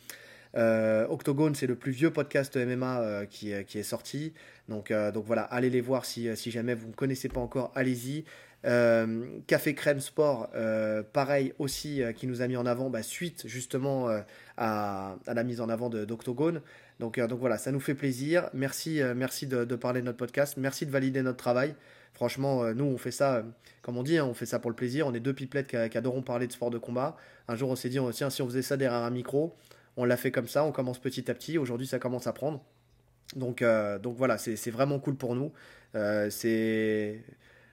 Octogone 0.55 1.55
c'est 1.55 1.67
le 1.67 1.77
plus 1.77 1.93
vieux 1.93 2.11
podcast 2.11 2.57
MMA 2.59 3.25
qui, 3.31 3.53
qui 3.67 3.79
est 3.79 3.83
sorti 3.83 4.35
donc 4.69 4.93
donc 5.15 5.25
voilà 5.25 5.43
allez 5.43 5.71
les 5.71 5.81
voir 5.81 6.05
si 6.05 6.29
si 6.37 6.51
jamais 6.51 6.75
vous 6.75 6.89
ne 6.89 6.93
connaissez 6.93 7.29
pas 7.31 7.41
encore 7.41 7.73
allez-y 7.75 8.25
euh, 8.65 9.39
Café 9.47 9.75
Crème 9.75 10.01
Sport, 10.01 10.51
euh, 10.55 11.03
pareil 11.03 11.53
aussi, 11.59 12.03
euh, 12.03 12.13
qui 12.13 12.27
nous 12.27 12.43
a 12.43 12.49
mis 12.49 12.57
en 12.57 12.67
avant 12.67 12.91
bah, 12.91 13.03
suite 13.03 13.47
justement 13.47 14.09
à, 14.57 15.17
la 15.27 15.45
mise 15.45 15.61
en 15.61 15.69
avant 15.69 15.91
d'Octogone. 15.91 16.61
Donc, 16.99 17.21
donc 17.21 17.39
voilà, 17.39 17.59
ça 17.59 17.71
nous 17.71 17.81
fait 17.81 17.95
plaisir. 17.95 18.51
Merci, 18.55 19.01
merci 19.15 19.47
de, 19.47 19.65
parler 19.77 20.01
de 20.01 20.07
notre 20.07 20.19
podcast. 20.19 20.57
Merci 20.57 20.87
de 20.87 20.91
valider 20.91 21.23
notre 21.23 21.39
travail. 21.39 21.75
Franchement, 22.13 22.75
nous, 22.75 22.85
on 22.85 22.99
fait 22.99 23.13
ça, 23.13 23.45
comme 23.83 23.97
on 23.97 24.03
dit, 24.03 24.19
hein, 24.19 24.25
on 24.25 24.35
fait 24.35 24.47
ça 24.47 24.59
pour 24.59 24.71
le 24.71 24.77
plaisir. 24.77 25.07
On 25.07 25.15
est 25.15 25.21
deux 25.21 25.35
pipelettes 25.35 25.69
qui, 25.69 25.77
adorons 25.77 26.23
parler 26.23 26.49
de 26.49 26.53
sport 26.53 26.71
de 26.71 26.79
combat. 26.79 27.17
Un 27.47 27.55
jour, 27.55 27.71
on 27.71 27.77
s'est 27.77 27.89
dit, 27.89 28.01
on, 28.01 28.11
tiens, 28.11 28.31
si 28.31 28.43
on 28.43 28.47
faisait 28.47 28.63
ça 28.63 28.77
derrière 28.77 29.03
un 29.03 29.11
micro, 29.11 29.55
on 29.97 30.05
l'a 30.05 30.17
fait 30.17 30.33
comme 30.33 30.49
ça, 30.49 30.65
on 30.65 30.73
commence 30.73 30.99
petit 30.99 31.31
à 31.31 31.35
petit. 31.35 31.59
Aujourd'hui, 31.59 31.87
ça 31.87 32.01
commence 32.01 32.27
à 32.27 32.33
prendre. 32.33 32.65
Donc, 33.37 33.63
donc 34.03 34.17
voilà, 34.17 34.37
c'est 34.39 34.71
vraiment 34.71 34.99
cool 34.99 35.15
pour 35.15 35.37
nous. 35.37 35.53
C'est 35.95 37.23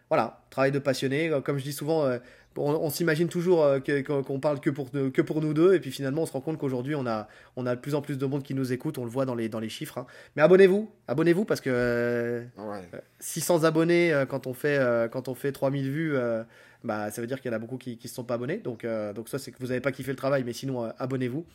voilà, 0.09 0.41
travail 0.49 0.71
de 0.71 0.79
passionné. 0.79 1.29
Euh, 1.29 1.41
Comme 1.41 1.57
je 1.57 1.63
dis 1.63 1.73
souvent, 1.73 2.05
euh, 2.05 2.17
on, 2.57 2.71
on 2.71 2.89
s'imagine 2.89 3.27
toujours 3.27 3.63
euh, 3.63 3.79
qu'on 3.79 4.39
parle 4.39 4.59
que 4.61 4.69
pour, 4.69 4.89
que 4.91 5.21
pour 5.21 5.41
nous 5.41 5.53
deux, 5.53 5.73
et 5.73 5.79
puis 5.79 5.91
finalement, 5.91 6.21
on 6.23 6.25
se 6.25 6.31
rend 6.31 6.41
compte 6.41 6.57
qu'aujourd'hui, 6.57 6.95
on 6.95 7.05
a, 7.05 7.27
on 7.55 7.65
a 7.65 7.75
de 7.75 7.81
plus 7.81 7.95
en 7.95 8.01
plus 8.01 8.17
de 8.17 8.25
monde 8.25 8.43
qui 8.43 8.53
nous 8.53 8.71
écoute. 8.71 8.97
On 8.97 9.03
le 9.03 9.09
voit 9.09 9.25
dans 9.25 9.35
les, 9.35 9.49
dans 9.49 9.59
les 9.59 9.69
chiffres. 9.69 9.97
hein. 9.97 10.05
Mais 10.35 10.41
abonnez-vous, 10.41 10.89
abonnez-vous 11.07 11.45
parce 11.45 11.59
que 11.61 11.69
euh, 11.73 12.43
Ouais. 12.57 12.81
600 13.19 13.63
abonnés 13.63 14.23
quand 14.29 14.47
on 14.47 14.53
fait 14.53 14.79
quand 15.11 15.27
on 15.27 15.35
fait 15.35 15.51
3000 15.51 15.89
vues 15.91 16.15
euh, 16.15 16.43
bah 16.83 17.09
ça 17.09 17.19
veut 17.21 17.27
dire 17.27 17.41
qu'il 17.41 17.49
y 17.51 17.53
en 17.53 17.57
a 17.57 17.59
beaucoup 17.59 17.77
qui 17.77 17.97
qui 17.97 18.07
se 18.07 18.13
sont 18.15 18.23
pas 18.23 18.35
abonnés 18.35 18.57
donc 18.57 18.85
euh, 18.85 19.11
donc 19.13 19.27
ça 19.29 19.39
c'est 19.39 19.51
que 19.51 19.57
vous 19.59 19.71
avez 19.71 19.81
pas 19.81 19.91
kiffé 19.91 20.11
le 20.11 20.17
travail 20.17 20.43
mais 20.45 20.53
sinon 20.53 20.83
abonnez-vous 20.99 21.45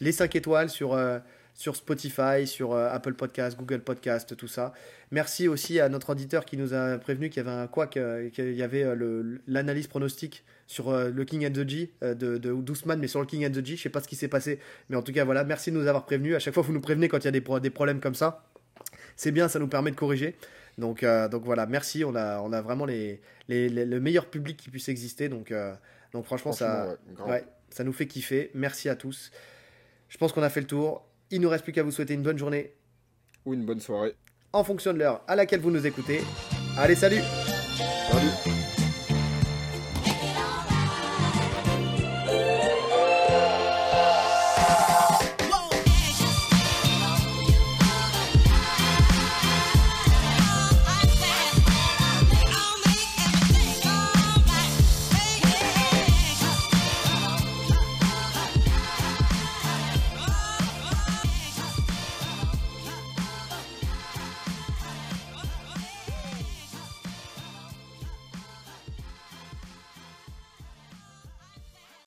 les 0.00 0.12
5 0.12 0.34
étoiles 0.36 0.68
sur 0.68 0.98
sur 1.54 1.76
Spotify, 1.76 2.46
sur 2.46 2.72
euh, 2.72 2.88
Apple 2.90 3.14
Podcast, 3.14 3.56
Google 3.56 3.80
Podcast, 3.80 4.36
tout 4.36 4.48
ça. 4.48 4.72
Merci 5.12 5.46
aussi 5.46 5.78
à 5.80 5.88
notre 5.88 6.10
auditeur 6.10 6.44
qui 6.44 6.56
nous 6.56 6.74
a 6.74 6.98
prévenu 6.98 7.30
qu'il 7.30 7.44
y 7.44 7.46
avait 7.48 7.56
un 7.56 7.66
quoi 7.68 7.86
qu'il 7.86 8.32
y 8.36 8.62
avait 8.62 8.82
euh, 8.82 9.38
l'analyse 9.46 9.86
pronostique 9.86 10.44
sur 10.66 10.88
euh, 10.90 11.10
le 11.10 11.24
King 11.24 11.46
and 11.46 11.52
the 11.52 11.68
G 11.68 11.92
de, 12.02 12.14
de 12.14 12.52
d'Ousmane, 12.52 12.98
mais 12.98 13.06
sur 13.06 13.20
le 13.20 13.26
King 13.26 13.46
and 13.46 13.50
the 13.52 13.64
G. 13.64 13.76
Je 13.76 13.82
sais 13.82 13.88
pas 13.88 14.00
ce 14.00 14.08
qui 14.08 14.16
s'est 14.16 14.28
passé, 14.28 14.58
mais 14.88 14.96
en 14.96 15.02
tout 15.02 15.12
cas 15.12 15.24
voilà, 15.24 15.44
merci 15.44 15.70
de 15.70 15.76
nous 15.76 15.86
avoir 15.86 16.04
prévenus. 16.06 16.34
À 16.34 16.38
chaque 16.40 16.54
fois, 16.54 16.62
vous 16.64 16.72
nous 16.72 16.80
prévenez 16.80 17.08
quand 17.08 17.18
il 17.18 17.24
y 17.24 17.28
a 17.28 17.32
des, 17.32 17.40
pro- 17.40 17.60
des 17.60 17.70
problèmes 17.70 18.00
comme 18.00 18.14
ça. 18.16 18.44
C'est 19.16 19.30
bien, 19.30 19.46
ça 19.48 19.58
nous 19.60 19.68
permet 19.68 19.92
de 19.92 19.96
corriger. 19.96 20.34
Donc, 20.76 21.04
euh, 21.04 21.28
donc 21.28 21.44
voilà, 21.44 21.66
merci. 21.66 22.02
On 22.04 22.16
a, 22.16 22.40
on 22.40 22.52
a 22.52 22.60
vraiment 22.60 22.84
les, 22.84 23.20
les- 23.46 23.68
les- 23.68 23.84
le 23.86 24.00
meilleur 24.00 24.26
public 24.26 24.56
qui 24.56 24.70
puisse 24.70 24.88
exister. 24.88 25.28
Donc, 25.28 25.52
euh, 25.52 25.72
donc 26.12 26.24
franchement, 26.24 26.50
ça, 26.50 26.96
ouais, 27.26 27.30
ouais, 27.30 27.44
ça 27.70 27.84
nous 27.84 27.92
fait 27.92 28.08
kiffer. 28.08 28.50
Merci 28.54 28.88
à 28.88 28.96
tous. 28.96 29.30
Je 30.08 30.18
pense 30.18 30.32
qu'on 30.32 30.42
a 30.42 30.50
fait 30.50 30.60
le 30.60 30.66
tour. 30.66 31.06
Il 31.34 31.40
nous 31.40 31.48
reste 31.48 31.64
plus 31.64 31.72
qu'à 31.72 31.82
vous 31.82 31.90
souhaiter 31.90 32.14
une 32.14 32.22
bonne 32.22 32.38
journée 32.38 32.72
Ou 33.44 33.54
une 33.54 33.64
bonne 33.64 33.80
soirée. 33.80 34.14
en 34.52 34.62
fonction 34.62 34.92
de 34.92 34.98
l'heure 34.98 35.20
à 35.26 35.34
laquelle 35.34 35.58
vous 35.58 35.72
nous 35.72 35.84
écoutez. 35.84 36.20
Allez, 36.78 36.94
salut 36.94 37.18
Salut 38.08 38.63